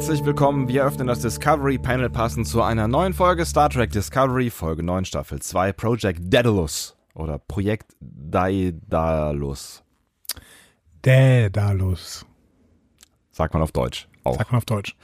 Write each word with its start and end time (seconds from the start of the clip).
Herzlich 0.00 0.24
willkommen. 0.24 0.66
Wir 0.66 0.86
öffnen 0.86 1.08
das 1.08 1.20
Discovery 1.20 1.76
Panel 1.76 2.08
passend 2.08 2.48
zu 2.48 2.62
einer 2.62 2.88
neuen 2.88 3.12
Folge 3.12 3.44
Star 3.44 3.68
Trek 3.68 3.90
Discovery, 3.90 4.48
Folge 4.48 4.82
9, 4.82 5.04
Staffel 5.04 5.42
2, 5.42 5.74
Project 5.74 6.20
Daedalus 6.22 6.96
oder 7.12 7.38
Projekt 7.38 7.92
Daedalus. 8.00 9.84
Daedalus. 11.02 12.24
Sagt 13.30 13.52
man 13.52 13.62
auf 13.62 13.72
Deutsch 13.72 14.08
auch. 14.24 14.38
Sagt 14.38 14.52
man 14.52 14.58
auf 14.60 14.64
Deutsch. 14.64 14.96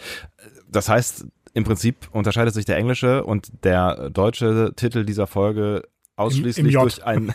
Das 0.67 0.89
heißt, 0.89 1.27
im 1.53 1.65
Prinzip 1.65 2.09
unterscheidet 2.13 2.55
sich 2.55 2.65
der 2.65 2.79
englische 2.79 3.23
und 3.23 3.53
der 3.65 4.09
deutsche 4.09 4.73
Titel 4.77 5.05
dieser 5.05 5.27
Folge 5.27 5.83
ausschließlich 6.17 6.73
durch 6.73 7.05
ein 7.05 7.35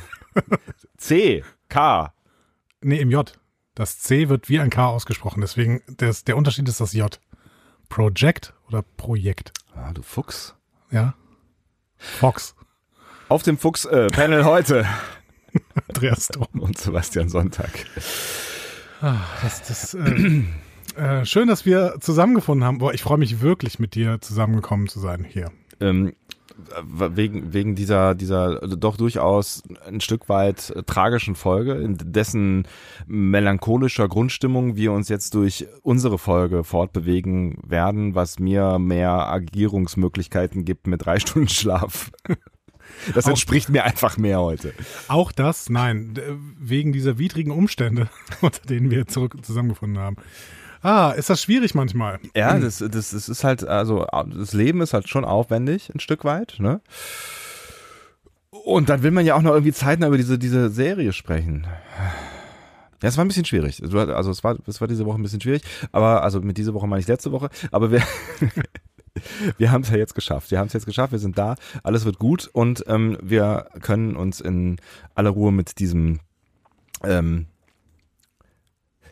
C, 0.97 1.43
K. 1.69 2.11
Nee, 2.81 2.97
im 3.01 3.11
J. 3.11 3.31
Das 3.75 3.99
C 3.99 4.29
wird 4.29 4.49
wie 4.49 4.59
ein 4.59 4.71
K 4.71 4.87
ausgesprochen. 4.87 5.41
Deswegen, 5.41 5.83
das, 5.85 6.23
der 6.23 6.37
Unterschied 6.37 6.67
ist 6.67 6.81
das 6.81 6.93
J. 6.93 7.19
Project 7.91 8.53
oder 8.69 8.83
Projekt. 8.95 9.51
Ah, 9.75 9.91
du 9.91 10.01
Fuchs. 10.01 10.55
Ja. 10.91 11.13
Fox. 11.97 12.55
Auf 13.27 13.43
dem 13.43 13.57
Fuchs-Panel 13.57 14.45
heute 14.45 14.87
Andreas 15.89 16.29
Dom. 16.29 16.47
und 16.61 16.77
Sebastian 16.77 17.27
Sonntag. 17.27 17.69
Das, 19.01 19.67
das, 19.67 19.93
äh, 19.93 20.43
äh, 20.95 21.25
schön, 21.25 21.49
dass 21.49 21.65
wir 21.65 21.95
zusammengefunden 21.99 22.65
haben. 22.65 22.77
Boah, 22.77 22.93
ich 22.93 23.01
freue 23.01 23.17
mich 23.17 23.41
wirklich, 23.41 23.77
mit 23.77 23.93
dir 23.93 24.21
zusammengekommen 24.21 24.87
zu 24.87 25.01
sein 25.01 25.25
hier. 25.25 25.51
ähm, 25.81 26.13
wegen, 26.83 27.53
wegen 27.53 27.75
dieser, 27.75 28.15
dieser 28.15 28.59
doch 28.67 28.97
durchaus 28.97 29.63
ein 29.85 30.01
Stück 30.01 30.29
weit 30.29 30.69
äh, 30.71 30.83
tragischen 30.83 31.35
Folge, 31.35 31.73
in 31.73 31.97
dessen 31.99 32.67
melancholischer 33.07 34.07
Grundstimmung 34.07 34.75
wir 34.75 34.91
uns 34.91 35.09
jetzt 35.09 35.33
durch 35.33 35.67
unsere 35.81 36.17
Folge 36.17 36.63
fortbewegen 36.63 37.57
werden, 37.65 38.15
was 38.15 38.39
mir 38.39 38.79
mehr 38.79 39.27
Agierungsmöglichkeiten 39.29 40.65
gibt 40.65 40.87
mit 40.87 41.05
drei 41.05 41.19
Stunden 41.19 41.47
Schlaf. 41.49 42.11
Das 43.13 43.25
Auch- 43.25 43.29
entspricht 43.29 43.69
mir 43.69 43.83
einfach 43.83 44.17
mehr 44.17 44.39
heute. 44.41 44.73
Auch 45.07 45.31
das, 45.31 45.69
nein, 45.69 46.13
d- 46.13 46.21
wegen 46.59 46.91
dieser 46.91 47.17
widrigen 47.17 47.51
Umstände, 47.51 48.09
unter 48.41 48.61
denen 48.67 48.91
wir 48.91 49.07
zurück 49.07 49.35
zusammengefunden 49.45 49.99
haben. 49.99 50.17
Ah, 50.81 51.11
ist 51.11 51.29
das 51.29 51.41
schwierig 51.41 51.75
manchmal? 51.75 52.19
Ja, 52.35 52.57
das, 52.57 52.79
das, 52.79 52.89
das 53.11 53.29
ist 53.29 53.43
halt, 53.43 53.63
also 53.67 54.05
das 54.35 54.53
Leben 54.53 54.81
ist 54.81 54.93
halt 54.93 55.07
schon 55.07 55.25
aufwendig, 55.25 55.93
ein 55.93 55.99
Stück 55.99 56.25
weit, 56.25 56.55
ne? 56.59 56.81
Und 58.49 58.89
dann 58.89 59.03
will 59.03 59.11
man 59.11 59.25
ja 59.25 59.35
auch 59.35 59.41
noch 59.41 59.53
irgendwie 59.53 59.73
zeitnah 59.73 60.07
über 60.07 60.17
diese, 60.17 60.37
diese 60.37 60.69
Serie 60.69 61.13
sprechen. 61.13 61.67
Ja, 63.01 63.09
es 63.09 63.17
war 63.17 63.25
ein 63.25 63.27
bisschen 63.27 63.45
schwierig. 63.45 63.81
Also 63.81 64.29
es 64.29 64.43
war, 64.43 64.57
es 64.67 64.81
war 64.81 64.87
diese 64.87 65.05
Woche 65.05 65.19
ein 65.19 65.23
bisschen 65.23 65.41
schwierig, 65.41 65.63
aber 65.91 66.23
also 66.23 66.41
mit 66.41 66.57
dieser 66.57 66.73
Woche 66.73 66.87
meine 66.87 67.01
ich 67.01 67.07
letzte 67.07 67.31
Woche, 67.31 67.49
aber 67.71 67.91
wir, 67.91 68.03
wir 69.57 69.71
haben 69.71 69.81
es 69.81 69.89
ja 69.89 69.97
jetzt 69.97 70.13
geschafft. 70.13 70.51
Wir 70.51 70.59
haben 70.59 70.67
es 70.67 70.73
jetzt 70.73 70.85
geschafft, 70.85 71.11
wir 71.11 71.19
sind 71.19 71.37
da, 71.37 71.55
alles 71.83 72.05
wird 72.05 72.19
gut 72.19 72.49
und 72.53 72.83
ähm, 72.87 73.17
wir 73.21 73.67
können 73.81 74.15
uns 74.15 74.41
in 74.41 74.77
aller 75.15 75.31
Ruhe 75.31 75.51
mit 75.51 75.79
diesem 75.79 76.19
ähm, 77.03 77.47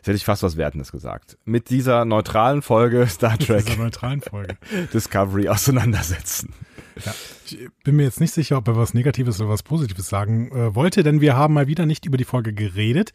Jetzt 0.00 0.06
hätte 0.06 0.16
ich 0.16 0.24
fast 0.24 0.42
was 0.42 0.56
Wertendes 0.56 0.92
gesagt. 0.92 1.36
Mit 1.44 1.68
dieser 1.68 2.04
neutralen 2.06 2.62
Folge 2.62 3.06
Star 3.10 3.38
Trek 3.38 3.66
Dieser 3.66 3.76
neutralen 3.82 4.22
Folge. 4.22 4.56
Discovery 4.94 5.48
auseinandersetzen. 5.48 6.54
Ja. 7.04 7.14
Ich 7.46 7.58
bin 7.84 7.96
mir 7.96 8.04
jetzt 8.04 8.20
nicht 8.20 8.32
sicher, 8.32 8.56
ob 8.56 8.66
er 8.68 8.76
was 8.76 8.94
Negatives 8.94 9.40
oder 9.40 9.48
was 9.50 9.62
Positives 9.62 10.08
sagen 10.08 10.50
äh, 10.52 10.74
wollte, 10.74 11.02
denn 11.02 11.20
wir 11.20 11.36
haben 11.36 11.54
mal 11.54 11.66
wieder 11.66 11.84
nicht 11.86 12.04
über 12.06 12.16
die 12.16 12.24
Folge 12.24 12.52
geredet. 12.52 13.12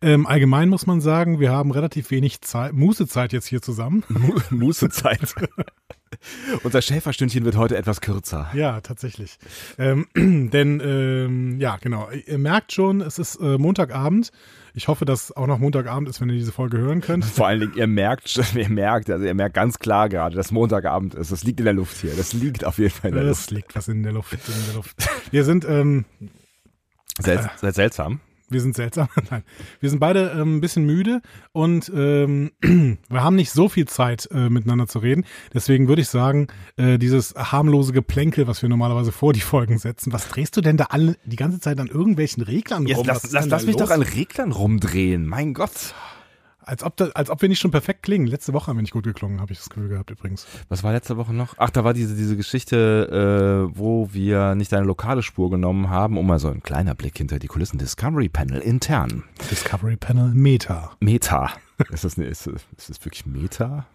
Ähm, 0.00 0.26
allgemein 0.26 0.68
muss 0.68 0.86
man 0.86 1.00
sagen, 1.00 1.38
wir 1.40 1.50
haben 1.52 1.70
relativ 1.70 2.10
wenig 2.10 2.40
Zeit, 2.40 2.72
Mußezeit 2.72 3.32
jetzt 3.32 3.46
hier 3.46 3.60
zusammen. 3.62 4.04
Mu- 4.08 4.38
Mußezeit. 4.50 5.34
Unser 6.62 6.82
Schäferstündchen 6.82 7.44
wird 7.44 7.56
heute 7.56 7.76
etwas 7.76 8.00
kürzer. 8.00 8.50
Ja, 8.54 8.80
tatsächlich. 8.80 9.38
Ähm, 9.78 10.06
denn, 10.52 10.80
ähm, 10.84 11.60
ja, 11.60 11.76
genau. 11.80 12.08
Ihr 12.10 12.38
merkt 12.38 12.72
schon, 12.72 13.00
es 13.00 13.18
ist 13.18 13.36
äh, 13.36 13.58
Montagabend. 13.58 14.30
Ich 14.74 14.86
hoffe, 14.88 15.04
dass 15.04 15.32
auch 15.32 15.46
noch 15.46 15.58
Montagabend 15.58 16.08
ist, 16.08 16.20
wenn 16.20 16.28
ihr 16.28 16.36
diese 16.36 16.52
Folge 16.52 16.78
hören 16.78 17.00
könnt. 17.00 17.24
Vor 17.24 17.46
allen 17.48 17.60
Dingen, 17.60 17.74
ihr 17.76 17.86
merkt, 17.86 18.28
schon- 18.28 18.44
ihr 18.54 18.68
merkt, 18.68 19.10
also 19.10 19.24
ihr 19.24 19.34
merkt 19.34 19.54
ganz 19.54 19.78
klar 19.78 20.08
gerade, 20.08 20.36
dass 20.36 20.50
Montagabend 20.52 21.14
ist. 21.14 21.32
Das 21.32 21.42
liegt 21.44 21.58
in 21.60 21.64
der 21.64 21.74
Luft 21.74 21.96
hier. 22.00 22.12
Das 22.16 22.32
liegt 22.32 22.64
auf 22.64 22.78
jeden 22.78 22.90
Fall 22.90 23.10
in 23.10 23.16
der 23.16 23.24
Es 23.24 23.38
Luft. 23.40 23.50
liegt 23.50 23.74
was 23.76 23.88
in 23.88 24.02
der 24.02 24.12
Luft. 24.12 24.32
In 24.34 24.38
der 24.66 24.74
Luft. 24.76 24.96
Wir 25.30 25.44
sind, 25.44 25.64
ähm, 25.64 26.04
Sel 27.20 27.50
sel 27.56 27.74
seltsam. 27.74 28.20
Wir 28.50 28.60
sind 28.60 28.74
seltsam. 28.74 29.08
Nein. 29.30 29.42
Wir 29.80 29.90
sind 29.90 29.98
beide 29.98 30.30
ähm, 30.30 30.56
ein 30.56 30.60
bisschen 30.60 30.84
müde 30.84 31.20
und 31.52 31.90
ähm, 31.94 32.52
wir 33.08 33.22
haben 33.22 33.36
nicht 33.36 33.50
so 33.50 33.68
viel 33.68 33.86
Zeit, 33.86 34.28
äh, 34.32 34.48
miteinander 34.48 34.86
zu 34.86 34.98
reden. 35.00 35.24
Deswegen 35.52 35.88
würde 35.88 36.02
ich 36.02 36.08
sagen, 36.08 36.48
äh, 36.76 36.98
dieses 36.98 37.34
harmlose 37.34 37.92
Geplänkel, 37.92 38.46
was 38.46 38.62
wir 38.62 38.68
normalerweise 38.68 39.12
vor 39.12 39.32
die 39.32 39.40
Folgen 39.40 39.78
setzen, 39.78 40.12
was 40.12 40.28
drehst 40.28 40.56
du 40.56 40.60
denn 40.60 40.76
da 40.76 40.86
alle 40.90 41.16
die 41.24 41.36
ganze 41.36 41.60
Zeit 41.60 41.78
an 41.80 41.88
irgendwelchen 41.88 42.42
Reglern 42.42 42.86
Jetzt 42.86 42.98
rum? 42.98 43.06
lass, 43.06 43.30
lass, 43.32 43.46
lass 43.46 43.66
mich 43.66 43.78
los? 43.78 43.88
doch 43.88 43.94
an 43.94 44.02
Reglern 44.02 44.52
rumdrehen. 44.52 45.26
Mein 45.26 45.54
Gott. 45.54 45.94
Als 46.68 46.82
ob, 46.82 46.98
da, 46.98 47.06
als 47.14 47.30
ob 47.30 47.40
wir 47.40 47.48
nicht 47.48 47.60
schon 47.60 47.70
perfekt 47.70 48.02
klingen. 48.02 48.26
Letzte 48.26 48.52
Woche 48.52 48.66
haben 48.66 48.76
wir 48.76 48.82
nicht 48.82 48.92
gut 48.92 49.04
geklungen, 49.04 49.40
habe 49.40 49.52
ich 49.52 49.58
das 49.58 49.70
Gefühl 49.70 49.88
gehabt 49.88 50.10
übrigens. 50.10 50.46
Was 50.68 50.84
war 50.84 50.92
letzte 50.92 51.16
Woche 51.16 51.32
noch? 51.32 51.54
Ach, 51.56 51.70
da 51.70 51.82
war 51.82 51.94
diese, 51.94 52.14
diese 52.14 52.36
Geschichte, 52.36 53.70
äh, 53.72 53.74
wo 53.74 54.12
wir 54.12 54.54
nicht 54.54 54.74
eine 54.74 54.84
lokale 54.84 55.22
Spur 55.22 55.48
genommen 55.48 55.88
haben, 55.88 56.18
um 56.18 56.26
mal 56.26 56.38
so 56.38 56.48
ein 56.48 56.62
kleiner 56.62 56.94
Blick 56.94 57.16
hinter 57.16 57.38
die 57.38 57.46
Kulissen 57.46 57.78
Discovery 57.78 58.28
Panel 58.28 58.60
intern. 58.60 59.24
Discovery 59.50 59.96
Panel 59.96 60.34
Meta. 60.34 60.90
Meta. 61.00 61.48
Ist 61.90 62.04
das, 62.04 62.18
ist, 62.18 62.46
ist 62.48 62.90
das 62.90 63.02
wirklich 63.02 63.24
Meta? 63.24 63.86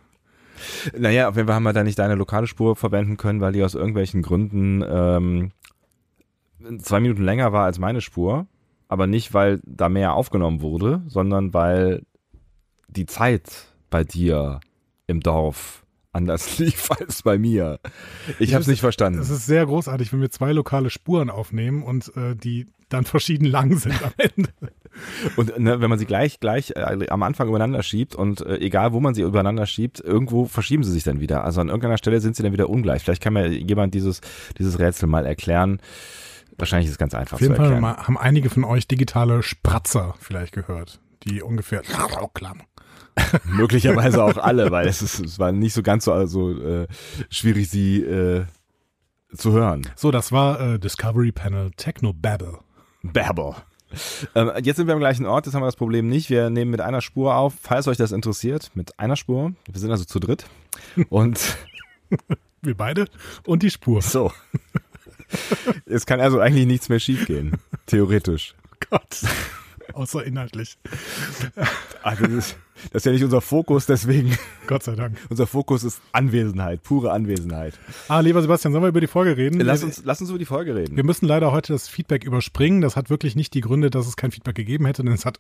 Naja, 0.98 1.30
auf 1.30 1.36
jeden 1.36 1.48
Fall 1.48 1.56
haben 1.56 1.64
wir 1.64 1.74
da 1.74 1.84
nicht 1.84 2.00
deine 2.00 2.16
lokale 2.16 2.48
Spur 2.48 2.76
verwenden 2.76 3.18
können, 3.18 3.40
weil 3.40 3.54
die 3.54 3.62
aus 3.62 3.76
irgendwelchen 3.76 4.24
Gründen 4.24 4.84
ähm, 4.88 5.52
zwei 6.80 7.02
Minuten 7.02 7.24
länger 7.24 7.54
war 7.54 7.66
als 7.66 7.78
meine 7.78 8.02
Spur. 8.02 8.48
Aber 8.88 9.06
nicht, 9.06 9.34
weil 9.36 9.60
da 9.64 9.90
mehr 9.90 10.14
aufgenommen 10.14 10.62
wurde, 10.62 11.04
sondern 11.08 11.54
weil 11.54 12.02
die 12.94 13.06
Zeit 13.06 13.50
bei 13.90 14.04
dir 14.04 14.60
im 15.08 15.20
Dorf 15.20 15.84
anders 16.12 16.58
lief 16.60 16.90
als 16.92 17.24
bei 17.24 17.38
mir. 17.38 17.80
Ich 18.40 18.54
habe 18.54 18.62
es 18.62 18.68
nicht 18.68 18.82
verstanden. 18.82 19.20
Es 19.20 19.30
ist 19.30 19.46
sehr 19.46 19.66
großartig, 19.66 20.14
wenn 20.14 20.22
wir 20.22 20.30
zwei 20.30 20.52
lokale 20.52 20.90
Spuren 20.90 21.30
aufnehmen 21.30 21.84
und 21.84 22.16
äh, 22.16 22.36
die 22.36 22.68
dann 22.90 23.06
verschieden 23.06 23.46
lang 23.46 23.76
sind 23.78 24.02
am 24.04 24.12
Ende. 24.18 24.52
Und 25.38 25.58
ne, 25.58 25.82
wenn 25.82 25.90
man 25.90 25.98
sie 25.98 26.06
gleich 26.06 26.40
gleich 26.40 26.70
äh, 26.76 27.08
am 27.10 27.24
Anfang 27.24 27.48
übereinander 27.48 27.82
schiebt 27.82 28.14
und 28.14 28.42
äh, 28.42 28.58
egal 28.60 28.94
wo 28.94 29.00
man 29.00 29.16
sie 29.16 29.24
übereinander 29.24 29.66
schiebt, 29.66 30.00
irgendwo 30.00 30.46
verschieben 30.46 30.84
sie 30.84 30.92
sich 30.92 31.02
dann 31.04 31.20
wieder. 31.20 31.44
Also 31.44 31.62
an 31.62 31.70
irgendeiner 31.70 31.98
Stelle 31.98 32.22
sind 32.22 32.36
sie 32.36 32.44
dann 32.44 32.54
wieder 32.54 32.70
ungleich. 32.70 33.02
Vielleicht 33.02 33.24
kann 33.24 33.34
mir 33.34 33.48
jemand 33.48 33.96
dieses 33.96 34.22
dieses 34.60 34.78
Rätsel 34.78 35.08
mal 35.10 35.26
erklären. 35.26 35.80
Wahrscheinlich 36.60 36.86
ist 36.86 36.92
es 36.92 36.98
ganz 37.00 37.16
einfach 37.16 37.38
Auf 37.38 37.42
jeden 37.42 37.54
zu 37.54 37.58
Fall 37.58 37.72
erklären. 37.72 37.82
mal- 37.82 38.06
haben 38.06 38.20
einige 38.20 38.52
von 38.52 38.64
euch 38.64 38.88
digitale 38.88 39.42
Spratzer 39.42 40.14
vielleicht 40.20 40.54
gehört, 40.54 41.00
die 41.24 41.42
ungefähr 41.42 41.82
klang. 41.82 42.62
Möglicherweise 43.46 44.24
auch 44.24 44.38
alle, 44.38 44.72
weil 44.72 44.88
es 44.88 45.02
ist 45.02 45.20
es 45.20 45.40
war 45.40 45.52
nicht 45.52 45.74
so 45.74 45.84
ganz 45.84 46.06
so 46.06 46.14
also 46.14 46.52
äh, 46.52 46.88
schwierig 47.30 47.70
sie 47.70 48.02
äh, 48.02 48.46
zu 49.36 49.52
hören. 49.52 49.88
So, 49.96 50.12
das 50.12 50.32
war 50.32 50.60
äh, 50.60 50.80
Discovery 50.80 51.32
Panel 51.32 51.72
Techno 51.78 52.14
Babble. 52.14 52.60
Babel. 53.04 53.56
Ähm, 54.34 54.52
jetzt 54.64 54.78
sind 54.78 54.88
wir 54.88 54.94
am 54.94 55.00
gleichen 55.00 55.26
Ort, 55.26 55.46
jetzt 55.46 55.54
haben 55.54 55.62
wir 55.62 55.68
das 55.68 55.76
Problem 55.76 56.08
nicht. 56.08 56.30
Wir 56.30 56.50
nehmen 56.50 56.72
mit 56.72 56.82
einer 56.82 57.02
Spur 57.02 57.36
auf, 57.36 57.54
falls 57.62 57.88
euch 57.88 57.98
das 57.98 58.12
interessiert, 58.12 58.72
mit 58.74 59.00
einer 59.00 59.16
Spur. 59.16 59.54
Wir 59.72 59.80
sind 59.80 59.92
also 59.92 60.06
zu 60.06 60.20
dritt. 60.20 60.46
Und 61.10 61.58
Wir 62.64 62.76
beide 62.76 63.08
und 63.46 63.62
die 63.62 63.70
Spur. 63.70 64.02
So. 64.02 64.32
Es 65.86 66.06
kann 66.06 66.22
also 66.22 66.40
eigentlich 66.40 66.66
nichts 66.66 66.88
mehr 66.88 67.00
schiefgehen, 67.00 67.58
theoretisch. 67.88 68.56
Gott. 68.90 69.22
Außer 69.92 70.24
inhaltlich. 70.24 70.78
Also 72.02 72.24
das, 72.26 72.34
ist, 72.34 72.58
das 72.92 73.02
ist 73.02 73.06
ja 73.06 73.12
nicht 73.12 73.24
unser 73.24 73.42
Fokus, 73.42 73.86
deswegen 73.86 74.38
Gott 74.68 74.84
sei 74.84 74.96
Dank. 74.96 75.18
unser 75.30 75.46
Fokus 75.46 75.84
ist 75.84 76.02
Anwesenheit, 76.14 76.82
pure 76.84 77.12
Anwesenheit. 77.12 77.78
Ah, 78.08 78.20
lieber 78.22 78.42
Sebastian, 78.42 78.72
sollen 78.72 78.84
wir 78.84 78.90
über 78.90 79.02
die 79.02 79.08
Folge 79.08 79.36
reden? 79.38 79.60
Lass 79.60 79.84
uns, 79.84 80.02
lass 80.06 80.22
uns 80.22 80.30
über 80.30 80.40
die 80.40 80.46
Folge 80.46 80.76
reden. 80.76 80.96
wir 80.96 81.04
müssen 81.04 81.26
leider 81.28 81.52
heute 81.52 81.74
das 81.74 81.88
Feedback 81.88 82.24
überspringen. 82.24 82.82
Das 82.82 82.96
hat 82.96 83.10
wirklich 83.10 83.36
nicht 83.36 83.54
die 83.54 83.62
Gründe, 83.62 83.90
dass 83.90 84.08
es 84.08 84.16
kein 84.16 84.32
Feedback 84.32 84.56
gegeben 84.56 84.86
hätte, 84.86 85.04
denn 85.04 85.14
es 85.14 85.26
hat 85.26 85.40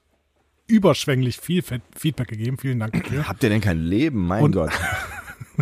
überschwänglich 0.67 1.37
viel 1.39 1.61
Fe- 1.61 1.81
Feedback 1.95 2.27
gegeben. 2.29 2.57
Vielen 2.57 2.79
Dank 2.79 2.93
dafür. 2.93 3.27
Habt 3.27 3.43
ihr 3.43 3.49
denn 3.49 3.61
kein 3.61 3.79
Leben? 3.79 4.27
Mein 4.27 4.43
Und- 4.43 4.51
Gott. 4.53 4.71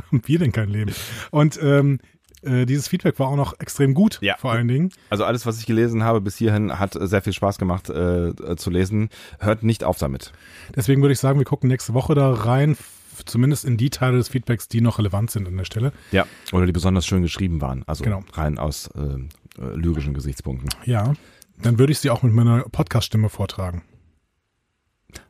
Haben 0.09 0.21
wir 0.25 0.39
denn 0.39 0.51
kein 0.53 0.69
Leben? 0.69 0.93
Und 1.31 1.59
ähm, 1.61 1.99
äh, 2.43 2.65
dieses 2.65 2.87
Feedback 2.87 3.17
war 3.19 3.27
auch 3.27 3.35
noch 3.35 3.59
extrem 3.59 3.93
gut, 3.93 4.17
Ja. 4.21 4.35
vor 4.37 4.51
allen 4.51 4.67
Dingen. 4.67 4.91
Also 5.09 5.23
alles, 5.25 5.45
was 5.45 5.59
ich 5.59 5.65
gelesen 5.65 6.03
habe 6.03 6.21
bis 6.21 6.37
hierhin, 6.37 6.77
hat 6.79 6.97
sehr 6.99 7.21
viel 7.21 7.33
Spaß 7.33 7.57
gemacht 7.57 7.89
äh, 7.89 8.33
zu 8.55 8.69
lesen. 8.69 9.09
Hört 9.39 9.63
nicht 9.63 9.83
auf 9.83 9.97
damit. 9.97 10.31
Deswegen 10.75 11.01
würde 11.01 11.13
ich 11.13 11.19
sagen, 11.19 11.39
wir 11.39 11.45
gucken 11.45 11.67
nächste 11.69 11.93
Woche 11.93 12.15
da 12.15 12.31
rein, 12.33 12.77
zumindest 13.25 13.65
in 13.65 13.77
die 13.77 13.89
Teile 13.89 14.17
des 14.17 14.29
Feedbacks, 14.29 14.67
die 14.67 14.81
noch 14.81 14.97
relevant 14.99 15.29
sind 15.31 15.47
an 15.47 15.57
der 15.57 15.65
Stelle. 15.65 15.91
Ja. 16.11 16.25
Oder 16.51 16.65
die 16.65 16.71
besonders 16.71 17.05
schön 17.05 17.21
geschrieben 17.21 17.61
waren. 17.61 17.83
Also 17.87 18.03
Genau. 18.03 18.23
rein 18.33 18.57
aus 18.57 18.87
äh, 18.95 18.99
äh, 19.01 19.75
lyrischen 19.75 20.13
Gesichtspunkten. 20.13 20.69
Ja, 20.85 21.13
dann 21.61 21.77
würde 21.77 21.91
ich 21.91 21.99
sie 21.99 22.09
auch 22.09 22.23
mit 22.23 22.33
meiner 22.33 22.61
Podcast-Stimme 22.63 23.29
vortragen. 23.29 23.83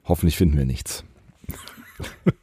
Hoffentlich 0.05 0.37
finden 0.37 0.57
wir 0.57 0.65
nichts. 0.65 1.03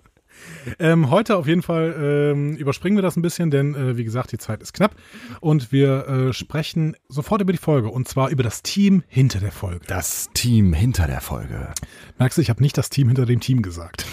Ähm, 0.78 1.10
heute 1.10 1.36
auf 1.36 1.46
jeden 1.46 1.62
Fall 1.62 1.94
ähm, 2.32 2.56
überspringen 2.56 2.96
wir 2.96 3.02
das 3.02 3.16
ein 3.16 3.22
bisschen, 3.22 3.50
denn 3.50 3.74
äh, 3.74 3.96
wie 3.96 4.04
gesagt, 4.04 4.32
die 4.32 4.38
Zeit 4.38 4.62
ist 4.62 4.72
knapp 4.72 4.94
und 5.40 5.72
wir 5.72 6.08
äh, 6.08 6.32
sprechen 6.32 6.96
sofort 7.08 7.40
über 7.40 7.52
die 7.52 7.58
Folge 7.58 7.88
und 7.88 8.08
zwar 8.08 8.30
über 8.30 8.42
das 8.42 8.62
Team 8.62 9.02
hinter 9.08 9.40
der 9.40 9.52
Folge. 9.52 9.80
Das 9.86 10.28
Team 10.34 10.72
hinter 10.72 11.06
der 11.06 11.20
Folge. 11.20 11.72
Merkst 12.18 12.38
du, 12.38 12.42
ich 12.42 12.50
habe 12.50 12.62
nicht 12.62 12.76
das 12.78 12.90
Team 12.90 13.08
hinter 13.08 13.26
dem 13.26 13.40
Team 13.40 13.62
gesagt. 13.62 14.04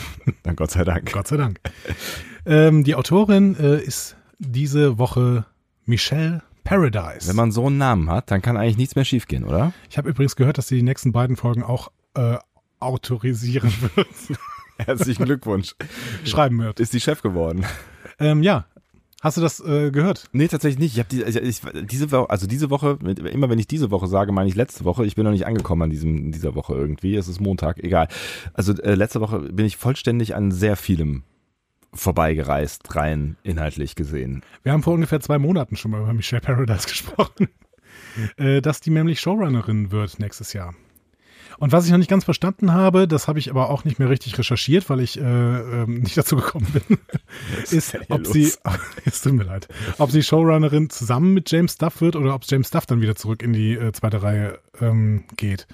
Na 0.44 0.53
Gott 0.53 0.71
sei 0.71 0.83
Dank. 0.83 1.12
Gott 1.12 1.27
sei 1.27 1.38
Dank. 1.38 1.59
ähm, 2.45 2.83
die 2.83 2.95
Autorin 2.95 3.56
äh, 3.56 3.81
ist 3.81 4.15
diese 4.39 4.97
Woche 4.97 5.45
Michelle 5.86 6.42
Paradise. 6.63 7.27
Wenn 7.27 7.36
man 7.36 7.51
so 7.51 7.68
einen 7.68 7.77
Namen 7.77 8.09
hat, 8.09 8.31
dann 8.31 8.42
kann 8.42 8.57
eigentlich 8.57 8.77
nichts 8.77 8.95
mehr 8.95 9.06
schiefgehen, 9.06 9.44
oder? 9.44 9.71
ich 9.89 9.97
habe 9.97 10.09
übrigens 10.09 10.36
gehört, 10.36 10.57
dass 10.57 10.68
sie 10.68 10.75
die 10.75 10.83
nächsten 10.83 11.12
beiden 11.12 11.36
Folgen 11.36 11.63
auch 11.63 11.92
äh, 12.15 12.38
autorisieren 12.80 13.71
wird, 13.95 14.07
Herzlichen 14.86 15.25
Glückwunsch. 15.25 15.75
schreiben 16.25 16.60
wird. 16.60 16.80
Ist 16.80 16.94
die 16.94 17.00
Chef 17.00 17.22
geworden. 17.22 17.66
Ähm, 18.19 18.44
ja. 18.44 18.66
Hast 19.22 19.38
du 19.38 19.42
das 19.42 19.60
äh, 19.60 19.89
gehört? 19.89 20.30
Nee, 20.33 20.48
tatsächlich 20.48 20.77
nicht. 20.77 20.94
Ich 20.94 21.00
habe 21.00 21.10
die, 21.10 21.24
ich, 21.24 21.36
ich, 21.36 21.88
diese 21.88 22.12
Woche, 22.12 22.30
also 22.30 22.45
diese 22.45 22.69
Woche, 22.69 23.00
immer 23.31 23.50
wenn 23.50 23.57
ich 23.57 23.66
diese 23.66 23.89
Woche 23.89 24.06
sage, 24.07 24.31
meine 24.31 24.50
ich 24.50 24.56
letzte 24.56 24.86
Woche. 24.86 25.06
Ich 25.06 25.16
bin 25.16 25.24
noch 25.24 25.31
nicht 25.31 25.48
angekommen 25.48 25.83
an 25.83 25.89
diesem, 25.89 26.16
in 26.18 26.31
dieser 26.31 26.54
Woche 26.54 26.75
irgendwie. 26.75 27.16
Es 27.16 27.27
ist 27.27 27.39
Montag, 27.39 27.83
egal. 27.83 28.07
Also 28.54 28.74
äh, 28.74 28.94
letzte 28.94 29.22
Woche 29.22 29.39
bin 29.39 29.66
ich 29.66 29.77
vollständig 29.77 30.36
an 30.36 30.51
sehr 30.51 30.75
vielem 30.75 31.24
vorbeigereist, 31.92 32.95
rein 32.95 33.38
inhaltlich 33.42 33.95
gesehen. 33.95 34.44
Wir 34.63 34.74
haben 34.74 34.83
vor 34.83 34.94
ungefähr 34.94 35.21
zwei 35.21 35.39
Monaten 35.39 35.75
schon 35.75 35.92
mal 35.92 36.01
über 36.01 36.13
Michelle 36.13 36.42
Paradise 36.42 36.88
gesprochen, 36.88 37.48
äh, 38.38 38.62
dass 38.62 38.81
die 38.81 38.92
nämlich 38.92 39.21
Showrunnerin 39.21 39.92
wird 39.92 40.19
nächstes 40.19 40.54
Jahr. 40.54 40.75
Und 41.57 41.72
was 41.72 41.86
ich 41.86 41.92
noch 41.92 41.98
nicht 41.98 42.10
ganz 42.10 42.25
verstanden 42.25 42.74
habe, 42.74 43.07
das 43.07 43.28
habe 43.28 43.40
ich 43.40 43.50
aber 43.50 43.69
auch 43.69 43.86
nicht 43.86 44.00
mehr 44.00 44.10
richtig 44.10 44.38
recherchiert, 44.38 44.90
weil 44.90 45.00
ich 45.00 45.19
äh, 45.19 45.22
ähm, 45.24 46.00
nicht 46.02 46.18
dazu 46.18 46.36
gekommen 46.36 46.68
bin, 46.74 46.98
ist, 47.72 47.92
hier 47.92 48.02
ob 48.10 48.28
sie, 48.28 48.52
es 49.06 49.22
tut 49.22 49.34
mir 49.34 49.44
leid, 49.44 49.68
ob 49.98 50.12
sie 50.12 50.24
Showrunnerin 50.24 50.90
zusammen 50.90 51.34
mit 51.34 51.52
James 51.52 51.78
Duff 51.78 52.02
wird 52.02 52.16
oder 52.16 52.36
ob 52.36 52.44
James 52.46 52.69
Duff 52.69 52.86
dann 52.86 53.02
wieder 53.02 53.16
zurück 53.16 53.42
in 53.42 53.54
die 53.54 53.74
äh, 53.74 53.92
zweite 53.94 54.22
Reihe 54.22 54.60
ähm, 54.81 55.25
geht. 55.38 55.68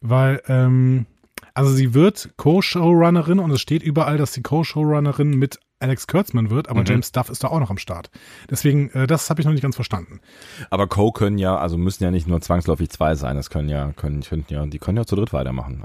Weil, 0.00 0.42
ähm, 0.48 1.06
also 1.54 1.72
sie 1.72 1.94
wird 1.94 2.30
Co-Showrunnerin 2.36 3.38
und 3.38 3.50
es 3.50 3.60
steht 3.60 3.82
überall, 3.82 4.18
dass 4.18 4.34
sie 4.34 4.42
Co-Showrunnerin 4.42 5.30
mit 5.30 5.58
Alex 5.78 6.06
Kurtzman 6.06 6.50
wird, 6.50 6.68
aber 6.68 6.80
Mhm. 6.80 6.86
James 6.86 7.12
Duff 7.12 7.28
ist 7.28 7.44
da 7.44 7.48
auch 7.48 7.60
noch 7.60 7.70
am 7.70 7.76
Start. 7.78 8.10
Deswegen, 8.50 8.90
äh, 8.90 9.06
das 9.06 9.28
habe 9.28 9.40
ich 9.40 9.46
noch 9.46 9.52
nicht 9.52 9.62
ganz 9.62 9.74
verstanden. 9.74 10.20
Aber 10.70 10.86
Co 10.86 11.12
können 11.12 11.38
ja, 11.38 11.56
also 11.56 11.76
müssen 11.76 12.02
ja 12.02 12.10
nicht 12.10 12.26
nur 12.26 12.40
zwangsläufig 12.40 12.88
zwei 12.90 13.14
sein. 13.14 13.36
Das 13.36 13.50
können 13.50 13.68
ja, 13.68 13.92
können, 13.92 14.22
könnten 14.22 14.52
ja, 14.52 14.64
die 14.66 14.78
können 14.78 14.96
ja 14.96 15.04
zu 15.04 15.16
dritt 15.16 15.32
weitermachen. 15.32 15.84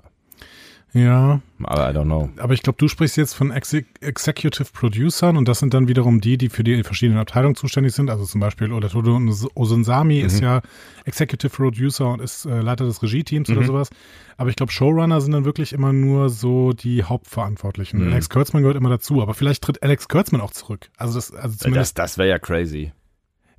Ja, 0.94 1.40
Aber 1.64 1.90
I 1.90 1.94
don't 1.96 2.04
know. 2.04 2.30
aber 2.38 2.54
ich 2.54 2.62
glaube, 2.64 2.76
du 2.78 2.90
sprichst 2.90 3.16
jetzt 3.16 3.34
von 3.34 3.50
Exe 3.52 3.86
Executive 4.02 4.68
Producern 4.74 5.38
und 5.38 5.48
das 5.48 5.60
sind 5.60 5.74
dann 5.74 5.88
wiederum 5.88 6.20
die, 6.20 6.38
die 6.38 6.50
für 6.50 6.66
die 6.66 6.84
verschiedenen 6.84 7.18
Abteilungen 7.20 7.56
zuständig 7.56 7.94
sind. 7.94 8.10
Also 8.10 8.26
zum 8.26 8.42
Beispiel 8.42 8.74
Olatodo 8.74 9.18
Osunsami 9.56 10.20
ist 10.20 10.42
ja 10.42 10.62
Executive 11.06 11.50
Producer 11.56 12.10
und 12.12 12.22
ist 12.22 12.46
äh, 12.46 12.60
Leiter 12.60 12.84
des 12.86 13.02
Regie-Teams 13.02 13.50
oder 13.50 13.62
Mhm. 13.62 13.66
sowas. 13.68 13.90
Aber 14.36 14.50
ich 14.50 14.58
glaube, 14.58 14.74
Showrunner 14.74 15.22
sind 15.22 15.32
dann 15.32 15.46
wirklich 15.46 15.72
immer 15.72 15.94
nur 15.94 16.28
so 16.30 16.74
die 16.74 17.04
Hauptverantwortlichen. 17.06 18.06
Mhm. 18.08 18.12
Alex 18.12 18.30
Kurtzman 18.30 18.64
gehört 18.64 18.76
immer 18.76 18.90
dazu, 18.90 19.22
aber 19.22 19.34
vielleicht 19.34 19.64
tritt 19.64 19.82
Alex 19.84 20.10
Kurtzman 20.10 20.42
auch 20.42 20.52
zurück. 20.52 20.90
Also 20.98 21.14
das, 21.16 21.32
also 21.34 21.56
zumindest. 21.58 21.98
Das, 22.00 22.12
das 22.12 22.18
wäre 22.18 22.28
ja 22.30 22.38
crazy. 22.40 22.92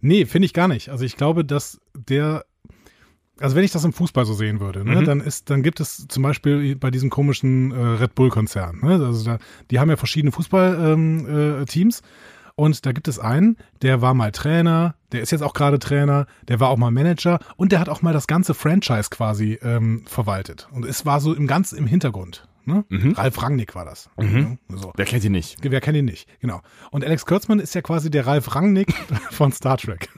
Nee, 0.02 0.26
finde 0.26 0.46
ich 0.46 0.52
gar 0.52 0.69
nicht. 0.69 0.90
Also 0.90 1.05
ich 1.06 1.17
glaube, 1.17 1.44
dass 1.46 1.81
der, 1.96 2.44
also 3.40 3.56
wenn 3.56 3.64
ich 3.64 3.73
das 3.73 3.84
im 3.84 3.93
Fußball 3.93 4.25
so 4.25 4.34
sehen 4.34 4.61
würde, 4.61 4.84
ne, 4.84 5.00
Mhm. 5.00 5.05
dann 5.05 5.20
ist, 5.20 5.50
dann 5.50 5.62
gibt 5.62 5.81
es 5.81 6.06
zum 6.08 6.23
Beispiel 6.23 6.76
bei 6.76 6.90
diesem 6.90 7.11
komischen 7.11 7.73
äh, 7.73 7.76
Red 7.76 8.14
Bull-Konzern, 8.14 8.81
ne, 8.82 8.93
also 9.05 9.25
da, 9.25 9.38
die 9.70 9.79
haben 9.81 9.90
ja 9.90 9.96
verschiedene 9.96 10.32
Fußballteams 10.32 11.29
ähm, 11.29 11.61
äh, 11.62 11.64
Teams. 11.64 12.02
und 12.55 12.84
da 12.87 12.93
gibt 12.93 13.08
es 13.08 13.19
einen, 13.19 13.56
der 13.81 14.02
war 14.02 14.14
mal 14.14 14.31
Trainer, 14.32 14.94
der 15.12 15.23
ist 15.23 15.32
jetzt 15.32 15.43
auch 15.43 15.55
gerade 15.55 15.79
Trainer, 15.79 16.26
der 16.49 16.61
war 16.61 16.69
auch 16.69 16.76
mal 16.76 16.90
Manager 16.90 17.38
und 17.56 17.73
der 17.73 17.81
hat 17.81 17.88
auch 17.88 18.02
mal 18.02 18.12
das 18.12 18.26
ganze 18.26 18.55
Franchise 18.55 19.08
quasi 19.11 19.58
ähm, 19.62 20.05
verwaltet. 20.06 20.69
Und 20.73 20.84
es 20.84 21.06
war 21.06 21.20
so 21.20 21.34
im 21.34 21.46
ganz 21.46 21.73
im 21.73 21.87
Hintergrund. 21.87 22.46
Ne? 22.64 22.84
Mhm. 22.90 23.12
Ralf 23.12 23.43
Rangnick 23.43 23.75
war 23.75 23.84
das. 23.84 24.08
Mhm. 24.17 24.56
So. 24.69 24.93
Wer 24.94 25.05
kennt 25.05 25.25
ihn 25.25 25.32
nicht? 25.32 25.56
Wer 25.62 25.81
kennt 25.81 25.96
ihn 25.96 26.05
nicht? 26.05 26.29
Genau. 26.40 26.61
Und 26.93 27.05
Alex 27.05 27.26
Kurtzman 27.26 27.58
ist 27.58 27.75
ja 27.75 27.81
quasi 27.82 28.08
der 28.08 28.25
Ralf 28.26 28.55
Rangnick 28.55 28.93
von 29.32 29.50
Star 29.50 29.79
Trek. 29.79 30.11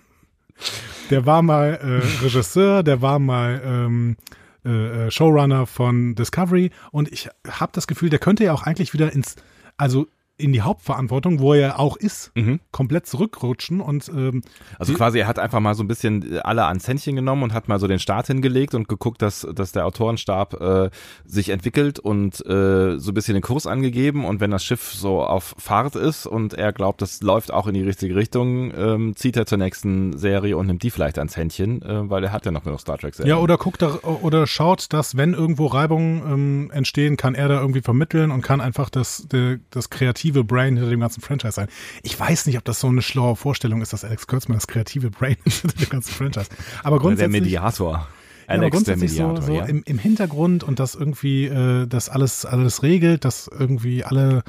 Der 1.11 1.27
war 1.27 1.43
mal 1.43 1.75
äh, 1.75 2.25
Regisseur, 2.25 2.83
der 2.83 3.03
war 3.03 3.19
mal 3.19 3.61
ähm, 3.65 4.17
äh, 4.65 5.07
äh, 5.07 5.11
Showrunner 5.11 5.67
von 5.67 6.15
Discovery. 6.15 6.71
Und 6.91 7.13
ich 7.13 7.29
habe 7.47 7.73
das 7.75 7.87
Gefühl, 7.87 8.09
der 8.09 8.19
könnte 8.19 8.45
ja 8.45 8.53
auch 8.53 8.63
eigentlich 8.63 8.95
wieder 8.95 9.13
ins, 9.13 9.37
also 9.77 10.07
in 10.37 10.53
die 10.53 10.63
Hauptverantwortung, 10.63 11.39
wo 11.39 11.55
er 11.55 11.79
auch 11.79 11.97
ist, 11.97 12.33
Mhm. 12.35 12.59
komplett 12.73 13.07
zurückrutschen 13.07 13.81
und 13.81 14.09
ähm, 14.09 14.43
Also 14.81 14.93
quasi, 14.95 15.21
er 15.21 15.29
hat 15.29 15.39
einfach 15.39 15.61
mal 15.61 15.75
so 15.75 15.85
ein 15.85 15.87
bisschen 15.87 16.41
alle 16.41 16.65
ans 16.67 16.89
Händchen 16.89 17.15
genommen 17.15 17.45
und 17.45 17.53
hat 17.53 17.69
mal 17.69 17.79
so 17.79 17.87
den 17.87 18.01
Start 18.01 18.27
hingelegt 18.27 18.75
und 18.75 18.89
geguckt, 18.89 19.23
dass, 19.23 19.47
dass 19.55 19.71
der 19.73 19.87
Autorenstab 19.87 20.55
äh, 20.61 20.91
sich 21.25 21.51
entwickelt 21.51 22.01
und 22.01 22.45
äh, 22.47 22.99
so 22.99 23.11
ein 23.11 23.15
bisschen 23.15 23.35
den 23.35 23.43
Kurs 23.43 23.67
angegeben 23.69 24.25
und 24.25 24.41
wenn 24.41 24.51
das 24.51 24.65
Schiff 24.65 24.93
so 24.93 25.23
auf 25.23 25.55
Fahrt 25.57 25.95
ist 25.95 26.27
und 26.27 26.55
er 26.55 26.73
glaubt, 26.73 27.01
das 27.01 27.23
läuft 27.23 27.53
auch 27.53 27.69
in 27.69 27.75
die 27.75 27.83
richtige 27.83 28.17
Richtung, 28.17 28.73
ähm, 28.77 29.15
zieht 29.15 29.37
er 29.37 29.47
zur 29.47 29.59
nächsten 29.59 30.19
Serie 30.19 30.57
und 30.57 30.67
nimmt 30.67 30.83
die 30.83 30.91
vielleicht 30.91 31.19
ans 31.19 31.37
Händchen, 31.37 31.81
äh, 31.83 32.11
weil 32.11 32.25
er 32.25 32.33
hat 32.33 32.45
ja 32.45 32.51
noch 32.51 32.65
genug 32.65 32.81
Star 32.81 32.99
Trek 32.99 33.15
Serien. 33.15 33.37
ja, 33.37 33.41
oder 33.41 33.57
guckt 33.57 33.83
da, 33.83 33.99
oder 34.03 34.49
schaut, 34.49 34.93
dass 34.93 35.17
wenn 35.17 35.33
irgendwo 35.35 35.67
Reibungen 35.67 36.23
ähm, 36.27 36.71
entstehen, 36.73 37.17
kann 37.17 37.37
er 37.37 37.47
da 37.49 37.61
irgendwie 37.61 37.83
vermitteln 37.83 38.33
und 38.33 38.43
kann 38.43 38.61
einfach 38.61 38.91
das, 38.91 39.29
das 39.71 39.91
kreative 40.25 40.45
Brain 40.45 40.77
hinter 40.77 40.91
dem 40.91 41.01
ganzen 41.01 41.21
Franchise 41.21 41.53
sein. 41.53 41.69
Ich 42.03 42.19
weiß 42.19 42.47
nicht, 42.47 42.57
ob 42.57 42.65
das 42.65 42.81
so 42.81 42.89
eine 42.89 43.03
schlaue 43.03 43.37
Vorstellung 43.37 43.83
ist, 43.83 43.93
dass 43.93 44.05
Alex 44.05 44.27
Kurtzman 44.27 44.57
das 44.57 44.67
kreative 44.67 45.11
Brain 45.11 45.37
hinter 45.45 45.77
dem 45.77 45.89
ganzen 45.89 46.13
Franchise. 46.13 46.47
Aber 46.83 46.97
Oder 46.97 47.01
der 47.01 47.01
grundsätzlich, 47.01 47.43
Mediator. 47.43 47.93
ja, 47.93 47.99
aber 47.99 48.09
Alex, 48.47 48.61
der 48.61 48.71
grundsätzlich 48.71 49.13
so, 49.13 49.29
Mediator, 49.29 49.43
so 49.47 49.55
ja. 49.55 49.65
im, 49.65 49.83
im 49.85 49.99
Hintergrund 49.99 50.65
und 50.65 50.79
das 50.79 50.95
irgendwie, 50.95 51.47
äh, 51.47 51.87
das 51.87 52.09
alles, 52.09 52.45
alles 52.47 52.83
regelt, 52.83 53.25
dass 53.25 53.49
irgendwie 53.49 54.05
alle 54.05 54.43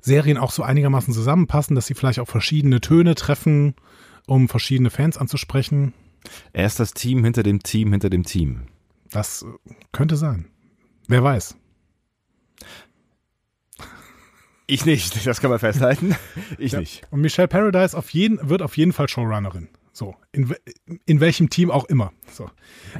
Serien 0.00 0.38
auch 0.38 0.52
so 0.52 0.62
einigermaßen 0.62 1.12
zusammenpassen, 1.12 1.74
dass 1.74 1.86
sie 1.86 1.94
vielleicht 1.94 2.20
auch 2.20 2.28
verschiedene 2.28 2.80
Töne 2.80 3.14
treffen, 3.14 3.74
um 4.26 4.48
verschiedene 4.48 4.90
Fans 4.90 5.18
anzusprechen. 5.18 5.92
Er 6.52 6.66
ist 6.66 6.80
das 6.80 6.94
Team 6.94 7.24
hinter 7.24 7.42
dem 7.42 7.62
Team 7.62 7.92
hinter 7.92 8.10
dem 8.10 8.24
Team. 8.24 8.62
Das 9.10 9.44
könnte 9.92 10.16
sein. 10.16 10.46
Wer 11.06 11.24
weiß. 11.24 11.56
Ich 14.70 14.84
nicht, 14.86 15.26
das 15.30 15.40
kann 15.40 15.50
man 15.50 15.58
festhalten. 15.58 16.14
Ich 16.58 16.70
Ja. 16.72 16.80
nicht. 16.80 17.02
Und 17.10 17.20
Michelle 17.22 17.48
Paradise 17.48 17.96
auf 17.98 18.10
jeden, 18.10 18.48
wird 18.48 18.62
auf 18.62 18.76
jeden 18.76 18.92
Fall 18.92 19.08
Showrunnerin. 19.08 19.68
So. 19.92 20.14
In, 20.30 20.54
in 21.06 21.18
welchem 21.20 21.50
Team 21.50 21.72
auch 21.72 21.86
immer. 21.86 22.12
So. 22.30 22.48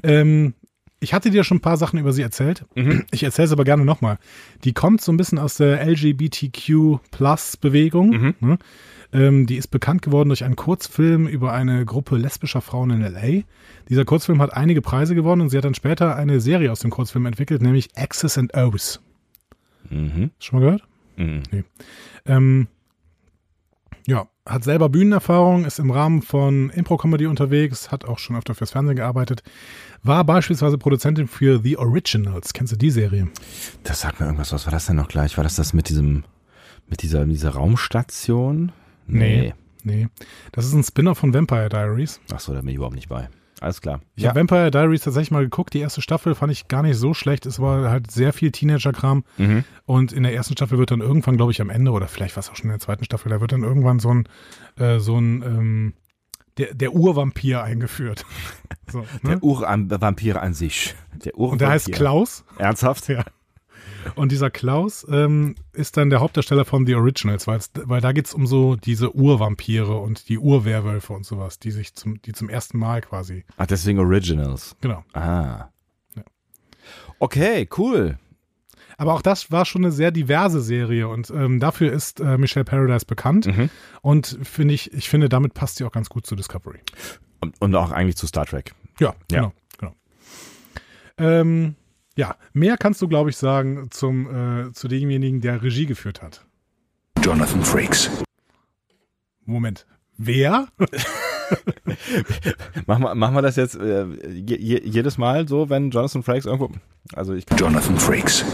Ähm, 0.02 0.54
ich 0.98 1.14
hatte 1.14 1.30
dir 1.30 1.44
schon 1.44 1.58
ein 1.58 1.62
paar 1.62 1.76
Sachen 1.76 2.00
über 2.00 2.12
sie 2.12 2.22
erzählt. 2.22 2.64
Mhm. 2.74 3.04
Ich 3.12 3.22
erzähle 3.22 3.46
es 3.46 3.52
aber 3.52 3.62
gerne 3.64 3.84
nochmal. 3.84 4.18
Die 4.64 4.72
kommt 4.72 5.00
so 5.02 5.12
ein 5.12 5.16
bisschen 5.16 5.38
aus 5.38 5.56
der 5.58 5.86
LGBTQ-Plus-Bewegung. 5.86 8.10
Mhm. 8.10 8.34
Ne? 8.40 8.58
Ähm, 9.12 9.46
die 9.46 9.54
ist 9.56 9.68
bekannt 9.68 10.02
geworden 10.02 10.28
durch 10.28 10.42
einen 10.44 10.56
Kurzfilm 10.56 11.28
über 11.28 11.52
eine 11.52 11.84
Gruppe 11.86 12.16
lesbischer 12.16 12.60
Frauen 12.60 12.90
in 12.90 13.02
L.A. 13.02 13.42
Dieser 13.88 14.04
Kurzfilm 14.04 14.42
hat 14.42 14.52
einige 14.54 14.82
Preise 14.82 15.14
gewonnen 15.14 15.42
und 15.42 15.48
sie 15.50 15.56
hat 15.56 15.64
dann 15.64 15.74
später 15.74 16.16
eine 16.16 16.40
Serie 16.40 16.72
aus 16.72 16.80
dem 16.80 16.90
Kurzfilm 16.90 17.26
entwickelt, 17.26 17.62
nämlich 17.62 17.90
X's 17.94 18.36
and 18.36 18.54
O's. 18.56 19.00
Mhm. 19.88 20.30
Schon 20.40 20.58
mal 20.60 20.64
gehört? 20.66 20.82
Mhm. 21.18 21.42
Ähm, 22.26 22.68
ja, 24.06 24.26
hat 24.46 24.64
selber 24.64 24.88
Bühnenerfahrung, 24.88 25.66
ist 25.66 25.78
im 25.78 25.90
Rahmen 25.90 26.22
von 26.22 26.70
Impro-Comedy 26.70 27.26
unterwegs, 27.26 27.90
hat 27.90 28.06
auch 28.06 28.18
schon 28.18 28.36
öfter 28.36 28.54
fürs 28.54 28.70
Fernsehen 28.70 28.96
gearbeitet, 28.96 29.42
war 30.02 30.24
beispielsweise 30.24 30.78
Produzentin 30.78 31.28
für 31.28 31.60
The 31.62 31.76
Originals. 31.76 32.54
Kennst 32.54 32.72
du 32.72 32.76
die 32.76 32.90
Serie? 32.90 33.28
Das 33.82 34.00
sagt 34.00 34.20
mir 34.20 34.26
irgendwas. 34.26 34.52
Was 34.52 34.64
war 34.66 34.72
das 34.72 34.86
denn 34.86 34.96
noch 34.96 35.08
gleich? 35.08 35.36
War 35.36 35.44
das 35.44 35.56
das 35.56 35.74
mit 35.74 35.90
diesem, 35.90 36.24
mit 36.88 37.02
dieser, 37.02 37.26
dieser 37.26 37.50
Raumstation? 37.50 38.72
Nee. 39.06 39.52
Nee. 39.84 40.08
Das 40.52 40.64
ist 40.64 40.72
ein 40.72 40.84
Spin-off 40.84 41.18
von 41.18 41.34
Vampire 41.34 41.68
Diaries. 41.68 42.20
Ach 42.32 42.40
so, 42.40 42.54
da 42.54 42.60
bin 42.60 42.70
ich 42.70 42.76
überhaupt 42.76 42.96
nicht 42.96 43.08
bei. 43.08 43.28
Alles 43.60 43.80
klar. 43.80 44.00
Ich 44.14 44.26
habe 44.26 44.38
Vampire 44.38 44.70
Diaries 44.70 45.02
tatsächlich 45.02 45.30
mal 45.30 45.42
geguckt. 45.42 45.74
Die 45.74 45.80
erste 45.80 46.00
Staffel 46.00 46.34
fand 46.34 46.52
ich 46.52 46.68
gar 46.68 46.82
nicht 46.82 46.96
so 46.96 47.14
schlecht. 47.14 47.46
Es 47.46 47.58
war 47.58 47.90
halt 47.90 48.10
sehr 48.10 48.32
viel 48.32 48.52
Teenager-Kram. 48.52 49.24
Mhm. 49.36 49.64
Und 49.84 50.12
in 50.12 50.22
der 50.22 50.34
ersten 50.34 50.54
Staffel 50.54 50.78
wird 50.78 50.90
dann 50.90 51.00
irgendwann, 51.00 51.36
glaube 51.36 51.52
ich, 51.52 51.60
am 51.60 51.70
Ende, 51.70 51.90
oder 51.90 52.06
vielleicht 52.06 52.36
war 52.36 52.40
es 52.40 52.50
auch 52.50 52.56
schon 52.56 52.66
in 52.66 52.72
der 52.72 52.80
zweiten 52.80 53.04
Staffel, 53.04 53.30
da 53.30 53.40
wird 53.40 53.52
dann 53.52 53.64
irgendwann 53.64 53.98
so 53.98 54.14
ein, 54.14 54.28
äh, 54.76 54.98
so 55.00 55.18
ein, 55.18 55.42
ähm, 55.42 55.94
der, 56.58 56.74
der 56.74 56.92
Urvampir 56.92 57.62
eingeführt. 57.62 58.24
so, 58.90 59.00
ne? 59.00 59.06
Der 59.24 59.42
Urvampir 59.42 60.42
an 60.42 60.54
sich. 60.54 60.94
Der 61.24 61.34
Urvampir. 61.34 61.52
Und 61.52 61.60
der 61.60 61.68
heißt 61.70 61.92
Klaus. 61.92 62.44
Ernsthaft? 62.58 63.08
Ja. 63.08 63.24
Und 64.14 64.32
dieser 64.32 64.50
Klaus 64.50 65.06
ähm, 65.10 65.54
ist 65.72 65.96
dann 65.96 66.10
der 66.10 66.20
Hauptdarsteller 66.20 66.64
von 66.64 66.86
The 66.86 66.94
Originals, 66.94 67.46
weil, 67.46 67.60
weil 67.84 68.00
da 68.00 68.12
geht's 68.12 68.34
um 68.34 68.46
so 68.46 68.76
diese 68.76 69.14
Urvampire 69.14 69.96
und 69.98 70.28
die 70.28 70.38
Urwerwölfe 70.38 71.12
und 71.12 71.24
sowas, 71.24 71.58
die 71.58 71.70
sich 71.70 71.94
zum, 71.94 72.20
die 72.22 72.32
zum 72.32 72.48
ersten 72.48 72.78
Mal 72.78 73.00
quasi. 73.00 73.44
Ach, 73.56 73.66
deswegen 73.66 73.98
Originals. 73.98 74.76
Genau. 74.80 75.04
Ah. 75.12 75.68
Ja. 76.14 76.22
Okay, 77.18 77.68
cool. 77.76 78.18
Aber 79.00 79.14
auch 79.14 79.22
das 79.22 79.52
war 79.52 79.64
schon 79.64 79.84
eine 79.84 79.92
sehr 79.92 80.10
diverse 80.10 80.60
Serie 80.60 81.06
und 81.08 81.30
ähm, 81.30 81.60
dafür 81.60 81.92
ist 81.92 82.18
äh, 82.18 82.36
Michelle 82.36 82.64
Paradise 82.64 83.06
bekannt. 83.06 83.46
Mhm. 83.46 83.70
Und 84.02 84.38
finde 84.42 84.74
ich, 84.74 84.92
ich 84.92 85.08
finde, 85.08 85.28
damit 85.28 85.54
passt 85.54 85.76
sie 85.76 85.84
auch 85.84 85.92
ganz 85.92 86.08
gut 86.08 86.26
zu 86.26 86.34
Discovery. 86.34 86.80
Und, 87.40 87.54
und 87.60 87.74
auch 87.76 87.92
eigentlich 87.92 88.16
zu 88.16 88.26
Star 88.26 88.44
Trek. 88.46 88.74
Ja, 88.98 89.14
Ja. 89.30 89.38
genau. 89.38 89.52
genau. 89.78 89.94
Ähm, 91.18 91.76
ja, 92.18 92.34
mehr 92.52 92.76
kannst 92.76 93.00
du, 93.00 93.06
glaube 93.06 93.30
ich, 93.30 93.36
sagen 93.36 93.92
zum, 93.92 94.66
äh, 94.66 94.72
zu 94.72 94.88
demjenigen, 94.88 95.40
der 95.40 95.62
Regie 95.62 95.86
geführt 95.86 96.20
hat. 96.20 96.44
Jonathan 97.24 97.62
Frakes. 97.62 98.10
Moment. 99.44 99.86
Wer? 100.16 100.66
Machen 102.86 103.04
wir, 103.04 103.14
machen 103.14 103.34
wir 103.34 103.40
das 103.40 103.56
jetzt 103.56 103.74
äh, 103.76 104.04
je, 104.04 104.58
je, 104.58 104.82
jedes 104.84 105.16
Mal 105.16 105.48
so, 105.48 105.70
wenn 105.70 105.90
Jonathan 105.90 106.22
Frakes 106.22 106.44
irgendwo. 106.44 106.70
Also 107.14 107.32
ich 107.32 107.46
kann, 107.46 107.56
Jonathan 107.56 107.96
Frakes. 107.96 108.44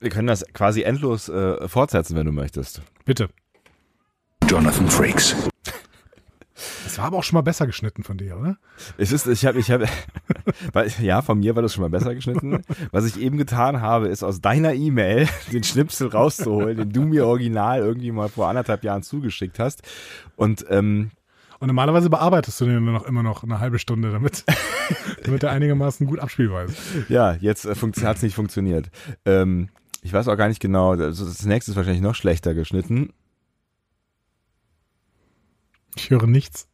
wir 0.00 0.10
können 0.10 0.26
das 0.26 0.44
quasi 0.52 0.82
endlos 0.82 1.28
äh, 1.28 1.68
fortsetzen, 1.68 2.16
wenn 2.16 2.26
du 2.26 2.32
möchtest. 2.32 2.82
Bitte. 3.04 3.28
Jonathan 4.48 4.88
Frakes. 4.88 5.36
Das 6.86 6.98
war 6.98 7.06
aber 7.06 7.18
auch 7.18 7.24
schon 7.24 7.34
mal 7.34 7.42
besser 7.42 7.66
geschnitten 7.66 8.04
von 8.04 8.16
dir, 8.16 8.38
oder? 8.38 8.58
Es 8.96 9.10
ist, 9.10 9.26
ich 9.26 9.44
habe, 9.44 9.58
ich 9.58 9.72
habe, 9.72 9.88
ja, 11.02 11.20
von 11.20 11.40
mir 11.40 11.56
war 11.56 11.62
das 11.62 11.74
schon 11.74 11.82
mal 11.82 11.90
besser 11.90 12.14
geschnitten. 12.14 12.62
Was 12.92 13.04
ich 13.06 13.20
eben 13.20 13.38
getan 13.38 13.80
habe, 13.80 14.06
ist 14.06 14.22
aus 14.22 14.40
deiner 14.40 14.72
E-Mail 14.72 15.28
den 15.52 15.64
Schnipsel 15.64 16.06
rauszuholen, 16.06 16.76
den 16.76 16.92
du 16.92 17.02
mir 17.02 17.26
original 17.26 17.80
irgendwie 17.80 18.12
mal 18.12 18.28
vor 18.28 18.48
anderthalb 18.48 18.84
Jahren 18.84 19.02
zugeschickt 19.02 19.58
hast. 19.58 19.82
Und 20.36 20.64
ähm, 20.70 21.10
Und 21.58 21.66
normalerweise 21.66 22.08
bearbeitest 22.08 22.60
du 22.60 22.66
den 22.66 22.84
nur 22.84 22.94
noch 22.94 23.04
immer 23.04 23.24
noch 23.24 23.42
eine 23.42 23.58
halbe 23.58 23.80
Stunde, 23.80 24.12
damit, 24.12 24.44
damit 25.24 25.42
er 25.42 25.50
einigermaßen 25.50 26.06
gut 26.06 26.20
abspielbar 26.20 26.66
ist. 26.66 26.78
ja, 27.08 27.32
jetzt 27.32 27.64
äh, 27.64 27.74
hat 27.74 28.16
es 28.16 28.22
nicht 28.22 28.36
funktioniert. 28.36 28.90
Ähm, 29.24 29.70
ich 30.02 30.12
weiß 30.12 30.28
auch 30.28 30.36
gar 30.36 30.46
nicht 30.46 30.60
genau. 30.60 30.92
Also 30.92 31.24
das 31.24 31.44
nächste 31.44 31.72
ist 31.72 31.76
wahrscheinlich 31.76 32.02
noch 32.02 32.14
schlechter 32.14 32.54
geschnitten. 32.54 33.12
Ich 35.96 36.10
höre 36.10 36.28
nichts. 36.28 36.68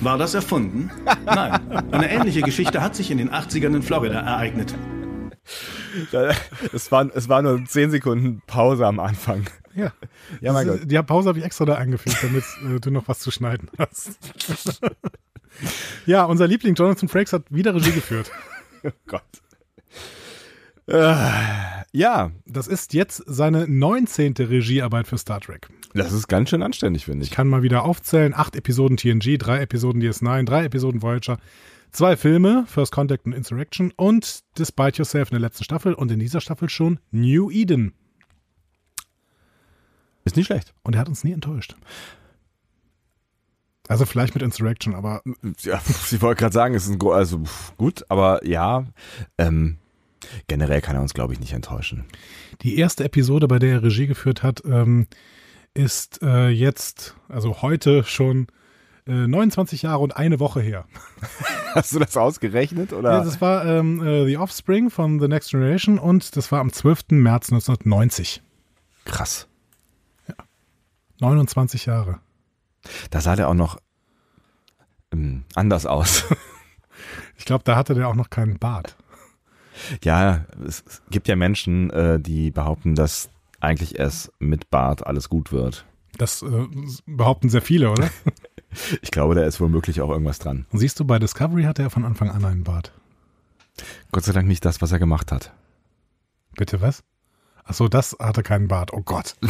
War 0.00 0.18
das 0.18 0.34
erfunden? 0.34 0.90
Nein. 1.24 1.60
Eine 1.92 2.10
ähnliche 2.10 2.42
Geschichte 2.42 2.82
hat 2.82 2.96
sich 2.96 3.10
in 3.10 3.18
den 3.18 3.30
80ern 3.30 3.76
in 3.76 3.82
Florida 3.82 4.20
ereignet. 4.20 4.74
Es 6.72 6.90
war, 6.90 7.08
es 7.14 7.28
war 7.28 7.42
nur 7.42 7.64
zehn 7.66 7.90
Sekunden 7.90 8.42
Pause 8.46 8.86
am 8.86 8.98
Anfang. 8.98 9.48
Ja. 9.74 9.92
Ja, 10.40 10.52
mein 10.52 10.66
Gott. 10.66 10.80
Die 10.84 11.00
Pause 11.02 11.28
habe 11.28 11.38
ich 11.38 11.44
extra 11.44 11.64
da 11.64 11.76
eingefügt, 11.76 12.18
damit 12.22 12.44
äh, 12.64 12.80
du 12.80 12.90
noch 12.90 13.06
was 13.06 13.20
zu 13.20 13.30
schneiden 13.30 13.70
hast. 13.78 14.18
ja, 16.06 16.24
unser 16.24 16.48
Liebling 16.48 16.74
Jonathan 16.74 17.08
Frakes 17.08 17.32
hat 17.32 17.44
wieder 17.50 17.74
Regie 17.74 17.92
geführt. 17.92 18.32
Gott. 19.06 19.22
Äh, 20.90 21.14
ja, 21.92 22.30
Das 22.46 22.66
ist 22.68 22.94
jetzt 22.94 23.22
seine 23.26 23.66
19. 23.68 24.34
Regiearbeit 24.38 25.06
für 25.06 25.18
Star 25.18 25.40
Trek. 25.40 25.68
das 25.94 26.12
ist 26.12 26.28
ganz 26.28 26.50
schön 26.50 26.62
anständig, 26.62 27.04
finde 27.04 27.22
Ich 27.24 27.30
ich. 27.30 27.36
kann 27.36 27.48
mal 27.48 27.62
wieder 27.62 27.84
aufzählen. 27.84 28.32
Acht 28.34 28.56
Episoden 28.56 28.96
TNG, 28.96 29.38
drei 29.38 29.60
Episoden 29.60 30.02
DS9, 30.02 30.44
drei 30.44 30.64
Episoden 30.64 31.02
Voyager, 31.02 31.38
zwei 31.92 32.16
Filme, 32.16 32.64
First 32.66 32.92
Contact 32.92 33.26
und 33.26 33.32
Insurrection 33.32 33.92
und 33.96 34.40
Despite 34.58 34.98
Yourself 34.98 35.30
in 35.30 35.34
der 35.34 35.40
letzten 35.40 35.64
Staffel 35.64 35.94
und 35.94 36.10
in 36.12 36.18
dieser 36.18 36.40
Staffel 36.40 36.68
schon 36.68 37.00
New 37.10 37.50
Eden. 37.50 37.92
Ist 40.24 40.36
nicht 40.36 40.46
schlecht. 40.46 40.74
Und 40.82 40.94
er 40.94 41.00
hat 41.00 41.08
uns 41.08 41.24
nie 41.24 41.32
enttäuscht. 41.32 41.74
Also 43.88 44.06
vielleicht 44.06 44.34
mit 44.34 44.42
Insurrection, 44.44 44.94
aber 44.94 45.22
Ja, 45.62 45.80
ich 46.12 46.22
wollte 46.22 46.38
gerade 46.40 46.52
sagen, 46.52 46.74
es 46.74 46.86
ist 46.86 46.90
ein 47.02 47.08
also 47.10 47.42
gut, 47.76 48.04
aber 48.08 48.46
ja, 48.46 48.86
ähm, 49.38 49.78
generell 50.48 50.80
kann 50.80 50.96
er 50.96 51.02
uns, 51.02 51.14
glaube 51.14 51.32
ich, 51.32 51.40
nicht 51.40 51.52
enttäuschen. 51.52 52.04
die 52.62 52.78
erste 52.78 53.04
Episode, 53.04 53.48
bei 53.48 53.58
der 53.58 53.72
er 53.74 53.82
Regie 53.82 54.06
geführt 54.06 54.42
hat, 54.42 54.62
ähm, 54.64 55.06
ist 55.74 56.22
äh, 56.22 56.48
jetzt, 56.48 57.16
also 57.28 57.62
heute 57.62 58.04
schon 58.04 58.48
äh, 59.06 59.26
29 59.26 59.82
Jahre 59.82 60.00
und 60.00 60.16
eine 60.16 60.40
Woche 60.40 60.60
her. 60.60 60.84
Hast 61.74 61.94
du 61.94 61.98
das 61.98 62.16
ausgerechnet 62.16 62.92
oder? 62.92 63.12
Ja, 63.12 63.24
das 63.24 63.40
war 63.40 63.64
ähm, 63.64 64.04
äh, 64.04 64.26
The 64.26 64.36
Offspring 64.38 64.90
von 64.90 65.20
The 65.20 65.28
Next 65.28 65.50
Generation 65.50 65.98
und 65.98 66.36
das 66.36 66.50
war 66.50 66.60
am 66.60 66.72
12. 66.72 67.10
März 67.10 67.52
1990. 67.52 68.42
krass. 69.04 69.46
29 71.20 71.86
Jahre. 71.86 72.20
Da 73.10 73.20
sah 73.20 73.36
der 73.36 73.48
auch 73.48 73.54
noch 73.54 73.78
ähm, 75.12 75.44
anders 75.54 75.86
aus. 75.86 76.24
Ich 77.36 77.46
glaube, 77.46 77.64
da 77.64 77.74
hatte 77.74 77.94
der 77.94 78.06
auch 78.06 78.14
noch 78.14 78.28
keinen 78.28 78.58
Bart. 78.58 78.98
Ja, 80.04 80.44
es, 80.66 80.84
gibt 81.10 81.28
ja 81.28 81.36
Menschen, 81.36 81.90
äh, 81.90 82.20
die 82.20 82.50
behaupten, 82.50 82.94
dass 82.94 83.30
eigentlich 83.60 83.98
erst 83.98 84.32
mit 84.38 84.70
Bart 84.70 85.06
alles 85.06 85.28
gut 85.28 85.52
wird. 85.52 85.84
Das 86.16 86.42
äh, 86.42 86.66
behaupten 87.06 87.48
sehr 87.48 87.62
viele, 87.62 87.90
oder? 87.90 88.10
Ich 89.02 89.10
glaube, 89.10 89.34
da 89.34 89.42
ist 89.42 89.60
womöglich 89.60 90.00
auch 90.00 90.10
irgendwas 90.10 90.38
dran. 90.38 90.64
Und 90.70 90.78
siehst 90.78 91.00
du, 91.00 91.04
bei 91.04 91.18
Discovery 91.18 91.64
hatte 91.64 91.82
er 91.82 91.90
von 91.90 92.04
Anfang 92.04 92.30
an 92.30 92.44
einen 92.44 92.62
Bart. 92.62 92.92
Gott 94.12 94.22
sei 94.22 94.32
Dank 94.32 94.46
nicht 94.46 94.64
das, 94.64 94.80
was 94.80 94.92
er 94.92 95.00
gemacht 95.00 95.32
hat. 95.32 95.52
Bitte 96.56 96.80
was? 96.80 97.02
Ach 97.64 97.74
so, 97.74 97.88
das 97.88 98.16
hatte 98.20 98.44
keinen 98.44 98.68
Bart. 98.68 98.92
Oh 98.92 99.02
Gott. 99.02 99.34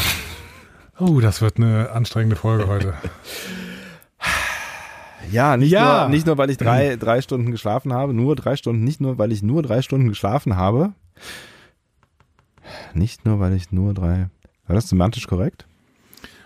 Oh, 1.02 1.18
das 1.20 1.40
wird 1.40 1.56
eine 1.56 1.92
anstrengende 1.92 2.36
Folge 2.36 2.66
heute. 2.66 2.92
Ja, 5.30 5.56
nicht, 5.56 5.70
Ja. 5.70 6.02
Nur, 6.02 6.08
nicht 6.10 6.26
nur, 6.26 6.38
weil 6.38 6.50
ich 6.50 6.56
drei, 6.56 6.96
drei 6.96 7.20
Stunden 7.20 7.50
geschlafen 7.50 7.92
habe, 7.92 8.14
nur 8.14 8.36
drei 8.36 8.56
Stunden, 8.56 8.84
nicht 8.84 9.00
nur, 9.00 9.18
weil 9.18 9.32
ich 9.32 9.42
nur 9.42 9.62
drei 9.62 9.82
Stunden 9.82 10.08
geschlafen 10.08 10.56
habe. 10.56 10.92
Nicht 12.94 13.24
nur, 13.24 13.40
weil 13.40 13.52
ich 13.54 13.72
nur 13.72 13.94
drei. 13.94 14.28
War 14.66 14.74
das 14.74 14.88
semantisch 14.88 15.26
korrekt? 15.26 15.66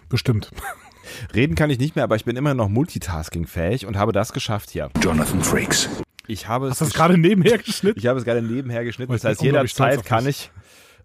Bestimmt. 0.08 0.50
Reden 1.34 1.54
kann 1.54 1.70
ich 1.70 1.78
nicht 1.78 1.94
mehr, 1.96 2.04
aber 2.04 2.16
ich 2.16 2.24
bin 2.24 2.36
immer 2.36 2.54
noch 2.54 2.68
multitaskingfähig 2.68 3.86
und 3.86 3.96
habe 3.96 4.12
das 4.12 4.32
geschafft 4.32 4.70
hier. 4.70 4.90
Jonathan 5.02 5.42
Frakes. 5.42 5.88
Ich 6.26 6.48
habe 6.48 6.66
Hast 6.70 6.72
es, 6.72 6.78
du 6.78 6.84
das 6.86 6.94
gerade 6.94 7.18
nebenher 7.18 7.58
geschnitten? 7.58 7.98
ich 7.98 8.06
habe 8.06 8.18
es 8.18 8.24
gerade 8.24 8.40
nebenher 8.42 8.84
geschnitten. 8.84 9.12
Oh, 9.12 9.14
Das 9.14 9.24
heißt, 9.24 9.42
jederzeit 9.42 10.04
kann 10.06 10.26
ich, 10.26 10.50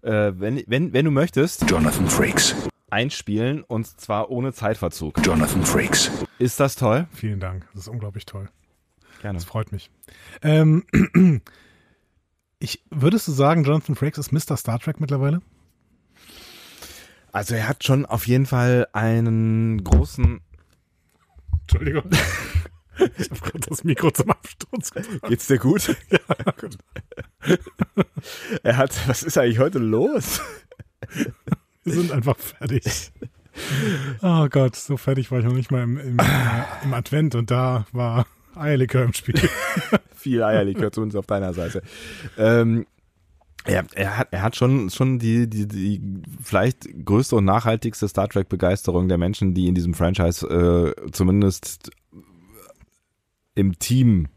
äh, 0.02 0.32
wenn, 0.34 0.62
wenn, 0.66 0.92
wenn 0.94 1.04
du 1.04 1.10
möchtest, 1.10 1.70
Jonathan 1.70 2.08
Frakes. 2.08 2.54
Einspielen 2.90 3.62
und 3.62 3.86
zwar 3.86 4.30
ohne 4.30 4.52
Zeitverzug. 4.52 5.24
Jonathan 5.24 5.64
Frakes. 5.64 6.10
Ist 6.38 6.60
das 6.60 6.76
toll? 6.76 7.06
Vielen 7.12 7.40
Dank. 7.40 7.66
Das 7.72 7.82
ist 7.82 7.88
unglaublich 7.88 8.26
toll. 8.26 8.48
Gerne. 9.22 9.38
Das 9.38 9.44
freut 9.44 9.72
mich. 9.72 9.90
Ähm, 10.42 10.84
ich, 12.58 12.84
würdest 12.90 13.28
du 13.28 13.32
sagen, 13.32 13.64
Jonathan 13.64 13.94
Frakes 13.94 14.18
ist 14.18 14.32
Mr. 14.32 14.56
Star 14.56 14.78
Trek 14.78 15.00
mittlerweile? 15.00 15.42
Also 17.32 17.54
er 17.54 17.68
hat 17.68 17.84
schon 17.84 18.06
auf 18.06 18.26
jeden 18.26 18.46
Fall 18.46 18.88
einen 18.92 19.84
großen 19.84 20.40
Entschuldigung. 21.62 22.10
Ich 23.16 23.30
habe 23.30 23.40
gerade 23.40 23.66
das 23.68 23.84
Mikro 23.84 24.10
zum 24.10 24.30
Absturz 24.30 24.90
gebracht. 24.90 25.28
Geht's 25.28 25.46
dir 25.46 25.58
gut? 25.58 25.96
Ja, 26.10 26.52
gut. 26.52 26.76
er 28.62 28.76
hat, 28.76 29.08
was 29.08 29.22
ist 29.22 29.38
eigentlich 29.38 29.58
heute 29.58 29.78
los? 29.78 30.40
Wir 31.84 31.92
sind 31.94 32.12
einfach 32.12 32.38
fertig. 32.38 32.84
Oh 34.22 34.46
Gott, 34.48 34.76
so 34.76 34.96
fertig 34.96 35.30
war 35.32 35.40
ich 35.40 35.44
noch 35.44 35.52
nicht 35.52 35.72
mal 35.72 35.82
im, 35.82 35.98
im, 35.98 36.18
äh, 36.20 36.84
im 36.84 36.94
Advent 36.94 37.34
und 37.34 37.50
da 37.50 37.84
war 37.90 38.24
Eierlikör 38.54 39.02
im 39.02 39.12
Spiel. 39.12 39.34
Viel 40.14 40.42
Eierlikör 40.44 40.92
zu 40.92 41.02
uns 41.02 41.16
auf 41.16 41.26
deiner 41.26 41.52
Seite. 41.52 41.82
Ähm, 42.38 42.86
er, 43.64 43.84
er 43.92 44.18
hat, 44.18 44.28
er 44.30 44.42
hat 44.42 44.56
schon, 44.56 44.88
schon 44.88 45.18
die, 45.18 45.50
die, 45.50 45.66
die 45.66 46.22
vielleicht 46.40 47.04
größte 47.04 47.36
und 47.36 47.44
nachhaltigste 47.44 48.08
Star 48.08 48.28
Trek 48.28 48.48
Begeisterung 48.48 49.08
der 49.08 49.18
Menschen, 49.18 49.52
die 49.52 49.66
in 49.66 49.74
diesem 49.74 49.94
Franchise 49.94 50.46
äh, 50.46 51.10
zumindest 51.10 51.90
im 53.56 53.78
Team 53.80 54.28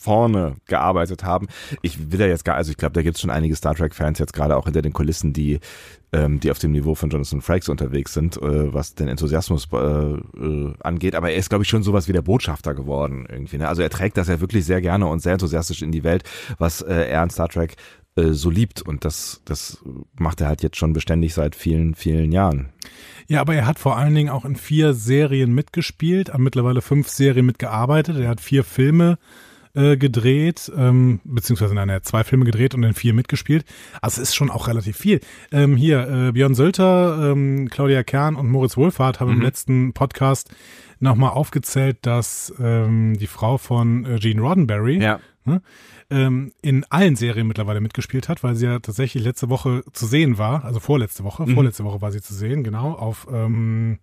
vorne 0.00 0.56
gearbeitet 0.66 1.24
haben. 1.24 1.48
Ich 1.82 2.12
will 2.12 2.18
da 2.18 2.26
jetzt 2.26 2.44
gar, 2.44 2.54
also 2.54 2.70
ich 2.70 2.76
glaube, 2.76 2.92
da 2.92 3.02
gibt 3.02 3.16
es 3.16 3.20
schon 3.20 3.30
einige 3.30 3.56
Star 3.56 3.74
Trek-Fans 3.74 4.18
jetzt 4.18 4.32
gerade 4.32 4.56
auch 4.56 4.64
hinter 4.64 4.80
den 4.80 4.92
Kulissen, 4.92 5.32
die, 5.32 5.58
ähm, 6.12 6.38
die 6.38 6.50
auf 6.50 6.58
dem 6.58 6.70
Niveau 6.70 6.94
von 6.94 7.10
Jonathan 7.10 7.40
Frakes 7.40 7.68
unterwegs 7.68 8.14
sind, 8.14 8.36
äh, 8.36 8.72
was 8.72 8.94
den 8.94 9.08
Enthusiasmus 9.08 9.68
äh, 9.72 9.76
äh, 9.76 10.74
angeht. 10.80 11.16
Aber 11.16 11.30
er 11.30 11.36
ist, 11.36 11.48
glaube 11.48 11.64
ich, 11.64 11.68
schon 11.68 11.82
sowas 11.82 12.06
wie 12.06 12.12
der 12.12 12.22
Botschafter 12.22 12.74
geworden 12.74 13.26
irgendwie. 13.28 13.58
Ne? 13.58 13.68
Also 13.68 13.82
er 13.82 13.90
trägt 13.90 14.16
das 14.16 14.28
ja 14.28 14.40
wirklich 14.40 14.64
sehr 14.64 14.80
gerne 14.80 15.06
und 15.06 15.20
sehr 15.20 15.32
enthusiastisch 15.32 15.82
in 15.82 15.90
die 15.90 16.04
Welt, 16.04 16.22
was 16.58 16.80
äh, 16.80 17.08
er 17.08 17.22
an 17.22 17.30
Star 17.30 17.48
Trek 17.48 17.74
äh, 18.14 18.32
so 18.32 18.50
liebt. 18.50 18.82
Und 18.82 19.04
das, 19.04 19.42
das 19.46 19.78
macht 20.16 20.40
er 20.40 20.46
halt 20.46 20.62
jetzt 20.62 20.76
schon 20.76 20.92
beständig 20.92 21.34
seit 21.34 21.56
vielen, 21.56 21.96
vielen 21.96 22.30
Jahren. 22.30 22.68
Ja, 23.26 23.40
aber 23.40 23.56
er 23.56 23.66
hat 23.66 23.80
vor 23.80 23.96
allen 23.96 24.14
Dingen 24.14 24.30
auch 24.30 24.44
in 24.44 24.54
vier 24.54 24.94
Serien 24.94 25.52
mitgespielt, 25.52 26.32
hat 26.32 26.40
mittlerweile 26.40 26.82
fünf 26.82 27.08
Serien 27.08 27.46
mitgearbeitet. 27.46 28.16
Er 28.16 28.28
hat 28.28 28.40
vier 28.40 28.62
Filme 28.62 29.18
äh, 29.74 29.96
gedreht, 29.96 30.70
ähm, 30.76 31.20
beziehungsweise 31.24 31.74
nein, 31.74 31.88
er 31.88 31.96
hat 31.96 32.04
zwei 32.06 32.24
Filme 32.24 32.44
gedreht 32.44 32.74
und 32.74 32.82
in 32.82 32.94
vier 32.94 33.14
mitgespielt. 33.14 33.64
Also 34.02 34.20
es 34.22 34.28
ist 34.30 34.34
schon 34.34 34.50
auch 34.50 34.68
relativ 34.68 34.96
viel. 34.96 35.20
Ähm, 35.52 35.76
hier, 35.76 36.08
äh, 36.28 36.32
Björn 36.32 36.54
Sölter, 36.54 37.30
ähm, 37.32 37.68
Claudia 37.70 38.02
Kern 38.02 38.36
und 38.36 38.48
Moritz 38.50 38.76
Wohlfahrt 38.76 39.20
haben 39.20 39.32
im 39.32 39.40
letzten 39.42 39.92
Podcast 39.92 40.50
nochmal 41.00 41.30
aufgezählt, 41.30 41.98
dass 42.02 42.52
ähm, 42.58 43.16
die 43.18 43.26
Frau 43.28 43.56
von 43.58 44.04
äh, 44.04 44.18
Gene 44.18 44.40
Roddenberry, 44.42 45.00
Ja. 45.00 45.20
ne, 45.44 45.62
ähm, 46.10 46.52
in 46.62 46.84
allen 46.90 47.16
Serien 47.16 47.46
mittlerweile 47.46 47.80
mitgespielt 47.80 48.28
hat, 48.28 48.42
weil 48.42 48.54
sie 48.56 48.64
ja 48.66 48.78
tatsächlich 48.80 49.22
letzte 49.22 49.48
Woche 49.50 49.84
zu 49.92 50.06
sehen 50.06 50.38
war, 50.38 50.64
also 50.64 50.80
vorletzte 50.80 51.22
Woche, 51.22 51.44
Mhm. 51.46 51.54
vorletzte 51.54 51.84
Woche 51.84 52.00
war 52.00 52.10
sie 52.10 52.22
zu 52.22 52.34
sehen, 52.34 52.64
genau, 52.64 52.92
auf 52.92 53.26
ähm, 53.30 53.98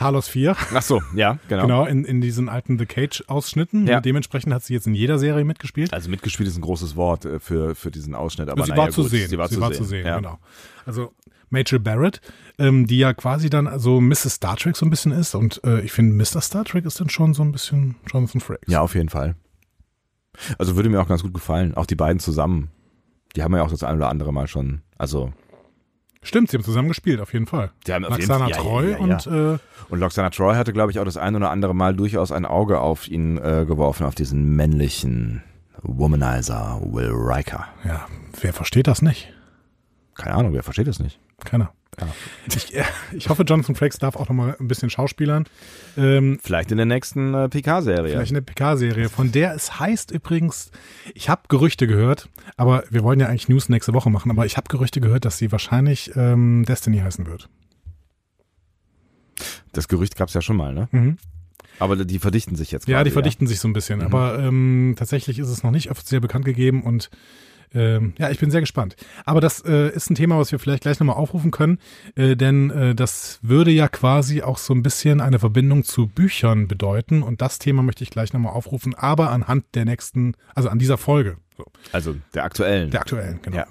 Talos 0.00 0.28
4. 0.28 0.56
Ach 0.74 0.80
so, 0.80 1.02
ja, 1.14 1.38
genau. 1.48 1.62
Genau, 1.62 1.84
in, 1.84 2.06
in 2.06 2.22
diesen 2.22 2.48
alten 2.48 2.78
The 2.78 2.86
Cage-Ausschnitten. 2.86 3.86
Ja. 3.86 4.00
Dementsprechend 4.00 4.54
hat 4.54 4.64
sie 4.64 4.72
jetzt 4.72 4.86
in 4.86 4.94
jeder 4.94 5.18
Serie 5.18 5.44
mitgespielt. 5.44 5.92
Also 5.92 6.08
mitgespielt 6.08 6.48
ist 6.48 6.56
ein 6.56 6.62
großes 6.62 6.96
Wort 6.96 7.26
äh, 7.26 7.38
für, 7.38 7.74
für 7.74 7.90
diesen 7.90 8.14
Ausschnitt, 8.14 8.48
aber 8.48 8.64
sie 8.64 8.70
naja, 8.70 8.82
war 8.84 8.90
zu 8.90 9.02
gut, 9.02 9.10
sehen. 9.10 9.28
Sie 9.28 9.36
war, 9.36 9.50
zu, 9.50 9.84
sehen. 9.84 10.06
ja. 10.06 10.16
genau. 10.16 10.38
Also 10.86 11.12
Major 11.50 11.78
Barrett, 11.78 12.22
ähm, 12.58 12.86
die 12.86 12.96
ja 12.96 13.12
quasi 13.12 13.50
dann 13.50 13.78
so 13.78 14.00
Mrs. 14.00 14.36
Star 14.36 14.56
Trek 14.56 14.74
so 14.74 14.86
ein 14.86 14.90
bisschen 14.90 15.12
ist. 15.12 15.34
Und 15.34 15.62
äh, 15.64 15.82
ich 15.82 15.92
finde, 15.92 16.14
Mr. 16.14 16.40
Star 16.40 16.64
Trek 16.64 16.86
ist 16.86 16.98
dann 16.98 17.10
schon 17.10 17.34
so 17.34 17.42
ein 17.42 17.52
bisschen 17.52 17.96
Jonathan 18.10 18.40
Frakes. 18.40 18.72
Ja, 18.72 18.80
auf 18.80 18.94
jeden 18.94 19.10
Fall. 19.10 19.36
Also 20.56 20.76
würde 20.76 20.88
mir 20.88 21.02
auch 21.02 21.08
ganz 21.08 21.22
gut 21.22 21.34
gefallen. 21.34 21.74
Auch 21.74 21.84
die 21.84 21.96
beiden 21.96 22.20
zusammen. 22.20 22.70
Die 23.36 23.42
haben 23.42 23.54
ja 23.54 23.62
auch 23.62 23.70
das 23.70 23.82
ein 23.82 23.96
oder 23.96 24.08
andere 24.08 24.32
Mal 24.32 24.46
schon. 24.46 24.80
Also, 24.96 25.34
Stimmt, 26.22 26.50
sie 26.50 26.56
haben 26.58 26.64
zusammen 26.64 26.88
gespielt, 26.88 27.20
auf 27.20 27.32
jeden 27.32 27.46
Fall. 27.46 27.70
die 27.86 27.92
haben 27.94 28.04
auf 28.04 28.16
jeden 28.18 28.28
Fall- 28.28 28.50
ja, 28.50 28.56
ja, 28.58 28.82
ja, 28.90 28.96
und 28.98 29.26
äh, 29.26 29.58
Und 29.88 30.00
Loxana 30.00 30.30
Troy 30.30 30.54
hatte, 30.54 30.72
glaube 30.72 30.90
ich, 30.92 30.98
auch 30.98 31.04
das 31.04 31.16
ein 31.16 31.34
oder 31.34 31.50
andere 31.50 31.74
Mal 31.74 31.94
durchaus 31.96 32.30
ein 32.30 32.44
Auge 32.44 32.80
auf 32.80 33.08
ihn 33.08 33.38
äh, 33.38 33.64
geworfen, 33.66 34.04
auf 34.06 34.14
diesen 34.14 34.54
männlichen 34.54 35.42
Womanizer 35.82 36.78
Will 36.84 37.10
Riker. 37.12 37.66
ja, 37.84 38.06
wer 38.40 38.52
versteht 38.52 38.86
das 38.86 39.00
nicht? 39.02 39.32
Keine 40.14 40.36
Ahnung, 40.36 40.52
wer 40.52 40.62
versteht 40.62 40.88
das 40.88 40.98
nicht? 41.00 41.18
Keiner. 41.44 41.72
Ja. 41.98 42.08
Ich, 42.54 42.74
äh, 42.74 42.84
ich 43.12 43.28
hoffe, 43.28 43.42
Jonathan 43.42 43.74
Frakes 43.74 43.98
darf 43.98 44.16
auch 44.16 44.28
noch 44.28 44.34
mal 44.36 44.56
ein 44.58 44.68
bisschen 44.68 44.90
schauspielern. 44.90 45.44
Ähm, 45.96 46.38
Vielleicht 46.42 46.70
in 46.70 46.76
der 46.76 46.86
nächsten 46.86 47.34
äh, 47.34 47.48
PK-Serie. 47.48 48.12
Vielleicht 48.12 48.32
eine 48.32 48.42
PK-Serie, 48.42 49.08
von 49.08 49.32
der 49.32 49.54
es 49.54 49.80
heißt 49.80 50.10
übrigens, 50.10 50.70
ich 51.14 51.28
habe 51.28 51.42
Gerüchte 51.48 51.86
gehört, 51.86 52.28
aber 52.56 52.84
wir 52.90 53.02
wollen 53.02 53.20
ja 53.20 53.26
eigentlich 53.26 53.48
News 53.48 53.68
nächste 53.68 53.92
Woche 53.92 54.10
machen, 54.10 54.30
aber 54.30 54.46
ich 54.46 54.56
habe 54.56 54.68
Gerüchte 54.68 55.00
gehört, 55.00 55.24
dass 55.24 55.38
sie 55.38 55.52
wahrscheinlich 55.52 56.12
ähm, 56.16 56.64
Destiny 56.66 56.98
heißen 56.98 57.26
wird. 57.26 57.48
Das 59.72 59.88
Gerücht 59.88 60.16
gab 60.16 60.28
es 60.28 60.34
ja 60.34 60.42
schon 60.42 60.56
mal, 60.56 60.72
ne? 60.72 60.88
Mhm. 60.92 61.18
Aber 61.78 61.96
die 61.96 62.18
verdichten 62.18 62.56
sich 62.56 62.72
jetzt 62.72 62.86
Ja, 62.88 62.98
quasi, 62.98 63.04
die 63.04 63.10
verdichten 63.12 63.46
sich 63.46 63.58
so 63.58 63.66
ein 63.66 63.72
bisschen, 63.72 64.02
aber 64.02 64.38
ähm, 64.38 64.94
tatsächlich 64.98 65.38
ist 65.38 65.48
es 65.48 65.62
noch 65.62 65.70
nicht 65.70 65.90
offiziell 65.90 66.20
bekannt 66.20 66.44
gegeben 66.44 66.82
und 66.82 67.10
ähm, 67.74 68.14
ja, 68.18 68.30
ich 68.30 68.38
bin 68.38 68.50
sehr 68.50 68.60
gespannt. 68.60 68.96
Aber 69.24 69.40
das 69.40 69.64
äh, 69.64 69.90
ist 69.90 70.10
ein 70.10 70.14
Thema, 70.14 70.38
was 70.38 70.52
wir 70.52 70.58
vielleicht 70.58 70.82
gleich 70.82 70.98
nochmal 71.00 71.16
aufrufen 71.16 71.50
können, 71.50 71.78
äh, 72.16 72.36
denn 72.36 72.70
äh, 72.70 72.94
das 72.94 73.38
würde 73.42 73.70
ja 73.70 73.88
quasi 73.88 74.42
auch 74.42 74.58
so 74.58 74.74
ein 74.74 74.82
bisschen 74.82 75.20
eine 75.20 75.38
Verbindung 75.38 75.84
zu 75.84 76.06
Büchern 76.06 76.68
bedeuten 76.68 77.22
und 77.22 77.40
das 77.40 77.58
Thema 77.58 77.82
möchte 77.82 78.04
ich 78.04 78.10
gleich 78.10 78.32
nochmal 78.32 78.52
aufrufen, 78.52 78.94
aber 78.94 79.30
anhand 79.30 79.64
der 79.74 79.84
nächsten, 79.84 80.34
also 80.54 80.68
an 80.68 80.78
dieser 80.78 80.98
Folge, 80.98 81.36
so, 81.56 81.64
Also 81.92 82.16
der 82.34 82.44
aktuellen. 82.44 82.90
der 82.90 83.00
aktuellen, 83.00 83.40
genau. 83.42 83.56
Ja. 83.58 83.66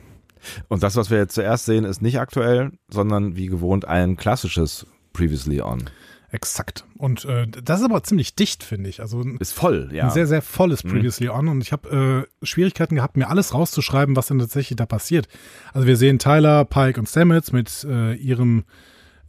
Und 0.67 0.83
das, 0.83 0.95
was 0.95 1.09
wir 1.09 1.17
jetzt 1.17 1.35
zuerst 1.35 1.65
sehen, 1.65 1.83
ist 1.83 2.01
nicht 2.01 2.19
aktuell, 2.19 2.71
sondern 2.87 3.35
wie 3.35 3.47
gewohnt 3.47 3.85
ein 3.85 4.15
klassisches 4.15 4.87
Previously 5.13 5.61
On. 5.61 5.89
Exakt. 6.31 6.86
Und 6.98 7.25
äh, 7.25 7.48
das 7.48 7.79
ist 7.79 7.86
aber 7.86 8.03
ziemlich 8.03 8.36
dicht, 8.36 8.63
finde 8.63 8.89
ich. 8.89 9.01
Also 9.01 9.21
Ist 9.39 9.53
voll, 9.53 9.89
ja. 9.91 10.05
ein 10.05 10.09
sehr, 10.12 10.27
sehr 10.27 10.41
volles 10.41 10.83
Mhm. 10.83 10.89
Previously 10.89 11.29
On. 11.29 11.48
Und 11.48 11.62
ich 11.62 11.71
habe 11.71 12.27
äh, 12.41 12.45
Schwierigkeiten 12.45 12.95
gehabt, 12.95 13.17
mir 13.17 13.29
alles 13.29 13.53
rauszuschreiben, 13.53 14.15
was 14.15 14.27
denn 14.27 14.38
tatsächlich 14.39 14.75
da 14.77 14.86
passiert. 14.86 15.27
Also 15.74 15.88
wir 15.88 15.98
sehen 15.98 16.19
Tyler, 16.19 16.65
Pike 16.65 16.99
und 16.99 17.08
Stamets 17.08 17.51
mit 17.51 17.84
äh, 17.89 18.13
ihrem 18.15 18.63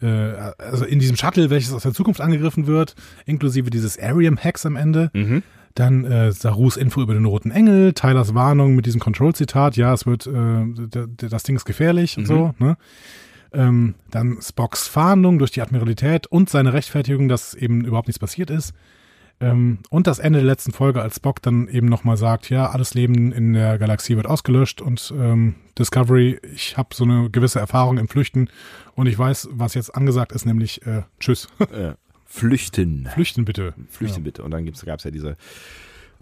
äh, 0.03 0.07
also 0.59 0.85
in 0.85 0.99
diesem 0.99 1.17
Shuttle, 1.17 1.49
welches 1.51 1.73
aus 1.73 1.83
der 1.83 1.93
Zukunft 1.95 2.21
angegriffen 2.21 2.67
wird, 2.67 2.95
inklusive 3.27 3.71
dieses 3.71 3.99
Arium-Hacks 3.99 4.67
am 4.67 4.77
Ende. 4.77 5.11
Mhm. 5.15 5.43
Dann 5.75 6.05
äh, 6.05 6.33
Sarus 6.33 6.77
Info 6.77 7.01
über 7.01 7.15
den 7.15 7.25
Roten 7.27 7.51
Engel, 7.51 7.93
Tylers 7.95 8.35
Warnung 8.35 8.75
mit 8.75 8.87
diesem 8.87 9.01
Control-Zitat, 9.01 9.77
ja, 9.77 9.95
es 9.95 10.05
wird, 10.05 10.27
äh, 10.27 10.65
das 11.17 11.45
Ding 11.45 11.55
ist 11.57 11.65
gefährlich 11.65 12.17
Mhm. 12.17 12.23
und 12.23 12.27
so, 12.27 12.55
ne? 12.59 12.77
Ähm, 13.53 13.95
dann 14.11 14.39
Spocks 14.41 14.87
Fahndung 14.87 15.39
durch 15.39 15.51
die 15.51 15.63
Admiralität 15.63 16.27
und 16.27 16.49
seine 16.49 16.73
Rechtfertigung, 16.73 17.29
dass 17.29 17.55
eben 17.55 17.85
überhaupt 17.85 18.09
nichts 18.09 18.21
passiert 18.21 18.51
ist. 18.51 18.75
Ähm, 19.41 19.79
und 19.89 20.07
das 20.07 20.19
Ende 20.19 20.41
der 20.41 20.47
letzten 20.47 20.73
Folge, 20.73 21.01
als 21.01 21.17
Spock 21.17 21.41
dann 21.41 21.67
eben 21.69 21.89
nochmal 21.89 22.19
sagt, 22.19 22.51
ja, 22.51 22.69
alles 22.69 22.93
Leben 22.93 23.33
in 23.33 23.55
der 23.55 23.79
Galaxie 23.79 24.17
wird 24.17 24.27
ausgelöscht 24.27 24.83
und 24.83 25.13
ähm, 25.17 25.55
Discovery, 25.79 26.39
ich 26.55 26.77
habe 26.77 26.95
so 26.95 27.05
eine 27.05 27.31
gewisse 27.31 27.59
Erfahrung 27.59 27.97
im 27.97 28.09
Flüchten 28.09 28.49
und 28.95 29.07
ich 29.07 29.19
weiß, 29.19 29.49
was 29.53 29.75
jetzt 29.75 29.95
angesagt 29.95 30.33
ist, 30.33 30.45
nämlich 30.45 30.87
äh, 30.87 31.03
Tschüss. 31.19 31.49
Äh, 31.73 31.95
flüchten. 32.27 33.09
Flüchten 33.13 33.45
bitte. 33.45 33.75
Flüchten 33.89 34.23
bitte. 34.23 34.43
Und 34.45 34.51
dann 34.51 34.65
gab 34.65 34.99
es 34.99 35.05
ja 35.05 35.11
diese, 35.11 35.37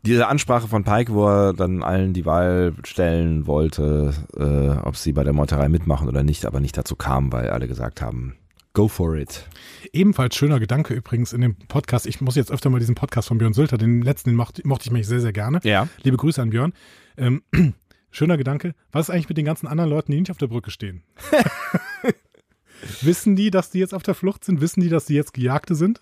diese 0.02 0.28
Ansprache 0.28 0.68
von 0.68 0.84
Pike, 0.84 1.12
wo 1.12 1.26
er 1.28 1.52
dann 1.52 1.82
allen 1.82 2.12
die 2.12 2.24
Wahl 2.24 2.72
stellen 2.84 3.46
wollte, 3.46 4.14
äh, 4.36 4.78
ob 4.86 4.96
sie 4.96 5.12
bei 5.12 5.24
der 5.24 5.32
Meuterei 5.32 5.68
mitmachen 5.68 6.08
oder 6.08 6.22
nicht, 6.22 6.46
aber 6.46 6.60
nicht 6.60 6.76
dazu 6.76 6.96
kam, 6.96 7.32
weil 7.32 7.50
alle 7.50 7.68
gesagt 7.68 8.00
haben, 8.00 8.36
go 8.74 8.88
for 8.88 9.16
it. 9.16 9.46
Ebenfalls 9.92 10.36
schöner 10.36 10.60
Gedanke 10.60 10.94
übrigens 10.94 11.32
in 11.32 11.40
dem 11.40 11.56
Podcast. 11.56 12.06
Ich 12.06 12.20
muss 12.20 12.36
jetzt 12.36 12.52
öfter 12.52 12.70
mal 12.70 12.78
diesen 12.78 12.94
Podcast 12.94 13.28
von 13.28 13.38
Björn 13.38 13.52
Sülter, 13.52 13.76
den 13.76 14.02
letzten, 14.02 14.30
den 14.30 14.36
mochte, 14.36 14.66
mochte 14.66 14.86
ich 14.86 14.92
mich 14.92 15.06
sehr, 15.06 15.20
sehr 15.20 15.32
gerne. 15.32 15.60
Ja. 15.64 15.88
Liebe 16.02 16.16
Grüße 16.16 16.40
an 16.40 16.50
Björn. 16.50 16.72
Ähm, 17.16 17.42
schöner 18.10 18.36
Gedanke. 18.36 18.74
Was 18.92 19.08
ist 19.08 19.10
eigentlich 19.10 19.28
mit 19.28 19.38
den 19.38 19.46
ganzen 19.46 19.66
anderen 19.66 19.90
Leuten, 19.90 20.12
die 20.12 20.20
nicht 20.20 20.30
auf 20.30 20.38
der 20.38 20.46
Brücke 20.46 20.70
stehen? 20.70 21.02
Wissen 23.02 23.34
die, 23.34 23.50
dass 23.50 23.70
die 23.70 23.80
jetzt 23.80 23.94
auf 23.94 24.04
der 24.04 24.14
Flucht 24.14 24.44
sind? 24.44 24.60
Wissen 24.60 24.80
die, 24.80 24.88
dass 24.88 25.06
die 25.06 25.14
jetzt 25.14 25.34
Gejagte 25.34 25.74
sind? 25.74 26.00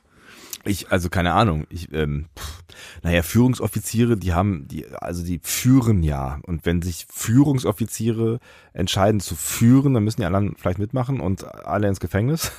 Ich, 0.67 0.91
also 0.91 1.09
keine 1.09 1.33
Ahnung. 1.33 1.67
Ich, 1.71 1.93
ähm, 1.93 2.27
pff, 2.39 2.63
naja, 3.03 3.23
Führungsoffiziere, 3.23 4.17
die 4.17 4.35
haben, 4.35 4.67
die, 4.69 4.87
also 4.95 5.25
die 5.25 5.41
führen 5.43 6.03
ja. 6.03 6.41
Und 6.47 6.67
wenn 6.67 6.83
sich 6.83 7.07
Führungsoffiziere 7.11 8.41
entscheiden 8.73 9.21
zu 9.21 9.35
führen, 9.37 9.95
dann 9.95 10.05
müssen 10.05 10.21
die 10.21 10.27
anderen 10.27 10.55
vielleicht 10.57 10.79
mitmachen 10.79 11.21
und 11.21 11.45
alle 11.45 11.89
ins 11.89 12.01
Gefängnis. 12.01 12.53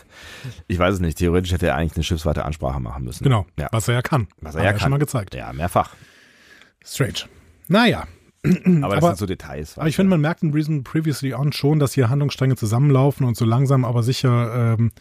Ich 0.67 0.79
weiß 0.79 0.95
es 0.95 0.99
nicht. 0.99 1.17
Theoretisch 1.17 1.51
hätte 1.51 1.67
er 1.67 1.75
eigentlich 1.75 1.95
eine 1.95 2.03
schiffsweite 2.03 2.45
Ansprache 2.45 2.79
machen 2.79 3.03
müssen. 3.03 3.23
Genau. 3.23 3.45
Ja. 3.59 3.67
Was 3.71 3.87
er 3.87 3.95
ja 3.95 4.01
kann. 4.01 4.27
Was 4.41 4.55
er 4.55 4.63
ja 4.63 4.71
schon 4.71 4.79
kann. 4.79 4.91
mal 4.91 4.97
gezeigt. 4.99 5.35
Ja, 5.35 5.51
mehrfach. 5.53 5.95
Strange. 6.83 7.25
Naja. 7.67 8.07
Aber 8.43 8.95
das 8.95 9.03
Aber- 9.03 9.07
sind 9.07 9.17
so 9.17 9.25
Details. 9.25 9.77
Aber 9.77 9.87
ich 9.89 9.95
finde, 9.95 10.09
man 10.11 10.21
merkt 10.21 10.43
in 10.43 10.53
Reason 10.53 10.83
Previously 10.83 11.33
On 11.33 11.51
schon, 11.51 11.79
dass 11.79 11.93
hier 11.93 12.09
Handlungsstränge 12.09 12.55
zusammenlaufen 12.55 13.25
und 13.25 13.35
so 13.35 13.45
langsam 13.45 13.83
aber 13.83 14.03
sicher 14.03 14.75
ähm, 14.79 14.91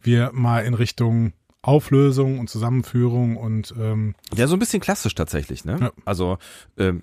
wir 0.00 0.30
mal 0.32 0.64
in 0.64 0.74
Richtung 0.74 1.32
Auflösung 1.62 2.38
und 2.38 2.48
Zusammenführung 2.48 3.36
und 3.36 3.74
ähm, 3.76 4.14
Ja, 4.36 4.46
so 4.46 4.54
ein 4.54 4.60
bisschen 4.60 4.80
klassisch 4.80 5.16
tatsächlich, 5.16 5.64
ne? 5.64 5.78
Ja. 5.80 5.90
Also, 6.04 6.38
ähm, 6.78 7.02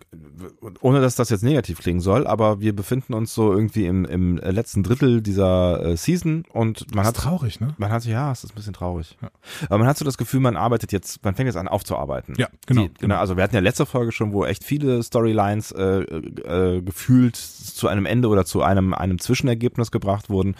ohne 0.79 1.01
dass 1.01 1.15
das 1.15 1.29
jetzt 1.29 1.43
negativ 1.43 1.79
klingen 1.79 1.99
soll, 1.99 2.25
aber 2.25 2.61
wir 2.61 2.73
befinden 2.73 3.13
uns 3.13 3.33
so 3.33 3.51
irgendwie 3.51 3.85
im, 3.85 4.05
im 4.05 4.37
letzten 4.37 4.81
Drittel 4.83 5.21
dieser 5.21 5.83
äh, 5.85 5.97
Season 5.97 6.45
und 6.53 6.87
man 6.95 7.03
das 7.03 7.07
hat 7.07 7.17
ist 7.17 7.23
traurig, 7.23 7.59
ne? 7.59 7.75
Man 7.77 7.91
hat, 7.91 8.05
ja, 8.05 8.31
es 8.31 8.45
ist 8.45 8.51
ein 8.51 8.55
bisschen 8.55 8.71
traurig. 8.71 9.17
Ja. 9.21 9.29
Aber 9.65 9.79
man 9.79 9.87
hat 9.87 9.97
so 9.97 10.05
das 10.05 10.17
Gefühl, 10.17 10.39
man 10.39 10.55
arbeitet 10.55 10.93
jetzt, 10.93 11.23
man 11.25 11.35
fängt 11.35 11.47
jetzt 11.47 11.57
an 11.57 11.67
aufzuarbeiten. 11.67 12.35
Ja, 12.37 12.47
genau, 12.65 12.83
Die, 12.83 12.93
genau. 12.99 13.17
Also 13.17 13.35
wir 13.35 13.43
hatten 13.43 13.55
ja 13.55 13.61
letzte 13.61 13.85
Folge 13.85 14.13
schon, 14.13 14.31
wo 14.31 14.45
echt 14.45 14.63
viele 14.63 15.03
Storylines 15.03 15.71
äh, 15.73 16.03
äh, 16.03 16.81
gefühlt 16.81 17.35
zu 17.35 17.89
einem 17.89 18.05
Ende 18.05 18.29
oder 18.29 18.45
zu 18.45 18.61
einem, 18.61 18.93
einem 18.93 19.19
Zwischenergebnis 19.19 19.91
gebracht 19.91 20.29
wurden. 20.29 20.55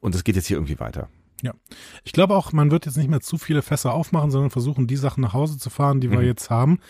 Und 0.00 0.14
es 0.14 0.24
geht 0.24 0.36
jetzt 0.36 0.46
hier 0.46 0.56
irgendwie 0.56 0.78
weiter. 0.80 1.08
Ja. 1.42 1.52
Ich 2.04 2.12
glaube 2.12 2.34
auch, 2.34 2.52
man 2.52 2.70
wird 2.70 2.86
jetzt 2.86 2.96
nicht 2.96 3.08
mehr 3.10 3.20
zu 3.20 3.38
viele 3.38 3.62
Fässer 3.62 3.94
aufmachen, 3.94 4.30
sondern 4.30 4.50
versuchen, 4.50 4.86
die 4.86 4.96
Sachen 4.96 5.20
nach 5.20 5.32
Hause 5.34 5.56
zu 5.58 5.70
fahren, 5.70 6.00
die 6.00 6.10
wir 6.10 6.18
Mhm. 6.18 6.24
jetzt 6.26 6.50
haben. 6.50 6.80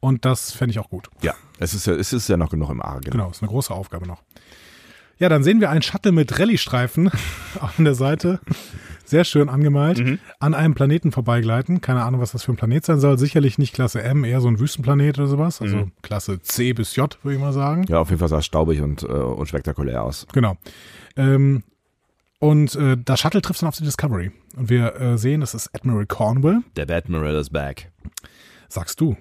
Und 0.00 0.24
das 0.24 0.52
fände 0.52 0.70
ich 0.70 0.78
auch 0.78 0.88
gut. 0.90 1.08
Ja, 1.22 1.34
es 1.58 1.74
ist 1.74 1.86
ja, 1.86 1.94
es 1.94 2.12
ist 2.12 2.28
ja 2.28 2.36
noch 2.36 2.50
genug 2.50 2.70
im 2.70 2.80
Argen. 2.80 3.10
Genau, 3.10 3.30
ist 3.30 3.42
eine 3.42 3.50
große 3.50 3.72
Aufgabe 3.74 4.06
noch. 4.06 4.22
Ja, 5.18 5.28
dann 5.28 5.42
sehen 5.42 5.60
wir 5.60 5.68
einen 5.70 5.82
Shuttle 5.82 6.12
mit 6.12 6.38
Rallye-Streifen 6.38 7.10
an 7.76 7.84
der 7.84 7.94
Seite. 7.96 8.38
Sehr 9.04 9.24
schön 9.24 9.48
angemalt. 9.48 9.98
Mhm. 9.98 10.18
An 10.38 10.54
einem 10.54 10.74
Planeten 10.74 11.10
vorbeigleiten. 11.10 11.80
Keine 11.80 12.04
Ahnung, 12.04 12.20
was 12.20 12.32
das 12.32 12.44
für 12.44 12.52
ein 12.52 12.56
Planet 12.56 12.84
sein 12.84 13.00
soll. 13.00 13.18
Sicherlich 13.18 13.58
nicht 13.58 13.74
Klasse 13.74 14.00
M, 14.02 14.22
eher 14.24 14.40
so 14.40 14.46
ein 14.48 14.60
Wüstenplanet 14.60 15.18
oder 15.18 15.26
sowas. 15.26 15.60
Also 15.60 15.76
Mhm. 15.76 15.92
Klasse 16.02 16.40
C 16.42 16.72
bis 16.72 16.94
J, 16.94 17.18
würde 17.24 17.34
ich 17.34 17.40
mal 17.40 17.52
sagen. 17.52 17.84
Ja, 17.88 17.98
auf 17.98 18.10
jeden 18.10 18.20
Fall 18.20 18.28
sah 18.28 18.38
es 18.38 18.46
staubig 18.46 18.80
und, 18.80 19.02
äh, 19.02 19.06
und 19.06 19.46
spektakulär 19.48 20.04
aus. 20.04 20.26
Genau. 20.32 20.56
Ähm, 21.16 21.64
und 22.38 22.74
äh, 22.76 22.96
das 23.02 23.20
Shuttle 23.20 23.42
trifft 23.42 23.62
dann 23.62 23.68
auf 23.68 23.76
die 23.76 23.84
Discovery. 23.84 24.30
Und 24.56 24.70
wir 24.70 24.94
äh, 25.00 25.18
sehen, 25.18 25.40
das 25.40 25.54
ist 25.54 25.74
Admiral 25.74 26.06
Cornwall. 26.06 26.60
Der 26.76 26.88
Admiral 26.88 27.34
is 27.34 27.50
back. 27.50 27.90
Sagst 28.68 29.00
du. 29.00 29.16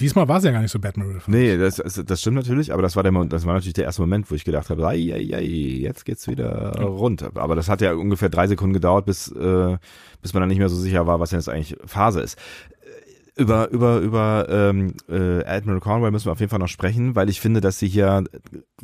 Diesmal 0.00 0.28
war 0.28 0.40
sie 0.40 0.48
ja 0.48 0.52
gar 0.52 0.62
nicht 0.62 0.70
so 0.70 0.78
Batman. 0.78 1.20
Nee, 1.26 1.56
das, 1.56 1.76
das 1.76 2.02
das 2.04 2.20
stimmt 2.20 2.36
natürlich, 2.36 2.72
aber 2.72 2.82
das 2.82 2.96
war, 2.96 3.02
der, 3.02 3.12
das 3.26 3.44
war 3.44 3.54
natürlich 3.54 3.74
der 3.74 3.84
erste 3.84 4.02
Moment, 4.02 4.30
wo 4.30 4.34
ich 4.34 4.44
gedacht 4.44 4.70
habe, 4.70 4.86
ei, 4.86 5.12
ei, 5.12 5.34
ei, 5.34 5.80
jetzt 5.80 6.04
geht's 6.04 6.26
wieder 6.26 6.72
rund. 6.80 7.22
Aber 7.36 7.54
das 7.54 7.68
hat 7.68 7.80
ja 7.80 7.92
ungefähr 7.92 8.28
drei 8.28 8.46
Sekunden 8.46 8.72
gedauert, 8.72 9.04
bis, 9.04 9.30
äh, 9.30 9.76
bis 10.22 10.32
man 10.32 10.40
dann 10.40 10.48
nicht 10.48 10.58
mehr 10.58 10.68
so 10.68 10.76
sicher 10.76 11.06
war, 11.06 11.20
was 11.20 11.30
denn 11.30 11.38
jetzt 11.38 11.48
eigentlich 11.48 11.76
Phase 11.84 12.20
ist. 12.20 12.38
Über, 13.36 13.68
über, 13.70 13.98
über 13.98 14.46
ähm, 14.50 14.94
äh, 15.08 15.44
Admiral 15.44 15.80
Cornwall 15.80 16.10
müssen 16.10 16.26
wir 16.26 16.32
auf 16.32 16.40
jeden 16.40 16.50
Fall 16.50 16.58
noch 16.58 16.68
sprechen, 16.68 17.14
weil 17.14 17.28
ich 17.28 17.40
finde, 17.40 17.60
dass 17.60 17.78
sie 17.78 17.88
hier 17.88 18.24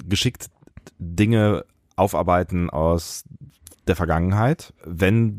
geschickt 0.07 0.49
Dinge 0.99 1.65
aufarbeiten 1.97 2.71
aus 2.71 3.25
der 3.87 3.97
Vergangenheit, 3.97 4.73
wenn 4.85 5.39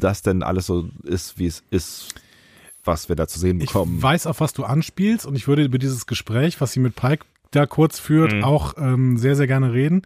das 0.00 0.22
denn 0.22 0.42
alles 0.42 0.66
so 0.66 0.88
ist, 1.04 1.38
wie 1.38 1.46
es 1.46 1.62
ist. 1.70 2.14
was 2.84 3.08
wir 3.08 3.16
da 3.16 3.26
zu 3.26 3.40
sehen 3.40 3.60
Ich 3.60 3.66
bekommen. 3.72 4.00
weiß, 4.00 4.28
auf 4.28 4.38
was 4.38 4.52
du 4.52 4.62
anspielst 4.64 5.26
und 5.26 5.34
ich 5.34 5.48
würde 5.48 5.64
über 5.64 5.78
dieses 5.78 6.06
Gespräch, 6.06 6.60
was 6.60 6.72
sie 6.72 6.78
mit 6.78 6.94
Pike 6.94 7.26
da 7.50 7.66
kurz 7.66 7.98
führt, 7.98 8.32
Mhm. 8.32 8.44
auch 8.44 8.74
ähm, 8.78 9.16
sehr, 9.18 9.34
sehr 9.34 9.48
gerne 9.48 9.72
reden. 9.72 10.02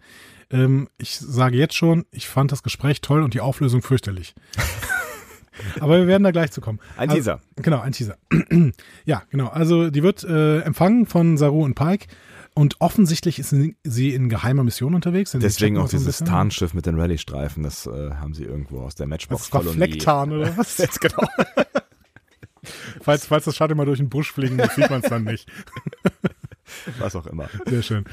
Ähm, 0.49 0.87
ich 0.97 1.15
sage 1.19 1.57
jetzt 1.57 1.75
schon, 1.75 2.05
ich 2.11 2.27
fand 2.27 2.51
das 2.51 2.63
Gespräch 2.63 3.01
toll 3.01 3.21
und 3.21 3.35
die 3.35 3.39
Auflösung 3.41 3.83
fürchterlich. 3.83 4.33
Aber 5.79 5.97
wir 5.99 6.07
werden 6.07 6.23
da 6.23 6.31
gleich 6.31 6.51
zu 6.51 6.59
kommen. 6.61 6.79
Ein 6.97 7.09
Also- 7.09 7.15
Teaser. 7.17 7.41
Genau, 7.57 7.81
ein 7.81 7.91
Teaser. 7.91 8.17
ja, 9.05 9.21
genau. 9.29 9.47
Also 9.49 9.89
die 9.91 10.01
wird 10.01 10.23
äh, 10.23 10.61
empfangen 10.61 11.05
von 11.05 11.37
Saru 11.37 11.63
und 11.63 11.75
Pike 11.75 12.07
und 12.53 12.75
offensichtlich 12.79 13.39
ist 13.39 13.55
sie- 13.83 14.13
in 14.13 14.29
geheimer 14.29 14.63
Mission 14.63 14.93
unterwegs. 14.95 15.31
Deswegen 15.39 15.77
auch 15.77 15.89
dieses 15.89 16.05
bisschen. 16.07 16.27
Tarnschiff 16.27 16.73
mit 16.73 16.85
den 16.85 16.99
Rallye-Streifen, 16.99 17.63
das 17.63 17.85
äh, 17.87 18.11
haben 18.15 18.33
sie 18.33 18.43
irgendwo 18.43 18.81
aus 18.81 18.95
der 18.95 19.05
Das 19.05 19.09
war 19.11 19.15
Matchbox-Kolonie. 19.37 19.75
Flecktarn 19.77 20.31
oder 20.33 20.57
was? 20.57 20.77
genau. 20.99 21.27
falls, 23.01 23.25
falls 23.25 23.45
das 23.45 23.55
Shuttle 23.55 23.75
mal 23.75 23.85
durch 23.85 23.99
den 23.99 24.09
Busch 24.09 24.31
fliegen 24.31 24.55
muss, 24.57 24.75
sieht 24.75 24.89
man 24.89 25.01
es 25.01 25.09
dann 25.09 25.23
nicht. 25.23 25.49
Was 26.99 27.17
auch 27.17 27.25
immer. 27.27 27.49
Sehr 27.65 27.81
schön. 27.83 28.05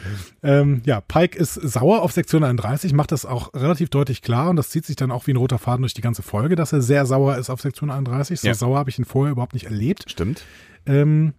Ähm, 0.43 0.83
ja, 0.85 1.01
Pike 1.01 1.39
ist 1.39 1.55
sauer 1.55 2.03
auf 2.03 2.11
Sektion 2.11 2.43
31, 2.43 2.93
macht 2.93 3.13
das 3.13 3.25
auch 3.25 3.55
relativ 3.55 3.89
deutlich 3.89 4.21
klar 4.21 4.51
und 4.51 4.57
das 4.57 4.71
zieht 4.71 4.85
sich 4.85 4.97
dann 4.97 5.13
auch 5.13 5.29
wie 5.29 5.33
ein 5.33 5.37
roter 5.37 5.59
Faden 5.61 5.83
durch 5.83 5.95
die 5.95 6.01
ganze 6.01 6.23
Folge, 6.23 6.57
dass 6.57 6.73
er 6.73 6.83
sehr 6.83 7.07
sauer 7.07 7.37
ist 7.37 7.51
auf 7.51 7.61
Sektion 7.61 7.89
31. 7.91 8.41
So 8.41 8.49
Ja. 8.49 8.55
sauer 8.55 8.79
habe 8.79 8.91
ich 8.91 8.99
ihn 8.99 9.05
vorher 9.05 9.31
überhaupt 9.31 9.55
nicht 9.55 9.67
erlebt. 9.67 10.11
Stimmt. 10.11 10.43
Ähm, 10.87 11.35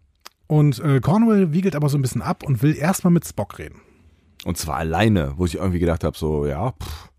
und 0.49 0.79
äh, 0.79 0.99
Cornwall 0.99 1.53
wiegelt 1.53 1.75
aber 1.75 1.89
so 1.89 1.97
ein 1.97 2.01
bisschen 2.01 2.23
ab 2.23 2.43
und 2.43 2.63
will 2.63 2.75
erstmal 2.75 3.13
mit 3.13 3.25
Spock 3.25 3.59
reden. 3.59 3.81
Und 4.45 4.57
zwar 4.57 4.77
alleine, 4.77 5.33
wo 5.37 5.45
ich 5.45 5.55
irgendwie 5.55 5.79
gedacht 5.79 6.03
habe, 6.03 6.17
so, 6.17 6.47
ja, 6.47 6.71
pff, 6.71 7.09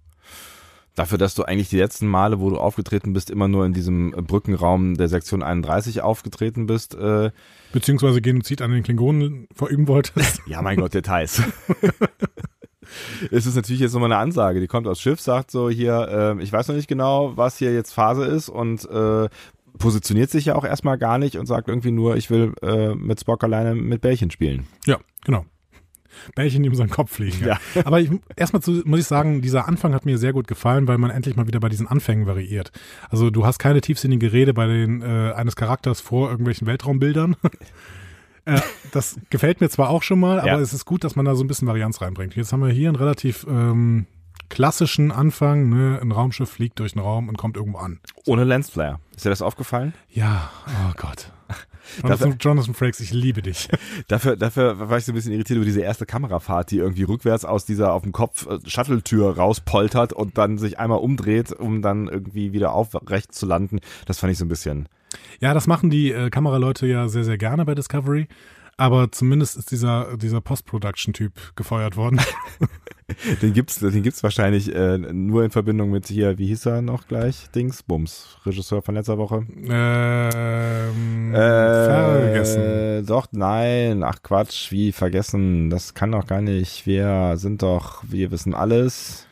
dafür, 0.96 1.16
dass 1.16 1.36
du 1.36 1.44
eigentlich 1.44 1.68
die 1.68 1.76
letzten 1.78 2.08
Male, 2.08 2.40
wo 2.40 2.50
du 2.50 2.58
aufgetreten 2.58 3.12
bist, 3.12 3.30
immer 3.30 3.46
nur 3.46 3.64
in 3.64 3.72
diesem 3.72 4.10
Brückenraum 4.10 4.96
der 4.96 5.08
Sektion 5.08 5.44
31 5.44 6.02
aufgetreten 6.02 6.66
bist, 6.66 6.96
äh, 6.96 7.30
Beziehungsweise 7.72 8.20
Genozid 8.20 8.62
an 8.62 8.72
den 8.72 8.82
Klingonen 8.82 9.46
verüben 9.54 9.86
wolltest. 9.86 10.42
ja, 10.46 10.60
mein 10.60 10.78
Gott, 10.80 10.92
Details. 10.92 11.40
es 13.30 13.46
ist 13.46 13.54
natürlich 13.54 13.80
jetzt 13.80 13.92
nochmal 13.92 14.10
eine 14.10 14.20
Ansage, 14.20 14.58
die 14.58 14.66
kommt 14.66 14.88
aufs 14.88 15.00
Schiff, 15.00 15.20
sagt 15.20 15.52
so 15.52 15.70
hier, 15.70 16.36
äh, 16.36 16.42
ich 16.42 16.52
weiß 16.52 16.66
noch 16.66 16.74
nicht 16.74 16.88
genau, 16.88 17.36
was 17.36 17.58
hier 17.58 17.72
jetzt 17.72 17.92
Phase 17.92 18.24
ist 18.24 18.48
und 18.48 18.90
äh, 18.90 19.28
positioniert 19.78 20.30
sich 20.30 20.46
ja 20.46 20.54
auch 20.54 20.64
erstmal 20.64 20.98
gar 20.98 21.18
nicht 21.18 21.36
und 21.36 21.46
sagt 21.46 21.68
irgendwie 21.68 21.90
nur, 21.90 22.16
ich 22.16 22.30
will 22.30 22.52
äh, 22.62 22.94
mit 22.94 23.20
Spock 23.20 23.44
alleine 23.44 23.74
mit 23.74 24.00
Bällchen 24.00 24.30
spielen. 24.30 24.66
ja, 24.86 24.98
genau. 25.24 25.44
Bällchen, 26.34 26.64
die 26.64 26.68
um 26.68 26.74
seinen 26.74 26.90
Kopf 26.90 27.12
fliegen. 27.12 27.46
Ja. 27.46 27.58
Aber 27.84 28.00
ich, 28.00 28.10
erstmal 28.36 28.60
zu, 28.60 28.82
muss 28.84 28.98
ich 29.00 29.06
sagen, 29.06 29.42
dieser 29.42 29.68
Anfang 29.68 29.94
hat 29.94 30.04
mir 30.04 30.18
sehr 30.18 30.32
gut 30.32 30.48
gefallen, 30.48 30.88
weil 30.88 30.98
man 30.98 31.10
endlich 31.10 31.36
mal 31.36 31.46
wieder 31.46 31.60
bei 31.60 31.68
diesen 31.68 31.86
Anfängen 31.86 32.26
variiert. 32.26 32.72
Also 33.10 33.30
du 33.30 33.46
hast 33.46 33.58
keine 33.60 33.80
tiefsinnige 33.80 34.32
Rede 34.32 34.52
bei 34.52 34.66
den 34.66 35.02
äh, 35.02 35.32
eines 35.34 35.54
Charakters 35.54 36.00
vor 36.00 36.28
irgendwelchen 36.28 36.66
Weltraumbildern. 36.66 37.36
äh, 38.44 38.60
das 38.90 39.18
gefällt 39.30 39.60
mir 39.60 39.70
zwar 39.70 39.88
auch 39.88 40.02
schon 40.02 40.18
mal, 40.18 40.40
aber 40.40 40.48
Ja. 40.48 40.58
es 40.58 40.72
ist 40.72 40.84
gut, 40.84 41.04
dass 41.04 41.14
man 41.14 41.24
da 41.26 41.36
so 41.36 41.44
ein 41.44 41.46
bisschen 41.46 41.68
Varianz 41.68 42.00
reinbringt. 42.00 42.34
Jetzt 42.34 42.52
haben 42.52 42.60
wir 42.60 42.70
hier 42.70 42.88
einen 42.88 42.96
relativ 42.96 43.46
ähm, 43.48 44.06
klassischen 44.48 45.12
Anfang. 45.12 45.68
Ne? 45.68 46.00
Ein 46.02 46.10
Raumschiff 46.10 46.50
fliegt 46.50 46.80
durch 46.80 46.92
den 46.92 47.02
Raum 47.02 47.28
und 47.28 47.38
kommt 47.38 47.56
irgendwo 47.56 47.78
an. 47.78 48.00
Ohne 48.26 48.42
Lensflare. 48.44 48.98
Ist 49.20 49.26
dir 49.26 49.28
das 49.28 49.42
aufgefallen? 49.42 49.92
Ja, 50.08 50.50
oh 50.66 50.94
Gott. 50.96 51.30
Jonathan, 52.02 52.36
Jonathan 52.40 52.72
Frakes, 52.72 53.00
ich 53.00 53.12
liebe 53.12 53.42
dich. 53.42 53.68
Dafür, 54.08 54.34
dafür 54.34 54.88
war 54.88 54.96
ich 54.96 55.04
so 55.04 55.12
ein 55.12 55.14
bisschen 55.14 55.34
irritiert 55.34 55.58
über 55.58 55.66
diese 55.66 55.82
erste 55.82 56.06
Kamerafahrt, 56.06 56.70
die 56.70 56.78
irgendwie 56.78 57.02
rückwärts 57.02 57.44
aus 57.44 57.66
dieser 57.66 57.92
auf 57.92 58.00
dem 58.00 58.12
Kopf 58.12 58.46
äh, 58.46 58.58
Shuttle-Tür 58.66 59.36
rauspoltert 59.36 60.14
und 60.14 60.38
dann 60.38 60.56
sich 60.56 60.78
einmal 60.78 61.00
umdreht, 61.00 61.52
um 61.52 61.82
dann 61.82 62.08
irgendwie 62.08 62.54
wieder 62.54 62.72
aufrecht 62.72 63.34
zu 63.34 63.44
landen. 63.44 63.80
Das 64.06 64.18
fand 64.20 64.32
ich 64.32 64.38
so 64.38 64.46
ein 64.46 64.48
bisschen. 64.48 64.88
Ja, 65.38 65.52
das 65.52 65.66
machen 65.66 65.90
die 65.90 66.12
äh, 66.12 66.30
Kameraleute 66.30 66.86
ja 66.86 67.06
sehr, 67.08 67.24
sehr 67.24 67.36
gerne 67.36 67.66
bei 67.66 67.74
Discovery. 67.74 68.26
Aber 68.80 69.12
zumindest 69.12 69.58
ist 69.58 69.70
dieser, 69.72 70.16
dieser 70.16 70.40
Post-Production-Typ 70.40 71.54
gefeuert 71.54 71.98
worden. 71.98 72.18
Den 73.42 73.52
gibt's, 73.52 73.80
den 73.80 74.04
gibt's 74.04 74.22
wahrscheinlich 74.22 74.72
äh, 74.72 74.96
nur 74.96 75.42
in 75.44 75.50
Verbindung 75.50 75.90
mit 75.90 76.06
hier, 76.06 76.38
wie 76.38 76.46
hieß 76.46 76.66
er 76.66 76.80
noch 76.80 77.08
gleich? 77.08 77.50
Dings, 77.50 77.82
Bums, 77.82 78.38
Regisseur 78.46 78.82
von 78.82 78.94
letzter 78.94 79.18
Woche. 79.18 79.44
ähm, 79.68 81.32
vergessen. 81.32 82.62
Äh, 82.62 83.02
doch, 83.02 83.26
nein, 83.32 84.04
ach 84.04 84.22
Quatsch, 84.22 84.70
wie 84.70 84.92
vergessen, 84.92 85.70
das 85.70 85.94
kann 85.94 86.12
doch 86.12 86.26
gar 86.26 86.40
nicht. 86.40 86.86
Wir 86.86 87.32
sind 87.36 87.62
doch, 87.62 88.04
wir 88.06 88.30
wissen 88.30 88.54
alles. 88.54 89.26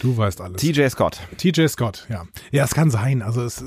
Du 0.00 0.16
weißt 0.16 0.40
alles. 0.40 0.60
TJ 0.60 0.88
Scott. 0.88 1.18
TJ 1.36 1.66
Scott, 1.68 2.06
ja. 2.08 2.24
Ja, 2.50 2.64
es 2.64 2.74
kann 2.74 2.90
sein. 2.90 3.22
Also 3.22 3.42
es 3.42 3.64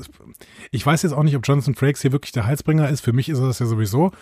ich 0.70 0.84
weiß 0.84 1.02
jetzt 1.02 1.12
auch 1.12 1.22
nicht, 1.22 1.36
ob 1.36 1.46
Jonathan 1.46 1.74
Frakes 1.74 2.02
hier 2.02 2.12
wirklich 2.12 2.32
der 2.32 2.46
Heilsbringer 2.46 2.88
ist. 2.88 3.00
Für 3.00 3.12
mich 3.12 3.28
ist 3.28 3.38
er 3.38 3.46
das 3.46 3.58
ja 3.58 3.66
sowieso. 3.66 4.12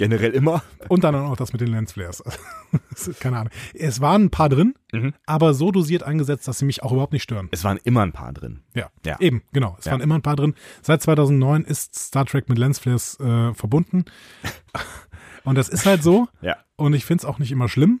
Generell 0.00 0.30
immer. 0.32 0.62
Und 0.88 1.04
dann 1.04 1.14
auch 1.14 1.36
das 1.36 1.52
mit 1.52 1.60
den 1.60 1.68
Lensflares. 1.68 2.22
Keine 3.20 3.36
Ahnung. 3.38 3.52
Es 3.74 4.00
waren 4.00 4.24
ein 4.24 4.30
paar 4.30 4.48
drin, 4.48 4.74
Mhm. 4.92 5.12
aber 5.26 5.52
so 5.52 5.70
dosiert 5.70 6.02
eingesetzt, 6.04 6.48
dass 6.48 6.58
sie 6.58 6.64
mich 6.64 6.82
auch 6.82 6.90
überhaupt 6.92 7.12
nicht 7.12 7.22
stören. 7.22 7.48
Es 7.50 7.64
waren 7.64 7.78
immer 7.84 8.00
ein 8.02 8.12
paar 8.12 8.32
drin. 8.32 8.60
Ja, 8.74 8.88
Ja. 9.04 9.20
eben, 9.20 9.42
genau. 9.52 9.76
Es 9.78 9.84
Ja. 9.84 9.92
waren 9.92 10.00
immer 10.00 10.14
ein 10.14 10.22
paar 10.22 10.36
drin. 10.36 10.54
Seit 10.80 11.02
2009 11.02 11.64
ist 11.64 11.94
Star 11.98 12.24
Trek 12.24 12.48
mit 12.48 12.56
Lensflares 12.58 13.20
äh, 13.20 13.52
verbunden. 13.52 14.06
Und 15.44 15.56
das 15.56 15.68
ist 15.68 15.84
halt 15.86 16.02
so. 16.02 16.28
Ja. 16.40 16.56
Und 16.76 16.94
ich 16.94 17.04
finde 17.04 17.20
es 17.22 17.24
auch 17.26 17.38
nicht 17.38 17.52
immer 17.52 17.68
schlimm. 17.68 18.00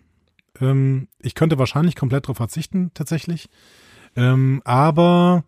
Ähm, 0.60 1.08
ich 1.20 1.34
könnte 1.34 1.58
wahrscheinlich 1.58 1.96
komplett 1.96 2.24
darauf 2.24 2.38
verzichten, 2.38 2.90
tatsächlich. 2.94 3.48
Ähm, 4.16 4.62
aber 4.64 5.44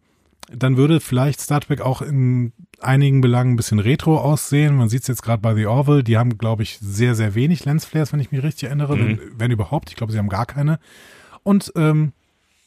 dann 0.50 0.76
würde 0.76 1.00
vielleicht 1.00 1.40
Star 1.40 1.60
Trek 1.60 1.80
auch 1.80 2.02
in 2.02 2.52
einigen 2.80 3.20
Belangen 3.20 3.52
ein 3.52 3.56
bisschen 3.56 3.78
retro 3.78 4.18
aussehen. 4.18 4.76
Man 4.76 4.88
sieht 4.88 5.02
es 5.02 5.08
jetzt 5.08 5.22
gerade 5.22 5.40
bei 5.40 5.54
The 5.54 5.66
Orville. 5.66 6.04
Die 6.04 6.18
haben, 6.18 6.36
glaube 6.36 6.62
ich, 6.62 6.78
sehr, 6.80 7.14
sehr 7.14 7.34
wenig 7.34 7.64
Lensflares, 7.64 8.12
wenn 8.12 8.20
ich 8.20 8.32
mich 8.32 8.42
richtig 8.42 8.64
erinnere. 8.64 8.98
Wenn, 8.98 9.20
wenn 9.36 9.50
überhaupt. 9.50 9.90
Ich 9.90 9.96
glaube, 9.96 10.12
sie 10.12 10.18
haben 10.18 10.28
gar 10.28 10.46
keine. 10.46 10.78
Und 11.42 11.72
ähm, 11.76 12.12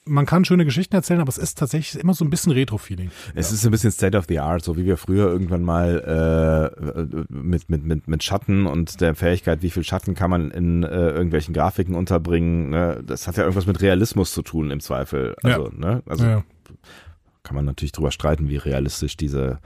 man 0.08 0.26
kann 0.26 0.46
schöne 0.46 0.66
Geschichten 0.66 0.96
erzählen, 0.96 1.20
aber 1.20 1.30
es 1.30 1.38
ist 1.38 1.58
tatsächlich 1.58 2.02
immer 2.02 2.14
so 2.14 2.24
ein 2.24 2.30
bisschen 2.30 2.52
Retro-Feeling. 2.52 3.10
Es 3.34 3.52
ist 3.52 3.66
ein 3.66 3.72
bisschen 3.72 3.92
State 3.92 4.16
of 4.16 4.26
the 4.30 4.40
Art, 4.40 4.64
so 4.64 4.78
wie 4.78 4.86
wir 4.86 4.98
früher 4.98 5.28
irgendwann 5.28 5.64
mal 5.64 6.72
äh, 6.78 7.16
mit, 7.30 7.70
mit, 7.70 7.84
mit, 7.84 8.08
mit 8.08 8.24
Schatten 8.24 8.68
und 8.68 9.02
der 9.02 9.16
Fähigkeit, 9.16 9.64
wie 9.64 9.72
viel 9.72 9.84
Schatten 9.84 10.14
kann 10.14 10.30
man 10.30 10.52
in 10.52 10.84
äh, 10.84 11.10
irgendwelchen 11.10 11.54
Grafiken 11.54 11.96
unterbringen. 11.96 12.70
Ne? 12.70 13.04
Das 13.06 13.28
hat 13.28 13.38
ja 13.38 13.44
irgendwas 13.44 13.66
mit 13.66 13.82
Realismus 13.82 14.32
zu 14.32 14.44
tun 14.44 14.70
im 14.70 14.80
Zweifel. 14.80 15.36
Also, 15.42 15.72
ne? 15.76 16.04
also 16.06 16.26
ja. 16.26 16.44
Kann 17.46 17.56
man 17.56 17.64
natürlich 17.64 17.94
drüber 17.94 18.12
streiten, 18.12 18.50
wie 18.50 18.58
realistisch 18.58 19.16
diese, 19.16 19.60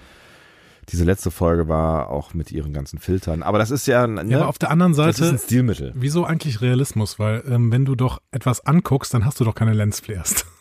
diese 0.90 1.04
letzte 1.04 1.32
Folge 1.32 1.68
war, 1.68 2.10
auch 2.10 2.36
mit 2.36 2.52
ihren 2.52 2.74
ganzen 2.74 3.00
Filtern. 3.00 3.42
Aber 3.42 3.58
das 3.58 3.72
ist 3.72 3.88
ja, 3.88 4.06
ne? 4.06 4.24
ja, 4.28 4.40
aber 4.40 4.50
auf 4.50 4.60
der 4.60 4.70
anderen 4.70 4.94
das 4.94 5.16
ist 5.16 5.22
ein 5.22 5.32
Seite, 5.32 5.44
Stilmittel. 5.44 5.94
wieso 5.96 6.26
eigentlich 6.26 6.62
Realismus? 6.62 7.18
Weil 7.18 7.44
ähm, 7.48 7.72
wenn 7.72 7.86
du 7.86 7.96
doch 7.96 8.22
etwas 8.32 8.66
anguckst, 8.66 9.14
dann 9.14 9.26
hast 9.26 9.40
du 9.40 9.44
doch 9.44 9.56
keine 9.56 9.74
Lensflares. 9.74 10.46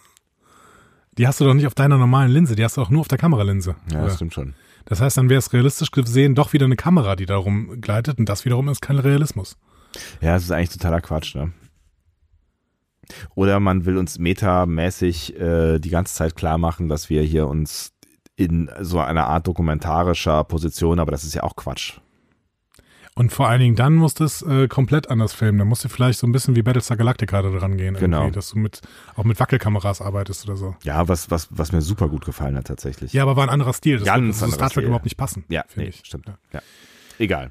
Die 1.18 1.26
hast 1.26 1.40
du 1.40 1.44
doch 1.44 1.54
nicht 1.54 1.66
auf 1.66 1.74
deiner 1.74 1.98
normalen 1.98 2.31
Linse, 2.31 2.54
die 2.54 2.62
hast 2.62 2.76
du 2.76 2.81
auch 2.81 2.90
nur 2.90 3.00
auf 3.00 3.09
der 3.09 3.18
Kameralinse. 3.18 3.74
Ja, 3.92 4.04
das 4.04 4.14
stimmt 4.14 4.35
schon. 4.35 4.54
Das 4.85 5.00
heißt, 5.00 5.18
dann 5.18 5.28
wäre 5.28 5.40
es 5.40 5.52
realistisch 5.52 5.90
gesehen 5.90 6.37
doch 6.37 6.52
wieder 6.52 6.66
eine 6.66 6.76
Kamera, 6.76 7.16
die 7.16 7.26
da 7.26 7.37
rumgleitet 7.37 8.20
und 8.20 8.28
das 8.28 8.44
wiederum 8.44 8.68
ist 8.68 8.81
kein 8.81 9.00
Realismus. 9.00 9.57
Ja, 10.20 10.35
das 10.35 10.44
ist 10.44 10.52
eigentlich 10.52 10.70
totaler 10.70 11.00
Quatsch, 11.00 11.35
ne? 11.35 11.52
Oder 13.35 13.61
man 13.61 13.85
will 13.85 13.97
uns 13.97 14.18
metamäßig 14.18 15.38
äh, 15.38 15.79
die 15.79 15.90
ganze 15.90 16.14
Zeit 16.14 16.37
klar 16.37 16.59
machen, 16.59 16.88
dass 16.88 17.11
wir 17.11 17.23
hier 17.23 17.47
uns 17.47 17.92
in 18.37 18.71
so 18.81 19.01
einer 19.01 19.27
Art 19.27 19.47
dokumentarischer 19.47 20.44
Position, 20.44 21.01
aber 21.01 21.11
das 21.11 21.25
ist 21.25 21.35
ja 21.35 21.42
auch 21.42 21.57
Quatsch. 21.57 21.99
Und 23.18 23.33
vor 23.33 23.49
allen 23.49 23.59
Dingen 23.59 23.75
dann 23.75 23.94
musst 23.94 24.21
du 24.21 24.25
es 24.25 24.42
äh, 24.42 24.68
komplett 24.68 25.11
anders 25.11 25.33
filmen. 25.33 25.59
Dann 25.59 25.66
musst 25.66 25.83
du 25.83 25.88
vielleicht 25.88 26.21
so 26.21 26.27
ein 26.29 26.31
bisschen 26.31 26.55
wie 26.55 26.62
Battlestar 26.62 26.97
Galactica 26.97 27.42
da 27.42 27.51
dran 27.51 27.77
gehen. 27.77 27.94
Genau. 27.94 28.31
Dass 28.31 28.51
du 28.51 28.61
mit, 28.61 28.81
auch 29.16 29.25
mit 29.25 29.40
Wackelkameras 29.40 30.01
arbeitest 30.01 30.49
oder 30.49 30.57
so. 30.57 30.77
Ja, 30.85 31.09
was, 31.09 31.29
was, 31.29 31.49
was 31.51 31.73
mir 31.73 31.83
super 31.83 32.09
gut 32.09 32.25
gefallen 32.25 32.57
hat 32.57 32.68
tatsächlich. 32.68 33.12
Ja, 33.12 33.25
aber 33.25 33.35
war 33.35 33.42
ein 33.42 33.51
anderer 33.51 33.73
Stil. 33.73 33.99
Das 33.99 34.07
Ganz 34.07 34.37
wird 34.37 34.44
anderer 34.44 34.59
Star 34.59 34.71
Trek 34.71 34.85
überhaupt 34.85 35.05
nicht 35.05 35.16
passen. 35.16 35.44
ja 35.49 35.64
finde 35.66 35.88
nee, 35.90 35.97
ich. 35.97 36.07
stimmt. 36.07 36.29
Ja. 36.29 36.38
Ja. 36.53 36.61
Egal. 37.18 37.51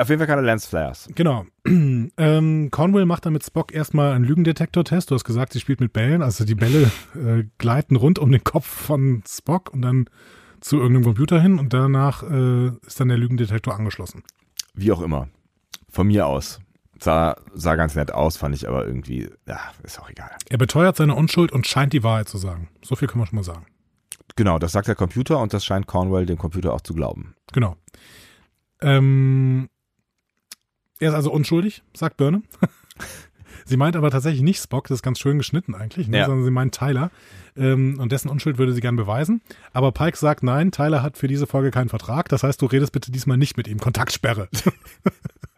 Auf 0.00 0.08
jeden 0.08 0.18
Fall 0.18 0.26
keine 0.26 0.40
Lensflares. 0.40 1.10
Genau. 1.14 1.44
ähm, 1.66 2.68
Cornwall 2.70 3.04
macht 3.04 3.26
dann 3.26 3.34
mit 3.34 3.44
Spock 3.44 3.74
erstmal 3.74 4.14
einen 4.14 4.24
Lügendetektor-Test. 4.24 5.10
Du 5.10 5.14
hast 5.14 5.24
gesagt, 5.24 5.52
sie 5.52 5.60
spielt 5.60 5.80
mit 5.80 5.92
Bällen. 5.92 6.22
Also 6.22 6.44
die 6.44 6.54
Bälle 6.54 6.90
äh, 7.14 7.44
gleiten 7.58 7.96
rund 7.96 8.18
um 8.18 8.32
den 8.32 8.42
Kopf 8.42 8.66
von 8.66 9.22
Spock 9.28 9.70
und 9.74 9.82
dann 9.82 10.06
zu 10.60 10.78
irgendeinem 10.78 11.04
Computer 11.04 11.40
hin 11.40 11.58
und 11.58 11.74
danach 11.74 12.22
äh, 12.22 12.68
ist 12.86 12.98
dann 12.98 13.08
der 13.08 13.18
Lügendetektor 13.18 13.74
angeschlossen. 13.74 14.22
Wie 14.72 14.90
auch 14.90 15.02
immer. 15.02 15.28
Von 15.90 16.06
mir 16.06 16.26
aus. 16.26 16.60
Sah, 16.98 17.36
sah 17.52 17.76
ganz 17.76 17.94
nett 17.94 18.12
aus, 18.12 18.38
fand 18.38 18.54
ich 18.54 18.68
aber 18.68 18.86
irgendwie, 18.86 19.28
ja, 19.46 19.58
ist 19.82 20.00
auch 20.00 20.08
egal. 20.08 20.30
Er 20.48 20.58
beteuert 20.58 20.96
seine 20.96 21.14
Unschuld 21.14 21.52
und 21.52 21.66
scheint 21.66 21.92
die 21.92 22.02
Wahrheit 22.02 22.28
zu 22.28 22.38
sagen. 22.38 22.68
So 22.82 22.96
viel 22.96 23.06
können 23.06 23.22
wir 23.22 23.26
schon 23.26 23.36
mal 23.36 23.42
sagen. 23.42 23.66
Genau, 24.36 24.58
das 24.58 24.72
sagt 24.72 24.88
der 24.88 24.94
Computer 24.94 25.40
und 25.40 25.52
das 25.52 25.62
scheint 25.62 25.86
Cornwell 25.86 26.24
dem 26.24 26.38
Computer 26.38 26.72
auch 26.72 26.80
zu 26.80 26.94
glauben. 26.94 27.34
Genau. 27.52 27.76
Ähm, 28.82 29.68
er 31.00 31.10
ist 31.10 31.14
also 31.14 31.32
unschuldig, 31.32 31.82
sagt 31.94 32.16
Burnham. 32.16 32.44
Sie 33.64 33.76
meint 33.76 33.94
aber 33.94 34.10
tatsächlich 34.10 34.42
nicht 34.42 34.60
Spock, 34.60 34.88
das 34.88 34.96
ist 34.96 35.02
ganz 35.02 35.18
schön 35.20 35.38
geschnitten 35.38 35.74
eigentlich, 35.74 36.08
ne? 36.08 36.18
Ja. 36.18 36.26
sondern 36.26 36.44
sie 36.44 36.50
meint 36.50 36.74
Tyler. 36.74 37.10
Ähm, 37.56 37.98
und 38.00 38.10
dessen 38.10 38.28
Unschuld 38.28 38.58
würde 38.58 38.72
sie 38.72 38.80
gern 38.80 38.96
beweisen. 38.96 39.42
Aber 39.72 39.92
Pike 39.92 40.16
sagt, 40.16 40.42
nein, 40.42 40.72
Tyler 40.72 41.02
hat 41.02 41.16
für 41.16 41.28
diese 41.28 41.46
Folge 41.46 41.70
keinen 41.70 41.88
Vertrag. 41.88 42.28
Das 42.30 42.42
heißt, 42.42 42.60
du 42.62 42.66
redest 42.66 42.92
bitte 42.92 43.12
diesmal 43.12 43.36
nicht 43.36 43.56
mit 43.56 43.68
ihm. 43.68 43.78
Kontaktsperre. 43.78 44.48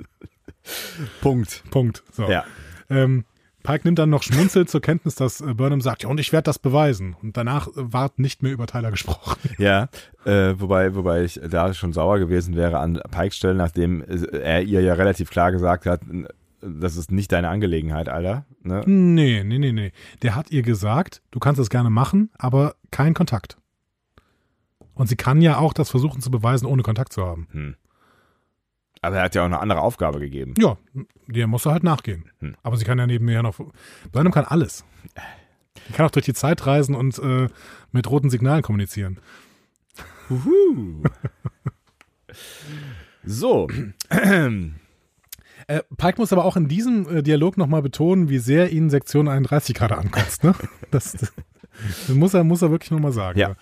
Punkt. 1.22 1.62
Punkt. 1.70 2.02
So. 2.12 2.28
Ja. 2.28 2.44
Ähm, 2.90 3.24
Pike 3.62 3.82
nimmt 3.84 3.98
dann 3.98 4.10
noch 4.10 4.22
schmunzelt 4.22 4.70
zur 4.70 4.80
Kenntnis, 4.80 5.14
dass 5.14 5.40
äh, 5.40 5.54
Burnham 5.54 5.80
sagt, 5.80 6.02
ja, 6.02 6.08
und 6.08 6.18
ich 6.20 6.32
werde 6.32 6.44
das 6.44 6.58
beweisen. 6.58 7.16
Und 7.22 7.36
danach 7.36 7.68
äh, 7.68 7.70
ward 7.74 8.18
nicht 8.18 8.42
mehr 8.42 8.52
über 8.52 8.66
Tyler 8.66 8.90
gesprochen. 8.90 9.38
Ja, 9.58 9.88
äh, 10.24 10.54
wobei, 10.58 10.94
wobei 10.94 11.24
ich 11.24 11.40
da 11.48 11.72
schon 11.74 11.92
sauer 11.92 12.18
gewesen 12.18 12.56
wäre 12.56 12.78
an 12.78 13.00
Pikes 13.10 13.36
Stelle, 13.36 13.54
nachdem 13.54 14.02
äh, 14.02 14.38
er 14.38 14.62
ihr 14.62 14.80
ja 14.80 14.94
relativ 14.94 15.30
klar 15.30 15.52
gesagt 15.52 15.86
hat, 15.86 16.00
das 16.60 16.96
ist 16.96 17.12
nicht 17.12 17.32
deine 17.32 17.48
Angelegenheit, 17.48 18.08
Alter. 18.08 18.46
Ne? 18.62 18.82
Nee, 18.86 19.44
nee, 19.44 19.58
nee, 19.58 19.72
nee. 19.72 19.92
Der 20.22 20.34
hat 20.34 20.50
ihr 20.50 20.62
gesagt, 20.62 21.22
du 21.30 21.38
kannst 21.38 21.60
es 21.60 21.70
gerne 21.70 21.90
machen, 21.90 22.30
aber 22.38 22.76
kein 22.90 23.14
Kontakt. 23.14 23.56
Und 24.94 25.08
sie 25.08 25.16
kann 25.16 25.40
ja 25.40 25.58
auch 25.58 25.72
das 25.72 25.90
versuchen 25.90 26.20
zu 26.20 26.30
beweisen, 26.30 26.66
ohne 26.66 26.82
Kontakt 26.82 27.12
zu 27.12 27.24
haben. 27.24 27.48
Hm. 27.52 27.76
Aber 29.02 29.16
er 29.16 29.24
hat 29.24 29.34
ja 29.34 29.42
auch 29.42 29.46
eine 29.46 29.58
andere 29.58 29.80
Aufgabe 29.80 30.20
gegeben. 30.20 30.54
Ja, 30.58 30.78
der 31.26 31.48
muss 31.48 31.66
er 31.66 31.72
halt 31.72 31.82
nachgehen. 31.82 32.30
Hm. 32.38 32.54
Aber 32.62 32.76
sie 32.76 32.84
kann 32.84 32.98
ja 32.98 33.06
nebenher 33.06 33.42
noch. 33.42 33.58
Burnham 34.12 34.32
kann 34.32 34.44
alles. 34.44 34.84
Die 35.88 35.92
kann 35.92 36.06
auch 36.06 36.10
durch 36.10 36.24
die 36.24 36.34
Zeit 36.34 36.64
reisen 36.66 36.94
und 36.94 37.18
äh, 37.18 37.48
mit 37.90 38.08
roten 38.08 38.30
Signalen 38.30 38.62
kommunizieren. 38.62 39.18
Uhu. 40.30 41.02
so. 43.24 43.68
Äh, 45.66 45.82
Pike 45.96 46.18
muss 46.18 46.32
aber 46.32 46.44
auch 46.44 46.56
in 46.56 46.68
diesem 46.68 47.08
äh, 47.08 47.22
Dialog 47.22 47.56
nochmal 47.56 47.82
betonen, 47.82 48.28
wie 48.28 48.38
sehr 48.38 48.70
ihn 48.70 48.88
Sektion 48.88 49.28
31 49.28 49.74
gerade 49.74 49.98
ankotzt. 49.98 50.44
Ne? 50.44 50.54
Das, 50.92 51.12
das 51.12 51.32
muss, 52.08 52.34
er, 52.34 52.44
muss 52.44 52.62
er 52.62 52.70
wirklich 52.70 52.90
nochmal 52.90 53.12
sagen. 53.12 53.38
Ja. 53.38 53.56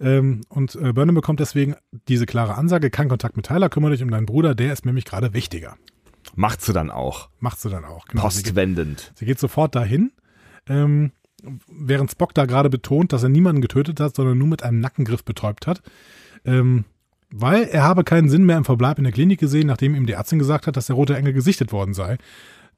Ähm, 0.00 0.42
und 0.48 0.76
äh, 0.76 0.92
Burnham 0.92 1.14
bekommt 1.14 1.40
deswegen 1.40 1.74
diese 2.08 2.26
klare 2.26 2.54
Ansage, 2.56 2.90
kein 2.90 3.08
Kontakt 3.08 3.36
mit 3.36 3.46
Tyler, 3.46 3.68
kümmere 3.68 3.92
dich 3.92 4.02
um 4.02 4.10
deinen 4.10 4.26
Bruder, 4.26 4.54
der 4.54 4.72
ist 4.72 4.86
nämlich 4.86 5.04
gerade 5.04 5.34
wichtiger. 5.34 5.76
Macht 6.34 6.62
sie 6.62 6.72
dann 6.72 6.90
auch. 6.90 7.30
Macht 7.40 7.60
sie 7.60 7.70
dann 7.70 7.84
auch. 7.84 8.06
Genau. 8.06 8.28
Sie, 8.28 8.42
geht, 8.42 8.54
Postwendend. 8.54 9.12
sie 9.14 9.26
geht 9.26 9.38
sofort 9.38 9.74
dahin, 9.74 10.12
ähm, 10.68 11.12
während 11.68 12.10
Spock 12.10 12.34
da 12.34 12.46
gerade 12.46 12.70
betont, 12.70 13.12
dass 13.12 13.22
er 13.22 13.28
niemanden 13.28 13.62
getötet 13.62 14.00
hat, 14.00 14.14
sondern 14.14 14.38
nur 14.38 14.48
mit 14.48 14.62
einem 14.62 14.80
Nackengriff 14.80 15.24
betäubt 15.24 15.66
hat. 15.66 15.82
Ähm, 16.44 16.84
weil 17.30 17.64
er 17.64 17.82
habe 17.82 18.04
keinen 18.04 18.28
Sinn 18.28 18.44
mehr 18.44 18.56
im 18.56 18.64
Verbleib 18.64 18.98
in 18.98 19.04
der 19.04 19.12
Klinik 19.12 19.38
gesehen, 19.38 19.66
nachdem 19.66 19.94
ihm 19.94 20.06
die 20.06 20.14
Ärztin 20.14 20.38
gesagt 20.38 20.66
hat, 20.66 20.76
dass 20.76 20.86
der 20.86 20.96
rote 20.96 21.16
Engel 21.16 21.34
gesichtet 21.34 21.72
worden 21.72 21.92
sei. 21.92 22.16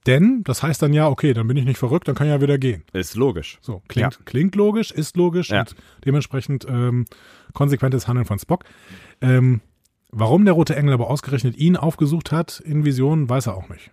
Denn 0.06 0.42
das 0.44 0.62
heißt 0.62 0.80
dann 0.80 0.92
ja, 0.94 1.08
okay, 1.08 1.34
dann 1.34 1.46
bin 1.46 1.56
ich 1.58 1.64
nicht 1.66 1.76
verrückt, 1.78 2.08
dann 2.08 2.14
kann 2.14 2.26
ich 2.26 2.32
ja 2.32 2.40
wieder 2.40 2.56
gehen. 2.58 2.84
Ist 2.92 3.16
logisch. 3.16 3.58
So, 3.60 3.82
klingt, 3.88 4.14
Ja. 4.14 4.20
klingt 4.24 4.54
logisch, 4.54 4.90
ist 4.90 5.16
logisch 5.16 5.50
Ja. 5.50 5.60
und 5.60 5.74
dementsprechend 6.06 6.66
ähm, 6.68 7.04
konsequentes 7.52 8.08
Handeln 8.08 8.24
von 8.26 8.38
Spock. 8.38 8.64
Ähm, 9.20 9.60
warum 10.10 10.44
der 10.46 10.54
rote 10.54 10.74
Engel 10.74 10.94
aber 10.94 11.10
ausgerechnet 11.10 11.56
ihn 11.58 11.76
aufgesucht 11.76 12.32
hat 12.32 12.60
in 12.60 12.84
Visionen, 12.84 13.28
weiß 13.28 13.46
er 13.48 13.56
auch 13.56 13.68
nicht. 13.68 13.90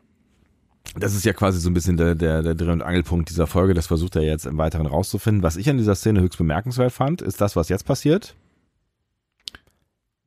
Das 0.98 1.14
ist 1.14 1.26
ja 1.26 1.34
quasi 1.34 1.60
so 1.60 1.70
ein 1.70 1.74
bisschen 1.74 1.98
der, 1.98 2.16
der, 2.16 2.42
der 2.42 2.56
Dreh- 2.56 2.72
und 2.72 2.82
Angelpunkt 2.82 3.30
dieser 3.30 3.46
Folge. 3.46 3.74
Das 3.74 3.88
versucht 3.88 4.16
er 4.16 4.22
jetzt 4.24 4.46
im 4.46 4.58
Weiteren 4.58 4.86
rauszufinden. 4.86 5.44
Was 5.44 5.58
ich 5.58 5.70
an 5.70 5.78
dieser 5.78 5.96
Szene 5.96 6.22
höchst 6.22 6.38
bemerkenswert 6.38 6.94
fand, 6.94 7.22
ist 7.22 7.42
das, 7.42 7.58
was 7.58 7.68
jetzt 7.68 7.84
passiert. 7.86 8.36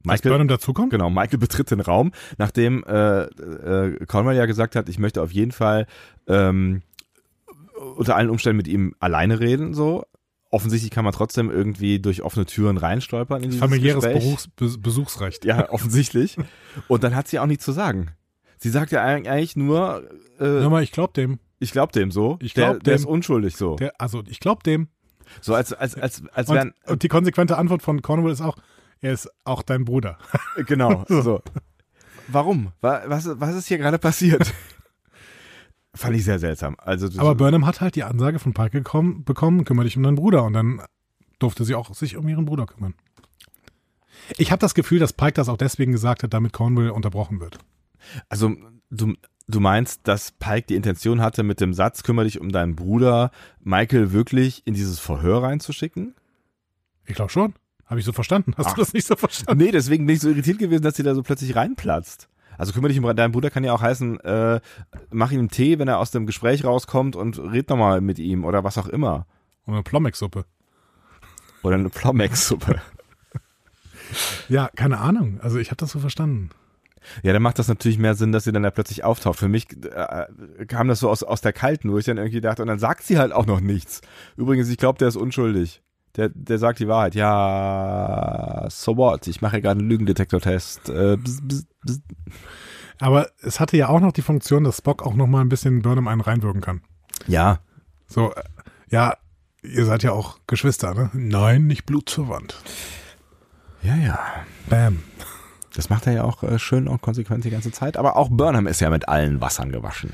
Dass 0.04 0.22
Burnham 0.22 0.48
dazukommt? 0.48 0.90
Genau, 0.90 1.10
Michael 1.10 1.38
betritt 1.38 1.70
den 1.70 1.80
Raum, 1.80 2.12
nachdem 2.38 2.84
äh, 2.84 3.22
äh, 3.24 4.06
Conway 4.06 4.36
ja 4.36 4.46
gesagt 4.46 4.76
hat, 4.76 4.88
ich 4.88 4.98
möchte 4.98 5.22
auf 5.22 5.32
jeden 5.32 5.52
Fall 5.52 5.86
ähm, 6.26 6.82
unter 7.96 8.16
allen 8.16 8.30
Umständen 8.30 8.56
mit 8.56 8.68
ihm 8.68 8.94
alleine 9.00 9.40
reden, 9.40 9.74
so. 9.74 10.04
Offensichtlich 10.52 10.90
kann 10.90 11.04
man 11.04 11.12
trotzdem 11.12 11.48
irgendwie 11.48 12.00
durch 12.00 12.22
offene 12.22 12.44
Türen 12.44 12.76
reinstolpern 12.76 13.42
in 13.42 13.50
dieses 13.50 13.60
Familiäres 13.60 14.02
Gespräch. 14.02 14.24
Berufs 14.24 14.48
Be 14.48 14.78
Besuchsrecht. 14.78 15.44
Ja, 15.44 15.70
offensichtlich. 15.70 16.36
Und 16.88 17.04
dann 17.04 17.14
hat 17.14 17.28
sie 17.28 17.38
auch 17.38 17.46
nichts 17.46 17.64
zu 17.64 17.70
sagen. 17.72 18.08
Sie 18.58 18.68
sagt 18.70 18.90
ja 18.90 19.04
eigentlich 19.04 19.54
nur, 19.54 20.02
äh, 20.38 20.44
Hör 20.44 20.68
mal, 20.70 20.82
ich 20.82 20.90
glaub 20.90 21.14
dem. 21.14 21.38
ich 21.60 21.70
glaub 21.70 21.92
dem 21.92 22.10
so. 22.10 22.36
Ich 22.42 22.54
der, 22.54 22.70
glaub 22.70 22.82
der 22.82 22.94
dem. 22.94 23.00
ist 23.00 23.06
unschuldig 23.06 23.56
so. 23.56 23.76
Der, 23.76 23.92
also, 24.00 24.22
ich 24.26 24.40
glaub 24.40 24.64
dem. 24.64 24.88
so 25.40 25.54
als 25.54 25.72
als 25.72 25.94
als 25.94 26.22
als 26.32 26.48
wären 26.48 26.74
Und, 26.84 26.90
und 26.94 27.02
die 27.04 27.08
konsequente 27.08 27.56
Antwort 27.56 27.82
von 27.82 28.02
Cornwall 28.02 28.32
ist 28.32 28.40
auch, 28.40 28.56
er 29.00 29.12
ist 29.12 29.28
auch 29.44 29.62
dein 29.62 29.84
Bruder. 29.84 30.18
genau 30.66 31.04
so. 31.08 31.42
Warum? 32.28 32.72
Wa- 32.80 33.02
Was 33.06 33.28
was 33.40 33.54
ist 33.56 33.66
hier 33.68 33.78
gerade 33.78 33.98
passiert? 33.98 34.52
Fand 35.94 36.14
ich 36.16 36.24
sehr 36.24 36.38
seltsam. 36.38 36.76
Also 36.78 37.08
Aber 37.20 37.34
Burnham 37.34 37.66
hat 37.66 37.80
halt 37.80 37.96
die 37.96 38.04
Ansage 38.04 38.38
von 38.38 38.54
Pike 38.54 38.70
gekommen, 38.70 39.24
bekommen, 39.24 39.64
kümmere 39.64 39.84
dich 39.86 39.96
um 39.96 40.04
deinen 40.04 40.14
Bruder. 40.14 40.44
Und 40.44 40.52
dann 40.52 40.82
durfte 41.40 41.64
sie 41.64 41.74
auch 41.74 41.92
sich 41.94 42.16
um 42.16 42.28
ihren 42.28 42.44
Bruder 42.44 42.66
kümmern. 42.66 42.94
Ich 44.36 44.52
habe 44.52 44.60
das 44.60 44.74
Gefühl, 44.74 45.00
dass 45.00 45.12
Pike 45.12 45.32
das 45.32 45.48
auch 45.48 45.56
deswegen 45.56 45.90
gesagt 45.90 46.22
hat, 46.22 46.32
damit 46.32 46.52
Cornwall 46.52 46.90
unterbrochen 46.90 47.40
wird. 47.40 47.58
Also 48.28 48.54
du, 48.90 49.14
du 49.48 49.60
meinst, 49.60 50.06
dass 50.06 50.30
Pike 50.30 50.66
die 50.68 50.76
Intention 50.76 51.20
hatte, 51.20 51.42
mit 51.42 51.60
dem 51.60 51.74
Satz, 51.74 52.04
kümmere 52.04 52.26
dich 52.26 52.40
um 52.40 52.50
deinen 52.52 52.76
Bruder, 52.76 53.32
Michael 53.60 54.12
wirklich 54.12 54.62
in 54.66 54.74
dieses 54.74 55.00
Verhör 55.00 55.42
reinzuschicken? 55.42 56.14
Ich 57.06 57.16
glaube 57.16 57.32
schon. 57.32 57.54
Habe 57.90 57.98
ich 57.98 58.06
so 58.06 58.12
verstanden? 58.12 58.54
Hast 58.56 58.68
Ach. 58.68 58.74
du 58.74 58.80
das 58.82 58.92
nicht 58.92 59.04
so 59.04 59.16
verstanden? 59.16 59.64
Nee, 59.64 59.72
deswegen 59.72 60.06
bin 60.06 60.14
ich 60.14 60.22
so 60.22 60.28
irritiert 60.28 60.60
gewesen, 60.60 60.82
dass 60.82 60.94
sie 60.94 61.02
da 61.02 61.12
so 61.12 61.24
plötzlich 61.24 61.56
reinplatzt. 61.56 62.28
Also 62.56 62.72
kümmere 62.72 62.90
dich 62.92 63.00
um 63.00 63.16
deinen 63.16 63.32
Bruder 63.32 63.50
kann 63.50 63.64
ja 63.64 63.72
auch 63.72 63.82
heißen, 63.82 64.20
äh, 64.20 64.60
mach 65.10 65.32
ihm 65.32 65.50
Tee, 65.50 65.80
wenn 65.80 65.88
er 65.88 65.98
aus 65.98 66.12
dem 66.12 66.24
Gespräch 66.24 66.64
rauskommt 66.64 67.16
und 67.16 67.38
red 67.40 67.68
nochmal 67.68 68.00
mit 68.00 68.20
ihm 68.20 68.44
oder 68.44 68.62
was 68.62 68.78
auch 68.78 68.86
immer. 68.86 69.26
Und 69.64 69.74
eine 69.74 69.82
Plommex-Suppe. 69.82 70.44
Oder 71.62 71.74
eine 71.74 71.90
Plomex-Suppe. 71.90 72.80
Ja, 74.48 74.68
keine 74.74 74.98
Ahnung. 74.98 75.38
Also 75.40 75.58
ich 75.58 75.68
habe 75.68 75.76
das 75.76 75.92
so 75.92 76.00
verstanden. 76.00 76.50
Ja, 77.22 77.32
dann 77.32 77.42
macht 77.42 77.60
das 77.60 77.68
natürlich 77.68 77.96
mehr 77.96 78.16
Sinn, 78.16 78.32
dass 78.32 78.42
sie 78.42 78.50
dann 78.50 78.64
da 78.64 78.72
plötzlich 78.72 79.04
auftaucht. 79.04 79.38
Für 79.38 79.46
mich 79.46 79.68
äh, 79.84 80.66
kam 80.66 80.88
das 80.88 80.98
so 80.98 81.08
aus, 81.08 81.22
aus 81.22 81.42
der 81.42 81.52
Kalten, 81.52 81.92
wo 81.92 81.98
ich 81.98 82.06
dann 82.06 82.16
irgendwie 82.16 82.40
dachte, 82.40 82.62
und 82.62 82.66
dann 82.66 82.80
sagt 82.80 83.04
sie 83.04 83.18
halt 83.18 83.32
auch 83.32 83.46
noch 83.46 83.60
nichts. 83.60 84.00
Übrigens, 84.36 84.68
ich 84.68 84.78
glaube, 84.78 84.98
der 84.98 85.06
ist 85.06 85.14
unschuldig. 85.14 85.80
Der, 86.16 86.28
der 86.30 86.58
sagt 86.58 86.80
die 86.80 86.88
Wahrheit. 86.88 87.14
Ja, 87.14 88.66
so 88.68 88.96
what? 88.96 89.26
Ich 89.26 89.40
mache 89.42 89.60
gerade 89.60 89.78
einen 89.80 89.88
Lügendetektor-Test. 89.88 90.88
Äh, 90.90 91.16
bzz, 91.16 91.40
bzz, 91.42 91.66
bzz. 91.84 92.00
Aber 92.98 93.28
es 93.40 93.60
hatte 93.60 93.76
ja 93.76 93.88
auch 93.88 94.00
noch 94.00 94.12
die 94.12 94.22
Funktion, 94.22 94.64
dass 94.64 94.78
Spock 94.78 95.04
auch 95.06 95.14
noch 95.14 95.26
mal 95.26 95.40
ein 95.40 95.48
bisschen 95.48 95.82
Burnham 95.82 96.08
einen 96.08 96.20
reinwirken 96.20 96.60
kann. 96.60 96.82
ja, 97.26 97.60
So, 98.06 98.34
äh, 98.34 98.42
ja, 98.90 99.14
ihr 99.62 99.84
seid 99.86 100.02
ja 100.02 100.12
auch 100.12 100.38
Geschwister, 100.46 100.94
ne? 100.94 101.10
Nein, 101.12 101.66
nicht 101.66 101.86
blutsverwandt. 101.86 102.56
ja, 103.82 103.94
ja. 103.96 104.18
Bam. 104.68 105.02
Das 105.74 105.88
macht 105.88 106.06
er 106.08 106.12
ja 106.12 106.24
auch 106.24 106.42
äh, 106.42 106.58
schön 106.58 106.88
und 106.88 107.00
konsequent 107.00 107.44
die 107.44 107.50
ganze 107.50 107.70
Zeit. 107.70 107.96
Aber 107.96 108.16
auch 108.16 108.28
Burnham 108.30 108.66
ist 108.66 108.80
ja 108.80 108.90
mit 108.90 109.08
allen 109.08 109.40
Wassern 109.40 109.70
gewaschen. 109.70 110.12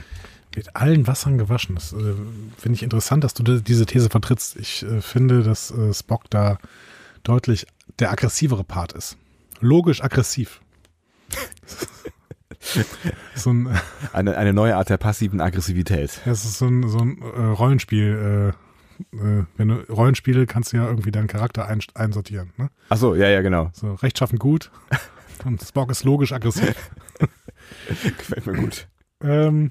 Mit 0.57 0.75
allen 0.75 1.07
Wassern 1.07 1.37
gewaschen. 1.39 1.75
Das 1.77 1.93
äh, 1.93 2.15
finde 2.59 2.77
ich 2.77 2.83
interessant, 2.83 3.23
dass 3.23 3.35
du 3.35 3.43
di- 3.43 3.63
diese 3.63 3.87
These 3.87 4.09
vertrittst. 4.11 4.57
Ich 4.57 4.83
äh, 4.85 5.01
finde, 5.03 5.43
dass 5.43 5.71
äh, 5.71 5.93
Spock 5.95 6.25
da 6.31 6.59
deutlich 7.23 7.67
der 7.99 8.11
aggressivere 8.11 8.65
Part 8.65 8.93
ist. 8.95 9.17
Logisch 9.61 10.03
aggressiv. 10.03 10.61
so 13.35 13.51
ein, 13.53 13.69
Eine, 14.13 14.37
eine 14.37 14.53
neue 14.53 14.77
Art 14.77 14.89
der 14.89 14.97
passiven 14.97 15.41
Aggressivität. 15.41 16.21
es 16.25 16.45
ist 16.45 16.59
so 16.59 16.67
ein, 16.67 16.89
so 16.89 16.99
ein 16.99 17.21
äh, 17.21 17.41
Rollenspiel. 17.43 18.55
Äh, 19.15 19.17
äh, 19.17 19.45
wenn 19.57 19.69
du 19.69 19.75
Rollenspiele 19.93 20.47
kannst 20.47 20.73
du 20.73 20.79
ja 20.79 20.87
irgendwie 20.87 21.11
deinen 21.11 21.27
Charakter 21.27 21.67
ein, 21.67 21.81
einsortieren. 21.95 22.53
Ne? 22.57 22.71
Ach 22.89 22.97
so, 22.97 23.15
ja, 23.15 23.29
ja, 23.29 23.43
genau. 23.43 23.71
So 23.75 23.95
rechtschaffend 23.95 24.41
gut. 24.41 24.71
Und 25.45 25.61
Spock 25.63 25.91
ist 25.91 26.05
logisch 26.05 26.33
aggressiv. 26.33 26.75
Gefällt 28.19 28.47
mir 28.47 28.55
gut. 28.55 28.89
Ähm, 29.23 29.71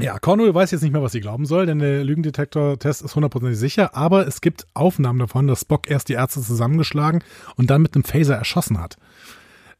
ja, 0.00 0.18
Cornwall 0.18 0.54
weiß 0.54 0.70
jetzt 0.70 0.82
nicht 0.82 0.92
mehr, 0.92 1.02
was 1.02 1.12
sie 1.12 1.20
glauben 1.20 1.44
soll, 1.44 1.66
denn 1.66 1.78
der 1.78 2.02
Lügendetektor-Test 2.02 3.02
ist 3.02 3.14
hundertprozentig 3.14 3.58
sicher, 3.58 3.94
aber 3.94 4.26
es 4.26 4.40
gibt 4.40 4.66
Aufnahmen 4.74 5.18
davon, 5.18 5.46
dass 5.46 5.60
Spock 5.60 5.90
erst 5.90 6.08
die 6.08 6.14
Ärzte 6.14 6.40
zusammengeschlagen 6.40 7.22
und 7.56 7.70
dann 7.70 7.82
mit 7.82 7.94
einem 7.94 8.04
Phaser 8.04 8.36
erschossen 8.36 8.80
hat. 8.80 8.96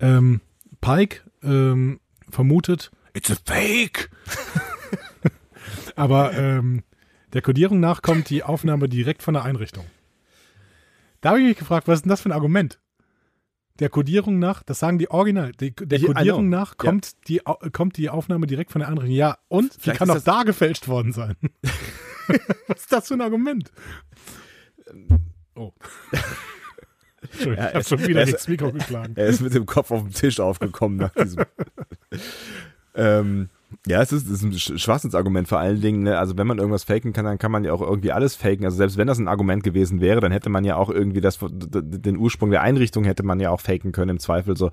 Ähm, 0.00 0.40
Pike 0.80 1.22
ähm, 1.42 2.00
vermutet, 2.28 2.90
it's 3.14 3.30
a 3.30 3.36
fake. 3.46 4.10
aber 5.96 6.34
ähm, 6.34 6.82
der 7.32 7.40
Kodierung 7.40 7.80
nach 7.80 8.02
kommt 8.02 8.28
die 8.28 8.42
Aufnahme 8.42 8.88
direkt 8.88 9.22
von 9.22 9.34
der 9.34 9.44
Einrichtung. 9.44 9.86
Da 11.22 11.30
habe 11.30 11.40
ich 11.40 11.46
mich 11.46 11.58
gefragt, 11.58 11.88
was 11.88 12.00
ist 12.00 12.02
denn 12.04 12.10
das 12.10 12.20
für 12.20 12.28
ein 12.28 12.32
Argument? 12.32 12.78
Der 13.82 13.88
Kodierung 13.88 14.38
nach, 14.38 14.62
das 14.62 14.78
sagen 14.78 14.98
die 15.00 15.10
Original, 15.10 15.50
die, 15.58 15.74
der 15.74 15.98
Ja, 15.98 16.04
I 16.10 16.12
Kodierung 16.14 16.46
know. 16.48 16.56
nach 16.56 16.76
kommt, 16.76 17.26
die, 17.26 17.44
Au- 17.44 17.58
kommt 17.72 17.96
die 17.96 18.08
Aufnahme 18.10 18.46
direkt 18.46 18.70
von 18.70 18.78
der 18.78 18.88
Einrichtung. 18.88 19.16
Ja, 19.16 19.38
und 19.48 19.74
die 19.74 19.80
Vielleicht 19.80 19.98
kann 19.98 20.08
ist 20.08 20.16
auch 20.18 20.22
da 20.22 20.42
gefälscht 20.44 20.86
worden 20.86 21.12
sein. 21.12 21.34
was 22.68 22.78
ist 22.82 22.92
das 22.92 23.08
für 23.08 23.14
ein 23.14 23.22
Argument? 23.22 23.72
Oh. 25.56 25.72
Entschuldigung, 27.22 27.56
Ja, 27.64 27.68
ich 27.70 27.74
habe 27.74 27.84
schon 27.84 28.06
wieder 28.06 28.22
ins 28.22 28.46
Mikro 28.46 28.70
geschlagen. 28.70 29.14
Er 29.16 29.26
ist 29.26 29.40
mit 29.40 29.52
dem 29.52 29.66
Kopf 29.66 29.90
auf 29.90 30.02
den 30.04 30.12
Tisch 30.12 30.38
aufgekommen 30.38 30.98
nach 30.98 31.12
diesem. 31.14 31.44
ähm, 32.94 33.48
Ja, 33.86 34.00
es 34.02 34.12
ist, 34.12 34.26
es 34.26 34.32
ist 34.34 34.42
ein 34.42 34.52
Sch- 34.52 34.78
Schwachsinnsargument 34.78 35.48
vor 35.48 35.58
allen 35.58 35.80
Dingen. 35.80 36.02
Ne? 36.04 36.18
Also 36.18 36.36
wenn 36.38 36.46
man 36.46 36.58
irgendwas 36.58 36.84
faken 36.84 37.12
kann, 37.12 37.24
dann 37.24 37.38
kann 37.38 37.50
man 37.52 37.64
ja 37.64 37.72
auch 37.72 37.80
irgendwie 37.80 38.12
alles 38.12 38.36
faken. 38.36 38.64
Also 38.64 38.76
selbst 38.76 38.96
wenn 38.96 39.06
das 39.06 39.18
ein 39.18 39.28
Argument 39.28 39.62
gewesen 39.64 40.00
wäre, 40.00 40.20
dann 40.20 40.32
hätte 40.32 40.50
man 40.50 40.64
ja 40.64 40.76
auch 40.76 40.90
irgendwie 40.90 41.20
das, 41.20 41.38
den 41.40 42.16
Ursprung 42.16 42.50
der 42.50 42.62
Einrichtung 42.62 43.04
hätte 43.04 43.22
man 43.22 43.40
ja 43.40 43.50
auch 43.50 43.60
faken 43.60 43.92
können 43.92 44.10
im 44.10 44.18
Zweifel. 44.18 44.56
So, 44.56 44.70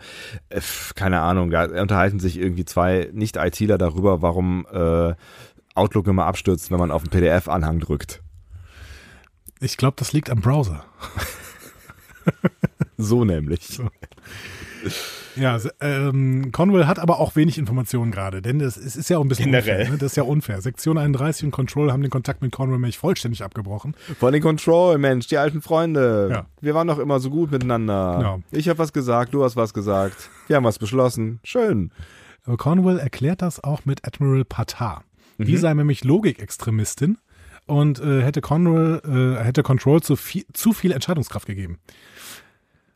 äh, 0.50 0.62
keine 0.96 1.22
Ahnung. 1.22 1.50
Da 1.52 1.66
unterhalten 1.82 2.20
sich 2.20 2.38
irgendwie 2.40 2.66
zwei 2.66 3.10
Nicht-ITler 3.14 3.78
darüber, 3.78 4.22
warum 4.22 4.66
äh, 4.72 5.14
Outlook 5.76 6.08
immer 6.08 6.26
abstürzt, 6.26 6.72
wenn 6.72 6.80
man 6.80 6.92
auf 6.92 7.04
den 7.04 7.10
PDF-Anhang 7.12 7.80
drückt. 7.80 8.22
Ich 9.62 9.78
glaube, 9.78 9.96
das 9.98 10.14
liegt 10.14 10.30
am 10.30 10.42
Browser. 10.42 10.84
So 13.02 13.24
nämlich. 13.24 13.80
Ja, 15.40 15.58
ähm, 15.80 16.52
Conwell 16.52 16.86
hat 16.86 17.00
aber 17.00 17.20
auch 17.20 17.36
wenig 17.36 17.58
Informationen 17.58 18.12
gerade, 18.12 18.42
denn 18.42 18.60
das, 18.60 18.78
es 18.78 18.96
ist 18.96 19.10
ja 19.10 19.18
auch 19.18 19.24
ein 19.24 19.30
bisschen 19.30 19.46
Generell. 19.46 19.80
unfair. 19.80 19.92
Ne? 19.92 19.98
Das 19.98 20.12
ist 20.12 20.16
ja 20.18 20.24
unfair. 20.24 20.62
Sektion 20.62 20.98
31 20.98 21.46
und 21.46 21.52
Control 21.52 21.92
haben 21.92 22.02
den 22.02 22.12
Kontakt 22.12 22.42
mit 22.42 22.52
Conwell 22.52 22.78
nämlich 22.78 22.98
vollständig 22.98 23.44
abgebrochen. 23.44 23.96
Von 24.20 24.34
den 24.34 24.42
Control, 24.42 24.98
Mensch, 24.98 25.28
die 25.28 25.38
alten 25.38 25.62
Freunde. 25.62 26.30
Ja. 26.32 26.46
Wir 26.62 26.76
waren 26.76 26.88
doch 26.88 27.00
immer 27.00 27.20
so 27.20 27.30
gut 27.30 27.52
miteinander. 27.52 28.20
Ja. 28.22 28.40
Ich 28.52 28.70
habe 28.70 28.80
was 28.80 28.94
gesagt, 28.94 29.34
du 29.34 29.44
hast 29.44 29.56
was 29.56 29.74
gesagt. 29.74 30.30
Wir 30.48 30.56
haben 30.56 30.64
was 30.64 30.80
beschlossen. 30.80 31.40
Schön. 31.44 31.92
Aber 32.46 32.58
Cornwell 32.58 33.00
erklärt 33.00 33.42
das 33.42 33.64
auch 33.64 33.86
mit 33.86 34.06
Admiral 34.06 34.46
Patar. 34.46 35.04
Mhm. 35.38 35.46
Die 35.46 35.58
sei 35.58 35.74
nämlich 35.74 36.04
Logikextremistin 36.04 37.18
und 37.66 38.00
äh, 38.00 38.24
hätte 38.24 38.42
Control, 38.42 39.02
äh, 39.40 39.44
hätte 39.44 39.64
Control 39.64 40.02
zu 40.02 40.16
viel, 40.16 40.46
zu 40.54 40.74
viel 40.74 40.92
Entscheidungskraft 40.92 41.46
gegeben. 41.46 41.78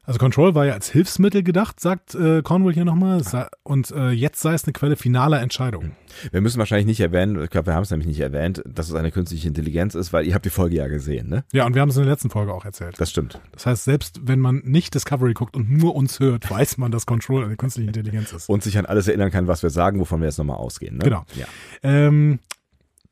Also 0.06 0.20
Control 0.20 0.54
war 0.54 0.66
ja 0.66 0.74
als 0.74 0.90
Hilfsmittel 0.90 1.44
gedacht, 1.44 1.80
sagt 1.80 2.14
äh, 2.14 2.42
Cornwell 2.42 2.74
hier 2.74 2.84
nochmal. 2.84 3.22
Und 3.64 3.92
äh, 3.92 4.10
jetzt 4.10 4.42
sei 4.42 4.54
es 4.54 4.66
eine 4.66 4.74
Quelle 4.74 4.98
finaler 4.98 5.42
Entscheidungen. 5.42 5.96
Wir 6.32 6.42
müssen 6.42 6.60
wahrscheinlich 6.60 6.86
nicht 6.86 7.00
erwähnen, 7.00 7.42
ich 7.42 7.50
glaube, 7.50 7.68
wir 7.68 7.74
haben 7.74 7.84
es 7.84 7.90
nämlich 7.90 8.08
nicht 8.08 8.20
erwähnt, 8.20 8.62
dass 8.66 8.90
es 8.90 8.96
eine 8.96 9.12
künstliche 9.12 9.48
Intelligenz 9.48 9.96
ist, 9.96 10.12
weil 10.12 10.28
ihr 10.28 10.34
habt 10.34 10.46
die 10.46 10.50
Folge 10.50 10.76
ja 10.76 10.88
gesehen, 10.88 11.30
ne? 11.30 11.46
Ja, 11.54 11.66
und 11.66 11.74
wir 11.74 11.82
haben 11.82 11.90
es 11.90 11.96
in 11.96 12.04
der 12.04 12.12
letzten 12.12 12.30
Folge 12.30 12.54
auch 12.54 12.66
erzählt. 12.66 13.00
Das 13.00 13.10
stimmt. 13.10 13.40
Das 13.54 13.66
heißt, 13.66 13.86
selbst 13.86 14.20
wenn 14.24 14.40
man 14.40 14.62
nicht 14.66 14.94
Discovery 14.94 15.34
guckt 15.34 15.56
und 15.56 15.72
nur 15.72 15.96
uns 15.96 16.20
hört, 16.20 16.50
weiß 16.52 16.78
man, 16.78 16.92
dass 16.92 17.06
Control 17.06 17.46
eine 17.46 17.56
künstliche 17.56 17.88
Intelligenz 17.88 18.34
ist. 18.34 18.50
Und 18.50 18.62
sich 18.62 18.78
an 18.78 18.86
alles 18.86 19.08
erinnern 19.08 19.32
kann, 19.32 19.48
was 19.48 19.64
wir 19.64 19.70
sagen, 19.70 20.00
wovon 20.00 20.20
wir 20.20 20.26
jetzt 20.26 20.38
nochmal 20.38 20.58
ausgehen, 20.58 20.98
ne? 20.98 21.04
Genau. 21.06 21.24
Ja. 21.36 21.46
Ähm, 21.82 22.40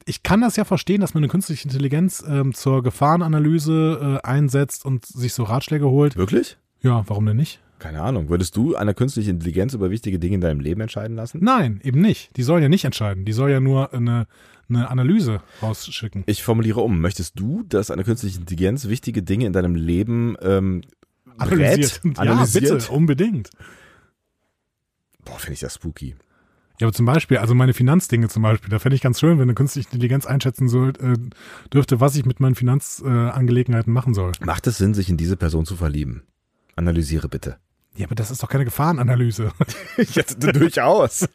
ich 0.06 0.24
kann 0.24 0.42
das 0.42 0.58
ja 0.58 0.66
verstehen, 0.66 1.00
dass 1.00 1.14
man 1.14 1.24
eine 1.24 1.30
künstliche 1.30 1.68
Intelligenz 1.68 2.24
ähm, 2.28 2.54
zur 2.54 2.84
Gefahrenanalyse 2.84 4.20
äh, 4.24 4.28
einsetzt 4.28 4.86
und 4.86 5.06
sich 5.06 5.34
so 5.34 5.44
Ratschläge 5.44 5.88
holt. 5.88 6.18
Wirklich? 6.18 6.58
Ja, 6.82 7.04
warum 7.08 7.26
denn 7.26 7.38
nicht? 7.38 7.60
Keine 7.80 8.02
Ahnung. 8.02 8.30
Würdest 8.30 8.56
du 8.56 8.76
eine 8.76 8.94
künstliche 8.94 9.32
Intelligenz 9.32 9.74
über 9.74 9.90
wichtige 9.90 10.20
Dinge 10.20 10.36
in 10.36 10.42
deinem 10.42 10.60
Leben 10.60 10.82
entscheiden 10.82 11.16
lassen? 11.16 11.40
Nein, 11.44 11.80
eben 11.84 12.00
nicht. 12.00 12.36
Die 12.38 12.44
soll 12.44 12.62
ja 12.62 12.70
nicht 12.70 12.86
entscheiden. 12.86 13.26
Die 13.26 13.34
soll 13.34 13.50
ja 13.50 13.60
nur 13.60 13.92
eine, 13.94 14.28
eine 14.70 14.90
Analyse 14.90 15.42
rausschicken. 15.64 16.24
Ich 16.28 16.44
formuliere 16.44 16.82
um. 16.82 17.02
Möchtest 17.02 17.40
du, 17.40 17.64
dass 17.64 17.90
eine 17.90 18.04
künstliche 18.04 18.40
Intelligenz 18.40 18.88
wichtige 18.88 19.24
Dinge 19.24 19.48
in 19.48 19.54
deinem 19.54 19.76
Leben 19.76 20.36
ähm, 20.42 20.82
Analysiert. 21.38 22.02
berät? 22.04 22.20
analysiert? 22.20 22.66
Ja, 22.66 22.76
bitte, 22.76 22.92
unbedingt. 22.92 23.50
Boah, 25.26 25.40
finde 25.40 25.54
ich 25.54 25.60
das 25.62 25.76
spooky. 25.76 26.16
Ja, 26.80 26.88
aber 26.88 26.94
zum 26.94 27.06
Beispiel, 27.06 27.38
also 27.38 27.54
meine 27.54 27.74
Finanzdinge 27.74 28.28
zum 28.28 28.44
Beispiel, 28.44 28.70
da 28.70 28.80
fände 28.80 28.96
ich 28.96 29.02
ganz 29.02 29.20
schön, 29.20 29.38
wenn 29.38 29.44
eine 29.44 29.54
künstliche 29.54 29.88
Intelligenz 29.90 30.26
einschätzen 30.26 30.68
soll, 30.68 30.94
äh, 31.00 31.16
dürfte, 31.72 32.00
was 32.00 32.16
ich 32.16 32.26
mit 32.26 32.40
meinen 32.40 32.56
Finanzangelegenheiten 32.56 33.92
äh, 33.92 33.94
machen 33.94 34.14
soll. 34.14 34.32
Macht 34.40 34.66
es 34.68 34.78
Sinn, 34.78 34.94
sich 34.94 35.10
in 35.10 35.18
diese 35.18 35.38
Person 35.38 35.66
zu 35.66 35.76
verlieben? 35.76 36.24
Analysiere 36.76 37.28
bitte. 37.28 37.58
Ja, 37.96 38.06
aber 38.06 38.16
das 38.16 38.32
ist 38.32 38.42
doch 38.42 38.50
keine 38.50 38.66
Gefahrenanalyse. 38.66 39.52
Jetzt 39.98 40.44
durchaus. 40.44 41.28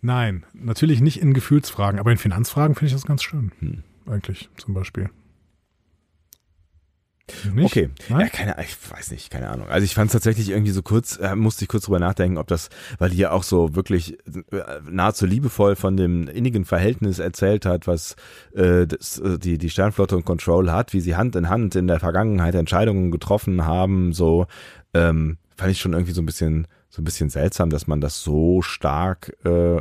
Nein, 0.00 0.44
natürlich 0.52 1.00
nicht 1.00 1.20
in 1.20 1.34
Gefühlsfragen, 1.34 1.98
aber 1.98 2.12
in 2.12 2.18
Finanzfragen 2.18 2.74
finde 2.74 2.86
ich 2.88 2.92
das 2.92 3.06
ganz 3.06 3.22
schön. 3.22 3.52
Eigentlich, 4.06 4.50
zum 4.56 4.74
Beispiel. 4.74 5.10
Nicht? 7.54 7.64
Okay. 7.64 7.88
Ja, 8.08 8.18
Nein? 8.18 8.30
keine, 8.30 8.56
ich 8.62 8.76
weiß 8.90 9.10
nicht, 9.10 9.30
keine 9.30 9.48
Ahnung. 9.48 9.68
Also 9.68 9.84
ich 9.84 9.94
fand 9.94 10.08
es 10.08 10.12
tatsächlich 10.12 10.50
irgendwie 10.50 10.72
so 10.72 10.82
kurz, 10.82 11.16
äh, 11.16 11.34
musste 11.34 11.64
ich 11.64 11.68
kurz 11.68 11.84
drüber 11.84 11.98
nachdenken, 11.98 12.36
ob 12.36 12.48
das, 12.48 12.68
weil 12.98 13.10
die 13.10 13.16
ja 13.16 13.30
auch 13.30 13.44
so 13.44 13.74
wirklich 13.74 14.18
äh, 14.52 14.62
nahezu 14.90 15.24
liebevoll 15.24 15.74
von 15.74 15.96
dem 15.96 16.28
innigen 16.28 16.66
Verhältnis 16.66 17.18
erzählt 17.18 17.64
hat, 17.64 17.86
was 17.86 18.16
äh, 18.54 18.86
das, 18.86 19.18
äh, 19.20 19.38
die, 19.38 19.56
die 19.56 19.70
Sternflotte 19.70 20.16
und 20.16 20.26
Control 20.26 20.70
hat, 20.70 20.92
wie 20.92 21.00
sie 21.00 21.16
Hand 21.16 21.34
in 21.34 21.48
Hand 21.48 21.76
in 21.76 21.86
der 21.86 21.98
Vergangenheit 22.00 22.54
Entscheidungen 22.54 23.10
getroffen 23.10 23.64
haben, 23.64 24.12
so 24.12 24.46
ähm, 24.92 25.38
fand 25.56 25.72
ich 25.72 25.80
schon 25.80 25.94
irgendwie 25.94 26.12
so 26.12 26.20
ein 26.20 26.26
bisschen, 26.26 26.66
so 26.90 27.00
ein 27.00 27.04
bisschen 27.04 27.30
seltsam, 27.30 27.70
dass 27.70 27.86
man 27.86 28.02
das 28.02 28.22
so 28.22 28.60
stark 28.60 29.34
äh, 29.44 29.80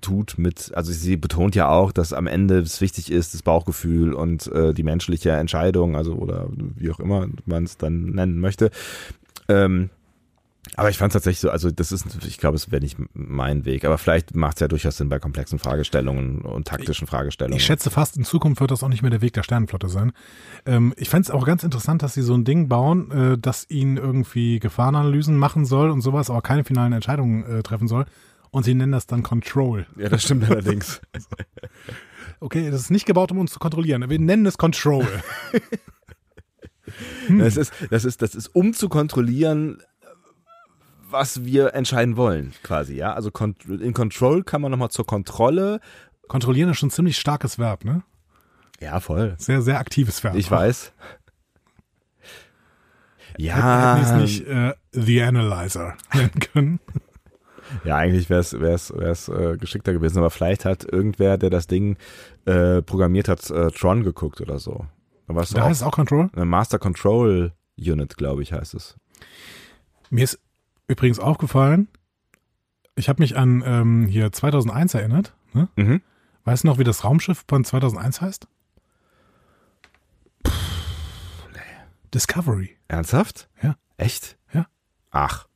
tut 0.00 0.38
mit, 0.38 0.72
also 0.74 0.92
sie 0.92 1.16
betont 1.16 1.54
ja 1.54 1.68
auch, 1.68 1.92
dass 1.92 2.12
am 2.12 2.26
Ende 2.26 2.58
es 2.58 2.80
wichtig 2.80 3.10
ist, 3.10 3.34
das 3.34 3.42
Bauchgefühl 3.42 4.12
und 4.12 4.46
äh, 4.48 4.74
die 4.74 4.82
menschliche 4.82 5.30
Entscheidung, 5.30 5.96
also 5.96 6.14
oder 6.14 6.48
wie 6.50 6.90
auch 6.90 7.00
immer 7.00 7.28
man 7.46 7.64
es 7.64 7.76
dann 7.76 8.10
nennen 8.10 8.40
möchte. 8.40 8.70
Ähm, 9.48 9.90
aber 10.76 10.90
ich 10.90 10.98
fand 10.98 11.10
es 11.10 11.14
tatsächlich 11.14 11.40
so, 11.40 11.50
also 11.50 11.70
das 11.70 11.92
ist, 11.92 12.24
ich 12.26 12.38
glaube, 12.38 12.56
es 12.56 12.70
wäre 12.70 12.82
nicht 12.82 12.98
mein 13.14 13.64
Weg, 13.64 13.84
aber 13.84 13.96
vielleicht 13.98 14.34
macht 14.34 14.56
es 14.56 14.60
ja 14.60 14.68
durchaus 14.68 14.96
Sinn 14.96 15.08
bei 15.08 15.18
komplexen 15.18 15.58
Fragestellungen 15.58 16.42
und 16.42 16.68
taktischen 16.68 17.06
Fragestellungen. 17.06 17.56
Ich 17.56 17.64
schätze 17.64 17.90
fast, 17.90 18.16
in 18.16 18.24
Zukunft 18.24 18.60
wird 18.60 18.70
das 18.70 18.82
auch 18.82 18.88
nicht 18.88 19.02
mehr 19.02 19.10
der 19.10 19.22
Weg 19.22 19.32
der 19.32 19.42
Sternenflotte 19.42 19.88
sein. 19.88 20.12
Ähm, 20.66 20.94
ich 20.96 21.08
fände 21.08 21.26
es 21.26 21.30
auch 21.30 21.46
ganz 21.46 21.62
interessant, 21.62 22.02
dass 22.02 22.14
sie 22.14 22.22
so 22.22 22.34
ein 22.34 22.44
Ding 22.44 22.68
bauen, 22.68 23.10
äh, 23.10 23.38
das 23.38 23.66
ihnen 23.70 23.96
irgendwie 23.96 24.58
Gefahrenanalysen 24.58 25.36
machen 25.36 25.64
soll 25.64 25.90
und 25.90 26.00
sowas, 26.00 26.30
aber 26.30 26.42
keine 26.42 26.64
finalen 26.64 26.92
Entscheidungen 26.92 27.44
äh, 27.44 27.62
treffen 27.62 27.88
soll. 27.88 28.04
Und 28.50 28.64
sie 28.64 28.74
nennen 28.74 28.92
das 28.92 29.06
dann 29.06 29.22
Control. 29.22 29.86
ja, 29.96 30.08
das 30.08 30.22
stimmt 30.22 30.48
allerdings. 30.50 31.00
Okay, 32.40 32.70
das 32.70 32.82
ist 32.82 32.90
nicht 32.92 33.04
gebaut, 33.04 33.32
um 33.32 33.38
uns 33.38 33.50
zu 33.50 33.58
kontrollieren. 33.58 34.08
Wir 34.08 34.18
nennen 34.20 34.46
es 34.46 34.58
Control. 34.58 35.06
Das 37.28 37.58
ist, 37.58 37.72
das 37.90 38.06
ist, 38.06 38.22
das 38.22 38.34
ist, 38.34 38.48
um 38.48 38.72
zu 38.72 38.88
kontrollieren, 38.88 39.82
was 41.10 41.44
wir 41.44 41.74
entscheiden 41.74 42.16
wollen, 42.16 42.54
quasi, 42.62 42.94
ja. 42.94 43.12
Also 43.12 43.30
in 43.68 43.92
Control 43.92 44.42
kann 44.42 44.62
man 44.62 44.70
nochmal 44.70 44.90
zur 44.90 45.06
Kontrolle. 45.06 45.80
Kontrollieren 46.28 46.70
ist 46.70 46.78
schon 46.78 46.88
ein 46.88 46.92
ziemlich 46.92 47.18
starkes 47.18 47.58
Verb, 47.58 47.84
ne? 47.84 48.02
Ja, 48.80 49.00
voll. 49.00 49.34
Sehr, 49.38 49.60
sehr 49.60 49.78
aktives 49.78 50.24
Verb. 50.24 50.34
Ich 50.36 50.50
weiß. 50.50 50.92
Ja, 53.36 53.94
hätten 53.94 54.00
die 54.00 54.06
es 54.06 54.12
nicht 54.22 54.48
äh, 54.48 54.74
The 54.92 55.22
Analyzer 55.22 55.96
nennen 56.14 56.40
können. 56.52 56.80
Ja, 57.84 57.96
eigentlich 57.96 58.30
wäre 58.30 58.40
es 58.40 58.58
wär's, 58.58 58.92
wär's, 58.94 59.28
äh, 59.28 59.56
geschickter 59.58 59.92
gewesen, 59.92 60.18
aber 60.18 60.30
vielleicht 60.30 60.64
hat 60.64 60.84
irgendwer, 60.84 61.38
der 61.38 61.50
das 61.50 61.66
Ding 61.66 61.96
äh, 62.44 62.82
programmiert 62.82 63.28
hat, 63.28 63.50
äh, 63.50 63.70
Tron 63.70 64.02
geguckt 64.02 64.40
oder 64.40 64.58
so. 64.58 64.86
Da 65.26 65.34
heißt 65.34 65.56
es 65.56 65.82
auch 65.82 65.92
Control. 65.92 66.30
eine 66.34 66.46
Master 66.46 66.78
Control 66.78 67.52
Unit, 67.76 68.16
glaube 68.16 68.42
ich, 68.42 68.52
heißt 68.52 68.74
es. 68.74 68.96
Mir 70.10 70.24
ist 70.24 70.40
übrigens 70.88 71.18
aufgefallen, 71.18 71.88
ich 72.96 73.08
habe 73.08 73.22
mich 73.22 73.36
an 73.36 73.62
ähm, 73.64 74.06
hier 74.06 74.32
2001 74.32 74.94
erinnert. 74.94 75.34
Ne? 75.52 75.68
Mhm. 75.76 76.02
Weißt 76.44 76.64
du 76.64 76.68
noch, 76.68 76.78
wie 76.78 76.84
das 76.84 77.04
Raumschiff 77.04 77.44
von 77.46 77.64
2001 77.64 78.20
heißt? 78.20 78.48
Discovery. 82.14 82.76
Ernsthaft? 82.88 83.48
Ja. 83.62 83.76
Echt? 83.96 84.38
Ja. 84.52 84.66
Ach, 85.10 85.47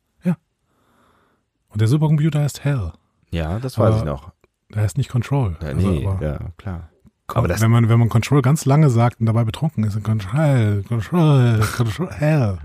Und 1.72 1.80
der 1.80 1.88
Supercomputer 1.88 2.40
heißt 2.40 2.64
Hell. 2.64 2.92
ja, 3.30 3.58
das 3.58 3.78
weiß 3.78 3.88
Aber- 3.88 3.96
ich 3.98 4.04
noch. 4.04 4.32
Der 4.74 4.82
heißt 4.82 4.96
nicht 4.96 5.10
Control. 5.10 5.56
Ja, 5.60 5.68
Also, 5.68 5.90
nee, 5.90 6.06
aber 6.06 6.24
ja, 6.24 6.38
klar. 6.56 6.88
Aber 7.28 7.48
wenn, 7.48 7.70
man, 7.70 7.88
wenn 7.90 7.98
man 7.98 8.08
Control 8.08 8.40
ganz 8.42 8.64
lange 8.64 8.88
sagt 8.90 9.20
und 9.20 9.26
dabei 9.26 9.44
betrunken 9.44 9.84
ist, 9.84 9.94
dann 9.96 10.02
Control, 10.02 10.82
Control, 10.88 11.60
Control, 11.76 12.10
Hell. 12.10 12.58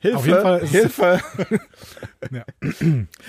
Hilfe, 0.00 0.16
Auf 0.16 0.26
jeden 0.26 0.40
Fall 0.40 0.66
Hilfe. 0.66 1.20
Ja. 2.32 2.44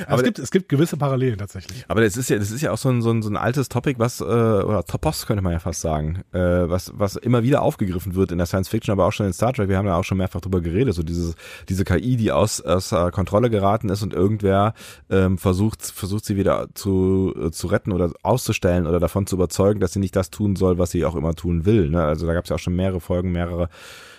Aber 0.07 0.13
Aber 0.13 0.17
es, 0.17 0.23
gibt, 0.23 0.39
es 0.39 0.51
gibt 0.51 0.67
gewisse 0.67 0.97
Parallelen 0.97 1.37
tatsächlich. 1.37 1.85
Aber 1.87 2.01
das 2.01 2.17
ist 2.17 2.29
ja, 2.29 2.37
das 2.37 2.49
ist 2.49 2.61
ja 2.61 2.71
auch 2.71 2.77
so 2.77 2.89
ein, 2.89 3.03
so 3.03 3.11
ein, 3.11 3.21
so 3.21 3.29
ein 3.29 3.37
altes 3.37 3.69
Topic, 3.69 3.99
was, 3.99 4.19
äh, 4.19 4.23
oder 4.23 4.83
Topos 4.83 5.27
könnte 5.27 5.43
man 5.43 5.53
ja 5.53 5.59
fast 5.59 5.81
sagen, 5.81 6.23
äh, 6.33 6.39
was, 6.39 6.91
was 6.95 7.15
immer 7.15 7.43
wieder 7.43 7.61
aufgegriffen 7.61 8.15
wird 8.15 8.31
in 8.31 8.39
der 8.39 8.47
Science 8.47 8.67
Fiction, 8.67 8.91
aber 8.91 9.05
auch 9.05 9.11
schon 9.11 9.27
in 9.27 9.33
Star 9.33 9.53
Trek. 9.53 9.69
Wir 9.69 9.77
haben 9.77 9.85
ja 9.85 9.95
auch 9.95 10.03
schon 10.03 10.17
mehrfach 10.17 10.41
drüber 10.41 10.59
geredet, 10.61 10.95
so 10.95 11.03
dieses, 11.03 11.35
diese 11.69 11.85
KI, 11.85 12.17
die 12.17 12.31
aus, 12.31 12.61
aus 12.61 12.91
äh, 12.91 13.11
Kontrolle 13.11 13.49
geraten 13.49 13.89
ist 13.89 14.01
und 14.01 14.13
irgendwer 14.13 14.73
ähm, 15.09 15.37
versucht, 15.37 15.83
versucht 15.83 16.25
sie 16.25 16.35
wieder 16.35 16.67
zu, 16.73 17.33
äh, 17.39 17.51
zu 17.51 17.67
retten 17.67 17.91
oder 17.91 18.11
auszustellen 18.23 18.87
oder 18.87 18.99
davon 18.99 19.27
zu 19.27 19.35
überzeugen, 19.35 19.79
dass 19.79 19.93
sie 19.93 19.99
nicht 19.99 20.15
das 20.15 20.31
tun 20.31 20.55
soll, 20.55 20.77
was 20.79 20.91
sie 20.91 21.05
auch 21.05 21.15
immer 21.15 21.35
tun 21.35 21.65
will. 21.65 21.89
Ne? 21.89 22.03
Also 22.03 22.25
da 22.25 22.33
gab 22.33 22.45
es 22.45 22.49
ja 22.49 22.55
auch 22.55 22.59
schon 22.59 22.75
mehrere 22.75 22.99
Folgen, 22.99 23.31
mehrere, 23.31 23.69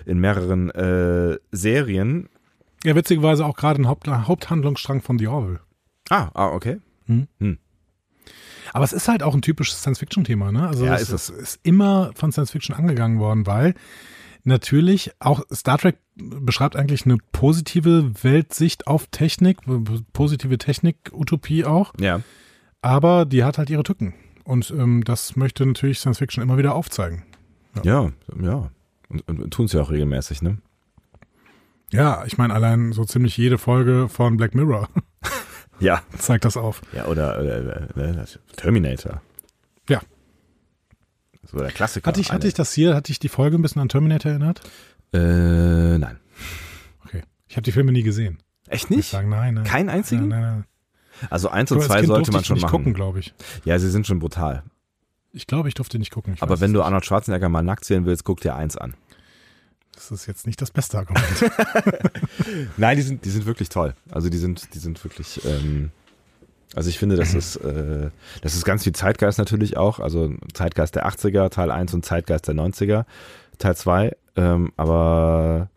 in 0.07 0.20
mehreren 0.20 0.70
äh, 0.70 1.38
Serien. 1.51 2.28
Ja, 2.85 2.95
witzigerweise 2.95 3.45
auch 3.45 3.57
gerade 3.57 3.81
ein 3.83 3.89
Haupt, 3.89 4.09
Haupthandlungsstrang 4.09 5.03
von 5.03 5.18
The 5.18 5.26
Orville. 5.28 5.61
Ah, 6.09 6.31
ah, 6.35 6.49
okay. 6.49 6.78
Aber 8.72 8.85
es 8.85 8.93
ist 8.93 9.09
halt 9.09 9.22
auch 9.22 9.35
ein 9.35 9.43
typisches 9.43 9.81
Science-Fiction-Thema, 9.81 10.53
ne? 10.53 10.68
Also 10.68 10.87
Ja, 10.87 10.95
es 10.95 11.03
ist 11.11 11.28
es. 11.28 11.31
ist, 11.31 11.61
immer 11.64 12.12
von 12.14 12.31
Science-Fiction 12.33 12.74
angegangen 12.76 13.18
worden, 13.18 13.47
weil 13.47 13.74
natürlich 14.45 15.11
auch 15.18 15.43
Star 15.53 15.78
Trek 15.78 15.99
beschreibt 16.16 16.76
eigentlich 16.76 17.05
eine 17.05 17.18
positive 17.33 18.12
Weltsicht 18.22 18.87
auf 18.87 19.09
Technik, 19.09 19.59
positive 20.12 20.57
Technik-Utopie 20.57 21.64
auch, 21.64 21.93
Ja. 22.01 22.20
aber 22.81 23.24
die 23.26 23.45
hat 23.45 23.59
halt 23.59 23.70
ihre 23.70 23.83
Tücken. 23.83 24.14
Und 24.45 24.70
ähm, 24.70 25.05
das 25.05 25.37
möchte 25.37 25.66
natürlich 25.66 25.99
Science 25.99 26.18
Fiction 26.18 26.43
immer 26.43 26.57
wieder 26.59 26.74
aufzeigen. 26.74 27.24
Ja, 27.85 28.11
ja. 28.41 28.70
Und, 29.09 29.28
und 29.28 29.51
tun 29.53 29.68
sie 29.68 29.81
auch 29.81 29.91
regelmäßig, 29.91 30.43
ne? 30.43 30.59
Ja, 31.93 32.24
ich 32.26 32.38
meine, 32.38 32.55
allein 32.55 32.93
so 32.93 33.05
ziemlich 33.05 33.36
jede 33.36 33.59
Folge 33.59 34.09
von 34.09 34.36
Black 34.36 34.55
Mirror 34.55 34.88
Ja. 35.80 36.03
zeigt 36.18 36.45
das 36.45 36.57
auf. 36.57 36.82
Ja, 36.93 37.07
oder, 37.07 37.41
oder, 37.41 37.88
oder 37.97 38.24
Terminator. 38.57 39.22
Ja. 39.88 40.01
So 41.51 41.59
der 41.59 41.72
Klassiker. 41.72 42.07
Hatte 42.07 42.20
ich, 42.20 42.30
hatte 42.32 42.47
ich 42.47 42.55
das 42.55 42.72
hier, 42.72 42.95
hatte 42.95 43.11
ich 43.11 43.18
die 43.18 43.28
Folge 43.28 43.57
ein 43.59 43.62
bisschen 43.62 43.80
an 43.80 43.88
Terminator 43.88 44.30
erinnert? 44.30 44.61
Äh, 45.12 45.99
nein. 45.99 46.18
Okay. 47.05 47.22
Ich 47.49 47.57
habe 47.57 47.62
die 47.62 47.72
Filme 47.72 47.93
nie 47.93 48.03
gesehen. 48.03 48.38
Echt 48.68 48.84
Ich 48.84 48.91
nicht? 48.91 49.11
sagen, 49.11 49.30
nein, 49.30 49.55
nein. 49.55 49.64
Keinen 49.64 49.88
einzigen? 49.88 50.28
Nein, 50.28 50.41
nein, 50.43 50.53
nein. 50.53 50.64
Also 51.28 51.49
eins 51.49 51.72
und 51.72 51.82
zwei 51.82 51.97
Kind 51.97 52.07
sollte 52.09 52.30
man 52.30 52.41
ich 52.43 52.47
schon 52.47 52.55
nicht 52.55 52.62
machen. 52.62 52.70
gucken, 52.72 52.95
glaube 52.95 53.18
ich. 53.18 53.34
Ja, 53.64 53.78
sie 53.78 53.91
sind 53.91 54.07
schon 54.07 54.20
brutal. 54.20 54.62
Ich 55.32 55.47
glaube, 55.47 55.68
ich 55.68 55.74
durfte 55.74 55.99
nicht 55.99 56.11
gucken. 56.12 56.34
Ich 56.34 56.43
Aber 56.43 56.61
wenn 56.61 56.72
du. 56.72 56.82
Arnold 56.82 57.05
Schwarzenegger 57.05 57.49
mal 57.49 57.62
nackt 57.62 57.84
sehen 57.84 58.07
willst, 58.07 58.24
guck 58.24 58.41
dir 58.41 58.55
eins 58.55 58.76
an. 58.76 58.95
Das 60.01 60.11
ist 60.11 60.26
jetzt 60.26 60.46
nicht 60.46 60.61
das 60.62 60.70
beste 60.70 60.96
Argument. 60.96 61.24
Nein, 62.78 62.96
die 62.96 63.03
sind, 63.03 63.22
die 63.26 63.30
sind 63.30 63.44
wirklich 63.44 63.68
toll. 63.68 63.94
Also 64.11 64.30
die 64.30 64.38
sind, 64.38 64.72
die 64.74 64.78
sind 64.78 65.03
wirklich. 65.05 65.44
Ähm, 65.44 65.90
also 66.74 66.88
ich 66.88 66.98
finde, 66.98 67.16
das 67.16 67.34
ist, 67.34 67.57
äh, 67.57 68.09
das 68.40 68.55
ist 68.55 68.64
ganz 68.64 68.84
viel 68.84 68.94
Zeitgeist 68.94 69.38
natürlich 69.38 69.76
auch. 69.76 70.01
Also 70.01 70.32
Zeitgeist 70.55 70.94
der 70.94 71.07
80er, 71.07 71.51
Teil 71.51 71.70
1 71.70 71.92
und 71.92 72.07
Zeitgeist 72.07 72.48
der 72.48 72.55
90er, 72.55 73.05
Teil 73.59 73.76
2. 73.76 74.16
Ähm, 74.36 74.72
aber 74.78 75.68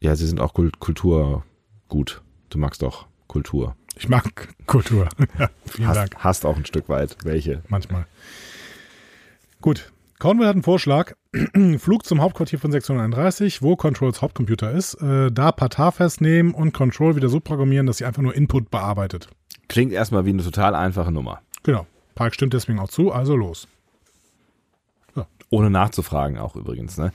ja, 0.00 0.14
sie 0.16 0.26
sind 0.26 0.38
auch 0.40 0.52
Kult 0.52 0.78
Kultur 0.78 1.42
gut. 1.88 2.20
Du 2.50 2.58
magst 2.58 2.82
doch 2.82 3.06
Kultur. 3.26 3.74
ich 3.96 4.08
mag 4.10 4.48
Kultur. 4.66 5.08
Ja, 5.38 5.48
vielen 5.64 5.88
Hast, 5.88 5.96
Dank. 5.96 6.16
hast 6.18 6.44
auch 6.44 6.56
ein 6.58 6.66
Stück 6.66 6.90
weit 6.90 7.16
welche. 7.24 7.62
Manchmal. 7.68 8.04
Gut. 9.62 9.92
Conway 10.20 10.44
hat 10.44 10.52
einen 10.52 10.62
Vorschlag. 10.62 11.14
Flug 11.78 12.04
zum 12.04 12.20
Hauptquartier 12.20 12.58
von 12.58 12.70
Sektion 12.70 13.00
31, 13.00 13.62
wo 13.62 13.74
Controls 13.74 14.20
Hauptcomputer 14.20 14.70
ist. 14.70 14.94
Äh, 15.02 15.32
da 15.32 15.50
Patar 15.50 15.92
festnehmen 15.92 16.52
und 16.52 16.74
Control 16.74 17.16
wieder 17.16 17.30
so 17.30 17.40
programmieren, 17.40 17.86
dass 17.86 17.96
sie 17.96 18.04
einfach 18.04 18.20
nur 18.20 18.34
Input 18.34 18.70
bearbeitet. 18.70 19.28
Klingt 19.68 19.92
erstmal 19.92 20.26
wie 20.26 20.30
eine 20.30 20.44
total 20.44 20.74
einfache 20.74 21.10
Nummer. 21.10 21.40
Genau. 21.62 21.86
Park 22.14 22.34
stimmt 22.34 22.52
deswegen 22.52 22.78
auch 22.80 22.90
zu, 22.90 23.10
also 23.12 23.34
los. 23.34 23.66
Ohne 25.52 25.68
nachzufragen 25.68 26.38
auch 26.38 26.54
übrigens. 26.54 26.96
Ne? 26.96 27.10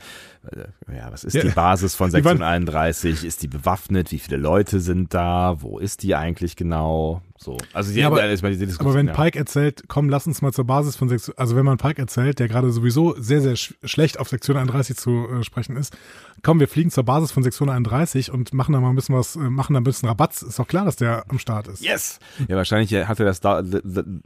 Äh, 0.52 0.94
Ja, 0.94 1.10
was 1.10 1.24
ist 1.24 1.32
Ja. 1.34 1.42
die 1.42 1.48
Basis 1.48 1.94
von 1.94 2.10
Sektion 2.12 2.42
31? 2.42 3.24
Ist 3.24 3.42
die 3.42 3.48
bewaffnet? 3.48 4.12
Wie 4.12 4.18
viele 4.18 4.36
Leute 4.36 4.80
sind 4.80 5.14
da? 5.14 5.56
Wo 5.62 5.78
ist 5.78 6.02
die 6.02 6.14
eigentlich 6.14 6.54
genau? 6.54 7.22
So. 7.38 7.56
Also 7.72 7.92
die, 7.94 8.00
Ja, 8.00 8.08
aber- 8.08 8.22
ja, 8.22 8.30
ist 8.30 8.42
mal 8.42 8.50
diese 8.52 8.66
Diskussion, 8.66 8.90
Aber 8.92 8.98
wenn 8.98 9.06
ja. 9.08 9.14
Pike 9.14 9.38
erzählt, 9.38 9.84
komm, 9.88 10.10
lass 10.10 10.26
uns 10.26 10.42
mal 10.42 10.52
zur 10.52 10.66
Basis 10.66 10.96
von 10.96 11.08
Sektion, 11.08 11.34
also 11.38 11.56
wenn 11.56 11.64
man 11.64 11.78
Pike 11.78 11.98
erzählt, 12.00 12.38
der 12.38 12.48
gerade 12.48 12.70
sowieso 12.72 13.14
sehr, 13.18 13.40
sehr 13.40 13.56
sch 13.56 13.74
schlecht 13.84 14.20
auf 14.20 14.28
Sektion 14.28 14.58
31 14.58 14.96
zu 14.98 15.26
äh, 15.28 15.42
sprechen 15.42 15.76
ist, 15.76 15.96
komm, 16.42 16.60
wir 16.60 16.68
fliegen 16.68 16.90
zur 16.90 17.04
Basis 17.04 17.32
von 17.32 17.42
Sektion 17.42 17.70
31 17.70 18.30
und 18.32 18.52
machen 18.52 18.72
da 18.74 18.80
mal 18.80 18.90
ein 18.90 18.96
bisschen 18.96 19.14
was, 19.14 19.36
äh, 19.36 19.40
machen 19.40 19.72
da 19.72 19.80
ein 19.80 19.84
bisschen 19.84 20.08
Rabatz, 20.10 20.42
ist 20.42 20.58
doch 20.58 20.68
klar, 20.68 20.84
dass 20.84 20.96
der 20.96 21.24
am 21.28 21.38
Start 21.38 21.68
ist. 21.68 21.82
Yes! 21.82 22.18
Ja, 22.48 22.56
wahrscheinlich 22.56 22.92
hat 22.94 23.18
er 23.18 23.24
das 23.26 23.40
da, 23.40 23.62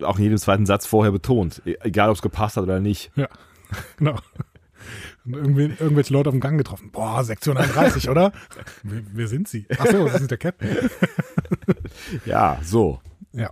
auch 0.02 0.16
in 0.18 0.24
jedem 0.24 0.38
zweiten 0.38 0.66
Satz 0.66 0.86
vorher 0.86 1.12
betont. 1.12 1.62
E- 1.64 1.76
Egal, 1.82 2.10
ob 2.10 2.16
es 2.16 2.22
gepasst 2.22 2.56
hat 2.56 2.64
oder 2.64 2.80
nicht. 2.80 3.10
Ja, 3.16 3.28
genau. 3.96 4.16
Und 5.24 5.34
irgendwie, 5.34 5.62
irgendwelche 5.78 6.12
Leute 6.12 6.30
auf 6.30 6.34
dem 6.34 6.40
Gang 6.40 6.56
getroffen. 6.56 6.90
Boah, 6.90 7.22
Sektion 7.24 7.56
31, 7.56 8.08
oder? 8.08 8.32
Wer, 8.82 9.02
wer 9.12 9.28
sind 9.28 9.48
sie? 9.48 9.66
Ach 9.78 9.86
so, 9.86 10.08
sie 10.08 10.18
sind 10.18 10.30
der 10.30 10.38
Captain. 10.38 10.76
Ja, 12.24 12.58
so. 12.62 13.00
Ja. 13.32 13.50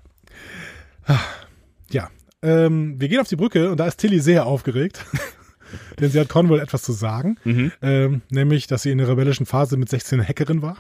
Ja. 1.91 2.11
Ähm, 2.43 3.01
wir 3.01 3.09
gehen 3.09 3.21
auf 3.21 3.29
die 3.29 3.37
Brücke 3.37 3.71
und 3.71 3.79
da 3.79 3.87
ist 3.87 3.97
Tilly 3.99 4.21
sehr 4.21 4.47
aufgeregt. 4.47 5.05
Denn 6.01 6.11
sie 6.11 6.19
hat 6.19 6.29
Conwell 6.29 6.61
etwas 6.61 6.83
zu 6.83 6.93
sagen. 6.93 7.37
Ähm, 7.83 8.23
nämlich, 8.31 8.67
dass 8.69 8.83
sie 8.83 8.91
in 8.91 8.99
der 8.99 9.09
rebellischen 9.09 9.45
Phase 9.45 9.77
mit 9.77 9.91
16 9.91 10.27
Hackerin 10.27 10.63
war. 10.63 10.77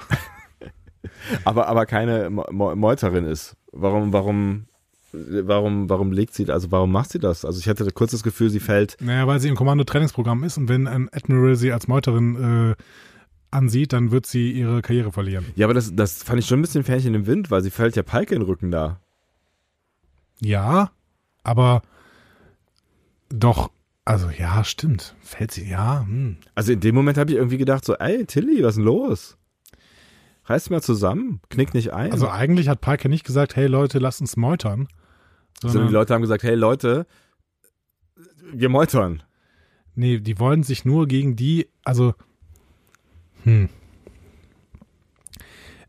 Aber, 1.44 1.68
aber 1.68 1.84
keine 1.84 2.30
Meuterin 2.30 3.26
ist. 3.26 3.56
Warum, 3.72 4.12
warum, 4.14 4.66
warum, 5.12 5.88
warum 5.88 6.12
legt 6.12 6.34
sie, 6.34 6.50
also 6.50 6.70
warum 6.70 6.92
macht 6.92 7.10
sie 7.10 7.18
das? 7.18 7.44
Also 7.44 7.58
ich 7.60 7.68
hatte 7.68 7.86
kurz 7.92 8.10
das 8.12 8.22
Gefühl, 8.22 8.50
sie 8.50 8.60
fällt, 8.60 8.96
Naja, 9.00 9.26
weil 9.26 9.40
sie 9.40 9.48
im 9.48 9.56
Kommando-Trainingsprogramm 9.56 10.44
ist 10.44 10.58
und 10.58 10.68
wenn 10.68 10.86
ein 10.86 11.08
Admiral 11.12 11.56
sie 11.56 11.72
als 11.72 11.88
Meuterin 11.88 12.72
äh, 12.72 12.82
ansieht, 13.50 13.92
dann 13.94 14.10
wird 14.10 14.26
sie 14.26 14.50
ihre 14.52 14.82
Karriere 14.82 15.10
verlieren. 15.12 15.46
ja, 15.56 15.66
aber 15.66 15.74
das, 15.74 15.94
das 15.94 16.22
fand 16.22 16.38
ich 16.40 16.46
schon 16.46 16.58
ein 16.58 16.62
bisschen 16.62 16.84
Fähnchen 16.84 17.14
im 17.14 17.26
Wind, 17.26 17.50
weil 17.50 17.62
sie 17.62 17.70
fällt 17.70 17.96
ja 17.96 18.02
Pike 18.02 18.34
in 18.34 18.40
den 18.40 18.46
Rücken 18.46 18.70
da. 18.70 19.00
Ja, 20.40 20.90
aber 21.42 21.82
doch, 23.30 23.70
also 24.04 24.28
ja, 24.30 24.62
stimmt. 24.64 25.14
Fällt 25.20 25.50
sie, 25.52 25.68
ja, 25.68 26.00
hm. 26.06 26.36
Also 26.54 26.72
in 26.72 26.80
dem 26.80 26.94
Moment 26.94 27.18
habe 27.18 27.30
ich 27.30 27.36
irgendwie 27.36 27.58
gedacht 27.58 27.84
so, 27.84 27.94
ey, 27.96 28.24
Tilly, 28.26 28.62
was 28.62 28.70
ist 28.70 28.76
denn 28.76 28.84
los? 28.84 29.36
Reiß 30.44 30.70
mal 30.70 30.82
zusammen, 30.82 31.40
knick 31.50 31.74
nicht 31.74 31.92
ein. 31.92 32.10
Also 32.12 32.30
eigentlich 32.30 32.68
hat 32.68 32.80
Pike 32.80 33.08
nicht 33.10 33.24
gesagt, 33.24 33.54
hey 33.56 33.66
Leute, 33.66 33.98
lasst 33.98 34.20
uns 34.22 34.36
meutern. 34.36 34.88
Sondern 35.60 35.88
die 35.88 35.92
Leute 35.94 36.14
haben 36.14 36.22
gesagt, 36.22 36.42
hey 36.42 36.54
Leute, 36.54 37.06
wir 38.52 38.68
meutern. 38.68 39.22
Nee, 39.94 40.20
die 40.20 40.38
wollen 40.38 40.62
sich 40.62 40.84
nur 40.84 41.08
gegen 41.08 41.34
die, 41.34 41.68
also, 41.84 42.14
hm. 43.44 43.68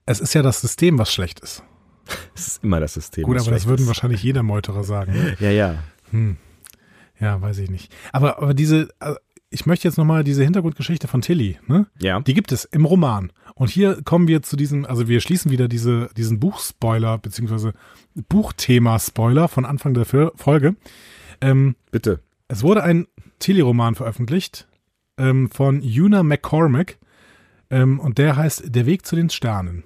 Es 0.05 0.19
ist 0.19 0.33
ja 0.33 0.41
das 0.41 0.61
System, 0.61 0.97
was 0.97 1.13
schlecht 1.13 1.39
ist. 1.39 1.63
Das 2.33 2.47
ist 2.47 2.63
immer 2.63 2.79
das 2.79 2.95
System. 2.95 3.25
Gut, 3.25 3.37
aber 3.39 3.51
das 3.51 3.67
würden 3.67 3.81
ist. 3.81 3.87
wahrscheinlich 3.87 4.23
jeder 4.23 4.41
Meuterer 4.41 4.83
sagen. 4.83 5.11
ne? 5.11 5.37
Ja, 5.39 5.51
ja. 5.51 5.83
Hm. 6.09 6.37
Ja, 7.19 7.39
weiß 7.39 7.59
ich 7.59 7.69
nicht. 7.69 7.93
Aber, 8.13 8.37
aber 8.37 8.53
diese, 8.55 8.89
ich 9.51 9.65
möchte 9.65 9.87
jetzt 9.87 9.97
nochmal 9.97 10.23
diese 10.23 10.43
Hintergrundgeschichte 10.43 11.07
von 11.07 11.21
Tilly, 11.21 11.57
ne? 11.67 11.87
Ja. 11.99 12.19
Die 12.19 12.33
gibt 12.33 12.51
es 12.51 12.65
im 12.65 12.85
Roman. 12.85 13.31
Und 13.55 13.69
hier 13.69 14.01
kommen 14.03 14.27
wir 14.27 14.41
zu 14.43 14.55
diesem, 14.55 14.85
also 14.85 15.07
wir 15.07 15.21
schließen 15.21 15.51
wieder 15.51 15.67
diese, 15.67 16.09
diesen 16.15 16.39
Buchspoiler, 16.39 17.17
beziehungsweise 17.17 17.73
Buchthema-Spoiler 18.29 19.47
von 19.47 19.65
Anfang 19.65 19.93
der 19.93 20.05
Fol- 20.05 20.31
Folge. 20.35 20.75
Ähm, 21.41 21.75
Bitte. 21.91 22.19
es 22.47 22.63
wurde 22.63 22.83
ein 22.83 23.07
Tilly-Roman 23.39 23.95
veröffentlicht 23.95 24.67
ähm, 25.17 25.49
von 25.49 25.81
Una 25.81 26.23
McCormack 26.23 26.97
ähm, 27.69 27.99
und 27.99 28.17
der 28.17 28.35
heißt 28.35 28.73
Der 28.75 28.85
Weg 28.85 29.05
zu 29.05 29.15
den 29.15 29.29
Sternen. 29.29 29.83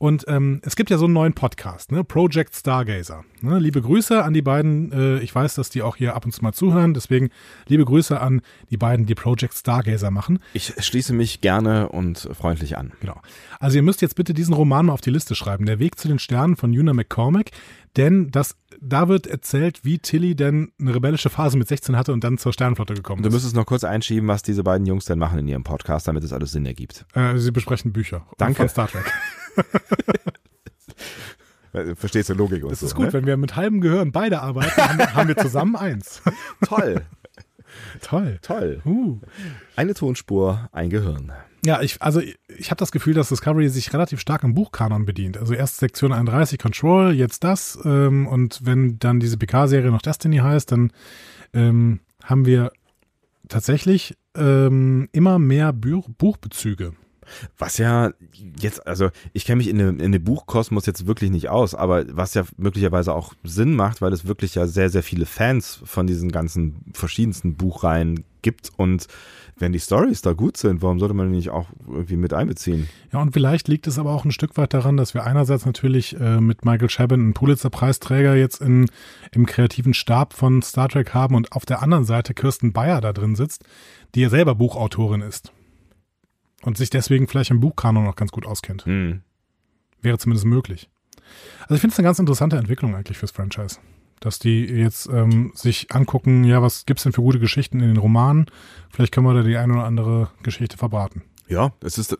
Und 0.00 0.24
ähm, 0.28 0.62
es 0.64 0.76
gibt 0.76 0.88
ja 0.88 0.96
so 0.96 1.04
einen 1.04 1.12
neuen 1.12 1.34
Podcast, 1.34 1.92
ne? 1.92 2.04
Project 2.04 2.54
Stargazer. 2.54 3.22
Ne? 3.42 3.58
Liebe 3.58 3.82
Grüße 3.82 4.24
an 4.24 4.32
die 4.32 4.40
beiden. 4.40 4.90
Äh, 4.92 5.18
ich 5.18 5.34
weiß, 5.34 5.56
dass 5.56 5.68
die 5.68 5.82
auch 5.82 5.94
hier 5.96 6.16
ab 6.16 6.24
und 6.24 6.32
zu 6.32 6.42
mal 6.42 6.54
zuhören. 6.54 6.94
Deswegen 6.94 7.28
liebe 7.68 7.84
Grüße 7.84 8.18
an 8.18 8.40
die 8.70 8.78
beiden, 8.78 9.04
die 9.04 9.14
Project 9.14 9.52
Stargazer 9.52 10.10
machen. 10.10 10.38
Ich 10.54 10.72
schließe 10.78 11.12
mich 11.12 11.42
gerne 11.42 11.90
und 11.90 12.30
freundlich 12.32 12.78
an. 12.78 12.92
Genau. 13.00 13.20
Also 13.58 13.76
ihr 13.76 13.82
müsst 13.82 14.00
jetzt 14.00 14.14
bitte 14.14 14.32
diesen 14.32 14.54
Roman 14.54 14.86
mal 14.86 14.94
auf 14.94 15.02
die 15.02 15.10
Liste 15.10 15.34
schreiben. 15.34 15.66
Der 15.66 15.78
Weg 15.80 15.98
zu 15.98 16.08
den 16.08 16.18
Sternen 16.18 16.56
von 16.56 16.70
Una 16.70 16.94
McCormack. 16.94 17.50
Denn 17.98 18.30
das, 18.30 18.56
da 18.80 19.08
wird 19.08 19.26
erzählt, 19.26 19.80
wie 19.84 19.98
Tilly 19.98 20.34
denn 20.34 20.72
eine 20.80 20.94
rebellische 20.94 21.28
Phase 21.28 21.58
mit 21.58 21.68
16 21.68 21.94
hatte 21.96 22.14
und 22.14 22.24
dann 22.24 22.38
zur 22.38 22.54
Sternenflotte 22.54 22.94
gekommen 22.94 23.20
Du 23.22 23.28
ist. 23.28 23.34
müsstest 23.34 23.54
noch 23.54 23.66
kurz 23.66 23.84
einschieben, 23.84 24.28
was 24.28 24.42
diese 24.42 24.62
beiden 24.62 24.86
Jungs 24.86 25.04
denn 25.04 25.18
machen 25.18 25.40
in 25.40 25.48
ihrem 25.48 25.64
Podcast, 25.64 26.08
damit 26.08 26.24
es 26.24 26.32
alles 26.32 26.52
Sinn 26.52 26.64
ergibt. 26.64 27.04
Äh, 27.12 27.36
sie 27.36 27.50
besprechen 27.50 27.92
Bücher 27.92 28.24
Danke. 28.38 28.54
von 28.56 28.68
Star 28.70 28.88
Trek. 28.88 29.12
Verstehst 31.94 32.28
du 32.28 32.34
Logik 32.34 32.64
und 32.64 32.72
Das 32.72 32.80
so, 32.80 32.86
ist 32.86 32.94
gut, 32.94 33.06
ne? 33.06 33.12
wenn 33.12 33.26
wir 33.26 33.36
mit 33.36 33.54
halben 33.54 33.80
Gehirn 33.80 34.10
beide 34.10 34.40
arbeiten, 34.40 34.76
haben, 34.76 35.14
haben 35.14 35.28
wir 35.28 35.36
zusammen 35.36 35.76
eins. 35.76 36.20
Toll, 36.66 37.04
Toll. 38.02 38.38
toll. 38.42 38.82
Uh. 38.84 39.20
Eine 39.76 39.94
Tonspur, 39.94 40.68
ein 40.72 40.90
Gehirn. 40.90 41.32
Ja, 41.64 41.82
ich, 41.82 42.00
also 42.00 42.20
ich, 42.20 42.38
ich 42.48 42.70
habe 42.70 42.78
das 42.78 42.90
Gefühl, 42.90 43.14
dass 43.14 43.28
Discovery 43.28 43.68
sich 43.68 43.92
relativ 43.92 44.20
stark 44.20 44.44
am 44.44 44.54
Buchkanon 44.54 45.04
bedient. 45.04 45.36
Also 45.36 45.54
erst 45.54 45.76
Sektion 45.76 46.12
31 46.12 46.58
Control, 46.58 47.12
jetzt 47.12 47.44
das. 47.44 47.78
Ähm, 47.84 48.26
und 48.26 48.60
wenn 48.64 48.98
dann 48.98 49.20
diese 49.20 49.36
PK-Serie 49.36 49.90
noch 49.90 50.02
Destiny 50.02 50.38
heißt, 50.38 50.72
dann 50.72 50.90
ähm, 51.52 52.00
haben 52.24 52.46
wir 52.46 52.72
tatsächlich 53.48 54.16
ähm, 54.34 55.08
immer 55.12 55.38
mehr 55.38 55.72
Buch, 55.72 56.08
Buchbezüge. 56.16 56.94
Was 57.58 57.78
ja 57.78 58.12
jetzt, 58.60 58.86
also 58.86 59.10
ich 59.32 59.44
kenne 59.44 59.56
mich 59.56 59.68
in 59.68 59.78
dem, 59.78 60.00
in 60.00 60.12
dem 60.12 60.24
Buchkosmos 60.24 60.86
jetzt 60.86 61.06
wirklich 61.06 61.30
nicht 61.30 61.48
aus, 61.48 61.74
aber 61.74 62.04
was 62.08 62.34
ja 62.34 62.44
möglicherweise 62.56 63.14
auch 63.14 63.34
Sinn 63.44 63.74
macht, 63.74 64.00
weil 64.02 64.12
es 64.12 64.26
wirklich 64.26 64.54
ja 64.54 64.66
sehr, 64.66 64.90
sehr 64.90 65.02
viele 65.02 65.26
Fans 65.26 65.80
von 65.84 66.06
diesen 66.06 66.32
ganzen 66.32 66.84
verschiedensten 66.92 67.54
Buchreihen 67.56 68.24
gibt 68.42 68.70
und 68.76 69.06
wenn 69.60 69.72
die 69.72 69.80
Stories 69.80 70.22
da 70.22 70.32
gut 70.32 70.56
sind, 70.56 70.82
warum 70.82 70.98
sollte 70.98 71.14
man 71.14 71.30
die 71.30 71.36
nicht 71.36 71.50
auch 71.50 71.66
irgendwie 71.86 72.16
mit 72.16 72.32
einbeziehen? 72.32 72.88
Ja, 73.12 73.20
und 73.20 73.32
vielleicht 73.32 73.68
liegt 73.68 73.86
es 73.86 73.98
aber 73.98 74.10
auch 74.10 74.24
ein 74.24 74.32
Stück 74.32 74.56
weit 74.56 74.74
daran, 74.74 74.96
dass 74.96 75.14
wir 75.14 75.24
einerseits 75.24 75.66
natürlich 75.66 76.18
äh, 76.18 76.40
mit 76.40 76.64
Michael 76.64 76.88
Chabon 76.88 77.20
einen 77.20 77.34
Pulitzer-Preisträger 77.34 78.34
jetzt 78.34 78.60
in, 78.60 78.86
im 79.32 79.46
kreativen 79.46 79.94
Stab 79.94 80.32
von 80.32 80.62
Star 80.62 80.88
Trek 80.88 81.14
haben 81.14 81.34
und 81.34 81.52
auf 81.52 81.66
der 81.66 81.82
anderen 81.82 82.04
Seite 82.04 82.34
Kirsten 82.34 82.72
Bayer 82.72 83.00
da 83.00 83.12
drin 83.12 83.36
sitzt, 83.36 83.64
die 84.14 84.22
ja 84.22 84.30
selber 84.30 84.54
Buchautorin 84.54 85.20
ist. 85.20 85.52
Und 86.62 86.76
sich 86.76 86.90
deswegen 86.90 87.26
vielleicht 87.26 87.50
im 87.50 87.60
Buchkanon 87.60 88.04
noch 88.04 88.16
ganz 88.16 88.32
gut 88.32 88.46
auskennt. 88.46 88.84
Hm. 88.84 89.22
Wäre 90.02 90.18
zumindest 90.18 90.46
möglich. 90.46 90.90
Also 91.62 91.74
ich 91.74 91.80
finde 91.80 91.92
es 91.92 91.98
eine 91.98 92.06
ganz 92.06 92.18
interessante 92.18 92.56
Entwicklung 92.56 92.94
eigentlich 92.94 93.18
fürs 93.18 93.30
Franchise. 93.30 93.78
Dass 94.20 94.38
die 94.38 94.66
jetzt 94.66 95.08
ähm, 95.08 95.52
sich 95.54 95.92
angucken, 95.92 96.44
ja, 96.44 96.60
was 96.60 96.84
gibt's 96.84 97.04
denn 97.04 97.12
für 97.12 97.22
gute 97.22 97.38
Geschichten 97.38 97.80
in 97.80 97.88
den 97.88 97.96
Romanen? 97.96 98.46
Vielleicht 98.90 99.12
können 99.12 99.26
wir 99.26 99.34
da 99.34 99.42
die 99.42 99.56
eine 99.56 99.72
oder 99.72 99.84
andere 99.84 100.30
Geschichte 100.42 100.76
verbraten. 100.76 101.22
Ja, 101.48 101.72
es 101.82 101.98
ist 101.98 102.16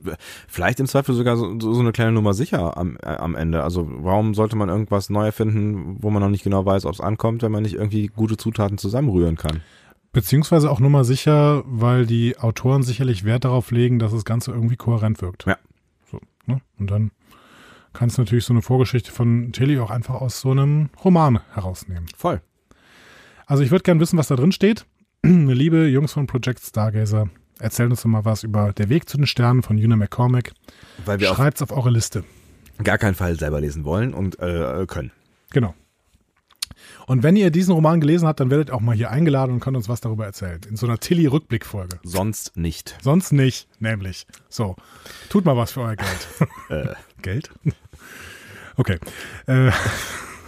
vielleicht 0.49 0.81
im 0.81 0.87
Zweifel 0.87 1.15
sogar 1.15 1.37
so, 1.37 1.59
so 1.61 1.73
so 1.73 1.81
eine 1.81 1.93
kleine 1.93 2.11
Nummer 2.11 2.35
sicher 2.35 2.77
am, 2.77 2.97
äh, 2.97 3.07
am 3.07 3.37
Ende. 3.37 3.63
Also 3.63 3.89
warum 3.89 4.35
sollte 4.35 4.57
man 4.57 4.69
irgendwas 4.69 5.09
neu 5.09 5.27
erfinden, 5.27 5.99
wo 6.01 6.11
man 6.11 6.21
noch 6.21 6.31
nicht 6.31 6.43
genau 6.43 6.67
weiß, 6.67 6.85
ob 6.85 6.95
es 6.95 7.01
ankommt, 7.01 7.43
wenn 7.43 7.53
man 7.53 7.63
nicht 7.63 7.75
irgendwie 7.75 8.09
gute 8.09 8.37
Zutaten 8.37 8.77
zusammenrühren 8.77 9.37
kann? 9.37 9.63
Beziehungsweise 10.13 10.71
auch 10.71 10.81
nur 10.81 10.91
mal 10.91 11.05
sicher, 11.05 11.63
weil 11.67 12.05
die 12.05 12.37
Autoren 12.39 12.83
sicherlich 12.83 13.25
Wert 13.25 13.45
darauf 13.45 13.71
legen, 13.71 13.99
dass 13.99 14.13
das 14.13 14.25
Ganze 14.25 14.51
irgendwie 14.51 14.77
kohärent 14.77 15.23
wirkt. 15.23 15.47
Ja. 15.47 15.57
So, 16.11 16.21
ne? 16.47 16.61
Und 16.79 16.91
dann 16.91 17.13
kannst 17.93 18.19
du 18.19 18.23
natürlich 18.23 18.45
so 18.45 18.53
eine 18.53 18.63
Vorgeschichte 18.63 19.13
von 19.13 19.53
Tilly 19.53 19.79
auch 19.79 19.91
einfach 19.91 20.15
aus 20.15 20.41
so 20.41 20.51
einem 20.51 20.91
Roman 21.05 21.41
herausnehmen. 21.53 22.07
Voll. 22.17 22.41
Also 23.47 23.63
ich 23.63 23.71
würde 23.71 23.83
gern 23.85 24.01
wissen, 24.01 24.19
was 24.19 24.29
da 24.29 24.37
drin 24.37 24.53
steht. 24.53 24.87
Liebe 25.23 25.87
Jungs 25.87 26.13
von 26.13 26.27
Project 26.27 26.61
Stargazer, 26.61 27.29
erzählt 27.59 27.91
uns 27.91 28.03
doch 28.03 28.09
mal 28.09 28.25
was 28.25 28.43
über 28.43 28.73
Der 28.73 28.89
Weg 28.89 29.09
zu 29.09 29.17
den 29.17 29.27
Sternen 29.27 29.63
von 29.63 29.77
Una 29.77 29.97
McCormack. 29.97 30.53
Weil 31.05 31.21
wir 31.21 31.29
Schreibt's 31.29 31.63
auf 31.63 31.71
eure 31.73 31.91
Liste. 31.91 32.25
auf 32.79 32.85
gar 32.85 32.99
keinen 32.99 33.15
Fall 33.15 33.39
selber 33.39 33.61
lesen 33.61 33.85
wollen 33.85 34.15
und 34.15 34.39
äh, 34.41 34.87
können. 34.87 35.13
Genau. 35.51 35.75
Und 37.11 37.25
wenn 37.25 37.35
ihr 37.35 37.51
diesen 37.51 37.75
Roman 37.75 38.01
gelesen 38.01 38.29
habt, 38.29 38.39
dann 38.39 38.51
werdet 38.51 38.71
ihr 38.71 38.75
auch 38.77 38.81
mal 38.81 38.95
hier 38.95 39.11
eingeladen 39.11 39.51
und 39.51 39.59
könnt 39.59 39.77
uns 39.77 39.89
was 39.89 40.01
darüber 40.01 40.27
erzählen. 40.27 40.61
In 40.69 40.77
so 40.77 40.87
einer 40.87 41.01
Tilly-Rückblickfolge. 41.01 41.99
Sonst 42.05 42.57
nicht. 42.57 42.97
Sonst 43.03 43.33
nicht, 43.33 43.67
nämlich. 43.81 44.29
So, 44.49 44.77
tut 45.29 45.45
mal 45.45 45.57
was 45.57 45.73
für 45.73 45.81
euer 45.81 45.97
Geld. 45.97 46.29
Äh. 46.71 46.95
Geld? 47.21 47.51
Okay. 48.77 49.01
Äh, 49.47 49.73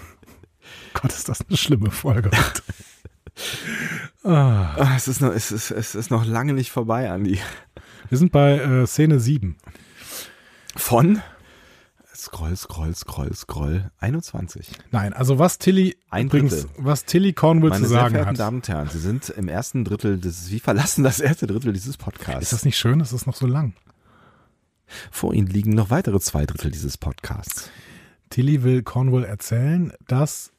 Gott, 0.95 1.13
ist 1.13 1.29
das 1.29 1.41
eine 1.49 1.57
schlimme 1.57 1.91
Folge. 1.91 2.31
ah, 4.23 4.95
Es 4.95 5.09
ist 5.09 5.21
noch, 5.21 5.33
es 5.33 5.51
ist, 5.51 5.73
es 5.73 5.97
ist 5.97 6.13
noch 6.13 6.25
lange 6.25 6.53
nicht 6.53 6.71
vorbei, 6.71 7.11
Andi. 7.11 7.41
wir 8.09 8.19
sind 8.19 8.31
bei 8.31 8.59
äh, 8.59 8.87
Szene 8.87 9.19
7. 9.19 9.57
Von 10.77 11.23
Scroll, 12.23 12.57
Scroll, 12.57 12.95
Scroll, 12.95 13.35
Scroll. 13.35 13.91
21. 13.99 14.71
Nein, 14.93 15.13
also 15.13 15.41
was 15.41 15.59
Tilly 15.59 15.97
Ein 16.09 16.27
übrigens, 16.27 16.63
Drittel. 16.67 16.71
was 16.79 17.05
Tilly 17.05 17.33
Cornwall 17.33 17.71
Meine 17.71 17.83
zu 17.83 17.89
sehr 17.89 17.99
sagen 17.99 18.15
verehrten 18.15 18.31
hat. 18.31 18.39
Damen 18.39 18.57
und 18.59 18.69
Herren, 18.69 18.89
Sie 18.89 19.01
sind 19.01 19.29
im 19.31 19.49
ersten 19.49 19.85
Drittel 19.85 20.19
des, 20.19 20.47
Sie 20.47 20.61
verlassen 20.61 21.03
das 21.03 21.19
erste 21.19 21.49
Drittel 21.49 21.73
dieses 21.73 21.97
Podcasts. 21.97 22.43
Ist 22.43 22.53
das 22.53 22.65
nicht 22.65 22.79
schön? 22.79 23.01
Das 23.01 23.13
ist 23.13 23.27
noch 23.27 23.35
so 23.35 23.47
lang. 23.47 23.75
Vor 25.11 25.35
Ihnen 25.35 25.49
liegen 25.49 25.75
noch 25.75 25.91
weitere 25.91 26.21
zwei 26.21 26.47
Drittel 26.47 26.71
dieses 26.71 26.97
Podcasts. 26.97 27.71
Tilly 28.31 28.63
will 28.63 28.83
Cornwall 28.83 29.25
erzählen, 29.25 29.93
dass 30.07 30.53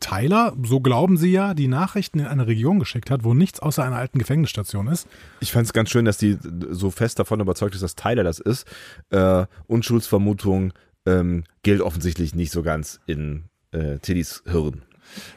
Tyler, 0.00 0.54
so 0.62 0.80
glauben 0.80 1.16
sie 1.16 1.32
ja, 1.32 1.54
die 1.54 1.68
Nachrichten 1.68 2.18
in 2.18 2.26
eine 2.26 2.46
Region 2.46 2.78
geschickt 2.78 3.10
hat, 3.10 3.24
wo 3.24 3.32
nichts 3.32 3.60
außer 3.60 3.82
einer 3.82 3.96
alten 3.96 4.18
Gefängnisstation 4.18 4.86
ist. 4.88 5.08
Ich 5.40 5.52
fand 5.52 5.66
es 5.66 5.72
ganz 5.72 5.90
schön, 5.90 6.04
dass 6.04 6.18
die 6.18 6.36
so 6.70 6.90
fest 6.90 7.18
davon 7.18 7.40
überzeugt 7.40 7.74
ist, 7.74 7.80
dass 7.82 7.94
Tyler 7.94 8.22
das 8.22 8.38
ist. 8.38 8.66
Äh, 9.10 9.46
Unschuldsvermutung 9.66 10.74
ähm, 11.06 11.44
gilt 11.62 11.80
offensichtlich 11.80 12.34
nicht 12.34 12.52
so 12.52 12.62
ganz 12.62 13.00
in 13.06 13.44
äh, 13.72 13.98
Tillys 13.98 14.42
Hirn. 14.46 14.82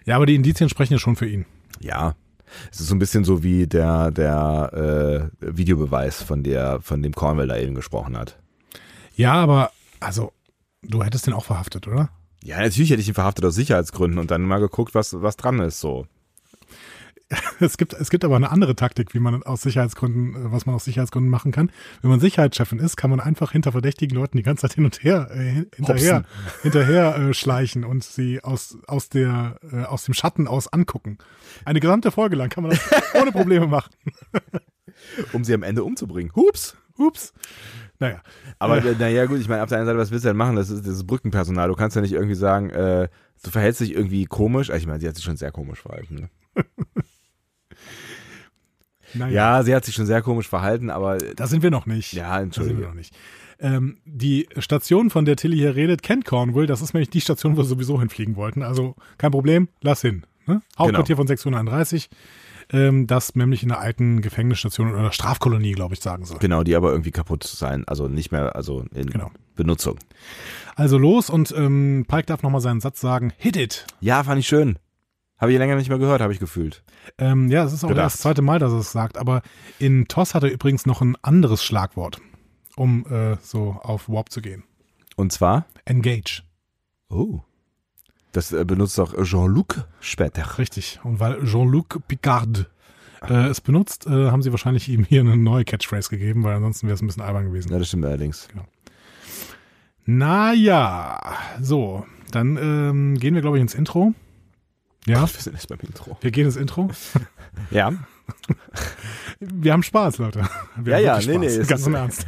Ja, 0.06 0.16
aber 0.16 0.26
die 0.26 0.36
Indizien 0.36 0.70
sprechen 0.70 0.94
ja 0.94 1.00
schon 1.00 1.16
für 1.16 1.28
ihn. 1.28 1.46
Ja. 1.80 2.16
Es 2.72 2.80
ist 2.80 2.88
so 2.88 2.96
ein 2.96 3.00
bisschen 3.00 3.24
so 3.24 3.44
wie 3.44 3.68
der, 3.68 4.10
der 4.10 5.30
äh, 5.40 5.56
Videobeweis, 5.58 6.24
von 6.24 6.42
der, 6.42 6.82
von 6.82 7.04
dem 7.04 7.14
Cornwell 7.14 7.48
da 7.48 7.58
eben 7.58 7.76
gesprochen 7.76 8.18
hat. 8.18 8.40
Ja, 9.16 9.34
aber 9.34 9.72
also, 10.00 10.32
du 10.82 11.04
hättest 11.04 11.28
den 11.28 11.34
auch 11.34 11.46
verhaftet, 11.46 11.88
oder? 11.88 12.10
Ja, 12.44 12.60
natürlich 12.60 12.90
hätte 12.90 13.02
ich 13.02 13.08
ihn 13.08 13.14
verhaftet 13.14 13.46
aus 13.46 13.56
Sicherheitsgründen 13.56 14.20
und 14.20 14.32
dann 14.32 14.42
mal 14.42 14.60
geguckt, 14.60 14.96
was, 14.96 15.22
was 15.22 15.38
dran 15.38 15.60
ist. 15.60 15.80
So. 15.80 16.08
Es 17.62 17.78
gibt, 17.78 17.94
es 17.94 18.10
gibt 18.10 18.24
aber 18.24 18.38
eine 18.38 18.52
andere 18.52 18.76
Taktik, 18.76 19.14
wie 19.14 19.20
man 19.20 19.44
aus 19.44 19.62
Sicherheitsgründen, 19.64 20.34
äh, 20.36 20.52
was 20.52 20.66
man 20.66 20.76
aus 20.76 20.86
Sicherheitsgründen 20.86 21.30
machen 21.30 21.52
kann. 21.52 21.72
Wenn 22.02 22.10
man 22.10 22.20
Sicherheitschefin 22.22 22.80
ist, 22.80 22.96
kann 22.96 23.10
man 23.10 23.20
einfach 23.20 23.52
hinter 23.52 23.72
verdächtigen 23.74 24.16
Leuten 24.18 24.38
die 24.38 24.44
ganze 24.44 24.62
Zeit 24.62 24.74
hin 24.76 24.86
und 24.86 25.04
her, 25.04 25.30
äh, 25.32 25.38
hin- 25.52 25.68
hinterher, 25.76 26.24
hinterher 26.62 27.18
äh, 27.18 27.34
schleichen 27.34 27.84
und 27.84 28.04
sie 28.04 28.42
aus, 28.44 28.78
aus 28.88 29.10
der, 29.10 29.60
äh, 29.72 29.84
aus 29.84 30.06
dem 30.06 30.14
Schatten 30.14 30.48
aus 30.48 30.72
angucken. 30.72 31.18
Eine 31.66 31.82
gesamte 31.82 32.12
Folge 32.12 32.36
lang 32.38 32.50
kann 32.50 32.64
man 32.64 32.72
das 32.72 32.82
ohne 33.22 33.32
Probleme 33.32 33.68
machen. 33.68 33.92
Um 35.32 35.44
sie 35.46 35.54
am 35.54 35.64
Ende 35.64 35.84
umzubringen. 35.86 36.34
Hups. 36.36 36.76
Ups. 36.98 37.32
Naja. 38.00 38.22
Aber 38.58 38.84
äh, 38.84 38.96
naja, 39.00 39.26
gut, 39.28 39.40
ich 39.40 39.48
meine, 39.48 39.64
auf 39.64 39.70
der 39.70 39.78
einen 39.78 39.88
Seite, 39.88 39.98
was 39.98 40.12
willst 40.12 40.26
du 40.26 40.30
denn 40.30 40.36
machen? 40.38 40.58
Das 40.58 40.70
ist 40.70 40.86
das 40.86 40.96
ist 40.96 41.08
Brückenpersonal. 41.08 41.70
Du 41.70 41.76
kannst 41.76 41.96
ja 41.96 42.02
nicht 42.02 42.12
irgendwie 42.12 42.36
sagen, 42.36 42.70
äh, 42.70 43.08
du 43.44 43.50
verhältst 43.50 43.80
dich 43.80 43.94
irgendwie 43.94 44.26
komisch. 44.26 44.70
Also 44.70 44.82
Ich 44.82 44.88
meine, 44.88 45.00
sie 45.00 45.08
hat 45.08 45.16
sich 45.16 45.24
schon 45.24 45.38
sehr 45.38 45.52
komisch 45.54 45.80
verhalten. 45.82 46.16
Ne? 46.56 46.66
Naja. 49.14 49.34
Ja, 49.58 49.64
sie 49.64 49.76
hat 49.76 49.86
sich 49.86 49.96
schon 49.96 50.06
sehr 50.06 50.22
komisch 50.22 50.48
verhalten, 50.48 50.90
aber 50.90 51.18
Da 51.18 51.48
sind 51.48 51.64
wir 51.64 51.72
noch 51.72 51.86
nicht. 51.86 52.14
ja, 52.14 52.24
Da 52.24 52.30
sind 52.30 52.40
wir 52.40 52.44
entschuldige. 52.44 52.82
noch 52.82 52.94
nicht. 52.94 53.16
Ähm, 53.62 53.98
die 54.06 54.48
Station, 54.58 55.10
von 55.10 55.26
der 55.26 55.36
Tilly 55.36 55.58
hier 55.58 55.76
redet, 55.76 56.02
kennt 56.02 56.24
Cornwall. 56.26 56.66
Das 56.66 56.82
ist 56.82 56.94
nämlich 56.94 57.10
die 57.10 57.20
Station, 57.22 57.58
wo 57.58 57.64
sie 57.64 57.70
sowieso 57.70 58.00
hinfliegen 58.00 58.36
wollten. 58.38 58.64
Also 58.64 58.96
kein 59.18 59.32
Problem, 59.32 59.68
lass 59.82 60.02
hin. 60.02 60.24
Ne? 60.46 60.62
Hauptquartier 60.78 61.18
von 61.18 61.28
631. 61.28 62.10
Ähm, 62.72 63.08
das 63.08 63.36
nämlich 63.36 63.64
in 63.64 63.72
einer 63.72 63.82
alten 63.82 64.22
Gefängnisstation 64.22 64.94
oder 64.94 65.12
Strafkolonie, 65.12 65.72
glaube 65.74 65.96
ich, 65.96 66.02
sagen 66.02 66.24
soll. 66.26 66.38
Genau, 66.40 66.64
die 66.64 66.76
aber 66.76 66.92
irgendwie 66.92 67.12
kaputt 67.12 67.44
sein, 67.44 67.84
also 67.88 68.08
nicht 68.08 68.32
mehr, 68.32 68.56
also 68.56 68.86
in 68.94 69.08
Genau. 69.08 69.32
Benutzung. 69.56 69.98
Also 70.76 70.98
los 70.98 71.30
und 71.30 71.54
ähm, 71.58 72.06
Pike 72.08 72.28
darf 72.28 72.44
nochmal 72.44 72.62
seinen 72.62 72.80
Satz 72.80 73.02
sagen. 73.02 73.34
Hit 73.38 73.58
it. 73.58 73.86
Ja, 74.02 74.24
fand 74.24 74.40
ich 74.40 74.48
schön. 74.48 74.78
Habe 75.40 75.54
ich 75.54 75.58
länger 75.58 75.76
nicht 75.76 75.90
mehr 75.90 76.00
gehört, 76.00 76.22
habe 76.22 76.34
ich 76.34 76.40
gefühlt. 76.40 76.84
Ähm, 77.18 77.50
ja, 77.50 77.64
es 77.64 77.74
ist 77.74 77.84
auch 77.84 77.90
Gedacht. 77.90 78.06
das 78.06 78.18
zweite 78.18 78.42
Mal, 78.42 78.60
dass 78.60 78.74
er 78.74 78.80
es 78.80 78.92
sagt. 78.92 79.18
Aber 79.18 79.42
in 79.80 80.08
TOS 80.08 80.36
hat 80.36 80.44
er 80.44 80.52
übrigens 80.52 80.86
noch 80.86 81.02
ein 81.02 81.16
anderes 81.22 81.64
Schlagwort, 81.64 82.20
um 82.76 83.06
äh, 83.08 83.38
so 83.42 83.78
auf 83.82 84.10
Warp 84.10 84.32
zu 84.32 84.42
gehen. 84.42 84.64
Und 85.16 85.32
zwar, 85.32 85.66
Engage. 85.86 86.44
oh, 87.10 87.40
das 88.32 88.52
äh, 88.52 88.64
benutzt 88.66 89.00
auch 89.00 89.14
Jean-Luc 89.24 89.86
später. 90.02 90.60
Richtig. 90.60 91.00
Und 91.04 91.20
weil 91.20 91.44
Jean-Luc 91.46 92.02
Picard 92.08 92.70
äh, 93.28 93.48
es 93.48 93.62
benutzt, 93.62 94.08
äh, 94.08 94.32
haben 94.32 94.42
sie 94.42 94.52
wahrscheinlich 94.52 94.88
ihm 94.90 95.04
hier 95.04 95.22
eine 95.22 95.36
neue 95.36 95.66
Catchphrase 95.66 96.10
gegeben, 96.10 96.44
weil 96.44 96.56
ansonsten 96.56 96.88
wäre 96.88 96.96
es 96.96 97.02
ein 97.02 97.08
bisschen 97.08 97.24
albern 97.24 97.46
gewesen. 97.46 97.72
Ja, 97.72 97.80
das 97.80 97.88
stimmt 97.88 98.06
allerdings. 98.06 98.48
Naja, 100.06 101.20
so, 101.62 102.06
dann 102.32 102.58
ähm, 102.58 103.20
gehen 103.20 103.36
wir, 103.36 103.42
glaube 103.42 103.58
ich, 103.58 103.62
ins 103.62 103.76
Intro. 103.76 104.14
Ja, 105.10 105.22
Wir 105.22 105.28
sind 105.42 105.54
jetzt 105.54 105.68
beim 105.68 105.80
Intro. 105.80 106.18
wir 106.22 106.32
gehen 106.32 106.46
ins 106.46 106.56
Intro. 106.56 106.90
Ja, 107.72 107.92
Wir 109.40 109.74
haben 109.74 109.82
Spaß, 109.84 110.20
Leute. 110.20 110.48
Wir 110.78 111.00
Ja, 111.00 111.20
ja, 111.20 111.26
nee, 111.26 111.38
nee, 111.40 111.50
Spaß. 111.50 111.58
es 111.62 111.68
Ganz 111.68 111.88
im 111.88 111.96
Ernst. 111.96 112.26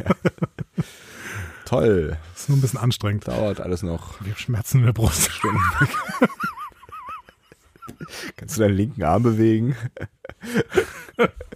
toll. 1.66 2.18
Ist 2.36 2.50
nur 2.50 2.58
ein 2.58 2.62
bisschen 2.62 2.80
anstrengend. 2.80 3.28
Dauert 3.28 3.62
alles 3.62 3.84
noch. 3.84 4.20
Wir 4.26 4.36
schmerzen 4.36 4.80
in 4.80 4.86
der 4.86 4.94
Brust. 4.94 5.30
Kannst 8.36 8.58
du 8.58 8.62
deinen 8.62 8.76
linken 8.76 9.04
Arm 9.04 9.24
bewegen? 9.24 9.76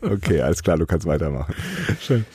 okay, 0.02 0.42
alles 0.42 0.62
klar, 0.62 0.78
du 0.78 0.86
kannst 0.86 1.08
weitermachen. 1.08 1.56
Schön. 2.00 2.26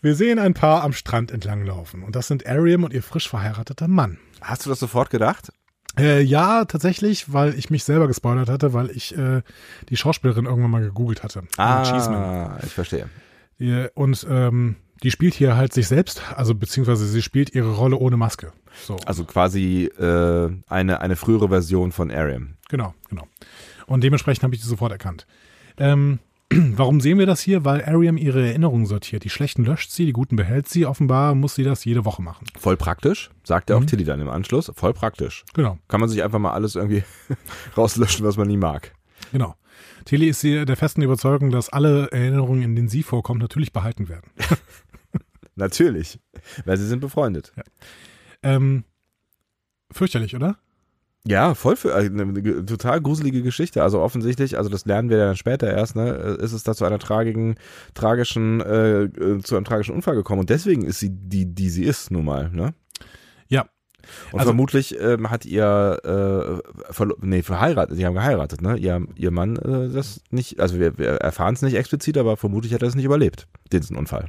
Wir 0.00 0.14
sehen 0.14 0.38
ein 0.38 0.54
Paar 0.54 0.82
am 0.82 0.92
Strand 0.94 1.30
entlanglaufen. 1.30 2.02
Und 2.02 2.16
das 2.16 2.28
sind 2.28 2.46
Ariam 2.46 2.82
und 2.84 2.92
ihr 2.92 3.02
frisch 3.02 3.28
verheirateter 3.28 3.88
Mann. 3.88 4.18
Hast 4.40 4.64
du 4.66 4.70
das 4.70 4.80
sofort 4.80 5.10
gedacht? 5.10 5.52
Äh, 5.98 6.22
ja, 6.22 6.64
tatsächlich, 6.64 7.32
weil 7.32 7.54
ich 7.58 7.68
mich 7.70 7.84
selber 7.84 8.06
gespoilert 8.08 8.48
hatte, 8.48 8.72
weil 8.72 8.90
ich 8.90 9.16
äh, 9.16 9.42
die 9.90 9.96
Schauspielerin 9.96 10.46
irgendwann 10.46 10.70
mal 10.70 10.82
gegoogelt 10.82 11.22
hatte. 11.22 11.42
Ah, 11.58 12.56
ich 12.64 12.72
verstehe. 12.72 13.08
Die- 13.58 13.88
Und 13.94 14.26
ähm, 14.30 14.76
die 15.02 15.10
spielt 15.10 15.34
hier 15.34 15.56
halt 15.56 15.72
sich 15.72 15.88
selbst, 15.88 16.22
also 16.36 16.54
beziehungsweise 16.54 17.06
sie 17.06 17.22
spielt 17.22 17.54
ihre 17.54 17.74
Rolle 17.74 17.96
ohne 17.96 18.16
Maske. 18.16 18.52
So, 18.86 18.96
Also 19.04 19.24
quasi 19.24 19.84
äh, 19.98 20.50
eine, 20.68 21.00
eine 21.00 21.16
frühere 21.16 21.48
Version 21.48 21.92
von 21.92 22.10
Ariam. 22.10 22.54
genau, 22.68 22.94
genau. 23.10 23.26
Und 23.86 24.02
dementsprechend 24.04 24.44
habe 24.44 24.54
ich 24.54 24.62
die 24.62 24.66
sofort 24.68 24.92
erkannt. 24.92 25.26
Ähm, 25.76 26.20
warum 26.76 27.00
sehen 27.00 27.18
wir 27.18 27.26
das 27.26 27.40
hier? 27.40 27.64
Weil 27.64 27.84
Ariam 27.84 28.16
ihre 28.16 28.46
Erinnerungen 28.46 28.86
sortiert. 28.86 29.24
Die 29.24 29.30
schlechten 29.30 29.64
löscht 29.64 29.90
sie, 29.90 30.06
die 30.06 30.12
guten 30.12 30.36
behält 30.36 30.68
sie. 30.68 30.86
Offenbar 30.86 31.34
muss 31.34 31.54
sie 31.54 31.64
das 31.64 31.84
jede 31.84 32.04
Woche 32.04 32.22
machen. 32.22 32.46
Voll 32.58 32.76
praktisch, 32.76 33.30
sagt 33.44 33.70
er 33.70 33.76
auch 33.76 33.80
Mhm. 33.80 33.86
Tilly 33.86 34.04
dann 34.04 34.20
im 34.20 34.28
Anschluss. 34.28 34.70
Voll 34.74 34.92
praktisch. 34.94 35.44
Genau, 35.54 35.78
Kann 35.88 36.00
man 36.00 36.08
sich 36.08 36.22
einfach 36.22 36.38
mal 36.38 36.52
alles 36.52 36.74
irgendwie 36.76 37.02
rauslöschen, 37.76 38.24
was 38.26 38.36
man 38.36 38.48
nie 38.48 38.56
mag. 38.56 38.92
genau. 39.32 39.54
Tilly 40.04 40.28
ist 40.28 40.40
hier 40.40 40.64
der 40.66 40.76
festen 40.76 41.02
Überzeugung, 41.02 41.50
dass 41.50 41.68
alle 41.68 42.10
Erinnerungen, 42.10 42.62
in 42.62 42.74
denen 42.74 42.88
sie 42.88 43.02
vorkommt, 43.04 43.40
natürlich 43.40 43.72
behalten 43.72 44.08
werden. 44.08 44.30
Natürlich, 45.54 46.18
weil 46.64 46.76
sie 46.76 46.86
sind 46.88 47.00
befreundet. 47.00 47.52
Ähm, 48.42 48.84
fürchterlich, 49.90 50.34
oder? 50.34 50.56
Ja, 51.26 51.54
voll 51.54 51.76
für 51.76 51.90
äh, 51.92 52.06
eine 52.06 52.32
ge- 52.42 52.64
total 52.64 53.00
gruselige 53.00 53.42
Geschichte. 53.42 53.82
Also 53.82 54.00
offensichtlich, 54.00 54.58
also 54.58 54.68
das 54.68 54.86
lernen 54.86 55.08
wir 55.08 55.18
dann 55.18 55.36
später 55.36 55.70
erst, 55.72 55.94
ne, 55.94 56.36
äh, 56.40 56.44
ist 56.44 56.52
es 56.52 56.64
da 56.64 56.74
zu 56.74 56.84
einer 56.84 56.98
tragigen, 56.98 57.54
tragischen, 57.94 58.60
äh, 58.60 59.02
äh, 59.04 59.38
zu 59.40 59.54
einem 59.54 59.64
tragischen 59.64 59.94
Unfall 59.94 60.16
gekommen. 60.16 60.40
Und 60.40 60.50
deswegen 60.50 60.82
ist 60.82 60.98
sie 60.98 61.10
die, 61.10 61.46
die 61.54 61.68
sie 61.70 61.84
ist, 61.84 62.10
nun 62.10 62.24
mal, 62.24 62.50
ne? 62.50 62.74
Ja. 63.46 63.66
Und 64.32 64.40
Also- 64.40 64.48
vermutlich 64.50 64.98
ähm, 65.00 65.30
hat 65.30 65.46
ihr 65.46 66.00
äh, 66.02 66.92
verlo- 66.92 67.16
nee, 67.20 67.42
verheiratet, 67.42 67.96
sie 67.96 68.04
haben 68.04 68.14
geheiratet, 68.14 68.60
ne? 68.60 68.76
Ihr, 68.76 69.06
ihr 69.14 69.30
Mann 69.30 69.54
äh, 69.58 69.90
das 69.90 70.22
nicht, 70.30 70.58
also 70.58 70.80
wir, 70.80 70.98
wir 70.98 71.08
erfahren 71.18 71.54
es 71.54 71.62
nicht 71.62 71.74
explizit, 71.76 72.18
aber 72.18 72.36
vermutlich 72.36 72.74
hat 72.74 72.82
er 72.82 72.88
es 72.88 72.96
nicht 72.96 73.04
überlebt, 73.04 73.46
diesen 73.72 73.96
Unfall. 73.96 74.26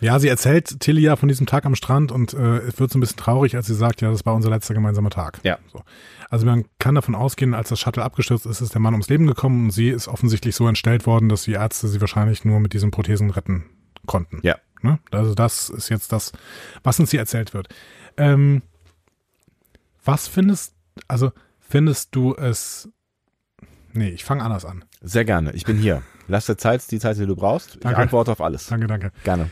Ja, 0.00 0.18
sie 0.18 0.28
erzählt 0.28 0.80
Tilly 0.80 1.02
ja 1.02 1.16
von 1.16 1.28
diesem 1.28 1.46
Tag 1.46 1.66
am 1.66 1.74
Strand 1.74 2.12
und 2.12 2.32
äh, 2.34 2.58
es 2.58 2.78
wird 2.78 2.90
so 2.90 2.98
ein 2.98 3.00
bisschen 3.00 3.16
traurig, 3.16 3.56
als 3.56 3.66
sie 3.66 3.74
sagt, 3.74 4.00
ja, 4.00 4.10
das 4.10 4.24
war 4.24 4.34
unser 4.34 4.50
letzter 4.50 4.74
gemeinsamer 4.74 5.10
Tag. 5.10 5.40
Ja. 5.42 5.58
So. 5.72 5.82
Also 6.30 6.46
man 6.46 6.64
kann 6.78 6.94
davon 6.94 7.14
ausgehen, 7.14 7.54
als 7.54 7.70
das 7.70 7.80
Shuttle 7.80 8.04
abgestürzt 8.04 8.46
ist, 8.46 8.60
ist 8.60 8.74
der 8.74 8.80
Mann 8.80 8.94
ums 8.94 9.08
Leben 9.08 9.26
gekommen 9.26 9.66
und 9.66 9.70
sie 9.70 9.88
ist 9.88 10.08
offensichtlich 10.08 10.54
so 10.54 10.68
entstellt 10.68 11.06
worden, 11.06 11.28
dass 11.28 11.42
die 11.42 11.52
Ärzte 11.52 11.88
sie 11.88 12.00
wahrscheinlich 12.00 12.44
nur 12.44 12.60
mit 12.60 12.74
diesen 12.74 12.90
Prothesen 12.90 13.30
retten 13.30 13.64
konnten. 14.06 14.40
Ja. 14.42 14.56
Ne? 14.82 14.98
Also 15.10 15.34
das 15.34 15.68
ist 15.70 15.88
jetzt 15.88 16.12
das, 16.12 16.32
was 16.82 17.00
uns 17.00 17.10
hier 17.10 17.20
erzählt 17.20 17.54
wird. 17.54 17.68
Ähm, 18.16 18.62
was 20.04 20.28
findest, 20.28 20.74
also 21.08 21.32
findest 21.58 22.14
du 22.14 22.34
es, 22.34 22.88
nee, 23.92 24.10
ich 24.10 24.24
fange 24.24 24.44
anders 24.44 24.64
an. 24.64 24.84
Sehr 25.00 25.24
gerne. 25.24 25.52
Ich 25.52 25.64
bin 25.64 25.78
hier. 25.78 26.02
Lass 26.28 26.46
dir 26.46 26.56
Zeit, 26.56 26.88
die 26.90 26.98
Zeit, 26.98 27.16
die 27.16 27.26
du 27.26 27.34
brauchst. 27.34 27.76
Ich 27.76 27.80
Danke. 27.80 27.98
antworte 27.98 28.32
auf 28.32 28.40
alles. 28.40 28.66
Danke, 28.66 28.86
danke. 28.86 29.12
Gerne. 29.24 29.50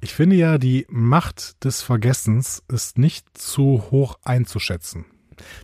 Ich 0.00 0.14
finde 0.14 0.36
ja, 0.36 0.58
die 0.58 0.86
Macht 0.88 1.64
des 1.64 1.82
Vergessens 1.82 2.62
ist 2.68 2.98
nicht 2.98 3.26
zu 3.36 3.84
hoch 3.90 4.18
einzuschätzen. 4.22 5.06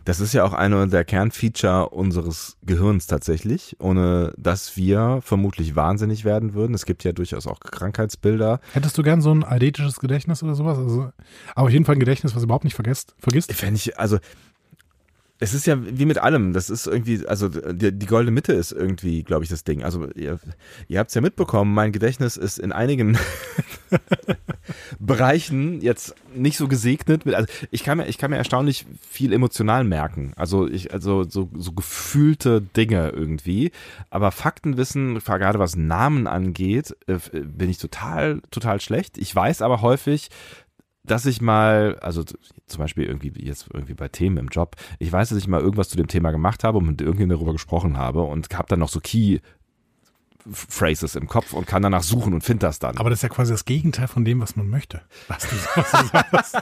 Das 0.05 0.19
ist 0.19 0.33
ja 0.33 0.43
auch 0.43 0.53
eine 0.53 0.87
der 0.87 1.03
Kernfeature 1.03 1.89
unseres 1.89 2.57
Gehirns 2.63 3.07
tatsächlich, 3.07 3.75
ohne 3.79 4.33
dass 4.37 4.77
wir 4.77 5.19
vermutlich 5.23 5.75
wahnsinnig 5.75 6.25
werden 6.25 6.53
würden. 6.53 6.73
Es 6.73 6.85
gibt 6.85 7.03
ja 7.03 7.11
durchaus 7.11 7.47
auch 7.47 7.59
Krankheitsbilder. 7.59 8.59
Hättest 8.73 8.97
du 8.97 9.03
gern 9.03 9.21
so 9.21 9.31
ein 9.33 9.43
eidetisches 9.43 9.99
Gedächtnis 9.99 10.43
oder 10.43 10.55
sowas? 10.55 10.77
Also, 10.77 11.11
aber 11.55 11.67
auf 11.67 11.71
jeden 11.71 11.85
Fall 11.85 11.95
ein 11.95 11.99
Gedächtnis, 11.99 12.35
was 12.35 12.43
überhaupt 12.43 12.65
nicht 12.65 12.75
vergisst. 12.75 13.15
vergisst. 13.17 13.61
Wenn 13.61 13.75
ich, 13.75 13.97
also, 13.99 14.19
es 15.43 15.53
ist 15.53 15.67
ja 15.67 15.77
wie 15.77 16.05
mit 16.05 16.19
allem. 16.19 16.53
Das 16.53 16.69
ist 16.69 16.87
irgendwie, 16.87 17.27
also 17.27 17.49
die, 17.49 17.91
die 17.91 18.05
goldene 18.05 18.31
Mitte 18.31 18.53
ist 18.53 18.71
irgendwie, 18.71 19.23
glaube 19.23 19.43
ich, 19.43 19.49
das 19.49 19.65
Ding. 19.65 19.83
Also 19.83 20.07
ihr, 20.15 20.39
ihr 20.87 20.99
habt 20.99 21.09
es 21.09 21.15
ja 21.15 21.21
mitbekommen, 21.21 21.73
mein 21.73 21.91
Gedächtnis 21.91 22.37
ist 22.37 22.59
in 22.59 22.71
einigen 22.71 23.17
Bereichen 24.99 25.81
jetzt 25.81 26.15
nicht 26.33 26.57
so 26.57 26.69
gesegnet. 26.69 27.25
Mit, 27.25 27.35
also 27.35 27.51
ich 27.71 27.83
kann 27.83 27.97
mir, 27.97 28.07
ich 28.07 28.17
kann 28.17 28.31
mir 28.31 28.37
erstaunlich 28.37 28.85
viel 29.01 29.33
emotional 29.33 29.83
merken. 29.83 30.31
Also 30.37 30.65
ich, 30.65 30.93
also 30.93 31.23
so, 31.23 31.49
so 31.53 31.73
gefühlte 31.73 32.61
Dinge 32.61 33.09
irgendwie. 33.09 33.71
Aber 34.09 34.31
Faktenwissen, 34.31 35.19
gerade 35.19 35.59
was 35.59 35.75
Namen 35.75 36.25
angeht, 36.25 36.95
äh, 37.07 37.19
bin 37.33 37.69
ich 37.69 37.79
total, 37.79 38.41
total 38.49 38.79
schlecht. 38.79 39.17
Ich 39.17 39.35
weiß 39.35 39.61
aber 39.61 39.81
häufig, 39.81 40.29
dass 41.05 41.25
ich 41.25 41.41
mal, 41.41 41.97
also 42.01 42.23
zum 42.23 42.79
Beispiel 42.79 43.05
irgendwie 43.05 43.33
jetzt 43.35 43.67
irgendwie 43.73 43.93
bei 43.93 44.07
Themen 44.07 44.37
im 44.37 44.47
Job, 44.47 44.75
ich 44.99 45.11
weiß, 45.11 45.29
dass 45.29 45.37
ich 45.37 45.47
mal 45.47 45.61
irgendwas 45.61 45.89
zu 45.89 45.97
dem 45.97 46.07
Thema 46.07 46.31
gemacht 46.31 46.63
habe 46.63 46.77
und 46.77 46.85
mit 46.85 47.01
irgendjemandem 47.01 47.39
darüber 47.39 47.53
gesprochen 47.53 47.97
habe 47.97 48.21
und 48.21 48.55
habe 48.57 48.67
dann 48.69 48.79
noch 48.79 48.89
so 48.89 48.99
Key 49.01 49.39
Phrases 50.51 51.15
im 51.15 51.27
Kopf 51.27 51.53
und 51.53 51.67
kann 51.67 51.83
danach 51.83 52.03
suchen 52.03 52.33
und 52.33 52.43
finde 52.43 52.65
das 52.65 52.79
dann. 52.79 52.97
Aber 52.97 53.09
das 53.09 53.19
ist 53.19 53.23
ja 53.23 53.29
quasi 53.29 53.53
das 53.53 53.65
Gegenteil 53.65 54.07
von 54.07 54.25
dem, 54.25 54.41
was 54.41 54.55
man 54.55 54.69
möchte. 54.69 55.01
Was 55.27 55.47
du, 55.47 55.55
was 55.75 55.91
du 55.91 56.07
sagst. 56.07 56.57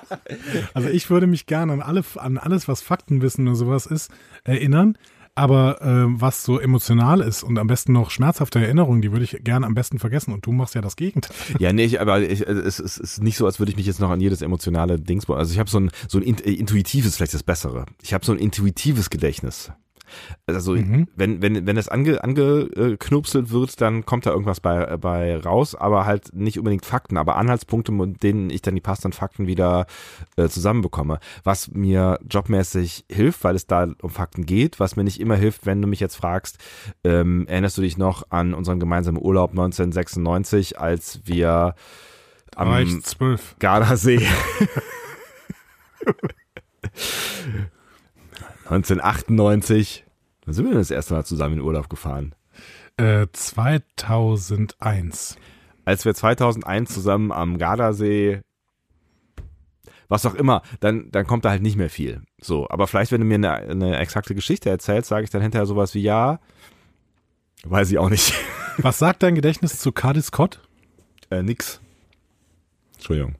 Also 0.74 0.90
ich 0.90 1.10
würde 1.10 1.28
mich 1.28 1.46
gerne 1.46 1.74
an, 1.74 1.82
alle, 1.82 2.04
an 2.16 2.38
alles, 2.38 2.68
was 2.68 2.82
Faktenwissen 2.82 3.48
oder 3.48 3.56
sowas 3.56 3.86
ist, 3.86 4.12
erinnern. 4.44 4.98
Aber 5.34 5.82
äh, 5.82 6.22
was 6.22 6.44
so 6.44 6.60
emotional 6.60 7.22
ist 7.22 7.44
und 7.44 7.58
am 7.58 7.68
besten 7.68 7.94
noch 7.94 8.12
schmerzhafte 8.12 8.60
Erinnerungen, 8.60 9.02
die 9.02 9.12
würde 9.12 9.24
ich 9.24 9.44
gerne 9.44 9.66
am 9.66 9.74
besten 9.74 9.98
vergessen. 9.98 10.34
Und 10.34 10.46
du 10.46 10.52
machst 10.52 10.76
ja 10.76 10.82
das 10.82 10.98
Gegenteil. 10.98 11.36
Ja, 11.58 11.72
nee, 11.72 11.86
ich, 11.86 12.02
aber 12.02 12.22
ich, 12.22 12.42
es, 12.42 12.80
es 12.80 12.98
ist 12.98 13.24
nicht 13.24 13.38
so, 13.38 13.46
als 13.46 13.60
würde 13.60 13.72
ich 13.72 13.78
mich 13.78 13.86
jetzt 13.86 14.02
noch 14.02 14.10
an 14.10 14.20
jedes 14.20 14.42
emotionale 14.42 15.00
Dings. 15.00 15.30
Also 15.30 15.54
ich 15.54 15.60
habe 15.60 15.70
so 15.70 15.80
ein 15.80 15.92
so 16.10 16.18
ein 16.18 16.24
äh, 16.24 16.52
intuitives, 16.52 17.16
vielleicht 17.16 17.34
das 17.34 17.44
Bessere. 17.44 17.86
Ich 18.02 18.14
habe 18.14 18.26
so 18.26 18.34
ein 18.34 18.40
intuitives 18.40 19.10
Gedächtnis. 19.10 19.72
Also 20.48 20.76
Mhm. 20.76 21.08
wenn 21.16 21.42
wenn 21.42 21.66
wenn 21.66 21.76
das 21.76 21.90
ange, 21.90 22.24
angeknupselt 22.24 23.52
wird, 23.52 23.80
dann 23.82 24.06
kommt 24.06 24.26
da 24.26 24.32
irgendwas 24.32 24.60
bei 24.60 24.98
bei 24.98 25.38
raus, 25.38 25.76
aber 25.76 26.06
halt 26.06 26.34
nicht 26.34 26.58
unbedingt 26.58 26.86
Fakten, 26.86 27.18
aber 27.18 27.36
Anhaltspunkte, 27.38 27.92
mit 27.92 28.24
denen 28.24 28.50
ich 28.50 28.62
dann 28.62 28.76
die 28.76 28.82
passenden 28.82 29.14
Fakten 29.14 29.48
wieder 29.48 29.86
äh, 30.38 30.48
zusammenbekomme. 30.48 31.20
Was 31.44 31.72
mir 31.72 32.20
jobmäßig 32.30 33.06
hilft, 33.12 33.44
weil 33.44 33.56
es 33.56 33.68
da 33.68 33.88
um 34.02 34.10
Fakten 34.10 34.46
geht, 34.46 34.80
was 34.80 34.96
mir 34.96 35.04
nicht 35.04 35.20
immer 35.20 35.36
hilft, 35.36 35.66
wenn 35.66 35.82
du 35.82 35.88
mich 35.88 36.00
jetzt 36.00 36.16
fragst, 36.16 36.58
ähm, 37.04 37.46
erinnerst 37.48 37.78
du 37.78 37.82
dich 37.82 37.98
noch 37.98 38.30
an 38.30 38.54
unseren 38.54 38.80
gemeinsamen 38.80 39.22
Urlaub 39.22 39.52
1996, 39.52 40.80
als 40.80 41.22
wir 41.26 41.76
am. 42.56 43.02
Gardasee 43.60 44.22
1998 48.72 50.06
Wann 50.46 50.54
sind 50.54 50.66
wir 50.66 50.72
denn 50.72 50.80
das 50.80 50.92
erste 50.92 51.14
Mal 51.14 51.26
zusammen 51.26 51.56
in 51.56 51.62
Urlaub 51.62 51.90
gefahren? 51.90 52.34
Äh, 52.98 53.28
2001. 53.32 55.38
Als 55.86 56.06
wir 56.06 56.14
2001 56.14 56.94
zusammen 56.94 57.32
am 57.32 57.58
Gardasee, 57.58 58.42
was 60.08 60.26
auch 60.26 60.36
immer, 60.36 60.62
dann, 60.80 61.10
dann 61.12 61.26
kommt 61.26 61.46
da 61.46 61.52
halt 61.52 61.62
nicht 61.62 61.78
mehr 61.78 61.90
viel. 61.90 62.22
So, 62.40 62.70
aber 62.70 62.88
vielleicht, 62.88 63.12
wenn 63.12 63.22
du 63.22 63.28
mir 63.28 63.36
eine, 63.36 63.52
eine 63.52 63.98
exakte 63.98 64.36
Geschichte 64.36 64.70
erzählst, 64.70 65.10
sage 65.10 65.24
ich 65.24 65.30
dann 65.30 65.42
hinterher 65.42 65.66
sowas 65.66 65.94
wie, 65.94 66.02
ja, 66.02 66.40
weiß 67.64 67.92
ich 67.92 67.98
auch 67.98 68.10
nicht. 68.10 68.34
Was 68.78 69.00
sagt 69.00 69.24
dein 69.24 69.36
Gedächtnis 69.36 69.80
zu 69.80 69.92
Cardi 69.92 70.22
Scott? 70.22 70.62
äh, 71.30 71.44
nix. 71.44 71.80
Entschuldigung. 72.96 73.36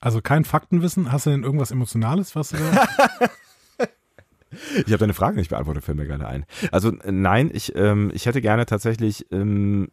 Also 0.00 0.20
kein 0.20 0.44
Faktenwissen? 0.44 1.12
Hast 1.12 1.26
du 1.26 1.30
denn 1.30 1.42
irgendwas 1.42 1.70
Emotionales, 1.70 2.36
was 2.36 2.50
du 2.50 2.58
da? 2.58 2.86
Ich 4.50 4.86
habe 4.86 4.98
deine 4.98 5.14
Frage 5.14 5.36
nicht 5.36 5.50
beantwortet, 5.50 5.84
fällt 5.84 5.98
mir 5.98 6.06
gerade 6.06 6.26
ein. 6.26 6.44
Also 6.72 6.90
äh, 6.90 7.12
nein, 7.12 7.50
ich, 7.52 7.74
ähm, 7.76 8.10
ich 8.14 8.26
hätte 8.26 8.40
gerne 8.40 8.66
tatsächlich, 8.66 9.26
ähm, 9.32 9.88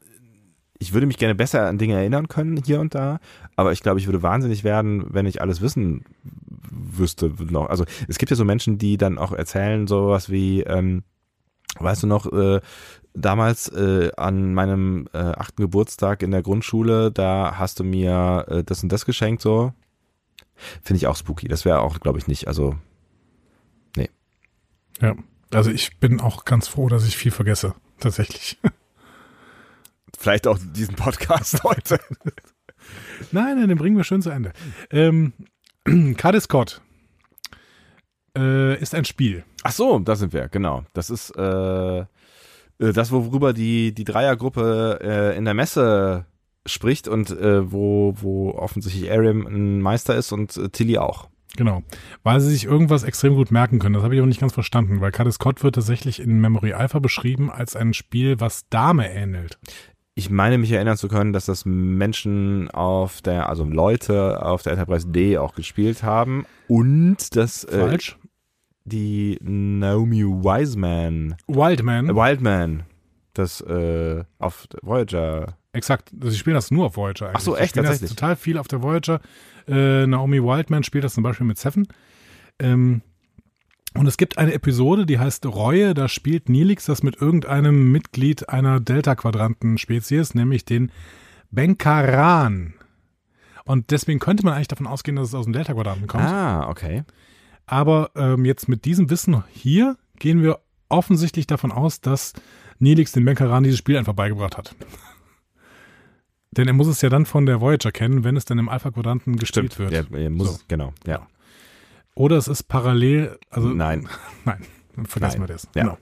ich 0.79 0.93
würde 0.93 1.07
mich 1.07 1.17
gerne 1.17 1.35
besser 1.35 1.67
an 1.67 1.77
Dinge 1.77 1.95
erinnern 1.95 2.27
können 2.27 2.61
hier 2.63 2.79
und 2.79 2.93
da, 2.93 3.19
aber 3.55 3.71
ich 3.71 3.81
glaube, 3.81 3.99
ich 3.99 4.07
würde 4.07 4.21
wahnsinnig 4.21 4.63
werden, 4.63 5.05
wenn 5.09 5.25
ich 5.25 5.41
alles 5.41 5.61
wissen 5.61 6.03
wüsste 6.69 7.31
noch. 7.49 7.69
Also 7.69 7.85
es 8.07 8.17
gibt 8.17 8.29
ja 8.29 8.35
so 8.35 8.45
Menschen, 8.45 8.77
die 8.77 8.97
dann 8.97 9.17
auch 9.17 9.31
erzählen 9.31 9.87
sowas 9.87 10.29
wie, 10.29 10.61
ähm, 10.61 11.03
weißt 11.79 12.03
du 12.03 12.07
noch, 12.07 12.31
äh, 12.31 12.59
damals 13.13 13.69
äh, 13.69 14.11
an 14.17 14.53
meinem 14.53 15.07
äh, 15.13 15.17
achten 15.17 15.61
Geburtstag 15.61 16.23
in 16.23 16.31
der 16.31 16.41
Grundschule, 16.41 17.11
da 17.11 17.55
hast 17.57 17.79
du 17.79 17.83
mir 17.83 18.45
äh, 18.47 18.63
das 18.63 18.83
und 18.83 18.91
das 18.91 19.05
geschenkt, 19.05 19.41
so. 19.41 19.73
Finde 20.81 20.97
ich 20.97 21.07
auch 21.07 21.15
spooky. 21.15 21.47
Das 21.47 21.65
wäre 21.65 21.81
auch, 21.81 21.99
glaube 21.99 22.19
ich, 22.19 22.27
nicht, 22.27 22.47
also 22.47 22.75
ja. 25.03 25.15
Also 25.51 25.69
ich 25.69 25.99
bin 25.99 26.19
auch 26.19 26.45
ganz 26.45 26.67
froh, 26.67 26.89
dass 26.89 27.07
ich 27.07 27.15
viel 27.15 27.31
vergesse. 27.31 27.75
Tatsächlich. 27.99 28.57
vielleicht 30.17 30.47
auch 30.47 30.57
diesen 30.59 30.95
Podcast 30.95 31.63
heute. 31.63 31.99
Nein, 33.31 33.59
nein, 33.59 33.69
den 33.69 33.77
bringen 33.77 33.97
wir 33.97 34.03
schön 34.03 34.21
zu 34.21 34.29
Ende. 34.29 34.53
Ähm, 34.91 35.33
Cardi 36.17 36.41
Scott 36.41 36.81
äh, 38.37 38.79
ist 38.81 38.95
ein 38.95 39.05
Spiel. 39.05 39.43
Ach 39.63 39.71
so, 39.71 39.99
da 39.99 40.15
sind 40.15 40.33
wir, 40.33 40.49
genau. 40.49 40.83
Das 40.93 41.09
ist 41.09 41.31
äh, 41.37 41.99
äh, 41.99 42.05
das, 42.77 43.11
worüber 43.11 43.53
die, 43.53 43.93
die 43.93 44.03
Dreiergruppe 44.03 44.99
äh, 45.01 45.37
in 45.37 45.45
der 45.45 45.53
Messe 45.53 46.25
spricht 46.65 47.07
und 47.07 47.29
äh, 47.31 47.71
wo, 47.71 48.15
wo 48.17 48.51
offensichtlich 48.51 49.11
Arim 49.11 49.45
ein 49.45 49.81
Meister 49.81 50.15
ist 50.15 50.31
und 50.31 50.55
äh, 50.57 50.69
Tilly 50.69 50.97
auch. 50.97 51.29
Genau. 51.55 51.83
Weil 52.23 52.39
sie 52.39 52.49
sich 52.49 52.65
irgendwas 52.65 53.03
extrem 53.03 53.35
gut 53.35 53.51
merken 53.51 53.79
können. 53.79 53.93
Das 53.93 54.03
habe 54.03 54.15
ich 54.15 54.21
auch 54.21 54.25
nicht 54.25 54.39
ganz 54.39 54.53
verstanden, 54.53 55.01
weil 55.01 55.11
Cardi 55.11 55.31
Scott 55.31 55.63
wird 55.63 55.75
tatsächlich 55.75 56.19
in 56.19 56.41
Memory 56.41 56.73
Alpha 56.73 56.99
beschrieben 56.99 57.51
als 57.51 57.75
ein 57.75 57.93
Spiel, 57.93 58.39
was 58.39 58.67
Dame 58.69 59.11
ähnelt. 59.11 59.59
Ich 60.15 60.29
meine 60.29 60.57
mich 60.57 60.71
erinnern 60.71 60.97
zu 60.97 61.07
können, 61.07 61.33
dass 61.33 61.45
das 61.45 61.65
Menschen 61.65 62.69
auf 62.69 63.21
der, 63.21 63.49
also 63.49 63.63
Leute 63.63 64.43
auf 64.43 64.61
der 64.61 64.73
Enterprise 64.73 65.07
D 65.07 65.37
auch 65.37 65.55
gespielt 65.55 66.03
haben 66.03 66.45
und 66.67 67.35
dass 67.35 67.63
äh, 67.63 67.79
Falsch. 67.79 68.17
die 68.83 69.39
Naomi 69.41 70.23
Wiseman, 70.23 71.35
Wildman. 71.47 72.09
äh, 72.09 72.15
Wildman, 72.15 72.83
das 73.33 73.61
äh, 73.61 74.23
auf 74.37 74.67
Voyager 74.83 75.57
Exakt. 75.75 76.11
Sie 76.21 76.37
spielen 76.37 76.53
das 76.53 76.69
nur 76.69 76.85
auf 76.85 76.97
Voyager 76.97 77.25
eigentlich. 77.25 77.37
Ach 77.37 77.41
so, 77.41 77.57
echt? 77.57 77.75
Tatsächlich? 77.75 78.11
Total 78.11 78.35
viel 78.35 78.59
auf 78.59 78.67
der 78.67 78.83
Voyager. 78.83 79.19
Äh, 79.67 80.07
Naomi 80.07 80.41
Wildman 80.43 80.83
spielt 80.83 81.03
das 81.03 81.13
zum 81.13 81.23
Beispiel 81.23 81.47
mit 81.47 81.57
Seven. 81.57 81.87
Ähm, 82.59 83.01
und 83.95 84.07
es 84.07 84.17
gibt 84.17 84.37
eine 84.37 84.53
Episode, 84.53 85.05
die 85.05 85.19
heißt 85.19 85.45
Reue. 85.45 85.93
Da 85.93 86.07
spielt 86.07 86.49
Nilix 86.49 86.85
das 86.85 87.03
mit 87.03 87.21
irgendeinem 87.21 87.91
Mitglied 87.91 88.49
einer 88.49 88.79
Delta-Quadranten-Spezies, 88.79 90.33
nämlich 90.33 90.65
den 90.65 90.91
Benkaran. 91.51 92.73
Und 93.65 93.91
deswegen 93.91 94.19
könnte 94.19 94.43
man 94.43 94.55
eigentlich 94.55 94.67
davon 94.67 94.87
ausgehen, 94.87 95.15
dass 95.15 95.29
es 95.29 95.35
aus 95.35 95.45
dem 95.45 95.53
Delta-Quadranten 95.53 96.07
kommt. 96.07 96.23
Ah, 96.23 96.69
okay. 96.69 97.03
Aber 97.65 98.11
ähm, 98.15 98.45
jetzt 98.45 98.67
mit 98.67 98.85
diesem 98.85 99.09
Wissen 99.09 99.43
hier 99.51 99.97
gehen 100.19 100.41
wir 100.41 100.59
offensichtlich 100.89 101.47
davon 101.47 101.71
aus, 101.71 102.01
dass 102.01 102.33
Nelix 102.79 103.11
den 103.11 103.25
Bankeran 103.25 103.63
dieses 103.63 103.79
Spiel 103.79 103.97
einfach 103.97 104.13
beigebracht 104.13 104.57
hat. 104.57 104.75
Denn 106.57 106.67
er 106.67 106.73
muss 106.73 106.87
es 106.87 107.01
ja 107.01 107.09
dann 107.09 107.25
von 107.25 107.45
der 107.45 107.61
Voyager 107.61 107.91
kennen, 107.91 108.23
wenn 108.23 108.37
es 108.37 108.45
dann 108.45 108.59
im 108.59 108.69
Alpha-Quadranten 108.69 109.37
gespielt 109.37 109.79
wird. 109.79 109.91
Der, 109.91 110.05
er 110.11 110.29
muss, 110.29 110.55
So. 110.55 110.59
genau, 110.67 110.93
ja. 111.05 111.27
Oder 112.15 112.37
es 112.37 112.47
ist 112.47 112.63
parallel, 112.63 113.37
also 113.49 113.69
Nein. 113.69 114.07
Nein, 114.45 114.61
dann 114.95 115.05
vergessen 115.05 115.39
Nein. 115.39 115.49
wir 115.49 115.53
das. 115.53 115.67
Ja. 115.75 115.81
Genau. 115.83 115.97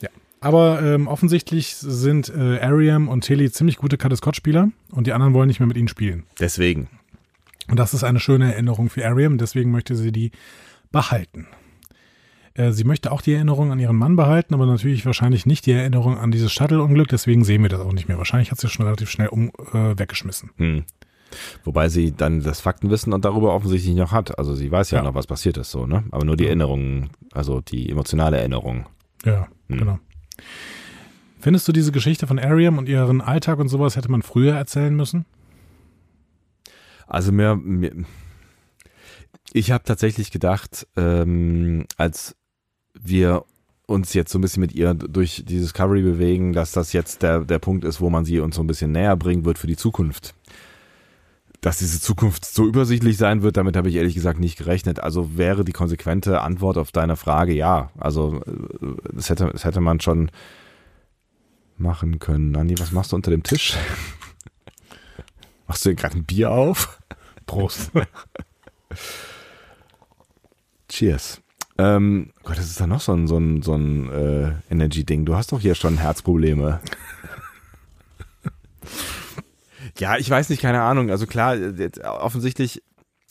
Ja. 0.00 0.08
Aber 0.40 0.82
ähm, 0.82 1.08
offensichtlich 1.08 1.76
sind 1.76 2.28
äh, 2.28 2.60
Ariam 2.60 3.08
und 3.08 3.22
Tilly 3.22 3.50
ziemlich 3.50 3.76
gute 3.78 3.96
Cut 3.96 4.14
Scott-Spieler 4.16 4.70
und 4.92 5.06
die 5.06 5.12
anderen 5.12 5.32
wollen 5.34 5.48
nicht 5.48 5.60
mehr 5.60 5.66
mit 5.66 5.76
ihnen 5.78 5.88
spielen. 5.88 6.24
Deswegen. 6.38 6.88
Und 7.68 7.78
das 7.78 7.94
ist 7.94 8.04
eine 8.04 8.20
schöne 8.20 8.52
Erinnerung 8.52 8.90
für 8.90 9.06
Ariam, 9.06 9.38
deswegen 9.38 9.70
möchte 9.70 9.96
sie 9.96 10.12
die 10.12 10.30
behalten. 10.92 11.46
Äh, 12.56 12.72
Sie 12.72 12.84
möchte 12.84 13.12
auch 13.12 13.20
die 13.20 13.32
Erinnerung 13.34 13.70
an 13.72 13.78
ihren 13.78 13.96
Mann 13.96 14.16
behalten, 14.16 14.54
aber 14.54 14.66
natürlich 14.66 15.04
wahrscheinlich 15.06 15.46
nicht 15.46 15.66
die 15.66 15.72
Erinnerung 15.72 16.16
an 16.18 16.30
dieses 16.30 16.52
Shuttle-Unglück, 16.52 17.08
deswegen 17.08 17.44
sehen 17.44 17.62
wir 17.62 17.68
das 17.68 17.80
auch 17.80 17.92
nicht 17.92 18.08
mehr. 18.08 18.18
Wahrscheinlich 18.18 18.50
hat 18.50 18.58
sie 18.60 18.68
schon 18.68 18.86
relativ 18.86 19.10
schnell 19.10 19.28
um, 19.28 19.50
äh, 19.72 19.98
weggeschmissen. 19.98 20.50
Hm. 20.56 20.84
Wobei 21.64 21.88
sie 21.88 22.12
dann 22.12 22.40
das 22.42 22.60
Faktenwissen 22.60 23.12
und 23.12 23.24
darüber 23.24 23.52
offensichtlich 23.54 23.94
noch 23.96 24.12
hat. 24.12 24.38
Also 24.38 24.54
sie 24.54 24.70
weiß 24.70 24.90
ja, 24.92 24.98
Ja. 24.98 25.04
noch, 25.04 25.14
was 25.14 25.26
passiert 25.26 25.56
ist, 25.58 25.70
so, 25.70 25.86
ne? 25.86 26.04
Aber 26.12 26.24
nur 26.24 26.36
die 26.36 26.44
Ja. 26.44 26.50
Erinnerung, 26.50 27.10
also 27.32 27.60
die 27.60 27.90
emotionale 27.90 28.38
Erinnerung. 28.38 28.86
Ja, 29.24 29.48
Hm. 29.68 29.78
genau. 29.78 29.98
Findest 31.40 31.68
du 31.68 31.72
diese 31.72 31.92
Geschichte 31.92 32.26
von 32.26 32.38
Ariam 32.38 32.78
und 32.78 32.88
ihren 32.88 33.20
Alltag 33.20 33.58
und 33.58 33.68
sowas 33.68 33.96
hätte 33.96 34.10
man 34.10 34.22
früher 34.22 34.54
erzählen 34.54 34.94
müssen? 34.94 35.26
Also 37.06 37.32
mir, 37.32 37.54
mir 37.56 37.92
ich 39.52 39.70
habe 39.70 39.84
tatsächlich 39.84 40.30
gedacht, 40.30 40.86
ähm, 40.96 41.84
als 41.96 42.34
wir 43.08 43.44
uns 43.86 44.14
jetzt 44.14 44.32
so 44.32 44.38
ein 44.38 44.42
bisschen 44.42 44.60
mit 44.60 44.72
ihr 44.72 44.94
durch 44.94 45.44
die 45.46 45.58
Discovery 45.58 46.02
bewegen, 46.02 46.52
dass 46.52 46.72
das 46.72 46.92
jetzt 46.92 47.22
der, 47.22 47.40
der 47.40 47.60
Punkt 47.60 47.84
ist, 47.84 48.00
wo 48.00 48.10
man 48.10 48.24
sie 48.24 48.40
uns 48.40 48.56
so 48.56 48.62
ein 48.62 48.66
bisschen 48.66 48.92
näher 48.92 49.16
bringen 49.16 49.44
wird 49.44 49.58
für 49.58 49.68
die 49.68 49.76
Zukunft. 49.76 50.34
Dass 51.60 51.78
diese 51.78 52.00
Zukunft 52.00 52.44
so 52.44 52.66
übersichtlich 52.66 53.16
sein 53.16 53.42
wird, 53.42 53.56
damit 53.56 53.76
habe 53.76 53.88
ich 53.88 53.94
ehrlich 53.94 54.14
gesagt 54.14 54.40
nicht 54.40 54.58
gerechnet. 54.58 55.00
Also 55.00 55.36
wäre 55.36 55.64
die 55.64 55.72
konsequente 55.72 56.40
Antwort 56.40 56.78
auf 56.78 56.92
deine 56.92 57.16
Frage 57.16 57.54
ja. 57.54 57.90
Also 57.96 58.42
äh, 58.46 59.12
das 59.12 59.30
hätte, 59.30 59.48
das 59.52 59.64
hätte 59.64 59.80
man 59.80 60.00
schon 60.00 60.30
machen 61.78 62.18
können. 62.18 62.56
Andi, 62.56 62.78
was 62.78 62.92
machst 62.92 63.12
du 63.12 63.16
unter 63.16 63.30
dem 63.30 63.42
Tisch? 63.42 63.76
Machst 65.68 65.84
du 65.84 65.88
dir 65.88 65.96
gerade 65.96 66.16
ein 66.16 66.24
Bier 66.24 66.52
auf? 66.52 67.00
Prost. 67.44 67.90
Cheers. 70.88 71.42
Ähm, 71.78 72.30
Gott, 72.42 72.58
das 72.58 72.66
ist 72.66 72.80
da 72.80 72.86
noch 72.86 73.00
so 73.00 73.12
ein, 73.12 73.26
so 73.26 73.36
ein, 73.36 73.62
so 73.62 73.74
ein 73.74 74.10
äh, 74.10 74.52
Energy-Ding. 74.70 75.24
Du 75.24 75.36
hast 75.36 75.52
doch 75.52 75.60
hier 75.60 75.74
schon 75.74 75.98
Herzprobleme. 75.98 76.80
ja, 79.98 80.16
ich 80.16 80.30
weiß 80.30 80.48
nicht, 80.48 80.62
keine 80.62 80.82
Ahnung. 80.82 81.10
Also 81.10 81.26
klar, 81.26 81.56
offensichtlich, 82.20 82.82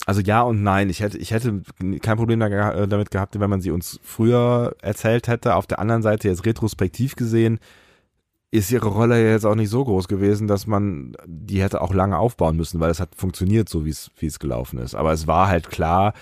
also 0.06 0.20
ja 0.20 0.42
und 0.42 0.62
nein. 0.62 0.90
Ich 0.90 1.00
hätte, 1.00 1.18
ich 1.18 1.32
hätte 1.32 1.62
kein 2.00 2.16
Problem 2.16 2.40
äh, 2.40 2.86
damit 2.86 3.10
gehabt, 3.10 3.38
wenn 3.40 3.50
man 3.50 3.60
sie 3.60 3.72
uns 3.72 3.98
früher 4.04 4.76
erzählt 4.80 5.26
hätte. 5.26 5.56
Auf 5.56 5.66
der 5.66 5.80
anderen 5.80 6.02
Seite, 6.02 6.28
jetzt 6.28 6.46
retrospektiv 6.46 7.16
gesehen, 7.16 7.58
ist 8.52 8.70
ihre 8.70 8.88
Rolle 8.88 9.22
ja 9.22 9.32
jetzt 9.32 9.44
auch 9.44 9.56
nicht 9.56 9.70
so 9.70 9.84
groß 9.84 10.06
gewesen, 10.06 10.46
dass 10.46 10.68
man 10.68 11.16
die 11.26 11.62
hätte 11.62 11.80
auch 11.80 11.92
lange 11.92 12.16
aufbauen 12.16 12.56
müssen, 12.56 12.78
weil 12.78 12.90
es 12.90 13.00
hat 13.00 13.16
funktioniert, 13.16 13.68
so 13.68 13.84
wie 13.84 13.90
es 13.90 14.38
gelaufen 14.38 14.78
ist. 14.78 14.94
Aber 14.94 15.12
es 15.12 15.26
war 15.26 15.48
halt 15.48 15.68
klar, 15.68 16.14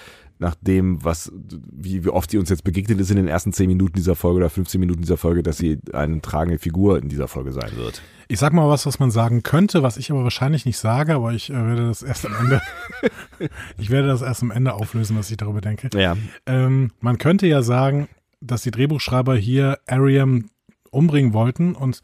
nach 0.44 0.54
dem, 0.60 1.02
was, 1.02 1.32
wie, 1.72 2.04
wie 2.04 2.10
oft 2.10 2.30
sie 2.30 2.36
uns 2.36 2.50
jetzt 2.50 2.64
begegnet 2.64 3.00
ist 3.00 3.08
in 3.08 3.16
den 3.16 3.28
ersten 3.28 3.54
10 3.54 3.66
Minuten 3.66 3.94
dieser 3.94 4.14
Folge 4.14 4.36
oder 4.36 4.50
15 4.50 4.78
Minuten 4.78 5.00
dieser 5.00 5.16
Folge, 5.16 5.42
dass 5.42 5.56
sie 5.56 5.78
eine 5.94 6.20
tragende 6.20 6.58
Figur 6.58 6.98
in 6.98 7.08
dieser 7.08 7.28
Folge 7.28 7.50
sein 7.50 7.70
wird. 7.76 8.02
Ich 8.28 8.40
sag 8.40 8.52
mal 8.52 8.68
was, 8.68 8.84
was 8.84 8.98
man 8.98 9.10
sagen 9.10 9.42
könnte, 9.42 9.82
was 9.82 9.96
ich 9.96 10.10
aber 10.10 10.22
wahrscheinlich 10.22 10.66
nicht 10.66 10.76
sage, 10.76 11.14
aber 11.14 11.32
ich 11.32 11.48
äh, 11.48 11.54
werde 11.54 11.86
das 11.86 12.02
erst 12.02 12.26
am 12.26 12.34
Ende, 12.38 12.60
ich 13.78 13.88
werde 13.88 14.08
das 14.08 14.20
erst 14.20 14.42
am 14.42 14.50
Ende 14.50 14.74
auflösen, 14.74 15.16
was 15.16 15.30
ich 15.30 15.38
darüber 15.38 15.62
denke. 15.62 15.88
Ja. 15.98 16.14
Ähm, 16.44 16.90
man 17.00 17.16
könnte 17.16 17.46
ja 17.46 17.62
sagen, 17.62 18.08
dass 18.42 18.60
die 18.60 18.70
Drehbuchschreiber 18.70 19.36
hier 19.36 19.78
Ariam 19.86 20.50
umbringen 20.90 21.32
wollten 21.32 21.74
und 21.74 22.02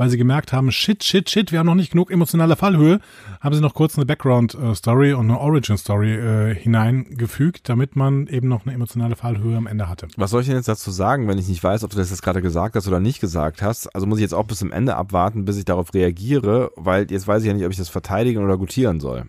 weil 0.00 0.08
sie 0.08 0.16
gemerkt 0.16 0.54
haben, 0.54 0.72
shit, 0.72 1.04
shit, 1.04 1.28
shit, 1.28 1.52
wir 1.52 1.58
haben 1.58 1.66
noch 1.66 1.74
nicht 1.74 1.92
genug 1.92 2.10
emotionale 2.10 2.56
Fallhöhe, 2.56 3.00
haben 3.38 3.54
sie 3.54 3.60
noch 3.60 3.74
kurz 3.74 3.98
eine 3.98 4.06
Background-Story 4.06 5.12
und 5.12 5.26
eine 5.26 5.38
Origin-Story 5.38 6.14
äh, 6.14 6.54
hineingefügt, 6.54 7.68
damit 7.68 7.96
man 7.96 8.26
eben 8.26 8.48
noch 8.48 8.64
eine 8.64 8.74
emotionale 8.74 9.14
Fallhöhe 9.14 9.58
am 9.58 9.66
Ende 9.66 9.90
hatte. 9.90 10.08
Was 10.16 10.30
soll 10.30 10.40
ich 10.40 10.46
denn 10.46 10.56
jetzt 10.56 10.68
dazu 10.68 10.90
sagen, 10.90 11.28
wenn 11.28 11.36
ich 11.36 11.48
nicht 11.48 11.62
weiß, 11.62 11.84
ob 11.84 11.90
du 11.90 11.98
das 11.98 12.08
jetzt 12.08 12.22
gerade 12.22 12.40
gesagt 12.40 12.76
hast 12.76 12.88
oder 12.88 12.98
nicht 12.98 13.20
gesagt 13.20 13.60
hast? 13.60 13.94
Also 13.94 14.06
muss 14.06 14.16
ich 14.16 14.22
jetzt 14.22 14.32
auch 14.32 14.46
bis 14.46 14.60
zum 14.60 14.72
Ende 14.72 14.96
abwarten, 14.96 15.44
bis 15.44 15.58
ich 15.58 15.66
darauf 15.66 15.92
reagiere, 15.92 16.70
weil 16.76 17.10
jetzt 17.10 17.28
weiß 17.28 17.42
ich 17.42 17.48
ja 17.48 17.52
nicht, 17.52 17.66
ob 17.66 17.70
ich 17.70 17.76
das 17.76 17.90
verteidigen 17.90 18.42
oder 18.42 18.56
gutieren 18.56 19.00
soll. 19.00 19.26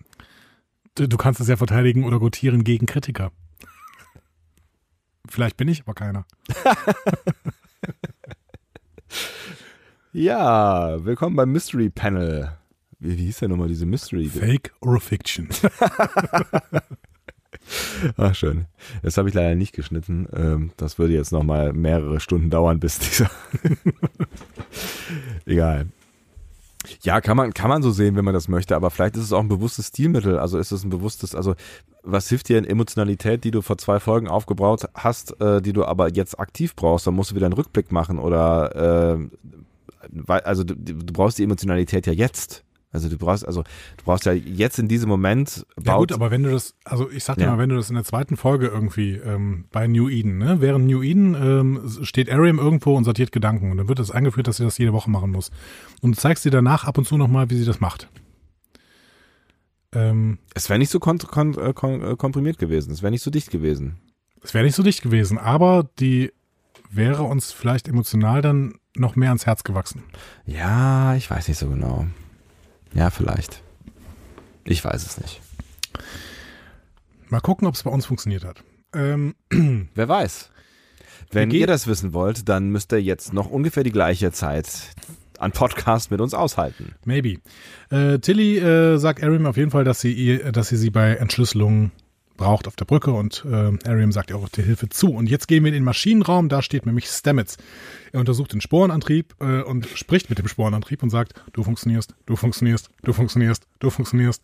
Du, 0.94 1.06
du 1.06 1.18
kannst 1.18 1.38
es 1.38 1.48
ja 1.48 1.58
verteidigen 1.58 2.04
oder 2.04 2.18
gutieren 2.18 2.64
gegen 2.64 2.86
Kritiker. 2.86 3.30
Vielleicht 5.28 5.58
bin 5.58 5.68
ich 5.68 5.82
aber 5.82 5.92
keiner. 5.92 6.24
Ja, 10.14 11.02
willkommen 11.06 11.36
beim 11.36 11.52
Mystery 11.52 11.88
Panel. 11.88 12.52
Wie, 12.98 13.16
wie 13.16 13.24
hieß 13.24 13.38
denn 13.38 13.50
nochmal 13.50 13.68
diese 13.68 13.86
Mystery? 13.86 14.28
Fake 14.28 14.70
or 14.82 15.00
Fiction? 15.00 15.48
Ach, 18.18 18.34
schön. 18.34 18.66
Das 19.02 19.16
habe 19.16 19.30
ich 19.30 19.34
leider 19.34 19.54
nicht 19.54 19.72
geschnitten. 19.72 20.28
Ähm, 20.36 20.72
das 20.76 20.98
würde 20.98 21.14
jetzt 21.14 21.32
nochmal 21.32 21.72
mehrere 21.72 22.20
Stunden 22.20 22.50
dauern, 22.50 22.78
bis 22.78 22.98
dieser. 22.98 23.30
Egal. 25.46 25.86
Ja, 27.00 27.22
kann 27.22 27.38
man, 27.38 27.54
kann 27.54 27.70
man 27.70 27.82
so 27.82 27.90
sehen, 27.90 28.14
wenn 28.14 28.26
man 28.26 28.34
das 28.34 28.48
möchte, 28.48 28.76
aber 28.76 28.90
vielleicht 28.90 29.16
ist 29.16 29.22
es 29.22 29.32
auch 29.32 29.40
ein 29.40 29.48
bewusstes 29.48 29.88
Stilmittel. 29.88 30.38
Also 30.38 30.58
ist 30.58 30.72
es 30.72 30.84
ein 30.84 30.90
bewusstes, 30.90 31.34
also 31.34 31.54
was 32.02 32.28
hilft 32.28 32.50
dir 32.50 32.58
in 32.58 32.66
Emotionalität, 32.66 33.44
die 33.44 33.50
du 33.50 33.62
vor 33.62 33.78
zwei 33.78 33.98
Folgen 33.98 34.28
aufgebaut 34.28 34.90
hast, 34.94 35.40
äh, 35.40 35.62
die 35.62 35.72
du 35.72 35.86
aber 35.86 36.10
jetzt 36.10 36.38
aktiv 36.38 36.76
brauchst, 36.76 37.06
dann 37.06 37.14
musst 37.14 37.30
du 37.30 37.34
wieder 37.34 37.46
einen 37.46 37.54
Rückblick 37.54 37.92
machen 37.92 38.18
oder 38.18 39.14
äh, 39.14 39.18
also 40.26 40.64
du, 40.64 40.74
du 40.76 41.12
brauchst 41.12 41.38
die 41.38 41.44
Emotionalität 41.44 42.06
ja 42.06 42.12
jetzt. 42.12 42.64
Also 42.94 43.08
du 43.08 43.16
brauchst, 43.16 43.46
also 43.46 43.62
du 43.62 44.04
brauchst 44.04 44.26
ja 44.26 44.32
jetzt 44.32 44.78
in 44.78 44.86
diesem 44.86 45.08
Moment 45.08 45.64
Ja 45.82 45.96
gut, 45.96 46.12
aber 46.12 46.30
wenn 46.30 46.42
du 46.42 46.50
das, 46.50 46.74
also 46.84 47.10
ich 47.10 47.24
sag 47.24 47.36
dir 47.38 47.44
Ja. 47.44 47.52
mal, 47.52 47.58
wenn 47.58 47.70
du 47.70 47.76
das 47.76 47.88
in 47.88 47.94
der 47.94 48.04
zweiten 48.04 48.36
Folge 48.36 48.66
irgendwie 48.66 49.12
ähm, 49.14 49.64
bei 49.72 49.86
New 49.86 50.10
Eden, 50.10 50.36
ne, 50.36 50.60
während 50.60 50.84
New 50.86 51.02
Eden 51.02 51.34
ähm, 51.34 51.88
steht 52.02 52.30
Ariam 52.30 52.58
irgendwo 52.58 52.94
und 52.94 53.04
sortiert 53.04 53.32
Gedanken 53.32 53.70
und 53.70 53.78
dann 53.78 53.88
wird 53.88 53.98
es 53.98 54.10
eingeführt, 54.10 54.46
dass 54.46 54.58
sie 54.58 54.64
das 54.64 54.76
jede 54.76 54.92
Woche 54.92 55.08
machen 55.10 55.30
muss. 55.30 55.50
Und 56.02 56.16
du 56.16 56.20
zeigst 56.20 56.44
dir 56.44 56.50
danach 56.50 56.84
ab 56.84 56.98
und 56.98 57.06
zu 57.06 57.16
nochmal, 57.16 57.48
wie 57.48 57.56
sie 57.56 57.64
das 57.64 57.80
macht. 57.80 58.10
Ähm, 59.94 60.38
Es 60.54 60.68
wäre 60.68 60.78
nicht 60.78 60.90
so 60.90 61.00
kon 61.00 61.18
kon 61.18 61.54
äh, 61.58 61.72
kon 61.72 62.02
äh, 62.02 62.16
komprimiert 62.16 62.58
gewesen. 62.58 62.92
Es 62.92 63.02
wäre 63.02 63.10
nicht 63.10 63.22
so 63.22 63.30
dicht 63.30 63.50
gewesen. 63.50 63.96
es 64.42 64.54
wäre 64.54 64.64
nicht 64.64 64.74
so 64.74 64.82
dicht 64.82 65.02
gewesen, 65.02 65.38
aber 65.38 65.88
die 65.98 66.32
wäre 66.90 67.22
uns 67.22 67.52
vielleicht 67.52 67.88
emotional 67.88 68.42
dann 68.42 68.74
noch 68.96 69.16
mehr 69.16 69.28
ans 69.28 69.46
Herz 69.46 69.64
gewachsen. 69.64 70.04
Ja, 70.46 71.14
ich 71.14 71.30
weiß 71.30 71.48
nicht 71.48 71.58
so 71.58 71.68
genau. 71.68 72.06
Ja, 72.94 73.10
vielleicht. 73.10 73.62
Ich 74.64 74.84
weiß 74.84 75.04
es 75.04 75.18
nicht. 75.20 75.40
Mal 77.28 77.40
gucken, 77.40 77.66
ob 77.66 77.74
es 77.74 77.82
bei 77.82 77.90
uns 77.90 78.06
funktioniert 78.06 78.44
hat. 78.44 78.62
Ähm, 78.94 79.34
Wer 79.94 80.08
weiß. 80.08 80.50
Wenn 81.30 81.50
ihr 81.50 81.66
das 81.66 81.86
wissen 81.86 82.12
wollt, 82.12 82.48
dann 82.50 82.68
müsst 82.68 82.92
ihr 82.92 83.00
jetzt 83.00 83.32
noch 83.32 83.48
ungefähr 83.48 83.84
die 83.84 83.92
gleiche 83.92 84.32
Zeit 84.32 84.68
an 85.38 85.52
Podcast 85.52 86.10
mit 86.10 86.20
uns 86.20 86.34
aushalten. 86.34 86.94
Maybe. 87.04 87.38
Äh, 87.90 88.18
Tilly 88.18 88.58
äh, 88.58 88.98
sagt 88.98 89.22
Ariam 89.22 89.46
auf 89.46 89.56
jeden 89.56 89.70
Fall, 89.70 89.84
dass 89.84 90.00
sie, 90.00 90.12
ihr, 90.12 90.52
dass 90.52 90.68
sie 90.68 90.76
sie 90.76 90.90
bei 90.90 91.14
Entschlüsselung 91.14 91.90
braucht 92.36 92.66
auf 92.66 92.76
der 92.76 92.84
Brücke 92.84 93.12
und 93.12 93.44
äh, 93.44 93.88
Ariam 93.88 94.12
sagt 94.12 94.30
ihr 94.30 94.36
auch 94.36 94.48
die 94.48 94.62
Hilfe 94.62 94.88
zu. 94.88 95.12
Und 95.12 95.28
jetzt 95.28 95.48
gehen 95.48 95.64
wir 95.64 95.68
in 95.68 95.74
den 95.74 95.84
Maschinenraum, 95.84 96.48
da 96.48 96.62
steht 96.62 96.86
nämlich 96.86 97.06
Stamets. 97.06 97.56
Er 98.12 98.20
untersucht 98.20 98.52
den 98.52 98.60
Sporenantrieb 98.60 99.34
äh, 99.40 99.62
und 99.62 99.86
spricht 99.94 100.30
mit 100.30 100.38
dem 100.38 100.48
Sporenantrieb 100.48 101.02
und 101.02 101.10
sagt, 101.10 101.34
du 101.52 101.62
funktionierst, 101.62 102.14
du 102.26 102.36
funktionierst, 102.36 102.90
du 103.02 103.12
funktionierst, 103.12 103.66
du 103.78 103.90
funktionierst. 103.90 104.42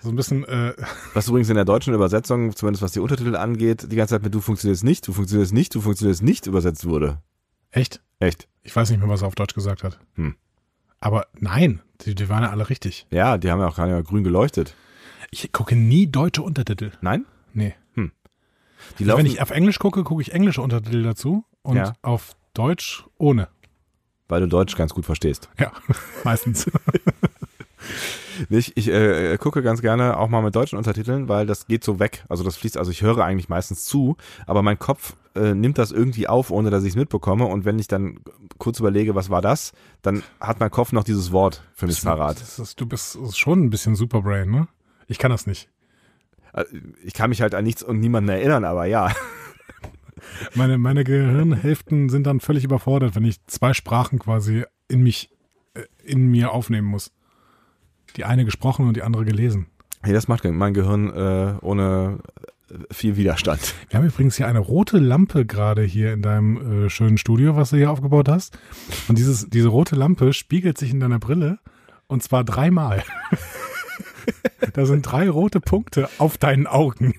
So 0.00 0.10
ein 0.10 0.16
bisschen, 0.16 0.44
äh, 0.44 0.74
Was 1.14 1.28
übrigens 1.28 1.48
in 1.48 1.56
der 1.56 1.64
deutschen 1.64 1.94
Übersetzung, 1.94 2.54
zumindest 2.54 2.82
was 2.82 2.92
die 2.92 3.00
Untertitel 3.00 3.36
angeht, 3.36 3.90
die 3.90 3.96
ganze 3.96 4.14
Zeit 4.14 4.22
mit 4.22 4.34
du 4.34 4.40
funktionierst 4.40 4.84
nicht, 4.84 5.06
du 5.08 5.12
funktionierst 5.12 5.52
nicht, 5.52 5.74
du 5.74 5.80
funktionierst 5.80 6.22
nicht 6.22 6.46
übersetzt 6.46 6.86
wurde. 6.86 7.18
echt? 7.70 8.00
Echt? 8.20 8.48
Ich 8.62 8.74
weiß 8.74 8.90
nicht 8.90 8.98
mehr, 8.98 9.08
was 9.08 9.22
er 9.22 9.28
auf 9.28 9.34
Deutsch 9.34 9.54
gesagt 9.54 9.84
hat. 9.84 9.98
Hm. 10.14 10.34
Aber 11.00 11.26
nein, 11.38 11.80
die, 12.00 12.14
die 12.14 12.28
waren 12.28 12.42
ja 12.42 12.50
alle 12.50 12.68
richtig. 12.68 13.06
Ja, 13.10 13.38
die 13.38 13.50
haben 13.50 13.60
ja 13.60 13.68
auch 13.68 13.76
gerade 13.76 14.02
grün 14.02 14.24
geleuchtet. 14.24 14.74
Ich 15.30 15.52
gucke 15.52 15.76
nie 15.76 16.06
deutsche 16.06 16.42
Untertitel. 16.42 16.90
Nein? 17.00 17.24
Nee. 17.52 17.74
Die 18.98 19.04
Also 19.04 19.18
wenn 19.18 19.26
ich 19.26 19.42
auf 19.42 19.50
Englisch 19.50 19.80
gucke, 19.80 20.04
gucke 20.04 20.22
ich 20.22 20.32
englische 20.32 20.62
Untertitel 20.62 21.02
dazu 21.02 21.44
und 21.62 21.76
Ja. 21.76 21.94
auf 22.02 22.36
Deutsch 22.54 23.04
ohne. 23.18 23.48
weil 24.28 24.40
du 24.40 24.46
Deutsch 24.46 24.76
ganz 24.76 24.94
gut 24.94 25.04
verstehst. 25.06 25.48
Ja, 25.58 25.72
meistens. 26.24 26.70
Nicht, 28.50 28.72
ich 28.76 28.88
äh, 28.88 29.36
gucke 29.38 29.62
ganz 29.62 29.80
gerne 29.80 30.16
auch 30.18 30.28
mal 30.28 30.42
mit 30.42 30.54
deutschen 30.54 30.76
Untertiteln, 30.78 31.28
weil 31.28 31.46
das 31.46 31.66
geht 31.66 31.82
so 31.82 31.98
weg. 31.98 32.24
Also 32.28 32.44
das 32.44 32.56
fließt, 32.56 32.76
also 32.76 32.90
ich 32.90 33.02
höre 33.02 33.18
eigentlich 33.24 33.48
meistens 33.48 33.84
zu, 33.84 34.16
aber 34.46 34.62
mein 34.62 34.78
Kopf 34.78 35.16
äh, 35.34 35.54
nimmt 35.54 35.76
das 35.78 35.90
irgendwie 35.90 36.28
auf, 36.28 36.50
ohne 36.50 36.70
dass 36.70 36.84
ich 36.84 36.90
es 36.90 36.96
mitbekomme. 36.96 37.46
Und 37.46 37.64
wenn 37.64 37.78
ich 37.80 37.88
dann 37.88 38.20
kurz 38.58 38.78
überlege, 38.80 39.14
was 39.16 39.28
war 39.30 39.42
das, 39.42 39.72
dann 40.02 40.22
hat 40.40 40.60
mein 40.60 40.70
Kopf 40.70 40.92
noch 40.92 41.04
dieses 41.04 41.32
Wort 41.32 41.62
für 41.74 41.86
mich 41.86 42.00
parat. 42.02 42.36
Du 42.76 42.86
bist 42.86 43.18
schon 43.36 43.64
ein 43.64 43.70
bisschen 43.70 43.96
Superbrain, 43.96 44.50
ne? 44.50 44.68
Ich 45.08 45.18
kann 45.18 45.30
das 45.30 45.46
nicht. 45.46 45.68
Äh, 46.52 46.64
Ich 47.04 47.14
kann 47.14 47.30
mich 47.30 47.42
halt 47.42 47.54
an 47.54 47.64
nichts 47.64 47.82
und 47.82 47.98
niemanden 48.00 48.30
erinnern, 48.30 48.64
aber 48.64 48.86
ja. 48.86 49.10
Meine, 50.54 50.78
meine 50.78 51.04
Gehirnhälften 51.04 52.08
sind 52.08 52.26
dann 52.26 52.40
völlig 52.40 52.64
überfordert, 52.64 53.14
wenn 53.14 53.24
ich 53.24 53.44
zwei 53.46 53.72
Sprachen 53.72 54.18
quasi 54.18 54.64
in 54.88 55.02
mich, 55.02 55.30
äh, 55.74 55.82
in 56.04 56.26
mir 56.26 56.52
aufnehmen 56.52 56.88
muss. 56.88 57.12
Die 58.16 58.24
eine 58.24 58.44
gesprochen 58.44 58.86
und 58.88 58.96
die 58.96 59.02
andere 59.02 59.24
gelesen. 59.24 59.66
Nee, 60.04 60.12
das 60.12 60.28
macht 60.28 60.44
mein 60.44 60.74
Gehirn 60.74 61.10
äh, 61.10 61.54
ohne 61.60 62.18
äh, 62.68 62.92
viel 62.92 63.16
Widerstand. 63.16 63.74
Wir 63.88 63.98
haben 63.98 64.06
übrigens 64.06 64.36
hier 64.36 64.48
eine 64.48 64.58
rote 64.58 64.98
Lampe 64.98 65.46
gerade 65.46 65.82
hier 65.82 66.12
in 66.12 66.22
deinem 66.22 66.86
äh, 66.86 66.90
schönen 66.90 67.18
Studio, 67.18 67.56
was 67.56 67.70
du 67.70 67.76
hier 67.76 67.90
aufgebaut 67.90 68.28
hast. 68.28 68.58
Und 69.08 69.18
dieses, 69.18 69.48
diese 69.48 69.68
rote 69.68 69.94
Lampe 69.96 70.32
spiegelt 70.32 70.78
sich 70.78 70.90
in 70.90 71.00
deiner 71.00 71.18
Brille 71.20 71.58
und 72.06 72.22
zwar 72.22 72.42
dreimal. 72.44 73.02
da 74.72 74.86
sind 74.86 75.02
drei 75.02 75.28
rote 75.28 75.60
Punkte 75.60 76.08
auf 76.18 76.38
deinen 76.38 76.66
Augen. 76.66 77.14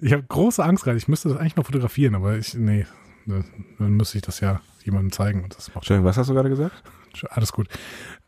Ich 0.00 0.12
habe 0.12 0.22
große 0.22 0.62
Angst 0.62 0.84
gerade. 0.84 0.98
Ich 0.98 1.08
müsste 1.08 1.28
das 1.28 1.38
eigentlich 1.38 1.56
noch 1.56 1.66
fotografieren, 1.66 2.14
aber 2.14 2.36
ich, 2.36 2.54
nee, 2.54 2.86
dann 3.26 3.44
müsste 3.78 4.18
ich 4.18 4.22
das 4.22 4.40
ja 4.40 4.60
jemandem 4.84 5.12
zeigen 5.12 5.44
und 5.44 5.56
das 5.56 5.68
macht 5.68 5.76
Entschuldigung, 5.78 6.06
was 6.06 6.18
hast 6.18 6.28
du 6.28 6.34
gerade 6.34 6.50
gesagt? 6.50 6.82
alles 7.30 7.52
gut. 7.52 7.68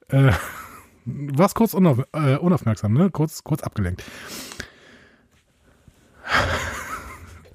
Äh, 0.08 0.32
warst 1.04 1.54
kurz 1.54 1.74
unauf, 1.74 2.04
äh, 2.12 2.36
unaufmerksam, 2.36 2.92
ne? 2.92 3.10
Kurz, 3.10 3.42
kurz 3.42 3.62
abgelenkt. 3.62 4.04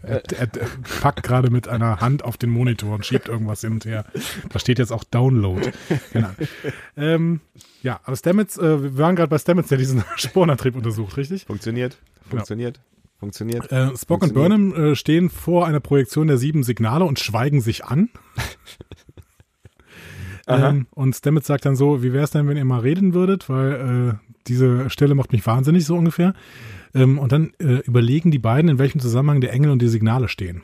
Er, 0.03 0.23
er, 0.31 0.47
er 0.55 0.67
packt 1.01 1.23
gerade 1.23 1.49
mit 1.49 1.67
einer 1.67 2.01
Hand 2.01 2.23
auf 2.23 2.37
den 2.37 2.49
Monitor 2.49 2.95
und 2.95 3.05
schiebt 3.05 3.27
irgendwas 3.27 3.61
hin 3.61 3.73
und 3.73 3.85
her. 3.85 4.05
Da 4.49 4.59
steht 4.59 4.79
jetzt 4.79 4.91
auch 4.91 5.03
Download. 5.03 5.71
Genau. 6.13 6.29
Ähm, 6.97 7.41
ja, 7.83 7.99
aber 8.03 8.15
Stamets, 8.15 8.57
äh, 8.57 8.83
wir 8.83 8.97
waren 8.97 9.15
gerade 9.15 9.29
bei 9.29 9.37
Stamets, 9.37 9.69
der 9.69 9.77
diesen 9.77 10.03
Sporenantrieb 10.15 10.75
untersucht, 10.75 11.17
richtig? 11.17 11.45
Funktioniert, 11.45 11.97
funktioniert, 12.29 12.79
funktioniert. 13.19 13.71
Äh, 13.71 13.95
Spock 13.95 14.23
und 14.23 14.33
Burnham 14.33 14.73
äh, 14.73 14.95
stehen 14.95 15.29
vor 15.29 15.67
einer 15.67 15.79
Projektion 15.79 16.27
der 16.27 16.37
sieben 16.37 16.63
Signale 16.63 17.05
und 17.05 17.19
schweigen 17.19 17.61
sich 17.61 17.85
an. 17.85 18.09
ähm, 20.47 20.87
und 20.91 21.15
Stamets 21.15 21.47
sagt 21.47 21.65
dann 21.65 21.75
so, 21.75 22.01
wie 22.01 22.13
wäre 22.13 22.23
es 22.23 22.31
denn, 22.31 22.47
wenn 22.47 22.57
ihr 22.57 22.65
mal 22.65 22.79
reden 22.79 23.13
würdet, 23.13 23.49
weil 23.49 24.19
äh, 24.19 24.31
diese 24.47 24.89
Stelle 24.89 25.15
macht 25.15 25.31
mich 25.31 25.45
wahnsinnig, 25.45 25.85
so 25.85 25.95
ungefähr. 25.95 26.33
Ähm, 26.93 27.19
und 27.19 27.31
dann 27.31 27.53
äh, 27.59 27.79
überlegen 27.85 28.31
die 28.31 28.39
beiden, 28.39 28.69
in 28.69 28.79
welchem 28.79 28.99
Zusammenhang 28.99 29.41
der 29.41 29.53
Engel 29.53 29.71
und 29.71 29.81
die 29.81 29.87
Signale 29.87 30.27
stehen. 30.27 30.61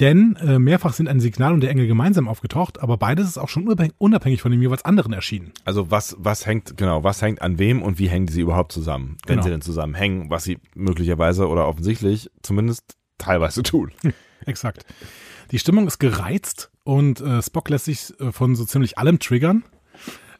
Denn 0.00 0.36
äh, 0.36 0.60
mehrfach 0.60 0.92
sind 0.92 1.08
ein 1.08 1.18
Signal 1.18 1.52
und 1.52 1.60
der 1.60 1.70
Engel 1.70 1.88
gemeinsam 1.88 2.28
aufgetaucht, 2.28 2.80
aber 2.80 2.96
beides 2.98 3.26
ist 3.26 3.36
auch 3.38 3.48
schon 3.48 3.66
unabhängig, 3.98 4.40
von 4.40 4.52
dem 4.52 4.62
jeweils 4.62 4.84
anderen 4.84 5.12
erschienen. 5.12 5.52
Also 5.64 5.90
was, 5.90 6.16
was 6.20 6.46
hängt, 6.46 6.76
genau, 6.76 7.02
was 7.02 7.20
hängt 7.20 7.42
an 7.42 7.58
wem 7.58 7.82
und 7.82 7.98
wie 7.98 8.08
hängen 8.08 8.28
sie 8.28 8.40
überhaupt 8.42 8.70
zusammen? 8.70 9.16
Wenn 9.26 9.34
Genau. 9.36 9.42
sie 9.42 9.50
denn 9.50 9.60
zusammenhängen, 9.60 10.30
was 10.30 10.44
sie 10.44 10.58
möglicherweise 10.76 11.48
oder 11.48 11.66
offensichtlich 11.66 12.30
zumindest 12.42 12.96
teilweise 13.18 13.64
tun. 13.64 13.90
Exakt. 14.46 14.86
Die 15.50 15.58
Stimmung 15.58 15.88
ist 15.88 15.98
gereizt 15.98 16.70
und 16.84 17.20
äh, 17.20 17.42
Spock 17.42 17.68
lässt 17.68 17.86
sich 17.86 18.12
äh, 18.20 18.30
von 18.30 18.54
so 18.54 18.64
ziemlich 18.64 18.98
allem 18.98 19.18
triggern, 19.18 19.64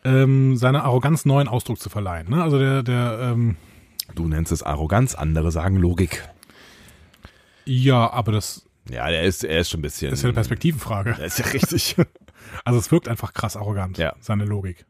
ähm, 0.05 0.57
seiner 0.57 0.85
Arroganz 0.85 1.25
neuen 1.25 1.49
Ausdruck 1.49 1.81
zu 1.81 1.91
verleihen. 1.91 2.31
Ne? 2.31 2.41
Also 2.45 2.61
der, 2.61 2.85
der, 2.85 3.19
ähm, 3.35 3.57
Du 4.15 4.27
nennst 4.29 4.53
es 4.53 4.63
Arroganz, 4.63 5.15
andere 5.15 5.51
sagen 5.53 5.77
Logik. 5.77 6.27
ja, 7.65 8.11
aber 8.11 8.33
das 8.33 8.67
Ja, 8.91 9.09
der 9.11 9.23
ist, 9.25 9.45
er 9.45 9.61
ist 9.61 9.71
schon 9.71 9.81
ein 9.81 9.83
bisschen. 9.83 10.13
ist 10.13 10.23
ja 10.23 10.29
eine 10.29 10.35
Perspektivenfrage. 10.35 11.15
Der 11.19 11.27
ist 11.27 11.39
ja 11.39 11.47
richtig. 11.47 11.97
Also 12.65 12.79
es 12.79 12.91
wirkt 12.93 13.09
einfach 13.09 13.35
krass 13.35 13.57
arrogant, 13.57 13.99
Ja. 13.99 14.15
seine 14.21 14.45
Logik. 14.45 14.87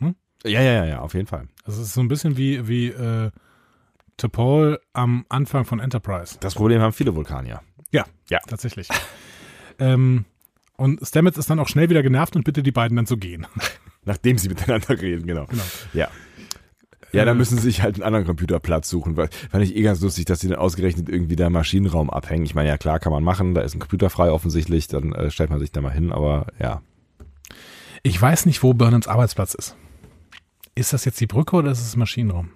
ja, 0.00 0.12
ja, 0.60 0.60
ja, 0.60 0.84
ja, 0.84 0.98
auf 1.00 1.14
jeden 1.14 1.26
Fall. 1.26 1.48
Also 1.64 1.80
es 1.80 1.88
ist 1.88 1.94
so 1.94 2.00
ein 2.02 2.08
bisschen 2.08 2.36
wie, 2.36 2.68
wie 2.68 2.88
äh, 2.88 3.30
T'Pol 4.20 4.78
am 4.92 5.24
Anfang 5.30 5.64
von 5.64 5.80
Enterprise. 5.80 6.36
Das 6.40 6.54
Problem 6.54 6.80
haben 6.82 6.92
viele 6.92 7.16
Vulkanier. 7.16 7.62
Ja, 7.90 8.04
Ja. 8.28 8.38
tatsächlich. 8.46 8.88
ähm, 9.80 10.24
und 10.76 11.00
Stamets 11.04 11.38
ist 11.38 11.48
dann 11.50 11.58
auch 11.58 11.68
schnell 11.68 11.88
wieder 11.88 12.02
genervt 12.02 12.36
und 12.36 12.44
bittet 12.44 12.66
die 12.66 12.70
beiden 12.72 12.96
dann 12.96 13.06
zu 13.06 13.16
gehen. 13.16 13.46
Nachdem 14.04 14.36
sie 14.38 14.50
miteinander 14.50 14.90
reden, 15.00 15.26
genau. 15.26 15.46
Genau. 15.46 15.62
Ja. 15.94 16.08
Ja, 17.14 17.24
dann 17.24 17.36
Äh, 17.36 17.38
müssen 17.38 17.56
sie 17.58 17.64
sich 17.64 17.82
halt 17.82 17.96
einen 17.96 18.02
anderen 18.02 18.26
Computerplatz 18.26 18.88
suchen. 18.88 19.16
Weil, 19.16 19.28
fand 19.50 19.64
ich 19.64 19.76
eh 19.76 19.82
ganz 19.82 20.00
lustig, 20.00 20.24
dass 20.24 20.40
sie 20.40 20.48
dann 20.48 20.58
ausgerechnet 20.58 21.08
irgendwie 21.08 21.36
da 21.36 21.50
Maschinenraum 21.50 22.10
abhängen. 22.10 22.44
Ich 22.44 22.54
meine, 22.54 22.68
ja 22.68 22.78
klar, 22.78 22.98
kann 22.98 23.12
man 23.12 23.24
machen, 23.24 23.54
da 23.54 23.62
ist 23.62 23.74
ein 23.74 23.80
Computer 23.80 24.10
frei 24.10 24.30
offensichtlich, 24.30 24.88
dann 24.88 25.12
äh, 25.12 25.30
stellt 25.30 25.50
man 25.50 25.60
sich 25.60 25.72
da 25.72 25.80
mal 25.80 25.92
hin, 25.92 26.12
aber 26.12 26.46
ja. 26.58 26.82
Ich 28.02 28.20
weiß 28.20 28.46
nicht, 28.46 28.62
wo 28.62 28.74
Burnhams 28.74 29.08
Arbeitsplatz 29.08 29.54
ist. 29.54 29.76
Ist 30.74 30.92
das 30.92 31.04
jetzt 31.04 31.20
die 31.20 31.26
Brücke 31.26 31.56
oder 31.56 31.70
ist 31.70 31.80
es 31.80 31.96
Maschinenraum? 31.96 32.50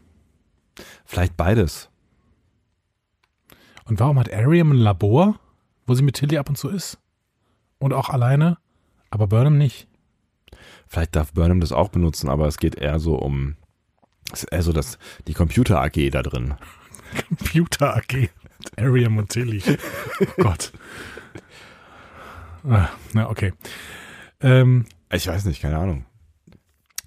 Vielleicht 1.05 1.37
beides. 1.37 1.89
Und 3.85 4.01
warum 4.01 4.19
hat 4.19 4.33
Ariam 4.33 4.73
ein 4.73 4.77
Labor, 4.77 5.39
wo 5.87 5.95
sie 5.95 6.03
mit 6.03 6.17
Tilly 6.17 6.37
ab 6.37 6.49
und 6.49 6.57
zu 6.57 6.69
ist? 6.69 6.99
Und 7.79 7.93
auch 7.95 8.11
alleine, 8.11 8.59
aber 9.11 9.29
Burnham 9.29 9.57
nicht. 9.57 9.89
Vielleicht 10.87 11.17
darf 11.17 11.33
Burnham 11.33 11.61
das 11.61 11.73
auch 11.73 11.89
benutzen, 11.89 12.29
aber 12.29 12.47
es 12.47 12.59
geht 12.59 12.75
eher 12.75 12.99
so 12.99 13.15
um 13.17 13.57
es 14.33 14.43
ist 14.45 14.53
eher 14.53 14.63
so 14.63 14.73
das, 14.73 14.99
die 15.27 15.35
Computer 15.35 15.81
AG 15.83 16.11
da 16.11 16.23
drin. 16.23 16.55
Computer 17.29 17.97
AG. 17.97 18.29
Ariam 18.77 19.17
und 19.19 19.29
Tilly. 19.31 19.63
Oh 20.21 20.43
Gott. 20.43 20.73
Ah, 22.69 22.89
Na, 23.13 23.31
okay. 23.31 23.53
Ähm, 24.41 24.85
Ich 25.13 25.27
weiß 25.27 25.45
nicht, 25.45 25.63
keine 25.63 25.79
Ahnung. 25.79 26.05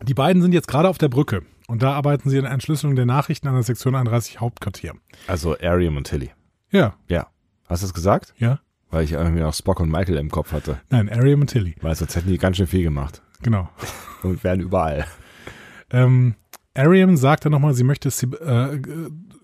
die 0.01 0.13
beiden 0.13 0.41
sind 0.41 0.53
jetzt 0.53 0.67
gerade 0.67 0.89
auf 0.89 0.97
der 0.97 1.09
Brücke 1.09 1.43
und 1.67 1.83
da 1.83 1.93
arbeiten 1.93 2.29
sie 2.29 2.37
an 2.37 2.45
der 2.45 2.53
Entschlüsselung 2.53 2.95
der 2.95 3.05
Nachrichten 3.05 3.47
an 3.47 3.53
der 3.53 3.63
Sektion 3.63 3.95
31 3.95 4.39
Hauptquartier. 4.39 4.93
Also 5.27 5.57
Ariam 5.59 5.97
und 5.97 6.07
Tilly. 6.07 6.31
Ja, 6.71 6.95
Ja. 7.07 7.27
Hast 7.67 7.83
du 7.83 7.87
es 7.87 7.93
gesagt? 7.93 8.33
ja. 8.37 8.59
Weil 8.93 9.05
ich 9.05 9.13
irgendwie 9.13 9.39
noch 9.39 9.53
Spock 9.53 9.79
und 9.79 9.89
Michael 9.89 10.17
im 10.17 10.29
Kopf 10.29 10.51
hatte. 10.51 10.81
Nein, 10.89 11.07
Ariam 11.09 11.39
und 11.39 11.47
Tilly. 11.47 11.75
Weil 11.81 11.95
sonst 11.95 12.13
hätten 12.17 12.27
die 12.27 12.37
ganz 12.37 12.57
schön 12.57 12.67
viel 12.67 12.83
gemacht. 12.83 13.21
Genau. 13.41 13.69
Und 14.21 14.43
wären 14.43 14.59
überall. 14.59 15.05
Ähm, 15.91 16.35
Ariam 16.73 17.17
sagt 17.17 17.45
dann 17.45 17.51
nochmal, 17.51 17.73
sie 17.73 17.83
möchte 17.83 18.09
äh, 18.09 18.75
äh, 18.75 18.81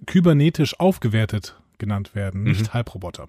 kybernetisch 0.06 0.80
aufgewertet 0.80 1.60
genannt 1.78 2.16
werden, 2.16 2.44
nicht 2.44 2.74
Halbroboter. 2.74 3.28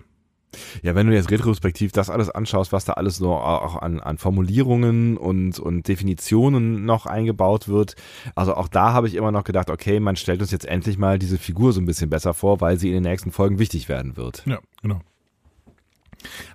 Ja, 0.82 0.94
wenn 0.94 1.06
du 1.06 1.14
jetzt 1.14 1.30
retrospektiv 1.30 1.92
das 1.92 2.08
alles 2.08 2.30
anschaust, 2.30 2.72
was 2.72 2.86
da 2.86 2.94
alles 2.94 3.16
so 3.16 3.34
auch 3.34 3.82
an, 3.82 4.00
an 4.00 4.16
Formulierungen 4.16 5.18
und, 5.18 5.58
und 5.58 5.86
Definitionen 5.88 6.86
noch 6.86 7.04
eingebaut 7.04 7.68
wird, 7.68 7.96
also 8.34 8.54
auch 8.54 8.68
da 8.68 8.92
habe 8.92 9.08
ich 9.08 9.14
immer 9.14 9.30
noch 9.30 9.44
gedacht, 9.44 9.68
okay, 9.68 10.00
man 10.00 10.16
stellt 10.16 10.40
uns 10.40 10.50
jetzt 10.50 10.64
endlich 10.64 10.96
mal 10.96 11.18
diese 11.18 11.36
Figur 11.36 11.72
so 11.72 11.80
ein 11.80 11.86
bisschen 11.86 12.08
besser 12.08 12.32
vor, 12.32 12.60
weil 12.60 12.78
sie 12.78 12.88
in 12.88 12.94
den 12.94 13.02
nächsten 13.02 13.30
Folgen 13.30 13.58
wichtig 13.58 13.88
werden 13.88 14.16
wird. 14.16 14.42
Ja, 14.46 14.58
genau. 14.80 15.00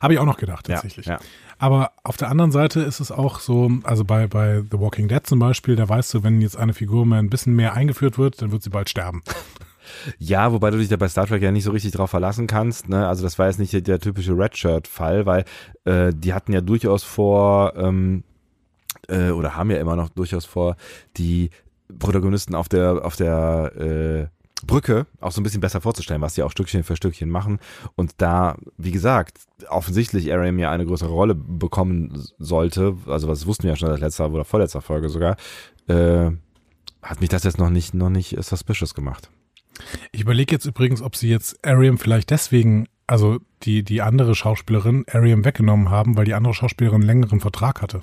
Habe 0.01 0.13
ich 0.13 0.19
auch 0.19 0.25
noch 0.25 0.37
gedacht, 0.37 0.65
tatsächlich. 0.65 1.05
Ja, 1.05 1.13
ja. 1.13 1.19
Aber 1.64 1.93
auf 2.03 2.18
der 2.18 2.30
anderen 2.30 2.51
Seite 2.51 2.82
ist 2.82 2.99
es 2.99 3.09
auch 3.09 3.39
so, 3.39 3.72
also 3.84 4.03
bei, 4.03 4.28
bei 4.28 4.61
The 4.70 4.82
Walking 4.82 5.07
Dead 5.07 5.26
zum 5.26 5.39
Beispiel, 5.39 5.78
da 5.78 5.88
weißt 5.88 6.14
du, 6.14 6.22
wenn 6.22 6.41
jetzt 6.41 6.57
eine 6.57 6.74
Figur 6.74 7.05
mal 7.05 7.20
ein 7.20 7.30
bisschen 7.30 7.55
mehr 7.55 7.74
eingeführt 7.74 8.18
wird, 8.18 8.41
dann 8.41 8.51
wird 8.51 8.64
sie 8.64 8.70
bald 8.70 8.89
sterben. 8.89 9.24
Ja, 10.18 10.53
wobei 10.53 10.72
du 10.72 10.78
dich 10.78 10.88
da 10.88 10.95
bei 10.95 11.09
Star 11.09 11.28
Trek 11.28 11.43
ja 11.43 11.51
nicht 11.51 11.66
so 11.66 11.72
richtig 11.72 11.91
drauf 11.91 12.09
verlassen 12.09 12.47
kannst. 12.47 12.88
Ne? 12.88 13.05
Also 13.05 13.22
das 13.22 13.38
war 13.38 13.47
jetzt 13.47 13.59
nicht 13.59 13.74
der, 13.74 13.82
der 13.82 13.99
typische 13.99 14.32
Redshirt-Fall, 14.32 15.26
weil 15.26 15.43
äh, 15.84 16.14
die 16.16 16.34
hatten 16.34 16.53
ja 16.53 16.61
durchaus 16.61 17.03
vor, 17.03 17.74
ähm, 17.76 18.24
äh, 19.09 19.32
oder 19.32 19.57
haben 19.57 19.70
ja 19.72 19.78
immer 19.78 19.97
noch 19.97 20.07
durchaus 20.07 20.45
vor, 20.45 20.78
die 21.18 21.49
Protagonisten 21.99 22.55
auf 22.55 22.70
der, 22.70 23.05
auf 23.05 23.18
der 23.18 24.30
äh, 24.32 24.42
Brücke 24.66 25.07
auch 25.20 25.32
so 25.32 25.41
ein 25.41 25.43
bisschen 25.43 25.61
besser 25.61 25.82
vorzustellen, 25.82 26.22
was 26.22 26.36
die 26.36 26.43
auch 26.43 26.51
Stückchen 26.51 26.84
für 26.84 26.95
Stückchen 26.95 27.30
machen. 27.30 27.59
Und 27.95 28.14
da, 28.18 28.57
wie 28.78 28.91
gesagt, 28.91 29.39
offensichtlich 29.70 30.32
Ariam 30.34 30.59
ja 30.59 30.72
eine 30.72 30.86
größere 30.86 31.09
Rolle 31.09 31.36
bekommen 31.36 32.24
sollte, 32.39 32.95
also 33.07 33.28
was 33.28 33.45
wussten 33.45 33.64
wir 33.64 33.72
ja 33.72 33.76
schon 33.76 33.89
seit 33.89 33.99
letzter 33.99 34.32
oder 34.32 34.45
vorletzter 34.45 34.82
Folge 34.82 35.09
sogar, 35.09 35.38
äh, 35.88 36.32
hat 37.01 37.20
mich 37.20 37.30
das 37.30 37.43
jetzt 37.43 37.57
noch 37.57 37.70
nicht, 37.70 37.93
noch 37.93 38.09
nicht 38.09 38.36
suspicious 38.41 38.93
gemacht. 38.93 39.30
Ich 40.11 40.22
überlege 40.22 40.53
jetzt 40.53 40.66
übrigens, 40.66 41.01
ob 41.01 41.16
sie 41.16 41.30
jetzt 41.30 41.66
Ariam 41.66 41.97
vielleicht 41.97 42.30
deswegen, 42.30 42.88
also 43.07 43.39
die, 43.64 43.84
die 43.84 44.01
andere 44.01 44.36
Schauspielerin 44.36 45.05
Ariam 45.11 45.45
weggenommen 45.45 45.89
haben, 45.89 46.16
weil 46.16 46.26
die 46.26 46.34
andere 46.34 46.53
Schauspielerin 46.53 47.01
einen 47.01 47.07
längeren 47.07 47.39
Vertrag 47.39 47.82
hatte. 47.82 48.01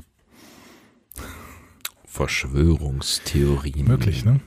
Verschwörungstheorien. 2.04 3.86
Möglich, 3.86 4.24
ne? 4.24 4.40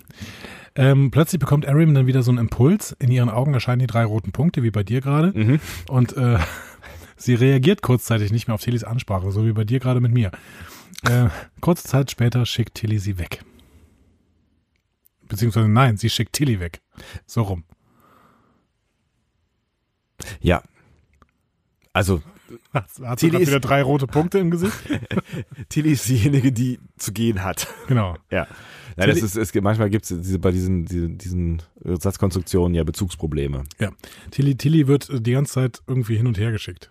Ähm, 0.76 1.12
plötzlich 1.12 1.40
bekommt 1.40 1.68
Ariam 1.68 1.94
dann 1.94 2.08
wieder 2.08 2.24
so 2.24 2.32
einen 2.32 2.40
Impuls. 2.40 2.96
In 3.00 3.12
ihren 3.12 3.30
Augen 3.30 3.54
erscheinen 3.54 3.80
die 3.80 3.88
drei 3.88 4.06
roten 4.06 4.32
Punkte, 4.32 4.64
wie 4.64 4.72
bei 4.72 4.84
dir 4.84 5.02
gerade. 5.02 5.32
Mhm. 5.38 5.60
Und 5.88 6.18
äh, 6.18 6.40
sie 7.18 7.36
reagiert 7.36 7.82
kurzzeitig 7.82 8.32
nicht 8.32 8.48
mehr 8.48 8.56
auf 8.56 8.62
Tillys 8.62 8.84
Ansprache, 8.84 9.32
so 9.32 9.46
wie 9.46 9.52
bei 9.54 9.64
dir 9.66 9.80
gerade 9.80 10.00
mit 10.00 10.12
mir. 10.14 10.32
Äh, 11.08 11.30
kurze 11.62 11.84
Zeit 11.84 12.10
später 12.12 12.46
schickt 12.46 12.76
Tilly 12.76 12.98
sie 12.98 13.18
weg. 13.20 13.44
beziehungsweise 15.28 15.68
nein, 15.68 15.98
sie 15.98 16.10
schickt 16.10 16.34
Tilly 16.34 16.60
weg. 16.60 16.82
So 17.26 17.42
rum. 17.44 17.64
Ja. 20.42 20.64
Also, 21.92 22.22
Hat, 22.74 22.86
hat 23.04 23.20
Tilly 23.20 23.38
ist- 23.42 23.48
wieder 23.50 23.60
drei 23.60 23.82
rote 23.82 24.08
Punkte 24.08 24.40
im 24.40 24.52
Gesicht? 24.52 24.74
Tilly 25.70 25.92
ist 25.94 26.08
diejenige, 26.08 26.52
die 26.52 26.80
zu 26.98 27.12
gehen 27.12 27.44
hat. 27.44 27.68
Genau. 27.88 28.16
Ja. 28.32 28.48
Nein, 28.98 29.10
das 29.10 29.22
ist, 29.22 29.36
es 29.36 29.54
manchmal 29.62 29.90
gibt 29.90 30.06
es 30.06 30.10
diese, 30.22 30.40
bei 30.40 30.52
diesen, 30.52 30.86
diesen, 30.86 31.18
diesen 31.18 31.62
Satzkonstruktionen 31.84 32.76
ja 32.76 32.84
Bezugsprobleme. 32.84 33.64
Ja. 33.80 33.92
Tilly, 34.32 34.56
Tilly 34.56 34.88
wird 34.88 35.10
äh, 35.10 35.22
die 35.22 35.32
ganze 35.34 35.54
Zeit 35.54 35.82
irgendwie 35.88 36.18
hin 36.18 36.28
und 36.28 36.38
her 36.38 36.52
geschickt. 36.52 36.90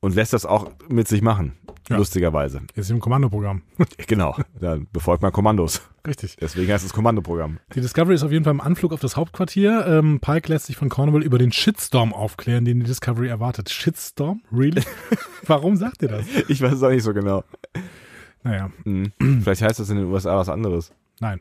Und 0.00 0.14
lässt 0.14 0.32
das 0.32 0.46
auch 0.46 0.70
mit 0.88 1.08
sich 1.08 1.20
machen. 1.20 1.52
Ja. 1.88 1.96
Lustigerweise. 1.96 2.62
Ist 2.74 2.90
im 2.90 3.00
Kommandoprogramm. 3.00 3.62
Genau. 4.06 4.36
Da 4.60 4.78
befolgt 4.92 5.22
man 5.22 5.32
Kommandos. 5.32 5.82
Richtig. 6.06 6.36
Deswegen 6.40 6.72
heißt 6.72 6.84
es 6.84 6.92
Kommandoprogramm. 6.92 7.58
Die 7.74 7.80
Discovery 7.80 8.14
ist 8.14 8.22
auf 8.22 8.32
jeden 8.32 8.44
Fall 8.44 8.52
im 8.52 8.60
Anflug 8.60 8.92
auf 8.92 9.00
das 9.00 9.16
Hauptquartier. 9.16 9.86
Ähm, 9.86 10.20
Pike 10.20 10.48
lässt 10.52 10.66
sich 10.66 10.76
von 10.76 10.88
Cornwall 10.88 11.22
über 11.22 11.38
den 11.38 11.52
Shitstorm 11.52 12.12
aufklären, 12.12 12.64
den 12.64 12.80
die 12.80 12.86
Discovery 12.86 13.28
erwartet. 13.28 13.70
Shitstorm? 13.70 14.42
Really? 14.52 14.82
Warum 15.46 15.76
sagt 15.76 16.02
ihr 16.02 16.08
das? 16.08 16.26
Ich 16.48 16.60
weiß 16.60 16.74
es 16.74 16.82
auch 16.82 16.90
nicht 16.90 17.02
so 17.02 17.12
genau. 17.12 17.44
Naja, 18.42 18.70
Hm. 18.84 19.12
Vielleicht 19.42 19.62
heißt 19.62 19.80
das 19.80 19.90
in 19.90 19.96
den 19.96 20.06
USA 20.06 20.36
was 20.36 20.48
anderes. 20.48 20.92
Nein. 21.20 21.40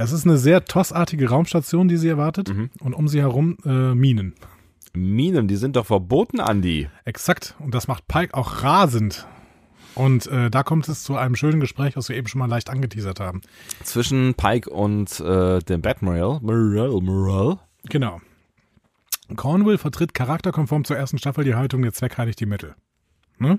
Es 0.00 0.12
ist 0.12 0.24
eine 0.26 0.38
sehr 0.38 0.64
tossartige 0.64 1.28
Raumstation, 1.28 1.88
die 1.88 1.96
sie 1.96 2.08
erwartet. 2.08 2.54
Mhm. 2.54 2.70
Und 2.78 2.94
um 2.94 3.08
sie 3.08 3.20
herum 3.20 3.56
äh, 3.64 3.94
Minen. 3.96 4.34
Minen, 4.92 5.48
die 5.48 5.56
sind 5.56 5.74
doch 5.74 5.86
verboten, 5.86 6.38
Andi. 6.38 6.88
Exakt. 7.04 7.56
Und 7.58 7.74
das 7.74 7.88
macht 7.88 8.06
Pike 8.06 8.32
auch 8.34 8.62
rasend. 8.62 9.26
Und 9.96 10.28
äh, 10.28 10.50
da 10.50 10.62
kommt 10.62 10.88
es 10.88 11.02
zu 11.02 11.16
einem 11.16 11.34
schönen 11.34 11.58
Gespräch, 11.58 11.96
was 11.96 12.08
wir 12.08 12.16
eben 12.16 12.28
schon 12.28 12.38
mal 12.38 12.46
leicht 12.46 12.70
angeteasert 12.70 13.18
haben. 13.18 13.40
Zwischen 13.82 14.34
Pike 14.34 14.70
und 14.70 15.18
äh, 15.18 15.58
dem 15.58 15.82
Batmiral. 15.82 16.38
Morale, 16.42 17.00
Morale. 17.00 17.58
Genau. 17.88 18.20
Cornwall 19.34 19.78
vertritt 19.78 20.14
charakterkonform 20.14 20.84
zur 20.84 20.96
ersten 20.96 21.18
Staffel 21.18 21.42
die 21.42 21.56
Haltung, 21.56 21.82
der 21.82 21.92
Zweck 21.92 22.16
heiligt 22.16 22.38
die 22.38 22.46
Mittel. 22.46 22.76
Ne? 23.38 23.58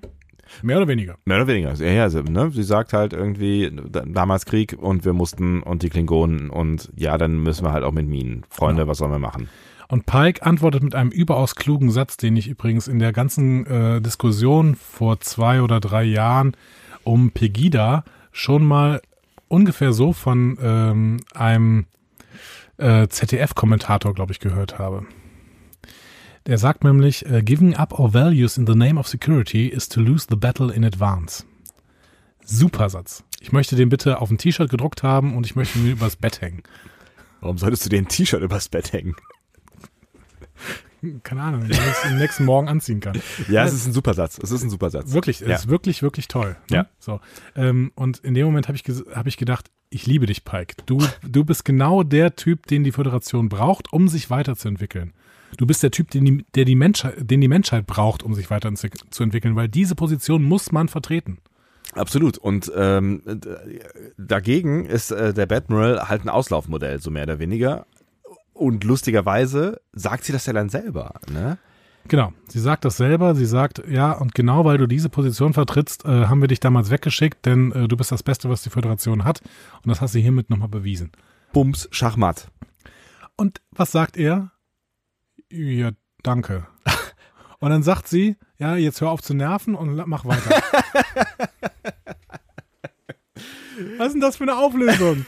Mehr 0.62 0.78
oder 0.78 0.88
weniger. 0.88 1.16
Mehr 1.26 1.38
oder 1.38 1.48
weniger. 1.48 1.74
Ja, 1.76 1.92
ja, 1.92 2.10
sie, 2.10 2.24
ne? 2.24 2.52
sie 2.52 2.64
sagt 2.64 2.94
halt 2.94 3.14
irgendwie, 3.14 3.72
da- 3.90 4.04
damals 4.06 4.46
Krieg 4.46 4.76
und 4.80 5.06
wir 5.06 5.14
mussten 5.14 5.62
und 5.64 5.84
die 5.84 5.90
Klingonen 5.90 6.50
und 6.50 6.90
ja, 6.96 7.18
dann 7.18 7.42
müssen 7.44 7.66
wir 7.66 7.72
halt 7.74 7.84
auch 7.84 7.92
mit 7.92 8.08
Minen. 8.08 8.44
Freunde, 8.50 8.88
was 8.88 8.98
sollen 9.00 9.12
wir 9.12 9.20
machen? 9.20 9.50
Und 9.88 10.06
Pike 10.06 10.46
antwortet 10.46 10.84
mit 10.84 10.94
einem 10.94 11.10
überaus 11.10 11.56
klugen 11.56 11.90
Satz, 11.90 12.16
den 12.18 12.36
ich 12.38 12.48
übrigens 12.48 12.88
in 12.88 13.00
der 13.00 13.12
ganzen 13.12 13.66
äh, 13.66 14.02
Diskussion 14.02 14.76
vor 14.76 15.20
zwei 15.20 15.62
oder 15.64 15.80
drei 15.80 16.04
Jahren 16.04 16.56
um 17.04 17.32
Pegida 17.32 18.04
schon 18.32 18.64
mal 18.66 19.02
ungefähr 19.48 19.92
so 19.94 20.14
von 20.14 20.60
ähm, 20.62 21.18
einem 21.34 21.86
äh, 22.78 23.08
ZDF-Kommentator, 23.08 24.14
glaube 24.14 24.32
ich, 24.32 24.40
gehört 24.40 24.78
habe. 24.78 25.06
Der 26.50 26.58
sagt 26.58 26.84
nämlich, 26.84 27.28
äh, 27.28 27.44
giving 27.44 27.76
up 27.76 28.00
our 28.00 28.12
values 28.12 28.58
in 28.58 28.66
the 28.66 28.74
name 28.74 29.00
of 29.00 29.08
security 29.08 29.68
is 29.68 29.88
to 29.88 30.02
lose 30.02 30.26
the 30.28 30.36
battle 30.36 30.74
in 30.74 30.84
advance. 30.84 31.44
Super 32.44 32.90
Satz. 32.90 33.24
Ich 33.40 33.52
möchte 33.52 33.76
den 33.76 33.90
bitte 33.90 34.20
auf 34.20 34.32
ein 34.32 34.40
T-Shirt 34.40 34.68
gedruckt 34.72 35.04
haben 35.04 35.38
und 35.38 35.46
ich 35.46 35.56
möchte 35.56 35.78
ihn 35.78 35.86
mir 35.86 35.92
übers 35.92 36.16
Bett 36.16 36.42
hängen. 36.42 36.64
Warum 37.40 37.60
solltest 37.60 37.86
du 37.86 37.90
dir 37.90 38.00
ein 38.00 38.08
T-Shirt 38.08 38.42
übers 38.42 38.68
Bett 38.68 38.92
hängen? 38.94 39.16
Keine 41.22 41.44
Ahnung, 41.44 41.62
wenn 41.62 41.70
ich 41.70 41.78
es 41.78 42.04
am 42.04 42.18
nächsten 42.18 42.46
Morgen 42.46 42.68
anziehen 42.68 43.00
kann. 43.00 43.22
Ja, 43.48 43.64
es 43.64 43.74
ist 43.74 43.86
ein 43.86 43.94
super 43.94 44.16
Satz. 44.16 44.40
Es 44.42 44.50
ist 44.50 44.64
ein 44.64 44.72
super 44.72 44.90
Satz. 44.90 45.14
Wirklich, 45.14 45.42
es 45.44 45.48
Ja. 45.48 45.56
ist 45.56 45.68
wirklich, 45.68 46.02
wirklich 46.02 46.28
toll. 46.28 46.58
Ne? 46.72 46.78
Ja. 46.78 46.88
So. 46.98 47.20
Ähm, 47.56 47.92
und 47.94 48.18
in 48.18 48.34
dem 48.34 48.48
Moment 48.48 48.68
habe 48.68 48.76
ich, 48.76 48.84
hab 49.14 49.28
ich 49.28 49.38
gedacht, 49.38 49.70
ich 49.92 50.08
liebe 50.08 50.26
dich, 50.26 50.44
Pike. 50.46 50.78
Du, 50.88 50.98
du 51.22 51.46
bist 51.46 51.64
genau 51.64 52.02
der 52.02 52.36
Typ, 52.36 52.66
den 52.66 52.84
die 52.84 52.92
Föderation 52.92 53.50
braucht, 53.50 53.94
um 53.94 54.08
sich 54.08 54.32
weiterzuentwickeln. 54.32 55.14
Du 55.58 55.66
bist 55.66 55.84
der 55.84 55.92
Typ, 55.92 56.12
den 56.12 56.26
die, 56.26 56.46
der 56.56 56.66
die 56.66 56.76
Menschheit, 56.76 57.16
den 57.20 57.42
die 57.42 57.48
Menschheit 57.48 57.88
braucht, 57.88 58.24
um 58.24 58.34
sich 58.34 58.50
weiterzuentwickeln, 58.50 59.56
weil 59.56 59.68
diese 59.68 59.96
Position 59.96 60.44
muss 60.44 60.72
man 60.72 60.88
vertreten. 60.88 61.40
Absolut. 61.94 62.38
Und 62.38 62.72
ähm, 62.76 63.24
dagegen 64.18 64.86
ist 64.86 65.12
äh, 65.12 65.34
der 65.34 65.48
Batmiral 65.48 66.08
halt 66.08 66.24
ein 66.24 66.30
Auslaufmodell, 66.30 67.02
so 67.02 67.10
mehr 67.10 67.24
oder 67.24 67.40
weniger. 67.40 67.86
Und 68.54 68.84
lustigerweise 68.84 69.82
sagt 69.94 70.26
sie 70.26 70.34
das 70.34 70.46
ja 70.46 70.54
dann 70.54 70.70
selber. 70.70 71.14
Ne? 71.32 71.58
Genau. 72.08 72.34
Sie 72.48 72.60
sagt 72.60 72.86
das 72.86 72.98
selber. 72.98 73.36
Sie 73.36 73.46
sagt, 73.46 73.84
ja, 73.88 74.12
und 74.12 74.36
genau 74.36 74.66
weil 74.66 74.78
du 74.78 74.88
diese 74.88 75.10
Position 75.10 75.54
vertrittst, 75.54 76.06
äh, 76.06 76.26
haben 76.26 76.42
wir 76.42 76.48
dich 76.48 76.60
damals 76.60 76.92
weggeschickt, 76.92 77.46
denn 77.46 77.72
äh, 77.72 77.88
du 77.88 77.98
bist 77.98 78.12
das 78.12 78.24
Beste, 78.24 78.50
was 78.50 78.62
die 78.62 78.70
Föderation 78.70 79.24
hat. 79.24 79.42
Und 79.84 79.90
das 79.90 80.02
hast 80.02 80.16
du 80.16 80.20
hiermit 80.20 80.50
nochmal 80.50 80.70
bewiesen. 80.70 81.12
Bums, 81.54 81.88
Schachmatt. 81.92 82.50
Und 83.36 83.62
was 83.72 83.92
sagt 83.92 84.18
er? 84.18 84.52
Ja, 85.52 85.92
danke. 86.24 86.68
Und 87.60 87.72
dann 87.72 87.84
sagt 87.84 88.08
sie, 88.08 88.38
ja, 88.58 88.76
jetzt 88.76 89.02
hör 89.02 89.10
auf 89.10 89.22
zu 89.22 89.34
nerven 89.34 89.76
und 89.76 89.94
mach 90.08 90.24
weiter. 90.24 90.50
Was 93.98 94.08
ist 94.08 94.14
denn 94.14 94.22
das 94.22 94.38
für 94.38 94.44
eine 94.44 94.58
Auflösung? 94.58 95.26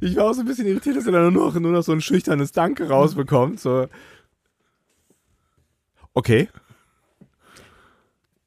Ich 0.00 0.16
war 0.16 0.26
auch 0.26 0.32
so 0.32 0.40
ein 0.40 0.46
bisschen 0.46 0.66
irritiert, 0.66 0.96
dass 0.96 1.06
er 1.06 1.12
dann 1.12 1.32
nur 1.32 1.46
noch, 1.46 1.60
nur 1.60 1.72
noch 1.72 1.82
so 1.82 1.92
ein 1.92 2.00
schüchternes 2.00 2.52
Danke 2.52 2.88
rausbekommt. 2.88 3.60
So. 3.60 3.88
Okay. 6.12 6.48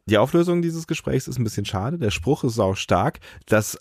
Die 0.06 0.18
Auflösung 0.18 0.62
dieses 0.62 0.88
Gesprächs 0.88 1.28
ist 1.28 1.38
ein 1.38 1.44
bisschen 1.44 1.66
schade. 1.66 1.98
Der 1.98 2.12
Spruch 2.12 2.46
ist 2.46 2.60
auch 2.60 2.76
stark. 2.76 3.20
Das 3.46 3.78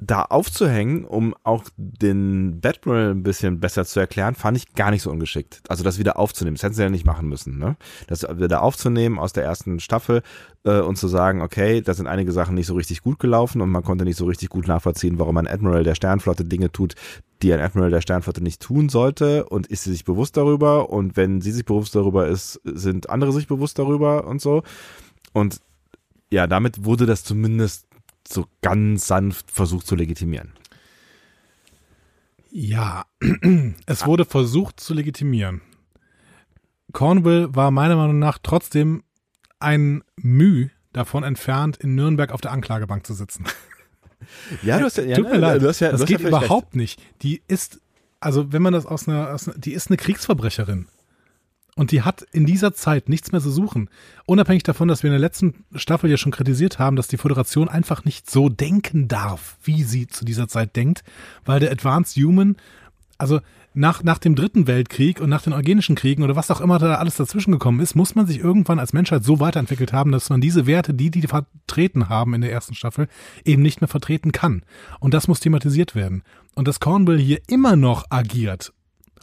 da 0.00 0.22
aufzuhängen, 0.22 1.04
um 1.04 1.34
auch 1.42 1.64
den 1.76 2.60
Batmiral 2.60 3.10
ein 3.10 3.24
bisschen 3.24 3.58
besser 3.58 3.84
zu 3.84 3.98
erklären, 3.98 4.36
fand 4.36 4.56
ich 4.56 4.74
gar 4.74 4.92
nicht 4.92 5.02
so 5.02 5.10
ungeschickt. 5.10 5.60
Also 5.68 5.82
das 5.82 5.98
wieder 5.98 6.20
aufzunehmen, 6.20 6.54
das 6.54 6.62
hätten 6.62 6.74
sie 6.74 6.82
ja 6.82 6.88
nicht 6.88 7.04
machen 7.04 7.28
müssen. 7.28 7.58
Ne? 7.58 7.76
Das 8.06 8.22
wieder 8.22 8.62
aufzunehmen 8.62 9.18
aus 9.18 9.32
der 9.32 9.42
ersten 9.42 9.80
Staffel 9.80 10.22
äh, 10.64 10.80
und 10.80 10.96
zu 10.96 11.08
sagen, 11.08 11.42
okay, 11.42 11.80
da 11.80 11.94
sind 11.94 12.06
einige 12.06 12.30
Sachen 12.30 12.54
nicht 12.54 12.68
so 12.68 12.74
richtig 12.74 13.02
gut 13.02 13.18
gelaufen 13.18 13.60
und 13.60 13.70
man 13.70 13.82
konnte 13.82 14.04
nicht 14.04 14.16
so 14.16 14.26
richtig 14.26 14.50
gut 14.50 14.68
nachvollziehen, 14.68 15.18
warum 15.18 15.36
ein 15.36 15.48
Admiral 15.48 15.82
der 15.82 15.96
Sternflotte 15.96 16.44
Dinge 16.44 16.70
tut, 16.70 16.94
die 17.42 17.52
ein 17.52 17.60
Admiral 17.60 17.90
der 17.90 18.00
Sternflotte 18.00 18.42
nicht 18.42 18.62
tun 18.62 18.88
sollte 18.88 19.46
und 19.46 19.66
ist 19.66 19.82
sie 19.82 19.90
sich 19.90 20.04
bewusst 20.04 20.36
darüber 20.36 20.90
und 20.90 21.16
wenn 21.16 21.40
sie 21.40 21.50
sich 21.50 21.64
bewusst 21.64 21.96
darüber 21.96 22.28
ist, 22.28 22.60
sind 22.64 23.10
andere 23.10 23.32
sich 23.32 23.48
bewusst 23.48 23.80
darüber 23.80 24.28
und 24.28 24.40
so. 24.40 24.62
Und 25.32 25.60
ja, 26.30 26.46
damit 26.46 26.84
wurde 26.84 27.06
das 27.06 27.24
zumindest 27.24 27.87
so 28.32 28.46
ganz 28.62 29.06
sanft 29.06 29.50
versucht 29.50 29.86
zu 29.86 29.94
legitimieren. 29.94 30.52
Ja, 32.50 33.04
es 33.86 34.06
wurde 34.06 34.24
versucht 34.24 34.80
zu 34.80 34.94
legitimieren. 34.94 35.60
Cornwall 36.92 37.54
war 37.54 37.70
meiner 37.70 37.96
Meinung 37.96 38.18
nach 38.18 38.38
trotzdem 38.42 39.02
ein 39.60 40.02
Müh 40.16 40.68
davon 40.92 41.22
entfernt, 41.22 41.76
in 41.76 41.94
Nürnberg 41.94 42.32
auf 42.32 42.40
der 42.40 42.52
Anklagebank 42.52 43.06
zu 43.06 43.14
sitzen. 43.14 43.44
Ja, 44.62 44.78
du 44.78 44.84
hast 44.84 44.96
ja, 44.96 45.04
ja, 45.04 45.16
Tut 45.16 45.30
mir 45.30 45.38
leid, 45.38 45.62
du 45.62 45.68
hast 45.68 45.78
ja, 45.78 45.92
das 45.92 46.00
geht 46.00 46.10
ja 46.10 46.18
völlig 46.18 46.42
überhaupt 46.42 46.74
nicht. 46.74 47.00
Die 47.22 47.40
ist, 47.46 47.80
also 48.18 48.52
wenn 48.52 48.62
man 48.62 48.72
das 48.72 48.84
aus 48.84 49.08
einer, 49.08 49.32
aus 49.32 49.48
einer, 49.48 49.56
die 49.56 49.72
ist 49.72 49.88
eine 49.88 49.96
Kriegsverbrecherin. 49.96 50.88
Und 51.78 51.92
die 51.92 52.02
hat 52.02 52.26
in 52.32 52.44
dieser 52.44 52.74
Zeit 52.74 53.08
nichts 53.08 53.30
mehr 53.30 53.40
zu 53.40 53.52
suchen. 53.52 53.88
Unabhängig 54.26 54.64
davon, 54.64 54.88
dass 54.88 55.04
wir 55.04 55.10
in 55.10 55.12
der 55.12 55.20
letzten 55.20 55.64
Staffel 55.76 56.10
ja 56.10 56.16
schon 56.16 56.32
kritisiert 56.32 56.80
haben, 56.80 56.96
dass 56.96 57.06
die 57.06 57.18
Föderation 57.18 57.68
einfach 57.68 58.04
nicht 58.04 58.28
so 58.28 58.48
denken 58.48 59.06
darf, 59.06 59.56
wie 59.62 59.84
sie 59.84 60.08
zu 60.08 60.24
dieser 60.24 60.48
Zeit 60.48 60.74
denkt, 60.74 61.04
weil 61.44 61.60
der 61.60 61.70
Advanced 61.70 62.16
Human, 62.16 62.56
also 63.16 63.38
nach, 63.74 64.02
nach 64.02 64.18
dem 64.18 64.34
dritten 64.34 64.66
Weltkrieg 64.66 65.20
und 65.20 65.30
nach 65.30 65.42
den 65.42 65.52
Eugenischen 65.52 65.94
Kriegen 65.94 66.24
oder 66.24 66.34
was 66.34 66.50
auch 66.50 66.60
immer 66.60 66.80
da 66.80 66.96
alles 66.96 67.14
dazwischen 67.14 67.52
gekommen 67.52 67.78
ist, 67.78 67.94
muss 67.94 68.16
man 68.16 68.26
sich 68.26 68.40
irgendwann 68.40 68.80
als 68.80 68.92
Menschheit 68.92 69.22
so 69.22 69.38
weiterentwickelt 69.38 69.92
haben, 69.92 70.10
dass 70.10 70.30
man 70.30 70.40
diese 70.40 70.66
Werte, 70.66 70.94
die 70.94 71.12
die 71.12 71.28
vertreten 71.28 72.08
haben 72.08 72.34
in 72.34 72.40
der 72.40 72.50
ersten 72.50 72.74
Staffel, 72.74 73.06
eben 73.44 73.62
nicht 73.62 73.80
mehr 73.80 73.86
vertreten 73.86 74.32
kann. 74.32 74.64
Und 74.98 75.14
das 75.14 75.28
muss 75.28 75.38
thematisiert 75.38 75.94
werden. 75.94 76.24
Und 76.56 76.66
dass 76.66 76.80
Cornwall 76.80 77.18
hier 77.18 77.38
immer 77.46 77.76
noch 77.76 78.06
agiert 78.10 78.72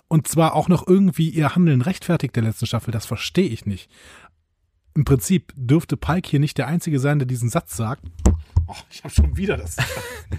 und 0.08 0.28
zwar 0.28 0.54
auch 0.56 0.68
noch 0.68 0.88
irgendwie 0.88 1.30
ihr 1.30 1.56
Handeln 1.56 1.82
rechtfertigt 1.82 2.36
der 2.36 2.44
letzten 2.44 2.66
Staffel, 2.66 2.92
das 2.92 3.06
verstehe 3.06 3.48
ich 3.50 3.66
nicht. 3.66 3.90
Im 4.94 5.04
Prinzip 5.04 5.52
dürfte 5.56 5.98
Pike 5.98 6.30
hier 6.30 6.40
nicht 6.40 6.58
der 6.58 6.68
Einzige 6.68 7.00
sein, 7.00 7.20
der 7.20 7.26
diesen 7.26 7.50
Satz 7.50 7.76
sagt. 7.76 8.04
Oh, 8.68 8.74
ich 8.90 9.04
habe 9.04 9.14
schon 9.14 9.36
wieder 9.38 9.58
das. 9.58 9.76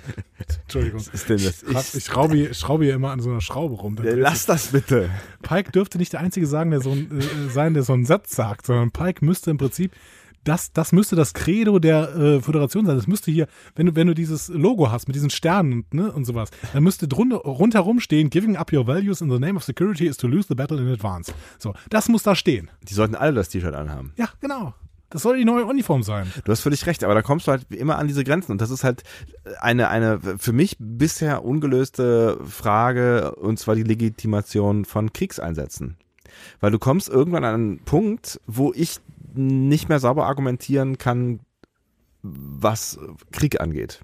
Entschuldigung. 0.63 1.01
Was 1.01 1.09
ist 1.09 1.29
denn 1.29 1.39
das? 1.43 1.63
Ich, 1.63 1.95
ich, 1.99 2.05
schraube, 2.05 2.35
hier- 2.35 2.51
ich 2.51 2.59
schraube 2.59 2.85
hier 2.85 2.95
immer 2.95 3.11
an 3.13 3.21
so 3.21 3.31
einer 3.31 3.41
Schraube 3.41 3.75
rum. 3.75 3.97
Ja, 4.03 4.15
Lass 4.15 4.47
das 4.47 4.69
bitte. 4.69 5.11
Pike 5.43 5.71
dürfte 5.73 5.99
nicht 5.99 6.13
der 6.13 6.21
Einzige 6.21 6.47
sagen, 6.47 6.71
der 6.71 6.81
so 6.81 6.91
ein, 6.93 7.21
äh, 7.21 7.51
sein, 7.51 7.75
der 7.75 7.83
so 7.83 7.93
einen 7.93 8.07
Satz 8.07 8.35
sagt, 8.35 8.67
sondern 8.67 8.91
Pike 8.91 9.25
müsste 9.25 9.51
im 9.51 9.59
Prinzip, 9.59 9.93
das, 10.47 10.73
das 10.73 10.93
müsste 10.93 11.17
das 11.17 11.35
Credo 11.35 11.79
der 11.79 12.15
äh, 12.17 12.41
Föderation 12.41 12.87
sein. 12.87 12.97
Das 12.97 13.07
müsste 13.07 13.31
hier, 13.31 13.49
wenn 13.75 13.87
du, 13.87 13.97
wenn 13.97 14.07
du 14.07 14.15
dieses 14.15 14.49
Logo 14.49 14.91
hast 14.91 15.09
mit 15.09 15.15
diesen 15.15 15.31
Sternen 15.31 15.73
und, 15.73 15.95
ne, 15.95 16.13
und 16.13 16.25
sowas, 16.25 16.51
dann 16.73 16.83
müsste 16.83 17.09
drunter, 17.09 17.39
rundherum 17.39 18.01
stehen, 18.01 18.31
giving 18.31 18.57
up 18.57 18.73
your 18.73 18.87
values 18.87 19.21
in 19.21 19.31
the 19.31 19.39
name 19.39 19.57
of 19.57 19.65
security 19.65 20.07
is 20.07 20.17
to 20.17 20.27
lose 20.27 20.47
the 20.49 20.55
battle 20.55 20.79
in 20.79 20.89
advance. 20.89 21.33
So, 21.59 21.75
das 21.91 22.09
muss 22.09 22.23
da 22.23 22.35
stehen. 22.35 22.71
Die 22.83 22.95
sollten 22.95 23.15
alle 23.15 23.35
das 23.35 23.49
T-Shirt 23.49 23.75
anhaben. 23.75 24.13
Ja, 24.17 24.29
genau. 24.41 24.75
Das 25.11 25.23
soll 25.23 25.37
die 25.37 25.45
neue 25.45 25.65
Uniform 25.65 26.03
sein. 26.03 26.33
Du 26.45 26.51
hast 26.51 26.61
völlig 26.61 26.85
recht, 26.87 27.05
aber 27.05 27.15
da 27.15 27.23
kommst 27.23 27.47
du 27.47 27.53
halt 27.53 27.73
immer 27.73 27.97
an 27.99 28.09
diese 28.09 28.25
Grenzen 28.25 28.53
und 28.53 28.61
das 28.61 28.71
ist 28.71 28.83
halt 28.83 29.05
eine, 29.61 29.89
eine 29.89 30.21
für 30.39 30.53
mich 30.53 30.77
bisher 30.81 31.45
ungelöste 31.45 32.39
Frage 32.45 33.37
und 33.37 33.59
zwar 33.59 33.77
die 33.77 33.85
Legitimation 33.85 34.85
von 34.85 35.13
Kriegseinsätzen. 35.13 35.97
Weil 36.61 36.73
du 36.73 36.79
kommst 36.79 37.09
irgendwann 37.09 37.45
an 37.45 37.55
einen 37.55 37.79
Punkt, 37.81 38.41
wo 38.47 38.73
ich 38.75 38.99
nicht 39.37 39.89
mehr 39.89 40.01
sauber 40.01 40.27
argumentieren 40.27 40.99
kann, 40.99 41.41
was 42.23 42.99
Krieg 43.33 43.61
angeht. 43.61 44.01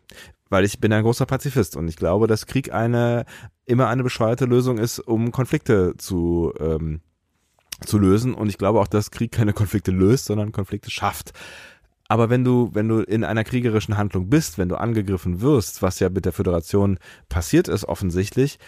Weil 0.49 0.65
ich 0.65 0.81
bin 0.81 0.93
ein 0.93 1.03
großer 1.03 1.27
Pazifist 1.27 1.77
und 1.77 1.89
ich 1.89 1.97
glaube, 1.97 2.27
dass 2.27 2.47
Krieg 2.47 2.73
eine 2.73 3.25
immer 3.65 3.89
eine 3.89 4.03
bescheuerte 4.03 4.45
Lösung 4.45 4.79
ist, 4.79 4.99
um 4.99 5.33
Konflikte 5.33 5.95
zu 5.97 6.53
ähm, 6.61 7.01
zu 7.87 7.99
lösen. 7.99 8.35
Und 8.35 8.49
ich 8.49 8.59
glaube 8.59 8.81
auch, 8.81 8.87
dass 8.87 9.11
Krieg 9.11 9.33
keine 9.33 9.53
Konflikte 9.53 9.91
löst, 9.91 10.27
sondern 10.27 10.53
Konflikte 10.53 10.91
schafft. 10.91 11.33
Aber 12.09 12.29
wenn 12.29 12.45
du, 12.45 12.71
wenn 12.75 12.89
du 12.89 13.01
in 13.01 13.25
einer 13.25 13.45
kriegerischen 13.45 13.97
Handlung 13.97 14.29
bist, 14.29 14.59
wenn 14.59 14.69
du 14.69 14.77
angegriffen 14.77 15.41
wirst, 15.41 15.81
was 15.81 15.99
ja 15.99 16.11
mit 16.11 16.25
der 16.27 16.33
Föderation 16.33 16.99
passiert 17.29 17.69
ist 17.69 17.87
offensichtlich, 17.87 18.59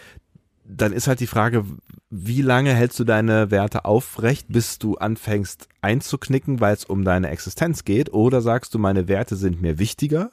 dann 0.64 0.92
ist 0.92 1.08
halt 1.08 1.20
die 1.20 1.26
Frage, 1.26 1.64
wie 2.10 2.42
lange 2.42 2.74
hältst 2.74 2.98
du 2.98 3.04
deine 3.04 3.50
Werte 3.50 3.84
aufrecht, 3.84 4.46
bis 4.48 4.78
du 4.78 4.96
anfängst 4.96 5.68
einzuknicken, 5.82 6.60
weil 6.60 6.74
es 6.74 6.84
um 6.84 7.04
deine 7.04 7.28
Existenz 7.28 7.84
geht? 7.84 8.12
Oder 8.12 8.40
sagst 8.40 8.74
du, 8.74 8.78
meine 8.78 9.08
Werte 9.08 9.36
sind 9.36 9.60
mir 9.60 9.78
wichtiger? 9.78 10.30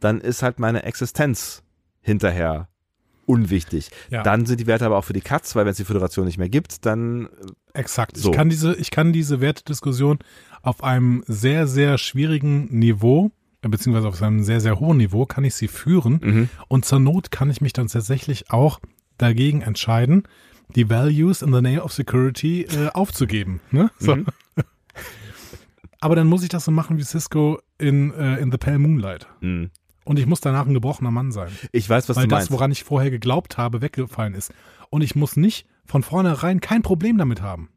Dann 0.00 0.20
ist 0.20 0.42
halt 0.42 0.58
meine 0.58 0.84
Existenz 0.84 1.62
hinterher 2.00 2.68
unwichtig. 3.24 3.90
Ja. 4.08 4.22
Dann 4.22 4.46
sind 4.46 4.60
die 4.60 4.68
Werte 4.68 4.86
aber 4.86 4.98
auch 4.98 5.04
für 5.04 5.12
die 5.12 5.20
Katz, 5.20 5.56
weil 5.56 5.64
wenn 5.64 5.72
es 5.72 5.78
die 5.78 5.84
Föderation 5.84 6.26
nicht 6.26 6.38
mehr 6.38 6.48
gibt, 6.48 6.86
dann 6.86 7.28
Exakt. 7.76 8.16
So. 8.16 8.30
Ich 8.30 8.36
kann 8.36 8.48
diese, 8.48 8.74
ich 8.74 8.90
kann 8.90 9.12
diese 9.12 9.40
Wertediskussion 9.40 10.18
auf 10.62 10.82
einem 10.82 11.22
sehr, 11.26 11.66
sehr 11.66 11.98
schwierigen 11.98 12.66
Niveau, 12.76 13.30
äh, 13.62 13.68
beziehungsweise 13.68 14.08
auf 14.08 14.20
einem 14.22 14.42
sehr, 14.42 14.60
sehr 14.60 14.80
hohen 14.80 14.96
Niveau, 14.96 15.26
kann 15.26 15.44
ich 15.44 15.54
sie 15.54 15.68
führen. 15.68 16.20
Mhm. 16.22 16.48
Und 16.68 16.84
zur 16.84 17.00
Not 17.00 17.30
kann 17.30 17.50
ich 17.50 17.60
mich 17.60 17.72
dann 17.72 17.88
tatsächlich 17.88 18.50
auch 18.50 18.80
dagegen 19.18 19.62
entscheiden, 19.62 20.24
die 20.74 20.88
Values 20.90 21.42
in 21.42 21.52
the 21.52 21.60
name 21.60 21.82
of 21.82 21.92
security 21.92 22.62
äh, 22.62 22.88
aufzugeben. 22.92 23.60
Ne? 23.70 23.90
So. 23.98 24.16
Mhm. 24.16 24.26
Aber 26.00 26.14
dann 26.14 26.26
muss 26.26 26.42
ich 26.42 26.48
das 26.48 26.64
so 26.64 26.70
machen 26.70 26.98
wie 26.98 27.02
Cisco 27.02 27.58
in, 27.78 28.12
äh, 28.14 28.36
in 28.38 28.50
The 28.50 28.58
Pale 28.58 28.78
Moonlight. 28.78 29.26
Mhm. 29.40 29.70
Und 30.04 30.18
ich 30.18 30.26
muss 30.26 30.40
danach 30.40 30.66
ein 30.66 30.74
gebrochener 30.74 31.10
Mann 31.10 31.32
sein. 31.32 31.48
ich 31.72 31.88
weiß, 31.88 32.08
was 32.08 32.16
weil 32.16 32.24
du 32.24 32.28
das, 32.28 32.38
meinst. 32.38 32.52
woran 32.52 32.70
ich 32.70 32.84
vorher 32.84 33.10
geglaubt 33.10 33.58
habe, 33.58 33.82
weggefallen 33.82 34.34
ist. 34.34 34.52
Und 34.88 35.02
ich 35.02 35.16
muss 35.16 35.36
nicht 35.36 35.66
von 35.84 36.02
vornherein 36.02 36.60
kein 36.60 36.82
Problem 36.82 37.18
damit 37.18 37.42
haben. 37.42 37.70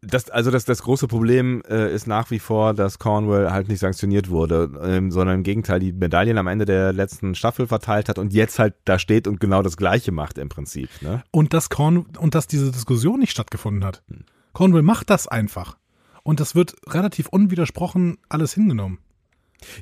Das, 0.00 0.30
also 0.30 0.52
das, 0.52 0.64
das 0.64 0.82
große 0.82 1.08
Problem 1.08 1.60
äh, 1.68 1.92
ist 1.92 2.06
nach 2.06 2.30
wie 2.30 2.38
vor, 2.38 2.72
dass 2.72 3.00
Cornwall 3.00 3.50
halt 3.50 3.68
nicht 3.68 3.80
sanktioniert 3.80 4.30
wurde, 4.30 4.70
ähm, 4.80 5.10
sondern 5.10 5.38
im 5.38 5.42
Gegenteil 5.42 5.80
die 5.80 5.92
Medaillen 5.92 6.38
am 6.38 6.46
Ende 6.46 6.66
der 6.66 6.92
letzten 6.92 7.34
Staffel 7.34 7.66
verteilt 7.66 8.08
hat 8.08 8.18
und 8.18 8.32
jetzt 8.32 8.60
halt 8.60 8.74
da 8.84 9.00
steht 9.00 9.26
und 9.26 9.40
genau 9.40 9.62
das 9.62 9.76
Gleiche 9.76 10.12
macht 10.12 10.38
im 10.38 10.48
Prinzip. 10.48 10.88
Ne? 11.02 11.24
Und 11.32 11.52
dass, 11.52 11.68
Corn 11.68 12.06
und 12.16 12.36
dass 12.36 12.46
diese 12.46 12.70
Diskussion 12.70 13.18
nicht 13.18 13.32
stattgefunden 13.32 13.84
hat. 13.84 14.04
Hm. 14.08 14.24
Cornwall 14.52 14.82
macht 14.82 15.10
das 15.10 15.26
einfach. 15.26 15.76
Und 16.22 16.38
das 16.38 16.54
wird 16.54 16.76
relativ 16.86 17.28
unwidersprochen 17.28 18.18
alles 18.28 18.54
hingenommen. 18.54 18.98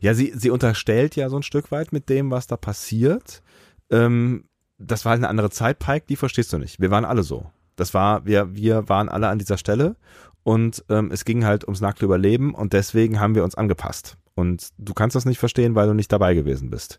Ja, 0.00 0.14
sie, 0.14 0.32
sie 0.34 0.50
unterstellt 0.50 1.16
ja 1.16 1.28
so 1.28 1.36
ein 1.36 1.42
Stück 1.42 1.70
weit 1.70 1.92
mit 1.92 2.08
dem, 2.08 2.30
was 2.30 2.46
da 2.46 2.56
passiert. 2.56 3.42
Ähm, 3.90 4.44
das 4.78 5.04
war 5.04 5.10
halt 5.10 5.20
eine 5.20 5.28
andere 5.28 5.50
Zeit, 5.50 5.78
Pike, 5.78 6.06
die 6.08 6.16
verstehst 6.16 6.52
du 6.52 6.58
nicht. 6.58 6.80
Wir 6.80 6.90
waren 6.90 7.04
alle 7.04 7.22
so. 7.22 7.50
Das 7.76 7.94
war, 7.94 8.26
wir, 8.26 8.54
wir 8.54 8.88
waren 8.88 9.08
alle 9.08 9.28
an 9.28 9.38
dieser 9.38 9.58
Stelle 9.58 9.96
und 10.42 10.84
ähm, 10.88 11.10
es 11.12 11.24
ging 11.24 11.44
halt 11.44 11.64
ums 11.64 11.80
nackte 11.80 12.04
Überleben 12.04 12.54
und 12.54 12.72
deswegen 12.72 13.20
haben 13.20 13.34
wir 13.34 13.44
uns 13.44 13.54
angepasst. 13.54 14.16
Und 14.34 14.68
du 14.78 14.94
kannst 14.94 15.16
das 15.16 15.24
nicht 15.24 15.38
verstehen, 15.38 15.74
weil 15.74 15.88
du 15.88 15.94
nicht 15.94 16.12
dabei 16.12 16.34
gewesen 16.34 16.70
bist. 16.70 16.98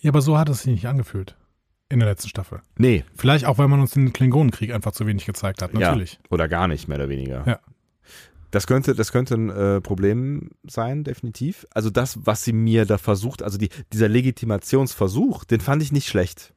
Ja, 0.00 0.10
aber 0.10 0.22
so 0.22 0.38
hat 0.38 0.48
es 0.48 0.62
sich 0.62 0.72
nicht 0.72 0.86
angefühlt. 0.86 1.36
In 1.88 1.98
der 1.98 2.08
letzten 2.08 2.28
Staffel. 2.28 2.60
Nee, 2.78 3.04
Vielleicht 3.16 3.44
auch, 3.46 3.58
weil 3.58 3.66
man 3.66 3.80
uns 3.80 3.92
den 3.92 4.12
Klingonenkrieg 4.12 4.72
einfach 4.72 4.92
zu 4.92 5.06
wenig 5.06 5.26
gezeigt 5.26 5.60
hat. 5.60 5.74
Natürlich. 5.74 6.14
Ja, 6.14 6.18
oder 6.30 6.48
gar 6.48 6.68
nicht, 6.68 6.86
mehr 6.86 6.98
oder 6.98 7.08
weniger. 7.08 7.42
Ja. 7.46 7.58
Das 8.52 8.66
könnte, 8.66 8.94
das 8.94 9.12
könnte 9.12 9.34
ein 9.34 9.50
äh, 9.50 9.80
Problem 9.80 10.50
sein, 10.68 11.04
definitiv. 11.04 11.66
Also 11.72 11.90
das, 11.90 12.18
was 12.24 12.44
sie 12.44 12.52
mir 12.52 12.84
da 12.84 12.98
versucht, 12.98 13.42
also 13.42 13.58
die, 13.58 13.70
dieser 13.92 14.08
Legitimationsversuch, 14.08 15.44
den 15.44 15.60
fand 15.60 15.82
ich 15.82 15.92
nicht 15.92 16.08
schlecht. 16.08 16.54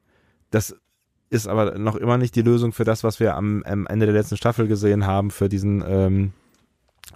Das 0.50 0.76
ist 1.34 1.46
aber 1.48 1.78
noch 1.78 1.96
immer 1.96 2.16
nicht 2.16 2.34
die 2.36 2.42
Lösung 2.42 2.72
für 2.72 2.84
das, 2.84 3.04
was 3.04 3.20
wir 3.20 3.34
am, 3.34 3.62
am 3.64 3.86
Ende 3.86 4.06
der 4.06 4.14
letzten 4.14 4.36
Staffel 4.36 4.68
gesehen 4.68 5.06
haben, 5.06 5.30
für 5.30 5.48
diesen, 5.48 5.84
ähm, 5.86 6.32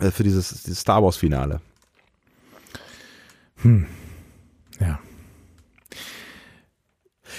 äh, 0.01 0.11
für 0.11 0.25
dieses, 0.25 0.63
dieses 0.65 0.81
Star 0.81 1.03
Wars 1.03 1.17
Finale. 1.17 1.61
Ja. 4.81 4.99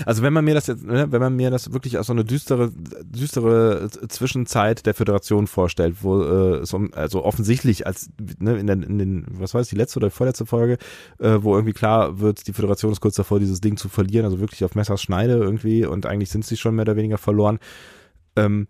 Also 0.05 0.21
wenn 0.23 0.33
man 0.33 0.45
mir 0.45 0.53
das 0.53 0.67
jetzt, 0.67 0.83
ne, 0.83 1.11
wenn 1.11 1.21
man 1.21 1.35
mir 1.35 1.49
das 1.51 1.73
wirklich 1.73 1.97
als 1.97 2.07
so 2.07 2.13
eine 2.13 2.25
düstere, 2.25 2.71
düstere 3.05 3.89
Zwischenzeit 4.07 4.85
der 4.85 4.93
Föderation 4.93 5.47
vorstellt, 5.47 5.97
wo 6.01 6.21
äh, 6.21 6.63
um, 6.71 6.93
also 6.93 7.23
offensichtlich 7.23 7.87
als 7.87 8.09
ne, 8.39 8.57
in, 8.57 8.67
den, 8.67 8.83
in 8.83 8.97
den, 8.97 9.25
was 9.29 9.53
war 9.53 9.61
es, 9.61 9.69
die 9.69 9.75
letzte 9.75 9.99
oder 9.99 10.11
vorletzte 10.11 10.45
Folge, 10.45 10.77
äh, 11.19 11.37
wo 11.39 11.55
irgendwie 11.55 11.73
klar 11.73 12.19
wird, 12.19 12.47
die 12.47 12.53
Föderation 12.53 12.91
ist 12.91 13.01
kurz 13.01 13.15
davor, 13.15 13.39
dieses 13.39 13.61
Ding 13.61 13.77
zu 13.77 13.89
verlieren, 13.89 14.25
also 14.25 14.39
wirklich 14.39 14.63
auf 14.63 14.75
Messers 14.75 15.01
Schneide 15.01 15.33
irgendwie 15.33 15.85
und 15.85 16.05
eigentlich 16.05 16.29
sind 16.29 16.45
sie 16.45 16.57
schon 16.57 16.75
mehr 16.75 16.83
oder 16.83 16.95
weniger 16.95 17.17
verloren. 17.17 17.59
Ähm, 18.35 18.67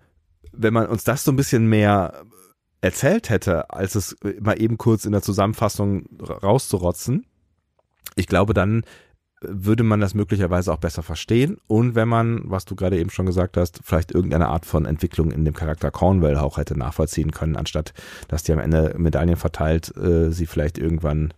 wenn 0.52 0.74
man 0.74 0.88
uns 0.88 1.04
das 1.04 1.24
so 1.24 1.32
ein 1.32 1.36
bisschen 1.36 1.68
mehr 1.68 2.26
erzählt 2.82 3.30
hätte, 3.30 3.70
als 3.72 3.96
es 3.96 4.16
mal 4.40 4.60
eben 4.62 4.78
kurz 4.78 5.06
in 5.06 5.12
der 5.12 5.22
Zusammenfassung 5.22 6.06
rauszurotzen, 6.22 7.26
ich 8.16 8.28
glaube, 8.28 8.54
dann 8.54 8.84
würde 9.42 9.84
man 9.84 10.02
das 10.02 10.14
möglicherweise 10.14 10.74
auch 10.74 10.80
besser 10.80 11.04
verstehen. 11.04 11.58
Und 11.68 11.96
wenn 11.96 12.08
man, 12.08 12.42
was 12.46 12.66
du 12.66 12.76
gerade 12.76 12.98
eben 12.98 13.10
schon 13.10 13.26
gesagt 13.26 13.58
hast, 13.58 13.80
vielleicht 13.84 14.12
irgendeine 14.12 14.50
Art 14.50 14.66
von 14.66 14.86
Entwicklung 14.86 15.32
in 15.32 15.46
dem 15.46 15.54
Charakter 15.54 15.92
Cornwell 15.92 16.38
auch 16.38 16.58
hätte 16.58 16.78
nachvollziehen 16.78 17.32
können, 17.32 17.56
anstatt 17.56 17.94
dass 18.28 18.44
die 18.44 18.52
am 18.52 18.60
Ende 18.60 18.96
Medaillen 18.98 19.38
verteilt, 19.38 19.96
äh, 19.98 20.32
sie 20.32 20.46
vielleicht 20.46 20.78
irgendwann 20.78 21.34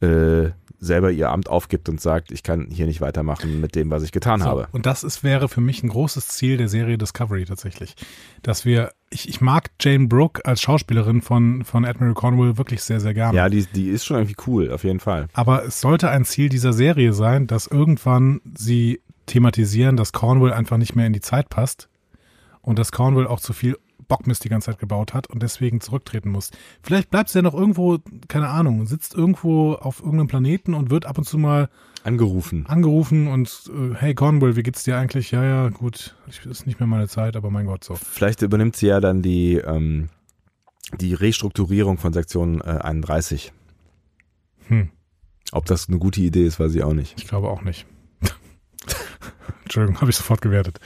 äh, 0.00 0.50
selber 0.78 1.10
ihr 1.10 1.30
Amt 1.30 1.48
aufgibt 1.48 1.88
und 1.88 2.00
sagt, 2.00 2.30
ich 2.30 2.42
kann 2.42 2.68
hier 2.70 2.86
nicht 2.86 3.00
weitermachen 3.00 3.60
mit 3.60 3.74
dem, 3.74 3.90
was 3.90 4.02
ich 4.02 4.12
getan 4.12 4.40
So, 4.40 4.46
habe. 4.46 4.68
Und 4.72 4.86
das 4.86 5.04
ist, 5.04 5.24
wäre 5.24 5.48
für 5.48 5.60
mich 5.60 5.82
ein 5.82 5.88
großes 5.88 6.28
Ziel 6.28 6.56
der 6.56 6.68
Serie 6.68 6.98
Discovery 6.98 7.44
tatsächlich. 7.44 7.94
Dass 8.42 8.64
wir, 8.64 8.92
ich, 9.10 9.28
ich 9.28 9.40
mag 9.40 9.70
Jane 9.80 10.06
Brooke 10.06 10.44
als 10.44 10.60
Schauspielerin 10.60 11.22
von, 11.22 11.64
von 11.64 11.84
Admiral 11.84 12.14
Cornwall 12.14 12.58
wirklich 12.58 12.82
sehr, 12.82 13.00
sehr 13.00 13.14
gerne. 13.14 13.36
Ja, 13.36 13.48
die, 13.48 13.66
die 13.66 13.88
ist 13.88 14.04
schon 14.04 14.16
irgendwie 14.16 14.36
cool, 14.46 14.70
auf 14.72 14.84
jeden 14.84 15.00
Fall. 15.00 15.28
Aber 15.32 15.64
es 15.64 15.80
sollte 15.80 16.10
ein 16.10 16.24
Ziel 16.24 16.48
dieser 16.48 16.72
Serie 16.72 17.12
sein, 17.12 17.46
dass 17.46 17.66
irgendwann 17.66 18.40
sie 18.56 19.00
thematisieren, 19.26 19.96
dass 19.96 20.12
Cornwall 20.12 20.52
einfach 20.52 20.76
nicht 20.76 20.94
mehr 20.94 21.06
in 21.06 21.12
die 21.12 21.20
Zeit 21.20 21.48
passt 21.48 21.88
und 22.62 22.78
dass 22.78 22.92
Cornwall 22.92 23.26
auch 23.26 23.40
zu 23.40 23.52
viel 23.52 23.76
Bockmist 24.08 24.44
die 24.44 24.48
ganze 24.48 24.66
Zeit 24.66 24.78
gebaut 24.78 25.14
hat 25.14 25.28
und 25.28 25.42
deswegen 25.42 25.80
zurücktreten 25.80 26.30
muss. 26.30 26.50
Vielleicht 26.82 27.10
bleibt 27.10 27.28
sie 27.28 27.38
ja 27.38 27.42
noch 27.42 27.54
irgendwo, 27.54 27.98
keine 28.28 28.48
Ahnung, 28.48 28.86
sitzt 28.86 29.14
irgendwo 29.14 29.72
auf 29.74 30.00
irgendeinem 30.00 30.28
Planeten 30.28 30.74
und 30.74 30.90
wird 30.90 31.06
ab 31.06 31.18
und 31.18 31.24
zu 31.24 31.38
mal 31.38 31.68
Angerufen. 32.04 32.66
angerufen 32.66 33.26
und 33.26 33.68
äh, 33.68 33.94
hey 33.96 34.14
Cornwall, 34.14 34.54
wie 34.56 34.62
geht's 34.62 34.84
dir 34.84 34.96
eigentlich? 34.96 35.32
Ja, 35.32 35.42
ja, 35.44 35.68
gut, 35.70 36.14
ich, 36.28 36.46
ist 36.46 36.66
nicht 36.66 36.78
mehr 36.78 36.86
meine 36.86 37.08
Zeit, 37.08 37.34
aber 37.36 37.50
mein 37.50 37.66
Gott, 37.66 37.82
so. 37.82 37.96
Vielleicht 37.96 38.42
übernimmt 38.42 38.76
sie 38.76 38.86
ja 38.86 39.00
dann 39.00 39.22
die, 39.22 39.56
ähm, 39.56 40.08
die 41.00 41.14
Restrukturierung 41.14 41.98
von 41.98 42.12
Sektion 42.12 42.60
äh, 42.60 42.78
31. 42.80 43.52
Hm, 44.68 44.90
Ob 45.50 45.64
das 45.66 45.88
eine 45.88 45.98
gute 45.98 46.20
Idee 46.20 46.44
ist, 46.46 46.60
weiß 46.60 46.74
ich 46.76 46.82
auch 46.84 46.92
nicht. 46.94 47.14
ich 47.18 47.26
glaube 47.26 47.48
auch 47.48 47.62
nicht. 47.62 47.86
Entschuldigung, 49.64 50.00
habe 50.00 50.10
ich 50.10 50.16
sofort 50.16 50.40
gewertet. 50.42 50.78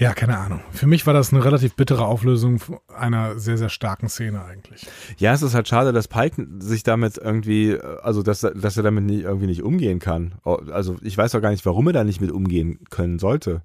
Ja, 0.00 0.14
keine 0.14 0.38
Ahnung. 0.38 0.60
Für 0.72 0.86
mich 0.86 1.06
war 1.06 1.12
das 1.12 1.30
eine 1.30 1.44
relativ 1.44 1.74
bittere 1.74 2.06
Auflösung 2.06 2.58
einer 2.88 3.38
sehr, 3.38 3.58
sehr 3.58 3.68
starken 3.68 4.08
Szene 4.08 4.42
eigentlich. 4.42 4.86
Ja, 5.18 5.34
es 5.34 5.42
ist 5.42 5.52
halt 5.54 5.68
schade, 5.68 5.92
dass 5.92 6.08
Pike 6.08 6.46
sich 6.58 6.82
damit 6.84 7.18
irgendwie, 7.18 7.78
also 7.78 8.22
dass, 8.22 8.42
er- 8.42 8.54
dass 8.54 8.78
er 8.78 8.82
damit 8.82 9.04
nicht, 9.04 9.24
irgendwie 9.24 9.46
nicht 9.46 9.62
umgehen 9.62 9.98
kann. 9.98 10.36
Also 10.42 10.96
ich 11.02 11.18
weiß 11.18 11.34
auch 11.34 11.42
gar 11.42 11.50
nicht, 11.50 11.66
warum 11.66 11.86
er 11.88 11.92
da 11.92 12.02
nicht 12.04 12.20
mit 12.22 12.32
umgehen 12.32 12.80
können 12.88 13.18
sollte. 13.18 13.60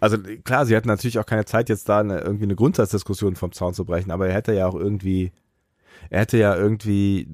Also 0.00 0.16
klar, 0.44 0.64
sie 0.64 0.76
hatten 0.76 0.86
natürlich 0.88 1.18
auch 1.18 1.26
keine 1.26 1.44
Zeit, 1.44 1.68
jetzt 1.68 1.88
da 1.88 1.98
eine, 1.98 2.20
irgendwie 2.20 2.44
eine 2.44 2.54
Grundsatzdiskussion 2.54 3.34
vom 3.34 3.50
Zaun 3.50 3.74
zu 3.74 3.84
brechen, 3.84 4.12
aber 4.12 4.28
er 4.28 4.34
hätte 4.34 4.52
ja 4.54 4.68
auch 4.68 4.76
irgendwie, 4.76 5.32
er 6.08 6.20
hätte 6.20 6.38
ja 6.38 6.54
irgendwie 6.54 7.26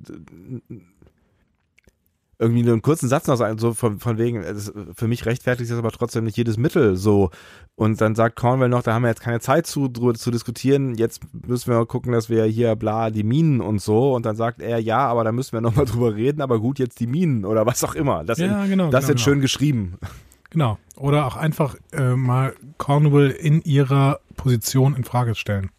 irgendwie 2.38 2.62
nur 2.62 2.72
einen 2.72 2.82
kurzen 2.82 3.08
Satz 3.08 3.26
noch 3.28 3.36
sagen, 3.36 3.58
so 3.58 3.72
von, 3.72 3.98
von 3.98 4.18
wegen, 4.18 4.42
es- 4.42 4.72
für 4.94 5.08
mich 5.08 5.24
rechtfertigt 5.24 5.70
es 5.70 5.78
aber 5.78 5.90
trotzdem 5.90 6.24
nicht 6.24 6.36
jedes 6.36 6.58
Mittel 6.58 6.96
so. 6.96 7.30
Und 7.76 8.00
dann 8.00 8.14
sagt 8.14 8.36
Cornwell 8.36 8.68
noch, 8.68 8.82
da 8.82 8.92
haben 8.92 9.02
wir 9.02 9.08
jetzt 9.08 9.22
keine 9.22 9.40
Zeit 9.40 9.66
zu, 9.66 9.88
zu 9.88 10.30
diskutieren, 10.30 10.94
jetzt 10.96 11.22
müssen 11.32 11.68
wir 11.70 11.76
mal 11.78 11.86
gucken, 11.86 12.12
dass 12.12 12.28
wir 12.28 12.44
hier 12.44 12.76
bla 12.76 13.10
die 13.10 13.22
Minen 13.22 13.60
und 13.62 13.80
so. 13.80 14.14
Und 14.14 14.26
dann 14.26 14.36
sagt 14.36 14.60
er, 14.60 14.78
ja, 14.78 14.98
aber 14.98 15.24
da 15.24 15.32
müssen 15.32 15.52
wir 15.54 15.60
nochmal 15.62 15.84
drüber 15.86 16.14
reden, 16.14 16.42
aber 16.42 16.60
gut, 16.60 16.78
jetzt 16.78 17.00
die 17.00 17.06
Minen 17.06 17.44
oder 17.46 17.64
was 17.64 17.82
auch 17.84 17.94
immer. 17.94 18.22
Das, 18.24 18.38
Ja, 18.38 18.64
in, 18.64 18.70
genau, 18.70 18.90
das 18.90 19.06
genau, 19.06 19.14
ist 19.14 19.16
genau. 19.16 19.18
schön 19.18 19.40
geschrieben. 19.40 19.98
Genau. 20.50 20.78
Oder 20.96 21.26
auch 21.26 21.36
einfach 21.36 21.76
äh, 21.92 22.14
mal 22.16 22.54
Cornwall 22.78 23.30
in 23.30 23.62
ihrer 23.62 24.20
Position 24.36 24.94
in 24.94 25.04
Frage 25.04 25.34
stellen. 25.34 25.70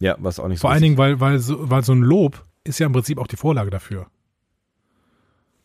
Ja, 0.00 0.16
was 0.18 0.40
auch 0.40 0.48
nicht 0.48 0.60
Vor 0.60 0.70
so 0.70 0.72
allen 0.72 0.78
ist. 0.78 0.82
Dingen, 0.82 0.98
weil, 0.98 1.20
weil, 1.20 1.38
so, 1.38 1.70
weil 1.70 1.84
so 1.84 1.92
ein 1.92 2.02
Lob 2.02 2.44
ist 2.64 2.78
ja 2.80 2.86
im 2.86 2.92
Prinzip 2.92 3.18
auch 3.18 3.26
die 3.26 3.36
Vorlage 3.36 3.70
dafür. 3.70 4.06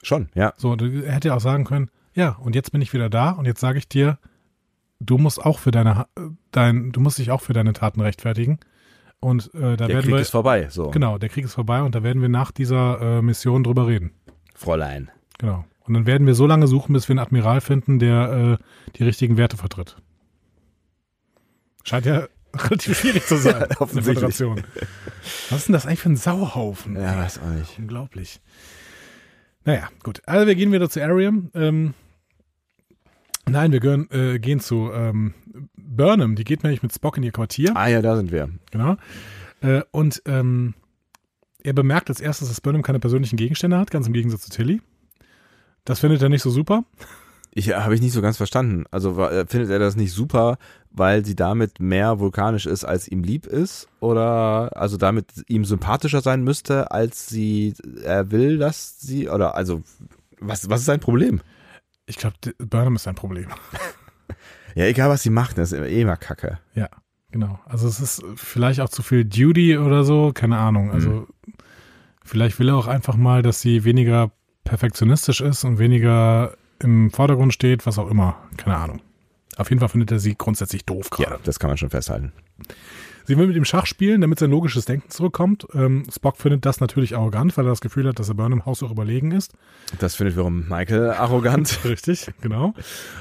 Schon, 0.04 0.30
ja. 0.36 0.54
So, 0.58 0.76
du- 0.76 1.04
er 1.04 1.14
hätte 1.14 1.30
ja 1.30 1.36
auch 1.36 1.42
sagen 1.42 1.64
können, 1.66 1.90
ja, 2.14 2.30
und 2.32 2.56
jetzt 2.56 2.72
bin 2.72 2.82
ich 2.82 2.94
wieder 2.94 3.10
da 3.10 3.32
und 3.32 3.46
jetzt 3.46 3.60
sage 3.60 3.78
ich 3.78 3.88
dir, 3.88 4.18
du 5.00 5.18
musst 5.18 5.44
auch 5.44 5.60
für 5.60 5.72
deine, 5.72 6.08
äh, 6.18 6.22
dein, 6.52 6.92
du 6.92 7.00
musst 7.00 7.18
dich 7.20 7.32
auch 7.32 7.42
für 7.42 7.54
deine 7.54 7.74
Taten 7.74 8.02
rechtfertigen. 8.02 8.60
Und 9.20 9.52
äh, 9.56 9.60
da 9.60 9.76
Der 9.76 9.88
werden 9.90 10.02
Krieg 10.04 10.14
wir, 10.14 10.20
ist 10.20 10.30
vorbei, 10.30 10.68
so. 10.70 10.92
genau, 10.92 11.18
der 11.18 11.30
Krieg 11.30 11.44
ist 11.46 11.56
vorbei 11.56 11.82
und 11.82 11.96
da 11.96 12.04
werden 12.04 12.22
wir 12.22 12.30
nach 12.30 12.52
dieser 12.52 13.02
äh, 13.18 13.22
Mission 13.24 13.64
drüber 13.64 13.88
reden. 13.88 14.12
Fräulein. 14.54 15.10
Genau. 15.40 15.66
Und 15.86 15.94
dann 15.96 16.06
werden 16.06 16.28
wir 16.28 16.36
so 16.36 16.46
lange 16.46 16.68
suchen, 16.68 16.94
bis 16.94 17.08
wir 17.08 17.14
einen 17.14 17.20
Admiral 17.20 17.62
finden, 17.62 17.98
der 17.98 18.60
äh, 18.60 18.64
die 18.98 19.04
richtigen 19.04 19.38
Werte 19.38 19.58
vertritt. 19.58 19.98
Scheint 21.84 22.06
ja 22.06 22.28
relativ 22.56 23.00
schwierig 23.00 23.26
zu 23.26 23.38
sein. 23.38 23.62
in 23.64 23.70
der 23.70 23.82
Offensichtlich. 23.82 24.40
Was 25.50 25.60
ist 25.60 25.68
denn 25.68 25.74
das 25.74 25.86
eigentlich 25.86 26.00
für 26.02 26.10
ein 26.10 26.16
Sauhaufen? 26.18 26.96
Ja, 26.96 27.18
weiß 27.18 27.40
auch 27.40 27.50
nicht. 27.50 27.78
Unglaublich. 27.80 28.42
Naja, 29.68 29.90
gut. 30.02 30.22
Also 30.26 30.48
wir 30.48 30.56
gehen 30.56 30.72
wieder 30.72 30.90
zu 30.90 31.04
Ariam. 31.04 31.52
Ähm, 31.54 31.94
nein, 33.50 33.74
wir 33.74 33.82
gehen, 33.82 34.10
äh, 34.12 34.40
gehen 34.40 34.62
zu 34.62 34.90
ähm, 34.94 35.34
Burnham. 35.76 36.38
Die 36.38 36.46
geht 36.46 36.64
nämlich 36.64 36.84
mit 36.84 36.94
Spock 36.94 37.18
in 37.18 37.24
ihr 37.24 37.34
Quartier. 37.34 37.76
Ah 37.76 37.88
ja, 37.88 38.02
da 38.02 38.16
sind 38.16 38.32
wir. 38.32 38.48
Genau. 38.72 38.96
Äh, 39.60 39.82
und 39.92 40.22
ähm, 40.26 40.74
er 41.64 41.74
bemerkt 41.74 42.08
als 42.08 42.22
erstes, 42.22 42.48
dass 42.48 42.62
Burnham 42.62 42.82
keine 42.82 43.02
persönlichen 43.02 43.36
Gegenstände 43.36 43.78
hat, 43.78 43.92
ganz 43.92 44.08
im 44.08 44.14
Gegensatz 44.14 44.44
zu 44.44 44.52
Tilly. 44.52 44.82
Das 45.84 46.00
findet 46.00 46.22
er 46.22 46.30
nicht 46.30 46.44
so 46.44 46.50
super. 46.50 46.86
Ich 47.58 47.74
habe 47.74 47.96
ich 47.96 48.02
nicht 48.02 48.14
so 48.14 48.22
ganz 48.22 48.38
verstanden. 48.38 48.86
Also 48.92 49.20
äh, 49.20 49.48
findet 49.48 49.72
er 49.72 49.80
das 49.80 49.96
nicht 49.96 50.14
super, 50.14 50.60
weil 50.92 51.26
sie 51.26 51.36
damit 51.36 51.80
mehr 51.80 52.20
vulkanisch 52.20 52.68
ist, 52.68 52.86
als 52.86 53.08
ihm 53.08 53.24
lieb 53.24 53.48
ist? 53.48 53.88
Oder 54.00 54.78
also 54.78 54.96
damit 54.96 55.44
ihm 55.48 55.66
sympathischer 55.66 56.22
sein 56.22 56.44
müsste, 56.44 56.92
als 56.92 57.26
sie 57.28 57.74
er 58.04 58.30
will, 58.30 58.60
dass 58.60 59.00
sie 59.00 59.28
oder 59.28 59.56
also 59.56 59.82
was 60.40 60.70
was 60.70 60.82
ist 60.82 60.86
sein 60.86 61.00
Problem? 61.00 61.42
Ich 62.06 62.18
glaube, 62.18 62.36
Burnham 62.60 62.96
ist 62.96 63.08
ein 63.08 63.16
Problem. 63.16 63.48
Ja, 64.76 64.86
egal 64.86 65.10
was 65.10 65.24
sie 65.24 65.32
macht, 65.32 65.58
das 65.58 65.72
ist 65.72 65.80
eh 65.80 66.02
immer 66.02 66.18
Kacke. 66.18 66.60
Ja, 66.76 66.88
genau. 67.32 67.60
Also 67.66 67.88
es 67.88 68.00
ist 68.00 68.24
vielleicht 68.36 68.80
auch 68.80 68.90
zu 68.90 69.02
viel 69.02 69.26
Duty 69.26 69.80
oder 69.80 70.04
so, 70.04 70.34
keine 70.36 70.60
Ahnung. 70.60 70.92
Also 70.92 71.26
vielleicht 72.24 72.60
will 72.60 72.70
er 72.70 72.76
auch 72.76 72.86
einfach 72.86 73.16
mal, 73.16 73.42
dass 73.42 73.60
sie 73.60 73.86
weniger 73.86 74.30
perfektionistisch 74.66 75.42
ist 75.42 75.64
und 75.64 75.80
weniger 75.80 76.56
im 76.82 77.12
Vordergrund 77.12 77.54
steht, 77.54 77.86
was 77.86 77.98
auch 77.98 78.10
immer. 78.10 78.38
Keine 78.58 78.78
Ahnung. 78.78 79.02
Auf 79.58 79.70
jeden 79.70 79.80
Fall 79.80 79.90
findet 79.90 80.12
er 80.12 80.20
sie 80.20 80.36
grundsätzlich 80.36 80.86
doof 80.86 81.10
gerade. 81.10 81.32
Ja, 81.32 81.40
das 81.44 81.60
kann 81.60 81.70
man 81.70 81.78
schon 81.78 81.90
festhalten. 81.90 82.32
Sie 83.28 83.38
will 83.38 83.48
mit 83.48 83.58
ihm 83.58 83.66
Schach 83.66 83.86
spielen, 83.86 84.22
damit 84.22 84.40
sein 84.40 84.52
logisches 84.52 84.86
Denken 84.86 85.10
zurückkommt. 85.10 85.68
Ähm, 85.74 86.06
Spock 86.10 86.38
findet 86.38 86.66
das 86.66 86.80
natürlich 86.80 87.18
arrogant, 87.18 87.58
weil 87.58 87.66
er 87.66 87.72
das 87.72 87.82
Gefühl 87.82 88.08
hat, 88.08 88.20
dass 88.20 88.30
er 88.30 88.36
Burnham 88.36 88.66
haushoch 88.66 88.90
überlegen 88.90 89.32
ist. 89.32 89.54
Das 90.00 90.16
findet 90.16 90.36
wiederum 90.36 90.70
Michael 90.70 91.10
arrogant. 91.10 91.80
Richtig, 91.84 92.32
genau. 92.40 92.74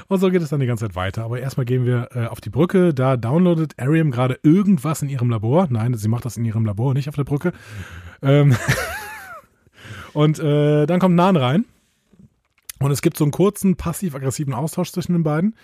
Und 0.07 0.19
so 0.19 0.29
geht 0.29 0.41
es 0.41 0.47
dann 0.47 0.61
die 0.61 0.65
ganze 0.65 0.85
Zeit 0.85 0.95
weiter. 0.95 1.25
Aber 1.25 1.41
erstmal 1.41 1.65
gehen 1.65 1.85
wir 1.85 2.07
äh, 2.15 2.27
auf 2.27 2.39
die 2.39 2.49
Brücke. 2.49 2.93
Da 2.93 3.17
downloadet 3.17 3.73
Ariam 3.77 4.11
gerade 4.11 4.39
irgendwas 4.43 5.01
in 5.01 5.09
ihrem 5.09 5.29
Labor. 5.29 5.67
Nein, 5.69 5.93
sie 5.95 6.07
macht 6.07 6.23
das 6.23 6.37
in 6.37 6.45
ihrem 6.45 6.65
Labor, 6.65 6.93
nicht 6.93 7.09
auf 7.09 7.15
der 7.15 7.25
Brücke. 7.25 7.51
Ähm 8.21 8.55
und 10.13 10.39
äh, 10.39 10.85
dann 10.85 11.01
kommt 11.01 11.15
Nan 11.15 11.35
rein. 11.35 11.65
Und 12.79 12.91
es 12.91 13.01
gibt 13.01 13.17
so 13.17 13.23
einen 13.23 13.31
kurzen 13.31 13.75
passiv-aggressiven 13.75 14.53
Austausch 14.53 14.91
zwischen 14.91 15.13
den 15.13 15.23
beiden, 15.23 15.55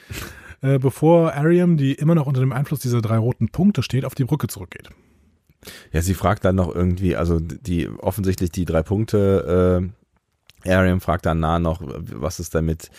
äh, 0.61 0.80
bevor 0.80 1.34
Ariam, 1.34 1.77
die 1.77 1.94
immer 1.94 2.15
noch 2.15 2.26
unter 2.26 2.40
dem 2.40 2.52
Einfluss 2.52 2.80
dieser 2.80 3.02
drei 3.02 3.18
roten 3.18 3.49
Punkte 3.49 3.84
steht, 3.84 4.06
auf 4.06 4.15
die 4.15 4.26
Brücke 4.26 4.48
zurückgeht. 4.48 4.90
Ja, 5.91 6.02
sie 6.02 6.14
fragt 6.14 6.44
dann 6.44 6.56
noch 6.56 6.73
irgendwie, 6.73 7.15
also 7.15 7.40
die 7.40 7.88
offensichtlich 7.88 8.52
die 8.52 8.65
drei 8.65 8.84
Punkte, 8.84 9.91
äh, 10.65 10.69
Ariam 10.69 11.02
fragt 11.02 11.26
dann 11.26 11.40
nah 11.40 11.60
noch, 11.60 11.81
was 11.84 12.40
ist 12.40 12.53
denn 12.56 12.65
mit 12.65 12.90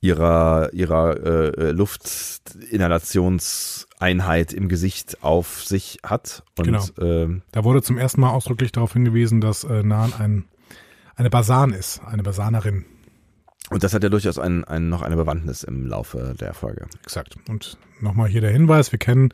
ihrer, 0.00 0.72
ihrer 0.72 1.56
äh, 1.58 1.70
Luftinhalationseinheit 1.72 4.52
im 4.52 4.68
Gesicht 4.68 5.22
auf 5.22 5.64
sich 5.64 5.98
hat. 6.04 6.42
Und 6.58 6.64
Genau. 6.66 6.84
ähm, 7.00 7.42
Da 7.52 7.64
wurde 7.64 7.82
zum 7.82 7.98
ersten 7.98 8.20
Mal 8.22 8.30
ausdrücklich 8.30 8.72
darauf 8.72 8.92
hingewiesen, 8.94 9.40
dass 9.40 9.64
äh, 9.64 9.82
Nan 9.82 10.12
ein, 10.18 10.44
eine 11.16 11.30
Basan 11.30 11.72
ist, 11.72 12.00
eine 12.04 12.22
Basanerin. 12.22 12.84
Und 13.68 13.82
das 13.84 13.92
hat 13.94 14.02
ja 14.02 14.08
durchaus 14.08 14.38
ein, 14.38 14.64
ein, 14.64 14.88
noch 14.88 15.02
eine 15.02 15.16
Bewandtnis 15.16 15.62
im 15.62 15.86
Laufe 15.86 16.34
der 16.40 16.54
Folge. 16.54 16.86
Exakt. 17.02 17.36
Und 17.48 17.78
nochmal 18.00 18.28
hier 18.28 18.40
der 18.40 18.50
Hinweis, 18.50 18.90
wir 18.92 18.98
kennen 18.98 19.28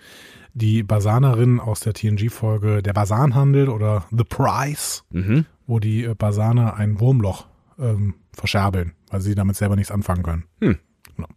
die 0.52 0.82
Basanerin 0.82 1.60
aus 1.60 1.80
der 1.80 1.92
TNG-Folge 1.94 2.82
Der 2.82 2.92
Basanhandel 2.92 3.68
oder 3.68 4.06
The 4.10 4.24
Price, 4.24 5.04
Mhm. 5.10 5.46
wo 5.66 5.78
die 5.78 6.04
äh, 6.04 6.14
Basaner 6.14 6.74
ein 6.76 6.98
Wurmloch 6.98 7.46
ähm, 7.78 8.14
verscherbeln, 8.32 8.92
weil 9.10 9.20
sie 9.20 9.34
damit 9.34 9.56
selber 9.56 9.76
nichts 9.76 9.90
anfangen 9.92 10.22
können. 10.22 10.44
Hm. 10.62 10.78
Genau. 11.14 11.28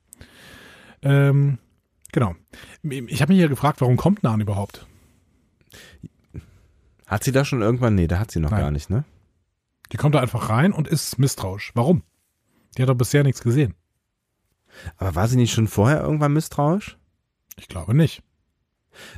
Ähm, 1.01 1.57
genau. 2.13 2.35
Ich 2.83 3.21
habe 3.21 3.33
mich 3.33 3.41
ja 3.41 3.47
gefragt, 3.47 3.81
warum 3.81 3.97
kommt 3.97 4.23
Nan 4.23 4.39
überhaupt? 4.41 4.85
Hat 7.07 7.23
sie 7.23 7.31
da 7.31 7.43
schon 7.43 7.61
irgendwann? 7.61 7.95
Nee, 7.95 8.07
da 8.07 8.19
hat 8.19 8.31
sie 8.31 8.39
noch 8.39 8.51
Nein. 8.51 8.61
gar 8.61 8.71
nicht, 8.71 8.89
ne? 8.89 9.03
Die 9.91 9.97
kommt 9.97 10.15
da 10.15 10.19
einfach 10.19 10.49
rein 10.49 10.71
und 10.71 10.87
ist 10.87 11.17
misstrauisch. 11.17 11.71
Warum? 11.75 12.03
Die 12.79 12.83
hat 12.83 12.89
doch 12.89 12.95
bisher 12.95 13.25
nichts 13.25 13.43
gesehen. 13.43 13.73
Aber 14.95 15.13
war 15.13 15.27
sie 15.27 15.35
nicht 15.35 15.51
schon 15.51 15.67
vorher 15.67 15.99
irgendwann 15.99 16.31
misstrauisch? 16.31 16.97
Ich 17.57 17.67
glaube 17.67 17.93
nicht. 17.93 18.23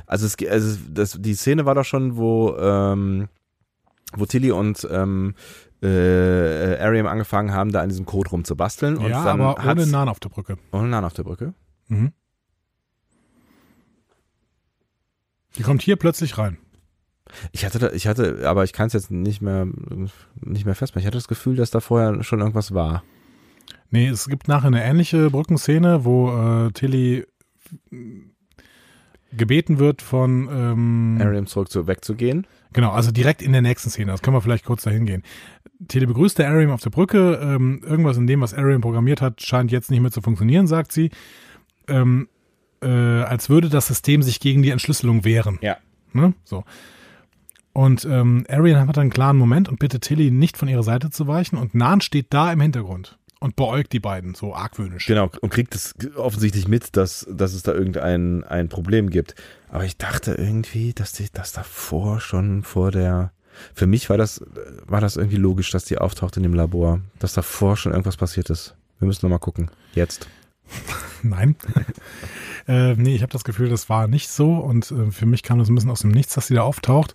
Also, 0.04 0.26
es, 0.26 0.36
also 0.48 0.80
das, 0.90 1.16
die 1.20 1.34
Szene 1.34 1.64
war 1.64 1.76
doch 1.76 1.84
schon, 1.84 2.16
wo, 2.16 2.56
ähm, 2.56 3.28
wo 4.14 4.26
Tilly 4.26 4.50
und 4.50 4.84
ähm, 4.90 5.36
äh, 5.80 6.76
Ariam 6.80 7.06
angefangen 7.06 7.52
haben, 7.52 7.70
da 7.70 7.82
an 7.82 7.88
diesem 7.88 8.04
Code 8.04 8.30
rumzubasteln. 8.30 8.96
Und 8.96 9.10
ja, 9.10 9.22
dann 9.22 9.40
aber 9.40 9.64
ohne 9.64 9.86
Nan 9.86 10.08
auf 10.08 10.18
der 10.18 10.30
Brücke. 10.30 10.58
ohne 10.72 10.88
Nan 10.88 11.04
auf 11.04 11.12
der 11.12 11.22
Brücke. 11.22 11.54
Mhm. 11.86 12.12
Die 15.56 15.62
kommt 15.62 15.82
hier 15.82 15.94
plötzlich 15.94 16.36
rein. 16.36 16.58
Ich 17.52 17.64
hatte, 17.64 17.78
da, 17.78 17.90
ich 17.92 18.08
hatte, 18.08 18.40
aber 18.44 18.64
ich 18.64 18.72
kann 18.72 18.88
es 18.88 18.92
jetzt 18.92 19.12
nicht 19.12 19.40
mehr, 19.40 19.68
nicht 20.40 20.64
mehr 20.64 20.74
festmachen. 20.74 21.02
Ich 21.02 21.06
hatte 21.06 21.18
das 21.18 21.28
Gefühl, 21.28 21.54
dass 21.54 21.70
da 21.70 21.78
vorher 21.78 22.24
schon 22.24 22.40
irgendwas 22.40 22.74
war. 22.74 23.04
Nee, 23.92 24.08
es 24.08 24.26
gibt 24.26 24.48
nachher 24.48 24.68
eine 24.68 24.82
ähnliche 24.82 25.28
Brückenszene, 25.30 26.06
wo 26.06 26.30
äh, 26.30 26.72
Tilly 26.72 27.26
gebeten 29.32 29.78
wird 29.78 30.00
von 30.00 30.48
ähm, 30.50 31.18
Ariam 31.20 31.46
zurück 31.46 31.70
zu, 31.70 31.86
wegzugehen. 31.86 32.46
Genau, 32.72 32.90
also 32.92 33.12
direkt 33.12 33.42
in 33.42 33.52
der 33.52 33.60
nächsten 33.60 33.90
Szene. 33.90 34.10
Das 34.10 34.22
können 34.22 34.34
wir 34.34 34.40
vielleicht 34.40 34.64
kurz 34.64 34.84
dahin 34.84 35.04
gehen. 35.04 35.22
Tilly 35.88 36.06
begrüßt 36.06 36.38
der 36.38 36.48
Ariam 36.48 36.70
auf 36.70 36.80
der 36.80 36.88
Brücke. 36.88 37.38
Ähm, 37.42 37.82
irgendwas 37.84 38.16
in 38.16 38.26
dem, 38.26 38.40
was 38.40 38.54
Ariam 38.54 38.80
programmiert 38.80 39.20
hat, 39.20 39.42
scheint 39.42 39.70
jetzt 39.70 39.90
nicht 39.90 40.00
mehr 40.00 40.10
zu 40.10 40.22
funktionieren, 40.22 40.66
sagt 40.66 40.90
sie. 40.90 41.10
Ähm, 41.86 42.28
äh, 42.80 42.86
als 42.86 43.50
würde 43.50 43.68
das 43.68 43.88
System 43.88 44.22
sich 44.22 44.40
gegen 44.40 44.62
die 44.62 44.70
Entschlüsselung 44.70 45.22
wehren. 45.26 45.58
Ja. 45.60 45.76
Ne? 46.14 46.32
So. 46.44 46.64
Und 47.74 48.06
ähm, 48.06 48.46
Arian 48.48 48.88
hat 48.88 48.96
einen 48.96 49.10
klaren 49.10 49.36
Moment 49.36 49.68
und 49.68 49.78
bittet 49.78 50.04
Tilly 50.04 50.30
nicht 50.30 50.56
von 50.56 50.68
ihrer 50.68 50.82
Seite 50.82 51.10
zu 51.10 51.26
weichen. 51.26 51.58
Und 51.58 51.74
Nan 51.74 52.00
steht 52.00 52.28
da 52.30 52.50
im 52.50 52.60
Hintergrund 52.62 53.18
und 53.42 53.56
beäugt 53.56 53.92
die 53.92 54.00
beiden 54.00 54.34
so 54.34 54.54
argwöhnisch. 54.54 55.06
Genau, 55.06 55.30
und 55.40 55.50
kriegt 55.50 55.74
es 55.74 55.94
offensichtlich 56.16 56.68
mit, 56.68 56.96
dass, 56.96 57.26
dass 57.28 57.52
es 57.52 57.62
da 57.62 57.72
irgendein 57.72 58.44
ein 58.44 58.68
Problem 58.68 59.10
gibt. 59.10 59.34
Aber 59.68 59.84
ich 59.84 59.96
dachte 59.96 60.34
irgendwie, 60.34 60.92
dass 60.94 61.12
die 61.12 61.26
das 61.32 61.52
davor 61.52 62.20
schon 62.20 62.62
vor 62.62 62.90
der. 62.90 63.32
Für 63.74 63.86
mich 63.86 64.08
war 64.08 64.16
das, 64.16 64.42
war 64.86 65.00
das 65.00 65.16
irgendwie 65.16 65.36
logisch, 65.36 65.70
dass 65.72 65.84
die 65.84 65.98
auftaucht 65.98 66.36
in 66.38 66.42
dem 66.42 66.54
Labor, 66.54 67.00
dass 67.18 67.34
davor 67.34 67.76
schon 67.76 67.92
irgendwas 67.92 68.16
passiert 68.16 68.48
ist. 68.48 68.74
Wir 68.98 69.06
müssen 69.06 69.26
nochmal 69.26 69.40
gucken. 69.40 69.70
Jetzt. 69.94 70.28
Nein. 71.22 71.56
äh, 72.68 72.94
nee, 72.94 73.14
ich 73.14 73.22
habe 73.22 73.32
das 73.32 73.44
Gefühl, 73.44 73.68
das 73.68 73.88
war 73.88 74.08
nicht 74.08 74.28
so. 74.28 74.54
Und 74.56 74.90
äh, 74.90 75.10
für 75.10 75.26
mich 75.26 75.42
kam 75.42 75.58
das 75.58 75.68
ein 75.68 75.74
bisschen 75.74 75.90
aus 75.90 76.00
dem 76.00 76.10
Nichts, 76.10 76.34
dass 76.34 76.46
sie 76.48 76.54
da 76.54 76.62
auftaucht. 76.62 77.14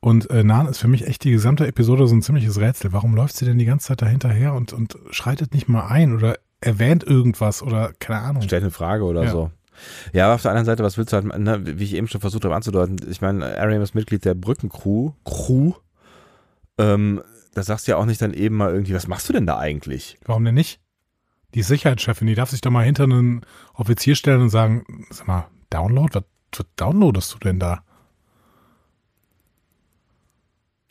Und 0.00 0.30
äh, 0.30 0.44
Nan 0.44 0.66
ist 0.66 0.78
für 0.78 0.88
mich 0.88 1.06
echt 1.06 1.24
die 1.24 1.30
gesamte 1.30 1.66
Episode 1.66 2.06
so 2.06 2.14
ein 2.14 2.22
ziemliches 2.22 2.58
Rätsel. 2.60 2.92
Warum 2.92 3.14
läuft 3.14 3.36
sie 3.36 3.44
denn 3.44 3.58
die 3.58 3.64
ganze 3.64 3.88
Zeit 3.88 4.02
dahinterher 4.02 4.54
und, 4.54 4.72
und 4.72 4.96
schreitet 5.10 5.54
nicht 5.54 5.68
mal 5.68 5.86
ein 5.86 6.14
oder 6.14 6.36
erwähnt 6.60 7.04
irgendwas 7.04 7.62
oder 7.62 7.92
keine 7.98 8.20
Ahnung. 8.20 8.42
Stellt 8.42 8.62
eine 8.62 8.70
Frage 8.70 9.04
oder 9.04 9.24
Ja. 9.24 9.30
so. 9.30 9.50
Ja, 10.14 10.24
aber 10.24 10.36
auf 10.36 10.42
der 10.42 10.52
anderen 10.52 10.64
Seite, 10.64 10.82
was 10.82 10.96
willst 10.96 11.12
du 11.12 11.16
halt, 11.16 11.26
ne, 11.38 11.60
wie 11.78 11.84
ich 11.84 11.94
eben 11.94 12.08
schon 12.08 12.22
versucht 12.22 12.44
habe 12.44 12.54
anzudeuten, 12.56 12.96
ich 13.10 13.20
meine, 13.20 13.58
Ariam 13.58 13.82
ist 13.82 13.94
Mitglied 13.94 14.24
der 14.24 14.34
Brückencrew, 14.34 15.12
Crew, 15.24 15.72
ähm, 16.78 17.22
da 17.52 17.62
sagst 17.62 17.86
du 17.86 17.92
ja 17.92 17.98
auch 17.98 18.06
nicht 18.06 18.22
dann 18.22 18.32
eben 18.32 18.56
mal 18.56 18.72
irgendwie, 18.72 18.94
was 18.94 19.06
machst 19.06 19.28
du 19.28 19.34
denn 19.34 19.44
da 19.46 19.58
eigentlich? 19.58 20.18
Warum 20.24 20.44
denn 20.46 20.54
nicht? 20.54 20.80
Die 21.56 21.62
Sicherheitschefin, 21.62 22.26
die 22.26 22.34
darf 22.34 22.50
sich 22.50 22.60
doch 22.60 22.70
mal 22.70 22.84
hinter 22.84 23.04
einen 23.04 23.40
Offizier 23.72 24.14
stellen 24.14 24.42
und 24.42 24.50
sagen, 24.50 25.06
sag 25.08 25.26
mal, 25.26 25.48
Download? 25.70 26.14
Was, 26.14 26.24
was 26.54 26.66
downloadest 26.76 27.32
du 27.32 27.38
denn 27.38 27.58
da? 27.58 27.82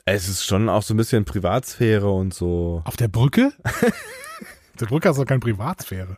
Es 0.06 0.28
ist 0.28 0.44
schon 0.44 0.68
auch 0.68 0.82
so 0.82 0.96
ein 0.96 0.98
bisschen 0.98 1.24
Privatsphäre 1.24 2.10
und 2.10 2.34
so. 2.34 2.82
Auf 2.86 2.98
der 2.98 3.10
Brücke? 3.10 3.54
die 4.80 4.86
Brücke 4.86 5.10
ist 5.10 5.20
doch 5.20 5.26
keine 5.26 5.40
Privatsphäre. 5.40 6.18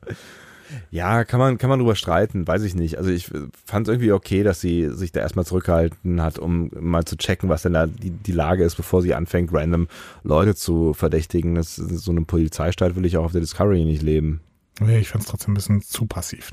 Ja, 0.92 1.24
kann 1.24 1.40
man, 1.40 1.58
kann 1.58 1.70
man 1.70 1.80
drüber 1.80 1.96
streiten, 1.96 2.48
weiß 2.48 2.64
ich 2.64 2.76
nicht. 2.76 2.98
Also 2.98 3.10
ich 3.10 3.32
fand 3.66 3.88
es 3.88 3.92
irgendwie 3.92 4.12
okay, 4.12 4.44
dass 4.44 4.62
sie 4.62 4.90
sich 4.90 5.12
da 5.12 5.22
erstmal 5.22 5.46
zurückgehalten 5.46 6.22
hat, 6.22 6.40
um 6.40 6.72
mal 6.80 7.06
zu 7.06 7.18
checken, 7.18 7.50
was 7.50 7.62
denn 7.62 7.74
da 7.74 7.88
die, 7.88 8.12
die 8.12 8.32
Lage 8.32 8.64
ist, 8.64 8.76
bevor 8.76 9.02
sie 9.02 9.14
anfängt, 9.14 9.54
random 9.54 9.88
Leute 10.24 10.56
zu 10.56 10.94
verdächtigen. 10.94 11.56
Das, 11.56 11.76
so 11.76 12.12
eine 12.12 12.22
Polizeistaat 12.22 12.96
will 12.96 13.06
ich 13.06 13.18
auch 13.18 13.26
auf 13.26 13.32
der 13.32 13.42
Discovery 13.42 13.86
nicht 13.86 14.02
leben. 14.02 14.42
Nee, 14.80 15.00
ich 15.00 15.10
fand 15.10 15.24
es 15.24 15.30
trotzdem 15.30 15.54
ein 15.54 15.56
bisschen 15.56 15.82
zu 15.82 16.06
passiv. 16.06 16.52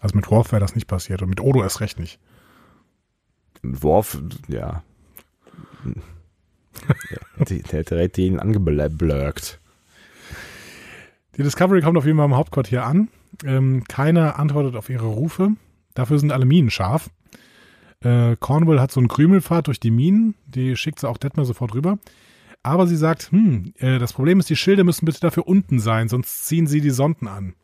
Also 0.00 0.16
mit 0.16 0.30
Worf 0.30 0.52
wäre 0.52 0.60
das 0.60 0.74
nicht 0.74 0.88
passiert 0.88 1.22
und 1.22 1.28
mit 1.28 1.40
Odo 1.40 1.62
erst 1.62 1.80
recht 1.80 2.00
nicht. 2.00 2.18
Worf, 3.62 4.20
ja. 4.48 4.82
der, 7.38 7.58
der 7.58 7.80
hat 7.80 7.90
direkt 7.90 8.16
den 8.16 8.40
angeblurkt. 8.40 9.60
Die 11.36 11.42
Discovery 11.42 11.80
kommt 11.80 11.96
auf 11.96 12.04
jeden 12.04 12.18
Fall 12.18 12.26
im 12.26 12.36
Hauptquartier 12.36 12.84
an. 12.84 13.08
Ähm, 13.44 13.84
keiner 13.88 14.38
antwortet 14.38 14.76
auf 14.76 14.90
ihre 14.90 15.06
Rufe. 15.06 15.52
Dafür 15.94 16.18
sind 16.18 16.32
alle 16.32 16.44
Minen 16.44 16.70
scharf. 16.70 17.10
Äh, 18.00 18.36
Cornwall 18.38 18.80
hat 18.80 18.90
so 18.92 19.00
einen 19.00 19.08
Krümelfahrt 19.08 19.66
durch 19.68 19.80
die 19.80 19.90
Minen. 19.90 20.34
Die 20.46 20.76
schickt 20.76 21.00
sie 21.00 21.08
auch 21.08 21.16
Detmer 21.18 21.44
sofort 21.44 21.74
rüber. 21.74 21.98
Aber 22.62 22.86
sie 22.86 22.96
sagt, 22.96 23.30
hm, 23.32 23.72
äh, 23.78 23.98
das 23.98 24.12
Problem 24.12 24.38
ist, 24.38 24.50
die 24.50 24.56
Schilde 24.56 24.84
müssen 24.84 25.04
bitte 25.06 25.20
dafür 25.20 25.48
unten 25.48 25.80
sein, 25.80 26.08
sonst 26.08 26.46
ziehen 26.46 26.66
sie 26.66 26.80
die 26.80 26.90
Sonden 26.90 27.26
an. 27.26 27.54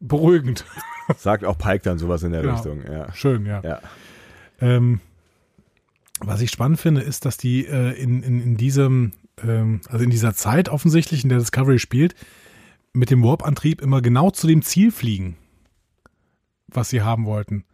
Beruhigend. 0.00 0.64
Sagt 1.16 1.44
auch 1.44 1.56
Pike 1.58 1.82
dann 1.82 1.98
sowas 1.98 2.22
in 2.22 2.32
der 2.32 2.42
Genau. 2.42 2.54
Richtung, 2.54 2.82
ja. 2.84 3.12
Schön, 3.14 3.46
ja. 3.46 3.62
Ja. 3.62 3.80
Ähm, 4.60 5.00
was 6.20 6.40
ich 6.42 6.50
spannend 6.50 6.78
finde, 6.78 7.00
ist, 7.00 7.24
dass 7.24 7.36
die 7.36 7.66
äh, 7.66 7.92
in, 8.00 8.22
in, 8.22 8.42
in 8.42 8.56
diesem, 8.56 9.12
ähm, 9.42 9.80
also 9.88 10.04
in 10.04 10.10
dieser 10.10 10.34
Zeit 10.34 10.68
offensichtlich, 10.68 11.22
in 11.22 11.30
der 11.30 11.38
Discovery 11.38 11.78
spielt, 11.78 12.14
mit 12.92 13.10
dem 13.10 13.22
Warp-Antrieb 13.22 13.80
immer 13.80 14.02
genau 14.02 14.30
zu 14.30 14.46
dem 14.46 14.62
Ziel 14.62 14.90
fliegen, 14.90 15.36
was 16.68 16.90
sie 16.90 17.02
haben 17.02 17.26
wollten. 17.26 17.64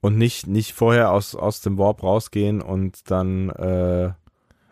Und 0.00 0.16
nicht, 0.16 0.46
nicht 0.46 0.74
vorher 0.74 1.10
aus, 1.10 1.34
aus 1.34 1.60
dem 1.60 1.76
Warp 1.76 2.02
rausgehen 2.02 2.62
und 2.62 3.10
dann, 3.10 3.50
äh, 3.50 4.12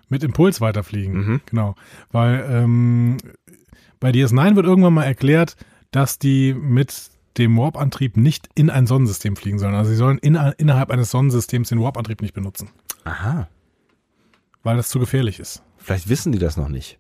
Mit 0.09 0.23
Impuls 0.23 0.61
weiterfliegen. 0.61 1.15
Mhm. 1.15 1.41
Genau. 1.47 1.75
Weil 2.13 2.47
ähm, 2.49 3.17
bei 3.99 4.11
DS9 4.11 4.55
wird 4.55 4.67
irgendwann 4.67 4.95
mal 4.95 5.05
erklärt, 5.05 5.57
dass 5.91 6.19
die 6.21 6.55
mit 6.55 7.11
dem 7.39 7.57
Warp-Antrieb 7.57 8.17
nicht 8.17 8.49
in 8.55 8.71
ein 8.71 8.87
Sonnensystem 8.87 9.35
fliegen 9.37 9.59
sollen. 9.59 9.75
Also 9.75 9.91
sie 9.91 9.97
sollen 9.97 10.19
in, 10.19 10.37
innerhalb 10.37 10.91
eines 10.91 11.11
Sonnensystems 11.11 11.69
den 11.71 11.81
Warp-Antrieb 11.81 12.23
nicht 12.23 12.35
benutzen, 12.35 12.71
aha, 13.05 13.49
weil 14.63 14.77
das 14.77 14.89
zu 14.89 14.99
gefährlich 14.99 15.39
ist. 15.39 15.63
vielleicht 15.77 16.09
wissen 16.09 16.33
die 16.33 16.39
das 16.39 16.57
noch 16.57 16.69
nicht. 16.69 16.99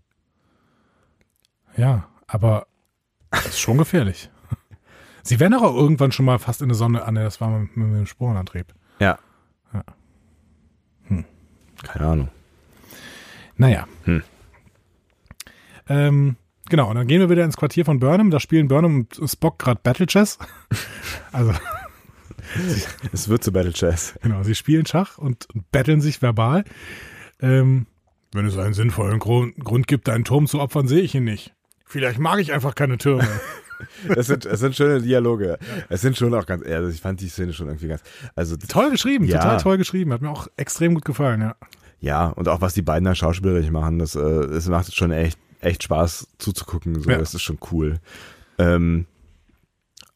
Ja, 1.76 2.08
aber 2.26 2.66
das 3.30 3.46
ist 3.46 3.60
schon 3.60 3.78
gefährlich. 3.78 4.30
Sie 5.22 5.40
werden 5.40 5.54
auch 5.54 5.74
irgendwann 5.74 6.12
schon 6.12 6.26
mal 6.26 6.38
fast 6.38 6.62
in 6.62 6.68
der 6.68 6.76
Sonne. 6.76 7.04
Ah, 7.04 7.10
ne, 7.10 7.24
das 7.24 7.40
war 7.40 7.50
mit, 7.50 7.76
mit 7.76 7.98
dem 7.98 8.06
Sporenantrieb. 8.06 8.74
Ja. 9.00 9.18
Ja. 9.72 9.82
Keine 11.82 12.06
Ahnung. 12.06 12.28
Naja. 13.56 13.86
Hm. 14.04 14.22
Ähm, 15.88 16.36
genau, 16.68 16.90
und 16.90 16.96
dann 16.96 17.06
gehen 17.06 17.20
wir 17.20 17.30
wieder 17.30 17.44
ins 17.44 17.56
Quartier 17.56 17.84
von 17.84 18.00
Burnham. 18.00 18.30
Da 18.30 18.40
spielen 18.40 18.68
Burnham 18.68 19.06
und 19.18 19.30
Spock 19.30 19.58
gerade 19.58 19.80
Battle 19.82 20.06
Chess. 20.06 20.38
also, 21.32 21.52
Es 23.12 23.28
wird 23.28 23.44
zu 23.44 23.52
Battle 23.52 23.72
Chess. 23.72 24.14
genau, 24.22 24.42
sie 24.42 24.54
spielen 24.54 24.86
Schach 24.86 25.18
und, 25.18 25.48
battlen 25.72 26.00
sich 26.00 26.22
verbal. 26.22 26.64
Ähm, 27.40 27.86
wenn 28.32 28.46
es 28.46 28.56
einen 28.56 28.74
sinnvollen 28.74 29.18
Grund, 29.18 29.56
Grund 29.56 29.86
gibt, 29.86 30.08
einen 30.08 30.24
Turm 30.24 30.46
zu 30.46 30.60
opfern, 30.60 30.88
sehe 30.88 31.02
ich 31.02 31.14
ihn 31.14 31.24
nicht. 31.24 31.54
Vielleicht 31.86 32.18
mag 32.18 32.40
ich 32.40 32.52
einfach 32.52 32.74
keine 32.74 32.98
Türme. 32.98 33.26
Es 34.08 34.28
sind, 34.28 34.46
es 34.46 34.60
sind 34.60 34.74
schöne 34.74 35.02
Dialoge. 35.02 35.58
Es 35.90 36.00
sind 36.00 36.16
schon 36.16 36.32
auch 36.32 36.46
ganz, 36.46 36.64
also 36.64 36.88
ich 36.88 37.02
fand 37.02 37.20
die 37.20 37.28
Szene 37.28 37.52
schon 37.52 37.66
irgendwie 37.66 37.88
ganz, 37.88 38.00
also 38.34 38.56
toll 38.56 38.90
geschrieben, 38.90 39.26
Ja. 39.26 39.36
total 39.38 39.58
toll 39.60 39.76
geschrieben. 39.76 40.14
Hat 40.14 40.22
mir 40.22 40.30
auch 40.30 40.46
extrem 40.56 40.94
gut 40.94 41.04
gefallen, 41.04 41.42
ja. 41.42 41.56
ja, 42.00 42.28
und 42.28 42.48
auch 42.48 42.62
was 42.62 42.72
die 42.72 42.80
beiden 42.80 43.04
da 43.04 43.14
schauspielerisch 43.14 43.70
machen, 43.70 43.98
das, 43.98 44.14
äh, 44.14 44.18
es 44.20 44.66
macht 44.70 44.94
schon 44.96 45.10
echt, 45.12 45.38
echt 45.60 45.82
Spaß 45.82 46.26
zuzugucken. 46.38 47.02
So, 47.02 47.10
Ja. 47.10 47.18
das 47.18 47.34
ist 47.34 47.42
schon 47.42 47.58
cool. 47.70 47.98
Ähm, 48.56 49.04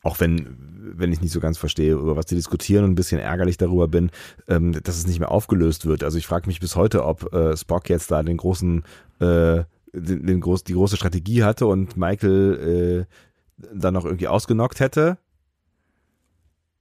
auch 0.02 0.18
wenn, 0.20 0.56
wenn 0.96 1.12
ich 1.12 1.20
nicht 1.20 1.32
so 1.32 1.40
ganz 1.40 1.58
verstehe, 1.58 1.92
über 1.92 2.16
was 2.16 2.24
die 2.24 2.36
diskutieren 2.36 2.84
und 2.84 2.92
ein 2.92 2.96
bisschen 2.96 3.20
ärgerlich 3.20 3.58
darüber 3.58 3.88
bin, 3.88 4.10
ähm, 4.48 4.72
dass 4.82 4.96
es 4.96 5.06
nicht 5.06 5.20
mehr 5.20 5.30
aufgelöst 5.30 5.84
wird. 5.84 6.02
Also 6.02 6.16
ich 6.16 6.26
frage 6.26 6.46
mich 6.46 6.60
bis 6.60 6.76
heute, 6.76 7.04
ob 7.04 7.30
äh, 7.34 7.54
Spock 7.58 7.90
jetzt 7.90 8.10
da 8.10 8.22
den 8.22 8.38
großen, 8.38 8.84
äh, 9.20 9.64
den, 9.92 10.26
den 10.26 10.40
groß, 10.40 10.64
die 10.64 10.74
große 10.74 10.96
Strategie 10.96 11.42
hatte 11.44 11.66
und 11.66 11.96
Michael 11.96 13.06
äh, 13.06 13.66
dann 13.74 13.94
noch 13.94 14.04
irgendwie 14.04 14.28
ausgenockt 14.28 14.80
hätte. 14.80 15.18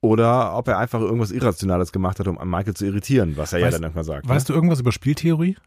Oder 0.01 0.55
ob 0.55 0.67
er 0.69 0.77
einfach 0.77 1.01
irgendwas 1.01 1.31
Irrationales 1.31 1.91
gemacht 1.91 2.19
hat, 2.19 2.27
um 2.27 2.37
an 2.37 2.49
Michael 2.49 2.73
zu 2.73 2.85
irritieren, 2.85 3.35
was 3.35 3.51
er 3.51 3.59
ja 3.59 3.67
Weißt- 3.67 3.71
dann 3.71 3.83
irgendwann 3.83 4.03
sagt. 4.05 4.27
Weißt 4.27 4.47
du 4.47 4.53
irgendwas 4.53 4.79
über 4.79 4.91
Spieltheorie? 4.91 5.57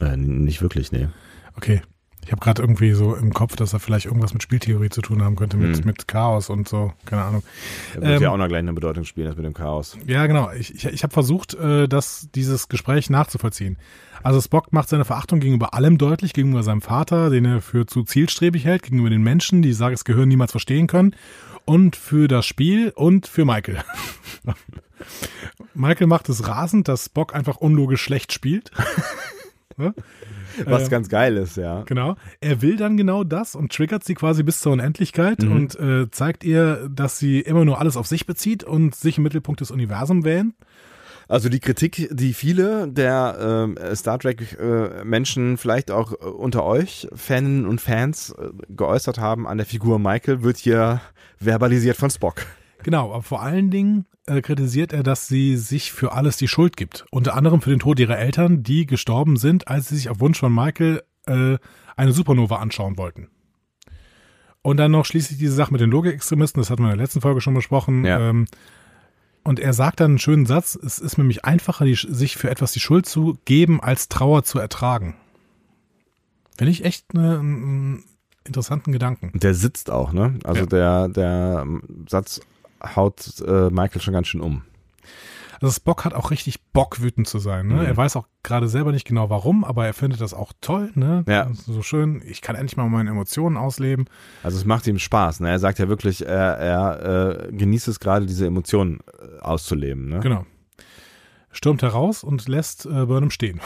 ne? 0.00 0.12
äh, 0.12 0.16
nicht 0.16 0.62
wirklich, 0.62 0.92
nee. 0.92 1.08
Okay. 1.56 1.82
Ich 2.24 2.32
habe 2.32 2.40
gerade 2.40 2.62
irgendwie 2.62 2.92
so 2.92 3.14
im 3.14 3.32
Kopf, 3.32 3.56
dass 3.56 3.72
er 3.72 3.80
vielleicht 3.80 4.06
irgendwas 4.06 4.32
mit 4.34 4.42
Spieltheorie 4.42 4.90
zu 4.90 5.00
tun 5.00 5.22
haben 5.22 5.36
könnte, 5.36 5.56
mit, 5.56 5.78
Hm. 5.78 5.84
mit 5.86 6.06
Chaos 6.06 6.50
und 6.50 6.68
so. 6.68 6.92
Keine 7.06 7.22
Ahnung. 7.22 7.42
Er 7.94 8.00
wird 8.02 8.16
Ähm, 8.16 8.22
ja 8.22 8.30
auch 8.30 8.36
noch 8.36 8.48
gleich 8.48 8.58
eine 8.58 8.72
Bedeutung 8.74 9.04
spielen, 9.04 9.26
das 9.26 9.36
mit 9.36 9.46
dem 9.46 9.54
Chaos. 9.54 9.96
Ja, 10.06 10.26
genau. 10.26 10.50
Ich, 10.52 10.74
ich, 10.74 10.84
ich 10.86 11.02
habe 11.02 11.12
versucht, 11.12 11.54
äh, 11.54 11.88
das, 11.88 12.28
dieses 12.34 12.68
Gespräch 12.68 13.08
nachzuvollziehen. 13.10 13.78
Also 14.22 14.40
Spock 14.40 14.72
macht 14.72 14.90
seine 14.90 15.06
Verachtung 15.06 15.40
gegenüber 15.40 15.72
allem 15.72 15.96
deutlich, 15.96 16.34
gegenüber 16.34 16.62
seinem 16.62 16.82
Vater, 16.82 17.30
den 17.30 17.46
er 17.46 17.62
für 17.62 17.86
zu 17.86 18.02
zielstrebig 18.04 18.66
hält, 18.66 18.82
gegenüber 18.82 19.08
den 19.08 19.22
Menschen, 19.22 19.62
die 19.62 19.72
Sages 19.72 20.04
Gehirn 20.04 20.28
niemals 20.28 20.50
verstehen 20.50 20.86
können, 20.88 21.16
und 21.64 21.96
für 21.96 22.28
das 22.28 22.44
Spiel 22.46 22.92
und 22.94 23.26
für 23.26 23.44
Michael. 23.46 23.78
Michael 25.74 26.06
macht 26.06 26.28
es 26.28 26.46
rasend, 26.46 26.88
dass 26.88 27.06
Spock 27.06 27.34
einfach 27.34 27.56
unlogisch 27.56 28.02
schlecht 28.02 28.32
spielt. 28.32 28.70
Ne? 29.80 29.94
Was 30.66 30.84
Ähm, 30.84 30.88
ganz 30.90 31.08
geil 31.08 31.36
ist, 31.36 31.56
ja. 31.56 31.82
Genau. 31.82 32.16
Er 32.40 32.60
will 32.62 32.76
dann 32.76 32.96
genau 32.96 33.24
das 33.24 33.54
und 33.54 33.72
triggert 33.72 34.04
sie 34.04 34.14
quasi 34.14 34.42
bis 34.42 34.60
zur 34.60 34.72
Unendlichkeit 34.72 35.42
Mhm. 35.42 35.52
und 35.52 35.80
äh, 35.80 36.10
zeigt 36.10 36.44
ihr, 36.44 36.88
dass 36.88 37.18
sie 37.18 37.40
immer 37.40 37.64
nur 37.64 37.80
alles 37.80 37.96
auf 37.96 38.06
sich 38.06 38.26
bezieht 38.26 38.62
und 38.62 38.94
sich 38.94 39.16
im 39.18 39.24
Mittelpunkt 39.24 39.60
des 39.60 39.70
Universums 39.70 40.24
wählen. 40.24 40.54
Also 41.28 41.48
die 41.48 41.60
Kritik, 41.60 42.08
die 42.10 42.34
viele 42.34 42.88
der 42.88 43.38
ähm, 43.40 43.78
Star 43.94 44.18
Trek 44.18 44.58
äh, 44.60 45.04
Menschen, 45.04 45.58
vielleicht 45.58 45.92
auch 45.92 46.12
äh, 46.12 46.24
unter 46.24 46.64
euch, 46.64 47.06
Faninnen 47.14 47.66
und 47.66 47.80
Fans, 47.80 48.30
äh, 48.30 48.48
geäußert 48.68 49.18
haben 49.18 49.46
an 49.46 49.56
der 49.58 49.66
Figur 49.66 50.00
Michael, 50.00 50.42
wird 50.42 50.56
hier 50.56 51.00
verbalisiert 51.38 51.96
von 51.96 52.10
Spock. 52.10 52.44
Genau, 52.82 53.12
aber 53.12 53.22
vor 53.22 53.42
allen 53.42 53.70
Dingen 53.70 54.06
äh, 54.26 54.40
kritisiert 54.40 54.92
er, 54.92 55.02
dass 55.02 55.28
sie 55.28 55.56
sich 55.56 55.92
für 55.92 56.12
alles 56.12 56.36
die 56.36 56.48
Schuld 56.48 56.76
gibt. 56.76 57.04
Unter 57.10 57.34
anderem 57.34 57.60
für 57.60 57.70
den 57.70 57.78
Tod 57.78 57.98
ihrer 57.98 58.18
Eltern, 58.18 58.62
die 58.62 58.86
gestorben 58.86 59.36
sind, 59.36 59.68
als 59.68 59.88
sie 59.88 59.96
sich 59.96 60.08
auf 60.08 60.20
Wunsch 60.20 60.38
von 60.38 60.54
Michael 60.54 61.02
äh, 61.26 61.58
eine 61.96 62.12
Supernova 62.12 62.56
anschauen 62.56 62.96
wollten. 62.96 63.28
Und 64.62 64.76
dann 64.76 64.90
noch 64.90 65.06
schließlich 65.06 65.38
diese 65.38 65.54
Sache 65.54 65.72
mit 65.72 65.80
den 65.80 65.90
Logikextremisten, 65.90 66.60
das 66.60 66.70
hatten 66.70 66.82
wir 66.82 66.90
in 66.90 66.96
der 66.96 67.04
letzten 67.04 67.20
Folge 67.22 67.40
schon 67.40 67.54
besprochen. 67.54 68.04
Ja. 68.04 68.30
Ähm, 68.30 68.46
und 69.42 69.58
er 69.58 69.72
sagt 69.72 70.00
dann 70.00 70.12
einen 70.12 70.18
schönen 70.18 70.44
Satz, 70.44 70.74
es 70.76 70.98
ist 70.98 71.16
nämlich 71.16 71.46
einfacher, 71.46 71.86
die, 71.86 71.94
sich 71.94 72.36
für 72.36 72.50
etwas 72.50 72.72
die 72.72 72.80
Schuld 72.80 73.06
zu 73.06 73.38
geben, 73.46 73.80
als 73.80 74.08
Trauer 74.08 74.44
zu 74.44 74.58
ertragen. 74.58 75.16
Finde 76.58 76.72
ich 76.72 76.84
echt 76.84 77.06
eine, 77.14 77.38
einen 77.38 78.04
interessanten 78.44 78.92
Gedanken. 78.92 79.32
Der 79.34 79.54
sitzt 79.54 79.90
auch, 79.90 80.12
ne? 80.12 80.38
Also 80.44 80.60
Ja. 80.62 80.66
der, 80.66 81.08
der 81.08 81.60
ähm, 81.62 81.82
Satz 82.06 82.42
haut 82.96 83.40
äh, 83.46 83.70
Michael 83.70 84.00
schon 84.00 84.14
ganz 84.14 84.28
schön 84.28 84.40
um. 84.40 84.62
Also 85.60 85.74
Spock 85.74 86.06
hat 86.06 86.14
auch 86.14 86.30
richtig 86.30 86.62
Bock, 86.72 87.02
wütend 87.02 87.28
zu 87.28 87.38
sein. 87.38 87.66
Ne? 87.66 87.74
Mhm. 87.74 87.80
Er 87.80 87.96
weiß 87.96 88.16
auch 88.16 88.26
gerade 88.42 88.66
selber 88.66 88.92
nicht 88.92 89.06
genau 89.06 89.28
warum, 89.28 89.62
aber 89.62 89.86
er 89.86 89.92
findet 89.92 90.20
das 90.22 90.32
auch 90.32 90.52
toll. 90.62 90.90
Ne? 90.94 91.22
Ja. 91.28 91.50
So 91.52 91.82
schön, 91.82 92.22
ich 92.24 92.40
kann 92.40 92.56
endlich 92.56 92.78
mal 92.78 92.88
meine 92.88 93.10
Emotionen 93.10 93.58
ausleben. 93.58 94.06
Also 94.42 94.56
es 94.56 94.64
macht 94.64 94.86
ihm 94.86 94.98
Spaß. 94.98 95.40
Ne? 95.40 95.50
Er 95.50 95.58
sagt 95.58 95.78
ja 95.78 95.88
wirklich, 95.88 96.24
er, 96.24 96.56
er 96.56 97.48
äh, 97.48 97.52
genießt 97.52 97.88
es 97.88 98.00
gerade, 98.00 98.24
diese 98.24 98.46
Emotionen 98.46 99.00
äh, 99.20 99.40
auszuleben. 99.40 100.08
Ne? 100.08 100.20
Genau. 100.20 100.46
Stürmt 101.52 101.82
heraus 101.82 102.24
und 102.24 102.48
lässt 102.48 102.86
äh, 102.86 103.04
Burnham 103.04 103.30
stehen. 103.30 103.60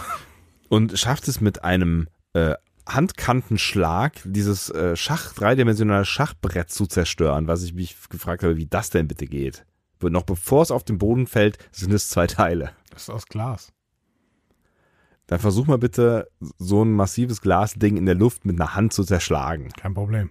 und 0.69 0.99
schafft 0.99 1.29
es 1.29 1.41
mit 1.41 1.63
einem 1.63 2.09
äh, 2.33 2.55
Handkantenschlag, 2.87 4.21
dieses 4.25 4.71
äh, 4.71 4.97
Schach, 4.97 5.33
dreidimensionale 5.33 6.05
Schachbrett 6.05 6.71
zu 6.71 6.87
zerstören, 6.87 7.47
was 7.47 7.63
ich 7.63 7.75
mich 7.75 7.97
gefragt 8.09 8.43
habe, 8.43 8.57
wie 8.57 8.67
das 8.67 8.91
denn 8.91 9.09
bitte 9.09 9.27
geht. 9.27 9.65
Und 10.03 10.13
noch 10.13 10.25
bevor 10.25 10.63
es 10.63 10.71
auf 10.71 10.85
den 10.85 10.99
Boden 10.99 11.27
fällt, 11.27 11.59
sind 11.73 11.93
es 11.93 12.11
zwei 12.11 12.27
Teile. 12.27 12.73
Das 12.91 13.05
ist 13.05 13.11
aus 13.11 13.27
Glas. 13.27 13.73
Dann 15.27 15.39
versuch 15.39 15.67
mal 15.67 15.79
bitte, 15.79 16.29
so 16.59 16.85
ein 16.85 16.93
massives 16.93 17.41
Glasding 17.41 17.97
in 17.97 18.05
der 18.05 18.15
Luft 18.15 18.45
mit 18.45 18.61
einer 18.61 18.75
Hand 18.75 18.93
zu 18.93 19.05
zerschlagen. 19.05 19.71
Kein 19.71 19.95
Problem. 19.95 20.31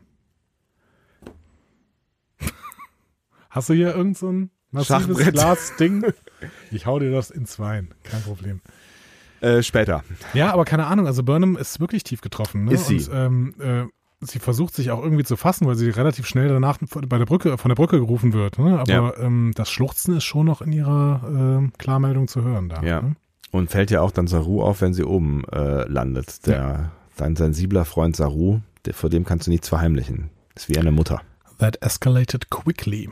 Hast 3.50 3.70
du 3.70 3.74
hier 3.74 3.96
irgend 3.96 4.18
so 4.18 4.48
massives. 4.72 5.18
Glasding? 5.18 6.06
Ich 6.72 6.86
hau 6.86 7.00
dir 7.00 7.12
das 7.12 7.32
ins 7.32 7.58
Wein. 7.58 7.94
Kein 8.04 8.22
Problem. 8.22 8.62
Äh, 9.44 9.62
später. 9.64 10.04
Ja, 10.34 10.54
aber 10.54 10.66
keine 10.66 10.86
Ahnung. 10.88 11.06
Also 11.08 11.24
Burnham 11.24 11.58
ist 11.58 11.80
wirklich 11.80 12.04
tief 12.04 12.22
getroffen. 12.22 12.66
Ne? 12.66 12.74
Ist 12.74 12.88
sie. 12.88 12.98
Und 12.98 13.10
ähm, 13.14 13.54
äh, 13.60 13.84
sie 14.26 14.40
versucht 14.40 14.74
sich 14.74 14.90
auch 14.92 15.04
irgendwie 15.04 15.24
zu 15.26 15.36
fassen, 15.36 15.68
weil 15.68 15.76
sie 15.76 15.90
relativ 15.90 16.26
schnell 16.28 16.48
danach 16.50 16.78
bei 17.08 17.18
der 17.18 17.26
Brücke, 17.26 17.58
von 17.58 17.70
der 17.70 17.76
Brücke 17.76 18.00
gerufen 18.00 18.34
wird. 18.34 18.58
Ne? 18.58 18.80
Aber 18.80 18.90
Ja. 18.92 19.14
ähm, 19.20 19.52
das 19.56 19.70
Schluchzen 19.70 20.16
ist 20.18 20.24
schon 20.24 20.46
noch 20.46 20.62
in 20.62 20.72
ihrer 20.72 21.62
äh, 21.66 21.78
Klarmeldung 21.78 22.28
zu 22.28 22.42
hören 22.44 22.70
da. 22.70 22.82
Ja. 22.84 23.02
Ne? 23.02 23.16
Und 23.52 23.70
fällt 23.70 23.92
ja 23.92 24.02
auch 24.02 24.12
dann 24.12 24.28
Saru 24.28 24.64
auf, 24.64 24.82
wenn 24.82 24.94
sie 24.94 25.04
oben 25.04 25.44
äh, 25.52 25.88
landet. 25.88 26.48
Der, 26.48 26.92
Dein 27.18 27.36
sensibler 27.36 27.86
Freund 27.86 28.16
Saru, 28.16 28.62
der, 28.86 28.96
vor 28.96 29.10
dem 29.12 29.24
kannst 29.26 29.46
du 29.46 29.52
nichts 29.52 29.70
verheimlichen. 29.70 30.32
Ist 30.56 30.70
wie 30.70 30.78
eine 30.80 30.92
Mutter. 30.92 31.22
That 31.60 31.80
escalated 31.84 32.50
quickly. 32.50 33.10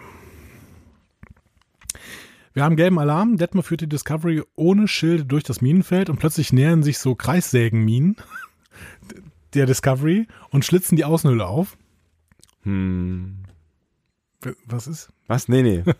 Wir 2.53 2.63
haben 2.63 2.75
gelben 2.75 2.99
Alarm. 2.99 3.37
Detmer 3.37 3.63
führt 3.63 3.81
die 3.81 3.89
Discovery 3.89 4.43
ohne 4.55 4.87
Schilde 4.87 5.25
durch 5.25 5.43
das 5.43 5.61
Minenfeld 5.61 6.09
und 6.09 6.19
plötzlich 6.19 6.51
nähern 6.51 6.83
sich 6.83 6.99
so 6.99 7.15
Kreissägenminen 7.15 8.17
der 9.53 9.65
Discovery 9.65 10.27
und 10.49 10.65
schlitzen 10.65 10.97
die 10.97 11.05
Außenhülle 11.05 11.45
auf. 11.45 11.77
Hm. 12.63 13.37
Was 14.65 14.87
ist? 14.87 15.09
Was? 15.27 15.47
Nee, 15.47 15.61
nee. 15.61 15.83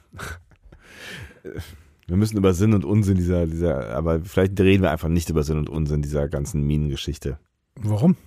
wir 2.08 2.18
müssen 2.18 2.38
über 2.38 2.54
Sinn 2.54 2.74
und 2.74 2.84
Unsinn 2.86 3.16
dieser, 3.16 3.46
dieser, 3.46 3.96
aber 3.96 4.20
vielleicht 4.22 4.60
reden 4.60 4.84
wir 4.84 4.92
einfach 4.92 5.10
nicht 5.10 5.30
über 5.30 5.44
Sinn 5.44 5.58
und 5.58 5.70
Unsinn 5.70 6.02
dieser 6.02 6.28
ganzen 6.28 6.66
Minengeschichte. 6.66 7.38
Warum? 7.76 8.18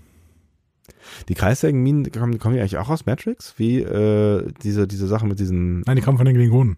Die 1.29 1.35
Kreissägenminen, 1.35 2.11
kommen, 2.11 2.39
kommen 2.39 2.55
die 2.55 2.61
eigentlich 2.61 2.79
auch 2.79 2.89
aus 2.89 3.07
Matrix? 3.07 3.55
Wie 3.59 3.81
äh, 3.81 4.51
diese, 4.63 4.87
diese 4.87 5.07
Sache 5.07 5.27
mit 5.27 5.41
diesen. 5.41 5.81
Nein, 5.81 5.97
die 5.97 6.03
kommen 6.03 6.19
von 6.19 6.27
den 6.27 6.37
Klingonen. 6.37 6.77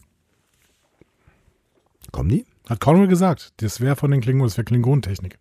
Kommen 2.16 2.30
die? 2.30 2.46
Hat 2.66 2.80
Conway 2.80 3.08
gesagt. 3.08 3.52
Das 3.58 3.82
wäre 3.82 3.94
von 3.94 4.10
den 4.10 4.22
Klingonen, 4.22 4.48
das 4.48 4.56
wäre 4.56 4.64
Klingonentechnik. 4.64 5.38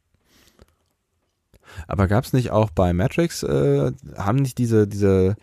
Aber 1.87 2.09
gab 2.09 2.25
es 2.25 2.33
nicht 2.33 2.51
auch 2.51 2.69
bei 2.69 2.91
Matrix, 2.91 3.43
äh, 3.43 3.93
haben 4.17 4.39
nicht 4.39 4.57
diese, 4.57 4.85
diese, 4.85 5.37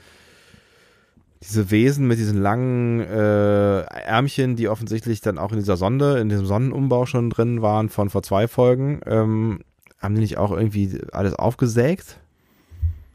diese 1.42 1.70
Wesen 1.70 2.06
mit 2.06 2.18
diesen 2.18 2.36
langen 2.36 3.00
äh, 3.00 3.80
Ärmchen, 3.80 4.56
die 4.56 4.68
offensichtlich 4.68 5.22
dann 5.22 5.38
auch 5.38 5.52
in 5.52 5.58
dieser 5.58 5.78
Sonde, 5.78 6.18
in 6.18 6.28
diesem 6.28 6.44
Sonnenumbau 6.44 7.06
schon 7.06 7.30
drin 7.30 7.62
waren 7.62 7.88
von 7.88 8.10
vor 8.10 8.22
zwei 8.22 8.46
Folgen, 8.46 9.00
ähm, 9.06 9.60
haben 10.00 10.14
die 10.14 10.20
nicht 10.20 10.36
auch 10.36 10.52
irgendwie 10.52 11.00
alles 11.12 11.34
aufgesägt? 11.34 12.20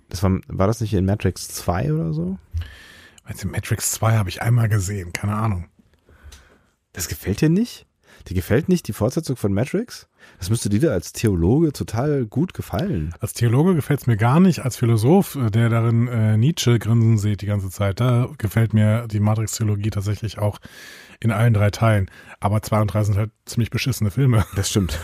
Das 0.09 0.23
war, 0.23 0.39
war 0.47 0.65
das 0.65 0.81
nicht 0.81 0.95
in 0.95 1.05
Matrix 1.05 1.49
2 1.49 1.93
oder 1.93 2.13
so? 2.13 2.39
Weißt 3.27 3.43
du, 3.43 3.47
Matrix 3.47 3.91
2 3.91 4.17
habe 4.17 4.29
ich 4.29 4.41
einmal 4.41 4.69
gesehen, 4.69 5.13
keine 5.13 5.35
Ahnung. 5.35 5.65
Das 6.93 7.07
gefällt 7.07 7.41
dir 7.41 7.49
nicht? 7.49 7.86
Dir 8.27 8.35
gefällt 8.35 8.67
nicht 8.67 8.87
die 8.87 8.93
Fortsetzung 8.93 9.37
von 9.37 9.53
Matrix? 9.53 10.09
Das 10.37 10.49
müsste 10.49 10.67
dir 10.67 10.91
als 10.91 11.13
Theologe 11.13 11.71
total 11.71 12.25
gut 12.25 12.53
gefallen. 12.53 13.13
Als 13.21 13.31
Theologe 13.31 13.73
gefällt 13.73 14.01
es 14.01 14.07
mir 14.07 14.17
gar 14.17 14.41
nicht. 14.41 14.65
Als 14.65 14.75
Philosoph, 14.75 15.35
äh, 15.35 15.49
der 15.49 15.69
darin 15.69 16.09
äh, 16.09 16.35
Nietzsche 16.35 16.77
grinsen 16.77 17.17
sieht 17.17 17.41
die 17.41 17.45
ganze 17.45 17.69
Zeit, 17.69 18.01
da 18.01 18.29
gefällt 18.37 18.73
mir 18.73 19.07
die 19.07 19.21
Matrix-Theologie 19.21 19.91
tatsächlich 19.91 20.39
auch 20.39 20.59
in 21.21 21.31
allen 21.31 21.53
drei 21.53 21.69
Teilen. 21.69 22.11
Aber 22.41 22.61
zwei 22.61 22.81
und 22.81 22.93
drei 22.93 23.03
sind 23.03 23.17
halt 23.17 23.31
ziemlich 23.45 23.69
beschissene 23.69 24.11
Filme. 24.11 24.45
Das 24.55 24.69
stimmt. 24.69 24.99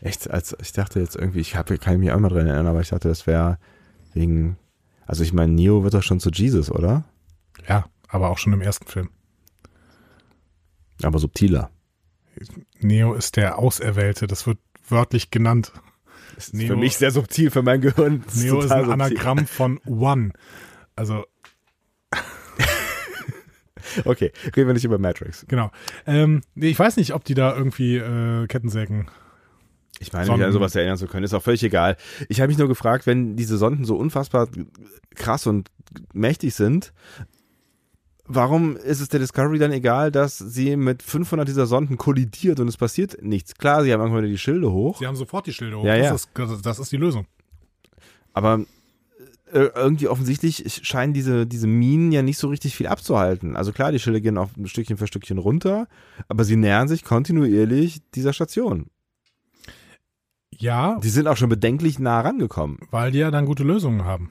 Echt, 0.00 0.30
als 0.30 0.56
ich 0.60 0.72
dachte 0.72 1.00
jetzt 1.00 1.16
irgendwie, 1.16 1.40
ich 1.40 1.56
habe 1.56 1.78
kann 1.78 1.98
mich 1.98 2.12
auch 2.12 2.20
mal 2.20 2.28
dran 2.28 2.46
erinnern, 2.46 2.68
aber 2.68 2.80
ich 2.80 2.90
dachte, 2.90 3.08
das 3.08 3.26
wäre 3.26 3.58
wegen, 4.14 4.56
also 5.06 5.24
ich 5.24 5.32
meine, 5.32 5.52
Neo 5.52 5.82
wird 5.82 5.94
doch 5.94 6.02
schon 6.02 6.20
zu 6.20 6.30
Jesus, 6.30 6.70
oder? 6.70 7.04
Ja, 7.68 7.86
aber 8.08 8.28
auch 8.30 8.38
schon 8.38 8.52
im 8.52 8.60
ersten 8.60 8.86
Film. 8.86 9.10
Aber 11.02 11.18
subtiler. 11.18 11.70
Neo 12.80 13.14
ist 13.14 13.36
der 13.36 13.58
Auserwählte, 13.58 14.26
das 14.26 14.46
wird 14.46 14.58
wörtlich 14.88 15.30
genannt. 15.30 15.72
Das 16.34 16.46
ist 16.48 16.54
Neo- 16.54 16.68
für 16.68 16.76
mich 16.76 16.96
sehr 16.96 17.10
subtil, 17.10 17.50
für 17.50 17.62
mein 17.62 17.80
Gehirn. 17.80 18.22
Das 18.26 18.36
Neo 18.36 18.60
ist 18.60 18.70
ein 18.70 18.84
subtil. 18.84 18.92
Anagramm 18.92 19.46
von 19.46 19.78
One. 19.86 20.30
Also, 20.96 21.24
Okay, 24.04 24.32
reden 24.54 24.66
wir 24.66 24.74
nicht 24.74 24.84
über 24.84 24.98
Matrix. 24.98 25.46
genau. 25.48 25.70
Ähm, 26.06 26.42
ich 26.54 26.78
weiß 26.78 26.96
nicht, 26.96 27.14
ob 27.14 27.24
die 27.24 27.34
da 27.34 27.56
irgendwie 27.56 27.96
äh, 27.96 28.46
Kettensägen. 28.46 29.08
Ich 29.98 30.12
meine, 30.12 30.26
Sonden. 30.26 30.40
mich 30.40 30.46
an 30.46 30.52
sowas 30.52 30.74
erinnern 30.76 30.98
zu 30.98 31.06
können, 31.06 31.24
ist 31.24 31.34
auch 31.34 31.42
völlig 31.42 31.62
egal. 31.64 31.96
Ich 32.28 32.40
habe 32.40 32.48
mich 32.48 32.58
nur 32.58 32.68
gefragt, 32.68 33.06
wenn 33.06 33.34
diese 33.34 33.56
Sonden 33.56 33.84
so 33.84 33.96
unfassbar 33.96 34.48
krass 35.16 35.46
und 35.46 35.70
mächtig 36.12 36.54
sind, 36.54 36.92
warum 38.28 38.76
ist 38.76 39.00
es 39.00 39.08
der 39.08 39.20
Discovery 39.20 39.58
dann 39.58 39.72
egal, 39.72 40.12
dass 40.12 40.38
sie 40.38 40.76
mit 40.76 41.02
500 41.02 41.48
dieser 41.48 41.66
Sonden 41.66 41.96
kollidiert 41.98 42.60
und 42.60 42.68
es 42.68 42.76
passiert 42.76 43.22
nichts? 43.22 43.54
Klar, 43.54 43.82
sie 43.82 43.92
haben 43.92 44.00
irgendwann 44.00 44.22
wieder 44.22 44.30
die 44.30 44.38
Schilde 44.38 44.70
hoch, 44.70 44.98
Sie 44.98 45.06
haben 45.06 45.16
sofort 45.16 45.46
die 45.46 45.52
Schilder 45.52 45.78
hoch. 45.78 45.84
Ja, 45.84 45.96
ja. 45.96 46.12
Das, 46.12 46.28
ist, 46.36 46.66
das, 46.66 46.78
ist 46.78 46.92
die 46.92 46.96
Lösung. 46.96 47.26
aber 48.32 48.60
äh, 49.52 49.70
irgendwie 49.74 50.08
offensichtlich 50.08 50.80
scheinen 50.86 51.14
diese, 51.14 51.46
diese 51.46 51.66
Minen 51.66 52.12
ja 52.12 52.20
nicht 52.22 52.36
so 52.38 52.48
richtig 52.48 52.76
viel 52.76 52.86
abzuhalten. 52.86 53.56
Also 53.56 53.72
klar, 53.72 53.92
die 53.92 53.98
Schilde 53.98 54.20
gehen 54.20 54.36
auch 54.36 54.50
Stückchen 54.66 54.98
für 54.98 55.06
Stückchen 55.06 55.38
runter, 55.38 55.88
aber 56.28 56.44
sie 56.44 56.56
nähern 56.56 56.86
sich 56.86 57.02
kontinuierlich 57.02 58.00
dieser 58.14 58.34
Station. 58.34 58.86
Ja, 60.50 60.98
Die 61.02 61.08
sind 61.08 61.28
auch 61.28 61.36
schon 61.36 61.48
bedenklich 61.48 61.98
nah 61.98 62.20
rangekommen. 62.20 62.78
weil 62.90 63.10
die 63.12 63.18
ja 63.20 63.30
dann 63.30 63.46
gute 63.46 63.62
Lösungen 63.62 64.04
haben. 64.04 64.30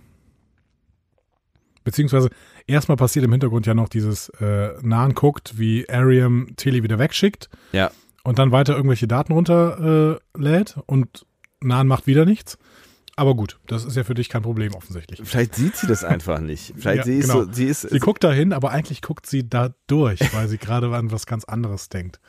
Beziehungsweise 1.84 2.30
erstmal 2.68 2.98
passiert 2.98 3.26
im 3.26 3.32
Hintergrund 3.32 3.66
ja 3.66 3.74
noch 3.74 3.90
dieses 3.90 4.30
äh, 4.42 4.74
Nahen 4.82 5.14
guckt, 5.16 5.58
wie 5.58 5.90
Ariam 5.90 6.50
Tilly 6.58 6.84
wieder 6.84 7.00
wegschickt 7.00 7.50
Ja. 7.72 7.92
und 8.24 8.38
dann 8.40 8.52
weiter 8.52 8.76
irgendwelche 8.76 9.08
Daten 9.08 9.34
runterlädt 9.34 10.76
äh, 10.78 10.82
und 10.86 11.26
Nahen 11.62 11.88
macht 11.88 12.06
wieder 12.08 12.26
nichts. 12.26 12.58
Aber 13.16 13.34
gut, 13.34 13.58
das 13.66 13.84
ist 13.84 13.98
ja 13.98 14.04
für 14.04 14.14
dich 14.14 14.30
kein 14.30 14.44
Problem 14.44 14.76
offensichtlich. 14.76 15.20
Vielleicht 15.24 15.56
sieht 15.56 15.76
sie 15.76 15.88
das 15.88 16.04
einfach 16.04 16.40
nicht. 16.40 16.74
Vielleicht 16.78 16.98
Ja, 17.00 17.04
sie 17.04 17.18
ist 17.18 17.30
genau. 17.32 17.46
so, 17.46 17.52
sie 17.52 17.66
ist, 17.66 17.82
Sie 17.82 17.98
guckt 17.98 18.24
dahin, 18.24 18.54
aber 18.54 18.70
eigentlich 18.70 19.02
guckt 19.02 19.26
sie 19.26 19.50
da 19.50 19.74
durch, 19.88 20.20
weil 20.36 20.48
sie 20.48 20.58
gerade 20.60 20.94
an 20.96 21.12
was 21.12 21.26
ganz 21.26 21.44
anderes 21.44 21.90
denkt. 21.90 22.20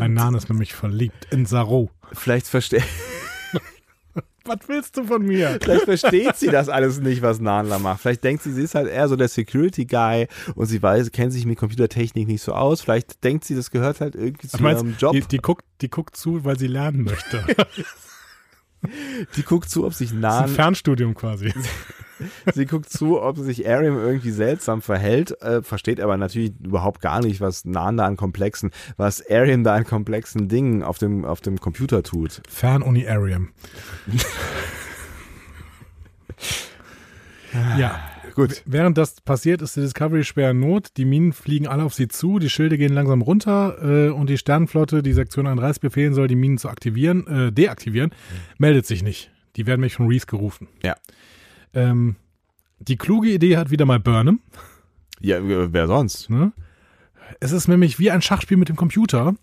Ein 0.00 0.14
Nahen 0.14 0.34
ist 0.34 0.48
nämlich 0.48 0.72
verliebt 0.72 1.26
in 1.30 1.44
Saru. 1.44 1.88
vielleicht 2.14 2.46
versteht, 2.46 2.82
Was 4.44 4.58
willst 4.66 4.96
du 4.96 5.04
von 5.04 5.22
mir? 5.22 5.58
vielleicht 5.62 5.84
versteht 5.84 6.36
sie 6.36 6.46
das 6.50 6.68
alles 6.68 7.00
nicht, 7.00 7.22
was 7.22 7.40
Nanla 7.40 7.78
macht. 7.78 8.00
Vielleicht 8.00 8.24
denkt 8.24 8.42
sie, 8.42 8.52
sie 8.52 8.62
ist 8.62 8.74
halt 8.74 8.88
eher 8.88 9.08
so 9.08 9.16
der 9.16 9.28
Security 9.28 9.84
Guy 9.84 10.26
und 10.54 10.66
sie 10.66 10.82
weiß, 10.82 11.12
kennt 11.12 11.32
sich 11.32 11.46
mit 11.46 11.58
Computertechnik 11.58 12.26
nicht 12.26 12.42
so 12.42 12.52
aus. 12.52 12.80
Vielleicht 12.80 13.22
denkt 13.24 13.44
sie, 13.44 13.54
das 13.54 13.70
gehört 13.70 14.00
halt 14.00 14.14
irgendwie 14.14 14.48
zu 14.48 14.62
meinst, 14.62 14.82
ihrem 14.82 14.96
Job. 14.98 15.12
die, 15.12 15.20
die, 15.22 15.38
guckt, 15.38 15.64
die 15.80 15.90
guckt 15.90 16.16
zu, 16.16 16.44
weil 16.44 16.58
sie 16.58 16.66
lernen 16.66 17.04
möchte. 17.04 17.44
Die 19.36 19.44
guckt 19.44 19.70
zu, 19.70 19.84
ob 19.86 19.94
sich 19.94 20.08
Das 20.08 20.16
ist 20.16 20.16
ein 20.16 20.20
Nan, 20.20 20.48
Fernstudium 20.48 21.14
quasi. 21.14 21.54
sie 22.54 22.66
guckt 22.66 22.90
zu, 22.90 23.20
ob 23.20 23.38
sich 23.38 23.68
Ariam 23.68 23.96
irgendwie 23.96 24.30
seltsam 24.30 24.82
verhält, 24.82 25.40
äh, 25.42 25.62
versteht 25.62 26.00
aber 26.00 26.16
natürlich 26.16 26.52
überhaupt 26.62 27.00
gar 27.00 27.22
nicht, 27.22 27.40
was 27.40 27.64
Nan 27.64 27.96
da 27.96 28.06
an 28.06 28.16
komplexen, 28.16 28.70
was 28.96 29.28
Ariam 29.28 29.64
da 29.64 29.74
an 29.74 29.84
komplexen 29.84 30.48
Dingen 30.48 30.82
auf 30.82 30.98
dem, 30.98 31.24
auf 31.24 31.40
dem 31.40 31.58
Computer 31.58 32.02
tut. 32.02 32.42
Fernuni 32.48 33.06
Ariam. 33.06 33.50
ja, 37.78 38.00
Gut. 38.34 38.62
während 38.64 38.98
das 38.98 39.20
passiert, 39.20 39.62
ist 39.62 39.76
die 39.76 39.80
Discovery 39.80 40.24
schwer 40.24 40.50
in 40.50 40.60
Not. 40.60 40.96
Die 40.96 41.04
Minen 41.04 41.32
fliegen 41.32 41.66
alle 41.66 41.84
auf 41.84 41.94
sie 41.94 42.08
zu, 42.08 42.38
die 42.38 42.50
Schilde 42.50 42.78
gehen 42.78 42.92
langsam 42.92 43.22
runter 43.22 43.76
äh, 43.82 44.10
und 44.10 44.30
die 44.30 44.38
Sternenflotte, 44.38 45.02
die 45.02 45.12
Sektion 45.12 45.46
31 45.46 45.80
befehlen 45.80 46.14
soll, 46.14 46.28
die 46.28 46.36
Minen 46.36 46.58
zu 46.58 46.68
aktivieren, 46.68 47.26
äh, 47.26 47.52
deaktivieren, 47.52 48.10
meldet 48.58 48.86
sich 48.86 49.02
nicht. 49.02 49.30
Die 49.56 49.66
werden 49.66 49.80
nämlich 49.80 49.94
von 49.94 50.08
Reese 50.08 50.26
gerufen. 50.26 50.68
Ja. 50.82 50.96
Ähm, 51.74 52.16
die 52.78 52.96
kluge 52.96 53.30
Idee 53.30 53.56
hat 53.56 53.70
wieder 53.70 53.84
mal 53.84 54.00
Burnham. 54.00 54.40
Ja, 55.20 55.38
wer 55.40 55.86
sonst? 55.86 56.30
Ne? 56.30 56.52
Es 57.40 57.52
ist 57.52 57.68
nämlich 57.68 57.98
wie 57.98 58.10
ein 58.10 58.22
Schachspiel 58.22 58.56
mit 58.56 58.68
dem 58.68 58.76
Computer. 58.76 59.34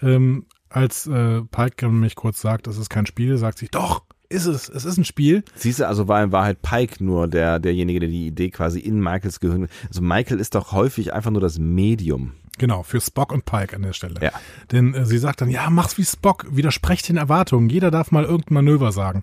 Ähm, 0.00 0.46
als 0.68 1.06
äh, 1.06 1.42
Pike 1.42 1.86
nämlich 1.86 2.16
kurz 2.16 2.40
sagt, 2.40 2.66
es 2.66 2.78
ist 2.78 2.90
kein 2.90 3.06
Spiel, 3.06 3.36
sagt 3.38 3.58
sie, 3.58 3.68
doch, 3.68 4.02
ist 4.28 4.46
es, 4.46 4.68
es 4.68 4.84
ist 4.84 4.96
ein 4.96 5.04
Spiel. 5.04 5.44
Siehst 5.54 5.80
du, 5.80 5.86
also 5.86 6.08
war 6.08 6.22
in 6.22 6.32
Wahrheit 6.32 6.62
Pike 6.62 7.02
nur 7.04 7.28
der, 7.28 7.58
derjenige, 7.58 8.00
der 8.00 8.08
die 8.08 8.26
Idee 8.26 8.50
quasi 8.50 8.80
in 8.80 9.00
Michaels 9.00 9.40
Gehirn. 9.40 9.68
Also 9.88 10.02
Michael 10.02 10.40
ist 10.40 10.54
doch 10.54 10.72
häufig 10.72 11.12
einfach 11.12 11.30
nur 11.30 11.40
das 11.40 11.58
Medium. 11.58 12.32
Genau, 12.58 12.82
für 12.82 13.00
Spock 13.00 13.32
und 13.32 13.44
Pike 13.44 13.76
an 13.76 13.82
der 13.82 13.92
Stelle. 13.92 14.20
Ja. 14.20 14.32
Denn 14.72 14.94
äh, 14.94 15.04
sie 15.04 15.18
sagt 15.18 15.42
dann, 15.42 15.50
ja, 15.50 15.68
mach's 15.70 15.98
wie 15.98 16.04
Spock, 16.04 16.46
widersprecht 16.50 17.08
den 17.08 17.18
Erwartungen. 17.18 17.68
Jeder 17.68 17.90
darf 17.90 18.10
mal 18.10 18.24
irgendein 18.24 18.54
Manöver 18.54 18.92
sagen. 18.92 19.22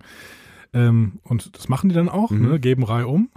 Ähm, 0.74 1.20
und 1.24 1.56
das 1.56 1.70
machen 1.70 1.90
die 1.90 1.96
dann 1.96 2.10
auch, 2.10 2.32
ne, 2.32 2.60
geben 2.60 2.84
Reihe 2.84 3.08
um. 3.08 3.30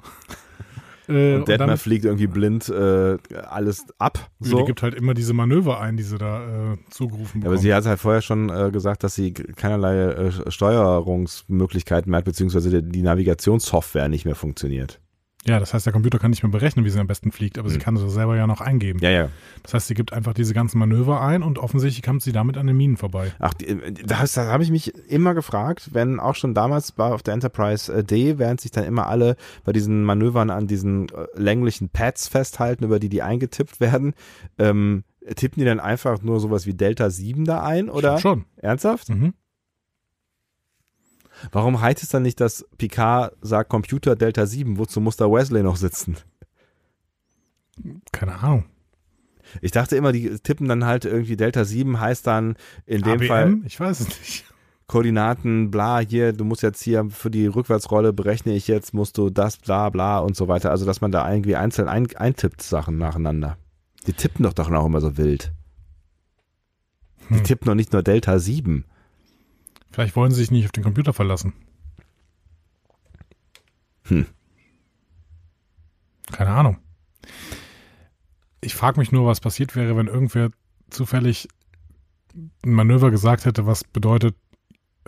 äh, 1.09 1.35
Und 1.37 1.49
Detmer 1.49 1.77
fliegt 1.77 2.05
irgendwie 2.05 2.27
blind 2.27 2.69
äh, 2.69 3.19
alles 3.49 3.85
ab. 3.99 4.31
die 4.41 4.49
So. 4.49 4.65
gibt 4.65 4.83
halt 4.83 4.95
immer 4.95 5.13
diese 5.15 5.35
Manöver 5.35 5.81
ein, 5.81 5.97
die 5.97 6.03
sie 6.03 6.19
da 6.19 6.73
äh, 6.73 6.77
zugerufen 6.91 7.43
Ja, 7.43 7.47
aber 7.47 7.57
bekommen. 7.57 7.59
sie 7.59 7.75
hat 7.75 7.85
halt 7.87 8.01
vorher 8.01 8.23
schon 8.23 8.49
äh, 8.49 8.71
gesagt, 8.71 9.05
dass 9.05 9.15
sie 9.15 9.33
keinerlei 9.33 9.97
äh, 9.99 10.51
Steuerungsmöglichkeiten 10.51 12.11
mehr 12.11 12.19
hat, 12.19 12.25
beziehungsweise 12.25 12.71
die, 12.83 12.89
die 12.91 13.03
Navigationssoftware 13.03 14.09
nicht 14.09 14.25
mehr 14.25 14.35
funktioniert. 14.35 15.01
Ja, 15.47 15.61
das 15.61 15.73
heißt, 15.75 15.87
der 15.87 15.93
Computer 15.93 16.19
kann 16.19 16.31
nicht 16.31 16.43
mehr 16.43 16.51
berechnen, 16.51 16.85
wie 16.85 16.91
sie 16.91 16.99
am 16.99 17.07
besten 17.07 17.31
fliegt, 17.33 17.59
aber 17.59 17.69
sie 17.71 17.79
kann 17.79 17.97
es 17.97 18.13
selber 18.13 18.37
ja 18.37 18.47
noch 18.47 18.61
eingeben. 18.61 18.99
Hm. 18.99 19.05
Ja, 19.05 19.11
ja. 19.11 19.29
Das 19.63 19.75
heißt, 19.75 19.87
sie 19.89 19.95
gibt 19.95 20.13
einfach 20.13 20.35
diese 20.35 20.55
ganzen 20.55 20.79
Manöver 20.79 21.21
ein 21.21 21.43
und 21.43 21.59
offensichtlich 21.59 22.03
kommt 22.03 22.23
sie 22.23 22.33
damit 22.33 22.57
an 22.57 22.67
den 22.67 22.77
Minen 22.77 22.97
vorbei. 22.97 23.33
Ach, 23.39 23.55
die- 23.55 23.79
das, 24.05 24.33
das 24.33 24.49
habe 24.49 24.63
ich 24.63 24.71
mich 24.71 24.95
immer 25.09 25.35
gefragt, 25.35 25.91
wenn 25.93 26.19
auch 26.21 26.35
schon 26.35 26.55
damals 26.55 26.93
bei, 26.93 27.07
auf 27.13 27.23
der 27.23 27.35
Enterprise 27.35 27.93
äh, 27.93 28.03
D, 28.05 28.39
während 28.39 28.61
sich 28.61 28.71
dann 28.71 28.85
immer 28.85 29.07
alle 29.07 29.37
bei 29.65 29.73
diesen 29.73 30.03
Manövern 30.05 30.51
an 30.51 30.67
diesen 30.67 31.09
äh, 31.11 31.27
länglichen 31.35 31.89
Pads 31.91 32.29
festhalten, 32.29 32.85
über 32.85 32.99
die 32.99 33.09
die 33.09 33.23
eingetippt 33.23 33.81
werden, 33.81 34.15
ähm, 34.59 35.05
tippen 35.35 35.61
die 35.61 35.65
dann 35.67 35.81
einfach 35.81 36.23
nur 36.23 36.39
sowas 36.41 36.67
wie 36.67 36.75
Delta 36.75 37.11
7 37.11 37.45
da 37.45 37.63
ein 37.63 37.89
oder? 37.91 38.19
Schon. 38.19 38.45
Ernsthaft? 38.57 39.09
Mhm. 39.11 39.35
Warum 41.53 41.81
heißt 41.81 42.03
es 42.03 42.09
dann 42.09 42.23
nicht, 42.23 42.41
dass 42.41 42.67
Picard 42.79 43.35
sagt 43.41 43.71
Computer 43.71 44.17
Delta 44.17 44.47
7? 44.47 44.79
Wozu 44.79 45.01
muss 45.01 45.17
da 45.17 45.31
Wesley 45.31 45.63
noch 45.63 45.77
sitzen? 45.77 46.17
Keine 48.13 48.39
Ahnung. 48.39 48.65
Ich 49.61 49.71
dachte 49.71 49.97
immer, 49.97 50.13
die 50.13 50.39
tippen 50.41 50.69
dann 50.69 50.85
halt 50.85 51.05
irgendwie 51.05 51.37
Delta 51.37 51.65
7 51.65 52.01
heißt 52.01 52.27
dann 52.27 52.57
in 52.85 53.03
dem 53.03 53.21
ABM? 53.21 53.27
Fall 53.27 53.57
Ich 53.65 53.79
weiß 53.79 54.01
es 54.01 54.09
nicht. 54.09 54.45
Koordinaten, 54.89 55.71
bla, 55.71 55.99
hier, 55.99 56.33
du 56.33 56.45
musst 56.45 56.63
jetzt 56.63 56.83
hier 56.83 57.09
für 57.11 57.31
die 57.31 57.47
Rückwärtsrolle 57.49 58.13
berechne 58.13 58.55
ich 58.55 58.69
jetzt, 58.69 58.95
musst 58.95 59.19
du 59.19 59.31
das, 59.31 59.57
bla, 59.57 59.91
bla 59.91 60.21
und 60.21 60.37
so 60.37 60.47
weiter. 60.47 60.71
Also, 60.71 60.87
dass 60.87 61.01
man 61.01 61.11
da 61.11 61.29
irgendwie 61.31 61.57
einzeln 61.57 61.89
ein, 61.89 62.07
eintippt 62.15 62.63
Sachen 62.63 62.97
nacheinander. 62.97 63.57
Die 64.07 64.13
tippen 64.13 64.45
doch 64.45 64.53
doch 64.53 64.71
auch 64.71 64.87
immer 64.87 65.01
so 65.01 65.17
wild. 65.17 65.53
Die 67.31 67.39
Hm. 67.39 67.45
tippen 67.45 67.67
doch 67.67 67.75
nicht 67.75 67.93
nur 67.93 68.05
Delta 68.05 68.39
7. 68.39 68.85
Vielleicht 69.97 70.15
wollen 70.15 70.31
sie 70.31 70.43
sich 70.43 70.51
nicht 70.51 70.67
auf 70.67 70.73
den 70.73 70.85
Computer 70.85 71.15
verlassen. 71.15 71.55
Hm. 74.03 74.27
Keine 76.31 76.51
Ahnung. 76.51 76.77
Ich 78.61 78.75
frage 78.75 79.01
mich 79.01 79.11
nur, 79.11 79.25
was 79.25 79.41
passiert 79.41 79.75
wäre, 79.75 79.97
wenn 79.97 80.09
irgendwer 80.09 80.51
zufällig 80.91 81.49
ein 82.35 82.73
Manöver 82.75 83.11
gesagt 83.11 83.47
hätte, 83.47 83.65
was 83.65 83.85
bedeutet, 83.85 84.37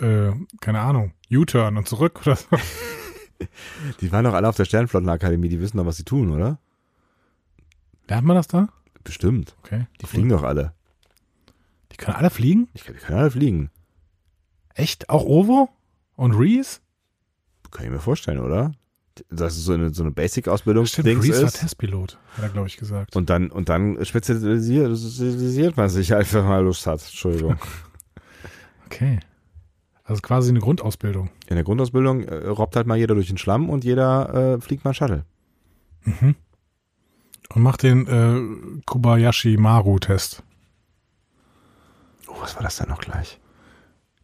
äh, 0.01 0.31
keine 0.63 0.81
Ahnung, 0.81 1.13
U-Turn 1.31 1.77
und 1.77 1.87
zurück 1.87 2.23
oder 2.23 2.37
so. 2.37 2.47
Die 4.01 4.11
waren 4.11 4.25
doch 4.25 4.33
alle 4.33 4.49
auf 4.49 4.57
der 4.57 4.65
Sternflottenakademie, 4.65 5.51
die 5.51 5.61
wissen 5.61 5.77
doch, 5.77 5.85
was 5.85 5.99
sie 5.99 6.05
tun, 6.05 6.33
oder? 6.33 6.59
Lernt 8.09 8.27
man 8.27 8.37
das 8.37 8.47
da? 8.47 8.71
Bestimmt. 9.05 9.55
Okay. 9.63 9.87
Die 10.01 10.07
fliegen 10.07 10.31
doch 10.31 10.45
alle. 10.45 10.73
Die 11.93 11.99
können 11.99 12.17
alle 12.17 12.31
fliegen? 12.31 12.71
Ich, 12.73 12.85
die 12.85 12.95
können 12.95 13.19
alle 13.19 13.31
fliegen. 13.31 13.71
Echt? 14.79 15.11
Auch 15.11 15.25
Ovo? 15.25 15.69
Und 16.15 16.33
Reese? 16.33 16.79
Kann 17.73 17.85
ich 17.85 17.91
mir 17.91 17.99
vorstellen, 17.99 18.39
oder? 18.39 18.73
Dass 19.29 19.57
es 19.57 19.65
so 19.65 19.73
eine, 19.73 19.93
so 19.93 20.05
eine 20.05 20.13
Basic-Ausbildung 20.13 20.85
Dings 20.85 21.25
Reese 21.25 21.41
war 21.41 21.49
ist. 21.49 21.61
Testpilot, 21.61 22.17
hat 22.37 22.45
er, 22.45 22.49
glaube 22.51 22.69
ich, 22.69 22.77
gesagt. 22.77 23.17
Und 23.17 23.29
dann, 23.29 23.51
und 23.51 23.69
dann 23.69 24.05
spezialisiert, 24.05 24.97
spezialisiert 24.97 25.77
man 25.77 25.89
sich 25.89 26.15
einfach 26.15 26.45
mal 26.45 26.63
Lust 26.63 26.87
hat. 26.87 27.01
Entschuldigung. 27.03 27.57
Okay. 28.91 29.21
Also 30.03 30.23
quasi 30.23 30.49
eine 30.49 30.61
Grundausbildung. 30.61 31.29
In 31.47 31.57
der 31.57 31.63
Grundausbildung 31.63 32.23
äh, 32.23 32.47
robbt 32.47 32.75
halt 32.75 32.87
mal 32.87 32.97
jeder 32.97 33.15
durch 33.15 33.27
den 33.27 33.37
Schlamm 33.37 33.69
und 33.69 33.85
jeder 33.85 34.55
äh, 34.55 34.61
fliegt 34.63 34.83
mal 34.87 34.95
Shuttle. 34.95 35.27
Mhm. 36.05 36.35
Und 37.51 37.63
macht 37.63 37.83
den 37.83 38.07
äh, 38.07 38.81
Kobayashi 38.87 39.59
Maru-Test. 39.59 40.43
Oh, 42.29 42.37
was 42.41 42.57
war 42.57 42.63
das 42.63 42.79
denn 42.79 42.89
noch 42.89 43.01
gleich? 43.01 43.39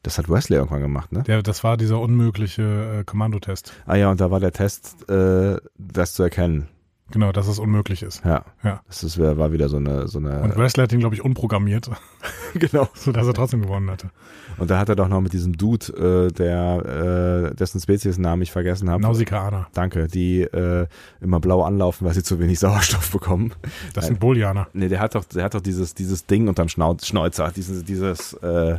Das 0.05 0.19
hat 0.19 0.29
Wesley 0.29 0.59
irgendwann 0.59 0.83
gemacht, 0.83 1.13
ne? 1.13 1.23
Der, 1.23 1.43
das 1.43 1.65
war 1.65 1.79
dieser 1.79 1.99
unmögliche 1.99 3.01
äh, 3.01 3.05
Kommandotest. 3.05 3.73
Ah 3.87 3.97
ja, 3.97 4.11
und 4.11 4.21
da 4.21 4.31
war 4.31 4.39
der 4.39 4.53
Test, 4.53 5.09
äh, 5.09 5.57
das 5.79 6.13
zu 6.13 6.23
erkennen. 6.23 6.69
Genau, 7.11 7.33
dass 7.33 7.49
es 7.49 7.59
unmöglich 7.59 8.03
ist. 8.03 8.23
Ja. 8.25 8.45
Ja. 8.63 8.83
Das 8.87 9.03
ist, 9.03 9.19
war 9.19 9.53
wieder 9.53 9.69
so 9.69 9.79
eine, 9.79 10.07
so 10.09 10.19
Und 10.19 10.27
eine. 10.27 10.57
Wesley 10.57 10.83
hat 10.85 10.93
ihn, 10.93 11.01
glaube 11.01 11.15
ich, 11.15 11.25
unprogrammiert, 11.25 11.91
genau. 12.55 12.89
sodass 12.95 13.27
er 13.27 13.33
trotzdem 13.33 13.63
gewonnen 13.63 13.91
hatte. 13.91 14.11
Und 14.59 14.71
da 14.71 14.79
hat 14.79 14.91
er 14.91 14.97
doch 14.97 15.09
noch 15.09 15.23
mit 15.23 15.33
diesem 15.33 15.57
Dude, 15.57 16.29
äh, 16.29 16.33
der, 16.33 17.51
äh, 17.53 17.55
dessen 17.55 17.81
Speziesnamen 17.81 18.43
ich 18.43 18.53
vergessen 18.53 18.91
habe. 18.91 19.03
Nausikaner. 19.03 19.69
Danke, 19.73 20.07
die 20.07 20.43
äh, 20.43 20.87
immer 21.23 21.41
blau 21.41 21.63
anlaufen, 21.63 22.07
weil 22.07 22.13
sie 22.13 22.23
zu 22.23 22.39
wenig 22.39 22.59
Sauerstoff 22.61 23.11
bekommen. 23.11 23.55
Das 23.95 24.07
sind 24.07 24.21
Bolianer. 24.21 24.69
Nee, 24.75 24.89
der 24.89 25.01
hat 25.01 25.15
doch, 25.15 25.25
der 25.25 25.45
hat 25.45 25.55
doch 25.55 25.63
dieses, 25.63 25.95
dieses 25.95 26.27
Ding 26.27 26.49
unterm 26.49 26.69
Schnau 26.69 26.97
Schnäuzer, 27.03 27.53
dieses, 27.55 27.85
dieses 27.85 28.35
äh, 28.35 28.79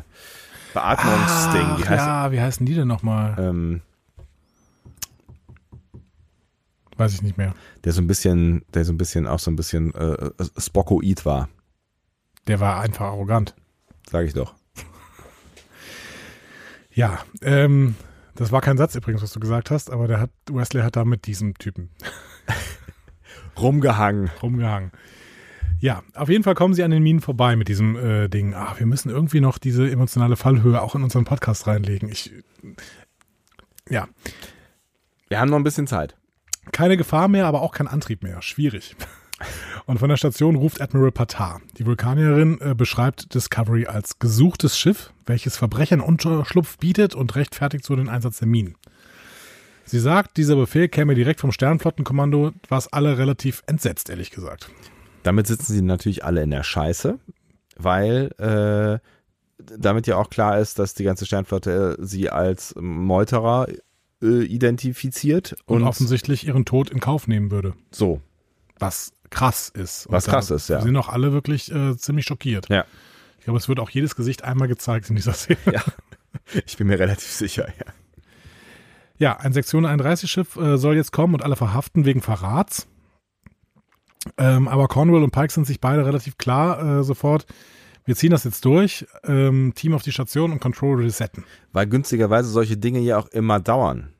Beatmungsding. 0.75 1.65
Ach, 1.65 1.79
Wie 1.79 1.83
heißt 1.89 2.05
ja, 2.05 2.31
wie 2.31 2.39
heißen 2.41 2.65
die 2.65 2.75
denn 2.75 2.87
nochmal? 2.87 3.35
ähm, 3.39 3.81
Weiß 6.97 7.13
ich 7.13 7.21
nicht 7.23 7.37
mehr. 7.37 7.53
der 7.83 7.91
so 7.91 8.01
ein 8.01 8.07
bisschen, 8.07 8.63
der 8.73 8.85
so 8.85 8.93
ein 8.93 8.97
bisschen 8.97 9.27
auch 9.27 9.39
so 9.39 9.51
ein 9.51 9.55
bisschen 9.57 9.93
äh, 9.95 10.29
Spockoid 10.57 11.25
war, 11.25 11.49
Der 12.47 12.59
war 12.61 12.79
einfach 12.79 13.05
arrogant. 13.07 13.53
sage 14.09 14.27
ich 14.27 14.33
doch. 14.33 14.53
Ja, 16.91 17.19
ähm, 17.41 17.95
das 18.35 18.53
war 18.53 18.61
kein 18.61 18.77
Satz 18.77 18.95
übrigens, 18.95 19.21
was 19.21 19.33
du 19.33 19.41
gesagt 19.41 19.69
hast, 19.69 19.91
aber 19.91 20.07
der 20.07 20.21
hat, 20.21 20.29
Wesley 20.49 20.81
hat 20.81 20.95
da 20.95 21.03
mit 21.03 21.25
diesem 21.27 21.53
Typen 21.55 21.89
Rumgehangen. 23.59 24.29
rumgehangen. 24.41 24.91
Ja, 25.79 26.03
auf 26.15 26.29
jeden 26.29 26.43
Fall 26.43 26.55
kommen 26.55 26.73
sie 26.73 26.83
an 26.83 26.91
den 26.91 27.03
Minen 27.03 27.21
vorbei 27.21 27.55
mit 27.55 27.67
diesem 27.67 27.95
äh, 27.95 28.27
Ding. 28.27 28.53
Ah, 28.53 28.75
wir 28.77 28.85
müssen 28.87 29.09
irgendwie 29.09 29.41
noch 29.41 29.57
diese 29.57 29.89
emotionale 29.89 30.35
Fallhöhe 30.35 30.81
auch 30.81 30.95
in 30.95 31.03
unseren 31.03 31.25
Podcast 31.25 31.67
reinlegen. 31.67 32.09
Ich, 32.09 32.31
ja, 33.89 34.07
Wir 35.27 35.39
haben 35.39 35.49
noch 35.49 35.57
ein 35.57 35.63
bisschen 35.63 35.85
Zeit. 35.87 36.15
keine 36.71 36.97
Gefahr 36.97 37.27
mehr, 37.27 37.45
aber 37.45 37.61
auch 37.61 37.71
kein 37.73 37.87
Antrieb 37.87 38.23
mehr. 38.23 38.41
Schwierig. 38.41 38.95
Und 39.85 39.99
von 39.99 40.09
der 40.09 40.17
Station 40.17 40.55
ruft 40.55 40.81
Admiral 40.81 41.11
Patar. 41.11 41.61
Die 41.77 41.85
Vulkanierin 41.85 42.59
äh, 42.61 42.73
beschreibt 42.73 43.35
Discovery 43.35 43.85
als 43.85 44.17
gesuchtes 44.17 44.79
Schiff, 44.79 45.11
welches 45.25 45.57
Verbrechern 45.57 45.99
Unterschlupf 45.99 46.77
bietet 46.77 47.13
und 47.15 47.35
rechtfertigt 47.35 47.85
so 47.85 47.95
den 47.95 48.09
Einsatz 48.09 48.39
der 48.39 48.47
Minen. 48.47 48.75
Sie 49.83 49.99
sagt, 49.99 50.37
dieser 50.37 50.55
Befehl 50.55 50.87
käme 50.87 51.13
direkt 51.13 51.41
vom 51.41 51.51
Sternflottenkommando, 51.51 52.53
was 52.69 52.91
alle 52.91 53.19
relativ 53.19 53.61
entsetzt, 53.67 54.09
ehrlich 54.09 54.31
gesagt. 54.31 54.71
Damit 55.25 55.47
sitzen 55.47 55.73
sie 55.73 55.81
natürlich 55.81 56.23
alle 56.23 56.43
in 56.43 56.51
der 56.51 56.61
Scheiße, 56.61 57.17
weil 57.77 58.29
äh, 58.37 58.99
damit 59.57 60.05
ja 60.05 60.17
auch 60.17 60.29
klar 60.29 60.59
ist, 60.59 60.77
dass 60.77 60.93
die 60.93 61.03
ganze 61.03 61.25
Sternflotte 61.25 61.97
sie 61.99 62.29
als 62.29 62.75
Meuterer 62.79 63.67
äh, 64.21 64.43
identifiziert 64.43 65.55
Und, 65.65 65.81
und, 65.81 65.87
offensichtlich 65.87 66.45
ihren 66.45 66.63
Tod 66.63 66.91
in 66.91 66.99
Kauf 66.99 67.27
nehmen 67.27 67.49
würde. 67.49 67.73
so. 67.91 68.21
Was 68.77 69.13
krass 69.29 69.69
ist. 69.69 70.05
Und 70.05 70.11
Was 70.11 70.25
krass 70.25 70.51
ist, 70.51 70.67
ja. 70.67 70.81
sind 70.81 70.95
auch 70.97 71.09
alle 71.09 71.31
wirklich 71.31 71.71
äh, 71.71 71.97
ziemlich 71.97 72.25
schockiert. 72.25 72.69
Ja. 72.69 72.85
Ich 73.39 73.45
glaube, 73.45 73.57
es 73.57 73.67
wird 73.67 73.79
auch 73.79 73.89
jedes 73.89 74.15
Gesicht 74.15 74.43
einmal 74.43 74.67
gezeigt 74.67 75.09
in 75.09 75.15
dieser 75.15 75.33
Szene. 75.33 75.57
Ja. 75.71 75.81
Ich 76.67 76.75
bin 76.75 76.87
mir 76.87 76.99
relativ 76.99 77.31
sicher, 77.31 77.69
ja. 77.69 77.93
Ja, 79.17 79.37
ein 79.37 79.53
Sektion 79.53 79.85
31 79.85 80.29
Schiff 80.29 80.57
äh, 80.57 80.77
soll 80.77 80.97
jetzt 80.97 81.13
kommen 81.13 81.33
und 81.33 81.41
alle 81.41 81.55
verhaften 81.55 82.03
wegen 82.03 82.21
Verrats. 82.21 82.87
Ähm, 84.37 84.67
aber 84.67 84.87
Cornwall 84.87 85.23
und 85.23 85.31
Pike 85.31 85.51
sind 85.51 85.67
sich 85.67 85.79
beide 85.79 86.05
relativ 86.05 86.37
klar 86.37 86.99
äh, 86.99 87.03
sofort. 87.03 87.45
Wir 88.05 88.15
ziehen 88.15 88.31
das 88.31 88.43
jetzt 88.43 88.63
durch. 88.65 89.05
Ähm, 89.23 89.73
Team 89.75 89.93
auf 89.93 90.03
die 90.03 90.11
Station 90.11 90.51
und 90.51 90.59
Control 90.59 91.01
resetten. 91.01 91.43
Weil 91.73 91.87
günstigerweise 91.87 92.49
solche 92.49 92.77
Dinge 92.77 92.99
ja 92.99 93.17
auch 93.17 93.27
immer 93.27 93.59
dauern. 93.59 94.13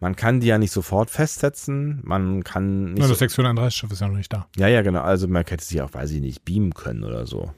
Man 0.00 0.16
kann 0.16 0.40
die 0.40 0.48
ja 0.48 0.58
nicht 0.58 0.72
sofort 0.72 1.10
festsetzen, 1.10 2.00
man 2.02 2.42
kann 2.42 2.94
nicht 2.94 3.04
so, 3.04 3.10
das 3.10 3.20
Sektion 3.20 3.46
31 3.46 3.78
Schiff 3.78 3.92
ist 3.92 4.00
ja 4.00 4.08
noch 4.08 4.16
nicht 4.16 4.32
da. 4.32 4.48
Ja, 4.56 4.66
ja, 4.66 4.82
genau. 4.82 5.02
Also 5.02 5.28
man 5.28 5.44
hätte 5.44 5.64
sie 5.64 5.80
auch, 5.80 5.94
weiß 5.94 6.10
ich 6.10 6.20
nicht, 6.20 6.44
beamen 6.44 6.74
können 6.74 7.04
oder 7.04 7.24
so. 7.26 7.52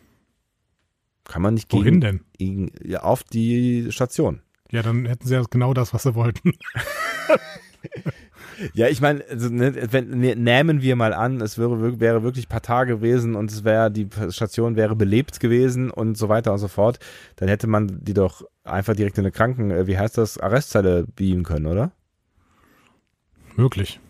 Kann 1.25 1.41
man 1.41 1.55
nicht 1.55 1.73
Wohin 1.73 1.85
gegen, 1.85 2.01
denn? 2.01 2.21
gegen 2.37 2.71
ja, 2.85 3.03
auf 3.03 3.25
die 3.25 3.91
Station. 3.91 4.43
Ja, 4.71 4.83
dann 4.83 5.07
hätten 5.07 5.27
sie 5.27 5.35
ja 5.35 5.43
genau 5.49 5.73
das, 5.73 5.95
was 5.95 6.03
sie 6.03 6.15
wollten. 6.15 6.53
Ja, 8.73 8.89
ich 8.89 9.01
meine, 9.01 9.25
also, 9.29 9.49
ne, 9.49 9.75
wenn, 9.91 10.11
ne, 10.11 10.37
nehmen 10.37 10.83
wir 10.83 10.97
mal 10.97 11.13
an, 11.13 11.41
es 11.41 11.59
wäre, 11.59 12.01
wäre 12.01 12.23
wirklich 12.23 12.49
Patar 12.49 12.87
gewesen 12.87 13.35
und 13.35 13.51
es 13.51 13.65
wäre, 13.65 13.91
die 13.91 14.09
Station 14.31 14.77
wäre 14.77 14.97
belebt 14.97 15.41
gewesen 15.41 15.91
und 15.91 16.17
so 16.17 16.29
weiter 16.29 16.53
und 16.53 16.59
so 16.59 16.69
fort, 16.69 16.99
dann 17.37 17.49
hätte 17.49 17.67
man 17.67 17.99
die 18.03 18.15
doch 18.15 18.43
einfach 18.65 18.95
direkt 18.95 19.19
in 19.19 19.25
eine 19.25 19.33
Kranken, 19.33 19.71
äh, 19.71 19.87
wie 19.87 19.99
heißt 19.99 20.19
das, 20.19 20.39
Arrestzelle 20.39 21.07
beamen 21.15 21.45
können, 21.45 21.67
oder? 21.67 21.93
Möglich. 23.57 24.01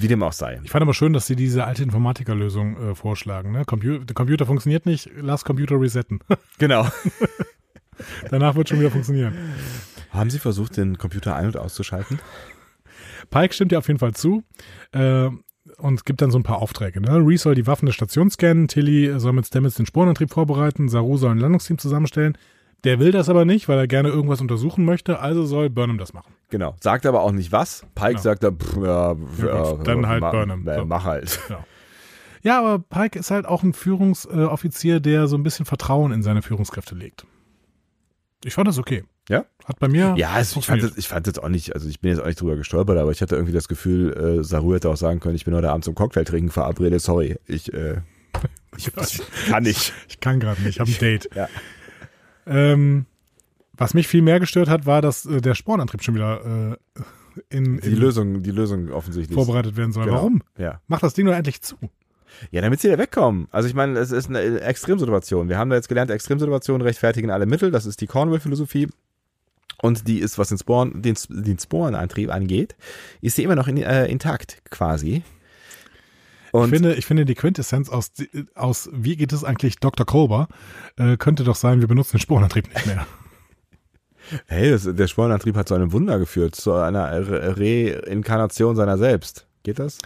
Wie 0.00 0.08
dem 0.08 0.22
auch 0.22 0.32
sei. 0.32 0.60
Ich 0.64 0.70
fand 0.70 0.82
aber 0.82 0.94
schön, 0.94 1.12
dass 1.12 1.26
sie 1.26 1.36
diese 1.36 1.64
alte 1.64 1.82
Informatikerlösung 1.82 2.76
äh, 2.76 2.94
vorschlagen. 2.94 3.52
Ne? 3.52 3.64
Compu 3.64 3.98
der 3.98 4.14
Computer 4.14 4.46
funktioniert 4.46 4.86
nicht, 4.86 5.10
lass 5.16 5.44
Computer 5.44 5.80
resetten. 5.80 6.20
Genau. 6.58 6.88
Danach 8.30 8.54
wird 8.54 8.68
schon 8.68 8.78
wieder 8.80 8.90
funktionieren. 8.90 9.34
Haben 10.10 10.30
Sie 10.30 10.38
versucht, 10.38 10.76
den 10.76 10.98
Computer 10.98 11.36
ein- 11.36 11.46
und 11.46 11.56
auszuschalten? 11.56 12.20
Pike 13.30 13.54
stimmt 13.54 13.72
ja 13.72 13.78
auf 13.78 13.88
jeden 13.88 14.00
Fall 14.00 14.14
zu 14.14 14.42
äh, 14.92 15.28
und 15.78 16.04
gibt 16.04 16.22
dann 16.22 16.30
so 16.30 16.38
ein 16.38 16.42
paar 16.42 16.58
Aufträge. 16.58 17.00
Ne? 17.00 17.16
Reese 17.24 17.44
soll 17.44 17.54
die 17.54 17.66
Waffen 17.66 17.86
der 17.86 17.92
Station 17.92 18.30
scannen, 18.30 18.68
Tilly 18.68 19.18
soll 19.20 19.32
mit 19.32 19.46
Stamets 19.46 19.76
den 19.76 19.86
Spurenantrieb 19.86 20.30
vorbereiten, 20.30 20.88
Saru 20.88 21.16
soll 21.16 21.32
ein 21.32 21.38
Landungsteam 21.38 21.78
zusammenstellen. 21.78 22.36
Der 22.84 23.00
will 23.00 23.10
das 23.10 23.28
aber 23.28 23.44
nicht, 23.44 23.68
weil 23.68 23.76
er 23.78 23.88
gerne 23.88 24.08
irgendwas 24.08 24.40
untersuchen 24.40 24.84
möchte, 24.84 25.18
also 25.18 25.44
soll 25.44 25.68
Burnham 25.68 25.98
das 25.98 26.12
machen. 26.12 26.32
Genau. 26.48 26.76
Sagt 26.80 27.06
aber 27.06 27.22
auch 27.22 27.32
nicht 27.32 27.50
was. 27.50 27.84
Pike 27.96 28.10
Genau. 28.10 28.22
sagt 28.22 28.44
dann, 28.44 28.56
pff, 28.56 28.76
ja, 28.76 29.16
Ja, 29.38 29.72
gut, 29.72 29.86
dann 29.86 30.06
halt 30.06 30.20
ma, 30.20 30.30
Burnham, 30.30 30.66
äh, 30.68 30.76
so. 30.76 30.84
Mach 30.84 31.04
halt. 31.04 31.40
Ja, 32.42 32.60
aber 32.60 32.78
Pike 32.78 33.18
ist 33.18 33.32
halt 33.32 33.46
auch 33.46 33.64
ein 33.64 33.72
Führungsoffizier, 33.72 35.00
der 35.00 35.26
so 35.26 35.36
ein 35.36 35.42
bisschen 35.42 35.66
Vertrauen 35.66 36.12
in 36.12 36.22
seine 36.22 36.40
Führungskräfte 36.40 36.94
legt. 36.94 37.26
Ich 38.44 38.54
fand 38.54 38.68
das 38.68 38.78
okay. 38.78 39.02
Ja? 39.28 39.44
Hat 39.64 39.78
bei 39.78 39.88
mir. 39.88 40.14
Ja, 40.16 40.38
es, 40.40 40.56
ich, 40.56 40.66
fand 40.66 40.82
das, 40.82 40.96
ich 40.96 41.08
fand 41.08 41.26
jetzt 41.26 41.42
auch 41.42 41.48
nicht, 41.48 41.74
also 41.74 41.88
ich 41.88 42.00
bin 42.00 42.10
jetzt 42.10 42.20
auch 42.20 42.26
nicht 42.26 42.40
drüber 42.40 42.56
gestolpert, 42.56 42.96
aber 42.98 43.10
ich 43.10 43.20
hatte 43.20 43.36
irgendwie 43.36 43.52
das 43.52 43.68
Gefühl, 43.68 44.38
äh, 44.40 44.44
Saru 44.44 44.74
hätte 44.74 44.88
auch 44.88 44.96
sagen 44.96 45.20
können, 45.20 45.34
ich 45.34 45.44
bin 45.44 45.54
heute 45.54 45.70
Abend 45.70 45.84
zum 45.84 45.94
Cocktail 45.94 46.24
trinken 46.24 46.50
verabredet, 46.50 47.02
sorry, 47.02 47.36
ich, 47.46 47.72
äh, 47.74 48.00
ich, 48.76 48.88
ich 48.96 49.22
kann 49.48 49.62
nicht. 49.62 49.92
Ich 50.08 50.20
kann 50.20 50.40
gerade 50.40 50.62
nicht, 50.62 50.76
ich 50.76 50.80
habe 50.80 50.90
ein 50.90 50.96
Date. 51.00 51.28
Ja. 51.34 51.48
Ähm, 52.46 53.04
was 53.74 53.94
mich 53.94 54.08
viel 54.08 54.22
mehr 54.22 54.40
gestört 54.40 54.68
hat, 54.68 54.86
war, 54.86 55.02
dass 55.02 55.26
äh, 55.26 55.40
der 55.40 55.54
Spornantrieb 55.54 56.02
schon 56.02 56.14
wieder 56.14 56.76
äh, 56.96 57.02
in, 57.50 57.80
Die 57.80 57.88
in 57.88 57.96
Lösung, 57.96 58.42
die 58.42 58.50
Lösung 58.50 58.90
offensichtlich. 58.90 59.34
vorbereitet 59.34 59.76
werden 59.76 59.92
soll. 59.92 60.06
Genau. 60.06 60.16
Warum? 60.16 60.42
Ja. 60.56 60.80
Mach 60.88 61.00
das 61.00 61.14
Ding 61.14 61.26
doch 61.26 61.34
endlich 61.34 61.62
zu. 61.62 61.76
Ja, 62.50 62.60
damit 62.60 62.80
sie 62.80 62.88
da 62.88 62.98
wegkommen. 62.98 63.48
Also 63.50 63.68
ich 63.68 63.74
meine, 63.74 63.98
es 63.98 64.10
ist 64.10 64.28
eine 64.28 64.60
Extremsituation. 64.60 65.48
Wir 65.48 65.58
haben 65.58 65.70
da 65.70 65.76
jetzt 65.76 65.88
gelernt, 65.88 66.10
Extremsituationen 66.10 66.82
rechtfertigen 66.82 67.30
alle 67.30 67.46
Mittel. 67.46 67.70
Das 67.70 67.86
ist 67.86 68.00
die 68.00 68.06
Cornwall-Philosophie. 68.06 68.88
Und 69.80 70.08
die 70.08 70.18
ist, 70.18 70.38
was 70.38 70.48
den, 70.48 70.58
Sporen, 70.58 71.02
den, 71.02 71.16
den 71.28 71.58
Sporenantrieb 71.58 72.30
angeht, 72.32 72.76
ist 73.20 73.36
sie 73.36 73.44
immer 73.44 73.54
noch 73.54 73.68
in, 73.68 73.76
äh, 73.76 74.06
intakt 74.06 74.62
quasi. 74.70 75.22
Und 76.50 76.64
ich, 76.64 76.70
finde, 76.70 76.94
ich 76.94 77.06
finde, 77.06 77.24
die 77.24 77.34
Quintessenz 77.34 77.88
aus, 77.90 78.10
aus 78.54 78.88
wie 78.92 79.16
geht 79.16 79.32
es 79.32 79.44
eigentlich 79.44 79.76
Dr. 79.76 80.06
Kolber, 80.06 80.48
äh, 80.96 81.16
könnte 81.16 81.44
doch 81.44 81.56
sein, 81.56 81.80
wir 81.80 81.88
benutzen 81.88 82.16
den 82.16 82.20
Sporenantrieb 82.20 82.72
nicht 82.74 82.86
mehr. 82.86 83.06
hey, 84.46 84.70
das, 84.70 84.88
der 84.90 85.06
Sporenantrieb 85.06 85.56
hat 85.56 85.68
zu 85.68 85.74
einem 85.74 85.92
Wunder 85.92 86.18
geführt, 86.18 86.54
zu 86.54 86.72
einer 86.72 87.10
Re- 87.28 87.56
Reinkarnation 88.06 88.76
seiner 88.76 88.98
selbst. 88.98 89.46
Geht 89.64 89.78
das? 89.78 89.98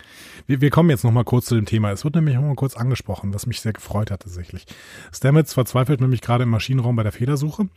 Wir, 0.46 0.60
wir 0.60 0.70
kommen 0.70 0.90
jetzt 0.90 1.04
noch 1.04 1.12
mal 1.12 1.24
kurz 1.24 1.46
zu 1.46 1.54
dem 1.54 1.66
Thema. 1.66 1.92
Es 1.92 2.04
wird 2.04 2.14
nämlich 2.14 2.34
noch 2.34 2.42
mal 2.42 2.54
kurz 2.54 2.76
angesprochen, 2.76 3.34
was 3.34 3.46
mich 3.46 3.60
sehr 3.60 3.72
gefreut 3.72 4.10
hat 4.10 4.22
tatsächlich. 4.22 4.66
Stamets 5.12 5.54
verzweifelt 5.54 6.00
nämlich 6.00 6.20
gerade 6.20 6.44
im 6.44 6.50
Maschinenraum 6.50 6.96
bei 6.96 7.02
der 7.02 7.12
Fehlersuche, 7.12 7.68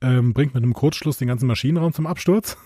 ähm, 0.00 0.32
bringt 0.32 0.54
mit 0.54 0.62
einem 0.62 0.74
Kurzschluss 0.74 1.18
den 1.18 1.28
ganzen 1.28 1.46
Maschinenraum 1.46 1.92
zum 1.92 2.06
Absturz, 2.06 2.56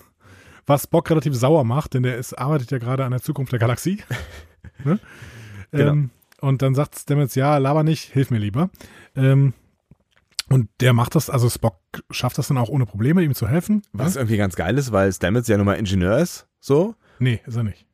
was 0.66 0.84
Spock 0.84 1.08
relativ 1.10 1.34
sauer 1.34 1.64
macht, 1.64 1.94
denn 1.94 2.02
der 2.02 2.16
ist, 2.16 2.34
arbeitet 2.34 2.70
ja 2.70 2.78
gerade 2.78 3.04
an 3.04 3.10
der 3.12 3.22
Zukunft 3.22 3.52
der 3.52 3.58
Galaxie. 3.58 4.02
ne? 4.84 4.98
Genau. 5.70 5.92
ähm, 5.92 6.10
und 6.40 6.62
dann 6.62 6.74
sagt 6.74 6.96
Stamets, 6.98 7.34
ja, 7.34 7.58
laber 7.58 7.82
nicht, 7.82 8.12
hilf 8.12 8.30
mir 8.30 8.38
lieber. 8.38 8.70
Ähm, 9.16 9.54
und 10.48 10.68
der 10.80 10.92
macht 10.92 11.14
das, 11.14 11.28
also 11.28 11.48
Spock 11.50 11.76
schafft 12.10 12.38
das 12.38 12.48
dann 12.48 12.58
auch 12.58 12.68
ohne 12.70 12.86
Probleme, 12.86 13.22
ihm 13.22 13.34
zu 13.34 13.48
helfen. 13.48 13.82
Was 13.92 14.14
ne? 14.14 14.20
irgendwie 14.20 14.36
ganz 14.38 14.56
geil 14.56 14.78
ist, 14.78 14.92
weil 14.92 15.12
Stamets 15.12 15.48
ja 15.48 15.56
nun 15.56 15.66
mal 15.66 15.74
Ingenieur 15.74 16.18
ist, 16.18 16.46
so. 16.60 16.94
Nee, 17.18 17.40
ist 17.46 17.56
er 17.56 17.64
nicht. 17.64 17.86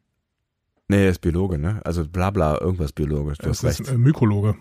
Nee, 0.88 1.04
er 1.04 1.10
ist 1.10 1.20
Biologe, 1.20 1.58
ne? 1.58 1.80
Also 1.84 2.06
bla 2.06 2.30
bla, 2.30 2.60
irgendwas 2.60 2.92
biologisch. 2.92 3.38
Du 3.38 3.48
Das 3.48 3.62
hast 3.62 3.80
ist 3.80 3.88
recht. 3.88 3.94
äh, 3.94 3.98
Mykologe. 3.98 4.54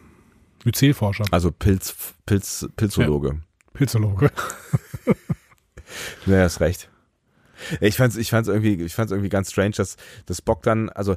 Myzelforscher. 0.63 1.25
Also 1.31 1.51
Pilz, 1.51 2.15
Pilz, 2.25 2.65
Pilzologe. 2.77 3.41
Pilzologe. 3.73 4.31
Ja, 6.25 6.41
hast 6.41 6.59
recht. 6.59 6.89
Ich 7.79 7.97
fand's, 7.97 8.15
ich 8.15 8.29
fand's 8.29 8.49
irgendwie, 8.49 8.83
ich 8.83 8.93
fand's 8.93 9.11
irgendwie 9.11 9.29
ganz 9.29 9.51
strange, 9.51 9.71
dass, 9.71 9.95
dass 10.25 10.37
Spock 10.37 10.63
dann, 10.63 10.89
also 10.89 11.15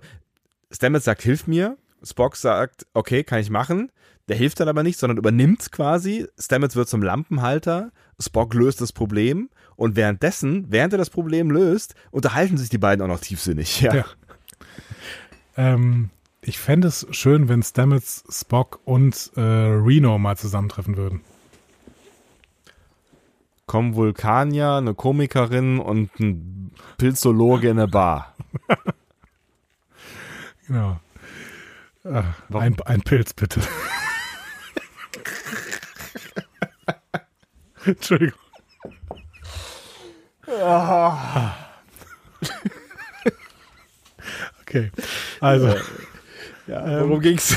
Stamets 0.71 1.05
sagt, 1.05 1.23
hilf 1.23 1.47
mir. 1.47 1.77
Spock 2.03 2.37
sagt, 2.37 2.87
okay, 2.95 3.25
kann 3.25 3.41
ich 3.41 3.51
machen. 3.51 3.91
Der 4.29 4.37
hilft 4.37 4.61
dann 4.61 4.69
aber 4.69 4.83
nicht, 4.83 4.99
sondern 4.99 5.19
übernimmt 5.19 5.73
quasi. 5.73 6.27
Stamets 6.39 6.77
wird 6.77 6.89
zum 6.89 7.03
Lampenhalter. 7.03 7.91
Spock 8.21 8.55
löst 8.55 8.81
das 8.81 8.93
Problem. 8.93 9.51
Und 9.77 9.97
währenddessen, 9.97 10.67
während 10.69 10.93
er 10.93 10.99
das 10.99 11.11
Problem 11.11 11.51
löst, 11.51 11.95
unterhalten 12.11 12.59
sich 12.59 12.69
die 12.69 12.79
beiden 12.79 13.03
auch 13.03 13.09
noch 13.09 13.21
tiefsinnig. 13.21 13.81
Ja. 13.81 13.95
Ja. 13.95 14.05
Ähm, 15.57 16.11
ich 16.41 16.59
fände 16.59 16.89
es 16.89 17.07
schön, 17.11 17.49
wenn 17.49 17.63
Stamets, 17.63 18.25
Spock 18.29 18.81
und 18.85 19.33
äh, 19.37 19.41
Reno 19.41 20.19
mal 20.19 20.37
zusammentreffen 20.37 20.97
würden. 20.97 21.23
Kommen 23.67 23.95
Vulkanier, 23.97 24.75
eine 24.75 24.95
Komikerin 24.95 25.79
und 25.81 26.19
ein 26.21 26.71
Pilzologe 26.99 27.69
in 27.69 27.79
eine 27.79 27.89
Bar. 27.89 28.35
Genau. 30.69 30.99
Äh, 32.03 32.23
ein, 32.53 32.77
ein 32.87 33.01
Pilz, 33.03 33.33
bitte. 33.35 33.61
Entschuldigung. 37.85 38.39
Okay, 44.61 44.91
also 45.41 45.77
Ja, 46.67 47.01
worum 47.01 47.21
ging's? 47.21 47.57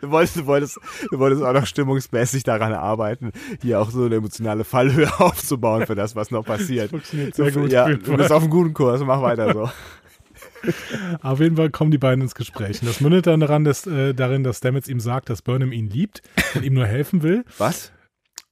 Du 0.00 0.10
wolltest, 0.10 0.36
du, 0.36 0.46
wolltest, 0.46 0.78
du 1.10 1.18
wolltest 1.18 1.42
auch 1.42 1.52
noch 1.52 1.66
stimmungsmäßig 1.66 2.42
daran 2.44 2.72
arbeiten, 2.72 3.32
hier 3.62 3.80
auch 3.80 3.90
so 3.90 4.04
eine 4.04 4.16
emotionale 4.16 4.64
Fallhöhe 4.64 5.08
aufzubauen 5.20 5.86
für 5.86 5.94
das, 5.94 6.16
was 6.16 6.30
noch 6.30 6.44
passiert. 6.44 6.90
funktioniert 6.90 7.38
Du, 7.38 7.44
sehr 7.44 7.52
gut. 7.52 7.72
ja, 7.72 7.88
du 7.88 8.16
bist 8.16 8.32
auf 8.32 8.42
einem 8.42 8.50
guten 8.50 8.74
Kurs, 8.74 9.00
mach 9.02 9.22
weiter 9.22 9.52
so. 9.52 9.70
Auf 11.22 11.40
jeden 11.40 11.56
Fall 11.56 11.70
kommen 11.70 11.90
die 11.90 11.98
beiden 11.98 12.22
ins 12.22 12.34
Gespräch. 12.34 12.80
Und 12.80 12.88
das 12.88 13.00
mündet 13.00 13.26
dann 13.26 13.40
daran, 13.40 13.64
dass, 13.64 13.86
äh, 13.86 14.14
darin, 14.14 14.44
dass 14.44 14.58
Stamets 14.58 14.88
ihm 14.88 15.00
sagt, 15.00 15.30
dass 15.30 15.42
Burnham 15.42 15.72
ihn 15.72 15.88
liebt 15.88 16.22
und 16.54 16.64
ihm 16.64 16.74
nur 16.74 16.86
helfen 16.86 17.22
will. 17.22 17.44
Was? 17.58 17.92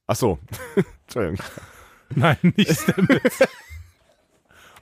Ach 0.07 0.15
so. 0.15 0.39
Entschuldigung. 1.05 1.45
Nein, 2.15 2.37
nicht 2.55 2.79
Stamets. 2.79 3.39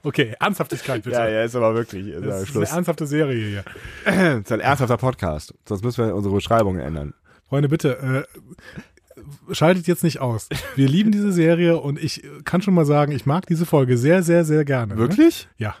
Okay, 0.04 0.34
Ernsthaftigkeit 0.40 1.04
bitte. 1.04 1.16
Ja, 1.16 1.28
ja, 1.28 1.44
ist 1.44 1.54
aber 1.54 1.74
wirklich 1.74 2.08
ist 2.08 2.24
Das 2.24 2.42
ist 2.42 2.56
eine 2.56 2.68
ernsthafte 2.68 3.06
Serie 3.06 3.48
hier. 3.48 3.64
Das 4.04 4.40
ist 4.40 4.52
ein 4.52 4.60
ernsthafter 4.60 4.96
Podcast. 4.96 5.54
Sonst 5.68 5.84
müssen 5.84 6.04
wir 6.04 6.14
unsere 6.14 6.34
Beschreibungen 6.34 6.80
ändern. 6.80 7.14
Freunde, 7.48 7.68
bitte, 7.68 8.26
äh, 8.26 9.54
schaltet 9.54 9.86
jetzt 9.86 10.02
nicht 10.02 10.20
aus. 10.20 10.48
Wir 10.74 10.88
lieben 10.88 11.12
diese 11.12 11.32
Serie 11.32 11.78
und 11.78 12.02
ich 12.02 12.22
kann 12.44 12.62
schon 12.62 12.74
mal 12.74 12.84
sagen, 12.84 13.12
ich 13.12 13.26
mag 13.26 13.46
diese 13.46 13.66
Folge 13.66 13.96
sehr, 13.96 14.22
sehr, 14.22 14.44
sehr 14.44 14.64
gerne. 14.64 14.94
Ne? 14.94 15.00
Wirklich? 15.00 15.48
Ja. 15.56 15.76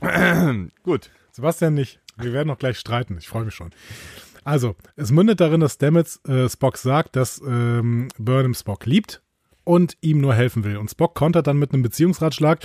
Gut. 0.82 1.10
Sebastian 1.32 1.74
nicht. 1.74 2.00
Wir 2.16 2.32
werden 2.32 2.48
noch 2.48 2.58
gleich 2.58 2.78
streiten. 2.78 3.16
Ich 3.18 3.28
freue 3.28 3.44
mich 3.44 3.54
schon. 3.54 3.70
Also, 4.42 4.74
es 4.96 5.10
mündet 5.10 5.40
darin, 5.40 5.60
dass 5.60 5.74
Stamets 5.74 6.20
äh, 6.26 6.48
Spock 6.48 6.78
sagt, 6.78 7.14
dass 7.14 7.40
ähm, 7.46 8.08
Burnham 8.16 8.54
Spock 8.54 8.86
liebt 8.86 9.22
und 9.66 9.96
ihm 10.00 10.20
nur 10.20 10.34
helfen 10.34 10.64
will. 10.64 10.76
Und 10.76 10.90
Spock 10.90 11.14
kontert 11.14 11.48
dann 11.48 11.58
mit 11.58 11.72
einem 11.72 11.82
Beziehungsratschlag, 11.82 12.60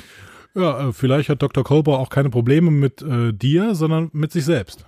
ja, 0.56 0.90
äh, 0.90 0.94
vielleicht 0.94 1.30
hat 1.30 1.42
Dr. 1.42 1.64
Culber 1.64 2.00
auch 2.00 2.10
keine 2.10 2.30
Probleme 2.30 2.72
mit 2.72 3.02
äh, 3.02 3.34
dir, 3.34 3.74
sondern 3.76 4.10
mit 4.14 4.32
sich 4.32 4.46
selbst. 4.46 4.86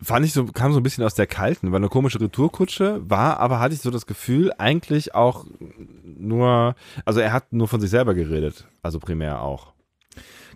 Fand 0.00 0.26
ich 0.26 0.32
so, 0.32 0.44
kam 0.44 0.72
so 0.72 0.80
ein 0.80 0.82
bisschen 0.82 1.04
aus 1.04 1.14
der 1.14 1.26
kalten, 1.26 1.72
war 1.72 1.78
eine 1.78 1.88
komische 1.88 2.20
Retourkutsche, 2.20 3.00
war, 3.08 3.40
aber 3.40 3.58
hatte 3.58 3.74
ich 3.74 3.80
so 3.80 3.90
das 3.90 4.06
Gefühl, 4.06 4.52
eigentlich 4.58 5.14
auch 5.14 5.46
nur, 6.04 6.74
also 7.04 7.20
er 7.20 7.32
hat 7.32 7.52
nur 7.52 7.68
von 7.68 7.80
sich 7.80 7.90
selber 7.90 8.14
geredet, 8.14 8.68
also 8.82 8.98
primär 8.98 9.40
auch. 9.40 9.72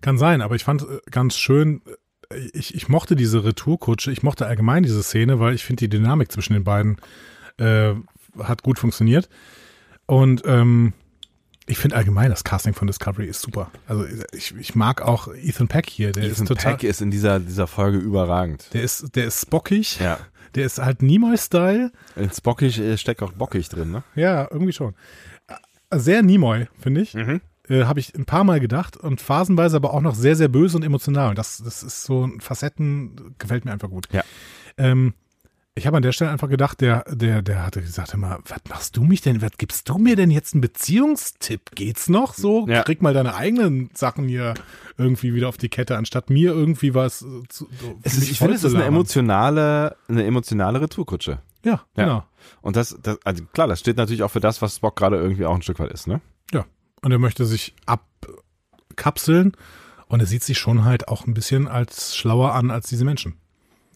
Kann 0.00 0.18
sein, 0.18 0.42
aber 0.42 0.55
ich 0.55 0.64
fand 0.64 0.82
äh, 0.82 1.00
ganz 1.10 1.36
schön, 1.36 1.82
äh, 2.30 2.36
ich, 2.52 2.74
ich 2.74 2.88
mochte 2.88 3.16
diese 3.16 3.44
Retourkutsche, 3.44 4.12
ich 4.12 4.22
mochte 4.22 4.46
allgemein 4.46 4.84
diese 4.84 5.02
Szene, 5.02 5.40
weil 5.40 5.55
ich 5.55 5.64
finde, 5.64 5.80
die 5.80 5.88
Dynamik 5.88 6.30
zwischen 6.30 6.52
den 6.52 6.64
beiden 6.64 6.98
äh, 7.56 7.94
hat 8.38 8.62
gut 8.62 8.78
funktioniert. 8.78 9.28
Und 10.09 10.43
ähm, 10.47 10.94
ich 11.66 11.76
finde 11.76 11.97
allgemein, 11.97 12.30
das 12.30 12.44
Casting 12.44 12.72
von 12.72 12.86
Discovery 12.86 13.26
ist 13.26 13.43
super. 13.43 13.70
Also 13.86 14.06
ich, 14.32 14.55
ich 14.59 14.74
mag 14.74 15.02
auch 15.02 15.28
Ethan 15.35 15.68
Peck 15.68 15.89
hier, 15.90 16.12
der 16.12 16.24
Ethan 16.24 16.32
ist 16.44 16.48
total, 16.48 16.72
Peck 16.76 16.85
ist 16.85 17.02
in 17.02 17.10
dieser, 17.10 17.39
dieser 17.40 17.66
Folge 17.66 17.98
überragend. 17.98 18.70
der 18.72 18.82
ist, 18.82 19.14
der 19.14 19.26
ist 19.26 19.43
spockig, 19.43 20.01
Ja. 20.01 20.18
der 20.55 20.64
ist 20.64 20.78
halt 20.78 21.02
Nimoy-Style. 21.02 21.93
In 22.16 22.30
Spockig 22.30 22.78
äh, 22.80 22.97
steckt 22.97 23.22
auch 23.22 23.32
bockig 23.32 23.68
drin, 23.68 23.90
ne? 23.90 24.02
Ja, 24.14 24.48
irgendwie 24.51 24.72
schon. 24.72 24.94
Sehr 25.94 26.22
Nimoy, 26.22 26.68
finde 26.80 27.02
ich. 27.02 27.12
Mhm. 27.12 27.43
Äh, 27.68 27.85
Habe 27.85 28.01
ich 28.01 28.14
ein 28.14 28.24
paar 28.24 28.44
Mal 28.44 28.60
gedacht 28.60 28.97
und 28.97 29.20
phasenweise 29.20 29.76
aber 29.76 29.93
auch 29.93 30.01
noch 30.01 30.14
sehr, 30.14 30.36
sehr 30.36 30.48
böse 30.48 30.74
und 30.78 30.82
emotional. 30.85 31.28
Und 31.28 31.39
das, 31.39 31.59
das 31.62 31.82
ist 31.82 32.05
so 32.05 32.26
ein 32.26 32.40
Facetten, 32.40 33.35
gefällt 33.39 33.66
mir 33.66 33.72
einfach 33.72 33.90
gut. 33.90 34.06
Ja. 34.10 34.22
Ähm, 34.78 35.12
ich 35.78 35.86
habe 35.86 35.96
an 35.96 36.02
der 36.02 36.12
Stelle 36.12 36.30
einfach 36.30 36.48
gedacht, 36.48 36.80
der, 36.80 37.05
der, 37.09 37.40
der 37.42 37.64
hatte 37.64 37.80
gesagt, 37.80 38.14
mal, 38.16 38.38
was 38.46 38.59
machst 38.68 38.96
du 38.96 39.02
mich 39.05 39.20
denn, 39.22 39.40
was 39.40 39.52
gibst 39.56 39.88
du 39.88 39.96
mir 39.98 40.16
denn 40.16 40.30
jetzt 40.30 40.52
einen 40.55 40.60
Beziehungstipp? 40.60 41.70
Geht's 41.74 42.09
noch 42.09 42.34
so? 42.34 42.66
Ja. 42.68 42.82
Krieg 42.82 43.00
mal 43.00 43.14
deine 43.14 43.34
eigenen 43.34 43.90
Sachen 43.94 44.28
hier 44.28 44.55
irgendwie 44.98 45.32
wieder 45.34 45.48
auf 45.48 45.56
die 45.56 45.68
Kette, 45.68 45.96
anstatt 45.96 46.28
mir 46.30 46.52
irgendwie 46.52 46.94
was 46.94 47.24
zu, 47.48 47.68
ist, 48.02 48.22
ich 48.30 48.38
finde, 48.38 48.55
es 48.55 48.64
ist 48.64 48.74
eine 48.74 48.84
emotionale, 48.84 49.96
eine 50.09 50.24
emotionale 50.24 50.80
Retourkutsche. 50.80 51.38
Ja, 51.64 51.72
Ja. 51.96 52.05
genau. 52.05 52.24
Und 52.60 52.76
das, 52.76 52.96
das, 53.02 53.18
also 53.24 53.44
klar, 53.52 53.66
das 53.66 53.80
steht 53.80 53.96
natürlich 53.96 54.22
auch 54.22 54.30
für 54.30 54.40
das, 54.40 54.60
was 54.62 54.76
Spock 54.76 54.96
gerade 54.96 55.16
irgendwie 55.16 55.46
auch 55.46 55.55
ein 55.55 55.62
Stück 55.62 55.78
weit 55.78 55.90
ist, 55.92 56.06
ne? 56.06 56.20
Ja. 56.52 56.66
Und 57.02 57.12
er 57.12 57.18
möchte 57.18 57.46
sich 57.46 57.74
abkapseln 57.86 59.52
und 60.09 60.20
er 60.20 60.26
sieht 60.26 60.42
sich 60.42 60.59
schon 60.59 60.84
halt 60.84 61.09
auch 61.09 61.26
ein 61.26 61.34
bisschen 61.34 61.68
als 61.68 62.16
schlauer 62.16 62.55
an 62.55 62.70
als 62.70 62.88
diese 62.88 63.05
Menschen. 63.05 63.34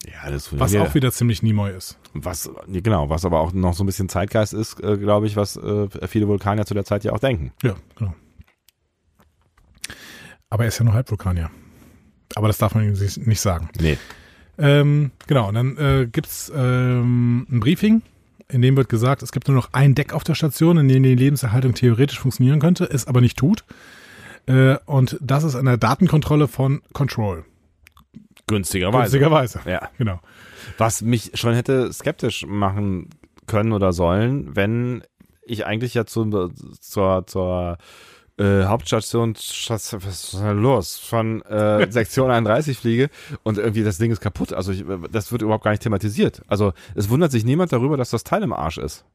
Ja, 0.05 0.29
das 0.29 0.57
Was 0.59 0.75
auch 0.75 0.93
wieder 0.95 1.11
ziemlich 1.11 1.43
Nimoy 1.43 1.71
ist. 1.71 1.97
was 2.13 2.49
genau, 2.67 3.09
was 3.09 3.23
aber 3.25 3.39
auch 3.39 3.53
noch 3.53 3.73
so 3.73 3.83
ein 3.83 3.87
bisschen 3.87 4.09
Zeitgeist 4.09 4.53
ist, 4.53 4.83
äh, 4.83 4.97
glaube 4.97 5.27
ich, 5.27 5.35
was 5.35 5.55
äh, 5.55 5.87
viele 6.07 6.27
Vulkanier 6.27 6.65
zu 6.65 6.73
der 6.73 6.83
Zeit 6.83 7.03
ja 7.03 7.13
auch 7.13 7.19
denken. 7.19 7.53
Ja, 7.63 7.75
genau. 7.95 8.13
Aber 10.49 10.63
er 10.63 10.67
ist 10.67 10.77
ja 10.77 10.85
nur 10.85 10.93
Halbvulkanier. 10.93 11.49
Aber 12.35 12.47
das 12.47 12.57
darf 12.57 12.75
man 12.75 12.83
ihm 12.83 12.93
nicht 13.25 13.41
sagen. 13.41 13.69
Nee. 13.79 13.97
Ähm, 14.57 15.11
genau, 15.25 15.47
und 15.49 15.55
dann 15.55 15.77
äh, 15.77 16.07
gibt's 16.11 16.51
ähm, 16.55 17.47
ein 17.49 17.59
Briefing, 17.59 18.03
in 18.49 18.61
dem 18.61 18.75
wird 18.77 18.89
gesagt, 18.89 19.23
es 19.23 19.31
gibt 19.31 19.47
nur 19.47 19.55
noch 19.55 19.69
ein 19.71 19.95
Deck 19.95 20.13
auf 20.13 20.23
der 20.23 20.35
Station, 20.35 20.77
in 20.77 20.87
dem 20.87 21.01
die 21.01 21.15
Lebenserhaltung 21.15 21.73
theoretisch 21.73 22.19
funktionieren 22.19 22.59
könnte, 22.59 22.85
es 22.85 23.07
aber 23.07 23.21
nicht 23.21 23.37
tut. 23.37 23.63
Äh, 24.45 24.77
und 24.85 25.17
das 25.21 25.43
ist 25.43 25.55
eine 25.55 25.77
Datenkontrolle 25.77 26.47
von 26.47 26.81
Control. 26.93 27.45
Günstigerweise. 28.47 29.17
Günstigerweise. 29.19 29.59
Ja. 29.65 29.89
Genau. 29.97 30.19
Was 30.77 31.01
mich 31.01 31.31
schon 31.35 31.53
hätte 31.53 31.91
skeptisch 31.93 32.45
machen 32.47 33.09
können 33.47 33.71
oder 33.73 33.93
sollen, 33.93 34.55
wenn 34.55 35.03
ich 35.45 35.65
eigentlich 35.65 35.93
ja 35.93 36.05
zu, 36.05 36.51
zur, 36.79 37.27
zur 37.27 37.77
äh, 38.37 38.63
Hauptstation, 38.63 39.35
Station- 39.35 40.01
was 40.03 40.33
ist 40.33 40.41
denn 40.41 40.61
los, 40.61 40.97
von 40.97 41.41
äh, 41.43 41.85
Sektion 41.91 42.31
31 42.31 42.77
fliege 42.77 43.09
und 43.43 43.57
irgendwie 43.57 43.83
das 43.83 43.97
Ding 43.97 44.11
ist 44.11 44.21
kaputt. 44.21 44.53
Also 44.53 44.71
ich, 44.71 44.83
das 45.11 45.31
wird 45.31 45.41
überhaupt 45.41 45.63
gar 45.63 45.71
nicht 45.71 45.83
thematisiert. 45.83 46.41
Also 46.47 46.73
es 46.95 47.09
wundert 47.09 47.31
sich 47.31 47.43
niemand 47.45 47.71
darüber, 47.73 47.97
dass 47.97 48.09
das 48.09 48.23
Teil 48.23 48.43
im 48.43 48.53
Arsch 48.53 48.77
ist. 48.77 49.05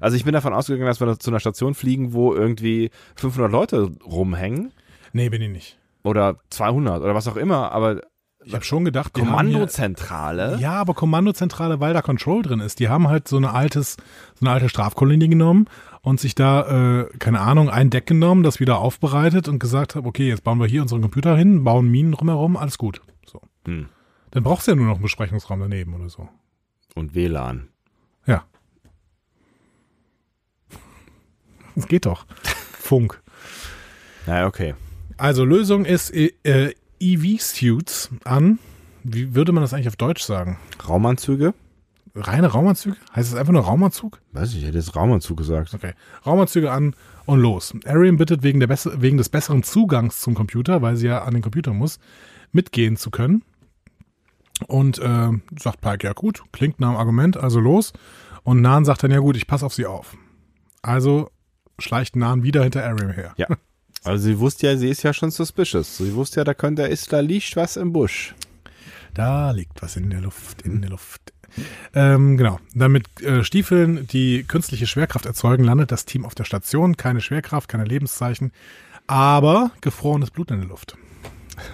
Also 0.00 0.16
ich 0.16 0.24
bin 0.24 0.32
davon 0.32 0.54
ausgegangen, 0.54 0.86
dass 0.86 1.00
wir 1.00 1.18
zu 1.18 1.30
einer 1.30 1.40
Station 1.40 1.74
fliegen, 1.74 2.12
wo 2.12 2.32
irgendwie 2.34 2.90
500 3.16 3.50
Leute 3.50 3.90
rumhängen 4.04 4.72
Nee, 5.12 5.28
bin 5.28 5.42
ich 5.42 5.50
nicht. 5.50 5.78
oder 6.04 6.36
200 6.50 7.02
oder 7.02 7.14
was 7.14 7.26
auch 7.28 7.36
immer, 7.36 7.72
aber 7.72 8.00
Ich 8.42 8.54
habe 8.54 8.64
schon 8.64 8.86
gedacht, 8.86 9.16
die 9.16 9.20
haben 9.20 9.28
hier, 9.28 9.36
Kommandozentrale. 9.36 10.58
Ja, 10.60 10.72
aber 10.72 10.94
Kommandozentrale, 10.94 11.78
weil 11.80 11.92
da 11.92 12.00
Control 12.00 12.42
drin 12.42 12.60
ist. 12.60 12.78
Die 12.80 12.88
haben 12.88 13.08
halt 13.08 13.28
so 13.28 13.36
eine 13.36 13.52
altes, 13.52 13.96
so 14.34 14.46
eine 14.46 14.50
alte 14.50 14.70
Strafkolonie 14.70 15.28
genommen 15.28 15.66
und 16.00 16.20
sich 16.20 16.34
da, 16.34 17.02
äh, 17.02 17.18
keine 17.18 17.40
Ahnung, 17.40 17.68
ein 17.68 17.90
Deck 17.90 18.06
genommen, 18.06 18.42
das 18.42 18.58
wieder 18.58 18.78
aufbereitet 18.78 19.46
und 19.48 19.58
gesagt 19.58 19.94
haben, 19.94 20.06
okay, 20.06 20.26
jetzt 20.26 20.42
bauen 20.42 20.58
wir 20.58 20.66
hier 20.66 20.80
unseren 20.80 21.02
Computer 21.02 21.36
hin, 21.36 21.64
bauen 21.64 21.88
Minen 21.88 22.12
drumherum, 22.12 22.56
alles 22.56 22.78
gut. 22.78 23.02
So. 23.26 23.42
Hm. 23.66 23.88
Dann 24.30 24.42
brauchst 24.42 24.66
du 24.66 24.72
ja 24.72 24.76
nur 24.76 24.86
noch 24.86 24.94
einen 24.94 25.02
Besprechungsraum 25.02 25.60
daneben 25.60 25.94
oder 25.94 26.08
so. 26.08 26.28
Und 26.94 27.14
WLAN. 27.14 27.68
Ja. 28.26 28.44
Das 31.74 31.88
geht 31.88 32.06
doch. 32.06 32.24
Funk. 32.72 33.22
Ja, 34.26 34.46
okay. 34.46 34.74
Also 35.18 35.44
Lösung 35.44 35.84
ist 35.84 36.10
äh, 36.14 36.74
EV-Suits 37.00 38.10
an. 38.24 38.58
Wie 39.02 39.34
würde 39.34 39.52
man 39.52 39.62
das 39.62 39.72
eigentlich 39.72 39.88
auf 39.88 39.96
Deutsch 39.96 40.22
sagen? 40.22 40.58
Raumanzüge? 40.86 41.54
Reine 42.14 42.48
Raumanzüge? 42.48 42.96
Heißt 43.14 43.32
es 43.32 43.38
einfach 43.38 43.52
nur 43.52 43.62
Raumanzug? 43.62 44.20
Weiß 44.32 44.50
ich, 44.50 44.58
ich 44.58 44.66
hätte 44.66 44.78
jetzt 44.78 44.96
Raumanzug 44.96 45.38
gesagt. 45.38 45.72
Okay. 45.74 45.94
Raumanzüge 46.26 46.70
an 46.70 46.94
und 47.24 47.40
los. 47.40 47.74
Arian 47.86 48.16
bittet 48.16 48.42
wegen, 48.42 48.60
wegen 48.60 49.16
des 49.16 49.28
besseren 49.28 49.62
Zugangs 49.62 50.20
zum 50.20 50.34
Computer, 50.34 50.82
weil 50.82 50.96
sie 50.96 51.06
ja 51.06 51.22
an 51.22 51.34
den 51.34 51.42
Computer 51.42 51.72
muss, 51.72 51.98
mitgehen 52.52 52.96
zu 52.96 53.10
können. 53.10 53.42
Und 54.66 54.98
äh, 54.98 55.30
sagt 55.58 55.80
Pike, 55.80 56.06
ja 56.06 56.12
gut, 56.12 56.42
klingt 56.52 56.80
nach 56.80 56.88
einem 56.88 56.98
Argument, 56.98 57.36
also 57.36 57.60
los. 57.60 57.92
Und 58.42 58.60
Nan 58.60 58.84
sagt 58.84 59.02
dann, 59.02 59.10
ja 59.10 59.20
gut, 59.20 59.36
ich 59.36 59.46
passe 59.46 59.64
auf 59.64 59.72
sie 59.72 59.86
auf. 59.86 60.16
Also 60.82 61.30
schleicht 61.78 62.16
Nan 62.16 62.42
wieder 62.42 62.62
hinter 62.62 62.84
Arian 62.84 63.12
her. 63.12 63.34
Ja. 63.36 63.46
Also 64.02 64.24
sie 64.24 64.38
wusste 64.38 64.66
ja, 64.66 64.76
sie 64.76 64.88
ist 64.88 65.02
ja 65.02 65.12
schon 65.12 65.30
suspicious. 65.30 65.98
Sie 65.98 66.14
wusste 66.14 66.40
ja, 66.40 66.44
da 66.44 66.54
könnte, 66.54 66.82
da 66.82 66.88
ist, 66.88 67.12
da 67.12 67.20
liegt 67.20 67.56
was 67.56 67.76
im 67.76 67.92
Busch. 67.92 68.34
Da 69.14 69.50
liegt 69.50 69.82
was 69.82 69.96
in 69.96 70.10
der 70.10 70.20
Luft, 70.20 70.62
in 70.62 70.80
der 70.80 70.90
Luft. 70.90 71.32
Ähm, 71.94 72.36
genau. 72.36 72.60
Dann 72.74 72.92
mit 72.92 73.20
äh, 73.22 73.44
Stiefeln, 73.44 74.06
die 74.06 74.44
künstliche 74.44 74.86
Schwerkraft 74.86 75.26
erzeugen, 75.26 75.64
landet 75.64 75.90
das 75.92 76.04
Team 76.04 76.24
auf 76.24 76.34
der 76.34 76.44
Station. 76.44 76.96
Keine 76.96 77.20
Schwerkraft, 77.20 77.68
keine 77.68 77.84
Lebenszeichen, 77.84 78.52
aber 79.06 79.72
gefrorenes 79.80 80.30
Blut 80.30 80.50
in 80.50 80.60
der 80.60 80.68
Luft. 80.68 80.96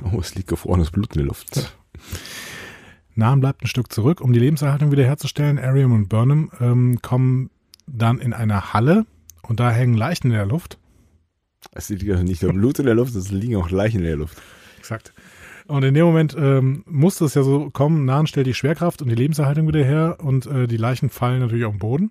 Oh, 0.03 0.19
es 0.19 0.35
liegt 0.35 0.49
gefrorenes 0.49 0.91
Blut 0.91 1.15
in 1.15 1.21
der 1.21 1.29
Luft. 1.29 1.73
Nahen 3.15 3.39
bleibt 3.39 3.63
ein 3.63 3.69
Stück 3.69 3.93
zurück, 3.93 4.21
um 4.21 4.33
die 4.33 4.41
Lebenserhaltung 4.41 4.91
wiederherzustellen. 4.91 5.61
Ariam 5.61 5.93
und 5.93 6.09
Burnham 6.09 6.51
ähm, 6.61 6.99
kommen 7.03 7.51
dann 7.87 8.19
in 8.19 8.33
eine 8.33 8.73
Halle 8.73 9.07
und 9.43 9.61
da 9.61 9.71
hängen 9.71 9.95
Leichen 9.95 10.27
in 10.27 10.33
der 10.33 10.47
Luft. 10.47 10.77
Es 11.77 11.89
liegt 11.89 12.03
ja 12.03 12.23
nicht 12.23 12.43
nur 12.43 12.53
Blut 12.53 12.79
in 12.79 12.87
der 12.87 12.95
Luft, 12.95 13.15
es 13.15 13.31
liegen 13.31 13.57
auch 13.57 13.71
Leichen 13.71 14.01
in 14.01 14.07
der 14.07 14.17
Luft. 14.17 14.41
Exakt. 14.79 15.13
Und 15.69 15.83
in 15.83 15.95
dem 15.95 16.07
Moment 16.07 16.37
ähm, 16.39 16.85
musste 16.87 17.25
es 17.25 17.35
ja 17.35 17.43
so 17.43 17.71
kommen, 17.71 18.05
Nahen 18.05 18.29
stellt 18.29 18.47
die 18.47 18.55
Schwerkraft 18.55 19.03
und 19.03 19.09
die 19.09 19.17
Lebenserhaltung 19.17 19.67
wieder 19.67 19.83
her 19.83 20.19
und 20.23 20.47
äh, 20.47 20.69
die 20.69 20.77
Leichen 20.77 21.11
fallen 21.11 21.41
natürlich 21.41 21.65
auf 21.65 21.73
den 21.73 21.81
Boden. 21.81 22.11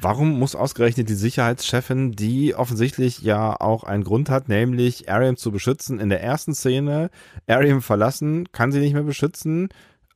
Warum 0.00 0.38
muss 0.38 0.56
ausgerechnet 0.56 1.08
die 1.08 1.14
Sicherheitschefin, 1.14 2.12
die 2.12 2.56
offensichtlich 2.56 3.22
ja 3.22 3.58
auch 3.60 3.84
einen 3.84 4.02
Grund 4.02 4.28
hat, 4.28 4.48
nämlich 4.48 5.08
Ariam 5.08 5.36
zu 5.36 5.52
beschützen, 5.52 6.00
in 6.00 6.08
der 6.08 6.20
ersten 6.20 6.52
Szene 6.52 7.10
Ariam 7.46 7.80
verlassen, 7.80 8.48
kann 8.50 8.72
sie 8.72 8.80
nicht 8.80 8.94
mehr 8.94 9.04
beschützen? 9.04 9.68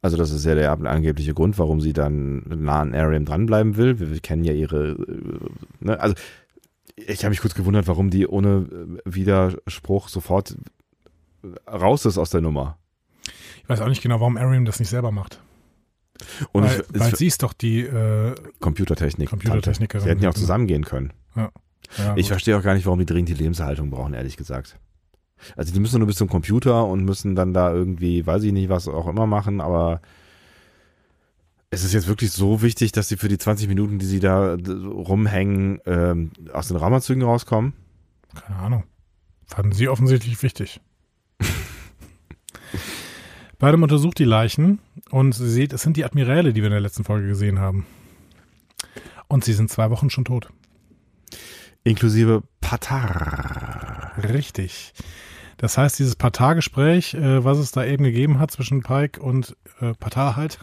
Also 0.03 0.17
das 0.17 0.33
ist 0.33 0.45
ja 0.45 0.55
der 0.55 0.73
angebliche 0.73 1.35
Grund, 1.35 1.59
warum 1.59 1.81
sie 1.81 1.93
dann 1.93 2.43
nah 2.49 2.81
an 2.81 2.95
Ariam 2.95 3.25
dranbleiben 3.25 3.77
will. 3.77 4.01
Wir, 4.01 4.11
wir 4.11 4.21
kennen 4.21 4.45
ja 4.45 4.53
ihre, 4.53 4.91
äh, 4.91 5.85
ne? 5.85 6.01
also 6.01 6.15
ich 7.07 7.25
habe 7.25 7.31
mich 7.31 7.41
kurz 7.41 7.55
gewundert, 7.55 7.87
warum 7.87 8.11
die 8.11 8.27
ohne 8.27 8.99
äh, 9.05 9.15
Widerspruch 9.15 10.09
sofort 10.09 10.57
raus 11.71 12.05
ist 12.05 12.19
aus 12.19 12.31
der 12.31 12.41
Nummer. 12.41 12.79
Ich 13.63 13.69
weiß 13.69 13.81
auch 13.81 13.89
nicht 13.89 14.03
genau, 14.03 14.21
warum 14.21 14.37
Ariam 14.37 14.65
das 14.65 14.79
nicht 14.81 14.89
selber 14.89 15.13
macht. 15.13 15.41
Und 16.53 16.65
weil, 16.65 16.81
ich, 16.81 17.01
weil 17.01 17.09
ich, 17.13 17.17
sie 17.17 17.27
ist 17.27 17.43
doch 17.43 17.53
die 17.53 17.81
äh, 17.81 18.35
Computertechnik. 18.61 19.31
Computertechnikerin. 19.31 20.05
Sie 20.05 20.11
hätten 20.11 20.23
ja 20.23 20.29
auch 20.31 20.35
zusammengehen 20.35 20.85
können. 20.85 21.13
ja, 21.37 21.51
Ich 22.17 22.27
gut. 22.27 22.27
verstehe 22.27 22.59
auch 22.59 22.63
gar 22.63 22.75
nicht, 22.75 22.87
warum 22.87 22.99
die 22.99 23.07
dringend 23.07 23.31
die 23.31 23.35
Lebenserhaltung 23.35 23.91
brauchen, 23.91 24.15
ehrlich 24.15 24.37
gesagt. 24.37 24.79
Also 25.57 25.73
die 25.73 25.81
müssen 25.81 25.99
nur 25.99 26.07
bis 26.07 26.17
zum 26.17 26.29
Computer 26.29 26.85
und 26.87 27.05
müssen 27.05 27.35
dann 27.35 27.55
da 27.55 27.73
irgendwie, 27.73 28.27
weiß 28.27 28.43
ich 28.43 28.53
nicht, 28.53 28.69
was 28.69 28.89
auch 28.89 29.09
immer 29.09 29.27
machen, 29.27 29.61
aber 29.63 30.03
es 31.71 31.85
ist 31.85 31.93
jetzt 31.93 32.09
wirklich 32.09 32.33
so 32.33 32.63
wichtig, 32.63 32.93
dass 32.93 33.09
sie 33.09 33.17
für 33.17 33.29
die 33.29 33.39
20 33.39 33.69
Minuten, 33.69 33.99
die 33.99 34.07
sie 34.07 34.19
da 34.19 34.55
rumhängen, 34.55 35.81
ähm, 35.87 36.33
aus 36.53 36.69
den 36.69 36.77
Raumanzügen 36.77 37.23
rauskommen. 37.23 37.75
Keine 38.35 38.59
Ahnung. 38.59 38.85
Fanden 39.47 39.73
sie 39.73 39.89
offensichtlich 39.89 40.43
wichtig. 40.43 40.81
Beidem 43.59 43.83
untersucht 43.83 44.19
die 44.19 44.25
Leichen 44.25 44.81
und 45.11 45.33
sie 45.33 45.51
sieht, 45.51 45.73
es 45.73 45.83
sind 45.83 45.97
die 45.97 46.05
Admiräle, 46.05 46.53
die 46.53 46.61
wir 46.61 46.69
in 46.69 46.73
der 46.73 46.81
letzten 46.81 47.05
Folge 47.05 47.29
gesehen 47.29 47.61
haben. 47.61 47.87
Und 49.29 49.45
sie 49.45 49.53
sind 49.53 49.71
zwei 49.71 49.91
Wochen 49.91 50.11
schon 50.11 50.25
tot. 50.25 50.51
Inklusive 51.85 52.43
Patar. 52.61 54.13
Richtig. 54.19 54.93
Das 55.61 55.77
heißt, 55.77 55.99
dieses 55.99 56.17
Patar-Gespräch, 56.17 57.13
äh, 57.13 57.45
was 57.45 57.59
es 57.59 57.71
da 57.71 57.85
eben 57.85 58.03
gegeben 58.03 58.39
hat 58.39 58.51
zwischen 58.51 58.83
Pike 58.83 59.21
und 59.21 59.55
äh, 59.81 59.93
Patar 59.93 60.35
halt, 60.35 60.59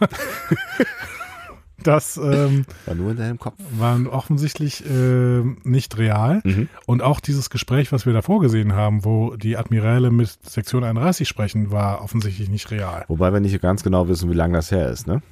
das 1.84 2.16
ähm, 2.16 2.66
War 2.84 2.96
nur 2.96 3.12
in 3.12 3.16
deinem 3.16 3.38
Kopf. 3.38 3.54
war 3.78 3.96
offensichtlich 4.12 4.84
äh, 4.84 5.42
nicht 5.62 5.98
real. 5.98 6.40
Mhm. 6.42 6.68
Und 6.86 7.02
auch 7.02 7.20
dieses 7.20 7.48
Gespräch, 7.48 7.92
was 7.92 8.06
wir 8.06 8.12
davor 8.12 8.40
gesehen 8.40 8.72
haben, 8.72 9.04
wo 9.04 9.36
die 9.36 9.56
Admiräle 9.56 10.10
mit 10.10 10.36
Sektion 10.42 10.82
31 10.82 11.28
sprechen, 11.28 11.70
war 11.70 12.02
offensichtlich 12.02 12.48
nicht 12.48 12.72
real. 12.72 13.04
Wobei 13.06 13.32
wir 13.32 13.38
nicht 13.38 13.60
ganz 13.62 13.84
genau 13.84 14.08
wissen, 14.08 14.28
wie 14.30 14.34
lange 14.34 14.54
das 14.54 14.72
her 14.72 14.90
ist, 14.90 15.06
ne? 15.06 15.22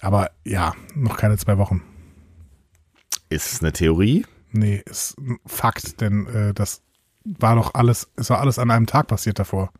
Aber 0.00 0.30
ja, 0.44 0.74
noch 0.94 1.16
keine 1.16 1.38
zwei 1.38 1.58
Wochen. 1.58 1.82
Ist 3.30 3.52
es 3.52 3.62
eine 3.62 3.72
Theorie? 3.72 4.24
Nee, 4.52 4.80
ist 4.86 5.18
ein 5.18 5.38
Fakt, 5.44 6.00
denn 6.00 6.26
äh, 6.26 6.54
das 6.54 6.82
war 7.38 7.56
doch 7.56 7.74
alles, 7.74 8.08
es 8.16 8.30
war 8.30 8.40
alles 8.40 8.58
an 8.58 8.70
einem 8.70 8.86
Tag 8.86 9.08
passiert 9.08 9.38
davor. 9.38 9.70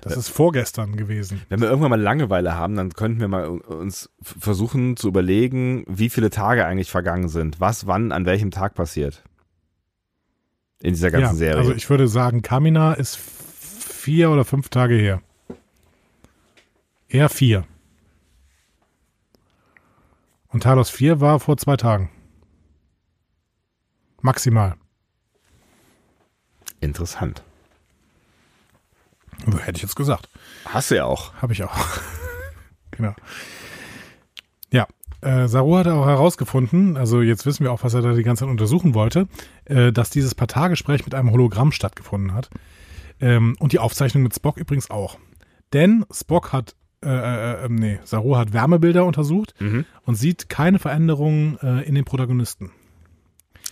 Das 0.00 0.16
ist 0.16 0.28
vorgestern 0.28 0.96
gewesen. 0.96 1.42
Wenn 1.48 1.60
wir 1.60 1.68
irgendwann 1.68 1.90
mal 1.90 2.00
Langeweile 2.00 2.54
haben, 2.54 2.76
dann 2.76 2.92
könnten 2.92 3.20
wir 3.20 3.26
mal 3.28 3.48
uns 3.48 4.10
versuchen 4.20 4.96
zu 4.96 5.08
überlegen, 5.08 5.84
wie 5.88 6.08
viele 6.08 6.30
Tage 6.30 6.64
eigentlich 6.66 6.90
vergangen 6.90 7.28
sind. 7.28 7.60
Was, 7.60 7.86
wann, 7.86 8.12
an 8.12 8.24
welchem 8.24 8.52
Tag 8.52 8.74
passiert. 8.74 9.24
In 10.80 10.94
dieser 10.94 11.10
ganzen 11.10 11.34
ja, 11.34 11.38
Serie. 11.38 11.58
Also 11.58 11.72
ich 11.72 11.88
würde 11.90 12.06
sagen, 12.06 12.42
Kamina 12.42 12.92
ist 12.94 13.16
vier 13.16 14.30
oder 14.30 14.44
fünf 14.44 14.68
Tage 14.68 14.94
her. 14.94 15.20
Eher 17.08 17.28
vier. 17.28 17.64
Und 20.48 20.62
Talos 20.64 20.90
4 20.90 21.20
war 21.20 21.40
vor 21.40 21.56
zwei 21.56 21.76
Tagen. 21.76 22.10
Maximal. 24.20 24.76
Interessant. 26.82 27.42
Hätte 29.64 29.76
ich 29.76 29.82
jetzt 29.82 29.96
gesagt. 29.96 30.28
Hast 30.66 30.90
du 30.90 30.96
ja 30.96 31.04
auch. 31.04 31.32
Habe 31.34 31.52
ich 31.52 31.62
auch. 31.64 31.74
genau. 32.90 33.14
Ja, 34.70 34.86
äh, 35.20 35.48
Saru 35.48 35.76
hat 35.76 35.86
auch 35.88 36.06
herausgefunden, 36.06 36.96
also 36.96 37.22
jetzt 37.22 37.46
wissen 37.46 37.64
wir 37.64 37.72
auch, 37.72 37.82
was 37.82 37.94
er 37.94 38.02
da 38.02 38.12
die 38.12 38.22
ganze 38.22 38.40
Zeit 38.44 38.50
untersuchen 38.50 38.94
wollte, 38.94 39.28
äh, 39.64 39.92
dass 39.92 40.10
dieses 40.10 40.34
Patar-Gespräch 40.34 41.04
mit 41.04 41.14
einem 41.14 41.30
Hologramm 41.30 41.72
stattgefunden 41.72 42.34
hat. 42.34 42.50
Ähm, 43.20 43.56
und 43.58 43.72
die 43.72 43.78
Aufzeichnung 43.78 44.22
mit 44.24 44.34
Spock 44.34 44.56
übrigens 44.58 44.90
auch. 44.90 45.18
Denn 45.72 46.04
Spock 46.12 46.52
hat, 46.52 46.74
äh, 47.04 47.08
äh, 47.08 47.64
äh, 47.64 47.68
nee, 47.68 47.98
Saru 48.04 48.36
hat 48.36 48.52
Wärmebilder 48.52 49.04
untersucht 49.04 49.54
Mhm. 49.60 49.84
und 50.04 50.14
sieht 50.16 50.48
keine 50.48 50.78
Veränderungen 50.78 51.58
äh, 51.62 51.82
in 51.82 51.94
den 51.94 52.04
Protagonisten. 52.04 52.70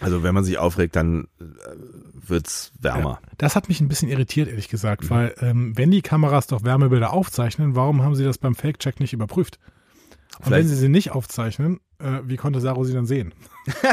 Also 0.01 0.23
wenn 0.23 0.35
man 0.35 0.45
sich 0.45 0.57
aufregt, 0.59 0.97
dann 0.97 1.29
äh, 1.41 1.45
wird's 2.29 2.73
wärmer. 2.81 3.21
Das 3.39 3.55
hat 3.57 3.69
mich 3.69 3.81
ein 3.81 3.89
bisschen 3.89 4.09
irritiert, 4.09 4.49
ehrlich 4.49 4.69
gesagt, 4.69 5.05
Mhm. 5.05 5.11
weil 5.11 5.35
ähm, 5.41 5.77
wenn 5.77 5.91
die 5.91 6.03
Kameras 6.03 6.47
doch 6.47 6.65
Wärmebilder 6.65 7.13
aufzeichnen, 7.13 7.75
warum 7.77 8.03
haben 8.03 8.15
sie 8.15 8.25
das 8.25 8.39
beim 8.39 8.55
Fake-Check 8.55 8.99
nicht 9.01 9.13
überprüft? 9.13 9.59
Und 10.39 10.47
wenn 10.47 10.53
Vielleicht- 10.55 10.69
sie 10.71 10.77
sie 10.77 10.89
nicht 10.89 11.11
aufzeichnen, 11.11 11.81
äh, 11.99 12.21
wie 12.25 12.37
konnte 12.37 12.61
Saru 12.61 12.85
sie 12.85 12.95
dann 12.95 13.07
sehen? 13.07 13.35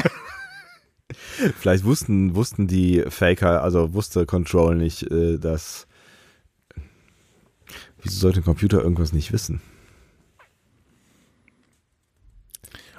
Vielleicht 1.60 1.84
wussten, 1.86 2.36
wussten 2.36 2.68
die 2.68 3.04
Faker, 3.10 3.64
also 3.64 3.94
wusste 3.94 4.26
Control 4.26 4.76
nicht, 4.76 5.04
äh, 5.12 5.38
dass. 5.38 5.88
Wieso 8.02 8.20
sollte 8.20 8.42
ein 8.42 8.44
Computer 8.46 8.82
irgendwas 8.82 9.14
nicht 9.14 9.32
wissen? 9.32 9.62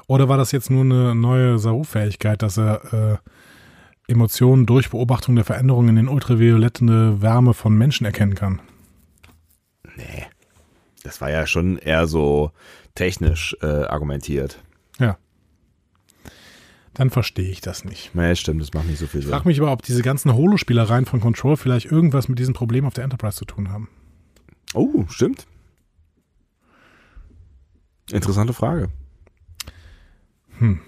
Oder 0.09 0.28
war 0.28 0.39
das 0.39 0.52
jetzt 0.52 0.70
nur 0.70 0.80
eine 0.82 1.14
neue 1.14 1.59
Saru-Fähigkeit, 1.59 2.43
dass 2.43 2.56
er 2.59 3.20
äh, 4.09 4.10
Emotionen 4.10 4.64
durch 4.64 4.89
Beobachtung 4.90 5.36
der 5.36 5.44
Veränderungen 5.44 5.90
in 5.90 5.97
den 5.97 6.09
ultravioletten 6.09 7.20
Wärme 7.22 7.52
von 7.55 7.76
Menschen 7.76 8.06
erkennen 8.06 8.35
kann? 8.35 8.60
Nee. 9.97 10.24
Das 11.05 11.20
war 11.20 11.30
ja 11.30 11.47
schon 11.47 11.76
eher 11.78 12.06
so 12.06 12.52
technisch 12.94 13.55
äh, 13.60 13.66
argumentiert. 13.66 14.62
Ja. 14.98 15.18
Dann 16.94 17.10
verstehe 17.10 17.51
ich 17.51 17.60
das 17.60 17.85
nicht. 17.85 18.14
Nee, 18.14 18.35
stimmt, 18.35 18.62
das 18.62 18.72
macht 18.72 18.86
nicht 18.86 18.98
so 18.98 19.06
viel 19.06 19.20
Ich 19.20 19.26
Sinn. 19.26 19.32
frage 19.35 19.47
mich 19.47 19.60
aber, 19.60 19.70
ob 19.72 19.82
diese 19.82 20.02
ganzen 20.02 20.35
Holospielereien 20.35 21.05
von 21.05 21.20
Control 21.20 21.56
vielleicht 21.56 21.93
irgendwas 21.93 22.28
mit 22.28 22.39
diesem 22.39 22.55
Problem 22.55 22.86
auf 22.86 22.94
der 22.94 23.05
Enterprise 23.05 23.36
zu 23.36 23.44
tun 23.44 23.70
haben. 23.70 23.89
Oh, 24.74 25.05
stimmt. 25.09 25.47
Interessante 28.10 28.55
Frage. 28.55 28.89
Hm. 30.59 30.80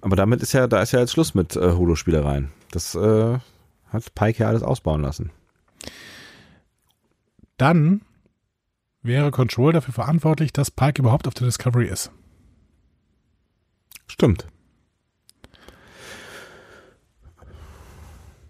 Aber 0.00 0.16
damit 0.16 0.42
ist 0.42 0.52
ja, 0.52 0.66
da 0.66 0.82
ist 0.82 0.92
ja 0.92 1.00
jetzt 1.00 1.12
Schluss 1.12 1.34
mit 1.34 1.56
äh, 1.56 1.72
Holospielereien. 1.72 2.52
Das 2.70 2.94
äh, 2.94 3.38
hat 3.88 4.14
Pike 4.14 4.40
ja 4.40 4.48
alles 4.48 4.62
ausbauen 4.62 5.02
lassen. 5.02 5.30
Dann 7.56 8.02
wäre 9.02 9.30
Control 9.30 9.72
dafür 9.72 9.94
verantwortlich, 9.94 10.52
dass 10.52 10.70
Pike 10.70 11.00
überhaupt 11.00 11.26
auf 11.26 11.34
der 11.34 11.46
Discovery 11.46 11.86
ist. 11.86 12.10
Stimmt. 14.06 14.46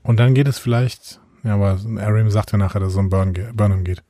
Und 0.02 0.18
dann 0.18 0.34
geht 0.34 0.46
es 0.46 0.58
vielleicht, 0.58 1.20
ja, 1.42 1.54
aber 1.54 1.80
Arim 2.00 2.30
sagt 2.30 2.52
ja 2.52 2.58
nachher, 2.58 2.80
dass 2.80 2.92
es 2.92 2.96
um 2.96 3.10
Burn 3.10 3.34
Burnham 3.54 3.82
geht. 3.82 4.04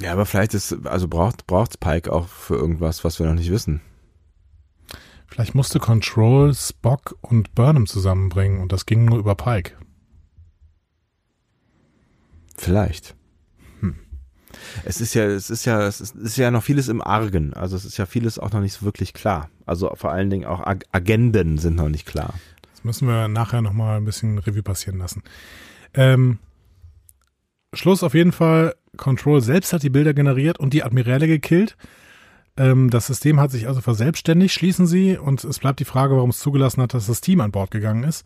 Ja, 0.00 0.12
aber 0.12 0.26
vielleicht 0.26 0.54
ist, 0.54 0.86
also 0.86 1.08
braucht 1.08 1.46
braucht's 1.46 1.76
Pike 1.76 2.12
auch 2.12 2.28
für 2.28 2.56
irgendwas, 2.56 3.04
was 3.04 3.18
wir 3.18 3.26
noch 3.26 3.34
nicht 3.34 3.50
wissen. 3.50 3.80
Vielleicht 5.26 5.54
musste 5.54 5.78
Control 5.78 6.54
Spock 6.54 7.16
und 7.20 7.54
Burnham 7.54 7.86
zusammenbringen 7.86 8.60
und 8.60 8.72
das 8.72 8.86
ging 8.86 9.04
nur 9.04 9.18
über 9.18 9.34
Pike. 9.34 9.76
Vielleicht. 12.56 13.14
Es 14.84 15.00
ist 15.00 15.14
ja, 15.14 15.24
es 15.24 15.50
ist 15.50 15.64
ja, 15.64 15.86
es 15.86 16.00
ist, 16.00 16.16
ist 16.16 16.36
ja 16.36 16.50
noch 16.50 16.62
vieles 16.62 16.88
im 16.88 17.02
Argen. 17.02 17.54
Also 17.54 17.76
es 17.76 17.84
ist 17.84 17.96
ja 17.96 18.06
vieles 18.06 18.38
auch 18.38 18.52
noch 18.52 18.60
nicht 18.60 18.72
so 18.72 18.84
wirklich 18.84 19.14
klar. 19.14 19.50
Also 19.66 19.92
vor 19.94 20.12
allen 20.12 20.30
Dingen 20.30 20.44
auch 20.44 20.60
Ag 20.60 20.84
Agenden 20.92 21.58
sind 21.58 21.76
noch 21.76 21.88
nicht 21.88 22.06
klar. 22.06 22.34
Das 22.72 22.84
müssen 22.84 23.08
wir 23.08 23.28
nachher 23.28 23.62
nochmal 23.62 23.98
ein 23.98 24.04
bisschen 24.04 24.38
Revue 24.38 24.62
passieren 24.62 24.98
lassen. 24.98 25.22
Ähm, 25.94 26.38
Schluss 27.72 28.02
auf 28.02 28.14
jeden 28.14 28.32
Fall. 28.32 28.74
Control 29.00 29.40
selbst 29.40 29.72
hat 29.72 29.82
die 29.82 29.90
Bilder 29.90 30.14
generiert 30.14 30.60
und 30.60 30.72
die 30.72 30.84
Admiräle 30.84 31.26
gekillt. 31.26 31.76
Ähm, 32.56 32.90
das 32.90 33.06
System 33.08 33.40
hat 33.40 33.50
sich 33.50 33.66
also 33.66 33.80
verselbstständigt, 33.80 34.54
schließen 34.54 34.86
sie. 34.86 35.18
Und 35.18 35.42
es 35.42 35.58
bleibt 35.58 35.80
die 35.80 35.84
Frage, 35.84 36.14
warum 36.14 36.30
es 36.30 36.38
zugelassen 36.38 36.82
hat, 36.82 36.94
dass 36.94 37.06
das 37.06 37.20
Team 37.20 37.40
an 37.40 37.50
Bord 37.50 37.70
gegangen 37.70 38.04
ist. 38.04 38.24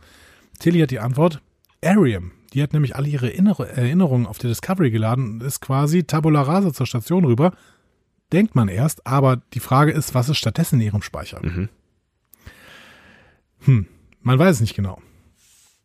Tilly 0.59 0.81
hat 0.81 0.91
die 0.91 0.99
Antwort. 0.99 1.41
Ariam. 1.83 2.33
Die 2.53 2.63
hat 2.63 2.73
nämlich 2.73 2.97
alle 2.97 3.09
ihre 3.09 3.29
Innere 3.29 3.69
Erinnerungen 3.69 4.27
auf 4.27 4.39
der 4.39 4.49
Discovery 4.49 4.91
geladen 4.91 5.33
und 5.33 5.43
ist 5.43 5.61
quasi 5.61 6.05
Tabula 6.05 6.43
Rasa 6.43 6.73
zur 6.73 6.87
Station 6.87 7.25
rüber. 7.25 7.53
Denkt 8.33 8.55
man 8.55 8.69
erst, 8.69 9.07
aber 9.07 9.37
die 9.55 9.61
Frage 9.61 9.93
ist, 9.93 10.15
was 10.15 10.29
ist 10.29 10.39
stattdessen 10.39 10.81
in 10.81 10.87
ihrem 10.87 11.03
Speicher? 11.03 11.41
Mhm. 11.45 11.69
Hm, 13.65 13.87
man 14.23 14.39
weiß 14.39 14.57
es 14.57 14.61
nicht 14.61 14.75
genau. 14.75 15.01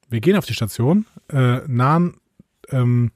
Wir 0.09 0.19
gehen 0.19 0.35
auf 0.35 0.45
die 0.45 0.53
Station. 0.53 1.05
Äh, 1.31 1.61
Nan 1.67 2.15
ähm, 2.69 3.11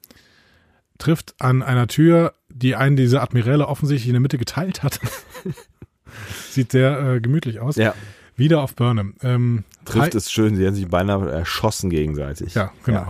trifft 0.98 1.34
an 1.38 1.62
einer 1.62 1.86
Tür, 1.86 2.34
die 2.48 2.76
einen 2.76 2.96
dieser 2.96 3.22
Admiräle 3.22 3.66
offensichtlich 3.66 4.08
in 4.08 4.14
der 4.14 4.20
Mitte 4.20 4.38
geteilt 4.38 4.82
hat. 4.82 5.00
Sieht 6.50 6.72
sehr 6.72 7.14
äh, 7.14 7.20
gemütlich 7.20 7.60
aus. 7.60 7.76
Ja, 7.76 7.94
Wieder 8.36 8.62
auf 8.62 8.74
Burnham. 8.74 9.14
Ähm, 9.22 9.64
trifft 9.84 10.14
es 10.14 10.32
schön. 10.32 10.56
Sie 10.56 10.66
haben 10.66 10.74
sich 10.74 10.88
beinahe 10.88 11.30
erschossen 11.30 11.88
gegenseitig. 11.90 12.54
Ja, 12.54 12.72
genau. 12.84 13.06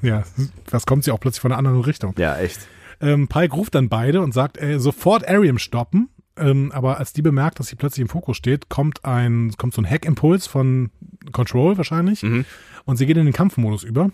Ja. 0.00 0.24
das 0.66 0.84
kommt 0.84 1.04
sie 1.04 1.12
auch 1.12 1.20
plötzlich 1.20 1.40
von 1.40 1.52
einer 1.52 1.58
anderen 1.58 1.80
Richtung. 1.80 2.14
Ja, 2.18 2.36
echt. 2.36 2.58
Ähm, 3.00 3.28
Pike 3.28 3.54
ruft 3.54 3.76
dann 3.76 3.88
beide 3.88 4.20
und 4.20 4.34
sagt, 4.34 4.60
äh, 4.60 4.80
sofort 4.80 5.28
Ariam 5.28 5.58
stoppen. 5.58 6.08
Ähm, 6.36 6.72
aber 6.72 6.98
als 6.98 7.12
die 7.12 7.22
bemerkt, 7.22 7.60
dass 7.60 7.68
sie 7.68 7.76
plötzlich 7.76 8.02
im 8.02 8.08
Fokus 8.08 8.36
steht, 8.36 8.68
kommt 8.68 9.04
ein, 9.04 9.52
kommt 9.58 9.74
so 9.74 9.82
ein 9.82 9.88
Hack-Impuls 9.88 10.48
von 10.48 10.90
Control 11.30 11.76
wahrscheinlich. 11.76 12.22
Mhm. 12.22 12.44
Und 12.84 12.96
sie 12.96 13.06
geht 13.06 13.16
in 13.16 13.26
den 13.26 13.34
Kampfmodus 13.34 13.84
über. 13.84 14.10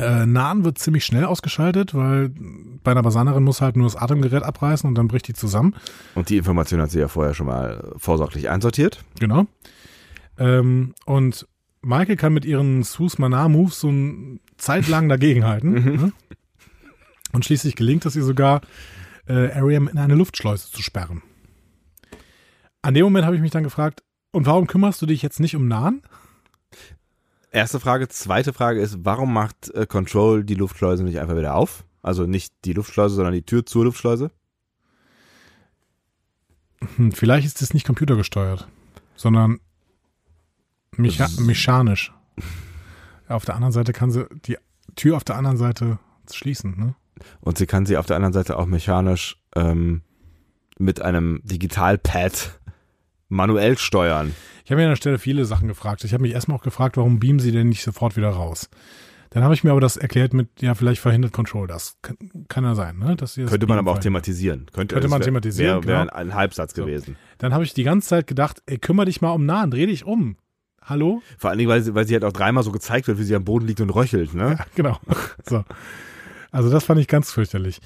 Äh, 0.00 0.26
Nahen 0.26 0.64
wird 0.64 0.78
ziemlich 0.78 1.04
schnell 1.04 1.24
ausgeschaltet, 1.24 1.94
weil 1.94 2.30
bei 2.82 2.92
einer 2.92 3.02
Basanerin 3.02 3.42
muss 3.42 3.60
halt 3.60 3.76
nur 3.76 3.86
das 3.86 3.96
Atemgerät 3.96 4.42
abreißen 4.42 4.88
und 4.88 4.94
dann 4.94 5.08
bricht 5.08 5.28
die 5.28 5.34
zusammen. 5.34 5.74
Und 6.14 6.30
die 6.30 6.38
Information 6.38 6.80
hat 6.80 6.90
sie 6.90 7.00
ja 7.00 7.08
vorher 7.08 7.34
schon 7.34 7.46
mal 7.46 7.92
vorsorglich 7.96 8.48
einsortiert. 8.48 9.04
Genau. 9.18 9.46
Ähm, 10.38 10.94
und 11.04 11.46
Michael 11.82 12.16
kann 12.16 12.32
mit 12.32 12.44
ihren 12.44 12.82
Sus 12.82 13.18
Mana 13.18 13.48
Moves 13.48 13.80
so 13.80 13.88
eine 13.88 14.38
Zeit 14.56 14.88
lang 14.88 15.08
dagegenhalten. 15.08 15.72
ne? 15.96 16.12
Und 17.32 17.44
schließlich 17.44 17.76
gelingt 17.76 18.06
es 18.06 18.16
ihr 18.16 18.24
sogar, 18.24 18.60
äh, 19.26 19.52
Ariam 19.52 19.88
in 19.88 19.98
eine 19.98 20.14
Luftschleuse 20.14 20.70
zu 20.70 20.82
sperren. 20.82 21.22
An 22.82 22.94
dem 22.94 23.04
Moment 23.04 23.26
habe 23.26 23.36
ich 23.36 23.42
mich 23.42 23.50
dann 23.50 23.62
gefragt, 23.62 24.02
und 24.32 24.46
warum 24.46 24.66
kümmerst 24.66 25.02
du 25.02 25.06
dich 25.06 25.22
jetzt 25.22 25.40
nicht 25.40 25.56
um 25.56 25.68
Nahen? 25.68 26.02
Erste 27.50 27.80
Frage. 27.80 28.08
Zweite 28.08 28.52
Frage 28.52 28.80
ist, 28.80 28.98
warum 29.04 29.32
macht 29.32 29.70
äh, 29.74 29.86
Control 29.86 30.44
die 30.44 30.54
Luftschleuse 30.54 31.02
nicht 31.02 31.18
einfach 31.18 31.36
wieder 31.36 31.54
auf? 31.54 31.84
Also 32.02 32.26
nicht 32.26 32.54
die 32.64 32.72
Luftschleuse, 32.72 33.16
sondern 33.16 33.34
die 33.34 33.42
Tür 33.42 33.66
zur 33.66 33.84
Luftschleuse? 33.84 34.30
Hm, 36.96 37.12
vielleicht 37.12 37.46
ist 37.46 37.60
es 37.60 37.74
nicht 37.74 37.86
computergesteuert, 37.86 38.68
sondern 39.16 39.60
mecha 40.96 41.24
Das 41.24 41.40
mechanisch. 41.40 42.12
Auf 43.28 43.44
der 43.44 43.54
anderen 43.54 43.72
Seite 43.72 43.92
kann 43.92 44.10
sie 44.10 44.26
die 44.46 44.56
Tür 44.96 45.16
auf 45.16 45.24
der 45.24 45.36
anderen 45.36 45.56
Seite 45.56 45.98
schließen. 46.30 46.78
Ne? 46.78 46.94
Und 47.40 47.58
sie 47.58 47.66
kann 47.66 47.86
sie 47.86 47.96
auf 47.96 48.06
der 48.06 48.16
anderen 48.16 48.32
Seite 48.32 48.56
auch 48.56 48.66
mechanisch 48.66 49.40
ähm, 49.54 50.02
mit 50.78 51.02
einem 51.02 51.40
Digitalpad 51.44 52.60
manuell 53.28 53.78
steuern. 53.78 54.34
Ich 54.70 54.72
habe 54.72 54.82
mir 54.82 54.86
an 54.86 54.92
der 54.92 54.96
Stelle 54.98 55.18
viele 55.18 55.44
Sachen 55.46 55.66
gefragt. 55.66 56.04
Ich 56.04 56.12
habe 56.12 56.22
mich 56.22 56.32
erstmal 56.32 56.56
auch 56.56 56.62
gefragt, 56.62 56.96
warum 56.96 57.18
beamen 57.18 57.40
sie 57.40 57.50
denn 57.50 57.70
nicht 57.70 57.82
sofort 57.82 58.16
wieder 58.16 58.28
raus? 58.28 58.70
Dann 59.30 59.42
habe 59.42 59.52
ich 59.52 59.64
mir 59.64 59.72
aber 59.72 59.80
das 59.80 59.96
erklärt 59.96 60.32
mit, 60.32 60.62
ja, 60.62 60.76
vielleicht 60.76 61.00
verhindert 61.00 61.32
Control 61.32 61.66
das. 61.66 61.96
Kann, 62.02 62.16
kann 62.46 62.62
ja 62.62 62.76
sein, 62.76 62.96
ne? 62.96 63.16
Dass 63.16 63.34
Könnte 63.34 63.66
man 63.66 63.78
aber 63.78 63.90
auch 63.90 63.98
thematisieren. 63.98 64.66
Könnte, 64.72 64.94
Könnte 64.94 65.08
man 65.08 65.18
wär- 65.18 65.24
thematisieren, 65.24 65.82
Wäre 65.82 65.86
wär 65.88 66.00
genau. 66.04 66.12
ein, 66.14 66.28
ein 66.28 66.34
Halbsatz 66.36 66.72
So. 66.76 66.84
gewesen. 66.84 67.16
Dann 67.38 67.52
habe 67.52 67.64
ich 67.64 67.74
die 67.74 67.82
ganze 67.82 68.06
Zeit 68.10 68.28
gedacht, 68.28 68.62
ey, 68.66 68.78
kümmere 68.78 69.06
dich 69.06 69.20
mal 69.20 69.30
um 69.32 69.44
Nahen, 69.44 69.72
dreh 69.72 69.86
dich 69.86 70.04
um. 70.04 70.36
Hallo? 70.80 71.20
Vor 71.36 71.50
allen 71.50 71.58
Dingen, 71.58 71.68
weil 71.68 71.82
sie, 71.82 71.96
weil 71.96 72.06
sie 72.06 72.14
halt 72.14 72.24
auch 72.24 72.32
dreimal 72.32 72.62
so 72.62 72.70
gezeigt 72.70 73.08
wird, 73.08 73.18
wie 73.18 73.24
sie 73.24 73.34
am 73.34 73.44
Boden 73.44 73.66
liegt 73.66 73.80
und 73.80 73.90
röchelt, 73.90 74.34
ne? 74.34 74.54
Ja, 74.56 74.66
genau. 74.76 75.00
So. 75.48 75.64
Also 76.52 76.70
das 76.70 76.84
fand 76.84 77.00
ich 77.00 77.08
ganz 77.08 77.32
fürchterlich. 77.32 77.80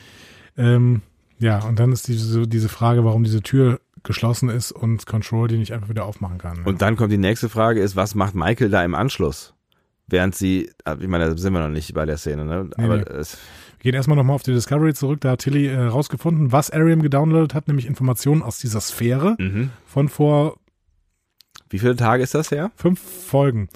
Ähm, 0.59 1.01
ja, 1.39 1.61
und 1.61 1.78
dann 1.78 1.93
ist 1.93 2.09
diese, 2.09 2.47
diese 2.47 2.69
Frage, 2.69 3.06
warum 3.06 3.24
diese 3.24 3.40
Tür 3.40 3.81
geschlossen 4.05 4.48
ist 4.48 4.70
und 4.70 5.06
Control 5.06 5.48
die 5.48 5.56
nicht 5.56 5.72
einfach 5.72 5.89
wieder 5.89 6.05
aufmachen 6.05 6.39
kann. 6.39 6.62
Und 6.64 6.82
dann 6.82 6.97
kommt 6.97 7.10
die 7.10 7.18
nächste 7.18 7.48
Frage 7.48 7.81
ist, 7.81 7.97
was 7.97 8.14
macht 8.14 8.35
Michael 8.35 8.70
da 8.70 8.85
im 8.85 8.94
Anschluss? 8.94 9.55
Während 10.06 10.35
sie, 10.35 10.70
ah, 10.85 10.97
ich 11.01 11.09
meine, 11.09 11.31
da 11.31 11.36
sind 11.36 11.52
wir 11.55 11.60
noch 11.60 11.70
nicht 11.70 11.93
bei 11.94 12.05
der 12.05 12.18
Szene, 12.18 12.44
ne? 12.44 12.70
Nee, 12.76 12.85
Aber 12.85 12.97
nee. 12.98 13.02
es, 13.05 13.39
Wir 13.78 13.90
gehen 13.90 13.94
erstmal 13.94 14.16
nochmal 14.16 14.36
auf 14.36 14.43
die 14.43 14.52
Discovery 14.52 14.93
zurück. 14.93 15.22
Da 15.22 15.31
hat 15.31 15.40
Tilly 15.40 15.66
äh, 15.66 15.81
rausgefunden, 15.81 16.52
was 16.52 16.70
Ariam 16.70 17.01
gedownloadet 17.01 17.55
hat, 17.55 17.68
nämlich 17.68 17.86
Informationen 17.86 18.43
aus 18.43 18.59
dieser 18.59 18.81
Sphäre 18.81 19.36
mhm. 19.39 19.70
von 19.86 20.10
vor 20.10 20.59
Wie 21.70 21.78
viele 21.78 21.97
Tage 21.97 22.22
ist 22.22 22.35
das 22.35 22.51
her? 22.51 22.70
fünf 22.76 23.01
Folgen. 23.01 23.70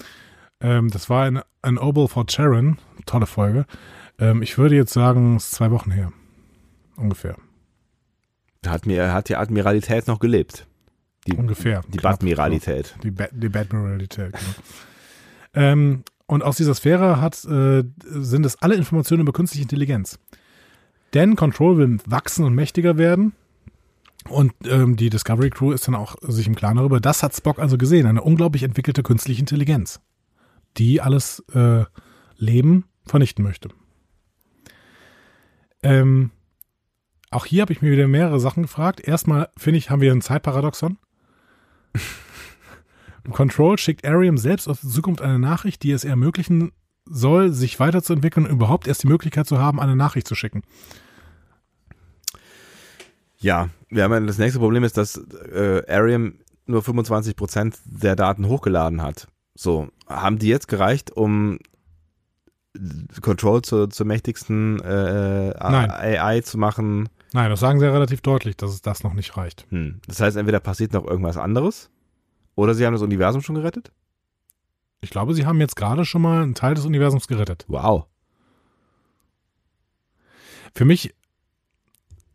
Ähm, 0.61 0.91
das 0.91 1.09
war 1.09 1.25
ein, 1.25 1.41
ein 1.63 1.79
Obel 1.79 2.07
for 2.07 2.25
Charon. 2.27 2.77
Tolle 3.07 3.25
Folge. 3.25 3.65
Ähm, 4.19 4.43
ich 4.43 4.57
würde 4.59 4.75
jetzt 4.75 4.93
sagen, 4.93 5.37
es 5.37 5.45
ist 5.45 5.51
zwei 5.55 5.71
Wochen 5.71 5.89
her. 5.89 6.11
Ungefähr. 6.95 7.37
Hat 8.65 8.85
mir, 8.85 9.13
hat 9.13 9.29
die 9.29 9.35
Admiralität 9.35 10.07
noch 10.07 10.19
gelebt. 10.19 10.67
Die, 11.27 11.33
Ungefähr. 11.33 11.81
die. 11.87 11.97
Badmiralität. 11.97 12.95
Die, 13.03 13.11
ba 13.11 13.27
die 13.31 13.49
Badmiralität, 13.49 14.33
genau. 14.33 14.53
ähm, 15.53 16.03
Und 16.25 16.43
aus 16.43 16.57
dieser 16.57 16.73
Sphäre 16.73 17.21
hat, 17.21 17.43
äh, 17.45 17.83
sind 18.05 18.45
es 18.45 18.61
alle 18.61 18.75
Informationen 18.75 19.21
über 19.21 19.33
künstliche 19.33 19.63
Intelligenz. 19.63 20.19
Denn 21.13 21.35
Control 21.35 21.77
will 21.77 21.97
wachsen 22.05 22.45
und 22.45 22.53
mächtiger 22.53 22.97
werden. 22.97 23.33
Und 24.27 24.53
ähm, 24.65 24.95
die 24.95 25.09
Discovery 25.09 25.49
Crew 25.49 25.71
ist 25.71 25.87
dann 25.87 25.95
auch 25.95 26.17
sich 26.21 26.45
im 26.45 26.55
Klaren 26.55 26.77
darüber. 26.77 26.99
Das 26.99 27.23
hat 27.23 27.35
Spock 27.35 27.59
also 27.59 27.77
gesehen. 27.77 28.05
Eine 28.05 28.21
unglaublich 28.21 28.63
entwickelte 28.63 29.01
künstliche 29.01 29.39
Intelligenz, 29.39 30.01
die 30.77 31.01
alles 31.01 31.43
äh, 31.53 31.85
Leben 32.37 32.85
vernichten 33.05 33.43
möchte. 33.43 33.69
Ähm, 35.81 36.31
auch 37.31 37.45
hier 37.45 37.61
habe 37.61 37.73
ich 37.73 37.81
mir 37.81 37.91
wieder 37.91 38.07
mehrere 38.07 38.39
Sachen 38.39 38.63
gefragt. 38.63 38.99
Erstmal 39.01 39.49
finde 39.57 39.77
ich, 39.77 39.89
haben 39.89 40.01
wir 40.01 40.11
ein 40.11 40.21
Zeitparadoxon. 40.21 40.97
Control 43.31 43.77
schickt 43.77 44.05
Ariam 44.05 44.37
selbst 44.37 44.67
aus 44.67 44.81
der 44.81 44.89
Zukunft 44.89 45.21
eine 45.21 45.37
Nachricht, 45.37 45.83
die 45.83 45.91
es 45.91 46.03
ermöglichen 46.03 46.71
soll, 47.05 47.51
sich 47.51 47.79
weiterzuentwickeln 47.79 48.47
und 48.47 48.51
überhaupt 48.51 48.87
erst 48.87 49.03
die 49.03 49.07
Möglichkeit 49.07 49.47
zu 49.47 49.59
haben, 49.59 49.79
eine 49.79 49.95
Nachricht 49.95 50.27
zu 50.27 50.35
schicken. 50.35 50.63
Ja, 53.37 53.69
wir 53.89 54.03
haben 54.03 54.13
ja 54.13 54.19
das 54.19 54.37
nächste 54.37 54.59
Problem 54.59 54.83
ist, 54.83 54.97
dass 54.97 55.17
äh, 55.17 55.83
Ariam 55.87 56.35
nur 56.65 56.81
25% 56.81 57.75
der 57.85 58.15
Daten 58.15 58.47
hochgeladen 58.47 59.01
hat. 59.01 59.27
So, 59.55 59.89
haben 60.07 60.39
die 60.39 60.47
jetzt 60.47 60.67
gereicht, 60.67 61.11
um 61.11 61.59
Control 63.21 63.61
zur, 63.61 63.89
zur 63.89 64.05
mächtigsten 64.05 64.79
äh, 64.81 65.49
Nein. 65.49 65.91
AI 65.91 66.41
zu 66.41 66.57
machen? 66.57 67.09
Nein, 67.33 67.49
das 67.49 67.59
sagen 67.59 67.79
sie 67.79 67.85
ja 67.85 67.91
relativ 67.91 68.21
deutlich, 68.21 68.57
dass 68.57 68.71
es 68.71 68.81
das 68.81 69.03
noch 69.03 69.13
nicht 69.13 69.37
reicht. 69.37 69.65
Hm. 69.69 69.99
Das 70.07 70.19
heißt, 70.19 70.37
entweder 70.37 70.59
passiert 70.59 70.93
noch 70.93 71.05
irgendwas 71.05 71.37
anderes 71.37 71.89
oder 72.55 72.73
sie 72.73 72.85
haben 72.85 72.93
das 72.93 73.01
Universum 73.01 73.41
schon 73.41 73.55
gerettet? 73.55 73.91
Ich 75.01 75.11
glaube, 75.11 75.33
sie 75.33 75.45
haben 75.45 75.59
jetzt 75.59 75.75
gerade 75.75 76.05
schon 76.05 76.21
mal 76.21 76.43
einen 76.43 76.55
Teil 76.55 76.73
des 76.73 76.85
Universums 76.85 77.27
gerettet. 77.27 77.65
Wow. 77.67 78.05
Für 80.75 80.85
mich 80.85 81.13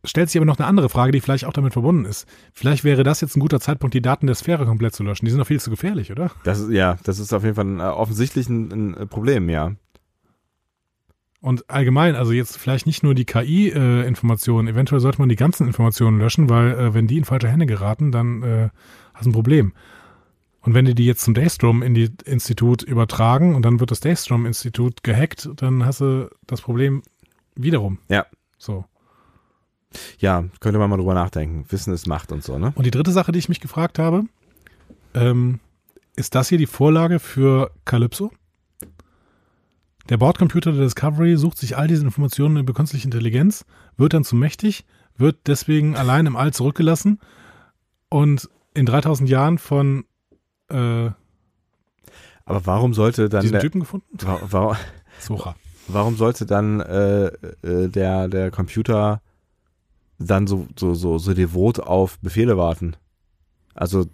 stellt 0.04 0.30
sich 0.30 0.38
aber 0.38 0.46
noch 0.46 0.58
eine 0.58 0.66
andere 0.66 0.88
Frage, 0.88 1.12
die 1.12 1.20
vielleicht 1.20 1.44
auch 1.44 1.52
damit 1.52 1.72
verbunden 1.72 2.04
ist. 2.04 2.26
Vielleicht 2.52 2.84
wäre 2.84 3.02
das 3.02 3.20
jetzt 3.20 3.36
ein 3.36 3.40
guter 3.40 3.60
Zeitpunkt, 3.60 3.94
die 3.94 4.02
Daten 4.02 4.26
der 4.26 4.34
Sphäre 4.34 4.66
komplett 4.66 4.94
zu 4.94 5.02
löschen. 5.02 5.24
Die 5.24 5.30
sind 5.30 5.40
doch 5.40 5.46
viel 5.46 5.60
zu 5.60 5.70
gefährlich, 5.70 6.12
oder? 6.12 6.30
Das 6.44 6.60
ist, 6.60 6.70
ja, 6.70 6.98
das 7.04 7.18
ist 7.18 7.32
auf 7.32 7.42
jeden 7.42 7.54
Fall 7.54 7.64
ein, 7.64 7.80
äh, 7.80 7.84
offensichtlich 7.84 8.48
ein, 8.48 8.94
ein 8.94 9.08
Problem, 9.08 9.48
ja. 9.48 9.72
Und 11.44 11.68
allgemein, 11.68 12.16
also 12.16 12.32
jetzt 12.32 12.56
vielleicht 12.56 12.86
nicht 12.86 13.02
nur 13.02 13.14
die 13.14 13.26
KI-Informationen, 13.26 14.66
eventuell 14.66 15.02
sollte 15.02 15.18
man 15.18 15.28
die 15.28 15.36
ganzen 15.36 15.66
Informationen 15.66 16.18
löschen, 16.18 16.48
weil 16.48 16.70
äh, 16.70 16.94
wenn 16.94 17.06
die 17.06 17.18
in 17.18 17.26
falsche 17.26 17.50
Hände 17.50 17.66
geraten, 17.66 18.12
dann 18.12 18.42
äh, 18.42 18.70
hast 19.12 19.26
du 19.26 19.28
ein 19.28 19.34
Problem. 19.34 19.74
Und 20.62 20.72
wenn 20.72 20.86
die 20.86 20.94
die 20.94 21.04
jetzt 21.04 21.22
zum 21.22 21.34
Daystrom-Institut 21.34 22.82
übertragen 22.84 23.54
und 23.54 23.60
dann 23.60 23.78
wird 23.78 23.90
das 23.90 24.00
Daystrom-Institut 24.00 25.02
gehackt, 25.04 25.50
dann 25.56 25.84
hast 25.84 26.00
du 26.00 26.30
das 26.46 26.62
Problem 26.62 27.02
wiederum. 27.56 27.98
Ja. 28.08 28.24
So. 28.56 28.86
Ja, 30.18 30.44
könnte 30.60 30.78
man 30.78 30.88
mal 30.88 30.96
drüber 30.96 31.12
nachdenken. 31.12 31.66
Wissen 31.68 31.92
ist 31.92 32.06
Macht 32.06 32.32
und 32.32 32.42
so, 32.42 32.58
ne? 32.58 32.72
Und 32.74 32.86
die 32.86 32.90
dritte 32.90 33.12
Sache, 33.12 33.32
die 33.32 33.38
ich 33.38 33.50
mich 33.50 33.60
gefragt 33.60 33.98
habe, 33.98 34.24
ähm, 35.12 35.60
ist 36.16 36.34
das 36.34 36.48
hier 36.48 36.56
die 36.56 36.64
Vorlage 36.64 37.18
für 37.18 37.70
Calypso? 37.84 38.32
Der 40.08 40.18
Bordcomputer 40.18 40.72
der 40.72 40.82
Discovery 40.84 41.36
sucht 41.36 41.58
sich 41.58 41.76
all 41.76 41.88
diese 41.88 42.04
Informationen 42.04 42.58
über 42.58 42.74
künstliche 42.74 43.06
Intelligenz, 43.06 43.64
wird 43.96 44.12
dann 44.12 44.24
zu 44.24 44.36
mächtig, 44.36 44.84
wird 45.16 45.38
deswegen 45.46 45.96
allein 45.96 46.26
im 46.26 46.36
All 46.36 46.52
zurückgelassen 46.52 47.20
und 48.10 48.48
in 48.74 48.84
3000 48.86 49.28
Jahren 49.30 49.58
von 49.58 50.04
äh, 50.68 51.10
Aber 52.44 52.66
warum 52.66 52.92
sollte 52.92 53.28
dann 53.28 53.42
diesem 53.42 53.52
der, 53.54 53.60
Typen 53.62 53.80
gefunden? 53.80 54.06
wa- 54.26 54.40
wa- 54.42 54.76
Sucher. 55.20 55.56
warum 55.88 56.16
sollte 56.16 56.44
dann 56.44 56.80
äh, 56.80 57.26
äh, 57.62 57.88
der, 57.88 58.28
der 58.28 58.50
Computer 58.50 59.22
dann 60.18 60.46
so, 60.46 60.66
so, 60.78 60.94
so, 60.94 61.18
so 61.18 61.32
devot 61.34 61.80
auf 61.80 62.18
Befehle 62.20 62.58
warten? 62.58 62.96
Also, 63.74 64.04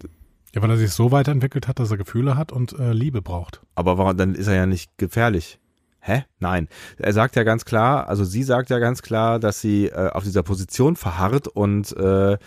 Ja, 0.54 0.62
weil 0.62 0.70
er 0.70 0.76
sich 0.76 0.92
so 0.92 1.10
weiterentwickelt 1.10 1.66
hat, 1.66 1.78
dass 1.80 1.90
er 1.90 1.96
Gefühle 1.96 2.36
hat 2.36 2.52
und 2.52 2.78
äh, 2.78 2.92
Liebe 2.92 3.22
braucht. 3.22 3.60
aber 3.74 3.98
warum, 3.98 4.16
dann 4.16 4.34
ist 4.36 4.46
er 4.46 4.54
ja 4.54 4.66
nicht 4.66 4.96
gefährlich. 4.98 5.58
Hä? 6.00 6.24
Nein. 6.38 6.68
Er 6.98 7.12
sagt 7.12 7.36
ja 7.36 7.42
ganz 7.42 7.64
klar, 7.64 8.08
also 8.08 8.24
sie 8.24 8.42
sagt 8.42 8.70
ja 8.70 8.78
ganz 8.78 9.02
klar, 9.02 9.38
dass 9.38 9.60
sie 9.60 9.86
äh, 9.86 10.10
auf 10.10 10.24
dieser 10.24 10.42
Position 10.42 10.96
verharrt 10.96 11.46
und 11.48 11.94
äh, 11.96 12.38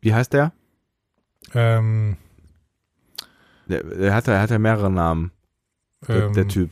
wie 0.00 0.14
heißt 0.14 0.32
der? 0.32 0.52
Ähm, 1.54 2.16
Der, 3.66 3.82
der 3.82 4.14
hat, 4.14 4.28
er 4.28 4.40
hat 4.40 4.50
ja 4.50 4.58
mehrere 4.58 4.90
Namen, 4.90 5.32
der, 6.06 6.26
ähm, 6.26 6.32
der 6.34 6.48
Typ. 6.48 6.70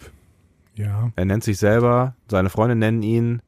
Ja. 0.74 1.10
Er 1.16 1.24
nennt 1.24 1.42
sich 1.42 1.56
selber, 1.58 2.14
seine 2.30 2.50
Freunde 2.50 2.76
nennen 2.76 3.02
ihn 3.02 3.40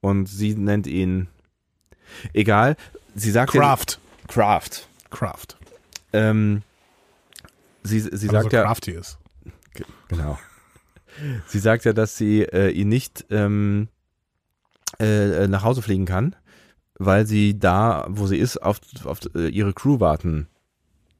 und 0.00 0.26
sie 0.26 0.54
nennt 0.54 0.86
ihn. 0.86 1.28
Egal, 2.32 2.76
sie 3.14 3.30
sagt 3.30 3.52
Craft. 3.52 3.98
ja. 3.98 4.28
Craft. 4.28 4.88
Craft. 5.10 5.56
Ähm, 6.14 6.62
sie 7.82 8.00
sie 8.00 8.28
sagt 8.28 8.50
so 8.50 8.56
ja. 8.56 8.62
crafty 8.62 8.92
ist. 8.92 9.18
Ge- 9.74 9.86
Genau. 10.08 10.38
Sie 11.46 11.58
sagt 11.58 11.84
ja, 11.84 11.92
dass 11.92 12.16
sie 12.16 12.42
äh, 12.42 12.70
ihn 12.70 12.88
nicht 12.88 13.26
ähm, 13.30 13.88
äh, 14.98 15.46
nach 15.46 15.62
Hause 15.62 15.82
fliegen 15.82 16.06
kann, 16.06 16.34
weil 16.98 17.26
sie 17.26 17.58
da, 17.58 18.06
wo 18.08 18.26
sie 18.26 18.38
ist, 18.38 18.56
auf, 18.58 18.80
auf 19.04 19.20
äh, 19.34 19.48
ihre 19.48 19.74
Crew 19.74 20.00
warten 20.00 20.46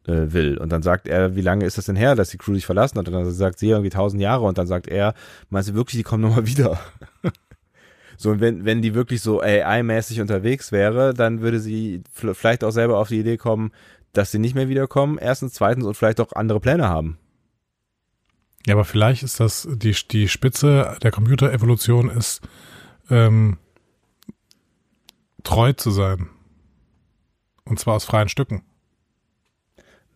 äh, 0.06 0.32
will. 0.32 0.56
Und 0.58 0.70
dann 0.72 0.82
sagt 0.82 1.08
er, 1.08 1.36
wie 1.36 1.42
lange 1.42 1.64
ist 1.66 1.76
das 1.76 1.86
denn 1.86 1.96
her, 1.96 2.14
dass 2.14 2.30
die 2.30 2.38
Crew 2.38 2.54
sich 2.54 2.64
verlassen 2.66 2.98
hat? 2.98 3.06
Und 3.06 3.12
dann 3.14 3.30
sagt 3.30 3.58
sie 3.58 3.68
irgendwie 3.68 3.90
tausend 3.90 4.22
Jahre. 4.22 4.44
Und 4.44 4.56
dann 4.58 4.66
sagt 4.66 4.88
er, 4.88 5.14
meinst 5.50 5.68
du 5.68 5.74
wirklich, 5.74 5.98
die 5.98 6.02
kommen 6.04 6.22
nochmal 6.22 6.46
wieder? 6.46 6.78
so, 8.16 8.30
und 8.30 8.40
wenn, 8.40 8.64
wenn 8.64 8.80
die 8.82 8.94
wirklich 8.94 9.20
so 9.20 9.40
AI-mäßig 9.42 10.20
unterwegs 10.22 10.72
wäre, 10.72 11.12
dann 11.12 11.42
würde 11.42 11.60
sie 11.60 12.02
vielleicht 12.12 12.64
auch 12.64 12.70
selber 12.72 12.98
auf 12.98 13.08
die 13.08 13.20
Idee 13.20 13.36
kommen, 13.36 13.72
dass 14.14 14.30
sie 14.32 14.38
nicht 14.38 14.54
mehr 14.54 14.68
wiederkommen. 14.70 15.18
Erstens, 15.18 15.52
zweitens 15.52 15.84
und 15.84 15.96
vielleicht 15.96 16.20
auch 16.20 16.32
andere 16.32 16.60
Pläne 16.60 16.88
haben. 16.88 17.18
Ja, 18.66 18.74
aber 18.74 18.84
vielleicht 18.84 19.22
ist 19.22 19.40
das 19.40 19.68
die, 19.70 19.94
die 20.10 20.28
Spitze 20.28 20.96
der 21.02 21.10
Computerevolution 21.10 22.08
ist, 22.10 22.40
ähm, 23.10 23.58
treu 25.42 25.72
zu 25.72 25.90
sein. 25.90 26.28
Und 27.64 27.78
zwar 27.80 27.94
aus 27.94 28.04
freien 28.04 28.28
Stücken. 28.28 28.62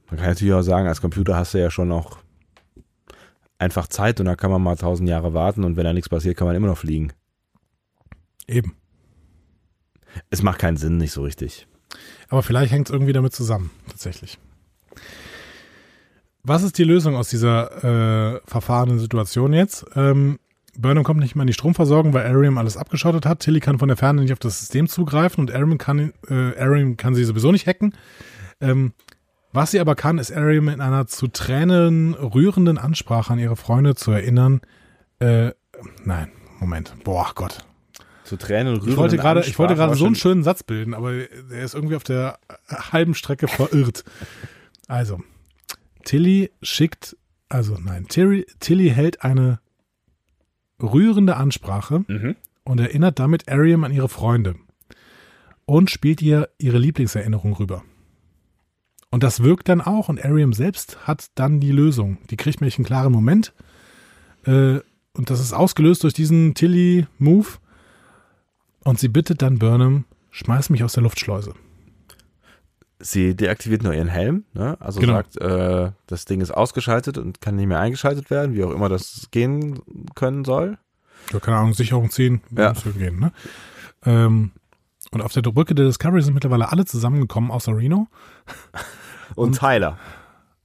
Man 0.08 0.18
kann 0.18 0.28
natürlich 0.28 0.54
auch 0.54 0.62
sagen, 0.62 0.86
als 0.86 1.00
Computer 1.00 1.36
hast 1.36 1.54
du 1.54 1.58
ja 1.58 1.70
schon 1.70 1.88
noch 1.88 2.18
einfach 3.58 3.88
Zeit 3.88 4.20
und 4.20 4.26
da 4.26 4.36
kann 4.36 4.50
man 4.50 4.62
mal 4.62 4.76
tausend 4.76 5.08
Jahre 5.08 5.34
warten 5.34 5.64
und 5.64 5.76
wenn 5.76 5.84
da 5.84 5.92
nichts 5.92 6.08
passiert, 6.08 6.36
kann 6.36 6.46
man 6.46 6.56
immer 6.56 6.68
noch 6.68 6.78
fliegen. 6.78 7.12
Eben. 8.46 8.76
Es 10.30 10.42
macht 10.42 10.60
keinen 10.60 10.76
Sinn, 10.76 10.98
nicht 10.98 11.12
so 11.12 11.22
richtig. 11.22 11.66
Aber 12.28 12.42
vielleicht 12.42 12.72
hängt 12.72 12.88
es 12.88 12.92
irgendwie 12.92 13.12
damit 13.12 13.32
zusammen, 13.32 13.70
tatsächlich. 13.88 14.38
Was 16.48 16.62
ist 16.62 16.78
die 16.78 16.84
Lösung 16.84 17.16
aus 17.16 17.28
dieser 17.28 18.36
äh, 18.36 18.40
verfahrenen 18.46 19.00
Situation 19.00 19.52
jetzt? 19.52 19.84
Ähm, 19.96 20.38
Burnham 20.78 21.02
kommt 21.02 21.18
nicht 21.18 21.34
mehr 21.34 21.42
in 21.42 21.48
die 21.48 21.52
Stromversorgung, 21.52 22.12
weil 22.12 22.24
Ariam 22.24 22.56
alles 22.56 22.76
abgeschottet 22.76 23.26
hat. 23.26 23.40
Tilly 23.40 23.58
kann 23.58 23.80
von 23.80 23.88
der 23.88 23.96
Ferne 23.96 24.22
nicht 24.22 24.32
auf 24.32 24.38
das 24.38 24.60
System 24.60 24.86
zugreifen 24.86 25.40
und 25.40 25.52
Ariam 25.52 25.76
kann, 25.76 26.12
äh, 26.28 26.56
Ariam 26.56 26.96
kann 26.96 27.16
sie 27.16 27.24
sowieso 27.24 27.50
nicht 27.50 27.66
hacken. 27.66 27.94
Ähm, 28.60 28.92
was 29.52 29.72
sie 29.72 29.80
aber 29.80 29.96
kann, 29.96 30.18
ist 30.18 30.30
Ariam 30.30 30.68
in 30.68 30.80
einer 30.80 31.08
zu 31.08 31.26
Tränen 31.26 32.14
rührenden 32.14 32.78
Ansprache 32.78 33.32
an 33.32 33.40
ihre 33.40 33.56
Freunde 33.56 33.96
zu 33.96 34.12
erinnern. 34.12 34.60
Äh, 35.18 35.50
nein, 36.04 36.30
Moment. 36.60 36.94
Boah, 37.02 37.32
Gott. 37.34 37.64
Zu 38.22 38.36
Tränen 38.36 38.76
rühren. 38.76 38.88
Ich 38.88 38.96
wollte 38.96 39.16
gerade, 39.16 39.40
ich 39.40 39.58
wollte 39.58 39.74
gerade 39.74 39.96
so 39.96 40.06
einen 40.06 40.14
schönen 40.14 40.44
Satz 40.44 40.62
bilden, 40.62 40.94
aber 40.94 41.10
der 41.12 41.64
ist 41.64 41.74
irgendwie 41.74 41.96
auf 41.96 42.04
der 42.04 42.38
halben 42.70 43.14
Strecke 43.14 43.48
verirrt. 43.48 44.04
Also, 44.86 45.20
Tilly 46.06 46.50
schickt, 46.62 47.16
also 47.50 47.76
nein, 47.78 48.06
Tilly, 48.08 48.46
Tilly 48.60 48.88
hält 48.88 49.22
eine 49.22 49.60
rührende 50.82 51.36
Ansprache 51.36 52.04
Mhm. 52.08 52.36
und 52.64 52.80
erinnert 52.80 53.18
damit 53.18 53.50
Ariam 53.50 53.84
an 53.84 53.92
ihre 53.92 54.08
Freunde 54.08 54.54
und 55.66 55.90
spielt 55.90 56.22
ihr 56.22 56.48
ihre 56.58 56.78
Lieblingserinnerung 56.78 57.52
rüber. 57.54 57.82
Und 59.10 59.22
das 59.22 59.42
wirkt 59.42 59.68
dann 59.68 59.80
auch 59.80 60.08
und 60.08 60.24
Ariam 60.24 60.52
selbst 60.52 61.06
hat 61.06 61.26
dann 61.34 61.60
die 61.60 61.72
Lösung. 61.72 62.18
Die 62.30 62.36
kriegt 62.36 62.60
nämlich 62.60 62.78
einen 62.78 62.84
klaren 62.86 63.12
Moment 63.12 63.52
äh, 64.44 64.78
und 65.12 65.30
das 65.30 65.40
ist 65.40 65.52
ausgelöst 65.52 66.04
durch 66.04 66.14
diesen 66.14 66.54
Tilly-Move 66.54 67.48
und 68.84 68.98
sie 69.00 69.08
bittet 69.08 69.42
dann 69.42 69.58
Burnham, 69.58 70.04
schmeiß 70.30 70.70
mich 70.70 70.84
aus 70.84 70.92
der 70.92 71.02
Luftschleuse. 71.02 71.54
Sie 72.98 73.36
deaktiviert 73.36 73.82
nur 73.82 73.92
ihren 73.92 74.08
Helm, 74.08 74.44
ne? 74.54 74.76
also 74.80 75.00
Genau. 75.00 75.14
sagt, 75.14 75.36
äh, 75.40 75.90
das 76.06 76.24
Ding 76.24 76.40
ist 76.40 76.50
ausgeschaltet 76.50 77.18
und 77.18 77.40
kann 77.42 77.56
nicht 77.56 77.66
mehr 77.66 77.78
eingeschaltet 77.80 78.30
werden, 78.30 78.54
wie 78.54 78.64
auch 78.64 78.70
immer 78.70 78.88
das 78.88 79.28
gehen 79.30 79.80
können 80.14 80.44
soll. 80.44 80.78
Ja, 81.32 81.40
keine 81.40 81.58
Ahnung, 81.58 81.74
Sicherung 81.74 82.10
ziehen, 82.10 82.40
Ja. 82.56 82.70
muss 82.70 82.86
irgendwie 82.86 83.04
gehen, 83.06 83.20
ne? 83.20 83.32
Ähm, 84.04 84.52
und 85.10 85.20
auf 85.20 85.32
der 85.32 85.42
Brücke 85.42 85.74
der 85.74 85.86
Discovery 85.86 86.22
sind 86.22 86.34
mittlerweile 86.34 86.72
alle 86.72 86.84
zusammengekommen, 86.84 87.50
außer 87.50 87.76
Reno. 87.76 88.08
Und, 89.34 89.58
Tyler. 89.58 89.98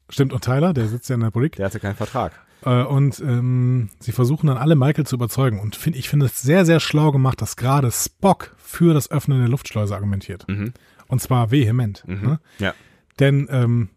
Stimmt, 0.10 0.34
und 0.34 0.44
Tyler, 0.44 0.74
der 0.74 0.88
sitzt 0.88 1.10
ja 1.10 1.16
in 1.16 1.22
der 1.22 1.32
Politik. 1.32 1.58
Der 1.58 1.66
hatte 1.66 1.80
keinen 1.80 1.96
Vertrag. 1.96 2.32
Äh, 2.64 2.84
und 2.84 3.20
ähm, 3.22 3.90
sie 4.00 4.12
versuchen 4.12 4.48
dann 4.48 4.58
alle 4.58 4.76
Michael 4.76 5.06
zu 5.06 5.16
überzeugen. 5.16 5.60
Und 5.60 5.76
find, 5.76 5.96
ich 5.96 6.10
finde 6.10 6.28
es 6.28 6.42
sehr, 6.42 6.66
sehr 6.66 6.80
schlau 6.80 7.12
gemacht, 7.12 7.42
dass 7.42 7.56
gerade 7.56 7.90
Spock 7.92 8.56
für 8.58 8.94
das 8.94 9.10
Öffnen 9.10 9.40
der 9.40 9.48
Luftschleuse 9.50 9.96
argumentiert. 9.96 10.48
Mhm. 10.48 10.74
Und 11.12 11.22
zwar 11.22 11.52
vehement. 11.52 12.04
Ne? 12.08 12.40
Ja. 12.58 12.74
Denn 13.20 13.48
ähm, 13.52 13.90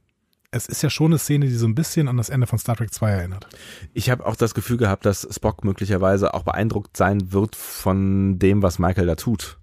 es 0.51 0.67
ist 0.67 0.83
ja 0.83 0.91
schon 0.91 1.13
eine 1.13 1.19
Szene, 1.19 1.47
die 1.47 1.55
so 1.55 1.67
ein 1.67 1.77
bisschen 1.77 2.09
an 2.09 2.17
das 2.17 2.29
Ende 2.29 2.49
von 2.49 2.59
Star 2.59 2.77
Trek 2.77 2.93
2 2.93 3.11
erinnert. 3.11 3.47
Ich 3.93 4.11
habe 4.11 4.27
auch 4.27 4.35
das 4.35 4.53
Gefühl 4.53 4.79
gehabt, 4.79 5.07
dass 5.07 5.27
Spock 5.31 5.65
möglicherweise 5.65 6.35
auch 6.35 6.43
beeindruckt 6.43 6.97
sein 6.97 7.33
wird 7.33 7.55
von 7.55 8.41
dem, 8.41 8.63
was 8.63 8.81
Michael 8.81 9.07
da 9.07 9.15
tut. 9.15 9.59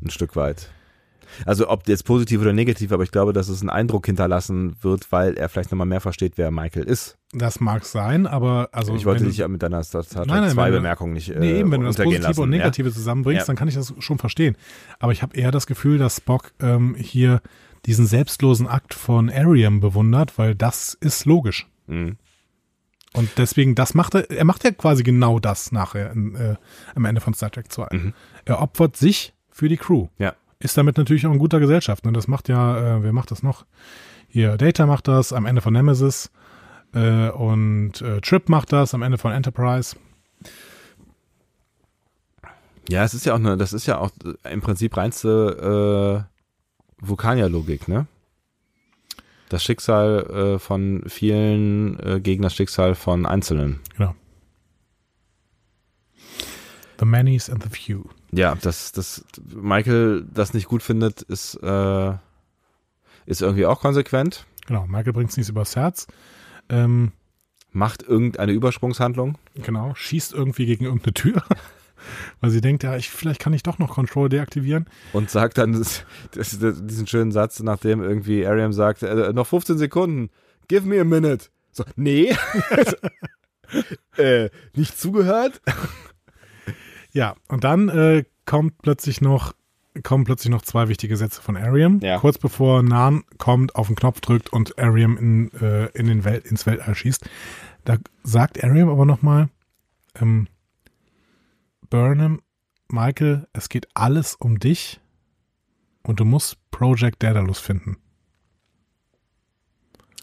Ein 0.00 0.10
Stück 0.10 0.36
weit. 0.36 0.70
Also 1.44 1.68
ob 1.68 1.86
jetzt 1.88 2.04
positiv 2.04 2.40
oder 2.40 2.52
negativ, 2.52 2.92
aber 2.92 3.02
ich 3.04 3.10
glaube, 3.10 3.32
dass 3.32 3.48
es 3.48 3.60
einen 3.60 3.70
Eindruck 3.70 4.06
hinterlassen 4.06 4.76
wird, 4.82 5.10
weil 5.12 5.34
er 5.36 5.48
vielleicht 5.48 5.70
nochmal 5.70 5.86
mehr 5.86 6.00
versteht, 6.00 6.34
wer 6.36 6.50
Michael 6.50 6.84
ist. 6.84 7.18
Das 7.32 7.60
mag 7.60 7.84
sein, 7.84 8.26
aber 8.26 8.68
also. 8.72 8.94
ich 8.94 9.04
wollte 9.04 9.24
dich 9.24 9.38
ja 9.38 9.48
mit 9.48 9.62
deiner 9.62 9.82
Star 9.82 10.02
Trek 10.04 10.26
Nein, 10.26 10.42
nein, 10.42 10.50
2 10.52 10.64
wenn 10.66 10.72
du- 10.72 10.78
Bemerkung 10.78 11.12
nicht 11.12 11.28
äh, 11.30 11.38
Nee, 11.38 11.58
eben, 11.58 11.70
wenn 11.72 11.80
du 11.80 11.86
das 11.88 11.96
Positive 11.96 12.22
lassen. 12.22 12.40
und 12.40 12.50
Negative 12.50 12.88
Ja? 12.88 12.94
zusammenbringst, 12.94 13.40
Ja. 13.40 13.46
dann 13.46 13.56
kann 13.56 13.68
ich 13.68 13.74
das 13.74 13.92
schon 13.98 14.18
verstehen. 14.18 14.56
Aber 14.98 15.12
ich 15.12 15.22
habe 15.22 15.36
eher 15.36 15.50
das 15.50 15.66
Gefühl, 15.66 15.98
dass 15.98 16.16
Spock 16.16 16.52
ähm, 16.60 16.94
hier 16.98 17.40
diesen 17.84 18.06
selbstlosen 18.06 18.66
Akt 18.66 18.94
von 18.94 19.30
Ariam 19.30 19.80
bewundert, 19.80 20.38
weil 20.38 20.54
das 20.54 20.94
ist 21.00 21.24
logisch. 21.24 21.66
Mhm. 21.86 22.16
Und 23.12 23.30
deswegen, 23.38 23.74
das 23.74 23.94
macht 23.94 24.14
er, 24.14 24.30
er 24.30 24.44
macht 24.44 24.62
ja 24.64 24.72
quasi 24.72 25.02
genau 25.02 25.38
das 25.38 25.72
nachher 25.72 26.10
äh, 26.14 26.56
am 26.94 27.04
Ende 27.06 27.20
von 27.20 27.32
Star 27.34 27.50
Trek 27.50 27.72
2. 27.72 27.88
Mhm. 27.92 28.12
Er 28.44 28.60
opfert 28.60 28.96
sich 28.96 29.34
für 29.50 29.68
die 29.68 29.76
Crew. 29.78 30.08
Ja. 30.18 30.34
Ist 30.66 30.76
damit 30.76 30.98
natürlich 30.98 31.24
auch 31.24 31.32
in 31.32 31.38
guter 31.38 31.60
Gesellschaft. 31.60 32.04
Ne? 32.04 32.12
Das 32.12 32.26
macht 32.26 32.48
ja, 32.48 32.96
äh, 32.96 33.02
wer 33.04 33.12
macht 33.12 33.30
das 33.30 33.44
noch? 33.44 33.66
Hier, 34.26 34.56
Data 34.56 34.84
macht 34.84 35.06
das 35.06 35.32
am 35.32 35.46
Ende 35.46 35.60
von 35.60 35.72
Nemesis. 35.72 36.32
Äh, 36.92 37.28
und 37.30 38.02
äh, 38.02 38.20
Trip 38.20 38.48
macht 38.48 38.72
das 38.72 38.92
am 38.92 39.02
Ende 39.02 39.16
von 39.16 39.30
Enterprise. 39.30 39.94
Ja, 42.88 43.04
es 43.04 43.14
ist 43.14 43.26
ja 43.26 43.34
auch 43.34 43.38
eine, 43.38 43.56
das 43.56 43.72
ist 43.72 43.86
ja 43.86 43.98
auch 43.98 44.10
äh, 44.24 44.52
im 44.52 44.60
Prinzip 44.60 44.96
reinste 44.96 46.26
äh, 47.00 47.06
Vulkanier-Logik, 47.06 47.86
ne? 47.86 48.08
Das 49.48 49.62
Schicksal 49.62 50.56
äh, 50.56 50.58
von 50.58 51.04
vielen 51.06 52.00
äh, 52.00 52.20
gegen 52.20 52.42
das 52.42 52.56
Schicksal 52.56 52.96
von 52.96 53.24
Einzelnen. 53.24 53.78
Genau. 53.96 54.16
The 56.98 57.04
Manys 57.04 57.50
and 57.50 57.62
the 57.62 57.68
Few. 57.68 58.04
Ja, 58.32 58.54
dass, 58.54 58.92
dass 58.92 59.24
Michael 59.54 60.26
das 60.32 60.54
nicht 60.54 60.66
gut 60.66 60.82
findet, 60.82 61.22
ist, 61.22 61.54
äh, 61.62 62.12
ist 63.26 63.42
irgendwie 63.42 63.66
auch 63.66 63.80
konsequent. 63.80 64.46
Genau, 64.66 64.86
Michael 64.86 65.12
bringt 65.12 65.30
es 65.30 65.36
nicht 65.36 65.48
übers 65.48 65.76
Herz. 65.76 66.06
Ähm, 66.68 67.12
Macht 67.72 68.02
irgendeine 68.02 68.52
Übersprungshandlung. 68.52 69.36
genau, 69.54 69.94
schießt 69.94 70.32
irgendwie 70.32 70.66
gegen 70.66 70.84
irgendeine 70.84 71.14
Tür. 71.14 71.42
Weil 72.40 72.50
sie 72.50 72.60
denkt, 72.60 72.82
ja, 72.82 72.96
ich, 72.96 73.10
vielleicht 73.10 73.40
kann 73.40 73.52
ich 73.52 73.62
doch 73.62 73.78
noch 73.78 73.94
Control 73.94 74.28
deaktivieren. 74.28 74.86
und 75.12 75.30
sagt 75.30 75.58
dann 75.58 75.72
das, 75.78 76.04
das, 76.32 76.58
das, 76.58 76.84
diesen 76.84 77.06
schönen 77.06 77.32
Satz, 77.32 77.60
nachdem 77.60 78.02
irgendwie 78.02 78.46
Ariam 78.46 78.72
sagt, 78.72 79.02
äh, 79.02 79.32
noch 79.32 79.46
15 79.46 79.78
Sekunden, 79.78 80.30
give 80.68 80.86
me 80.86 81.00
a 81.00 81.04
minute. 81.04 81.46
So, 81.72 81.84
nee. 81.96 82.34
äh, 84.16 84.48
nicht 84.74 84.98
zugehört? 84.98 85.60
Ja, 87.16 87.34
und 87.48 87.64
dann 87.64 87.88
äh, 87.88 88.24
kommt 88.44 88.82
plötzlich 88.82 89.22
noch 89.22 89.54
kommen 90.02 90.24
plötzlich 90.24 90.50
noch 90.50 90.60
zwei 90.60 90.88
wichtige 90.88 91.16
Sätze 91.16 91.40
von 91.40 91.56
Ariam. 91.56 92.00
Ja. 92.02 92.18
Kurz 92.18 92.36
bevor 92.36 92.82
Nan 92.82 93.24
kommt, 93.38 93.74
auf 93.74 93.86
den 93.86 93.96
Knopf 93.96 94.20
drückt 94.20 94.52
und 94.52 94.78
Ariam 94.78 95.16
in, 95.16 95.50
äh, 95.54 95.86
in 95.98 96.08
den 96.08 96.26
Welt, 96.26 96.44
ins 96.44 96.66
Weltall 96.66 96.94
schießt. 96.94 97.24
Da 97.86 97.96
sagt 98.22 98.62
Ariam 98.62 98.90
aber 98.90 99.06
nochmal, 99.06 99.48
ähm, 100.20 100.48
Burnham, 101.88 102.42
Michael, 102.88 103.48
es 103.54 103.70
geht 103.70 103.88
alles 103.94 104.34
um 104.34 104.58
dich 104.58 105.00
und 106.02 106.20
du 106.20 106.26
musst 106.26 106.58
Project 106.70 107.22
Daedalus 107.22 107.60
finden. 107.60 107.96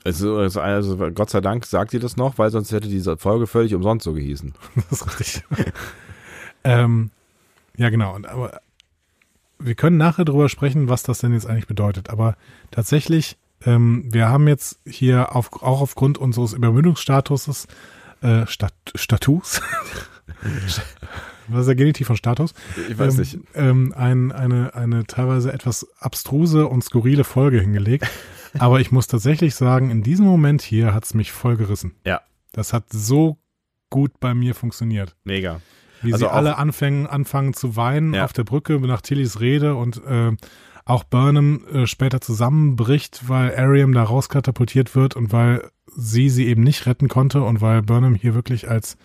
Also, 0.04 0.48
Gott 1.16 1.32
sei 1.32 1.42
Dank 1.42 1.66
sagt 1.66 1.96
ihr 1.96 2.00
das 2.00 2.18
noch, 2.18 2.38
weil 2.38 2.52
sonst 2.52 2.72
hätte 2.72 2.88
diese 2.88 3.18
Folge 3.18 3.48
völlig 3.48 3.74
umsonst 3.74 4.04
so 4.04 4.14
gehießen. 4.14 4.54
Das 4.76 5.02
ist 5.02 5.20
richtig. 5.20 5.44
ähm, 6.64 7.12
ja, 7.78 7.90
genau. 7.90 8.16
Und, 8.16 8.28
aber 8.28 8.62
wir 9.60 9.76
können 9.76 9.98
nachher 9.98 10.26
drüber 10.26 10.50
sprechen, 10.50 10.90
was 10.90 11.04
das 11.04 11.20
denn 11.20 11.34
jetzt 11.34 11.48
eigentlich 11.48 11.68
bedeutet. 11.68 12.10
Aber 12.10 12.36
tatsächlich, 12.72 13.38
ähm, 13.66 14.06
wir 14.12 14.30
haben 14.30 14.48
jetzt 14.48 14.80
hier 14.86 15.36
auf, 15.36 15.64
auch 15.64 15.82
aufgrund 15.82 16.18
unseres 16.18 16.54
Übermüdungsstatuses, 16.54 17.68
äh, 18.22 18.46
Stat 18.48 18.74
Status, 18.96 19.62
was 21.48 21.62
ist 21.62 21.68
der 21.68 21.76
Genitiv 21.76 22.08
von 22.08 22.18
Status? 22.18 22.54
Ich 22.90 22.98
weiß 22.98 23.16
ähm, 23.16 23.20
nicht. 23.20 23.40
Ähm, 23.56 23.94
ein, 23.96 24.32
eine, 24.32 24.76
eine 24.76 25.06
teilweise 25.06 25.52
etwas 25.52 25.88
abstruse 26.00 26.68
und 26.68 26.84
skurrile 26.84 27.24
Folge 27.24 27.60
hingelegt. 27.60 28.10
Aber 28.60 28.80
ich 28.80 28.92
muss 28.92 29.08
tatsächlich 29.08 29.56
sagen, 29.56 29.90
in 29.90 30.04
diesem 30.04 30.26
Moment 30.26 30.62
hier 30.62 30.94
hat 30.94 31.06
es 31.06 31.14
mich 31.14 31.32
voll 31.32 31.58
gerissen. 31.58 31.96
Ja. 32.06 32.22
Das 32.52 32.72
hat 32.72 32.86
so 32.92 33.38
gut 33.90 34.20
bei 34.20 34.34
mir 34.34 34.54
funktioniert. 34.54 35.16
Mega. 35.24 35.60
Wie 36.04 36.14
Also 36.14 36.26
sie 36.26 36.32
alle 36.32 36.58
anfangen, 36.58 37.08
anfangen 37.08 37.54
zu 37.54 37.76
weinen 37.76 38.14
Ja. 38.14 38.26
auf 38.26 38.34
der 38.34 38.44
Brücke 38.44 38.80
nach 38.80 39.02
Tillys 39.02 39.40
Rede 39.40 39.76
und 39.76 40.04
äh, 40.06 40.32
auch 40.86 41.04
Burnham 41.04 41.66
äh, 41.74 41.88
später 41.88 42.20
zusammenbricht, 42.22 43.28
weil 43.28 43.56
Ariam 43.56 43.94
da 43.94 44.04
rauskatapultiert 44.04 44.96
wird 44.96 45.16
und 45.16 45.32
weil 45.32 45.70
sie 45.96 46.30
sie 46.30 46.48
eben 46.48 46.64
nicht 46.64 46.86
retten 46.86 47.08
konnte 47.08 47.42
und 47.44 47.62
weil 47.62 47.82
Burnham 47.82 48.16
hier 48.16 48.34
wirklich 48.36 48.70
als 48.70 48.98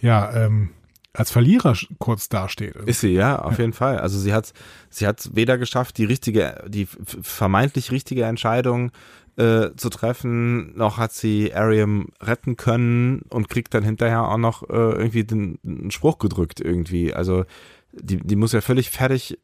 ja 0.00 0.32
ähm, 0.34 0.70
als 1.12 1.30
Verlierer 1.30 1.74
kurz 1.98 2.28
dasteht. 2.28 2.76
Ist 2.76 3.00
sie, 3.00 3.08
ja, 3.14 3.38
auf 3.38 3.58
jeden 3.58 3.72
Fall. 3.72 3.98
Also 3.98 4.18
sie 4.18 4.34
hat 4.34 4.52
sie 4.90 5.06
hat 5.06 5.30
weder 5.32 5.56
geschafft, 5.56 5.96
die 5.96 6.04
richtige, 6.04 6.62
die 6.68 6.86
vermeintlich 7.22 7.90
richtige 7.90 8.24
Entscheidung 8.24 8.90
äh, 9.36 9.70
zu 9.76 9.90
treffen, 9.90 10.76
noch 10.76 10.96
hat 10.98 11.12
sie 11.12 11.54
Ariam 11.54 12.08
retten 12.20 12.56
können 12.56 13.22
und 13.28 13.48
kriegt 13.48 13.74
dann 13.74 13.84
hinterher 13.84 14.28
auch 14.28 14.38
noch 14.38 14.62
äh, 14.68 14.72
irgendwie 14.72 15.24
den, 15.24 15.58
den 15.62 15.90
Spruch 15.90 16.18
gedrückt 16.18 16.60
irgendwie. 16.60 17.12
Also 17.12 17.44
die, 17.92 18.16
die 18.18 18.36
muss 18.36 18.52
ja 18.52 18.60
völlig 18.60 18.90
fertig 18.90 19.38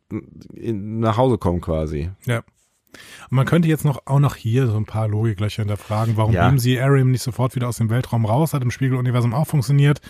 in, 0.55 1.01
nach 1.01 1.16
Hause 1.16 1.39
kommen 1.39 1.60
quasi. 1.60 2.10
Ja. 2.27 2.39
Und 3.31 3.36
man 3.36 3.47
könnte 3.47 3.69
jetzt 3.69 3.85
noch 3.86 4.02
auch 4.06 4.19
noch 4.19 4.36
hier 4.36 4.66
so 4.66 4.77
ein 4.77 4.85
paar 4.85 5.09
Logiklöcher 5.09 5.62
hinterfragen. 5.62 6.16
Warum 6.19 6.32
Ja. 6.35 6.43
beamen 6.43 6.59
sie 6.59 6.78
Ariam 6.78 7.10
nicht 7.10 7.23
sofort 7.23 7.55
wieder 7.55 7.69
aus 7.69 7.78
dem 7.78 7.89
Weltraum 7.89 8.27
raus? 8.27 8.52
Hat 8.52 8.62
im 8.62 8.70
Spiegeluniversum 8.70 9.32
auch 9.32 9.47
funktioniert. 9.47 10.01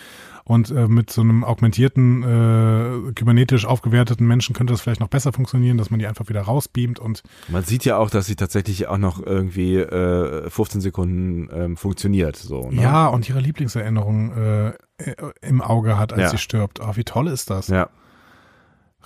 Und 0.45 0.71
äh, 0.71 0.87
mit 0.89 1.09
so 1.09 1.21
einem 1.21 1.45
augmentierten, 1.45 2.21
äh, 2.23 3.13
kybernetisch 3.13 3.65
aufgewerteten 3.65 4.27
Menschen 4.27 4.53
könnte 4.53 4.73
das 4.73 4.81
vielleicht 4.81 4.99
noch 4.99 5.07
besser 5.07 5.31
funktionieren, 5.31 5.77
dass 5.77 5.89
man 5.89 5.99
die 5.99 6.05
einfach 6.07 6.27
wieder 6.27 6.41
rausbeamt 6.41 6.99
und 6.99 7.23
Man 7.47 7.63
sieht 7.63 7.85
ja 7.85 7.97
auch, 7.97 8.09
dass 8.09 8.25
sie 8.25 8.35
tatsächlich 8.35 8.87
auch 8.87 8.97
noch 8.97 9.25
irgendwie 9.25 9.77
äh, 9.77 10.49
15 10.49 10.81
Sekunden 10.81 11.47
ähm, 11.53 11.77
funktioniert. 11.77 12.35
So, 12.35 12.69
ne? 12.69 12.81
ja, 12.81 13.07
und 13.07 13.29
ihre 13.29 13.39
Lieblingserinnerung 13.39 14.33
äh, 14.33 14.67
äh, 14.97 15.15
im 15.41 15.61
Auge 15.61 15.97
hat, 15.97 16.11
als 16.11 16.21
Ja. 16.23 16.29
sie 16.31 16.37
stirbt. 16.37 16.81
Oh, 16.81 16.91
wie 16.95 17.05
toll 17.05 17.27
ist 17.27 17.49
das? 17.49 17.69
Ja. 17.69 17.89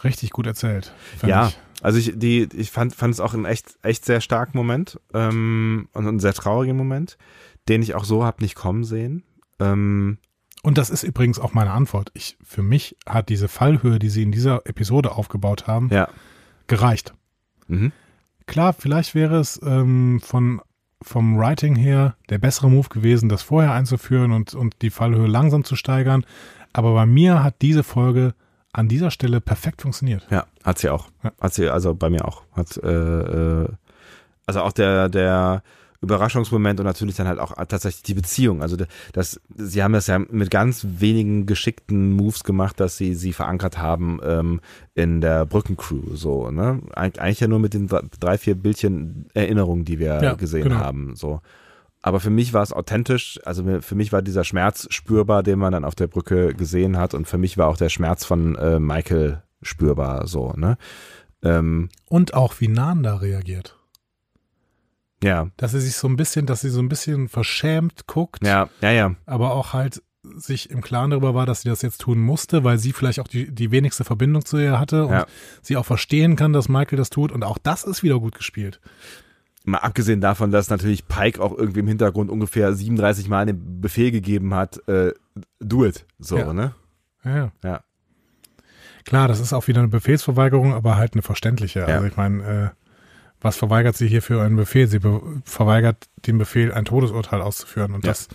Richtig 0.04 0.32
gut 0.32 0.48
erzählt. 0.48 0.94
Ja, 1.26 1.48
ich. 1.48 1.58
also 1.84 2.00
ich, 2.00 2.14
die, 2.16 2.48
ich 2.56 2.72
fand, 2.72 2.96
fand 2.96 3.14
es 3.14 3.20
auch 3.20 3.34
einen 3.34 3.46
echt, 3.46 3.78
echt 3.84 4.06
sehr 4.06 4.22
starken 4.22 4.58
Moment 4.58 5.00
ähm, 5.14 5.88
und 5.94 6.08
einen 6.08 6.20
sehr 6.20 6.34
traurigen 6.34 6.78
Moment, 6.78 7.18
den 7.68 7.82
ich 7.82 7.96
auch 7.96 8.06
so 8.06 8.24
hab 8.24 8.42
nicht 8.42 8.56
kommen 8.56 8.84
sehen. 8.84 9.24
Ähm, 9.60 10.18
Und 10.68 10.78
das 10.78 10.90
ist 10.90 11.04
übrigens 11.04 11.40
auch 11.40 11.54
meine 11.54 11.72
Antwort. 11.72 12.12
Ich, 12.14 12.38
für 12.44 12.62
mich 12.62 12.98
hat 13.06 13.30
diese 13.30 13.48
Fallhöhe, 13.48 14.00
die 14.00 14.10
sie 14.10 14.24
in 14.24 14.34
dieser 14.34 14.66
Episode 14.66 15.14
aufgebaut 15.14 15.66
haben, 15.66 15.88
ja. 15.94 16.10
gereicht. 16.68 17.14
Mhm. 17.70 17.94
Klar, 18.48 18.74
vielleicht 18.74 19.16
wäre 19.16 19.40
es 19.40 19.62
ähm, 19.64 20.20
von, 20.22 20.60
vom 21.02 21.38
Writing 21.38 21.78
her 21.78 22.18
der 22.30 22.40
bessere 22.40 22.70
Move 22.70 22.90
gewesen, 22.90 23.30
das 23.30 23.44
vorher 23.44 23.72
einzuführen 23.72 24.34
und, 24.34 24.56
und 24.56 24.82
die 24.82 24.90
Fallhöhe 24.90 25.28
langsam 25.28 25.64
zu 25.64 25.78
steigern. 25.78 26.26
Aber 26.74 26.94
bei 26.94 27.06
mir 27.06 27.46
hat 27.46 27.62
diese 27.62 27.84
Folge 27.84 28.34
an 28.74 28.90
dieser 28.90 29.10
Stelle 29.10 29.40
perfekt 29.40 29.84
funktioniert. 29.84 30.28
Ja, 30.30 30.48
hat 30.66 30.80
sie 30.80 30.90
auch. 30.90 31.08
Ja. 31.24 31.32
Hat 31.40 31.54
sie, 31.54 31.70
also 31.70 31.96
bei 31.96 32.10
mir 32.10 32.26
auch. 32.26 32.44
Hat, 32.52 32.76
äh, 32.76 32.90
äh, 33.62 33.70
also 34.46 34.64
auch 34.64 34.74
der, 34.74 35.08
der 35.08 35.64
Überraschungsmoment 36.02 36.80
und 36.80 36.86
natürlich 36.86 37.16
dann 37.16 37.28
halt 37.28 37.40
auch 37.40 37.54
tatsächlich 37.68 38.04
die 38.04 38.14
Beziehung. 38.14 38.62
Also 38.62 38.78
das, 39.14 39.40
sie 39.56 39.82
haben 39.84 39.94
das 39.94 40.08
ja 40.08 40.20
mit 40.20 40.52
ganz 40.52 40.86
wenigen 40.88 41.46
geschickten 41.46 42.12
Moves 42.14 42.44
gemacht, 42.44 42.80
dass 42.80 42.98
sie 42.98 43.16
sie 43.16 43.34
verankert 43.34 43.78
haben 43.78 44.20
ähm, 44.24 44.62
in 44.94 45.22
der 45.22 45.46
Brückencrew. 45.46 46.16
So, 46.16 46.52
ne? 46.52 46.82
Eig 46.94 47.20
eigentlich 47.20 47.40
ja 47.40 47.48
nur 47.48 47.60
mit 47.60 47.74
den 47.74 47.88
drei, 48.20 48.38
vier 48.38 48.56
Bildchen 48.56 49.26
Erinnerungen, 49.34 49.86
die 49.86 50.00
wir 50.00 50.22
Ja, 50.22 50.34
gesehen 50.36 50.66
genau. 50.66 50.76
haben. 50.78 51.16
So. 51.16 51.42
Aber 52.04 52.20
für 52.20 52.30
mich 52.30 52.54
war 52.54 52.62
es 52.62 52.72
authentisch, 52.72 53.40
also 53.44 53.82
für 53.82 53.96
mich 53.96 54.14
war 54.14 54.22
dieser 54.22 54.44
Schmerz 54.44 54.88
spürbar, 54.92 55.42
den 55.44 55.58
man 55.60 55.74
dann 55.74 55.84
auf 55.84 55.96
der 55.96 56.08
Brücke 56.08 56.54
gesehen 56.54 56.98
hat 56.98 57.14
und 57.14 57.28
für 57.28 57.38
mich 57.40 57.58
war 57.58 57.68
auch 57.68 57.78
der 57.78 57.90
Schmerz 57.90 58.24
von 58.24 58.56
äh, 58.56 58.80
Michael 58.80 59.42
spürbar, 59.64 60.28
so, 60.28 60.54
ne? 60.56 60.78
Ähm, 61.44 61.90
Und 62.08 62.34
auch 62.34 62.60
wie 62.60 62.68
Nan 62.68 63.04
da 63.04 63.16
reagiert. 63.16 63.77
Ja, 65.24 65.48
dass 65.58 65.72
sie 65.72 65.82
sich 65.82 65.96
so 65.96 66.08
ein 66.08 66.16
bisschen, 66.16 66.46
dass 66.46 66.62
sie 66.62 66.70
so 66.70 66.80
ein 66.80 66.90
bisschen 66.90 67.28
verschämt 67.28 68.06
guckt, 68.08 68.46
ja, 68.46 68.70
ja, 68.82 68.92
ja. 68.92 69.16
aber 69.26 69.54
auch 69.54 69.74
halt 69.74 70.04
sich 70.36 70.70
im 70.70 70.82
Klaren 70.82 71.10
darüber 71.12 71.34
war, 71.34 71.46
dass 71.46 71.62
sie 71.62 71.70
das 71.70 71.82
jetzt 71.82 72.02
tun 72.02 72.20
musste, 72.20 72.64
weil 72.64 72.78
sie 72.78 72.92
vielleicht 72.94 73.20
auch 73.20 73.28
die, 73.28 73.50
die 73.50 73.72
wenigste 73.72 74.04
Verbindung 74.04 74.44
zu 74.46 74.58
ihr 74.58 74.78
hatte 74.80 75.06
und 75.06 75.14
Ja. 75.14 75.26
sie 75.62 75.78
auch 75.78 75.86
verstehen 75.86 76.36
kann, 76.36 76.52
dass 76.54 76.68
Michael 76.70 76.98
das 76.98 77.10
tut 77.10 77.32
und 77.32 77.44
auch 77.44 77.58
das 77.58 77.84
ist 77.86 78.04
wieder 78.04 78.20
gut 78.20 78.36
gespielt. 78.36 78.80
Mal 79.64 79.80
abgesehen 79.80 80.22
davon, 80.22 80.52
dass 80.52 80.70
natürlich 80.70 81.08
Pike 81.08 81.42
auch 81.42 81.58
irgendwie 81.58 81.80
im 81.80 81.88
Hintergrund 81.88 82.30
ungefähr 82.30 82.74
37 82.74 83.28
Mal 83.30 83.46
den 83.48 83.82
Befehl 83.82 84.12
gegeben 84.12 84.54
hat, 84.54 84.86
äh, 84.88 85.14
do 85.60 85.86
it. 85.86 86.06
So, 86.20 86.38
Ja. 86.38 86.54
ne? 86.54 86.74
Ja, 87.24 87.52
ja. 87.64 87.82
Klar, 89.06 89.28
das 89.30 89.40
ist 89.40 89.54
auch 89.54 89.68
wieder 89.68 89.80
eine 89.80 89.88
Befehlsverweigerung, 89.88 90.74
aber 90.74 90.98
halt 90.98 91.14
eine 91.14 91.22
verständliche. 91.22 91.80
Ja. 91.82 91.86
Also 91.88 92.06
ich 92.06 92.18
meine, 92.18 92.44
äh, 92.44 92.87
was 93.42 93.58
verweigert 93.58 93.96
sie 93.96 94.08
hier 94.08 94.22
für 94.22 94.42
einen 94.42 94.56
Befehl? 94.56 94.88
Sie 94.88 95.00
be 95.00 95.22
verweigert 95.44 96.08
den 96.26 96.38
Befehl, 96.38 96.72
ein 96.74 96.86
Todesurteil 96.86 97.42
auszuführen. 97.42 97.94
Und 97.94 98.04
Ja. 98.06 98.12
das 98.12 98.28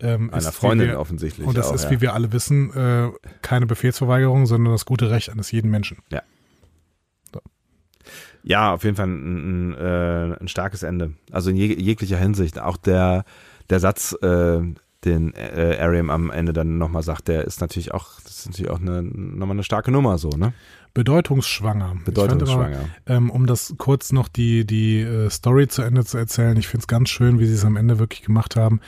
ähm, 0.00 0.30
Einer 0.30 0.38
ist, 0.38 0.48
wie 0.48 0.52
Freundin 0.52 0.88
wir, 0.88 1.00
offensichtlich. 1.00 1.46
Und 1.46 1.56
das 1.56 1.68
auch, 1.68 1.74
ist, 1.74 1.84
ja. 1.84 1.90
wie 1.90 2.00
wir 2.00 2.14
alle 2.14 2.32
wissen, 2.32 2.72
äh, 2.72 3.10
keine 3.42 3.66
Befehlsverweigerung, 3.66 4.46
sondern 4.46 4.72
das 4.72 4.84
gute 4.84 5.10
Recht 5.10 5.30
eines 5.30 5.50
jeden 5.50 5.70
Menschen. 5.70 5.98
Ja, 8.44 8.72
auf 8.72 8.84
jeden 8.84 8.96
Fall 8.96 9.08
ein, 9.08 9.72
ein, 9.72 9.74
äh, 9.74 10.36
ein 10.40 10.48
starkes 10.48 10.82
Ende. 10.82 11.12
Also 11.30 11.50
in 11.50 11.56
jeg 11.56 11.78
jeglicher 11.78 12.16
Hinsicht. 12.16 12.58
Auch 12.58 12.76
der, 12.76 13.24
der 13.68 13.80
Satz, 13.80 14.16
äh, 14.22 14.60
den 15.04 15.34
äh, 15.34 15.76
Ariam 15.80 16.10
am 16.10 16.30
Ende 16.30 16.52
dann 16.52 16.78
nochmal 16.78 17.02
sagt, 17.02 17.28
der 17.28 17.44
ist 17.44 17.60
natürlich 17.60 17.92
auch, 17.92 18.20
das 18.22 18.38
ist 18.38 18.46
natürlich 18.46 18.70
auch 18.70 18.80
eine, 18.80 19.02
nochmal 19.02 19.56
eine 19.56 19.64
starke 19.64 19.90
Nummer 19.90 20.18
so, 20.18 20.30
ne? 20.30 20.54
Bedeutungsschwanger. 20.94 21.86
Ich 21.86 21.92
fand 21.92 22.04
Bedeutungsschwanger. 22.04 22.80
immer, 23.06 23.16
ähm, 23.16 23.30
um 23.30 23.46
das 23.46 23.74
kurz 23.78 24.12
noch 24.12 24.28
die, 24.28 24.64
die 24.66 25.00
äh, 25.00 25.30
Story 25.30 25.68
zu 25.68 25.82
Ende 25.82 26.04
zu 26.04 26.18
erzählen, 26.18 26.56
ich 26.56 26.68
finde 26.68 26.82
es 26.82 26.86
ganz 26.88 27.08
schön, 27.10 27.38
wie 27.38 27.46
sie 27.46 27.54
es 27.54 27.64
am 27.64 27.76
Ende 27.76 27.98
wirklich 27.98 28.22
gemacht 28.22 28.56
haben, 28.56 28.80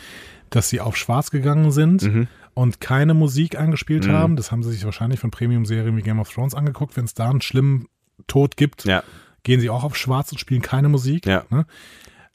dass 0.51 0.69
sie 0.69 0.81
auf 0.81 0.97
schwarz 0.97 1.31
gegangen 1.31 1.71
sind 1.71 2.03
Mhm. 2.03 2.29
und 2.55 2.81
keine 2.81 3.15
Musik 3.15 3.57
eingespielt 3.59 4.07
Mhm. 4.07 4.13
haben. 4.13 4.37
Das 4.37 4.51
haben 4.51 4.63
sie 4.63 4.73
sich 4.73 4.85
wahrscheinlich 4.85 5.21
von 5.21 5.31
Premium-Serien 5.31 5.97
wie 5.97 6.03
Game 6.03 6.19
of 6.21 6.31
Thrones 6.33 6.55
angeguckt. 6.55 6.97
Wenn 6.97 7.05
es 7.05 7.15
da 7.15 7.31
einen 7.31 7.41
schlimmen 7.41 7.87
Tod 8.27 8.57
gibt, 8.57 8.85
Ja, 8.85 9.03
gehen 9.45 9.61
sie 9.61 9.71
auch 9.71 9.85
auf 9.85 9.97
schwarz 9.97 10.33
und 10.33 10.39
spielen 10.39 10.63
keine 10.63 10.89
Musik. 10.89 11.27
ja, 11.27 11.45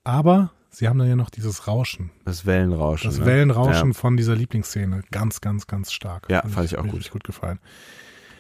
Aber 0.03 0.51
sie 0.69 0.87
haben 0.87 0.99
dann 0.99 1.07
ja 1.09 1.15
noch 1.15 1.29
dieses 1.29 1.67
Rauschen, 1.67 2.11
das 2.25 2.45
Wellenrauschen. 2.45 3.09
das 3.09 3.19
ne? 3.19 3.25
Wellenrauschen 3.25 3.89
Ja. 3.89 3.93
von 3.93 4.17
dieser 4.17 4.35
Lieblingsszene. 4.35 5.01
Ganz, 5.11 5.41
ganz, 5.41 5.67
ganz 5.67 5.91
stark. 5.91 6.27
Ja, 6.29 6.41
fand 6.47 6.65
ich 6.65 6.77
auch 6.77 6.83
mir 6.83 6.91
gut. 6.91 7.09
gut 7.11 7.23
gefallen. 7.23 7.59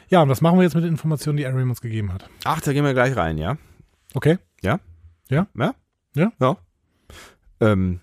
Ja, 0.09 0.21
und 0.21 0.29
was 0.29 0.41
machen 0.41 0.57
wir 0.57 0.63
jetzt 0.63 0.75
mit 0.75 0.83
den 0.83 0.91
Informationen, 0.91 1.37
die 1.37 1.45
Ariam 1.45 1.69
uns 1.69 1.81
gegeben 1.81 2.13
hat? 2.13 2.29
Ach, 2.43 2.61
da 2.61 2.73
gehen 2.73 2.83
wir 2.85 2.93
gleich 2.93 3.15
rein, 3.15 3.37
ja? 3.37 3.57
Okay? 4.13 4.37
Ja? 4.61 4.79
Ja? 5.29 5.47
Ja? 5.57 5.73
Ja. 6.15 6.31
Ja. 6.39 6.57
Ähm, 7.59 7.99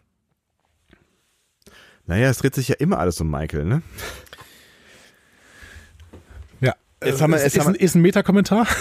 naja, 2.06 2.28
es 2.28 2.38
dreht 2.38 2.54
sich 2.54 2.68
ja 2.68 2.74
immer 2.76 2.98
alles 2.98 3.20
um 3.20 3.30
Michael, 3.30 3.64
ne? 3.64 3.82
Ja. 6.60 6.74
Jetzt 7.04 7.20
haben 7.22 7.30
wir- 7.30 7.36
ist, 7.38 7.44
jetzt 7.44 7.56
ist, 7.56 7.60
haben 7.64 7.74
ein, 7.74 7.80
ist 7.80 7.94
ein 7.94 8.02
Meta-Kommentar. 8.02 8.66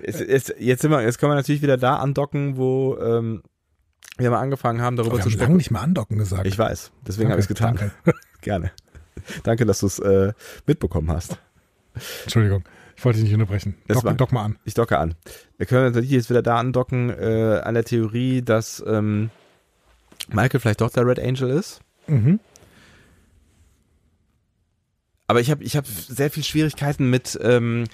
Es, 0.00 0.20
es, 0.20 0.54
jetzt, 0.58 0.82
sind 0.82 0.90
wir, 0.90 1.02
jetzt 1.02 1.18
können 1.18 1.32
wir 1.32 1.36
natürlich 1.36 1.60
wieder 1.60 1.76
da 1.76 1.96
andocken, 1.96 2.56
wo 2.56 2.96
ähm, 2.98 3.42
wir 4.16 4.30
mal 4.30 4.38
angefangen 4.40 4.80
haben, 4.80 4.96
darüber 4.96 5.16
Wir 5.16 5.22
zu 5.22 5.24
haben 5.24 5.32
lange 5.32 5.42
sprechen. 5.44 5.56
nicht 5.56 5.70
mehr 5.70 5.82
andocken 5.82 6.16
gesagt. 6.18 6.46
Ich 6.46 6.56
weiß, 6.56 6.92
deswegen 7.06 7.30
habe 7.30 7.40
ich 7.40 7.44
es 7.44 7.48
getan. 7.48 7.76
Danke. 7.76 7.92
Gerne. 8.40 8.70
Danke, 9.44 9.66
dass 9.66 9.80
du 9.80 9.86
es 9.86 9.98
äh, 9.98 10.32
mitbekommen 10.66 11.10
hast. 11.10 11.38
Entschuldigung, 12.24 12.64
ich 12.96 13.04
wollte 13.04 13.18
dich 13.18 13.24
nicht 13.24 13.34
unterbrechen. 13.34 13.74
Dock, 13.88 14.04
war- 14.04 14.14
dock 14.14 14.32
mal 14.32 14.44
an. 14.44 14.58
Ich 14.64 14.74
docke 14.74 14.98
an. 14.98 15.14
Wir 15.56 15.66
können 15.66 15.84
natürlich 15.86 16.10
jetzt 16.10 16.30
wieder 16.30 16.42
da 16.42 16.58
andocken 16.58 17.10
äh, 17.10 17.60
an 17.64 17.74
der 17.74 17.84
Theorie, 17.84 18.42
dass 18.42 18.82
ähm, 18.86 19.30
Michael 20.28 20.60
vielleicht 20.60 20.80
doch 20.80 20.90
der 20.90 21.06
Red 21.06 21.18
Angel 21.20 21.50
ist. 21.50 21.80
Mhm. 22.06 22.40
Aber 25.26 25.40
ich 25.40 25.50
habe 25.50 25.62
ich 25.62 25.76
hab 25.76 25.86
sehr 25.86 26.30
viel 26.30 26.42
Schwierigkeiten 26.42 27.10
mit, 27.10 27.38
ähm, 27.42 27.84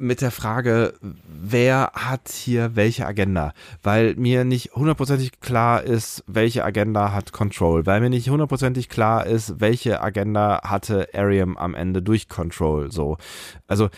mit 0.00 0.22
der 0.22 0.30
Frage, 0.30 0.94
wer 1.00 1.92
hat 1.94 2.28
hier 2.30 2.74
welche 2.74 3.06
Agenda? 3.06 3.52
Weil 3.82 4.14
mir 4.16 4.44
nicht 4.44 4.72
hundertprozentig 4.74 5.40
klar 5.40 5.82
ist, 5.82 6.24
welche 6.26 6.64
Agenda 6.64 7.12
hat 7.12 7.32
Control. 7.32 7.86
Weil 7.86 8.00
mir 8.00 8.10
nicht 8.10 8.30
hundertprozentig 8.30 8.88
klar 8.88 9.26
ist, 9.26 9.60
welche 9.60 10.00
Agenda 10.00 10.62
hatte 10.64 11.08
Ariam 11.14 11.56
am 11.56 11.74
Ende 11.74 12.02
durch 12.02 12.28
Control. 12.28 12.90
So. 12.90 13.18
Also, 13.66 13.90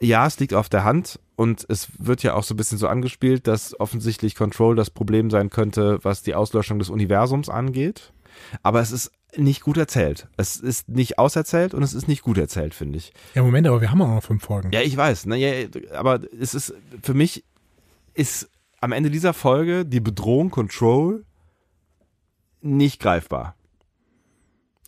ja, 0.00 0.26
es 0.26 0.40
liegt 0.40 0.54
auf 0.54 0.68
der 0.68 0.84
Hand 0.84 1.20
und 1.36 1.64
es 1.68 1.88
wird 1.98 2.22
ja 2.22 2.34
auch 2.34 2.42
so 2.42 2.54
ein 2.54 2.56
bisschen 2.56 2.78
so 2.78 2.88
angespielt, 2.88 3.46
dass 3.46 3.78
offensichtlich 3.78 4.34
Control 4.34 4.74
das 4.74 4.90
Problem 4.90 5.30
sein 5.30 5.50
könnte, 5.50 5.98
was 6.02 6.22
die 6.22 6.34
Auslöschung 6.34 6.78
des 6.78 6.90
Universums 6.90 7.48
angeht. 7.48 8.12
Aber 8.62 8.80
es 8.80 8.92
ist 8.92 9.12
nicht 9.36 9.62
gut 9.62 9.76
erzählt. 9.76 10.28
Es 10.36 10.56
ist 10.56 10.88
nicht 10.88 11.18
auserzählt 11.18 11.74
und 11.74 11.82
es 11.82 11.94
ist 11.94 12.08
nicht 12.08 12.22
gut 12.22 12.38
erzählt, 12.38 12.74
finde 12.74 12.98
ich. 12.98 13.12
Ja, 13.34 13.42
Moment, 13.42 13.66
aber 13.66 13.80
wir 13.80 13.90
haben 13.90 14.02
auch 14.02 14.08
noch 14.08 14.22
fünf 14.22 14.44
Folgen. 14.44 14.70
Ja, 14.72 14.80
ich 14.80 14.96
weiß. 14.96 15.26
Ne, 15.26 15.36
ja, 15.36 15.68
aber 15.92 16.20
es 16.38 16.54
ist, 16.54 16.74
für 17.02 17.14
mich 17.14 17.44
ist 18.14 18.50
am 18.80 18.92
Ende 18.92 19.10
dieser 19.10 19.32
Folge 19.32 19.86
die 19.86 20.00
Bedrohung 20.00 20.50
Control 20.50 21.24
nicht 22.60 23.00
greifbar. 23.00 23.56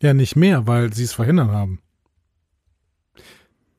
Ja, 0.01 0.13
nicht 0.13 0.37
mehr, 0.37 0.67
weil 0.67 0.93
sie 0.93 1.05
es 1.05 1.13
verhindert 1.13 1.49
haben. 1.49 1.81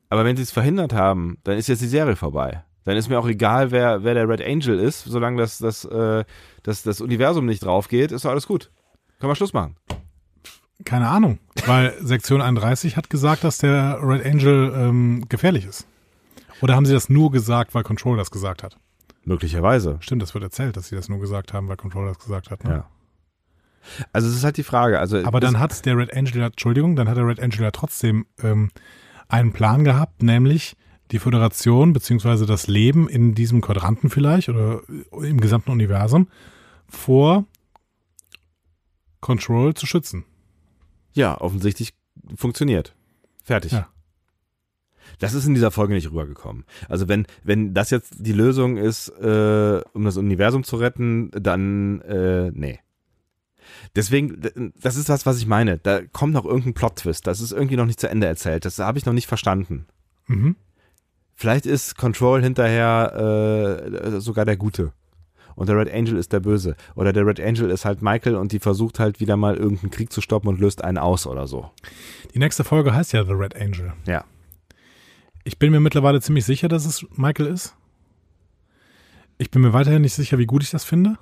Aber 0.08 0.24
wenn 0.24 0.36
sie 0.36 0.42
es 0.42 0.50
verhindert 0.50 0.92
haben, 0.92 1.38
dann 1.44 1.58
ist 1.58 1.68
jetzt 1.68 1.82
die 1.82 1.86
Serie 1.86 2.16
vorbei. 2.16 2.64
Dann 2.84 2.96
ist 2.96 3.08
mir 3.08 3.18
auch 3.18 3.26
egal, 3.26 3.72
wer, 3.72 4.04
wer 4.04 4.14
der 4.14 4.28
Red 4.28 4.42
Angel 4.42 4.78
ist, 4.78 5.04
solange 5.04 5.38
das, 5.38 5.58
das, 5.58 5.84
äh, 5.84 6.24
das, 6.62 6.82
das 6.84 7.00
Universum 7.00 7.44
nicht 7.44 7.64
drauf 7.64 7.88
geht, 7.88 8.12
ist 8.12 8.24
doch 8.24 8.30
alles 8.30 8.46
gut. 8.46 8.70
Können 9.18 9.30
wir 9.30 9.36
Schluss 9.36 9.52
machen. 9.52 9.76
Keine 10.84 11.08
Ahnung, 11.08 11.38
weil 11.66 11.94
Sektion 12.00 12.42
31 12.42 12.96
hat 12.96 13.08
gesagt, 13.08 13.44
dass 13.44 13.58
der 13.58 13.98
Red 14.02 14.24
Angel 14.26 14.72
ähm, 14.76 15.24
gefährlich 15.28 15.64
ist. 15.64 15.86
Oder 16.60 16.74
haben 16.74 16.86
sie 16.86 16.92
das 16.92 17.08
nur 17.08 17.30
gesagt, 17.32 17.74
weil 17.74 17.82
Control 17.82 18.16
das 18.16 18.30
gesagt 18.30 18.62
hat? 18.62 18.76
Möglicherweise. 19.24 19.96
Stimmt, 20.00 20.22
das 20.22 20.34
wird 20.34 20.44
erzählt, 20.44 20.76
dass 20.76 20.88
sie 20.88 20.96
das 20.96 21.08
nur 21.08 21.18
gesagt 21.18 21.52
haben, 21.52 21.68
weil 21.68 21.76
Control 21.76 22.06
das 22.06 22.18
gesagt 22.18 22.50
hat. 22.50 22.62
Ne? 22.64 22.70
Ja. 22.70 22.86
Also 24.12 24.28
es 24.28 24.36
ist 24.36 24.44
halt 24.44 24.56
die 24.56 24.62
Frage. 24.62 24.98
Also 24.98 25.24
Aber 25.24 25.40
dann 25.40 25.58
hat 25.58 25.84
der 25.86 25.96
Red 25.96 26.14
Angel, 26.14 26.36
ja- 26.38 26.46
Entschuldigung, 26.46 26.94
dann 26.96 27.08
hat 27.08 27.16
der 27.16 27.26
Red 27.26 27.40
Angel 27.40 27.62
ja 27.62 27.70
trotzdem 27.70 28.26
ähm, 28.42 28.70
einen 29.28 29.52
Plan 29.52 29.84
gehabt, 29.84 30.22
nämlich 30.22 30.76
die 31.10 31.18
Föderation 31.18 31.92
beziehungsweise 31.92 32.46
das 32.46 32.66
Leben 32.66 33.08
in 33.08 33.34
diesem 33.34 33.60
Quadranten 33.60 34.10
vielleicht 34.10 34.48
oder 34.48 34.80
im 35.22 35.40
gesamten 35.40 35.70
Universum 35.70 36.28
vor 36.88 37.44
Control 39.26 39.74
zu 39.74 39.86
schützen. 39.86 40.24
Ja, 41.12 41.40
offensichtlich 41.40 41.94
funktioniert. 42.36 42.94
Fertig. 43.42 43.72
Ja. 43.72 43.88
Das 45.18 45.34
ist 45.34 45.46
in 45.46 45.54
dieser 45.54 45.72
Folge 45.72 45.94
nicht 45.94 46.08
rübergekommen. 46.08 46.64
Also 46.88 47.08
wenn, 47.08 47.26
wenn 47.42 47.74
das 47.74 47.90
jetzt 47.90 48.14
die 48.18 48.32
Lösung 48.32 48.76
ist, 48.76 49.08
äh, 49.08 49.80
um 49.94 50.04
das 50.04 50.16
Universum 50.16 50.62
zu 50.62 50.76
retten, 50.76 51.32
dann 51.32 52.02
äh, 52.02 52.52
nee. 52.52 52.78
Deswegen, 53.96 54.72
das 54.80 54.94
ist 54.94 55.08
das, 55.08 55.26
was 55.26 55.38
ich 55.38 55.48
meine. 55.48 55.78
Da 55.78 56.02
kommt 56.02 56.32
noch 56.32 56.44
irgendein 56.44 56.74
Plot-Twist. 56.74 57.26
Das 57.26 57.40
ist 57.40 57.50
irgendwie 57.50 57.76
noch 57.76 57.86
nicht 57.86 57.98
zu 57.98 58.08
Ende 58.08 58.28
erzählt. 58.28 58.64
Das 58.64 58.78
habe 58.78 58.96
ich 58.96 59.06
noch 59.06 59.12
nicht 59.12 59.26
verstanden. 59.26 59.86
Mhm. 60.28 60.54
Vielleicht 61.34 61.66
ist 61.66 61.96
Control 61.96 62.44
hinterher 62.44 63.90
äh, 63.90 64.20
sogar 64.20 64.44
der 64.44 64.56
Gute. 64.56 64.92
Und 65.56 65.68
der 65.68 65.76
Red 65.76 65.92
Angel 65.92 66.16
ist 66.16 66.32
der 66.32 66.40
Böse. 66.40 66.76
Oder 66.94 67.12
der 67.12 67.26
Red 67.26 67.40
Angel 67.40 67.70
ist 67.70 67.84
halt 67.84 68.02
Michael 68.02 68.36
und 68.36 68.52
die 68.52 68.60
versucht 68.60 69.00
halt 69.00 69.18
wieder 69.20 69.36
mal 69.36 69.56
irgendeinen 69.56 69.90
Krieg 69.90 70.12
zu 70.12 70.20
stoppen 70.20 70.48
und 70.48 70.60
löst 70.60 70.84
einen 70.84 70.98
aus 70.98 71.26
oder 71.26 71.46
so. 71.46 71.70
Die 72.34 72.38
nächste 72.38 72.62
Folge 72.62 72.94
heißt 72.94 73.12
ja 73.14 73.24
The 73.24 73.32
Red 73.32 73.56
Angel. 73.56 73.94
Ja. 74.06 74.24
Ich 75.44 75.58
bin 75.58 75.72
mir 75.72 75.80
mittlerweile 75.80 76.20
ziemlich 76.20 76.44
sicher, 76.44 76.68
dass 76.68 76.84
es 76.84 77.06
Michael 77.16 77.46
ist. 77.46 77.74
Ich 79.38 79.50
bin 79.50 79.62
mir 79.62 79.72
weiterhin 79.72 80.02
nicht 80.02 80.14
sicher, 80.14 80.38
wie 80.38 80.46
gut 80.46 80.62
ich 80.62 80.70
das 80.70 80.84
finde. 80.84 81.18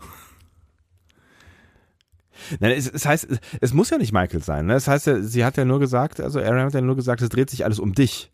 Nein, 2.58 2.72
es, 2.72 2.90
es 2.90 3.06
heißt, 3.06 3.28
es, 3.60 3.72
muss 3.72 3.90
ja 3.90 3.98
nicht 3.98 4.12
Michael 4.12 4.42
sein. 4.42 4.66
Ne? 4.66 4.74
Es 4.74 4.88
heißt 4.88 5.06
ja, 5.06 5.20
sie 5.22 5.44
hat 5.44 5.56
ja 5.56 5.64
nur 5.64 5.80
gesagt, 5.80 6.20
also 6.20 6.40
Aaron 6.40 6.66
hat 6.66 6.74
ja 6.74 6.80
nur 6.80 6.96
gesagt, 6.96 7.22
es 7.22 7.28
dreht 7.28 7.50
sich 7.50 7.64
alles 7.64 7.78
um 7.78 7.94
dich. 7.94 8.32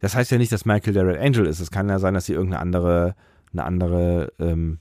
Das 0.00 0.14
heißt 0.14 0.30
ja 0.30 0.38
nicht, 0.38 0.50
dass 0.50 0.64
Michael 0.64 0.94
der 0.94 1.06
Red 1.06 1.18
Angel 1.18 1.46
ist. 1.46 1.60
Es 1.60 1.70
kann 1.70 1.88
ja 1.88 1.98
sein, 1.98 2.14
dass 2.14 2.26
sie 2.26 2.32
irgendeine 2.32 2.62
andere, 2.62 3.14
eine 3.52 3.64
andere 3.64 4.32
ähm, 4.38 4.78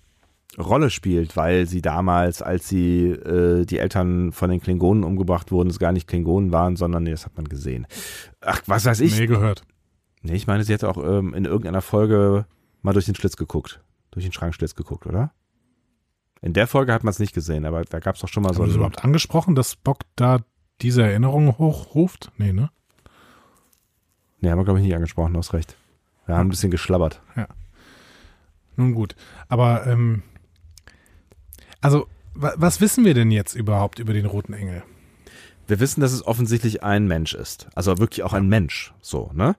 Rolle 0.57 0.89
spielt, 0.89 1.37
weil 1.37 1.67
sie 1.67 1.81
damals, 1.81 2.41
als 2.41 2.67
sie 2.67 3.09
äh, 3.11 3.65
die 3.65 3.79
Eltern 3.79 4.31
von 4.31 4.49
den 4.49 4.59
Klingonen 4.59 5.03
umgebracht 5.03 5.51
wurden, 5.51 5.69
es 5.69 5.79
gar 5.79 5.91
nicht 5.91 6.07
Klingonen 6.07 6.51
waren, 6.51 6.75
sondern 6.75 7.03
nee, 7.03 7.11
das 7.11 7.25
hat 7.25 7.35
man 7.37 7.47
gesehen. 7.47 7.87
Ach, 8.41 8.61
was 8.65 8.85
weiß 8.85 8.99
ich? 9.01 9.17
Nee, 9.17 9.27
gehört. 9.27 9.63
Nee, 10.21 10.33
ich 10.33 10.47
meine, 10.47 10.63
sie 10.63 10.73
hätte 10.73 10.89
auch 10.89 10.97
ähm, 10.97 11.33
in 11.33 11.45
irgendeiner 11.45 11.81
Folge 11.81 12.45
mal 12.81 12.93
durch 12.93 13.05
den 13.05 13.15
Schlitz 13.15 13.37
geguckt. 13.37 13.81
Durch 14.11 14.25
den 14.25 14.33
Schrankschlitz 14.33 14.75
geguckt, 14.75 15.05
oder? 15.05 15.31
In 16.41 16.53
der 16.53 16.67
Folge 16.67 16.93
hat 16.93 17.03
man 17.03 17.11
es 17.11 17.19
nicht 17.19 17.33
gesehen, 17.33 17.65
aber 17.65 17.83
da 17.85 17.99
gab 17.99 18.15
es 18.15 18.21
doch 18.21 18.27
schon 18.27 18.43
mal 18.43 18.49
Haben 18.49 18.55
so 18.57 18.63
einen- 18.63 18.73
überhaupt 18.75 19.03
angesprochen, 19.03 19.55
dass 19.55 19.73
Spock 19.73 19.99
da 20.15 20.39
diese 20.81 21.03
Erinnerung 21.03 21.57
hochruft? 21.57 22.31
Nee, 22.37 22.53
ne? 22.53 22.69
Nee, 24.41 24.49
haben 24.49 24.57
wir, 24.57 24.63
glaube 24.63 24.79
ich, 24.79 24.85
nicht 24.85 24.95
angesprochen, 24.95 25.33
du 25.33 25.39
hast 25.39 25.53
recht. 25.53 25.75
Wir 26.25 26.35
haben 26.37 26.47
ein 26.47 26.49
bisschen 26.51 26.71
geschlabbert. 26.71 27.21
Nun 28.79 28.93
gut. 28.93 29.15
Aber, 29.49 29.85
ähm, 29.87 30.23
also, 31.81 32.07
wa 32.33 32.53
was 32.55 32.79
wissen 32.79 33.03
wir 33.03 33.13
denn 33.13 33.29
jetzt 33.29 33.53
überhaupt 33.53 33.99
über 33.99 34.13
den 34.13 34.25
roten 34.25 34.53
Engel? 34.53 34.83
Wir 35.67 35.79
wissen, 35.81 35.99
dass 36.01 36.13
es 36.13 36.25
offensichtlich 36.25 36.81
ein 36.81 37.05
Mensch 37.05 37.33
ist. 37.33 37.67
Also 37.75 37.97
wirklich 37.99 38.23
auch 38.23 38.31
ein 38.33 38.47
Mensch. 38.47 38.93
So, 39.01 39.31
ne? 39.33 39.55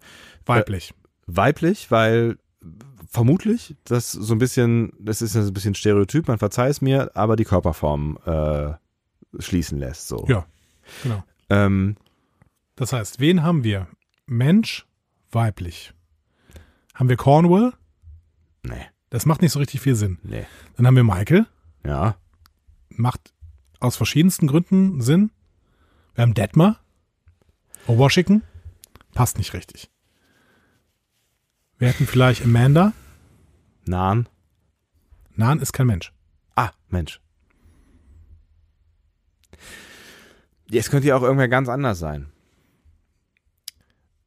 Weiblich. 0.46 0.94
Weiblich, 1.26 1.90
weil 1.90 2.38
vermutlich, 3.08 3.76
das 3.84 4.10
so 4.10 4.34
ein 4.34 4.38
bisschen, 4.38 4.92
das 4.98 5.20
ist 5.20 5.34
ja 5.34 5.42
so 5.42 5.50
ein 5.50 5.54
bisschen 5.54 5.74
Stereotyp, 5.74 6.26
man 6.26 6.38
verzeih 6.38 6.68
es 6.68 6.80
mir, 6.80 7.10
aber 7.14 7.36
die 7.36 7.44
Körperform 7.44 8.18
äh, 8.24 8.72
schließen 9.38 9.78
lässt. 9.78 10.08
So. 10.08 10.24
Ja, 10.28 10.46
genau. 11.02 11.22
Ähm, 11.50 11.96
Das 12.76 12.92
heißt, 12.92 13.20
wen 13.20 13.42
haben 13.42 13.64
wir? 13.64 13.86
Mensch, 14.26 14.86
weiblich. 15.30 15.92
Haben 16.94 17.08
wir 17.10 17.16
Cornwall? 17.16 17.74
nee, 18.62 18.86
Das 19.10 19.26
macht 19.26 19.42
nicht 19.42 19.52
so 19.52 19.58
richtig 19.58 19.80
viel 19.80 19.94
Sinn. 19.94 20.18
nee. 20.22 20.46
Dann 20.76 20.86
haben 20.86 20.96
wir 20.96 21.04
Michael. 21.04 21.46
Ja. 21.84 22.16
Macht 22.88 23.34
aus 23.80 23.96
verschiedensten 23.96 24.46
Gründen 24.46 25.00
Sinn. 25.00 25.30
Wir 26.14 26.22
haben 26.22 26.34
Detmar. 26.34 26.80
Oh, 27.86 27.98
Washington. 27.98 28.42
Passt 29.12 29.38
nicht 29.38 29.52
richtig. 29.52 29.90
Wir 31.78 31.88
hätten 31.88 32.06
vielleicht 32.06 32.44
Amanda. 32.44 32.92
Nahen. 33.84 34.28
Nan 35.34 35.60
ist 35.60 35.72
kein 35.72 35.86
Mensch. 35.86 36.12
Ah, 36.54 36.70
Mensch. 36.88 37.20
Jetzt 40.68 40.90
könnte 40.90 41.08
ja 41.08 41.16
auch 41.16 41.22
irgendwer 41.22 41.48
ganz 41.48 41.68
anders 41.68 41.98
sein. 41.98 42.30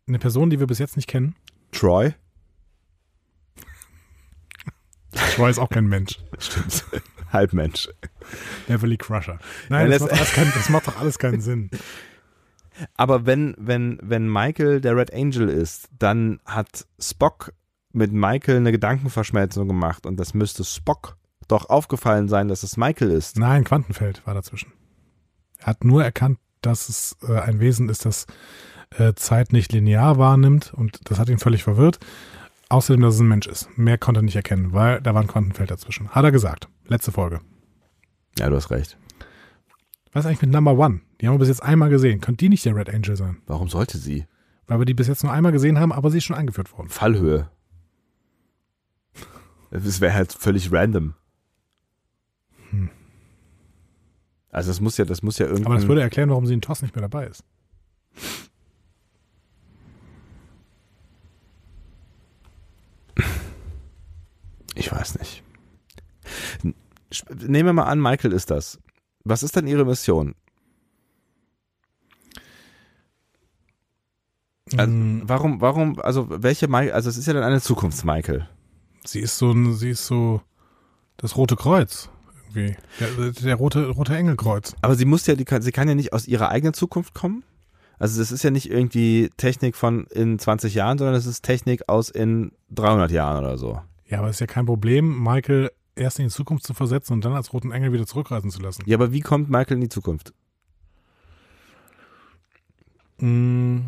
Eine 0.07 0.19
Person, 0.19 0.49
die 0.49 0.60
wir 0.60 0.68
bis 0.68 0.80
jetzt 0.80 0.97
nicht 0.97 1.07
kennen. 1.07 1.35
Troy? 1.72 2.14
Troy 5.35 5.49
ist 5.49 5.60
auch 5.60 5.69
kein 5.69 5.88
Mensch. 5.88 6.19
Stimmt. 6.40 6.85
Halbmensch. 7.31 7.90
Beverly 8.68 8.98
Crusher. 8.98 9.40
Nein, 9.69 9.91
Ja, 9.91 9.98
das, 9.98 10.10
macht 10.10 10.34
kein, 10.34 10.52
das 10.53 10.69
macht 10.69 10.88
doch 10.88 10.99
alles 10.99 11.18
keinen 11.18 11.41
Sinn. 11.41 11.69
Aber 12.95 13.26
wenn, 13.26 13.56
wenn, 13.57 13.99
wenn 14.02 14.31
Michael 14.31 14.81
der 14.81 14.95
Red 14.95 15.14
Angel 15.14 15.49
ist, 15.49 15.90
dann 15.99 16.40
hat 16.45 16.88
Spock 16.99 17.53
mit 17.91 18.11
Michael 18.11 18.57
eine 18.57 18.72
Gedankenverschmelzung 18.72 19.68
gemacht 19.68 20.06
und 20.06 20.18
das 20.18 20.34
müsste 20.34 20.64
Spock 20.64 21.18
doch 21.48 21.69
aufgefallen 21.69 22.27
sein, 22.30 22.48
dass 22.48 22.64
es 22.64 22.77
Michael 22.77 23.11
ist. 23.11 23.38
Nein, 23.38 23.64
Quantenfeld 23.64 24.26
war 24.26 24.34
dazwischen. 24.34 24.72
Er 25.60 25.68
hat 25.68 25.84
nur 25.84 26.03
erkannt, 26.03 26.40
dass 26.61 26.90
es 26.90 27.18
äh, 27.27 27.40
ein 27.40 27.60
Wesen 27.60 27.90
ist, 27.90 28.06
das 28.06 28.26
äh, 28.98 29.14
Zeit 29.14 29.53
nicht 29.53 29.72
linear 29.72 30.18
wahrnimmt 30.18 30.73
und 30.73 30.99
das 31.10 31.19
hat 31.19 31.30
ihn 31.30 31.40
völlig 31.40 31.64
verwirrt. 31.64 31.99
Außerdem, 32.74 33.04
dass 33.04 33.14
es 33.14 33.20
ein 33.20 33.28
Mensch 33.28 33.45
ist. 33.45 33.70
Mehr 33.78 34.00
konnte 34.00 34.20
er 34.20 34.24
nicht 34.24 34.36
erkennen, 34.36 34.74
weil 34.74 35.00
da 35.00 35.14
war 35.14 35.22
ein 35.22 35.28
Quantenfeld 35.28 35.70
dazwischen. 35.70 36.10
Hat 36.10 36.24
er 36.24 36.32
gesagt. 36.32 36.70
Letzte 36.88 37.12
Folge. 37.12 37.40
Ja, 38.40 38.50
du 38.50 38.56
hast 38.56 38.72
recht. 38.72 38.98
Was 40.12 40.26
ist 40.26 40.26
eigentlich 40.26 40.41
mit 40.41 40.50
Number 40.50 40.76
One? 40.76 41.02
Die 41.22 41.28
haben 41.28 41.36
wir 41.36 41.40
bis 41.40 41.50
jetzt 41.50 41.62
einmal 41.62 41.91
gesehen. 41.91 42.20
Könnte 42.20 42.40
die 42.44 42.50
nicht 42.50 42.66
der 42.66 42.76
Red 42.76 42.90
Angel 42.90 43.16
sein? 43.16 43.44
Warum 43.45 43.70
sollte 43.70 44.00
sie? 44.00 44.26
Weil 44.66 44.80
wir 44.80 44.86
die 44.86 44.95
bis 44.95 45.08
jetzt 45.08 45.22
nur 45.24 45.32
einmal 45.32 45.52
gesehen 45.52 45.80
haben, 45.80 45.91
aber 45.91 46.10
sie 46.10 46.18
ist 46.18 46.24
schon 46.24 46.36
eingeführt 46.36 46.76
worden. 46.76 46.90
Fallhöhe. 46.90 47.48
Das 49.70 50.02
wäre 50.02 50.16
halt 50.16 50.34
völlig 50.34 50.72
random. 50.72 51.14
Also 54.50 54.72
das 54.72 54.82
muss 54.82 54.98
ja, 54.98 55.06
das 55.06 55.22
muss 55.22 55.38
ja 55.38 55.45
irgendwie. 55.45 55.68
Aber 55.68 55.76
das 55.76 55.88
würde 55.88 56.02
erklären, 56.02 56.32
warum 56.32 56.48
sie 56.48 56.56
in 56.56 56.62
TOS 56.62 56.82
nicht 56.82 56.95
mehr 56.95 57.08
dabei 57.08 57.28
ist. 57.28 57.44
Ich 64.84 64.91
weiß 64.91 65.18
nicht. 65.18 65.43
Nehmen 67.39 67.68
wir 67.68 67.73
mal 67.73 67.84
an, 67.84 68.01
Michael 68.01 68.34
ist 68.34 68.51
das. 68.51 68.80
Was 69.23 69.41
ist 69.41 69.55
dann 69.55 69.65
ihre 69.65 69.85
Mission? 69.85 70.35
Also, 74.76 74.91
Mm, 74.91 75.22
warum, 75.23 75.61
warum, 75.61 76.01
also 76.01 76.27
welche 76.30 76.68
Michael, 76.68 76.91
also 76.91 77.10
es 77.10 77.15
ist 77.15 77.27
ja 77.27 77.34
dann 77.34 77.43
eine 77.43 77.61
Zukunfts-Michael. 77.61 78.49
Sie 79.05 79.22
ist 79.22 79.38
so 79.38 79.51
ein, 79.51 79.73
sie 79.73 79.91
ist 79.91 80.05
so 80.05 80.41
das 81.15 81.38
Rote 81.38 81.55
Kreuz. 81.55 82.10
Irgendwie. 82.53 82.76
Der, 82.99 83.31
der 83.31 83.55
rote, 83.55 83.88
rote 83.88 84.18
Engelkreuz. 84.18 84.76
Aber 84.81 84.95
sie 84.95 85.05
muss 85.05 85.26
ja, 85.27 85.35
die 85.35 85.45
kann, 85.45 85.61
sie 85.61 85.72
kann 85.72 85.88
ja 85.88 85.95
nicht 85.95 86.11
aus 86.11 86.27
ihrer 86.27 86.49
eigenen 86.49 86.73
Zukunft 86.73 87.14
kommen. 87.14 87.45
Also 87.99 88.19
das 88.19 88.34
ist 88.34 88.43
ja 88.43 88.51
nicht 88.51 88.69
irgendwie 88.69 89.30
Technik 89.38 89.77
von 89.77 90.07
in 90.07 90.39
20 90.39 90.73
Jahren, 90.73 90.97
sondern 90.97 91.15
das 91.15 91.26
ist 91.26 91.41
Technik 91.43 91.88
aus 91.88 92.10
in 92.10 92.51
300 92.72 93.11
Jahren 93.11 93.45
oder 93.45 93.57
so. 93.57 93.81
Ja, 94.14 94.19
aber 94.19 94.30
es 94.30 94.35
ist 94.35 94.41
ja 94.41 94.45
kein 94.45 94.68
Problem, 94.68 95.23
Michael 95.23 95.72
erst 95.95 96.19
in 96.19 96.26
die 96.26 96.31
Zukunft 96.31 96.68
zu 96.68 96.76
versetzen 96.76 97.14
und 97.14 97.26
dann 97.26 97.34
als 97.34 97.52
roten 97.52 97.72
Engel 97.72 97.94
wieder 97.94 98.06
zurückreisen 98.06 98.52
zu 98.52 98.61
lassen. 98.61 98.84
Ja, 98.85 98.95
aber 98.95 99.11
wie 99.11 99.22
kommt 99.22 99.49
Michael 99.49 99.77
in 99.77 99.81
die 99.81 99.90
Zukunft? 99.90 100.35
Mm, 103.18 103.80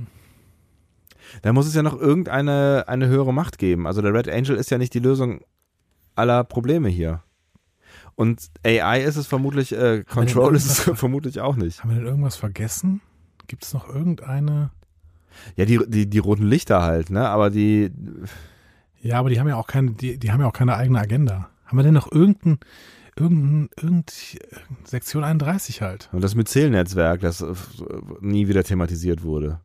Da 1.44 1.54
muss 1.54 1.68
es 1.68 1.76
ja 1.76 1.84
noch 1.84 1.96
irgendeine 1.96 2.86
eine 2.88 3.08
höhere 3.08 3.36
Macht 3.36 3.60
geben. 3.60 3.86
Also 3.86 4.02
der 4.02 4.16
Red 4.16 4.28
Angel 4.28 4.56
ist 4.56 4.72
ja 4.72 4.80
nicht 4.80 4.96
die 4.96 5.00
Lösung 5.00 5.42
aller 6.16 6.44
Probleme 6.44 6.90
hier. 6.90 7.22
Und 8.16 8.50
AI 8.66 9.04
ist 9.04 9.18
es 9.18 9.28
vermutlich, 9.28 9.74
äh, 9.74 10.04
Control 10.06 10.56
ist 10.56 10.66
es 10.66 10.98
vermutlich 10.98 11.40
auch 11.40 11.56
nicht. 11.56 11.84
haben 11.84 11.92
wir 11.92 11.98
denn 11.98 12.08
irgendwas 12.08 12.36
vergessen? 12.36 13.02
Gibt 13.46 13.64
es 13.64 13.76
noch 13.76 13.88
irgendeine? 13.88 14.72
Ja, 15.56 15.66
die, 15.66 15.80
die, 15.88 16.10
die 16.10 16.18
roten 16.18 16.48
Lichter 16.48 16.82
halt, 16.82 17.12
ne? 17.12 17.30
Aber 17.30 17.52
die, 17.52 17.92
Ja, 19.06 19.20
aber 19.20 19.30
die 19.30 19.40
haben 19.40 19.48
ja 19.48 19.56
auch 19.56 19.68
keine, 19.68 19.92
die, 19.92 20.18
die 20.18 20.32
haben 20.32 20.42
ja 20.42 20.48
auch 20.48 20.54
keine 20.54 20.76
eigene 20.76 21.00
Agenda. 21.00 21.48
Haben 21.66 21.78
wir 21.78 21.84
denn 21.84 21.94
noch 21.94 22.12
irgendein, 22.12 22.58
irgendein, 23.16 23.70
irgend, 23.80 24.40
Sektion 24.84 25.24
31 25.24 25.84
halt? 25.84 26.10
und 26.12 26.24
das 26.24 26.34
Myzel-Netzwerk, 26.34 27.22
das 27.22 27.42
äh, 27.42 27.54
nie 28.22 28.48
wieder 28.48 28.64
thematisiert 28.64 29.22
wurde. 29.22 29.60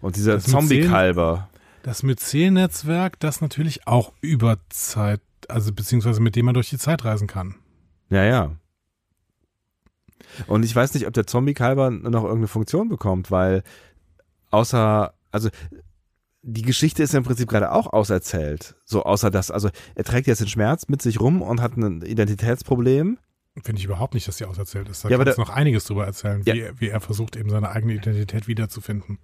Und 0.00 0.16
dieser 0.16 0.40
Zombie-Kalber. 0.40 1.48
Das 1.84 2.02
Myzel-Netzwerk, 2.02 3.20
das 3.20 3.40
natürlich 3.40 3.86
auch 3.86 4.12
über 4.20 4.56
Zeit, 4.68 5.20
also 5.46 5.72
beziehungsweise 5.72 6.20
mit 6.20 6.34
dem 6.34 6.46
man 6.46 6.54
durch 6.54 6.70
die 6.70 6.78
Zeit 6.78 7.04
reisen 7.04 7.28
kann. 7.28 7.54
Ja, 8.08 8.24
ja. 8.24 8.50
Und 10.48 10.64
ich 10.64 10.74
weiß 10.74 10.94
nicht, 10.94 11.06
ob 11.06 11.14
der 11.14 11.28
Zombie-Kalber 11.28 11.90
noch 11.90 12.24
irgendeine 12.24 12.48
Funktion 12.48 12.88
bekommt, 12.88 13.30
weil 13.30 13.62
außer, 14.50 15.14
also 15.30 15.50
die 16.42 16.62
Geschichte 16.62 17.02
ist 17.02 17.12
ja 17.12 17.18
im 17.18 17.24
Prinzip 17.24 17.48
gerade 17.48 17.70
auch 17.72 17.92
auserzählt. 17.92 18.74
So 18.84 19.04
außer 19.04 19.30
das, 19.30 19.50
also 19.50 19.68
er 19.94 20.04
trägt 20.04 20.26
jetzt 20.26 20.40
den 20.40 20.48
Schmerz 20.48 20.88
mit 20.88 21.02
sich 21.02 21.20
rum 21.20 21.42
und 21.42 21.60
hat 21.60 21.76
ein 21.76 22.02
Identitätsproblem. 22.02 23.18
Finde 23.62 23.78
ich 23.78 23.84
überhaupt 23.84 24.14
nicht, 24.14 24.26
dass 24.28 24.36
die 24.36 24.44
auserzählt 24.44 24.88
ist. 24.88 25.04
Da 25.04 25.08
Ja, 25.08 25.18
kannst 25.18 25.36
du 25.36 25.42
noch 25.42 25.50
einiges 25.50 25.84
drüber 25.84 26.06
erzählen, 26.06 26.42
Ja. 26.44 26.54
wie, 26.54 26.64
wie 26.78 26.88
er 26.88 27.00
versucht, 27.00 27.36
eben 27.36 27.50
seine 27.50 27.70
eigene 27.70 27.94
Identität 27.94 28.48
wiederzufinden 28.48 29.18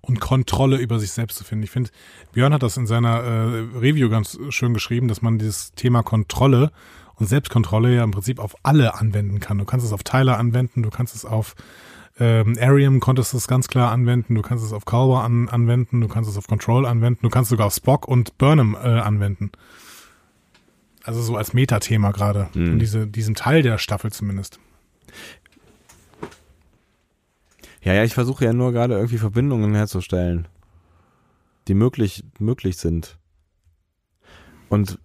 und 0.00 0.20
Kontrolle 0.20 0.78
über 0.78 0.98
sich 0.98 1.12
selbst 1.12 1.36
zu 1.36 1.44
finden. 1.44 1.64
Ich 1.64 1.70
finde, 1.70 1.90
Björn 2.32 2.54
hat 2.54 2.62
das 2.62 2.76
in 2.76 2.86
seiner 2.86 3.20
äh, 3.22 3.78
Review 3.78 4.08
ganz 4.08 4.38
schön 4.48 4.72
geschrieben, 4.72 5.08
dass 5.08 5.20
man 5.20 5.38
dieses 5.38 5.72
Thema 5.74 6.02
Kontrolle 6.02 6.70
und 7.16 7.28
Selbstkontrolle 7.28 7.94
ja 7.94 8.02
im 8.04 8.10
Prinzip 8.12 8.38
auf 8.38 8.54
alle 8.62 8.94
anwenden 8.94 9.40
kann. 9.40 9.58
Du 9.58 9.64
kannst 9.64 9.84
es 9.84 9.92
auf 9.92 10.02
Tyler 10.02 10.38
anwenden, 10.38 10.82
du 10.82 10.90
kannst 10.90 11.14
es 11.14 11.24
auf 11.24 11.54
ähm, 12.18 12.56
Arium 12.60 13.00
konntest 13.00 13.32
es 13.34 13.48
ganz 13.48 13.68
klar 13.68 13.90
anwenden, 13.90 14.34
du 14.34 14.42
kannst 14.42 14.64
es 14.64 14.72
auf 14.72 14.84
Culber 14.84 15.24
an, 15.24 15.48
anwenden, 15.48 16.00
du 16.00 16.08
kannst 16.08 16.28
es 16.30 16.36
auf 16.36 16.46
Control 16.46 16.84
anwenden, 16.86 17.20
du 17.22 17.30
kannst 17.30 17.50
sogar 17.50 17.66
auf 17.66 17.74
Spock 17.74 18.06
und 18.06 18.36
Burnham 18.38 18.74
äh, 18.74 18.78
anwenden. 18.78 19.50
Also 21.04 21.20
so 21.22 21.36
als 21.36 21.52
Metathema 21.52 22.12
gerade, 22.12 22.48
Hm. 22.52 22.72
in 22.74 22.78
diese, 22.78 23.06
diesem 23.06 23.34
Teil 23.34 23.62
der 23.62 23.78
Staffel 23.78 24.12
zumindest. 24.12 24.60
Ja, 27.82 27.94
ja, 27.94 28.04
ich 28.04 28.14
versuche 28.14 28.44
ja 28.44 28.52
nur 28.52 28.72
gerade 28.72 28.94
irgendwie 28.94 29.18
Verbindungen 29.18 29.74
herzustellen, 29.74 30.46
die 31.66 31.74
möglich, 31.74 32.24
möglich 32.38 32.76
sind. 32.76 33.18
Und 34.68 34.98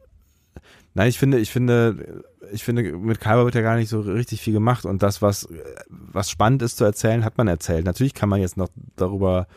nein, 0.94 1.10
ich 1.10 1.18
finde, 1.18 1.40
ich 1.40 1.50
finde, 1.52 2.24
ich 2.52 2.64
finde, 2.64 2.84
mit 2.84 3.20
Kalber 3.20 3.46
wird 3.46 3.56
ja 3.56 3.62
gar 3.62 3.76
nicht 3.76 3.90
so 3.90 4.02
richtig 4.02 4.42
viel 4.42 4.54
gemacht 4.54 4.86
und 4.86 5.04
das, 5.04 5.22
was, 5.22 5.48
was 5.90 6.30
spannend 6.30 6.62
ist 6.62 6.78
zu 6.78 6.84
erzählen, 6.84 7.24
hat 7.24 7.38
man 7.38 7.48
erzählt. 7.48 7.86
Natürlich 7.86 8.14
kann 8.14 8.30
man 8.30 8.42
jetzt 8.42 8.58
noch 8.58 8.70
darüber, 8.96 9.48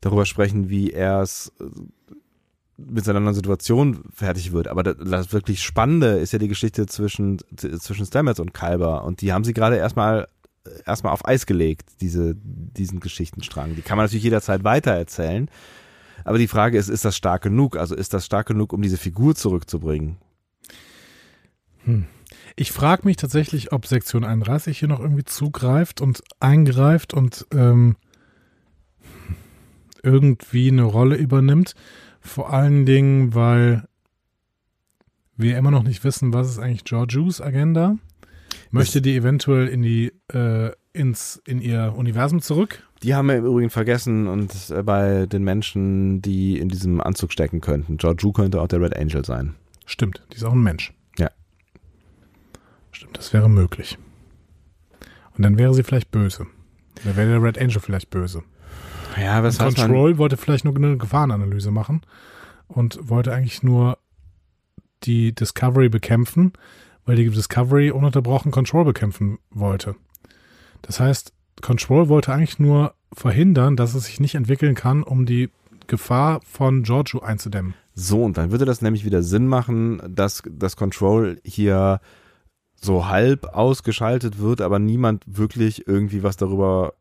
darüber 0.00 0.26
sprechen, 0.26 0.68
wie 0.68 0.90
er 0.90 1.20
es 1.20 1.52
äh, 1.60 1.64
mit 2.76 3.04
seiner 3.04 3.20
neuen 3.20 3.34
Situation 3.34 4.04
fertig 4.12 4.52
wird. 4.52 4.68
Aber 4.68 4.82
das, 4.82 4.96
das 4.98 5.32
wirklich 5.32 5.62
Spannende 5.62 6.18
ist 6.18 6.32
ja 6.32 6.38
die 6.38 6.48
Geschichte 6.48 6.86
zwischen, 6.86 7.38
zwischen 7.56 8.06
Stamets 8.06 8.40
und 8.40 8.54
Kalber 8.54 9.04
und 9.04 9.20
die 9.20 9.32
haben 9.32 9.44
sie 9.44 9.54
gerade 9.54 9.76
erstmal 9.76 10.26
erstmal 10.86 11.12
auf 11.12 11.26
Eis 11.26 11.46
gelegt, 11.46 11.90
diese, 12.00 12.36
diesen 12.36 13.00
Geschichtenstrang. 13.00 13.74
Die 13.74 13.82
kann 13.82 13.96
man 13.96 14.06
natürlich 14.06 14.24
jederzeit 14.24 14.64
weitererzählen. 14.64 15.48
Aber 16.24 16.38
die 16.38 16.48
Frage 16.48 16.78
ist, 16.78 16.88
ist 16.88 17.04
das 17.04 17.16
stark 17.16 17.42
genug? 17.42 17.76
Also 17.76 17.96
ist 17.96 18.14
das 18.14 18.24
stark 18.24 18.46
genug, 18.46 18.72
um 18.72 18.80
diese 18.80 18.96
Figur 18.96 19.34
zurückzubringen? 19.34 20.18
Ich 22.56 22.72
frage 22.72 23.02
mich 23.04 23.16
tatsächlich, 23.16 23.72
ob 23.72 23.86
Sektion 23.86 24.24
31 24.24 24.78
hier 24.78 24.88
noch 24.88 25.00
irgendwie 25.00 25.24
zugreift 25.24 26.00
und 26.00 26.22
eingreift 26.40 27.14
und 27.14 27.46
ähm, 27.52 27.96
irgendwie 30.02 30.68
eine 30.68 30.84
Rolle 30.84 31.16
übernimmt. 31.16 31.74
Vor 32.20 32.52
allen 32.52 32.86
Dingen, 32.86 33.34
weil 33.34 33.84
wir 35.36 35.56
immer 35.56 35.70
noch 35.70 35.82
nicht 35.82 36.04
wissen, 36.04 36.32
was 36.32 36.50
ist 36.50 36.58
eigentlich 36.58 36.84
Georgious 36.84 37.40
Agenda. 37.40 37.96
Möchte 38.70 39.02
die 39.02 39.16
eventuell 39.16 39.68
in 39.68 39.82
die 39.82 40.12
äh, 40.32 40.70
ins 40.92 41.42
in 41.46 41.60
ihr 41.60 41.94
Universum 41.96 42.40
zurück? 42.40 42.86
Die 43.02 43.14
haben 43.14 43.28
wir 43.28 43.36
im 43.36 43.46
Übrigen 43.46 43.70
vergessen 43.70 44.28
und 44.28 44.52
äh, 44.70 44.82
bei 44.82 45.26
den 45.26 45.42
Menschen, 45.42 46.22
die 46.22 46.58
in 46.58 46.68
diesem 46.68 47.00
Anzug 47.00 47.32
stecken 47.32 47.60
könnten. 47.60 47.96
Georgiou 47.96 48.32
könnte 48.32 48.60
auch 48.60 48.68
der 48.68 48.80
Red 48.80 48.96
Angel 48.96 49.24
sein. 49.24 49.54
Stimmt, 49.86 50.22
die 50.32 50.36
ist 50.36 50.44
auch 50.44 50.52
ein 50.52 50.62
Mensch. 50.62 50.92
Das 53.12 53.32
wäre 53.32 53.48
möglich. 53.48 53.98
Und 55.36 55.42
dann 55.42 55.58
wäre 55.58 55.74
sie 55.74 55.82
vielleicht 55.82 56.10
böse. 56.10 56.46
Dann 57.04 57.16
wäre 57.16 57.28
der 57.28 57.42
Red 57.42 57.58
Angel 57.58 57.80
vielleicht 57.80 58.10
böse. 58.10 58.42
Ja, 59.20 59.42
was 59.42 59.60
heißt? 59.60 59.76
Control 59.76 60.18
wollte 60.18 60.36
vielleicht 60.36 60.64
nur 60.64 60.74
eine 60.76 60.96
Gefahrenanalyse 60.96 61.70
machen 61.70 62.02
und 62.68 62.98
wollte 63.08 63.32
eigentlich 63.32 63.62
nur 63.62 63.98
die 65.04 65.34
Discovery 65.34 65.88
bekämpfen, 65.88 66.52
weil 67.04 67.16
die 67.16 67.28
Discovery 67.28 67.90
ununterbrochen 67.90 68.52
Control 68.52 68.84
bekämpfen 68.84 69.38
wollte. 69.50 69.96
Das 70.82 71.00
heißt, 71.00 71.32
Control 71.60 72.08
wollte 72.08 72.32
eigentlich 72.32 72.58
nur 72.58 72.94
verhindern, 73.12 73.76
dass 73.76 73.94
es 73.94 74.04
sich 74.04 74.20
nicht 74.20 74.34
entwickeln 74.34 74.74
kann, 74.74 75.02
um 75.02 75.26
die 75.26 75.50
Gefahr 75.86 76.40
von 76.44 76.82
Giorgio 76.82 77.20
einzudämmen. 77.20 77.74
So, 77.94 78.22
und 78.22 78.38
dann 78.38 78.50
würde 78.50 78.64
das 78.64 78.80
nämlich 78.80 79.04
wieder 79.04 79.22
Sinn 79.22 79.46
machen, 79.46 80.00
dass 80.08 80.42
das 80.48 80.76
Control 80.76 81.40
hier 81.44 82.00
so 82.84 83.06
halb 83.06 83.46
ausgeschaltet 83.54 84.38
wird, 84.38 84.60
aber 84.60 84.78
niemand 84.78 85.24
wirklich 85.26 85.86
irgendwie 85.86 86.22
was 86.22 86.36
darüber 86.36 86.94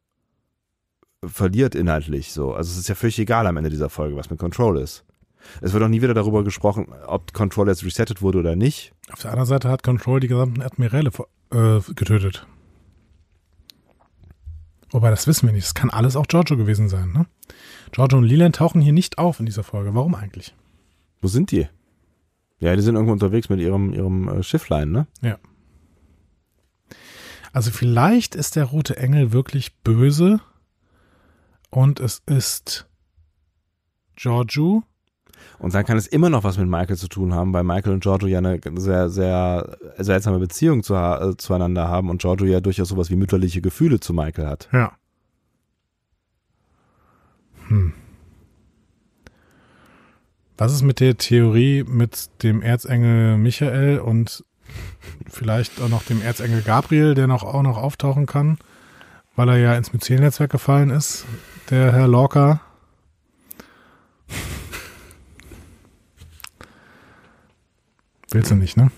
verliert 1.23 1.75
inhaltlich 1.75 2.31
so. 2.31 2.53
Also 2.53 2.71
es 2.71 2.77
ist 2.77 2.89
ja 2.89 2.95
völlig 2.95 3.19
egal 3.19 3.47
am 3.47 3.57
Ende 3.57 3.69
dieser 3.69 3.89
Folge, 3.89 4.15
was 4.15 4.29
mit 4.29 4.39
Control 4.39 4.79
ist. 4.79 5.03
Es 5.59 5.73
wird 5.73 5.83
auch 5.83 5.87
nie 5.87 6.01
wieder 6.01 6.13
darüber 6.13 6.43
gesprochen, 6.43 6.87
ob 7.07 7.33
Control 7.33 7.67
jetzt 7.67 7.83
resettet 7.83 8.21
wurde 8.21 8.39
oder 8.39 8.55
nicht. 8.55 8.93
Auf 9.11 9.21
der 9.21 9.31
anderen 9.31 9.47
Seite 9.47 9.69
hat 9.69 9.83
Control 9.83 10.19
die 10.19 10.27
gesamten 10.27 10.61
Admiräle 10.61 11.11
äh, 11.51 11.79
getötet. 11.93 12.45
Wobei, 14.91 15.09
das 15.09 15.25
wissen 15.25 15.47
wir 15.47 15.53
nicht. 15.53 15.65
Das 15.65 15.73
kann 15.73 15.89
alles 15.89 16.15
auch 16.15 16.27
Giorgio 16.27 16.57
gewesen 16.57 16.89
sein, 16.89 17.11
ne? 17.11 17.25
Giorgio 17.91 18.17
und 18.17 18.25
Leland 18.25 18.57
tauchen 18.57 18.81
hier 18.81 18.93
nicht 18.93 19.17
auf 19.17 19.39
in 19.39 19.45
dieser 19.45 19.63
Folge. 19.63 19.95
Warum 19.95 20.15
eigentlich? 20.15 20.53
Wo 21.21 21.27
sind 21.27 21.51
die? 21.51 21.67
Ja, 22.59 22.75
die 22.75 22.81
sind 22.81 22.95
irgendwo 22.95 23.13
unterwegs 23.13 23.49
mit 23.49 23.59
ihrem, 23.59 23.93
ihrem 23.93 24.27
äh, 24.27 24.43
Schifflein, 24.43 24.91
ne? 24.91 25.07
Ja. 25.21 25.37
Also 27.53 27.71
vielleicht 27.71 28.35
ist 28.35 28.55
der 28.55 28.65
rote 28.65 28.97
Engel 28.97 29.31
wirklich 29.31 29.75
böse 29.79 30.39
und 31.69 31.99
es 31.99 32.21
ist 32.25 32.87
Giorgio. 34.15 34.83
Und 35.57 35.73
dann 35.73 35.85
kann 35.85 35.97
es 35.97 36.07
immer 36.07 36.29
noch 36.29 36.43
was 36.43 36.57
mit 36.57 36.67
Michael 36.67 36.97
zu 36.97 37.07
tun 37.07 37.33
haben, 37.33 37.53
weil 37.53 37.63
Michael 37.63 37.93
und 37.93 38.03
Giorgio 38.03 38.27
ja 38.27 38.37
eine 38.37 38.59
sehr, 38.75 39.09
sehr 39.09 39.77
seltsame 39.97 40.39
Beziehung 40.39 40.83
zu, 40.83 40.93
äh, 40.95 41.35
zueinander 41.37 41.87
haben 41.87 42.09
und 42.09 42.21
Giorgio 42.21 42.47
ja 42.47 42.61
durchaus 42.61 42.89
sowas 42.89 43.09
wie 43.09 43.15
mütterliche 43.15 43.61
Gefühle 43.61 43.99
zu 43.99 44.13
Michael 44.13 44.47
hat. 44.47 44.69
Ja. 44.71 44.93
Hm. 47.67 47.93
Was 50.57 50.73
ist 50.73 50.83
mit 50.83 50.99
der 50.99 51.17
Theorie 51.17 51.83
mit 51.83 52.29
dem 52.43 52.61
Erzengel 52.61 53.37
Michael 53.37 53.99
und 53.99 54.45
vielleicht 55.29 55.81
auch 55.81 55.89
noch 55.89 56.03
dem 56.03 56.21
Erzengel 56.21 56.61
Gabriel, 56.61 57.13
der 57.13 57.27
noch 57.27 57.43
auch 57.43 57.63
noch 57.63 57.77
auftauchen 57.77 58.25
kann, 58.25 58.57
weil 59.35 59.49
er 59.49 59.57
ja 59.57 59.75
ins 59.75 59.93
Myzel-Netzwerk 59.93 60.51
gefallen 60.51 60.89
ist, 60.89 61.25
der 61.69 61.93
Herr 61.93 62.07
Lorca? 62.07 62.61
Willst 68.31 68.51
du 68.51 68.55
nicht, 68.55 68.77
ne? 68.77 68.91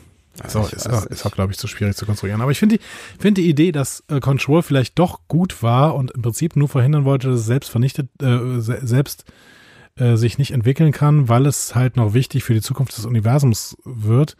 Ist 0.43 0.55
auch, 0.55 0.71
ist, 0.71 0.89
auch, 0.89 1.05
ist 1.05 1.25
auch 1.25 1.31
glaube 1.31 1.51
ich, 1.51 1.59
zu 1.59 1.67
schwierig 1.67 1.95
zu 1.95 2.05
konstruieren. 2.05 2.41
Aber 2.41 2.51
ich 2.51 2.57
finde 2.57 2.77
die, 2.77 2.83
finde 3.19 3.41
die 3.41 3.49
Idee, 3.49 3.71
dass 3.71 4.03
äh, 4.07 4.19
Control 4.19 4.63
vielleicht 4.63 4.97
doch 4.97 5.21
gut 5.27 5.61
war 5.61 5.95
und 5.95 6.11
im 6.11 6.23
Prinzip 6.23 6.55
nur 6.55 6.67
verhindern 6.67 7.05
wollte, 7.05 7.29
dass 7.29 7.41
es 7.41 7.45
selbst 7.45 7.69
vernichtet, 7.69 8.09
äh, 8.21 8.59
se 8.59 8.79
selbst 8.81 9.25
äh, 9.95 10.15
sich 10.15 10.39
nicht 10.39 10.51
entwickeln 10.51 10.91
kann, 10.91 11.29
weil 11.29 11.45
es 11.45 11.75
halt 11.75 11.97
noch 11.97 12.15
wichtig 12.15 12.43
für 12.43 12.55
die 12.55 12.61
Zukunft 12.61 12.97
des 12.97 13.05
Universums 13.05 13.77
wird, 13.83 14.35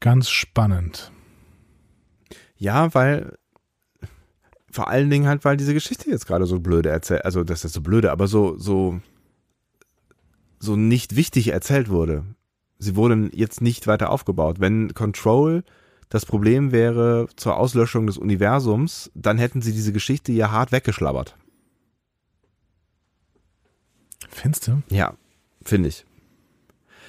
ganz 0.00 0.28
spannend. 0.28 1.12
Ja, 2.56 2.92
weil 2.94 3.38
vor 4.70 4.88
allen 4.88 5.10
Dingen 5.10 5.26
halt, 5.26 5.44
weil 5.44 5.56
diese 5.56 5.74
Geschichte 5.74 6.10
jetzt 6.10 6.26
gerade 6.26 6.46
so 6.46 6.60
blöde 6.60 6.90
erzählt, 6.90 7.24
also 7.24 7.44
das 7.44 7.64
ist 7.64 7.72
so 7.72 7.80
blöde, 7.80 8.12
aber 8.12 8.26
so, 8.26 8.56
so, 8.58 9.00
so 10.58 10.76
nicht 10.76 11.16
wichtig 11.16 11.48
erzählt 11.48 11.88
wurde. 11.88 12.24
Sie 12.78 12.94
wurde 12.94 13.30
jetzt 13.32 13.60
nicht 13.60 13.86
weiter 13.86 14.10
aufgebaut. 14.10 14.60
Wenn 14.60 14.94
Control 14.94 15.64
das 16.10 16.24
Problem 16.24 16.72
wäre 16.72 17.28
zur 17.36 17.56
Auslöschung 17.56 18.06
des 18.06 18.18
Universums, 18.18 19.10
dann 19.14 19.38
hätten 19.38 19.62
sie 19.62 19.72
diese 19.72 19.92
Geschichte 19.92 20.32
ja 20.32 20.50
hart 20.50 20.72
weggeschlabbert. 20.72 21.36
Findest 24.28 24.68
du? 24.68 24.82
Ja, 24.90 25.14
finde 25.64 25.88
ich. 25.88 26.04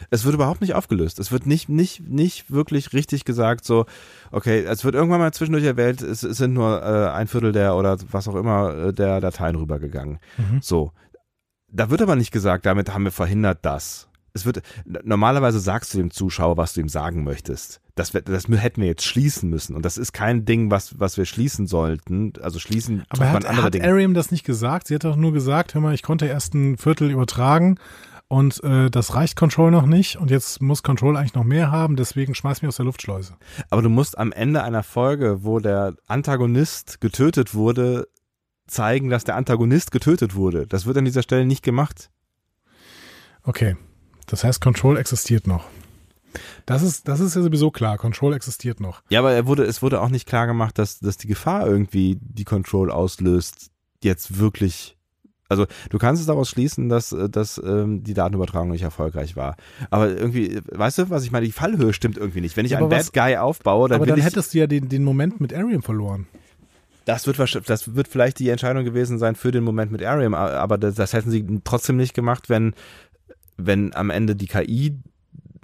Es 0.10 0.26
wird 0.26 0.36
überhaupt 0.36 0.62
nicht 0.62 0.74
aufgelöst. 0.74 1.20
Es 1.20 1.32
wird 1.32 1.46
nicht, 1.46 1.70
nicht, 1.70 2.08
nicht 2.08 2.52
wirklich 2.52 2.94
richtig 2.94 3.26
gesagt, 3.26 3.66
so, 3.66 3.86
okay, 4.32 4.64
es 4.64 4.84
wird 4.84 4.96
irgendwann 4.96 5.20
mal 5.20 5.34
zwischendurch 5.34 5.66
erwähnt, 5.66 6.02
es, 6.02 6.24
es 6.24 6.38
sind 6.38 6.54
nur 6.54 6.82
äh, 6.82 7.10
ein 7.10 7.28
Viertel 7.28 7.52
der 7.52 7.76
oder 7.76 7.98
was 8.12 8.28
auch 8.28 8.36
immer 8.36 8.76
äh, 8.76 8.94
der 8.94 9.22
Dateien 9.22 9.56
rübergegangen. 9.56 10.20
Mhm. 10.38 10.60
So. 10.62 10.92
Da 11.72 11.90
wird 11.90 12.02
aber 12.02 12.16
nicht 12.16 12.32
gesagt, 12.32 12.66
damit 12.66 12.94
haben 12.94 13.04
wir 13.04 13.12
verhindert 13.12 13.60
das. 13.62 14.10
Es 14.34 14.46
wird, 14.46 14.62
normalerweise 14.86 15.60
sagst 15.60 15.94
du 15.94 15.98
dem 15.98 16.12
Zuschauer, 16.12 16.58
was 16.58 16.74
du 16.74 16.82
ihm 16.82 16.90
sagen 16.90 17.24
möchtest. 17.24 17.82
Das, 17.96 18.12
das 18.12 18.48
hätten 18.48 18.82
wir 18.82 18.88
jetzt 18.88 19.04
schließen 19.04 19.50
müssen. 19.50 19.76
Und 19.76 19.84
das 19.84 19.98
ist 19.98 20.14
kein 20.14 20.46
Ding, 20.46 20.72
was, 20.72 21.00
was 21.00 21.18
wir 21.18 21.26
schließen 21.26 21.68
sollten. 21.68 22.34
Also 22.42 22.60
schließen 22.60 23.04
Aber 23.10 23.18
tut 23.18 23.26
hat, 23.26 23.34
man 23.34 23.46
andere 23.46 23.66
hat 23.66 23.74
Dinge. 23.74 23.88
Ariam 23.88 24.14
das 24.14 24.32
nicht 24.32 24.46
gesagt? 24.46 24.88
Sie 24.88 24.96
hat 24.96 25.04
doch 25.04 25.16
nur 25.16 25.34
gesagt, 25.34 25.74
hör 25.74 25.82
mal, 25.82 25.94
ich 25.94 26.04
konnte 26.04 26.26
erst 26.26 26.54
ein 26.54 26.78
Viertel 26.78 27.12
übertragen 27.12 27.78
und 28.30 28.64
äh, 28.64 28.90
das 28.90 29.16
reicht 29.16 29.36
Control 29.36 29.72
noch 29.72 29.88
nicht 29.88 30.18
und 30.18 30.32
jetzt 30.32 30.62
muss 30.62 30.84
Control 30.84 31.18
eigentlich 31.18 31.34
noch 31.34 31.44
mehr 31.44 31.72
haben, 31.72 31.96
deswegen 31.96 32.36
schmeiß 32.36 32.62
mich 32.62 32.70
aus 32.70 32.78
der 32.78 32.86
Luftschleuse. 32.86 33.36
Aber 33.70 33.82
du 33.82 33.90
musst 33.90 34.18
am 34.18 34.32
Ende 34.32 34.64
einer 34.64 34.84
Folge, 34.84 35.44
wo 35.44 35.60
der 35.60 35.96
Antagonist 36.08 37.02
getötet 37.02 37.56
wurde, 37.56 38.08
zeigen, 38.68 39.10
dass 39.10 39.24
der 39.24 39.36
Antagonist 39.36 39.92
getötet 39.92 40.36
wurde. 40.36 40.68
Das 40.68 40.86
wird 40.86 40.98
an 40.98 41.06
dieser 41.06 41.24
Stelle 41.24 41.44
nicht 41.46 41.64
gemacht. 41.64 42.12
Okay. 43.44 43.76
Das 44.28 44.44
heißt, 44.44 44.62
Control 44.62 44.98
existiert 44.98 45.48
noch. 45.48 45.66
Das 46.68 46.84
ist, 46.84 47.08
das 47.08 47.20
ist 47.20 47.36
ja 47.36 47.42
sowieso 47.42 47.72
klar. 47.72 47.98
Control 47.98 48.36
existiert 48.36 48.80
noch. 48.80 49.02
Ja, 49.10 49.22
aber 49.22 49.32
er 49.32 49.48
wurde, 49.48 49.64
es 49.64 49.82
wurde 49.82 50.02
auch 50.02 50.10
nicht 50.10 50.28
klar 50.28 50.46
gemacht, 50.46 50.78
dass, 50.78 51.00
dass 51.00 51.18
die 51.18 51.28
Gefahr 51.28 51.66
irgendwie 51.66 52.20
die 52.22 52.46
Control 52.46 52.92
auslöst, 52.92 53.72
jetzt 54.04 54.38
wirklich. 54.38 54.99
Also 55.50 55.66
du 55.90 55.98
kannst 55.98 56.22
es 56.22 56.28
daraus 56.28 56.48
schließen, 56.50 56.90
dass, 56.90 57.12
äh, 57.12 57.28
dass 57.30 57.60
ähm, 57.64 58.04
die 58.04 58.14
Datenübertragung 58.14 58.70
nicht 58.70 58.84
erfolgreich 58.84 59.36
war. 59.36 59.56
Aber 59.90 60.08
irgendwie, 60.10 60.62
weißt 60.72 61.00
du, 61.00 61.10
was 61.10 61.24
ich 61.24 61.32
meine? 61.32 61.46
Die 61.48 61.52
Fallhöhe 61.52 61.92
stimmt 61.92 62.18
irgendwie 62.18 62.42
nicht. 62.42 62.56
Wenn 62.56 62.66
ich 62.66 62.72
Ja, 62.72 62.78
einen 62.78 62.86
aber 62.86 62.96
Bad 62.98 63.06
was- 63.08 63.12
Guy 63.14 63.36
aufbaue, 63.38 63.90
dann 63.90 63.96
Aber 63.98 64.06
will 64.06 64.10
dann 64.12 64.20
ich, 64.20 64.26
hättest 64.26 64.54
du 64.54 64.60
ja 64.60 64.68
den, 64.68 64.88
den 64.90 65.04
Moment 65.04 65.42
mit 65.42 65.54
Ariam 65.54 65.82
verloren. 65.82 66.28
Das 67.06 67.26
wird, 67.26 67.40
das 67.68 67.96
wird 67.96 68.08
vielleicht 68.08 68.38
die 68.38 68.50
Entscheidung 68.50 68.86
gewesen 68.86 69.18
sein 69.18 69.34
für 69.36 69.50
den 69.52 69.64
Moment 69.64 69.92
mit 69.92 70.04
Ariam, 70.04 70.36
a- 70.36 70.50
aber 70.52 70.78
das, 70.78 70.94
das 70.94 71.14
hätten 71.14 71.32
sie 71.32 71.44
trotzdem 71.64 71.98
nicht 71.98 72.14
gemacht, 72.14 72.50
wenn, 72.50 72.76
wenn 73.58 73.96
am 73.96 74.12
Ende 74.12 74.36
die 74.36 74.46
KI 74.46 74.96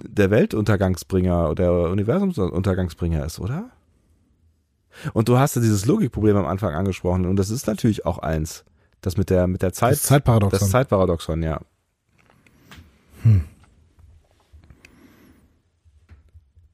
der 0.02 0.30
Weltuntergangsbringer 0.32 1.48
oder 1.50 1.54
der 1.84 1.90
Universumsuntergangsbringer 1.92 3.24
ist, 3.24 3.38
oder? 3.38 3.70
Und 5.12 5.28
du 5.28 5.38
hast 5.38 5.54
ja 5.56 5.62
dieses 5.62 5.86
Logikproblem 5.86 6.36
am 6.36 6.46
Anfang 6.46 6.74
angesprochen 6.74 7.26
und 7.26 7.36
das 7.36 7.50
ist 7.50 7.66
natürlich 7.68 8.04
auch 8.06 8.18
eins. 8.18 8.64
Das 9.00 9.16
mit 9.16 9.30
der, 9.30 9.46
mit 9.46 9.62
der 9.62 9.72
Zeit. 9.72 9.92
Das 9.92 10.02
Zeitparadoxon. 10.02 10.58
Das 10.58 10.70
Zeitparadoxon, 10.70 11.42
ja. 11.42 11.60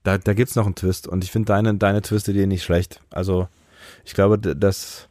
Da, 0.02 0.18
da 0.18 0.34
gibt's 0.34 0.56
noch 0.56 0.66
einen 0.66 0.74
Twist 0.74 1.06
und 1.06 1.22
ich 1.24 1.30
finde 1.30 1.46
deine, 1.46 1.74
deine 1.74 2.02
Twist-Idee 2.02 2.46
nicht 2.46 2.64
schlecht. 2.64 3.00
Also, 3.10 3.48
ich 4.04 4.14
glaube, 4.14 4.38
dass, 4.38 5.08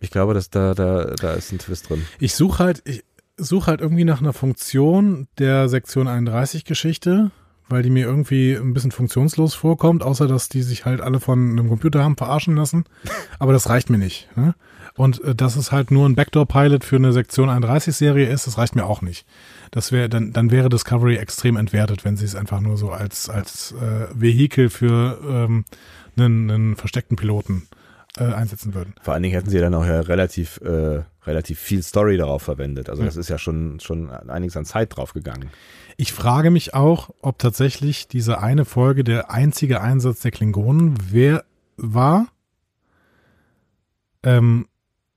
ich 0.00 0.10
glaube, 0.10 0.34
dass 0.34 0.50
da, 0.50 0.74
da, 0.74 1.14
da 1.14 1.32
ist 1.32 1.52
ein 1.52 1.58
Twist 1.58 1.88
drin. 1.88 2.04
Ich 2.18 2.34
suche 2.34 2.62
halt, 2.62 2.82
ich 2.84 3.04
suche 3.38 3.68
halt 3.68 3.80
irgendwie 3.80 4.04
nach 4.04 4.20
einer 4.20 4.32
Funktion 4.32 5.26
der 5.38 5.68
Sektion 5.68 6.08
31 6.08 6.64
Geschichte, 6.64 7.30
weil 7.68 7.82
die 7.82 7.90
mir 7.90 8.04
irgendwie 8.04 8.54
ein 8.54 8.74
bisschen 8.74 8.92
funktionslos 8.92 9.54
vorkommt, 9.54 10.02
außer 10.02 10.26
dass 10.26 10.48
die 10.48 10.62
sich 10.62 10.84
halt 10.84 11.00
alle 11.00 11.20
von 11.20 11.50
einem 11.52 11.68
Computer 11.68 12.02
haben 12.02 12.16
verarschen 12.16 12.56
lassen. 12.56 12.84
Aber 13.38 13.52
das 13.52 13.68
reicht 13.68 13.88
mir 13.88 13.98
nicht. 13.98 14.28
Ne? 14.36 14.54
Und 14.98 15.22
äh, 15.22 15.34
dass 15.34 15.56
es 15.56 15.70
halt 15.70 15.90
nur 15.92 16.06
ein 16.06 16.16
Backdoor-Pilot 16.16 16.84
für 16.84 16.96
eine 16.96 17.12
Sektion 17.12 17.48
31-Serie 17.48 18.28
ist, 18.28 18.46
das 18.48 18.58
reicht 18.58 18.74
mir 18.74 18.84
auch 18.84 19.00
nicht. 19.00 19.26
Das 19.70 19.92
wäre, 19.92 20.08
dann, 20.08 20.32
dann 20.32 20.50
wäre 20.50 20.68
Discovery 20.68 21.16
extrem 21.16 21.56
entwertet, 21.56 22.04
wenn 22.04 22.16
sie 22.16 22.24
es 22.24 22.34
einfach 22.34 22.60
nur 22.60 22.76
so 22.76 22.90
als, 22.90 23.30
als 23.30 23.72
äh, 23.72 24.08
Vehikel 24.12 24.70
für 24.70 25.18
ähm, 25.24 25.64
einen, 26.16 26.50
einen 26.50 26.76
versteckten 26.76 27.16
Piloten 27.16 27.68
äh, 28.18 28.24
einsetzen 28.24 28.74
würden. 28.74 28.94
Vor 29.00 29.14
allen 29.14 29.22
Dingen 29.22 29.34
hätten 29.34 29.50
sie 29.50 29.60
dann 29.60 29.72
auch 29.74 29.86
ja 29.86 30.00
relativ, 30.00 30.60
äh, 30.62 31.02
relativ 31.24 31.60
viel 31.60 31.84
Story 31.84 32.16
darauf 32.16 32.42
verwendet. 32.42 32.90
Also 32.90 33.04
das 33.04 33.16
ist 33.16 33.28
ja 33.28 33.38
schon, 33.38 33.78
schon 33.78 34.10
einiges 34.10 34.56
an 34.56 34.64
Zeit 34.64 34.96
drauf 34.96 35.12
gegangen. 35.12 35.50
Ich 35.96 36.12
frage 36.12 36.50
mich 36.50 36.74
auch, 36.74 37.10
ob 37.22 37.38
tatsächlich 37.38 38.08
diese 38.08 38.40
eine 38.40 38.64
Folge 38.64 39.04
der 39.04 39.30
einzige 39.30 39.80
Einsatz 39.80 40.20
der 40.20 40.32
Klingonen 40.32 40.96
wer 41.10 41.44
war 41.76 42.26
ähm, 44.24 44.66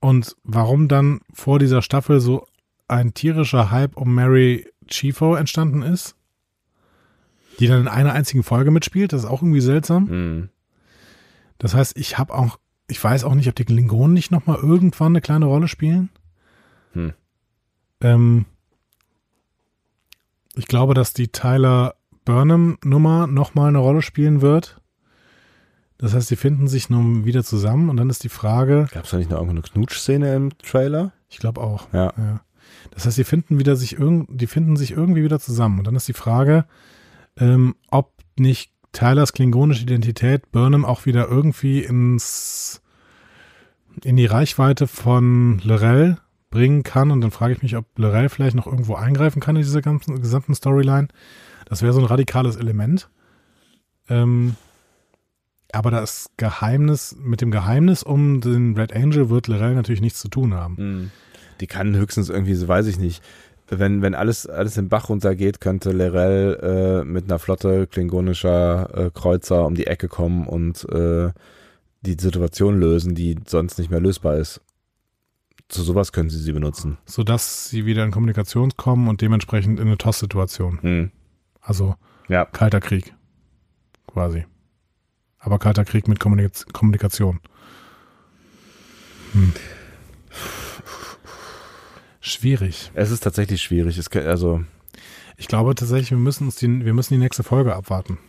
und 0.02 0.36
warum 0.44 0.88
dann 0.88 1.22
vor 1.32 1.60
dieser 1.60 1.82
Staffel 1.82 2.20
so 2.20 2.46
ein 2.88 3.14
tierischer 3.14 3.72
Hype 3.72 3.96
um 3.96 4.14
Mary 4.14 4.68
Chiefo 4.88 5.36
entstanden 5.36 5.84
ist, 5.84 6.16
die 7.60 7.68
dann 7.68 7.82
in 7.82 7.88
einer 7.88 8.12
einzigen 8.12 8.44
Folge 8.44 8.72
mitspielt. 8.72 9.14
Das 9.14 9.24
ist 9.24 9.30
auch 9.30 9.42
irgendwie 9.42 9.62
seltsam. 9.62 10.06
Mhm. 10.06 10.50
Das 11.60 11.76
heißt, 11.76 11.98
ich 11.98 12.18
habe 12.18 12.34
auch, 12.34 12.60
ich 12.88 13.02
weiß 13.02 13.24
auch 13.24 13.36
nicht, 13.36 13.48
ob 13.48 13.56
die 13.56 13.66
Klingonen 13.66 14.14
nicht 14.14 14.32
nochmal 14.32 14.58
irgendwann 14.58 15.12
eine 15.12 15.22
kleine 15.22 15.46
Rolle 15.46 15.68
spielen. 15.68 16.10
Hm. 16.94 17.14
Ähm, 18.02 18.46
ich 20.56 20.66
glaube, 20.66 20.96
dass 20.96 21.14
die 21.14 21.28
Tyler 21.28 21.94
Burnham-Nummer 22.26 23.28
nochmal 23.28 23.70
eine 23.70 23.78
Rolle 23.78 24.02
spielen 24.02 24.42
wird. 24.42 24.81
Das 26.02 26.16
heißt, 26.16 26.28
sie 26.28 26.36
finden 26.36 26.68
sich 26.68 26.90
nun 26.90 27.26
wieder 27.26 27.44
zusammen 27.44 27.90
und 27.90 27.98
dann 27.98 28.10
ist 28.10 28.24
die 28.24 28.30
Frage, 28.30 28.88
Gab 28.92 29.06
es 29.06 29.12
da 29.12 29.18
nicht 29.18 29.30
noch 29.30 29.38
irgendeine 29.38 29.62
Knutschszene 29.62 30.34
im 30.36 30.58
Trailer? 30.58 31.14
ich 31.30 31.38
glaube 31.38 31.62
auch. 31.62 31.88
Ja. 31.94 32.14
Ja. 32.18 32.42
Das 32.92 33.06
heißt, 33.06 33.18
die 33.18 33.24
finden 33.24 33.60
wieder 33.60 33.76
sich 33.76 33.98
irgend, 33.98 34.28
die 34.30 34.48
finden 34.48 34.76
sich 34.76 34.92
irgendwie 34.92 35.24
wieder 35.24 35.40
zusammen. 35.40 35.80
Und 35.80 35.88
dann 35.88 35.96
ist 35.96 36.08
die 36.08 36.14
Frage, 36.14 36.66
ähm, 37.38 37.76
ob 37.90 38.14
nicht 38.38 38.72
Tylers 38.92 39.32
klingonische 39.34 39.84
Identität 39.84 40.52
Burnham 40.52 40.84
auch 40.84 41.06
wieder 41.06 41.28
irgendwie 41.28 41.80
ins 41.80 42.82
in 44.04 44.16
die 44.16 44.26
Reichweite 44.26 44.88
von 44.88 45.60
Lorel 45.64 46.18
bringen 46.50 46.84
kann. 46.84 47.12
Und 47.12 47.22
dann 47.22 47.32
frage 47.32 47.54
ich 47.54 47.62
mich, 47.62 47.78
ob 47.78 47.86
Lorel 47.98 48.30
vielleicht 48.30 48.56
noch 48.56 48.68
irgendwo 48.68 48.96
eingreifen 48.96 49.40
kann 49.40 49.56
in 49.56 49.62
dieser 49.62 49.82
ganzen 49.82 50.20
gesamten 50.22 50.56
Storyline. 50.56 51.08
Das 51.66 51.82
wäre 51.82 51.94
so 51.94 52.00
ein 52.00 52.06
radikales 52.06 52.56
Element. 52.56 53.10
Ähm, 54.10 54.56
aber 55.74 55.92
das 55.92 56.30
Geheimnis, 56.38 57.16
mit 57.20 57.42
dem 57.42 57.52
Geheimnis 57.52 58.04
um 58.04 58.42
den 58.42 58.76
Red 58.78 58.94
Angel 58.96 59.30
wird 59.30 59.48
Lorel 59.48 59.76
natürlich 59.76 60.02
nichts 60.02 60.20
zu 60.20 60.28
tun 60.30 60.54
haben. 60.54 60.76
Mhm. 60.78 61.12
Die 61.60 61.68
kann 61.68 61.96
höchstens 61.96 62.30
irgendwie, 62.30 62.56
so 62.56 62.68
weiß 62.68 62.88
ich 62.88 62.98
nicht, 63.00 63.24
wenn, 63.68 64.02
wenn 64.02 64.16
alles, 64.16 64.48
alles 64.48 64.76
im 64.78 64.90
Bach 64.90 65.08
runtergeht, 65.10 65.62
könnte 65.62 65.92
Lerell 65.92 67.02
äh, 67.02 67.06
mit 67.06 67.26
einer 67.26 67.40
Flotte 67.40 67.88
klingonischer 67.88 68.90
äh, 69.08 69.12
Kreuzer 69.14 69.66
um 69.66 69.76
die 69.76 69.88
Ecke 69.88 70.08
kommen 70.10 70.46
und 70.46 70.84
äh, 70.90 71.32
die 72.02 72.18
Situation 72.20 72.80
lösen, 72.80 73.16
die 73.16 73.38
sonst 73.48 73.78
nicht 73.78 73.90
mehr 73.92 74.02
lösbar 74.02 74.36
ist. 74.38 74.60
Zu 75.70 75.84
sowas 75.84 76.12
können 76.12 76.30
sie 76.30 76.40
sie 76.40 76.52
benutzen. 76.52 76.98
sodass 77.06 77.70
sie 77.70 77.86
wieder 77.86 78.04
in 78.04 78.12
Kommunikation 78.12 78.72
kommen 78.76 79.08
und 79.08 79.22
dementsprechend 79.22 79.80
in 79.80 79.88
eine 79.88 79.98
TOS-Situation. 79.98 80.80
Hm. 80.82 81.12
Also 81.62 81.96
Ja. 82.28 82.44
kalter 82.44 82.82
Krieg. 82.82 83.14
Quasi. 84.08 84.46
Aber 85.42 85.58
kalter 85.60 85.86
Krieg 85.86 86.08
mit 86.08 86.20
Kommunik 86.20 86.52
Kommunikation. 86.72 87.40
Hm. 89.34 89.54
Schwierig. 92.20 92.92
Es 92.94 93.10
ist 93.12 93.22
tatsächlich 93.22 93.62
schwierig. 93.62 93.98
Es, 93.98 94.10
kann- 94.10 94.28
also, 94.28 94.64
Ich 95.38 95.48
glaube 95.48 95.74
tatsächlich, 95.76 96.12
wir 96.12 96.18
müssen 96.18 96.46
uns 96.46 96.56
die, 96.58 96.86
wir 96.86 96.94
müssen 96.94 97.14
die 97.16 97.20
nächste 97.20 97.42
Folge 97.44 97.76
abwarten. 97.76 98.20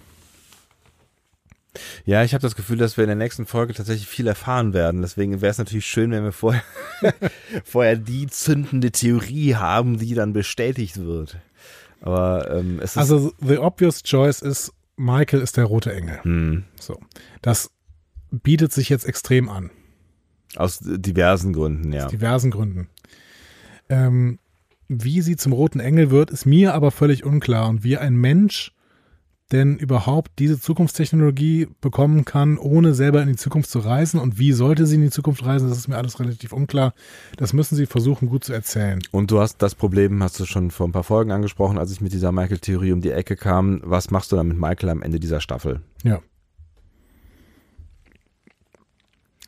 ja, 2.07 2.23
ich 2.25 2.33
habe 2.33 2.41
das 2.43 2.55
Gefühl, 2.57 2.79
dass 2.79 2.97
wir 2.97 3.05
in 3.05 3.09
der 3.09 3.17
nächsten 3.17 3.45
Folge 3.47 3.75
tatsächlich 3.75 4.07
viel 4.09 4.27
erfahren 4.27 4.73
werden. 4.73 5.03
Deswegen 5.03 5.41
wäre 5.43 5.51
es 5.51 5.59
natürlich 5.59 5.87
schön, 5.87 6.11
wenn 6.13 6.25
wir 6.25 6.33
vorher, 6.33 6.63
vorher 7.65 7.97
die 7.97 8.27
zündende 8.29 8.91
Theorie 8.91 9.57
haben, 9.57 9.99
die 9.99 10.15
dann 10.15 10.33
bestätigt 10.33 10.99
wird. 11.05 11.37
Aber 12.01 12.51
ähm, 12.51 12.79
es 12.81 12.93
ist. 12.93 12.99
Also 12.99 13.33
the 13.41 13.59
obvious 13.59 14.03
choice 14.03 14.41
ist, 14.41 14.73
Michael 14.97 15.41
ist 15.43 15.57
der 15.57 15.65
rote 15.65 15.93
Engel. 15.93 16.21
hm, 16.23 16.65
So. 16.79 17.01
Das 17.41 17.71
bietet 18.31 18.73
sich 18.73 18.89
jetzt 18.89 19.05
extrem 19.05 19.49
an. 19.49 19.71
aus 20.57 20.79
diversen 20.83 21.53
Gründen, 21.53 21.93
ja. 21.93 22.07
Aus 22.07 22.11
diversen 22.11 22.51
Gründen. 22.51 22.89
Ähm, 23.89 24.39
wie 24.89 25.23
sie 25.23 25.37
zum 25.37 25.53
roten 25.53 25.81
Engel 25.81 26.11
wird, 26.11 26.31
ist 26.31 26.45
mir 26.47 26.75
aber 26.75 26.91
völlig 26.91 27.25
unklar. 27.25 27.69
Und 27.69 27.83
wie 27.85 27.97
ein 27.97 28.15
Mensch 28.15 28.73
denn 29.53 29.77
überhaupt 29.77 30.33
diese 30.39 30.59
Zukunftstechnologie 30.59 31.69
bekommen 31.81 32.25
kann, 32.25 32.59
ohne 32.59 32.95
selber 32.95 33.23
in 33.23 33.29
die 33.29 33.37
Zukunft 33.37 33.71
zu 33.71 33.81
reisen. 33.81 34.19
Und 34.19 34.39
wie 34.39 34.53
sollte 34.53 34.87
sie 34.87 34.95
in 34.97 35.03
die 35.03 35.11
Zukunft 35.11 35.45
reisen, 35.45 35.69
das 35.69 35.79
ist 35.79 35.89
mir 35.89 35.97
alles 35.97 36.19
relativ 36.19 36.53
unklar. 36.53 36.95
Das 37.37 37.53
müssen 37.53 37.77
sie 37.77 37.87
versuchen, 37.87 38.29
gut 38.29 38.45
zu 38.45 38.53
erzählen. 38.53 39.01
Und 39.11 39.31
du 39.31 39.41
hast 39.41 39.59
das 39.59 39.75
Problem, 39.75 40.23
hast 40.23 40.41
du 40.41 40.47
schon 40.47 40.71
vor 40.71 40.89
ein 40.89 40.93
paar 40.93 41.05
Folgen 41.05 41.31
angesprochen, 41.31 41.79
als 41.79 41.93
ich 41.93 42.01
mit 42.01 42.13
dieser 42.13 42.33
Michael-Theorie 42.33 42.93
um 42.93 43.03
die 43.03 43.11
Ecke 43.11 43.37
kam. 43.37 43.81
Was 43.85 44.11
machst 44.11 44.33
du 44.33 44.37
dann 44.37 44.49
mit 44.49 44.59
Michael 44.59 44.89
am 44.89 45.03
Ende 45.03 45.21
dieser 45.21 45.41
Staffel? 45.41 45.83
Ja. 46.03 46.21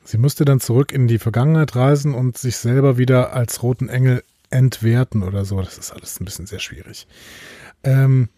Sie 0.05 0.19
müsste 0.19 0.45
dann 0.45 0.61
zurück 0.61 0.93
in 0.93 1.09
die 1.09 1.19
Vergangenheit 1.19 1.75
reisen 1.77 2.13
und 2.13 2.37
sich 2.37 2.59
selber 2.59 2.99
wieder 2.99 3.33
als 3.33 3.63
roten 3.63 3.89
Engel 3.89 4.23
entwerten 4.51 5.23
oder 5.23 5.47
so. 5.47 5.61
Das 5.63 5.79
ist 5.79 5.93
alles 5.93 6.21
ein 6.21 6.27
bisschen 6.27 6.47
sehr 6.47 6.59
schwierig. 6.59 7.07
Ähm, 7.83 8.29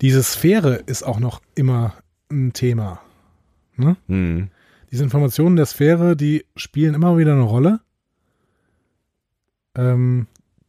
diese 0.00 0.22
Sphäre 0.22 0.74
ist 0.86 1.02
auch 1.02 1.18
noch 1.18 1.40
immer 1.54 1.94
ein 2.30 2.52
Thema. 2.52 3.00
Ne? 3.76 3.96
Hm. 4.08 4.48
Diese 4.90 5.04
Informationen 5.04 5.56
der 5.56 5.66
Sphäre, 5.66 6.16
die 6.16 6.44
spielen 6.54 6.94
immer 6.94 7.18
wieder 7.18 7.32
eine 7.32 7.42
Rolle. 7.42 7.80
Ähm, 9.74 10.26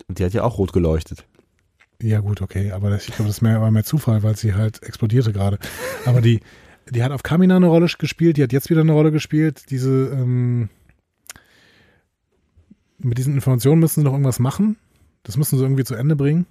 Und 0.08 0.20
die 0.20 0.26
hat 0.26 0.34
ja 0.34 0.44
auch 0.44 0.58
rot 0.58 0.74
geleuchtet. 0.74 1.26
Ja, 2.02 2.20
gut, 2.20 2.42
okay, 2.42 2.72
aber 2.72 2.90
das, 2.90 3.08
ich 3.08 3.16
glaube, 3.16 3.28
das 3.28 3.38
ist 3.38 3.42
mehr, 3.42 3.60
war 3.60 3.72
mehr 3.72 3.84
Zufall, 3.84 4.22
weil 4.22 4.36
sie 4.36 4.54
halt 4.54 4.84
explodierte 4.84 5.34
gerade. 5.34 5.58
Aber 6.06 6.22
die, 6.22 6.42
die 6.90 7.04
hat 7.04 7.12
auf 7.12 7.24
Kamina 7.24 7.56
eine 7.56 7.68
Rolle 7.68 7.88
gespielt, 7.98 8.38
die 8.38 8.44
hat 8.44 8.54
jetzt 8.54 8.70
wieder 8.70 8.82
eine 8.82 8.92
Rolle 8.92 9.12
gespielt. 9.12 9.72
Diese, 9.72 10.10
ähm, 10.14 10.70
mit 13.00 13.18
diesen 13.18 13.34
Informationen 13.34 13.80
müssen 13.80 14.02
sie 14.02 14.06
noch 14.06 14.14
irgendwas 14.14 14.40
machen. 14.40 14.78
Das 15.24 15.38
müssen 15.38 15.58
sie 15.58 15.64
irgendwie 15.64 15.84
zu 15.84 15.96
Ende 15.96 16.16
bringen. 16.16 16.46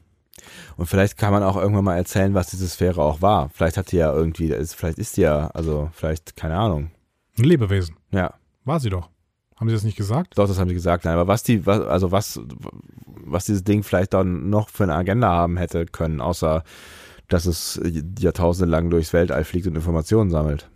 Und 0.76 0.86
vielleicht 0.86 1.16
kann 1.16 1.32
man 1.32 1.42
auch 1.42 1.56
irgendwann 1.56 1.84
mal 1.84 1.96
erzählen, 1.96 2.34
was 2.34 2.48
diese 2.48 2.68
Sphäre 2.68 3.02
auch 3.02 3.22
war. 3.22 3.48
Vielleicht 3.50 3.76
hat 3.76 3.92
die 3.92 3.96
ja 3.96 4.12
irgendwie, 4.12 4.48
ist- 4.50 4.74
vielleicht 4.74 4.98
ist 4.98 5.16
die 5.16 5.22
ja, 5.22 5.48
also 5.54 5.90
vielleicht, 5.92 6.36
keine 6.36 6.56
Ahnung. 6.56 6.90
Ein 7.38 7.44
Lebewesen. 7.44 7.96
Ja, 8.10 8.34
War 8.64 8.80
sie 8.80 8.90
doch. 8.90 9.08
Haben 9.56 9.68
sie 9.68 9.74
das 9.74 9.84
nicht 9.84 9.96
gesagt? 9.96 10.36
doch, 10.36 10.46
das 10.46 10.58
haben 10.58 10.68
sie 10.68 10.74
gesagt. 10.74 11.04
Nein, 11.04 11.14
aber 11.14 11.26
was 11.28 11.42
die, 11.42 11.64
was, 11.64 11.80
also 11.80 12.12
was, 12.12 12.40
was 13.24 13.46
dieses 13.46 13.64
Ding 13.64 13.82
vielleicht 13.82 14.12
dann 14.12 14.50
noch 14.50 14.68
für 14.68 14.82
eine 14.82 14.94
Agenda 14.94 15.28
haben 15.28 15.56
hätte 15.56 15.86
können, 15.86 16.20
außer 16.20 16.62
dass 17.28 17.46
es 17.46 17.80
Jahrtausende 18.18 18.70
lang 18.70 18.90
durchs 18.90 19.12
Weltall 19.12 19.44
fliegt 19.44 19.66
und 19.66 19.74
Informationen 19.74 20.30
sammelt. 20.30 20.68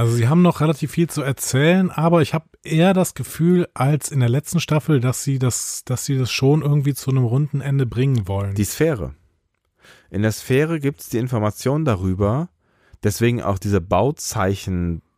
Also 0.00 0.14
sie 0.14 0.28
haben 0.28 0.40
noch 0.40 0.62
relativ 0.62 0.92
viel 0.92 1.10
zu 1.10 1.20
erzählen, 1.20 1.90
aber 1.90 2.22
ich 2.22 2.32
habe 2.32 2.46
eher 2.64 2.94
das 2.94 3.12
Gefühl 3.12 3.68
als 3.74 4.10
in 4.10 4.20
der 4.20 4.30
letzten 4.30 4.58
Staffel, 4.58 4.98
dass 4.98 5.24
sie 5.24 5.38
das, 5.38 5.82
dass 5.84 6.06
sie 6.06 6.16
das 6.16 6.32
schon 6.32 6.62
irgendwie 6.62 6.94
zu 6.94 7.10
einem 7.10 7.24
runden 7.24 7.60
Ende 7.60 7.84
bringen 7.84 8.26
wollen. 8.26 8.54
Die 8.54 8.64
Sphäre. 8.64 9.14
In 10.08 10.22
der 10.22 10.32
Sphäre 10.32 10.80
gibt 10.80 11.02
es 11.02 11.10
die 11.10 11.18
Information 11.18 11.84
darüber, 11.84 12.48
deswegen 13.02 13.42
auch 13.42 13.58
diese 13.58 13.82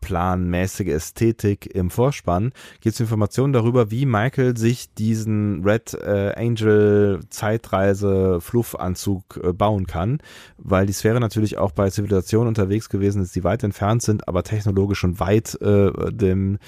Bauzeichenplanmäßige 0.02 0.88
Ästhetik 0.88 1.74
im 1.74 1.90
Vorspann, 1.90 2.52
gibt 2.80 2.94
es 2.94 3.00
Informationen 3.00 3.52
darüber, 3.52 3.90
wie 3.90 4.04
Michael 4.04 4.56
sich 4.56 4.92
diesen 4.94 5.64
Red 5.64 5.94
äh, 5.94 6.32
Angel 6.36 7.20
Zeitreise 7.30 8.40
Fluffanzug 8.40 9.40
äh, 9.42 9.52
bauen 9.52 9.86
kann, 9.86 10.18
weil 10.58 10.86
die 10.86 10.92
Sphäre 10.92 11.20
natürlich 11.20 11.58
auch 11.58 11.72
bei 11.72 11.88
Zivilisationen 11.90 12.48
unterwegs 12.48 12.88
gewesen 12.88 13.22
ist, 13.22 13.34
die 13.34 13.44
weit 13.44 13.62
entfernt 13.62 14.02
sind, 14.02 14.28
aber 14.28 14.42
technologisch 14.42 14.98
schon 14.98 15.20
weit 15.20 15.54
äh, 15.60 15.90
dem 16.10 16.58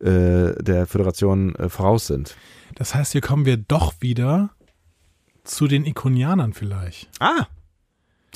äh, 0.00 0.52
der 0.62 0.86
Föderation 0.86 1.54
voraus 1.68 2.06
sind. 2.06 2.36
Das 2.74 2.94
heißt, 2.94 3.12
hier 3.12 3.20
kommen 3.20 3.46
wir 3.46 3.56
doch 3.56 3.94
wieder 4.00 4.50
zu 5.44 5.66
den 5.66 5.84
Ikonianern 5.84 6.52
vielleicht. 6.52 7.08
Ah! 7.20 7.46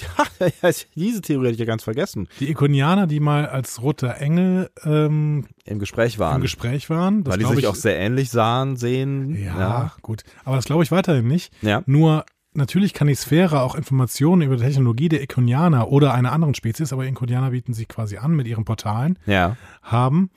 Ja, 0.00 0.70
diese 0.94 1.20
Theorie 1.22 1.46
hätte 1.46 1.54
ich 1.54 1.60
ja 1.60 1.64
ganz 1.66 1.82
vergessen. 1.84 2.28
Die 2.40 2.50
Ikonianer, 2.50 3.06
die 3.06 3.20
mal 3.20 3.46
als 3.46 3.82
roter 3.82 4.16
Engel 4.18 4.70
ähm, 4.84 5.46
Im 5.64 5.78
Gespräch 5.78 6.18
waren. 6.18 6.36
im 6.36 6.42
Gespräch 6.42 6.88
waren. 6.90 7.24
Das 7.24 7.32
weil 7.32 7.38
die 7.40 7.46
sich 7.46 7.58
ich, 7.60 7.66
auch 7.66 7.74
sehr 7.74 7.98
ähnlich 7.98 8.30
sahen, 8.30 8.76
sehen. 8.76 9.34
ja, 9.42 9.92
gut. 10.02 10.22
Aber 10.44 10.56
das 10.56 10.64
glaube 10.64 10.82
ich 10.82 10.90
weiterhin 10.90 11.26
nicht. 11.26 11.52
Ja. 11.62 11.82
Nur 11.86 12.24
natürlich 12.54 12.92
kann 12.94 13.06
die 13.08 13.14
Sphäre 13.14 13.60
auch 13.62 13.74
Informationen 13.74 14.42
über 14.42 14.56
die 14.56 14.62
Technologie 14.64 15.08
der 15.08 15.22
Ikonianer 15.22 15.88
oder 15.90 16.14
einer 16.14 16.32
anderen 16.32 16.54
Spezies, 16.54 16.92
aber 16.92 17.06
Ikonianer 17.06 17.50
bieten 17.50 17.72
sich 17.74 17.88
quasi 17.88 18.16
an 18.16 18.32
mit 18.34 18.46
ihren 18.46 18.64
Portalen, 18.64 19.18
Ja. 19.26 19.56
haben, 19.82 20.30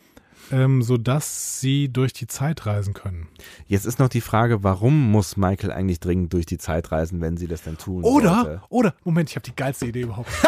ähm, 0.51 0.81
sodass 0.81 1.59
sie 1.59 1.89
durch 1.89 2.13
die 2.13 2.27
Zeit 2.27 2.65
reisen 2.65 2.93
können. 2.93 3.27
Jetzt 3.67 3.85
ist 3.85 3.99
noch 3.99 4.09
die 4.09 4.21
Frage, 4.21 4.63
warum 4.63 5.11
muss 5.11 5.37
Michael 5.37 5.71
eigentlich 5.71 5.99
dringend 5.99 6.33
durch 6.33 6.45
die 6.45 6.57
Zeit 6.57 6.91
reisen, 6.91 7.21
wenn 7.21 7.37
sie 7.37 7.47
das 7.47 7.63
denn 7.63 7.77
tun 7.77 8.03
Oder, 8.03 8.43
sollte? 8.43 8.61
oder, 8.69 8.95
Moment, 9.03 9.29
ich 9.29 9.35
habe 9.35 9.45
die 9.45 9.55
geilste 9.55 9.87
Idee 9.87 10.01
überhaupt. 10.01 10.29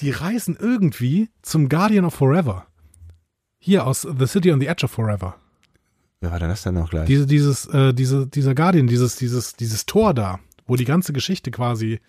Die 0.00 0.10
reisen 0.10 0.56
irgendwie 0.60 1.28
zum 1.42 1.68
Guardian 1.68 2.04
of 2.04 2.14
Forever. 2.14 2.66
Hier 3.58 3.84
aus 3.84 4.02
The 4.02 4.26
City 4.26 4.52
on 4.52 4.60
the 4.60 4.68
Edge 4.68 4.84
of 4.84 4.92
Forever. 4.92 5.36
Wer 6.20 6.30
war 6.30 6.38
denn 6.38 6.48
das 6.48 6.62
denn 6.62 6.74
noch 6.74 6.90
gleich? 6.90 7.06
Diese, 7.06 7.26
dieses, 7.26 7.66
äh, 7.66 7.92
diese, 7.92 8.26
dieser 8.26 8.54
Guardian, 8.54 8.86
dieses, 8.86 9.16
dieses, 9.16 9.54
dieses 9.54 9.86
Tor 9.86 10.14
da, 10.14 10.38
wo 10.66 10.76
die 10.76 10.84
ganze 10.84 11.12
Geschichte 11.12 11.50
quasi. 11.50 12.00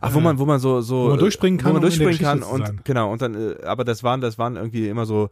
Ach, 0.00 0.14
wo 0.14 0.20
man, 0.20 0.38
wo 0.38 0.46
man 0.46 0.58
so, 0.60 0.80
so, 0.80 1.04
Wo 1.04 1.08
man 1.10 1.18
durchspringen 1.18 1.58
kann, 1.58 1.70
wo 1.70 1.72
man 1.74 1.82
durchspringen 1.82 2.18
kann 2.18 2.42
und 2.42 2.84
genau 2.84 3.12
und 3.12 3.22
dann, 3.22 3.34
äh, 3.34 3.64
aber 3.64 3.84
das 3.84 4.02
waren, 4.02 4.20
das 4.20 4.38
waren 4.38 4.56
irgendwie 4.56 4.88
immer 4.88 5.06
so, 5.06 5.30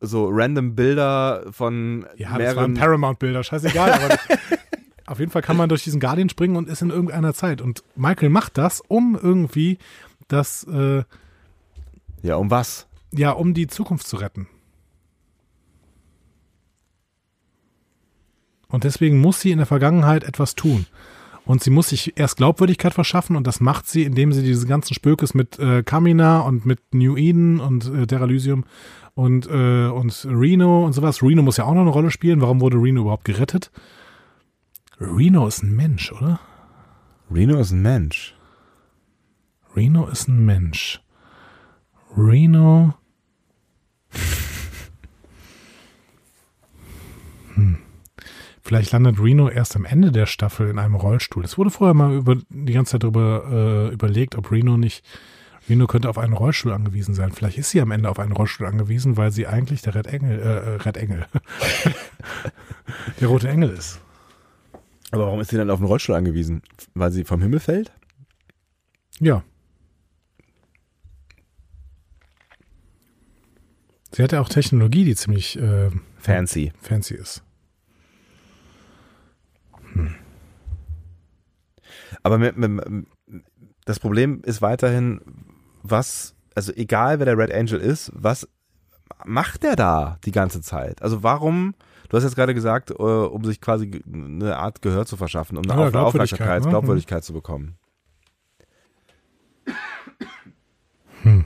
so 0.00 0.28
random 0.30 0.74
Bilder 0.74 1.44
von 1.50 2.06
Ja, 2.16 2.28
das 2.28 2.30
waren 2.30 2.38
mehreren. 2.38 2.74
Paramount-Bilder, 2.74 3.42
scheißegal. 3.42 3.92
aber 3.92 4.18
auf 5.06 5.18
jeden 5.18 5.30
Fall 5.30 5.42
kann 5.42 5.56
man 5.56 5.68
durch 5.68 5.84
diesen 5.84 6.00
Guardian 6.00 6.28
springen 6.28 6.56
und 6.56 6.68
ist 6.68 6.82
in 6.82 6.90
irgendeiner 6.90 7.34
Zeit. 7.34 7.60
Und 7.62 7.82
Michael 7.96 8.28
macht 8.30 8.58
das, 8.58 8.82
um 8.86 9.18
irgendwie 9.20 9.78
das, 10.28 10.64
äh, 10.64 11.04
ja, 12.22 12.36
um 12.36 12.50
was? 12.50 12.86
ja, 13.12 13.30
um 13.30 13.54
die 13.54 13.66
Zukunft 13.66 14.06
zu 14.06 14.16
retten. 14.16 14.48
Und 18.68 18.84
deswegen 18.84 19.20
muss 19.20 19.40
sie 19.40 19.52
in 19.52 19.58
der 19.58 19.66
Vergangenheit 19.66 20.24
etwas 20.24 20.56
tun. 20.56 20.86
Und 21.46 21.62
sie 21.62 21.70
muss 21.70 21.90
sich 21.90 22.18
erst 22.18 22.38
Glaubwürdigkeit 22.38 22.94
verschaffen 22.94 23.36
und 23.36 23.46
das 23.46 23.60
macht 23.60 23.86
sie, 23.86 24.04
indem 24.04 24.32
sie 24.32 24.42
diese 24.42 24.66
ganzen 24.66 24.94
Spökes 24.94 25.34
mit 25.34 25.58
äh, 25.58 25.82
Kamina 25.82 26.40
und 26.40 26.64
mit 26.64 26.80
New 26.92 27.16
Eden 27.16 27.60
und 27.60 27.86
äh, 27.86 28.06
Deralysium 28.06 28.64
und, 29.14 29.46
äh, 29.46 29.86
und 29.88 30.26
Reno 30.28 30.86
und 30.86 30.94
sowas. 30.94 31.22
Reno 31.22 31.42
muss 31.42 31.58
ja 31.58 31.64
auch 31.64 31.74
noch 31.74 31.82
eine 31.82 31.90
Rolle 31.90 32.10
spielen. 32.10 32.40
Warum 32.40 32.60
wurde 32.60 32.78
Reno 32.78 33.02
überhaupt 33.02 33.24
gerettet? 33.24 33.70
Reno 34.98 35.46
ist 35.46 35.62
ein 35.62 35.76
Mensch, 35.76 36.12
oder? 36.12 36.40
Reno 37.30 37.58
ist 37.58 37.72
ein 37.72 37.82
Mensch. 37.82 38.34
Reno 39.76 40.06
ist 40.06 40.28
ein 40.28 40.44
Mensch. 40.44 41.02
Reno. 42.16 42.94
Hm. 47.54 47.83
Vielleicht 48.66 48.92
landet 48.92 49.20
Reno 49.20 49.50
erst 49.50 49.76
am 49.76 49.84
Ende 49.84 50.10
der 50.10 50.24
Staffel 50.24 50.70
in 50.70 50.78
einem 50.78 50.94
Rollstuhl. 50.94 51.44
Es 51.44 51.58
wurde 51.58 51.70
vorher 51.70 51.92
mal 51.92 52.14
über, 52.14 52.36
die 52.48 52.72
ganze 52.72 52.92
Zeit 52.92 53.02
darüber 53.02 53.90
äh, 53.90 53.92
überlegt, 53.92 54.36
ob 54.36 54.50
Reno 54.50 54.78
nicht. 54.78 55.04
Reno 55.68 55.86
könnte 55.86 56.08
auf 56.08 56.16
einen 56.16 56.32
Rollstuhl 56.32 56.72
angewiesen 56.72 57.14
sein. 57.14 57.30
Vielleicht 57.32 57.58
ist 57.58 57.70
sie 57.70 57.82
am 57.82 57.90
Ende 57.90 58.08
auf 58.08 58.18
einen 58.18 58.32
Rollstuhl 58.32 58.66
angewiesen, 58.66 59.18
weil 59.18 59.32
sie 59.32 59.46
eigentlich 59.46 59.82
der 59.82 59.94
Red 59.94 60.06
Engel, 60.06 60.38
äh, 60.40 60.42
äh, 60.44 60.76
Red 60.76 60.96
Engel, 60.96 61.26
der 63.20 63.28
rote 63.28 63.48
Engel 63.48 63.68
ist. 63.68 64.00
Aber 65.10 65.26
warum 65.26 65.40
ist 65.40 65.50
sie 65.50 65.58
dann 65.58 65.68
auf 65.68 65.80
den 65.80 65.86
Rollstuhl 65.86 66.14
angewiesen? 66.14 66.62
Weil 66.94 67.12
sie 67.12 67.24
vom 67.24 67.42
Himmel 67.42 67.60
fällt? 67.60 67.92
Ja. 69.20 69.44
Sie 74.10 74.22
hat 74.22 74.32
ja 74.32 74.40
auch 74.40 74.48
Technologie, 74.48 75.04
die 75.04 75.16
ziemlich 75.16 75.58
äh, 75.58 75.90
Fancy. 76.18 76.72
fancy 76.80 77.14
ist. 77.14 77.42
Aber 82.22 82.38
mit, 82.38 82.56
mit, 82.56 83.06
das 83.84 84.00
Problem 84.00 84.40
ist 84.44 84.62
weiterhin, 84.62 85.20
was, 85.82 86.34
also 86.54 86.72
egal 86.72 87.18
wer 87.18 87.26
der 87.26 87.38
Red 87.38 87.52
Angel 87.52 87.78
ist, 87.80 88.10
was 88.14 88.48
macht 89.24 89.62
der 89.62 89.76
da 89.76 90.18
die 90.24 90.32
ganze 90.32 90.60
Zeit? 90.60 91.02
Also 91.02 91.22
warum, 91.22 91.74
du 92.08 92.16
hast 92.16 92.24
jetzt 92.24 92.36
gerade 92.36 92.54
gesagt, 92.54 92.90
äh, 92.90 92.94
um 92.94 93.44
sich 93.44 93.60
quasi 93.60 94.02
eine 94.10 94.56
Art 94.56 94.82
Gehör 94.82 95.06
zu 95.06 95.16
verschaffen, 95.16 95.58
um 95.58 95.64
eine 95.64 95.82
Ja, 95.82 95.90
Glaubwürdigkeit, 95.90 96.40
Aufmerksamkeit, 96.40 96.64
ne? 96.64 96.68
Glaubwürdigkeit 96.70 97.24
zu 97.24 97.32
bekommen. 97.32 97.76
Hm. 101.22 101.44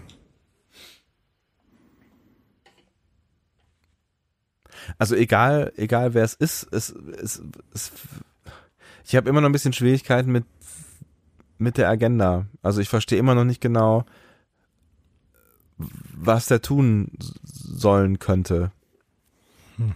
Also 4.97 5.15
egal, 5.15 5.73
egal 5.77 6.15
wer 6.15 6.25
es 6.25 6.35
ist, 6.35 6.67
es, 6.73 6.91
es, 6.91 7.43
es 7.75 7.93
ich 9.09 9.17
habe 9.17 9.29
immer 9.31 9.41
noch 9.41 9.49
ein 9.49 9.53
bisschen 9.53 9.73
Schwierigkeiten 9.73 10.31
mit 10.31 10.45
mit 11.57 11.79
der 11.79 11.89
Agenda. 11.89 12.47
Also 12.63 12.81
ich 12.81 12.89
verstehe 12.89 13.19
immer 13.19 13.35
noch 13.35 13.45
nicht 13.45 13.61
genau, 13.61 14.05
was 15.79 16.47
der 16.47 16.61
tun 16.61 17.11
sollen 17.43 18.19
könnte. 18.19 18.71
Hm. 19.77 19.95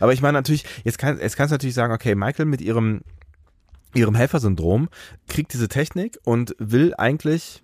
Aber 0.00 0.12
ich 0.14 0.22
meine 0.22 0.38
natürlich, 0.38 0.64
jetzt 0.84 0.98
kann 0.98 1.20
jetzt 1.20 1.36
kannst 1.36 1.52
du 1.52 1.54
natürlich 1.54 1.74
sagen, 1.74 1.92
okay, 1.92 2.14
Michael 2.14 2.46
mit 2.46 2.62
ihrem 2.62 3.02
ihrem 3.94 4.14
Helfersyndrom 4.14 4.88
kriegt 5.28 5.52
diese 5.52 5.68
Technik 5.68 6.18
und 6.24 6.56
will 6.58 6.94
eigentlich 6.96 7.62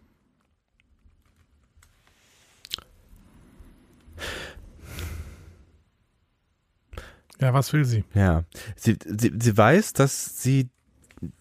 Ja, 7.40 7.52
was 7.52 7.72
will 7.72 7.84
sie? 7.84 8.04
Ja, 8.14 8.44
sie, 8.76 8.96
sie, 9.04 9.32
sie 9.38 9.56
weiß, 9.56 9.92
dass 9.92 10.42
sie 10.42 10.68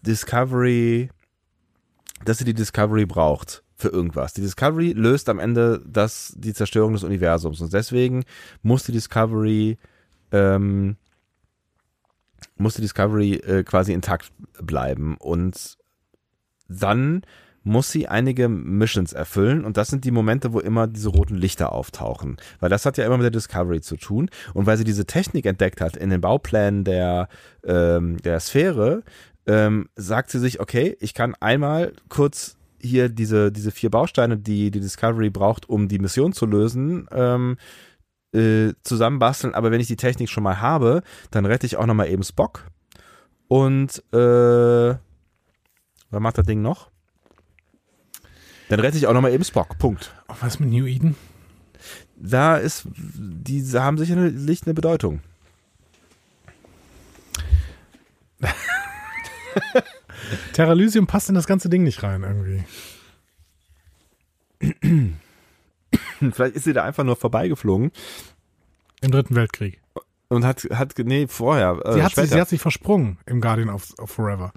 Discovery, 0.02 1.10
dass 2.24 2.38
sie 2.38 2.44
die 2.44 2.54
Discovery 2.54 3.06
braucht 3.06 3.62
für 3.76 3.88
irgendwas. 3.88 4.34
Die 4.34 4.40
Discovery 4.40 4.92
löst 4.92 5.28
am 5.28 5.38
Ende 5.38 5.82
das, 5.86 6.34
die 6.36 6.54
Zerstörung 6.54 6.94
des 6.94 7.04
Universums 7.04 7.60
und 7.60 7.72
deswegen 7.72 8.24
muss 8.62 8.84
die 8.84 8.92
Discovery, 8.92 9.78
ähm, 10.32 10.96
muss 12.56 12.74
die 12.74 12.82
Discovery 12.82 13.34
äh, 13.34 13.62
quasi 13.62 13.92
intakt 13.92 14.32
bleiben 14.60 15.16
und 15.18 15.76
dann 16.68 17.22
muss 17.64 17.90
sie 17.90 18.06
einige 18.06 18.48
Missions 18.48 19.12
erfüllen. 19.12 19.64
Und 19.64 19.76
das 19.76 19.88
sind 19.88 20.04
die 20.04 20.10
Momente, 20.10 20.52
wo 20.52 20.60
immer 20.60 20.86
diese 20.86 21.08
roten 21.08 21.34
Lichter 21.34 21.72
auftauchen, 21.72 22.36
weil 22.60 22.70
das 22.70 22.86
hat 22.86 22.96
ja 22.98 23.06
immer 23.06 23.16
mit 23.16 23.24
der 23.24 23.30
Discovery 23.30 23.80
zu 23.80 23.96
tun. 23.96 24.30
Und 24.52 24.66
weil 24.66 24.76
sie 24.76 24.84
diese 24.84 25.06
Technik 25.06 25.46
entdeckt 25.46 25.80
hat 25.80 25.96
in 25.96 26.10
den 26.10 26.20
Bauplänen 26.20 26.84
der 26.84 27.28
ähm, 27.64 28.18
der 28.18 28.38
Sphäre, 28.40 29.02
ähm, 29.46 29.88
sagt 29.96 30.30
sie 30.30 30.38
sich, 30.38 30.60
okay, 30.60 30.96
ich 31.00 31.14
kann 31.14 31.34
einmal 31.40 31.92
kurz 32.08 32.56
hier 32.80 33.08
diese 33.08 33.50
diese 33.50 33.70
vier 33.70 33.90
Bausteine, 33.90 34.36
die 34.36 34.70
die 34.70 34.80
Discovery 34.80 35.30
braucht, 35.30 35.68
um 35.68 35.88
die 35.88 35.98
Mission 35.98 36.32
zu 36.32 36.46
lösen, 36.46 37.08
ähm, 37.10 37.56
äh, 38.34 38.74
zusammenbasteln, 38.82 39.54
aber 39.54 39.70
wenn 39.70 39.80
ich 39.80 39.86
die 39.86 39.96
Technik 39.96 40.28
schon 40.28 40.42
mal 40.42 40.60
habe, 40.60 41.02
dann 41.30 41.46
rette 41.46 41.66
ich 41.66 41.76
auch 41.76 41.86
noch 41.86 41.94
mal 41.94 42.08
eben 42.08 42.24
Spock. 42.24 42.66
Und 43.48 44.02
äh, 44.12 44.94
was 46.10 46.20
macht 46.20 46.38
das 46.38 46.46
Ding 46.46 46.60
noch? 46.60 46.90
Dann 48.68 48.80
rette 48.80 48.96
ich 48.96 49.06
auch 49.06 49.12
nochmal 49.12 49.32
eben 49.32 49.44
Spock. 49.44 49.78
Punkt. 49.78 50.14
Oh, 50.28 50.34
was 50.40 50.58
mit 50.58 50.70
New 50.70 50.86
Eden? 50.86 51.16
Da 52.16 52.56
ist, 52.56 52.86
die 52.94 53.62
haben 53.74 53.98
sicherlich 53.98 54.62
eine 54.64 54.74
Bedeutung. 54.74 55.20
Terralysium 60.52 61.06
passt 61.06 61.28
in 61.28 61.34
das 61.34 61.46
ganze 61.46 61.68
Ding 61.68 61.82
nicht 61.82 62.02
rein 62.02 62.22
irgendwie. 62.22 62.64
Vielleicht 66.32 66.56
ist 66.56 66.64
sie 66.64 66.72
da 66.72 66.84
einfach 66.84 67.04
nur 67.04 67.16
vorbeigeflogen 67.16 67.92
Im 69.02 69.10
Dritten 69.10 69.34
Weltkrieg. 69.34 69.80
und 70.28 70.44
hat, 70.44 70.66
hat, 70.72 70.94
nee, 70.98 71.26
vorher. 71.28 71.80
Äh, 71.84 71.92
Sie 71.94 72.02
hat, 72.02 72.14
sich, 72.14 72.30
sie 72.30 72.40
hat 72.40 72.48
sich 72.48 72.60
versprungen 72.60 73.18
im 73.26 73.40
Guardian 73.40 73.68
of, 73.68 73.92
of 73.98 74.10
Forever. 74.10 74.52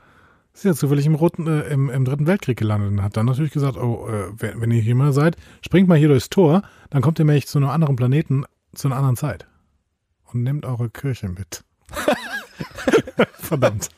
Sie 0.57 0.67
ist 0.67 0.75
ja 0.75 0.79
zufällig 0.79 1.05
im, 1.05 1.13
roten, 1.13 1.45
äh, 1.45 1.67
im, 1.67 1.91
im 1.91 2.03
Dritten 2.03 2.25
Weltkrieg 2.25 2.57
gelandet 2.57 2.89
und 2.89 3.03
hat 3.03 3.15
dann 3.15 3.27
natürlich 3.27 3.51
gesagt, 3.51 3.77
oh, 3.77 4.07
äh, 4.09 4.31
wenn, 4.39 4.59
wenn 4.59 4.71
ihr 4.71 4.81
hier 4.81 4.95
mal 4.95 5.13
seid, 5.13 5.37
springt 5.61 5.87
mal 5.87 5.99
hier 5.99 6.07
durchs 6.07 6.31
Tor, 6.31 6.63
dann 6.89 7.03
kommt 7.03 7.19
ihr 7.19 7.25
nämlich 7.25 7.45
zu 7.45 7.59
einem 7.59 7.69
anderen 7.69 7.95
Planeten, 7.95 8.43
zu 8.73 8.87
einer 8.87 8.95
anderen 8.95 9.17
Zeit. 9.17 9.45
Und 10.33 10.41
nehmt 10.41 10.65
eure 10.65 10.89
Kirche 10.89 11.29
mit. 11.29 11.63
Verdammt. 13.37 13.89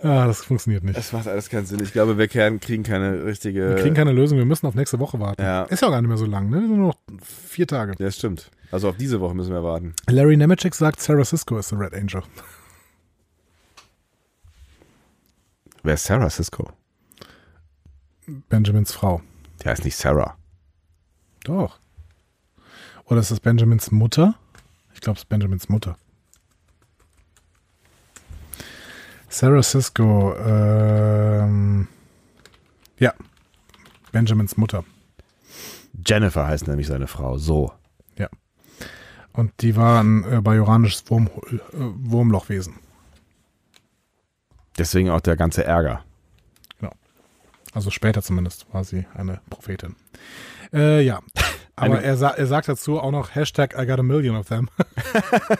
ja, 0.00 0.28
das 0.28 0.44
funktioniert 0.44 0.84
nicht. 0.84 0.96
das 0.96 1.12
macht 1.12 1.26
alles 1.26 1.48
keinen 1.50 1.66
Sinn. 1.66 1.80
Ich 1.82 1.92
glaube, 1.92 2.18
wir 2.18 2.28
kehren, 2.28 2.60
kriegen 2.60 2.84
keine 2.84 3.24
richtige. 3.24 3.70
Wir 3.70 3.82
kriegen 3.82 3.96
keine 3.96 4.12
Lösung, 4.12 4.38
wir 4.38 4.46
müssen 4.46 4.68
auf 4.68 4.76
nächste 4.76 5.00
Woche 5.00 5.18
warten. 5.18 5.42
Ja. 5.42 5.64
Ist 5.64 5.82
ja 5.82 5.88
auch 5.88 5.92
gar 5.92 6.02
nicht 6.02 6.08
mehr 6.08 6.18
so 6.18 6.26
lang, 6.26 6.50
ne? 6.50 6.60
Wir 6.60 6.68
sind 6.68 6.76
nur 6.76 6.86
noch 6.86 6.98
vier 7.24 7.66
Tage. 7.66 7.94
ja, 7.98 8.06
das 8.06 8.14
stimmt. 8.14 8.52
Also 8.70 8.90
auf 8.90 8.96
diese 8.96 9.20
Woche 9.20 9.34
müssen 9.34 9.52
wir 9.52 9.64
warten. 9.64 9.92
Larry 10.08 10.36
Nemeczek 10.36 10.76
sagt, 10.76 11.00
Sarah 11.00 11.24
Cisco 11.24 11.58
ist 11.58 11.70
the 11.70 11.74
Red 11.74 11.94
Angel. 11.94 12.22
Wer 15.86 15.94
ist 15.94 16.04
Sarah 16.04 16.28
Cisco? 16.28 16.68
Benjamins 18.48 18.92
Frau. 18.92 19.22
Der 19.62 19.70
heißt 19.70 19.84
nicht 19.84 19.96
Sarah. 19.96 20.36
Doch. 21.44 21.78
Oder 23.04 23.20
ist 23.20 23.30
das 23.30 23.38
Benjamins 23.38 23.92
Mutter? 23.92 24.34
Ich 24.94 25.00
glaube, 25.00 25.16
es 25.16 25.22
ist 25.22 25.28
Benjamins 25.28 25.68
Mutter. 25.68 25.96
Sarah 29.28 29.62
Cisco, 29.62 30.34
ähm, 30.36 31.86
ja, 32.98 33.14
Benjamins 34.10 34.56
Mutter. 34.56 34.84
Jennifer 36.04 36.48
heißt 36.48 36.66
nämlich 36.66 36.88
seine 36.88 37.06
Frau. 37.06 37.38
So. 37.38 37.72
Und 39.36 39.52
die 39.60 39.76
war 39.76 40.02
ein 40.02 40.24
äh, 40.24 40.40
bajoranisches 40.40 41.08
Wurm, 41.10 41.26
äh, 41.26 41.58
Wurmlochwesen. 41.74 42.74
Deswegen 44.78 45.10
auch 45.10 45.20
der 45.20 45.36
ganze 45.36 45.64
Ärger. 45.64 46.04
Also 47.76 47.90
später 47.90 48.22
zumindest 48.22 48.66
war 48.72 48.84
sie 48.84 49.04
eine 49.12 49.42
Prophetin. 49.50 49.96
Äh, 50.72 51.02
ja. 51.02 51.20
Aber 51.76 52.00
er, 52.00 52.16
sa 52.16 52.30
er 52.30 52.46
sagt 52.46 52.68
dazu 52.68 52.98
auch 52.98 53.10
noch 53.10 53.34
Hashtag 53.34 53.74
I 53.78 53.84
got 53.84 53.98
a 53.98 54.02
million 54.02 54.34
of 54.34 54.48
them. 54.48 54.70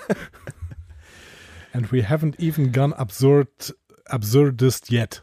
And 1.75 1.93
we 1.93 2.09
haven't 2.09 2.41
even 2.41 2.73
gone 2.73 2.99
absurd, 2.99 3.77
absurdist 4.07 4.91
yet. 4.91 5.23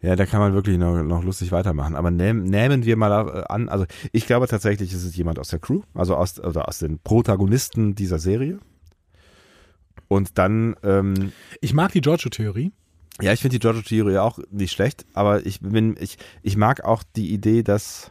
Ja, 0.00 0.16
da 0.16 0.24
kann 0.24 0.40
man 0.40 0.54
wirklich 0.54 0.78
noch, 0.78 1.02
noch 1.02 1.22
lustig 1.22 1.52
weitermachen. 1.52 1.94
Aber 1.94 2.10
nehm, 2.10 2.44
nehmen 2.44 2.86
wir 2.86 2.96
mal 2.96 3.28
äh, 3.28 3.44
an, 3.52 3.68
also 3.68 3.84
ich 4.12 4.26
glaube 4.26 4.48
tatsächlich, 4.48 4.94
ist 4.94 5.04
es 5.04 5.14
jemand 5.14 5.38
aus 5.38 5.48
der 5.48 5.58
Crew, 5.58 5.82
also 5.92 6.16
aus, 6.16 6.40
oder 6.40 6.68
aus 6.68 6.78
den 6.78 7.00
Protagonisten 7.00 7.94
dieser 7.94 8.18
Serie. 8.18 8.60
Und 10.08 10.38
dann, 10.38 10.74
ähm, 10.82 11.32
Ich 11.60 11.74
mag 11.74 11.92
die 11.92 12.00
Giorgio-Theorie. 12.00 12.72
Ja, 13.20 13.32
ich 13.32 13.40
finde 13.40 13.54
die 13.54 13.60
Giorgio-Theorie 13.60 14.18
auch 14.18 14.38
nicht 14.50 14.72
schlecht, 14.72 15.06
aber 15.14 15.46
ich 15.46 15.60
bin, 15.60 15.96
ich, 16.00 16.18
ich 16.42 16.56
mag 16.56 16.84
auch 16.84 17.02
die 17.14 17.32
Idee, 17.32 17.62
dass, 17.62 18.10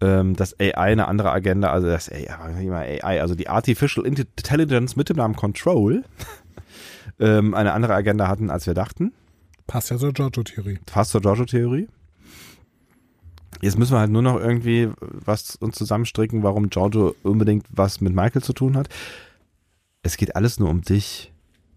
ähm, 0.00 0.34
dass 0.34 0.58
AI 0.58 0.74
eine 0.74 1.08
andere 1.08 1.30
Agenda, 1.30 1.70
also 1.70 1.88
das 1.88 2.10
AI, 2.10 3.02
AI, 3.02 3.20
also 3.20 3.34
die 3.34 3.48
Artificial 3.48 4.06
Intelligence 4.06 4.96
mit 4.96 5.10
dem 5.10 5.16
Namen 5.16 5.36
Control, 5.36 6.04
ähm, 7.20 7.54
eine 7.54 7.74
andere 7.74 7.94
Agenda 7.94 8.28
hatten, 8.28 8.50
als 8.50 8.66
wir 8.66 8.74
dachten. 8.74 9.12
Passt 9.66 9.90
ja 9.90 9.98
zur 9.98 10.12
Giorgio-Theorie. 10.12 10.78
fast 10.90 11.10
zur 11.10 11.20
Giorgio-Theorie. 11.20 11.88
Jetzt 13.60 13.78
müssen 13.78 13.92
wir 13.92 14.00
halt 14.00 14.10
nur 14.10 14.22
noch 14.22 14.40
irgendwie 14.40 14.90
was 14.98 15.54
uns 15.56 15.76
zusammenstricken, 15.76 16.42
warum 16.42 16.70
Giorgio 16.70 17.14
unbedingt 17.22 17.66
was 17.70 18.00
mit 18.00 18.14
Michael 18.14 18.42
zu 18.42 18.54
tun 18.54 18.76
hat. 18.76 18.88
Es 20.02 20.16
geht 20.16 20.34
alles 20.34 20.58
nur 20.58 20.68
um 20.68 20.82
dich. 20.82 21.31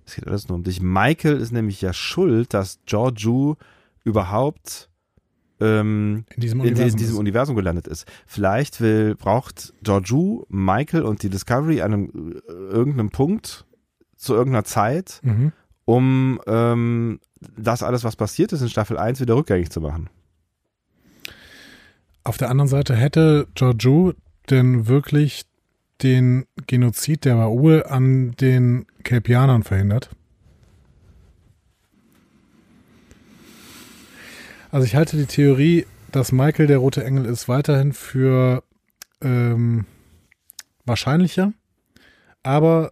Es 0.06 0.16
geht 0.16 0.27
alles 0.27 0.48
nur 0.48 0.58
um 0.58 0.64
dich. 0.64 0.82
Michael 0.82 1.38
ist 1.38 1.51
nämlich 1.51 1.82
ja 1.82 1.93
schuld, 1.93 2.53
dass 2.53 2.80
Giorgio 2.85 3.58
überhaupt 4.03 4.90
ähm, 5.59 6.25
In 6.35 6.42
diesem 6.42 6.59
in, 6.59 6.67
Universum. 6.67 6.90
in 6.92 6.98
diesem 6.98 7.14
ist. 7.14 7.19
Universum 7.19 7.56
gelandet 7.56 7.88
ist. 7.88 8.06
Vielleicht 8.27 8.82
will, 8.82 9.16
braucht 9.16 9.74
Giorgio, 9.82 10.45
Michael 10.50 11.03
und 11.03 11.24
die 11.24 11.30
Discovery 11.30 11.82
an 11.82 11.93
einem, 11.93 12.42
äh, 12.48 12.51
irgendeinem 12.51 13.09
Punkt 13.09 13.66
zu 14.17 14.34
irgendeiner 14.34 14.66
Zeit, 14.66 15.22
Mhm. 15.24 15.51
um 15.85 16.40
ähm, 16.45 17.19
das 17.58 17.84
alles, 17.84 18.03
was 18.03 18.16
passiert 18.16 18.51
ist 18.53 18.61
in 18.61 18.69
Staffel 18.69 18.98
1, 18.98 19.19
wieder 19.22 19.35
rückgängig 19.35 19.69
zu 19.72 19.82
machen. 19.82 20.09
Auf 22.24 22.38
der 22.38 22.50
anderen 22.50 22.67
Seite 22.67 22.95
hätte 22.95 23.48
Giorgio 23.56 24.14
denn 24.50 24.88
wirklich 24.88 25.43
den 26.03 26.45
Genozid 26.67 27.25
der 27.25 27.35
Maul 27.35 27.83
an 27.83 28.32
den 28.33 28.85
Kelpianern 29.03 29.64
verhindert? 29.64 30.09
Also 34.72 34.85
ich 34.85 34.95
halte 34.95 35.15
die 35.15 35.25
Theorie, 35.25 35.85
dass 36.11 36.32
Michael 36.32 36.67
der 36.67 36.80
rote 36.80 37.03
Engel 37.03 37.25
ist, 37.25 37.48
weiterhin 37.48 37.93
für 37.93 38.64
ähm, 39.22 39.85
wahrscheinlicher. 40.85 41.53
Aber 42.43 42.91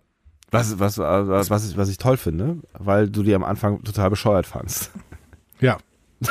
Was, 0.51 0.79
was, 0.79 0.97
was, 0.97 1.49
was, 1.49 1.69
ich, 1.69 1.77
was 1.77 1.89
ich 1.89 1.97
toll 1.97 2.17
finde, 2.17 2.57
weil 2.73 3.09
du 3.09 3.23
die 3.23 3.35
am 3.35 3.43
Anfang 3.43 3.83
total 3.83 4.09
bescheuert 4.09 4.45
fandst. 4.45 4.91
ja. 5.59 5.77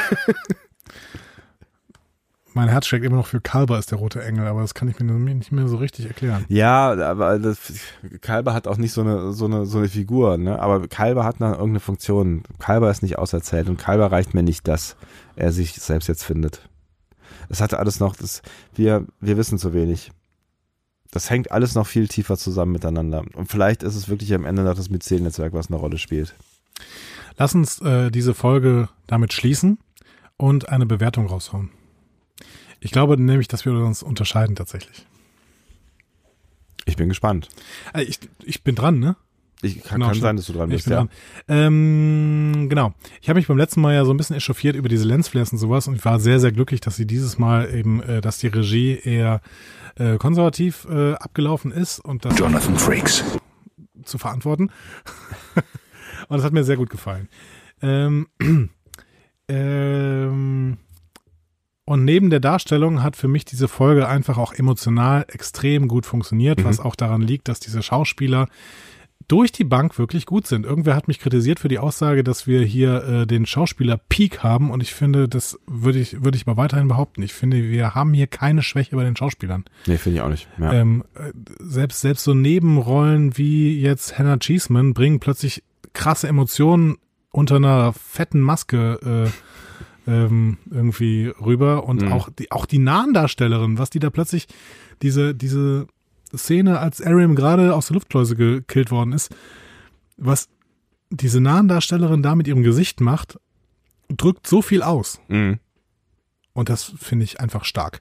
mein 2.55 2.69
Herz 2.69 2.87
schlägt 2.87 3.05
immer 3.05 3.17
noch 3.17 3.27
für 3.27 3.41
Kalber 3.41 3.79
ist 3.79 3.91
der 3.91 3.99
rote 3.99 4.23
Engel, 4.23 4.47
aber 4.47 4.61
das 4.61 4.75
kann 4.75 4.89
ich 4.89 4.99
mir 4.99 5.13
nicht 5.13 5.53
mehr 5.53 5.69
so 5.69 5.77
richtig 5.77 6.07
erklären. 6.07 6.45
Ja, 6.49 6.93
aber 6.93 7.39
das, 7.39 7.59
Kalber 8.21 8.55
hat 8.55 8.67
auch 8.67 8.77
nicht 8.77 8.93
so 8.93 9.01
eine, 9.01 9.33
so 9.33 9.47
eine, 9.47 9.67
so 9.67 9.79
eine 9.79 9.89
Figur, 9.89 10.39
ne? 10.39 10.59
Aber 10.61 10.87
Kalber 10.89 11.25
hat 11.25 11.41
noch 11.41 11.51
irgendeine 11.51 11.81
Funktion. 11.81 12.43
Kalber 12.59 12.91
ist 12.91 13.03
nicht 13.03 13.19
auserzählt 13.19 13.69
und 13.69 13.79
Kalber 13.79 14.13
reicht 14.13 14.35
mir 14.35 14.43
nicht, 14.43 14.69
dass 14.69 14.97
er 15.37 15.53
sich 15.53 15.75
selbst 15.75 16.09
jetzt 16.09 16.25
findet. 16.25 16.69
Es 17.49 17.61
hatte 17.61 17.79
alles 17.79 18.01
noch, 18.01 18.17
das, 18.17 18.43
wir, 18.75 19.07
wir 19.21 19.37
wissen 19.37 19.59
zu 19.59 19.75
wenig. 19.75 20.11
Das 21.11 21.29
hängt 21.29 21.51
alles 21.53 21.75
noch 21.75 21.87
viel 21.87 22.09
tiefer 22.09 22.39
zusammen 22.39 22.73
miteinander. 22.73 23.25
Und 23.35 23.51
vielleicht 23.51 23.83
ist 23.83 23.97
es 23.97 24.09
wirklich 24.09 24.33
am 24.35 24.47
Ende 24.47 24.63
noch 24.63 24.75
das 24.75 24.89
Myzel-Netzwerk, 24.89 25.53
was 25.53 25.69
eine 25.69 25.77
Rolle 25.77 25.99
spielt. 25.99 26.35
Lass 27.37 27.55
uns 27.55 27.81
äh, 27.83 28.11
diese 28.11 28.35
Folge 28.35 28.89
damit 29.07 29.33
schließen 29.33 29.79
und 30.37 30.69
eine 30.69 30.87
Bewertung 30.87 31.27
raushauen. 31.27 31.71
Ich 32.83 32.91
glaube 32.91 33.21
nämlich, 33.21 33.47
dass 33.47 33.65
wir 33.65 33.73
uns 33.73 34.03
unterscheiden 34.03 34.57
tatsächlich. 34.57 35.07
Ich 36.85 36.97
bin 36.97 37.09
gespannt. 37.09 37.49
Äh, 37.95 38.03
ich, 38.03 38.19
ich 38.45 38.65
bin 38.65 38.75
dran, 38.75 38.99
ne? 38.99 39.17
Ich, 39.63 39.85
kann, 39.85 40.01
Genau, 40.01 40.11
kann 40.11 40.21
sein, 40.21 40.37
dass 40.37 40.47
du 40.47 40.53
dran 40.53 40.69
Ich 40.71 40.77
bist, 40.77 40.87
bin 40.87 40.93
ja. 40.93 40.99
dran. 40.99 41.11
Ähm, 41.47 42.67
genau. 42.69 42.93
Ich 43.21 43.29
habe 43.29 43.39
mich 43.39 43.47
beim 43.47 43.57
letzten 43.57 43.81
Mal 43.81 43.95
ja 43.95 44.05
so 44.05 44.13
ein 44.13 44.17
bisschen 44.17 44.35
echauffiert 44.35 44.75
über 44.75 44.89
diese 44.89 45.07
Lensflares 45.07 45.53
und 45.53 45.59
sowas 45.59 45.87
und 45.87 45.95
ich 45.95 46.05
war 46.05 46.19
sehr, 46.19 46.41
sehr 46.41 46.51
glücklich, 46.51 46.81
dass 46.81 46.97
sie 46.97 47.07
dieses 47.07 47.39
Mal 47.39 47.73
eben, 47.73 48.03
äh, 48.03 48.21
dass 48.21 48.39
die 48.39 48.49
Regie 48.49 48.99
eher 48.99 49.41
äh, 49.95 50.17
konservativ 50.17 50.85
äh, 50.91 51.13
abgelaufen 51.13 51.71
ist 51.71 52.01
und 52.01 52.25
das 52.25 52.37
Jonathan 52.37 52.77
Frakes. 52.77 53.23
zu 54.05 54.19
verantworten. 54.19 54.71
und 56.29 56.37
das 56.37 56.43
hat 56.45 56.53
mir 56.53 56.65
sehr 56.65 56.77
gut 56.77 56.91
gefallen. 56.91 57.29
Ähm, 57.81 58.27
ähm, 59.49 60.79
und 61.93 62.05
neben 62.05 62.31
der 62.31 62.41
Darstellung 62.41 63.03
hat 63.03 63.17
für 63.17 63.29
mich 63.29 63.45
diese 63.45 63.69
Folge 63.69 64.09
einfach 64.09 64.39
auch 64.39 64.53
emotional 64.55 65.27
extrem 65.29 65.89
gut 65.89 66.07
funktioniert, 66.07 66.61
Mhm. 66.61 66.65
was 66.65 66.81
auch 66.81 66.97
daran 66.97 67.21
liegt, 67.21 67.49
dass 67.49 67.61
diese 67.61 67.83
Schauspieler 67.83 68.49
durch 69.29 69.53
die 69.53 69.65
Bank 69.65 69.99
wirklich 69.99 70.27
gut 70.27 70.47
sind. 70.47 70.67
Irgendwer 70.67 70.97
hat 70.97 71.07
mich 71.07 71.21
kritisiert 71.21 71.61
für 71.61 71.69
die 71.69 71.79
Aussage, 71.79 72.25
dass 72.25 72.47
wir 72.47 72.63
hier 72.63 73.05
äh, 73.05 73.27
den 73.27 73.47
Schauspieler 73.47 73.97
Peak 74.09 74.43
haben 74.43 74.71
und 74.71 74.83
ich 74.83 74.95
finde, 74.95 75.29
das 75.29 75.59
würde 75.67 76.01
ich, 76.01 76.25
würde 76.25 76.37
ich 76.37 76.45
mal 76.47 76.57
weiterhin 76.57 76.89
behaupten. 76.89 77.23
Ich 77.23 77.33
finde, 77.33 77.63
wir 77.63 77.95
haben 77.95 78.13
hier 78.15 78.27
keine 78.27 78.63
Schwäche 78.63 78.97
bei 78.97 79.05
den 79.05 79.15
Schauspielern. 79.17 79.65
Nee, 79.87 79.99
finde 79.99 80.19
ich 80.19 80.23
auch 80.25 80.29
nicht. 80.29 80.49
Ja. 80.59 80.73
Ähm, 80.73 81.05
äh, 81.15 81.31
selbst, 81.61 82.01
selbst 82.01 82.25
so 82.25 82.35
Nebenrollen 82.35 83.37
wie 83.39 83.81
jetzt 83.81 84.19
Hannah 84.19 84.39
Cheeseman 84.39 84.93
bringen 84.95 85.21
plötzlich 85.21 85.63
krasse 85.93 86.27
Emotionen 86.27 86.97
unter 87.31 87.57
einer 87.57 87.93
fetten 87.93 88.41
Maske 88.41 89.29
äh, 89.29 89.31
ähm, 90.07 90.59
irgendwie 90.71 91.29
rüber 91.41 91.85
und 91.85 92.03
Mhm. 92.03 92.13
auch 92.13 92.29
die 92.31 92.51
auch 92.51 92.67
die 92.67 92.79
nahen 92.79 93.13
Darstellerin, 93.15 93.79
was 93.79 93.91
die 93.91 93.99
da 94.01 94.11
plötzlich 94.11 94.47
diese 95.03 95.35
diese 95.35 95.87
Szene, 96.37 96.79
als 96.81 97.01
Ariam 97.03 97.35
gerade 97.35 97.75
aus 97.75 97.89
der 97.89 97.95
Luftschleuse 97.95 98.37
gekillt 98.37 98.91
worden 98.91 99.13
ist, 99.13 99.35
was 100.17 100.49
diese 101.11 101.41
nahen 101.41 101.69
Darstellerin 101.69 102.23
da 102.23 102.35
mit 102.35 102.49
ihrem 102.49 102.63
Gesicht 102.63 103.01
macht, 103.03 103.39
drückt 104.09 104.47
so 104.47 104.63
viel 104.63 104.83
aus. 104.83 105.21
Mhm. 105.29 105.59
Und 106.55 106.69
das 106.69 106.85
finde 106.99 107.25
ich 107.25 107.39
einfach 107.41 107.65
stark. 107.65 108.01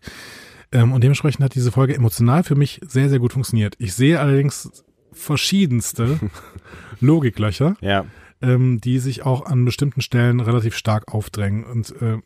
Ähm, 0.72 0.94
und 0.94 1.04
dementsprechend 1.04 1.44
hat 1.44 1.56
diese 1.56 1.72
Folge 1.72 1.94
emotional 1.96 2.44
für 2.44 2.56
mich 2.56 2.80
sehr, 2.88 3.10
sehr 3.10 3.20
gut 3.20 3.34
funktioniert. 3.34 3.76
Ich 3.80 3.94
sehe 3.94 4.20
allerdings 4.20 4.84
verschiedenste 5.12 6.20
Logiklöcher, 7.02 7.76
Ja. 7.82 8.06
Ähm, 8.42 8.82
die 8.82 9.00
sich 9.00 9.24
auch 9.24 9.46
an 9.46 9.66
bestimmten 9.66 10.02
Stellen 10.02 10.40
relativ 10.40 10.76
stark 10.76 11.14
aufdrängen. 11.14 11.64
Und 11.64 11.94
äh, 12.02 12.18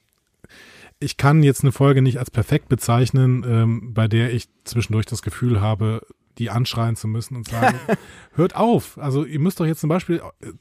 ich 0.99 1.17
kann 1.17 1.43
jetzt 1.43 1.63
eine 1.63 1.71
Folge 1.71 2.01
nicht 2.01 2.19
als 2.19 2.31
perfekt 2.31 2.69
bezeichnen, 2.69 3.43
ähm, 3.47 3.93
bei 3.93 4.07
der 4.07 4.33
ich 4.33 4.47
zwischendurch 4.63 5.05
das 5.05 5.21
Gefühl 5.21 5.61
habe, 5.61 6.05
die 6.37 6.49
anschreien 6.49 6.95
zu 6.95 7.07
müssen 7.07 7.35
und 7.35 7.47
sagen, 7.47 7.75
hört 8.35 8.55
auf. 8.55 8.97
Also 8.97 9.23
ihr 9.25 9.39
müsst 9.39 9.59
doch 9.59 9.65
jetzt 9.65 9.79
zum 9.81 9.89
Beispiel, 9.89 10.21
äh, 10.41 10.51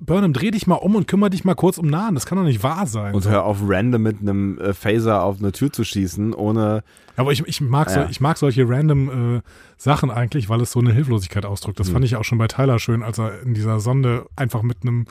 Burnham, 0.00 0.32
dreh 0.32 0.50
dich 0.50 0.66
mal 0.66 0.74
um 0.76 0.96
und 0.96 1.06
kümmere 1.06 1.30
dich 1.30 1.44
mal 1.44 1.54
kurz 1.54 1.78
um 1.78 1.86
Nahen. 1.86 2.14
Das 2.14 2.26
kann 2.26 2.36
doch 2.38 2.44
nicht 2.44 2.62
wahr 2.62 2.86
sein. 2.86 3.14
Und 3.14 3.26
hör 3.28 3.44
auf, 3.44 3.58
random 3.62 4.02
mit 4.02 4.20
einem 4.20 4.58
äh, 4.58 4.72
Phaser 4.74 5.22
auf 5.22 5.38
eine 5.38 5.52
Tür 5.52 5.72
zu 5.72 5.84
schießen, 5.84 6.34
ohne. 6.34 6.82
Aber 7.16 7.32
ich, 7.32 7.46
ich, 7.46 7.60
mag 7.60 7.90
so, 7.90 8.00
Ja. 8.00 8.08
ich 8.10 8.20
mag 8.20 8.38
solche 8.38 8.68
random 8.68 9.36
äh, 9.36 9.40
Sachen 9.76 10.10
eigentlich, 10.10 10.48
weil 10.48 10.60
es 10.60 10.72
so 10.72 10.80
eine 10.80 10.92
Hilflosigkeit 10.92 11.44
ausdrückt. 11.46 11.78
Das 11.80 11.88
Mhm. 11.88 11.92
fand 11.94 12.04
ich 12.06 12.16
auch 12.16 12.24
schon 12.24 12.38
bei 12.38 12.48
Tyler 12.48 12.78
schön, 12.78 13.02
als 13.02 13.18
er 13.18 13.42
in 13.42 13.54
dieser 13.54 13.80
Sonde 13.80 14.26
einfach 14.36 14.62
mit 14.62 14.78
einem 14.82 15.04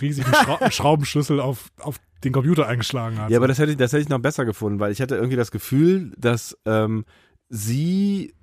riesigen 0.00 0.30
Schra 0.32 0.58
Schraubenschlüssel 0.70 1.40
auf, 1.40 1.70
auf 1.80 1.96
den 2.24 2.32
Computer 2.32 2.66
eingeschlagen 2.66 3.18
hat. 3.18 3.30
Ja, 3.30 3.38
aber 3.38 3.48
das 3.48 3.58
hätte, 3.58 3.72
ich, 3.72 3.76
das 3.78 3.92
hätte 3.92 4.02
ich 4.02 4.08
noch 4.08 4.18
besser 4.20 4.44
gefunden, 4.44 4.78
weil 4.80 4.92
ich 4.92 5.00
hatte 5.00 5.16
irgendwie 5.16 5.36
das 5.36 5.50
Gefühl, 5.50 6.12
dass 6.18 6.56
ähm, 6.66 7.04
sie 7.48 8.34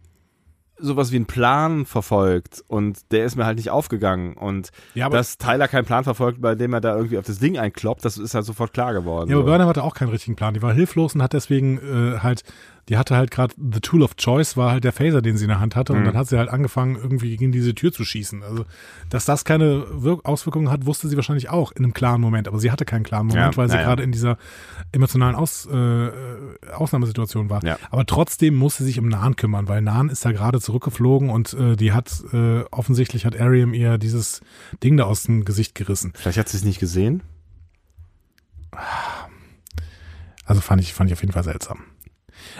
sowas 0.83 1.11
wie 1.11 1.15
einen 1.15 1.25
Plan 1.25 1.85
verfolgt 1.85 2.63
und 2.67 3.11
der 3.11 3.25
ist 3.25 3.35
mir 3.35 3.45
halt 3.45 3.57
nicht 3.57 3.69
aufgegangen 3.69 4.33
und 4.33 4.69
Ja, 4.93 5.09
dass 5.09 5.37
Tyler 5.37 5.67
keinen 5.67 5.85
Plan 5.85 6.03
verfolgt, 6.03 6.41
bei 6.41 6.55
dem 6.55 6.73
er 6.73 6.81
da 6.81 6.95
irgendwie 6.95 7.17
auf 7.17 7.25
das 7.25 7.39
Ding 7.39 7.57
einkloppt, 7.57 8.03
das 8.03 8.17
ist 8.17 8.35
halt 8.35 8.45
sofort 8.45 8.73
klar 8.73 8.93
geworden. 8.93 9.29
Ja, 9.29 9.37
aber 9.37 9.45
so. 9.45 9.49
Burnham 9.49 9.67
hatte 9.69 9.83
auch 9.83 9.95
keinen 9.95 10.09
richtigen 10.09 10.35
Plan. 10.35 10.53
Die 10.53 10.61
war 10.61 10.73
hilflos 10.73 11.15
und 11.15 11.23
hat 11.23 11.33
deswegen 11.33 11.77
äh, 11.77 12.19
halt, 12.19 12.43
die 12.89 12.97
hatte 12.97 13.15
halt 13.15 13.31
gerade 13.31 13.53
The 13.57 13.79
Tool 13.79 14.01
of 14.03 14.15
Choice 14.17 14.57
war 14.57 14.71
halt 14.71 14.83
der 14.83 14.91
Phaser, 14.91 15.21
den 15.21 15.37
sie 15.37 15.45
in 15.45 15.49
der 15.49 15.59
Hand 15.61 15.75
hatte. 15.75 15.93
Und 15.93 16.01
Mhm. 16.01 16.05
dann 16.05 16.17
hat 16.17 16.27
sie 16.27 16.37
halt 16.37 16.49
angefangen, 16.49 16.95
irgendwie 16.95 17.37
gegen 17.37 17.51
diese 17.53 17.73
Tür 17.73 17.93
zu 17.93 18.03
schießen. 18.03 18.43
Also, 18.43 18.65
dass 19.09 19.23
das 19.25 19.45
keine 19.45 19.85
Wirk 20.03 20.25
Auswirkungen 20.25 20.69
hat, 20.69 20.85
wusste 20.85 21.07
sie 21.07 21.15
wahrscheinlich 21.15 21.49
auch 21.49 21.71
in 21.71 21.83
einem 21.85 21.93
klaren 21.93 22.19
Moment. 22.19 22.47
Aber 22.49 22.59
sie 22.59 22.71
hatte 22.71 22.83
keinen 22.83 23.03
klaren 23.03 23.27
Moment, 23.27 23.53
Ja, 23.53 23.57
weil 23.57 23.69
sie 23.69 23.75
naja. 23.75 23.87
gerade 23.87 24.03
in 24.03 24.11
dieser 24.11 24.37
emotionalen 24.91 25.35
Aus, 25.35 25.65
äh, 25.65 26.09
Ausnahmesituation 26.75 27.49
war. 27.49 27.63
Ja. 27.63 27.77
Aber 27.89 28.05
trotzdem 28.05 28.55
muss 28.55 28.77
sie 28.77 28.83
sich 28.83 28.99
um 28.99 29.07
Nahen 29.07 29.35
kümmern, 29.37 29.67
weil 29.69 29.81
Nahen 29.81 30.09
ist 30.09 30.25
da 30.25 30.31
gerade 30.33 30.59
zurückgeflogen 30.59 31.29
und 31.29 31.53
äh, 31.53 31.75
die 31.77 31.93
hat, 31.93 32.11
äh, 32.33 32.63
offensichtlich 32.71 33.25
hat 33.25 33.39
Ariam 33.39 33.73
ihr 33.73 33.97
dieses 33.97 34.41
Ding 34.83 34.97
da 34.97 35.05
aus 35.05 35.23
dem 35.23 35.45
Gesicht 35.45 35.73
gerissen. 35.75 36.11
Vielleicht 36.15 36.37
hat 36.37 36.49
sie 36.49 36.57
es 36.57 36.63
nicht 36.65 36.79
gesehen. 36.79 37.23
Also 40.45 40.61
fand 40.61 40.81
ich, 40.81 40.93
fand 40.93 41.09
ich 41.09 41.13
auf 41.13 41.21
jeden 41.21 41.31
Fall 41.33 41.43
seltsam. 41.43 41.79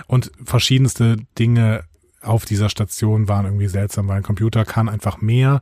Und 0.07 0.31
verschiedenste 0.43 1.17
Dinge 1.37 1.85
auf 2.21 2.45
dieser 2.45 2.69
Station 2.69 3.27
waren 3.27 3.45
irgendwie 3.45 3.67
seltsam, 3.67 4.07
weil 4.07 4.17
ein 4.17 4.23
Computer 4.23 4.65
kann 4.65 4.89
einfach 4.89 5.21
mehr 5.21 5.61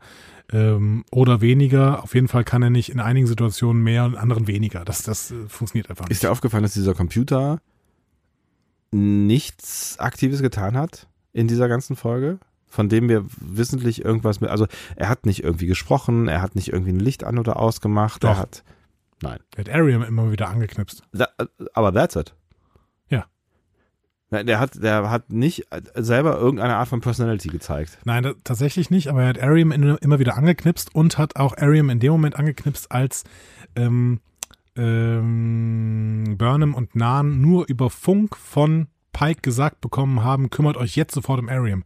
ähm, 0.52 1.04
oder 1.12 1.42
weniger. 1.42 2.04
Auf 2.04 2.14
jeden 2.14 2.28
Fall 2.28 2.44
kann 2.44 2.62
er 2.62 2.70
nicht 2.70 2.90
in 2.90 3.00
einigen 3.00 3.28
Situationen 3.28 3.82
mehr 3.84 4.06
und 4.06 4.14
in 4.14 4.20
anderen 4.20 4.48
weniger. 4.48 4.86
Das, 4.86 5.04
das 5.04 5.32
äh, 5.32 5.48
funktioniert 5.48 5.90
einfach 5.90 6.06
nicht. 6.06 6.12
Ist 6.12 6.24
dir 6.24 6.32
aufgefallen, 6.32 6.64
dass 6.64 6.74
dieser 6.74 6.94
Computer 6.94 7.60
nichts 8.92 9.98
Aktives 10.00 10.42
getan 10.42 10.78
hat 10.78 11.08
in 11.34 11.48
dieser 11.48 11.68
ganzen 11.68 11.96
Folge? 11.96 12.40
Von 12.68 12.88
dem 12.88 13.10
wir 13.10 13.26
wissentlich 13.38 14.06
irgendwas 14.06 14.40
mit, 14.40 14.50
also 14.50 14.66
er 14.96 15.10
hat 15.10 15.26
nicht 15.26 15.44
irgendwie 15.44 15.68
gesprochen, 15.68 16.30
er 16.30 16.42
hat 16.42 16.56
nicht 16.56 16.70
irgendwie 16.70 16.94
ein 16.94 17.02
Licht 17.02 17.26
an 17.26 17.38
oder 17.38 17.58
ausgemacht, 17.58 18.24
er 18.24 18.32
Doch. 18.32 18.40
hat, 18.40 18.64
nein. 19.22 19.40
Er 19.56 19.66
hat 19.66 19.70
Ariam 19.74 20.04
immer 20.04 20.32
wieder 20.32 20.48
angeknipst. 20.48 21.04
Da, 21.12 21.28
aber 21.74 21.94
that's 21.94 22.16
it. 22.16 22.34
Nein, 24.32 24.48
Der 24.48 24.60
hat, 24.60 24.82
der 24.82 25.10
hat 25.10 25.30
nicht 25.30 25.68
selber 25.96 26.40
irgendeine 26.40 26.78
Art 26.78 26.88
von 26.88 27.02
Personality 27.02 27.50
gezeigt. 27.50 27.98
Nein, 28.06 28.34
tatsächlich 28.46 28.90
nicht, 28.90 29.10
aber 29.10 29.24
er 29.24 29.28
hat 29.28 29.44
Ariam 29.44 29.72
in, 29.74 29.98
immer 29.98 30.20
wieder 30.20 30.38
angeknipst 30.38 30.96
und 30.96 31.18
hat 31.18 31.36
auch 31.36 31.58
Ariam 31.58 31.90
in 31.90 32.00
dem 32.00 32.14
Moment 32.14 32.38
angeknipst, 32.38 32.92
als 32.92 33.26
ähm, 33.76 34.22
ähm, 34.78 36.36
Burnham 36.38 36.74
und 36.74 36.96
Nan 36.96 37.42
nur 37.42 37.68
über 37.68 37.90
Funk 37.90 38.38
von 38.38 38.88
Pike 39.12 39.42
gesagt 39.42 39.82
bekommen 39.82 40.24
haben, 40.24 40.50
kümmert 40.50 40.78
euch 40.78 40.96
jetzt 40.96 41.14
sofort 41.14 41.42
um 41.42 41.50
Ariam. 41.50 41.84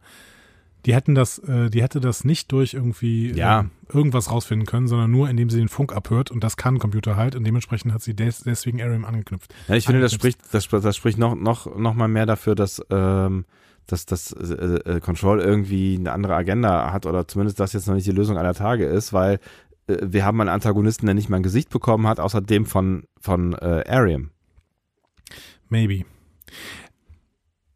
Die 0.86 0.94
hätten 0.94 1.14
das, 1.16 1.38
äh, 1.40 1.68
die 1.68 1.82
hätte 1.82 2.00
das 2.00 2.24
nicht 2.24 2.52
durch 2.52 2.74
irgendwie 2.74 3.32
Ja. 3.32 3.60
ähm, 3.60 3.70
irgendwas 3.92 4.30
rausfinden 4.30 4.66
können, 4.66 4.86
sondern 4.86 5.10
nur 5.10 5.28
indem 5.28 5.50
sie 5.50 5.58
den 5.58 5.68
Funk 5.68 5.92
abhört 5.94 6.30
und 6.30 6.42
das 6.44 6.56
kann 6.56 6.76
ein 6.76 6.78
Computer 6.78 7.16
halt 7.16 7.34
und 7.34 7.44
dementsprechend 7.44 7.92
hat 7.92 8.02
sie 8.02 8.14
des, 8.14 8.40
deswegen 8.40 8.80
Ariam 8.80 9.04
angeknüpft. 9.04 9.52
Ja, 9.68 9.74
ich 9.74 9.84
finde, 9.86 10.00
das 10.00 10.12
spricht, 10.12 10.38
das, 10.52 10.68
das 10.68 10.96
spricht 10.96 11.18
noch, 11.18 11.34
noch, 11.34 11.76
noch 11.76 11.94
mal 11.94 12.08
mehr 12.08 12.26
dafür, 12.26 12.54
dass, 12.54 12.80
ähm, 12.90 13.44
dass 13.86 14.06
das 14.06 14.32
äh, 14.32 14.54
äh, 14.54 15.00
Control 15.00 15.40
irgendwie 15.40 15.96
eine 15.98 16.12
andere 16.12 16.34
Agenda 16.36 16.92
hat 16.92 17.04
oder 17.06 17.26
zumindest 17.26 17.58
das 17.60 17.72
jetzt 17.72 17.88
noch 17.88 17.94
nicht 17.94 18.06
die 18.06 18.12
Lösung 18.12 18.38
aller 18.38 18.54
Tage 18.54 18.86
ist, 18.86 19.12
weil 19.12 19.40
äh, 19.88 19.96
wir 20.02 20.24
haben 20.24 20.40
einen 20.40 20.50
Antagonisten, 20.50 21.06
der 21.06 21.14
nicht 21.14 21.28
mal 21.28 21.38
ein 21.38 21.42
Gesicht 21.42 21.70
bekommen 21.70 22.06
hat, 22.06 22.20
außer 22.20 22.40
dem 22.40 22.64
von, 22.64 23.04
von 23.20 23.54
äh, 23.54 23.84
Ariam. 23.88 24.30
Maybe. 25.68 26.04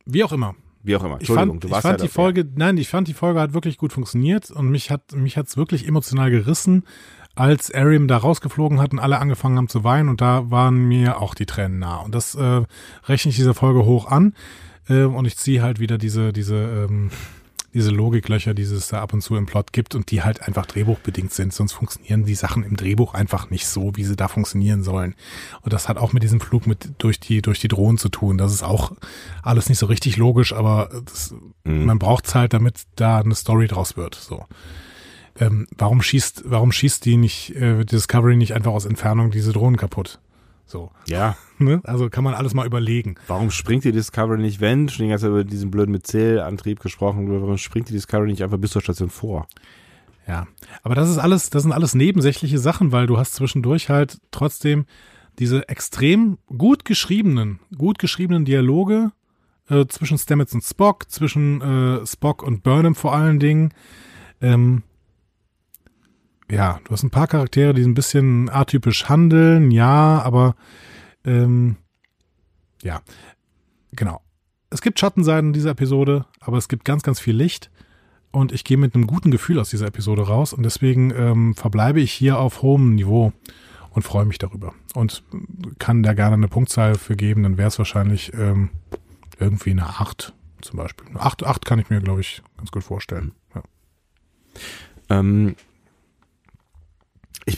Wie 0.06 0.22
auch 0.24 0.32
immer. 0.32 0.54
Wie 0.82 0.96
auch 0.96 1.04
immer. 1.04 1.16
Ich 1.16 1.28
Entschuldigung, 1.28 1.54
fand, 1.54 1.64
du 1.64 1.68
ich 1.68 1.72
warst 1.72 1.82
fand 1.82 2.00
ja 2.00 2.06
die 2.06 2.12
dabei. 2.12 2.22
Folge, 2.22 2.48
nein, 2.56 2.76
ich 2.78 2.88
fand 2.88 3.08
die 3.08 3.14
Folge 3.14 3.40
hat 3.40 3.52
wirklich 3.52 3.76
gut 3.76 3.92
funktioniert 3.92 4.50
und 4.50 4.70
mich 4.70 4.90
hat 4.90 5.12
mich 5.14 5.36
hat's 5.36 5.56
wirklich 5.56 5.86
emotional 5.86 6.30
gerissen, 6.30 6.84
als 7.34 7.72
Ariam 7.72 8.08
da 8.08 8.16
rausgeflogen 8.16 8.80
hat 8.80 8.92
und 8.92 8.98
alle 8.98 9.18
angefangen 9.18 9.56
haben 9.56 9.68
zu 9.68 9.84
weinen 9.84 10.08
und 10.08 10.20
da 10.20 10.50
waren 10.50 10.76
mir 10.88 11.20
auch 11.20 11.34
die 11.34 11.46
Tränen 11.46 11.78
nah 11.78 11.98
und 11.98 12.14
das 12.14 12.34
äh, 12.34 12.62
rechne 13.06 13.30
ich 13.30 13.36
dieser 13.36 13.54
Folge 13.54 13.84
hoch 13.84 14.06
an 14.10 14.34
äh, 14.88 15.04
und 15.04 15.26
ich 15.26 15.36
ziehe 15.36 15.62
halt 15.62 15.80
wieder 15.80 15.98
diese 15.98 16.32
diese 16.32 16.56
ähm, 16.56 17.10
diese 17.72 17.90
Logiklöcher, 17.90 18.52
die 18.54 18.62
es 18.62 18.88
da 18.88 19.00
ab 19.00 19.12
und 19.12 19.20
zu 19.22 19.36
im 19.36 19.46
Plot 19.46 19.72
gibt 19.72 19.94
und 19.94 20.10
die 20.10 20.22
halt 20.22 20.42
einfach 20.42 20.66
drehbuchbedingt 20.66 21.32
sind, 21.32 21.52
sonst 21.52 21.72
funktionieren 21.72 22.24
die 22.24 22.34
Sachen 22.34 22.64
im 22.64 22.76
Drehbuch 22.76 23.14
einfach 23.14 23.50
nicht 23.50 23.66
so, 23.66 23.92
wie 23.96 24.04
sie 24.04 24.16
da 24.16 24.28
funktionieren 24.28 24.82
sollen. 24.82 25.14
Und 25.62 25.72
das 25.72 25.88
hat 25.88 25.96
auch 25.96 26.12
mit 26.12 26.22
diesem 26.22 26.40
Flug 26.40 26.66
mit 26.66 26.90
durch 26.98 27.20
die 27.20 27.42
durch 27.42 27.60
die 27.60 27.68
Drohnen 27.68 27.98
zu 27.98 28.08
tun. 28.08 28.38
Das 28.38 28.52
ist 28.52 28.62
auch 28.62 28.92
alles 29.42 29.68
nicht 29.68 29.78
so 29.78 29.86
richtig 29.86 30.16
logisch, 30.16 30.52
aber 30.52 30.90
das, 31.04 31.34
Mhm. 31.64 31.84
man 31.84 31.98
braucht 31.98 32.26
es 32.26 32.34
halt, 32.34 32.52
damit 32.54 32.82
da 32.96 33.18
eine 33.18 33.34
Story 33.34 33.66
draus 33.68 33.96
wird. 33.96 34.14
So. 34.14 34.44
Ähm, 35.38 35.66
warum 35.76 36.02
schießt, 36.02 36.44
warum 36.46 36.72
schießt 36.72 37.04
die 37.04 37.16
nicht, 37.16 37.54
äh, 37.54 37.84
Discovery 37.84 38.36
nicht 38.36 38.54
einfach 38.54 38.72
aus 38.72 38.84
Entfernung 38.86 39.30
diese 39.30 39.52
Drohnen 39.52 39.76
kaputt? 39.76 40.18
So. 40.70 40.90
Ja, 41.08 41.36
Ne? 41.60 41.80
Also 41.84 42.08
kann 42.08 42.24
man 42.24 42.32
alles 42.32 42.54
mal 42.54 42.66
überlegen. 42.66 43.16
warum 43.26 43.50
springt 43.50 43.84
die 43.84 43.92
Discovery 43.92 44.40
nicht, 44.40 44.60
wenn, 44.60 44.88
schon 44.88 45.04
die 45.04 45.10
ganze 45.10 45.26
Zeit 45.26 45.30
über 45.30 45.44
diesen 45.44 45.70
blöden 45.70 45.92
Myzel-Antrieb 45.92 46.80
gesprochen, 46.80 47.30
warum 47.30 47.58
springt 47.58 47.90
die 47.90 47.92
Discovery 47.92 48.30
nicht 48.30 48.42
einfach 48.42 48.56
bis 48.56 48.70
zur 48.70 48.80
Station 48.80 49.10
vor? 49.10 49.46
Ja. 50.26 50.46
Aber 50.82 50.94
das 50.94 51.10
ist 51.10 51.18
alles, 51.18 51.50
das 51.50 51.64
sind 51.64 51.72
alles 51.72 51.94
nebensächliche 51.94 52.58
Sachen, 52.58 52.92
weil 52.92 53.06
du 53.06 53.18
hast 53.18 53.34
zwischendurch 53.34 53.90
halt 53.90 54.18
trotzdem 54.30 54.86
diese 55.38 55.68
extrem 55.68 56.38
gut 56.46 56.84
geschriebenen, 56.86 57.60
gut 57.76 57.98
geschriebenen 57.98 58.46
Dialoge 58.46 59.12
äh, 59.68 59.86
zwischen 59.86 60.16
Stamets 60.16 60.54
und 60.54 60.64
Spock, 60.64 61.10
zwischen 61.10 61.60
äh, 61.60 62.06
Spock 62.06 62.42
und 62.42 62.62
Burnham 62.62 62.94
vor 62.94 63.14
allen 63.14 63.38
Dingen. 63.38 63.74
Ähm, 64.40 64.82
ja, 66.50 66.80
du 66.84 66.92
hast 66.92 67.02
ein 67.02 67.10
paar 67.10 67.26
Charaktere, 67.26 67.74
die 67.74 67.82
ein 67.82 67.94
bisschen 67.94 68.48
atypisch 68.50 69.08
handeln, 69.08 69.70
ja, 69.70 70.20
aber 70.22 70.54
ähm, 71.24 71.76
ja, 72.82 73.02
genau. 73.92 74.20
Es 74.70 74.80
gibt 74.80 74.98
Schattenseiten 75.00 75.52
dieser 75.52 75.70
Episode, 75.70 76.26
aber 76.40 76.56
es 76.56 76.68
gibt 76.68 76.84
ganz, 76.84 77.02
ganz 77.02 77.20
viel 77.20 77.34
Licht. 77.34 77.70
Und 78.32 78.52
ich 78.52 78.62
gehe 78.62 78.76
mit 78.76 78.94
einem 78.94 79.08
guten 79.08 79.32
Gefühl 79.32 79.58
aus 79.58 79.70
dieser 79.70 79.88
Episode 79.88 80.22
raus 80.22 80.52
und 80.52 80.62
deswegen 80.62 81.12
ähm, 81.16 81.54
verbleibe 81.54 82.00
ich 82.00 82.12
hier 82.12 82.38
auf 82.38 82.62
hohem 82.62 82.94
Niveau 82.94 83.32
und 83.90 84.02
freue 84.02 84.24
mich 84.24 84.38
darüber. 84.38 84.72
Und 84.94 85.24
kann 85.80 86.04
da 86.04 86.12
gerne 86.14 86.34
eine 86.34 86.46
Punktzahl 86.46 86.94
für 86.94 87.16
geben, 87.16 87.42
dann 87.42 87.58
wäre 87.58 87.68
es 87.68 87.78
wahrscheinlich 87.78 88.32
ähm, 88.34 88.70
irgendwie 89.40 89.70
eine 89.70 89.86
8 89.86 90.32
zum 90.60 90.76
Beispiel. 90.76 91.08
Eine 91.08 91.20
8, 91.20 91.44
8 91.44 91.64
kann 91.64 91.80
ich 91.80 91.90
mir, 91.90 92.00
glaube 92.00 92.20
ich, 92.20 92.42
ganz 92.56 92.70
gut 92.70 92.84
vorstellen. 92.84 93.32
Ja. 93.52 93.62
Ähm, 95.18 95.56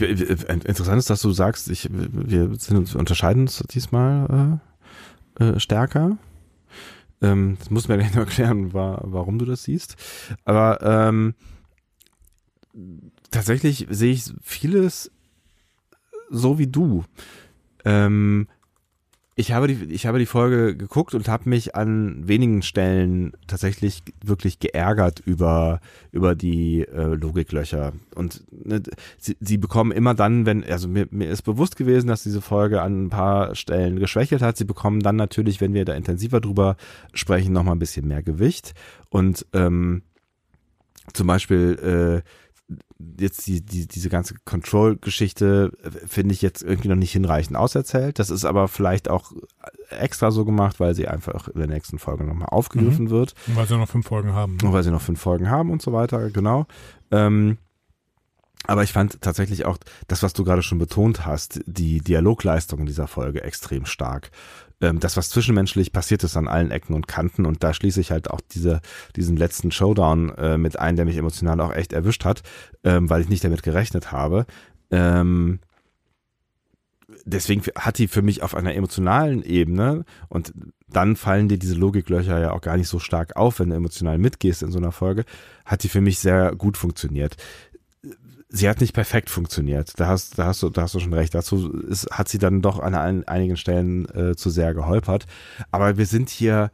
ich, 0.01 0.29
äh, 0.29 0.53
interessant 0.53 0.99
ist, 0.99 1.11
dass 1.11 1.23
du 1.23 1.31
sagst, 1.33 1.69
ich, 1.71 1.89
wir 1.91 2.55
sind 2.57 2.95
unterscheiden 2.95 3.43
uns 3.43 3.63
diesmal 3.71 4.61
äh, 5.39 5.45
äh, 5.45 5.61
stärker. 5.61 6.19
Ähm, 7.21 7.57
das 7.59 7.71
muss 7.71 7.89
mir 7.89 7.97
gleich 7.99 8.15
noch 8.15 8.23
erklären, 8.23 8.73
wa 8.73 9.01
warum 9.05 9.39
du 9.39 9.45
das 9.45 9.65
siehst. 9.65 9.97
Aber 10.45 10.83
ähm, 10.83 11.35
tatsächlich 13.31 13.87
sehe 13.91 14.13
ich 14.13 14.33
vieles 14.43 15.11
so 16.31 16.59
wie 16.59 16.67
du. 16.67 17.05
Ähm, 17.85 18.49
ich 19.35 19.53
habe 19.53 19.67
die, 19.67 19.93
ich 19.93 20.07
habe 20.07 20.19
die 20.19 20.27
Folge 20.27 20.77
geguckt 20.77 21.15
und 21.15 21.27
habe 21.27 21.49
mich 21.49 21.75
an 21.75 22.29
wenigen 22.29 22.61
Stellen 22.61 23.33
tatsächlich 23.47 24.03
wirklich 24.23 24.59
geärgert 24.59 25.21
über, 25.21 25.81
über 26.11 26.35
die 26.35 26.83
äh, 26.83 27.15
Logiklöcher. 27.15 27.95
Und 28.15 28.45
ne, 28.51 28.83
sie, 29.17 29.37
sie 29.41 29.57
bekommen 29.57 29.91
immer 29.91 30.15
dann, 30.15 30.45
wenn, 30.45 30.63
also 30.65 30.87
mir, 30.87 31.09
mir 31.11 31.31
ist 31.31 31.43
bewusst 31.43 31.77
gewesen, 31.77 32.09
dass 32.09 32.25
diese 32.25 32.43
Folge 32.43 32.83
an 32.83 33.05
ein 33.05 33.11
paar 33.11 33.55
Stellen 33.55 33.99
geschwächelt 33.99 34.43
hat. 34.43 34.59
Sie 34.59 34.67
bekommen 34.67 35.01
dann 35.01 35.17
natürlich, 35.17 35.63
wenn 35.63 35.73
wir 35.73 35.87
da 35.87 35.95
intensiver 35.95 36.41
drüber 36.41 36.77
sprechen, 37.15 37.55
nochmal 37.55 37.77
ein 37.77 37.81
bisschen 37.81 38.07
mehr 38.07 38.23
Gewicht. 38.23 38.75
Und 39.09 39.47
ähm, 39.55 40.03
zum 41.15 41.27
Beispiel 41.27 42.23
äh, 42.23 42.29
jetzt 43.19 43.47
die, 43.47 43.65
die, 43.65 43.87
diese 43.87 44.09
ganze 44.09 44.35
Control-Geschichte 44.45 45.73
äh, 45.83 46.07
finde 46.07 46.35
ich 46.35 46.43
jetzt 46.43 46.63
irgendwie 46.63 46.89
noch 46.89 46.97
nicht 46.97 47.13
hinreichend 47.13 47.57
auserzählt. 47.57 48.19
Das 48.19 48.31
ist 48.31 48.45
aber 48.45 48.69
vielleicht 48.69 49.09
auch 49.09 49.33
extra 49.91 50.31
so 50.31 50.45
gemacht, 50.45 50.81
weil 50.81 50.95
sie 50.95 51.09
einfach 51.09 51.49
in 51.49 51.59
der 51.59 51.69
nächsten 51.69 51.99
Folge 51.99 52.25
nochmal 52.25 52.49
aufgegriffen 52.49 53.11
wird. 53.11 53.35
Und 53.47 53.57
weil 53.57 53.67
sie 53.67 53.77
noch 53.77 53.89
fünf 53.89 54.07
Folgen 54.07 54.33
haben. 54.33 54.59
Nur 54.63 54.73
weil 54.73 54.83
sie 54.83 54.91
noch 54.91 55.03
fünf 55.03 55.21
Folgen 55.21 55.51
haben 55.51 55.71
und 55.71 55.83
so 55.83 55.93
weiter, 55.93 56.31
genau. 56.31 56.67
Ähm, 57.11 57.59
aber 58.67 58.85
ich 58.85 58.93
fand 58.93 59.21
tatsächlich 59.21 59.65
auch 59.65 59.79
das, 60.07 60.23
was 60.23 60.35
du 60.35 60.45
gerade 60.45 60.63
schon 60.63 60.79
betont 60.79 61.27
hast, 61.27 61.61
die 61.67 62.01
Dialogleistung 62.01 62.81
in 62.81 62.87
dieser 62.87 63.09
Folge 63.09 63.43
extrem 63.43 63.87
stark. 63.87 64.31
Ähm, 64.83 65.01
das, 65.01 65.17
was 65.17 65.31
zwischenmenschlich 65.31 65.93
passiert 65.93 66.25
ist 66.25 66.37
an 66.37 66.49
allen 66.49 66.71
Ecken 66.73 66.95
und 66.95 67.07
Kanten 67.07 67.47
und 67.47 67.63
da 67.63 67.73
schließe 67.73 68.01
ich 68.01 68.11
halt 68.11 68.29
auch 68.29 68.41
diese, 68.41 68.81
diesen 69.17 69.37
letzten 69.37 69.71
Showdown 69.71 70.31
äh, 70.37 70.59
mit 70.59 70.79
ein, 70.79 70.97
der 70.97 71.05
mich 71.05 71.17
emotional 71.17 71.61
auch 71.61 71.73
echt 71.73 71.93
erwischt 71.93 72.25
hat, 72.25 72.43
ähm, 72.85 73.09
weil 73.09 73.23
ich 73.23 73.29
nicht 73.29 73.45
damit 73.45 73.63
gerechnet 73.63 74.11
habe. 74.11 74.45
Ähm, 74.91 75.61
deswegen 77.25 77.63
hat 77.77 77.99
die 77.99 78.09
für 78.09 78.23
mich 78.23 78.43
auf 78.43 78.55
einer 78.57 78.75
emotionalen 78.75 79.43
Ebene 79.43 80.05
und 80.29 80.53
dann 80.89 81.17
fallen 81.17 81.49
dir 81.49 81.59
diese 81.59 81.75
Logiklöcher 81.75 82.39
ja 82.39 82.51
auch 82.51 82.61
gar 82.61 82.77
nicht 82.77 82.89
so 82.89 82.99
stark 82.99 83.37
auf, 83.37 83.61
wenn 83.61 83.71
du 83.71 83.77
emotional 83.77 84.19
mitgehst 84.19 84.63
in 84.63 84.73
so 84.73 84.79
einer 84.79 84.93
Folge, 84.93 85.25
hat 85.65 85.85
die 85.85 85.89
für 85.89 86.01
mich 86.01 86.19
sehr 86.19 86.55
gut 86.57 86.77
funktioniert. 86.77 87.37
Sie 88.55 88.69
hat 88.69 88.83
nicht 88.83 88.93
perfekt 88.93 89.31
funktioniert. 89.31 89.99
Da 89.99 90.09
hast, 90.09 90.39
da 90.39 90.45
hast 90.45 90.63
du, 90.63 90.69
da 90.69 90.83
hast 90.83 90.95
du 90.95 91.01
schon 91.01 91.15
recht. 91.15 91.35
Dazu 91.35 91.73
ist, 91.73 92.11
hat 92.11 92.29
sie 92.29 92.39
dann 92.39 92.61
doch 92.61 92.81
an 92.81 92.95
ein, 92.95 93.27
einigen 93.27 93.57
Stellen 93.57 94.07
äh, 94.15 94.37
zu 94.37 94.51
sehr 94.51 94.75
geholpert. 94.75 95.27
Aber 95.71 95.97
wir 95.97 96.05
sind 96.05 96.29
hier 96.29 96.71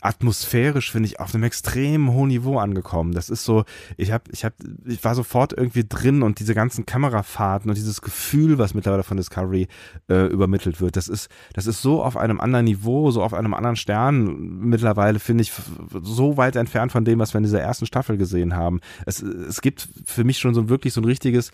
atmosphärisch 0.00 0.92
finde 0.92 1.06
ich 1.08 1.20
auf 1.20 1.34
einem 1.34 1.44
extrem 1.44 2.12
hohen 2.12 2.28
Niveau 2.28 2.58
angekommen. 2.58 3.12
Das 3.12 3.30
ist 3.30 3.44
so, 3.44 3.64
ich 3.96 4.12
habe, 4.12 4.24
ich 4.32 4.44
habe, 4.44 4.54
ich 4.86 5.02
war 5.04 5.14
sofort 5.14 5.52
irgendwie 5.52 5.84
drin 5.88 6.22
und 6.22 6.38
diese 6.40 6.54
ganzen 6.54 6.86
Kamerafahrten 6.86 7.68
und 7.70 7.76
dieses 7.76 8.00
Gefühl, 8.00 8.58
was 8.58 8.74
mittlerweile 8.74 9.02
von 9.02 9.16
Discovery 9.16 9.68
äh, 10.08 10.26
übermittelt 10.26 10.80
wird, 10.80 10.96
das 10.96 11.08
ist, 11.08 11.28
das 11.54 11.66
ist 11.66 11.82
so 11.82 12.02
auf 12.02 12.16
einem 12.16 12.40
anderen 12.40 12.64
Niveau, 12.66 13.10
so 13.10 13.22
auf 13.22 13.34
einem 13.34 13.54
anderen 13.54 13.76
Stern 13.76 14.58
mittlerweile 14.60 15.18
finde 15.18 15.42
ich 15.42 15.52
so 16.02 16.36
weit 16.36 16.56
entfernt 16.56 16.92
von 16.92 17.04
dem, 17.04 17.18
was 17.18 17.34
wir 17.34 17.38
in 17.38 17.44
dieser 17.44 17.60
ersten 17.60 17.86
Staffel 17.86 18.16
gesehen 18.16 18.54
haben. 18.54 18.80
Es, 19.06 19.20
es 19.22 19.60
gibt 19.60 19.88
für 20.04 20.24
mich 20.24 20.38
schon 20.38 20.54
so 20.54 20.68
wirklich 20.68 20.92
so 20.94 21.00
ein 21.00 21.04
richtiges 21.04 21.50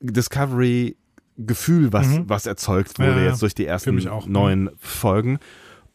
Discovery 0.00 0.96
Gefühl, 1.38 1.92
was, 1.94 2.08
Mhm. 2.08 2.28
was 2.28 2.44
erzeugt 2.46 2.98
wurde 2.98 3.22
Ja, 3.24 3.30
jetzt 3.30 3.40
durch 3.40 3.54
die 3.54 3.64
ersten 3.64 4.06
auch. 4.06 4.26
neun 4.26 4.70
Folgen. 4.78 5.38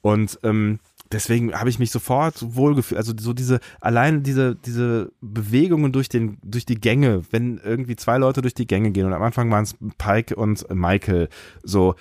Und 0.02 0.40
ähm, 0.44 0.80
deswegen 1.12 1.54
habe 1.54 1.70
ich 1.70 1.80
mich 1.80 1.92
sofort 1.92 2.56
wohlgefühlt. 2.56 2.98
Also 2.98 3.14
so 3.18 3.34
diese, 3.34 3.60
allein 3.80 4.24
diese, 4.24 4.56
diese 4.56 5.12
Bewegungen 5.22 5.92
durch 5.92 6.10
den, 6.10 6.38
durch 6.44 6.66
die 6.66 6.80
Gänge, 6.80 7.22
wenn 7.32 7.60
irgendwie 7.64 7.96
zwei 7.96 8.18
Leute 8.18 8.42
durch 8.42 8.54
die 8.54 8.68
Gänge 8.68 8.92
gehen 8.92 9.06
und 9.06 9.14
am 9.14 9.22
Anfang 9.22 9.50
waren 9.52 9.64
es 9.64 9.76
Pike 9.98 10.36
und 10.36 10.66
Michael, 10.74 11.30
so, 11.64 11.96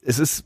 es 0.00 0.18
ist, 0.18 0.44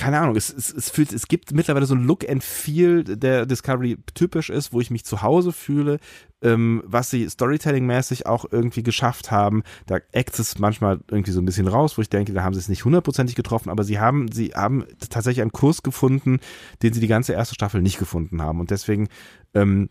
keine 0.00 0.18
Ahnung, 0.18 0.34
es, 0.34 0.48
es, 0.48 0.72
es 0.72 0.88
fühlt, 0.88 1.12
es 1.12 1.28
gibt 1.28 1.52
mittlerweile 1.52 1.84
so 1.84 1.94
ein 1.94 2.04
Look 2.04 2.26
and 2.26 2.42
Feel, 2.42 3.04
der 3.04 3.44
Discovery 3.44 3.98
typisch 4.14 4.48
ist, 4.48 4.72
wo 4.72 4.80
ich 4.80 4.90
mich 4.90 5.04
zu 5.04 5.20
Hause 5.20 5.52
fühle, 5.52 5.98
ähm, 6.40 6.82
was 6.86 7.10
sie 7.10 7.28
Storytelling-mäßig 7.28 8.24
auch 8.24 8.46
irgendwie 8.50 8.82
geschafft 8.82 9.30
haben. 9.30 9.62
Da 9.84 9.98
eckt 10.12 10.38
es 10.38 10.58
manchmal 10.58 11.00
irgendwie 11.10 11.32
so 11.32 11.42
ein 11.42 11.44
bisschen 11.44 11.68
raus, 11.68 11.98
wo 11.98 12.02
ich 12.02 12.08
denke, 12.08 12.32
da 12.32 12.42
haben 12.42 12.54
sie 12.54 12.60
es 12.60 12.70
nicht 12.70 12.86
hundertprozentig 12.86 13.36
getroffen, 13.36 13.68
aber 13.68 13.84
sie 13.84 14.00
haben, 14.00 14.32
sie 14.32 14.52
haben 14.54 14.86
tatsächlich 15.10 15.42
einen 15.42 15.52
Kurs 15.52 15.82
gefunden, 15.82 16.40
den 16.82 16.94
sie 16.94 17.00
die 17.00 17.06
ganze 17.06 17.34
erste 17.34 17.54
Staffel 17.54 17.82
nicht 17.82 17.98
gefunden 17.98 18.40
haben. 18.40 18.58
Und 18.58 18.70
deswegen 18.70 19.08
ähm, 19.52 19.90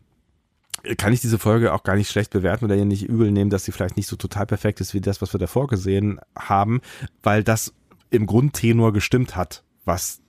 kann 0.98 1.14
ich 1.14 1.22
diese 1.22 1.38
Folge 1.38 1.72
auch 1.72 1.84
gar 1.84 1.96
nicht 1.96 2.10
schlecht 2.10 2.32
bewerten 2.32 2.66
oder 2.66 2.76
ihr 2.76 2.86
nicht 2.86 3.08
übel 3.08 3.30
nehmen, 3.30 3.52
dass 3.52 3.64
sie 3.64 3.72
vielleicht 3.72 3.96
nicht 3.96 4.08
so 4.08 4.16
total 4.16 4.48
perfekt 4.48 4.82
ist 4.82 4.96
wie 4.96 5.02
das, 5.02 5.22
was 5.22 5.36
wir 5.36 5.40
davor 5.40 5.68
gesehen 5.68 6.20
haben, 6.36 6.82
weil 7.22 7.44
das 7.44 7.76
im 8.10 8.26
Grundtenor 8.26 8.92
gestimmt 8.92 9.36
hat, 9.36 9.64
was 9.86 10.22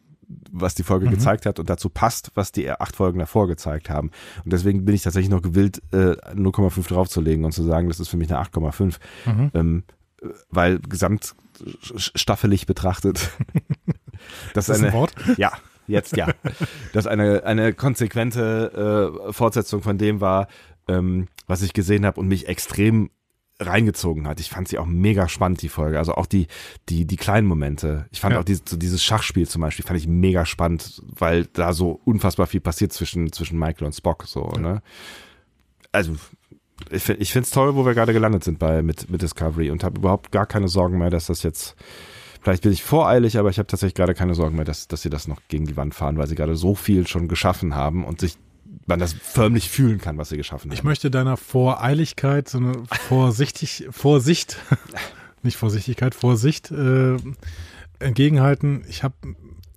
was 0.53 0.75
die 0.75 0.85
Folge 0.85 1.09
gezeigt 1.09 1.45
hat 1.45 1.59
und 1.59 1.69
dazu 1.69 1.89
passt, 1.89 2.31
was 2.35 2.53
die 2.53 2.71
acht 2.71 2.95
Folgen 2.95 3.19
davor 3.19 3.49
gezeigt 3.49 3.91
haben. 3.91 4.11
Und 4.45 4.53
deswegen 4.53 4.85
bin 4.85 4.95
ich 4.95 5.03
tatsächlich 5.03 5.31
noch 5.31 5.43
gewillt, 5.43 5.83
äh, 5.93 6.15
0,5 6.35 6.87
draufzulegen 6.87 7.45
und 7.45 7.53
zu 7.53 7.65
sagen, 7.65 7.89
das 7.89 7.99
ist 7.99 8.09
für 8.09 8.17
mich 8.17 8.33
eine 8.33 8.41
8,5. 8.41 8.99
Ähm, 9.55 9.83
äh, 10.23 10.29
weil 10.49 10.79
gesamtstaffelig 10.79 12.67
betrachtet. 12.67 13.31
das 14.55 14.69
Ist 14.69 14.81
das 14.81 14.85
ein 14.85 14.93
Wort? 14.93 15.15
Ja, 15.37 15.53
jetzt 15.87 16.17
ja. 16.17 16.29
Das 16.93 17.07
eine, 17.07 17.45
eine 17.45 17.73
konsequente 17.73 19.25
äh, 19.29 19.33
Fortsetzung 19.33 19.83
von 19.83 19.99
dem 19.99 20.21
war, 20.21 20.47
ähm, 20.89 21.27
was 21.47 21.63
ich 21.63 21.73
gesehen 21.73 22.07
habe 22.07 22.21
und 22.21 22.29
mich 22.29 22.47
extrem 22.49 23.11
reingezogen 23.61 24.27
hat. 24.27 24.41
Ich 24.41 24.49
fand 24.49 24.69
sie 24.69 24.79
auch 24.79 24.87
mega 24.87 25.29
spannend, 25.29 25.61
die 25.63 25.69
Folge. 25.69 25.99
Also 25.99 26.15
auch 26.15 26.27
die, 26.27 26.47
die, 26.89 27.05
die 27.05 27.17
kleinen 27.17 27.47
Momente. 27.47 28.07
Ich 28.11 28.21
fand 28.21 28.33
Ja. 28.35 28.41
auch 28.41 28.45
dieses, 28.45 28.63
so 28.67 28.77
dieses 28.77 29.05
Schachspiel 29.05 29.47
zum 29.47 29.61
Beispiel, 29.61 29.85
fand 29.85 29.99
ich 30.01 30.09
mega 30.09 30.47
spannend, 30.47 31.03
weil 31.07 31.45
da 31.47 31.73
so 31.75 32.01
unfassbar 32.05 32.47
viel 32.47 32.61
passiert 32.61 32.93
zwischen, 32.93 33.31
zwischen 33.33 33.59
Michael 33.59 33.87
und 33.87 33.93
Spock, 33.93 34.25
so, 34.27 34.49
ne? 34.59 34.83
Also, 35.93 36.15
ich, 36.91 37.09
ich 37.09 37.33
finde 37.33 37.45
es 37.45 37.51
toll, 37.51 37.75
wo 37.75 37.85
wir 37.85 37.95
gerade 37.95 38.13
gelandet 38.15 38.45
sind 38.45 38.59
bei, 38.59 38.83
mit, 38.83 39.11
mit 39.11 39.21
Discovery 39.21 39.71
und 39.71 39.85
habe 39.85 39.99
überhaupt 39.99 40.33
gar 40.33 40.47
keine 40.47 40.69
Sorgen 40.69 40.99
mehr, 40.99 41.11
dass 41.11 41.27
das 41.27 41.43
jetzt, 41.43 41.75
vielleicht 42.41 42.63
bin 42.63 42.73
ich 42.73 42.83
voreilig, 42.83 43.37
aber 43.39 43.51
ich 43.51 43.59
habe 43.59 43.67
tatsächlich 43.67 43.95
gerade 43.95 44.15
keine 44.15 44.35
Sorgen 44.35 44.57
mehr, 44.57 44.65
dass, 44.65 44.89
dass 44.89 45.03
sie 45.03 45.11
das 45.11 45.29
noch 45.29 45.41
gegen 45.49 45.67
die 45.67 45.77
Wand 45.77 45.95
fahren, 45.95 46.17
weil 46.17 46.27
sie 46.29 46.37
gerade 46.37 46.57
so 46.57 46.75
viel 46.75 47.07
schon 47.07 47.29
geschaffen 47.29 47.75
haben 47.75 48.05
und 48.05 48.21
sich 48.21 48.37
man 48.91 48.99
das 48.99 49.15
förmlich 49.15 49.71
fühlen 49.71 49.99
kann, 49.99 50.19
was 50.19 50.29
sie 50.29 50.37
geschaffen 50.37 50.71
haben. 50.71 50.75
Ich 50.75 50.85
möchte 50.85 51.11
deiner 51.11 51.39
Voreiligkeit, 51.39 52.49
so 52.49 52.59
eine 52.59 52.83
vorsichtig, 53.09 53.87
Vorsicht, 53.91 54.59
nicht 55.43 55.57
Vorsichtigkeit, 55.57 56.15
Vorsicht 56.15 56.71
äh, 56.71 57.17
entgegenhalten. 57.99 58.85
Ich 58.89 59.03
habe 59.03 59.15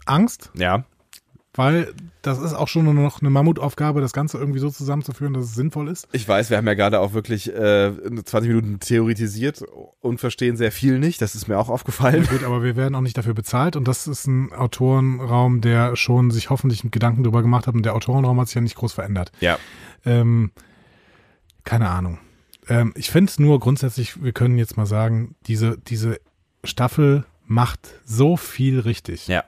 Angst, 0.05 0.51
ja, 0.55 0.83
weil 1.55 1.93
das 2.21 2.39
ist 2.39 2.53
auch 2.53 2.67
schon 2.67 2.85
nur 2.85 2.93
noch 2.93 3.21
eine 3.21 3.29
Mammutaufgabe, 3.29 4.01
das 4.01 4.13
Ganze 4.13 4.37
irgendwie 4.37 4.59
so 4.59 4.69
zusammenzuführen, 4.69 5.33
dass 5.33 5.45
es 5.45 5.55
sinnvoll 5.55 5.87
ist. 5.89 6.07
Ich 6.11 6.27
weiß, 6.27 6.49
wir 6.49 6.57
haben 6.57 6.65
ja 6.65 6.73
gerade 6.73 6.99
auch 6.99 7.13
wirklich 7.13 7.53
äh, 7.53 7.91
20 7.93 8.47
Minuten 8.47 8.79
theoretisiert 8.79 9.63
und 10.01 10.19
verstehen 10.19 10.57
sehr 10.57 10.71
viel 10.71 10.99
nicht. 10.99 11.21
Das 11.21 11.35
ist 11.35 11.47
mir 11.47 11.59
auch 11.59 11.69
aufgefallen. 11.69 12.25
Gut, 12.27 12.43
aber 12.43 12.63
wir 12.63 12.75
werden 12.75 12.95
auch 12.95 13.01
nicht 13.01 13.17
dafür 13.17 13.33
bezahlt 13.33 13.75
und 13.75 13.87
das 13.87 14.07
ist 14.07 14.25
ein 14.25 14.51
Autorenraum, 14.53 15.61
der 15.61 15.95
schon 15.95 16.31
sich 16.31 16.49
hoffentlich 16.49 16.83
Gedanken 16.89 17.23
darüber 17.23 17.41
gemacht 17.41 17.67
hat 17.67 17.75
und 17.75 17.83
der 17.83 17.93
Autorenraum 17.93 18.39
hat 18.39 18.47
sich 18.47 18.55
ja 18.55 18.61
nicht 18.61 18.75
groß 18.75 18.93
verändert. 18.93 19.31
Ja. 19.39 19.59
Ähm, 20.05 20.51
keine 21.63 21.89
Ahnung. 21.89 22.19
Ähm, 22.67 22.93
ich 22.95 23.11
finde 23.11 23.31
nur 23.37 23.59
grundsätzlich, 23.59 24.23
wir 24.23 24.31
können 24.31 24.57
jetzt 24.57 24.77
mal 24.77 24.85
sagen, 24.85 25.35
diese, 25.45 25.77
diese 25.77 26.19
Staffel 26.63 27.25
macht 27.45 27.99
so 28.05 28.37
viel 28.37 28.79
richtig. 28.79 29.27
Ja. 29.27 29.43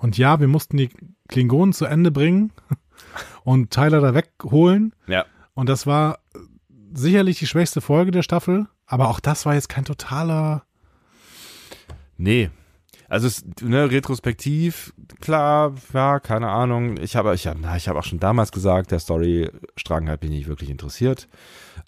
Und 0.00 0.16
ja, 0.16 0.40
wir 0.40 0.48
mussten 0.48 0.78
die 0.78 0.88
Klingonen 1.28 1.74
zu 1.74 1.84
Ende 1.84 2.10
bringen 2.10 2.52
und 3.44 3.70
Tyler 3.70 4.00
da 4.00 4.14
wegholen. 4.14 4.94
Ja. 5.06 5.26
Und 5.52 5.68
das 5.68 5.86
war 5.86 6.20
sicherlich 6.92 7.38
die 7.38 7.46
schwächste 7.46 7.82
Folge 7.82 8.10
der 8.10 8.22
Staffel, 8.22 8.66
aber 8.86 9.08
auch 9.08 9.20
das 9.20 9.44
war 9.44 9.54
jetzt 9.54 9.68
kein 9.68 9.84
totaler. 9.84 10.64
Nee. 12.16 12.50
Also 13.08 13.26
es, 13.26 13.44
ne, 13.60 13.90
retrospektiv, 13.90 14.94
klar, 15.20 15.74
ja, 15.92 16.18
keine 16.20 16.48
Ahnung. 16.48 16.96
Ich 16.96 17.16
habe 17.16 17.34
ich 17.34 17.46
hab, 17.46 17.58
na, 17.60 17.76
ich 17.76 17.88
habe 17.88 17.98
auch 17.98 18.04
schon 18.04 18.20
damals 18.20 18.52
gesagt, 18.52 18.92
der 18.92 19.00
Storystrang 19.00 20.08
hat 20.08 20.22
mich 20.22 20.30
nicht 20.30 20.48
wirklich 20.48 20.70
interessiert. 20.70 21.28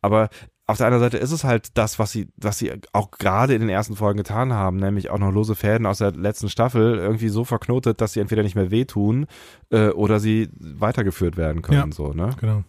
Aber 0.03 0.29
auf 0.67 0.79
der 0.79 0.87
anderen 0.87 1.03
Seite 1.03 1.19
ist 1.19 1.33
es 1.33 1.45
halt 1.45 1.77
das, 1.77 1.99
was 1.99 2.13
sie, 2.13 2.29
was 2.37 2.59
sie 2.59 2.73
auch 2.93 3.11
gerade 3.11 3.55
in 3.55 3.61
den 3.61 3.69
ersten 3.69 3.97
Folgen 3.97 4.19
getan 4.19 4.53
haben, 4.53 4.77
nämlich 4.77 5.11
auch 5.11 5.19
noch 5.19 5.33
lose 5.33 5.55
Fäden 5.55 5.87
aus 5.87 5.99
der 5.99 6.13
letzten 6.13 6.49
Staffel 6.49 6.99
irgendwie 6.99 7.29
so 7.29 7.45
verknotet, 7.45 8.01
dass 8.01 8.13
sie 8.13 8.21
entweder 8.21 8.43
nicht 8.43 8.55
mehr 8.55 8.71
wehtun 8.71 9.27
äh, 9.71 9.89
oder 9.89 10.21
sie 10.21 10.49
weitergeführt 10.59 11.37
werden 11.37 11.63
können. 11.63 11.91
Ja. 11.91 11.95
So, 11.95 12.13
ne? 12.13 12.31
Genau. 12.41 12.65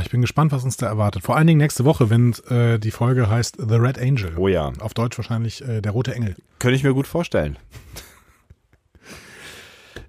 Ich 0.00 0.10
bin 0.10 0.22
gespannt, 0.22 0.52
was 0.52 0.64
uns 0.64 0.78
da 0.78 0.86
erwartet. 0.86 1.22
Vor 1.22 1.36
allen 1.36 1.46
Dingen 1.46 1.58
nächste 1.58 1.84
Woche, 1.84 2.08
wenn 2.08 2.32
äh, 2.48 2.78
die 2.78 2.90
Folge 2.90 3.28
heißt 3.28 3.56
The 3.58 3.74
Red 3.74 3.98
Angel. 3.98 4.38
Oh 4.38 4.48
ja. 4.48 4.72
Auf 4.80 4.94
Deutsch 4.94 5.18
wahrscheinlich 5.18 5.66
äh, 5.66 5.82
der 5.82 5.92
rote 5.92 6.14
Engel. 6.14 6.36
Könnte 6.60 6.76
ich 6.76 6.82
mir 6.82 6.94
gut 6.94 7.06
vorstellen. 7.06 7.58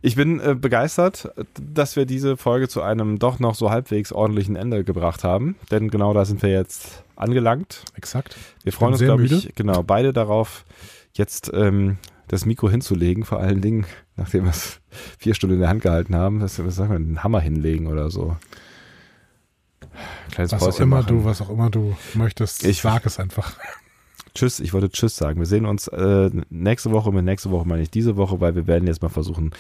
Ich 0.06 0.16
bin 0.16 0.42
äh, 0.42 0.54
begeistert, 0.54 1.30
dass 1.60 1.96
wir 1.96 2.06
diese 2.06 2.36
Folge 2.36 2.68
zu 2.68 2.82
einem 2.82 3.20
doch 3.20 3.40
noch 3.40 3.56
so 3.56 3.72
halbwegs 3.72 4.12
ordentlichen 4.12 4.58
Ende 4.58 4.84
gebracht 4.84 5.24
haben, 5.24 5.56
denn 5.72 5.90
genau 5.90 6.14
da 6.14 6.26
sind 6.26 6.42
wir 6.42 6.50
jetzt 6.50 7.04
angelangt. 7.16 7.84
Exakt. 7.96 8.36
Wir 8.64 8.74
freuen 8.74 8.92
uns, 8.94 9.02
glaube 9.02 9.24
ich, 9.24 9.56
genau, 9.56 9.82
beide 9.82 10.12
darauf, 10.12 10.66
jetzt 11.14 11.50
ähm, 11.54 11.98
das 12.28 12.46
Mikro 12.46 12.70
hinzulegen, 12.70 13.24
vor 13.24 13.40
allen 13.40 13.62
Dingen, 13.62 13.86
nachdem 14.18 14.44
wir 14.44 14.50
es 14.52 14.82
vier 15.20 15.36
Stunden 15.36 15.56
in 15.56 15.62
der 15.62 15.70
Hand 15.70 15.84
gehalten 15.84 16.16
haben, 16.16 16.42
wir, 16.42 16.66
was 16.66 16.76
sagen 16.76 16.90
wir, 16.90 16.96
einen 16.98 17.24
Hammer 17.24 17.40
hinlegen 17.40 17.88
oder 17.88 18.10
so. 18.10 18.36
Kleines 20.32 20.52
Was 20.52 20.62
auch 20.62 20.66
Päuschen 20.68 20.84
immer 20.84 20.98
machen. 20.98 21.18
du, 21.20 21.24
was 21.26 21.42
auch 21.42 21.50
immer 21.50 21.70
du 21.70 21.96
möchtest, 22.14 22.66
Ich- 22.66 22.82
sag 22.82 23.06
es 23.06 23.20
einfach. 23.20 23.56
Tschüss, 24.36 24.60
ich 24.60 24.74
wollte 24.74 24.90
Tschüss 24.90 25.16
sagen. 25.16 25.40
Wir 25.40 25.46
sehen 25.46 25.66
uns 25.66 25.88
äh, 25.90 26.30
nächste 26.50 26.92
Woche. 26.92 27.12
Mit 27.12 27.24
nächste 27.26 27.52
Woche 27.52 27.68
meine 27.68 27.84
ich 27.84 27.92
diese 27.92 28.16
Woche, 28.18 28.42
weil 28.42 28.56
wir 28.56 28.66
werden 28.68 28.88
jetzt 28.88 29.02
mal 29.02 29.10
versuchen, 29.10 29.52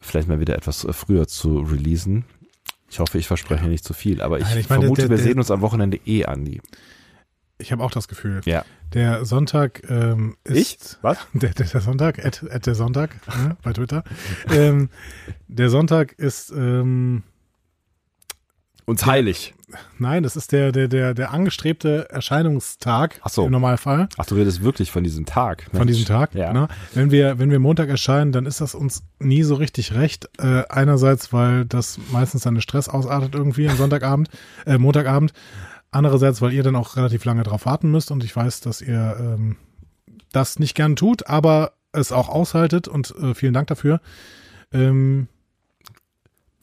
vielleicht 0.00 0.28
mal 0.28 0.40
wieder 0.40 0.56
etwas 0.56 0.84
äh, 0.84 0.92
früher 0.92 1.26
zu 1.28 1.60
releasen. 1.60 2.24
Ich 2.90 2.98
hoffe, 3.00 3.18
ich 3.18 3.26
verspreche 3.26 3.66
nicht 3.66 3.84
zu 3.84 3.94
viel, 3.94 4.22
aber 4.22 4.38
ich, 4.38 4.44
Nein, 4.44 4.58
ich 4.58 4.68
meine, 4.68 4.82
vermute, 4.82 5.02
der- 5.02 5.10
wir 5.10 5.16
der- 5.16 5.24
sehen 5.26 5.38
uns 5.38 5.50
am 5.50 5.60
Wochenende 5.60 5.98
eh, 6.06 6.24
Andi. 6.24 6.60
Ich 7.58 7.72
habe 7.72 7.82
auch 7.82 7.90
das 7.90 8.06
Gefühl. 8.06 8.42
Ja. 8.44 8.64
Der 8.92 9.24
Sonntag 9.24 9.82
ähm, 9.88 10.36
ist. 10.44 10.56
Ich? 10.56 10.78
Was? 11.02 11.18
Der, 11.32 11.50
der, 11.50 11.80
Sonntag, 11.80 12.24
at, 12.24 12.44
at 12.50 12.66
der 12.66 12.74
Sonntag 12.74 13.16
ne, 13.28 13.56
bei 13.62 13.72
Twitter. 13.72 14.04
ähm, 14.50 14.90
der 15.48 15.70
Sonntag 15.70 16.12
ist, 16.18 16.50
ähm, 16.50 17.22
Uns 18.86 19.04
heilig. 19.04 19.52
nein, 19.98 20.22
das 20.22 20.36
ist 20.36 20.52
der, 20.52 20.70
der, 20.70 20.86
der, 20.86 21.12
der 21.12 21.32
angestrebte 21.32 22.08
Erscheinungstag 22.08 23.20
Ach 23.24 23.30
so. 23.30 23.44
im 23.44 23.50
Normalfall. 23.50 24.08
Ach, 24.16 24.24
du 24.24 24.36
redest 24.36 24.62
wirklich 24.62 24.92
von 24.92 25.02
diesem 25.02 25.26
Tag. 25.26 25.64
Von 25.70 25.80
Mensch. 25.80 25.88
diesem 25.88 26.06
Tag. 26.06 26.34
Ja. 26.36 26.52
Ne? 26.52 26.68
Wenn, 26.94 27.10
wir, 27.10 27.40
wenn 27.40 27.50
wir 27.50 27.58
Montag 27.58 27.88
erscheinen, 27.88 28.30
dann 28.30 28.46
ist 28.46 28.60
das 28.60 28.76
uns 28.76 29.02
nie 29.18 29.42
so 29.42 29.56
richtig 29.56 29.92
recht. 29.94 30.30
Äh, 30.38 30.62
einerseits, 30.68 31.32
weil 31.32 31.64
das 31.64 31.98
meistens 32.12 32.42
dann 32.42 32.60
Stress 32.60 32.88
ausartet 32.88 33.34
irgendwie 33.34 33.68
am 33.68 33.76
Sonntagabend, 33.76 34.28
äh, 34.66 34.78
Montagabend. 34.78 35.32
Andererseits, 35.90 36.40
weil 36.40 36.52
ihr 36.52 36.62
dann 36.62 36.76
auch 36.76 36.94
relativ 36.96 37.24
lange 37.24 37.42
drauf 37.42 37.66
warten 37.66 37.90
müsst 37.90 38.12
und 38.12 38.22
ich 38.22 38.34
weiß, 38.36 38.60
dass 38.60 38.80
ihr 38.80 39.16
ähm, 39.18 39.56
das 40.30 40.60
nicht 40.60 40.76
gern 40.76 40.94
tut, 40.94 41.26
aber 41.26 41.72
es 41.90 42.12
auch 42.12 42.28
aushaltet 42.28 42.86
und 42.86 43.14
äh, 43.16 43.34
vielen 43.34 43.54
Dank 43.54 43.66
dafür. 43.66 44.00
Ähm, 44.72 45.26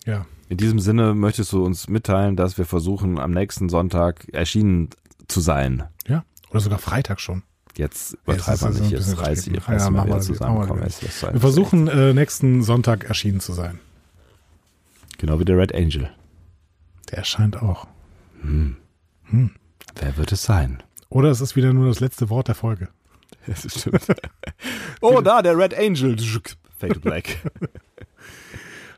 ja, 0.05 0.25
In 0.53 0.57
diesem 0.57 0.77
Sinne 0.77 1.15
möchtest 1.15 1.51
du 1.51 1.65
uns 1.65 1.87
mitteilen, 1.89 2.35
dass 2.35 2.59
wir 2.59 2.65
versuchen, 2.65 3.17
am 3.17 3.31
nächsten 3.31 3.69
Sonntag 3.69 4.27
erschienen 4.33 4.89
zu 5.27 5.39
sein. 5.41 5.85
ja. 6.07 6.23
Oder 6.51 6.59
sogar 6.59 6.77
Freitag 6.77 7.19
schon. 7.19 7.41
Jetzt 7.75 8.13
übertreibt 8.27 8.61
man 8.61 8.73
nicht, 8.73 8.91
jetzt 8.91 9.07
bisschen 9.07 9.17
reiß, 9.17 9.47
übertrieben. 9.47 9.65
reiß 9.73 9.81
Ja, 9.85 9.89
mal 9.89 9.97
machen 9.97 10.07
wieder 10.09 10.17
wir- 10.17 10.21
zusammen. 10.21 10.57
machen 10.59 10.79
wir 11.33 11.39
versuchen 11.41 11.87
äh, 11.87 12.13
nächsten 12.13 12.61
Sonntag 12.61 13.05
erschienen 13.05 13.39
zu 13.39 13.53
sein. 13.53 13.79
Genau 15.17 15.39
wie 15.39 15.45
der 15.45 15.57
Red 15.57 15.73
Angel. 15.73 16.11
Der 17.09 17.17
erscheint 17.17 17.59
auch. 17.59 17.87
Wer 18.43 20.17
wird 20.17 20.31
es 20.31 20.43
sein? 20.43 20.83
Oder 21.09 21.31
es 21.31 21.41
ist 21.41 21.55
wieder 21.55 21.73
nur 21.73 21.87
das 21.87 21.99
letzte 21.99 22.29
Wort 22.29 22.47
der 22.47 22.55
Folge. 22.55 22.89
Das 23.47 23.63
stimmt. 23.79 24.05
oh, 25.01 25.19
da, 25.21 25.41
der 25.41 25.57
Red 25.57 25.73
Angel. 25.75 26.15
Fade 26.77 26.93
to 26.93 26.99
Black. 26.99 27.39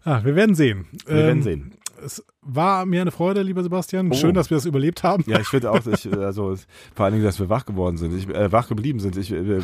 Ah, 0.05 0.23
wir 0.23 0.35
werden 0.35 0.55
sehen. 0.55 0.85
Wir 1.05 1.15
werden 1.15 1.37
Ähm, 1.39 1.43
sehen. 1.43 1.71
Es 2.03 2.23
war 2.45 2.85
mir 2.85 3.01
eine 3.01 3.11
Freude, 3.11 3.41
lieber 3.41 3.63
Sebastian. 3.63 4.11
Oh. 4.11 4.15
Schön, 4.15 4.33
dass 4.33 4.49
wir 4.49 4.57
das 4.57 4.65
überlebt 4.65 5.03
haben. 5.03 5.23
Ja, 5.27 5.39
ich 5.39 5.47
finde 5.47 5.71
auch, 5.71 5.85
ich, 5.85 6.11
also 6.13 6.55
vor 6.93 7.05
allen 7.05 7.13
Dingen, 7.13 7.25
dass 7.25 7.39
wir 7.39 7.49
wach 7.49 7.65
geworden 7.65 7.97
sind, 7.97 8.13
ich, 8.15 8.29
äh, 8.29 8.51
wach 8.51 8.69
geblieben 8.69 8.99
sind. 8.99 9.17
Ich, 9.17 9.31
äh, 9.31 9.37
äh, 9.37 9.63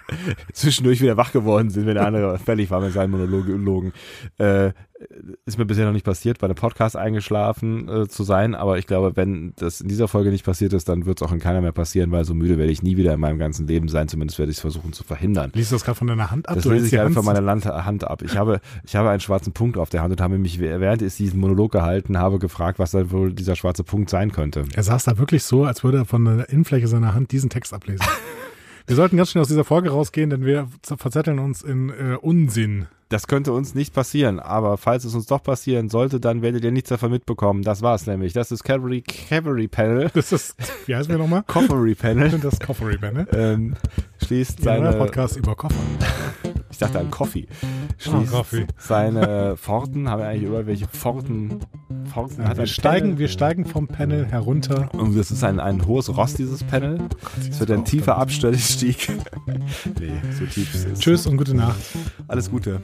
zwischendurch 0.52 1.00
wieder 1.00 1.16
wach 1.16 1.32
geworden 1.32 1.70
sind, 1.70 1.86
wenn 1.86 1.96
der 1.96 2.06
andere 2.06 2.38
fertig 2.44 2.70
war 2.70 2.80
mit 2.80 2.92
seinen 2.92 3.10
Monologen. 3.10 3.92
Äh, 4.38 4.72
ist 5.46 5.58
mir 5.58 5.64
bisher 5.64 5.86
noch 5.86 5.92
nicht 5.92 6.04
passiert, 6.04 6.38
bei 6.38 6.46
einem 6.46 6.54
Podcast 6.54 6.96
eingeschlafen 6.96 7.88
äh, 7.88 8.08
zu 8.08 8.22
sein, 8.22 8.54
aber 8.54 8.78
ich 8.78 8.86
glaube, 8.86 9.12
wenn 9.16 9.52
das 9.56 9.80
in 9.80 9.88
dieser 9.88 10.08
Folge 10.08 10.30
nicht 10.30 10.44
passiert 10.44 10.72
ist, 10.72 10.88
dann 10.88 11.06
wird 11.06 11.20
es 11.20 11.26
auch 11.26 11.32
in 11.32 11.40
keiner 11.40 11.60
mehr 11.60 11.72
passieren, 11.72 12.12
weil 12.12 12.24
so 12.24 12.34
müde 12.34 12.58
werde 12.58 12.72
ich 12.72 12.82
nie 12.82 12.96
wieder 12.96 13.14
in 13.14 13.20
meinem 13.20 13.38
ganzen 13.38 13.66
Leben 13.66 13.88
sein. 13.88 14.08
Zumindest 14.08 14.38
werde 14.38 14.50
ich 14.50 14.58
es 14.58 14.60
versuchen 14.60 14.92
zu 14.92 15.04
verhindern. 15.04 15.50
Liest 15.54 15.70
du 15.70 15.76
das 15.76 15.84
gerade 15.84 15.98
von 15.98 16.06
deiner 16.06 16.30
Hand 16.30 16.48
ab? 16.48 16.54
Das 16.54 16.64
lese 16.64 16.86
ich 16.86 16.92
gerade 16.92 17.06
Hand 17.06 17.14
von 17.14 17.24
meiner 17.24 17.84
Hand 17.84 18.04
ab. 18.04 18.22
Ich 18.22 18.36
habe, 18.36 18.60
ich 18.84 18.96
habe 18.96 19.10
einen 19.10 19.20
schwarzen 19.20 19.52
Punkt 19.52 19.76
auf 19.76 19.90
der 19.90 20.02
Hand 20.02 20.12
und 20.12 20.20
habe 20.20 20.38
mich, 20.38 20.60
während 20.60 21.02
ich 21.02 21.16
diesen 21.16 21.40
Monolog 21.40 21.72
gehalten 21.72 22.11
habe, 22.18 22.38
gefragt, 22.38 22.78
was 22.78 22.92
dann 22.92 23.10
wohl 23.10 23.32
dieser 23.32 23.56
schwarze 23.56 23.84
Punkt 23.84 24.10
sein 24.10 24.32
könnte. 24.32 24.64
Er 24.74 24.82
saß 24.82 25.04
da 25.04 25.18
wirklich 25.18 25.44
so, 25.44 25.64
als 25.64 25.84
würde 25.84 25.98
er 25.98 26.04
von 26.04 26.24
der 26.24 26.48
Innenfläche 26.48 26.88
seiner 26.88 27.14
Hand 27.14 27.32
diesen 27.32 27.50
Text 27.50 27.72
ablesen. 27.72 28.06
wir 28.86 28.96
sollten 28.96 29.16
ganz 29.16 29.30
schnell 29.30 29.42
aus 29.42 29.48
dieser 29.48 29.64
Folge 29.64 29.90
rausgehen, 29.90 30.30
denn 30.30 30.44
wir 30.44 30.68
verzetteln 30.82 31.38
uns 31.38 31.62
in 31.62 31.90
äh, 31.90 32.16
Unsinn. 32.20 32.86
Das 33.12 33.26
könnte 33.26 33.52
uns 33.52 33.74
nicht 33.74 33.92
passieren, 33.92 34.40
aber 34.40 34.78
falls 34.78 35.04
es 35.04 35.14
uns 35.14 35.26
doch 35.26 35.42
passieren 35.42 35.90
sollte, 35.90 36.18
dann 36.18 36.40
werdet 36.40 36.64
ihr 36.64 36.70
nichts 36.70 36.88
davon 36.88 37.10
mitbekommen. 37.10 37.62
Das 37.62 37.82
war's 37.82 38.06
nämlich. 38.06 38.32
Das 38.32 38.50
ist 38.50 38.64
Cavalry, 38.64 39.02
Cavalry 39.02 39.68
Panel. 39.68 40.10
Das 40.14 40.32
ist, 40.32 40.56
wie 40.86 40.96
heißen 40.96 41.10
wir 41.10 41.18
nochmal? 41.18 41.42
Coffery 41.46 41.94
Panel. 41.94 42.30
Das 42.42 42.58
Coffery 42.58 42.96
Panel. 42.96 43.26
Ähm, 43.32 43.74
schließt 44.24 44.62
seine, 44.62 44.94
Podcast 44.94 45.36
über 45.36 45.54
Koffer. 45.54 45.76
Ich 46.86 46.86
dachte 46.92 47.00
an 47.00 47.10
Coffee, 47.10 47.46
schließt 47.98 48.32
Ah, 48.32 48.36
Coffee. 48.38 48.66
seine 48.78 49.56
Pforten, 49.56 50.08
haben 50.08 50.20
wir 50.20 50.28
eigentlich 50.28 50.50
irgendwelche 50.50 50.86
Pforten, 50.88 51.60
Pforten 52.10 52.42
Ja, 52.42 52.48
hat 52.48 52.58
wir, 52.58 52.66
steigen, 52.66 53.06
Panel. 53.10 53.18
wir 53.18 53.28
steigen 53.28 53.64
vom 53.64 53.86
Panel 53.88 54.26
herunter. 54.26 54.88
Und 54.94 55.16
das 55.16 55.30
ist 55.30 55.44
ein, 55.44 55.60
ein 55.60 55.86
hohes 55.86 56.14
Rost, 56.16 56.38
dieses 56.38 56.64
Panel. 56.64 56.98
Es 57.48 57.60
wird 57.60 57.70
ein 57.70 57.84
tiefer 57.84 58.16
Abstieg. 58.18 58.52
nee, 60.00 60.12
so 60.38 60.44
tief 60.46 60.74
ist 60.74 60.86
es. 60.92 60.98
Tschüss 61.00 61.26
und 61.26 61.36
gute 61.36 61.54
Nacht. 61.54 61.78
Alles 62.28 62.50
Gute. 62.50 62.80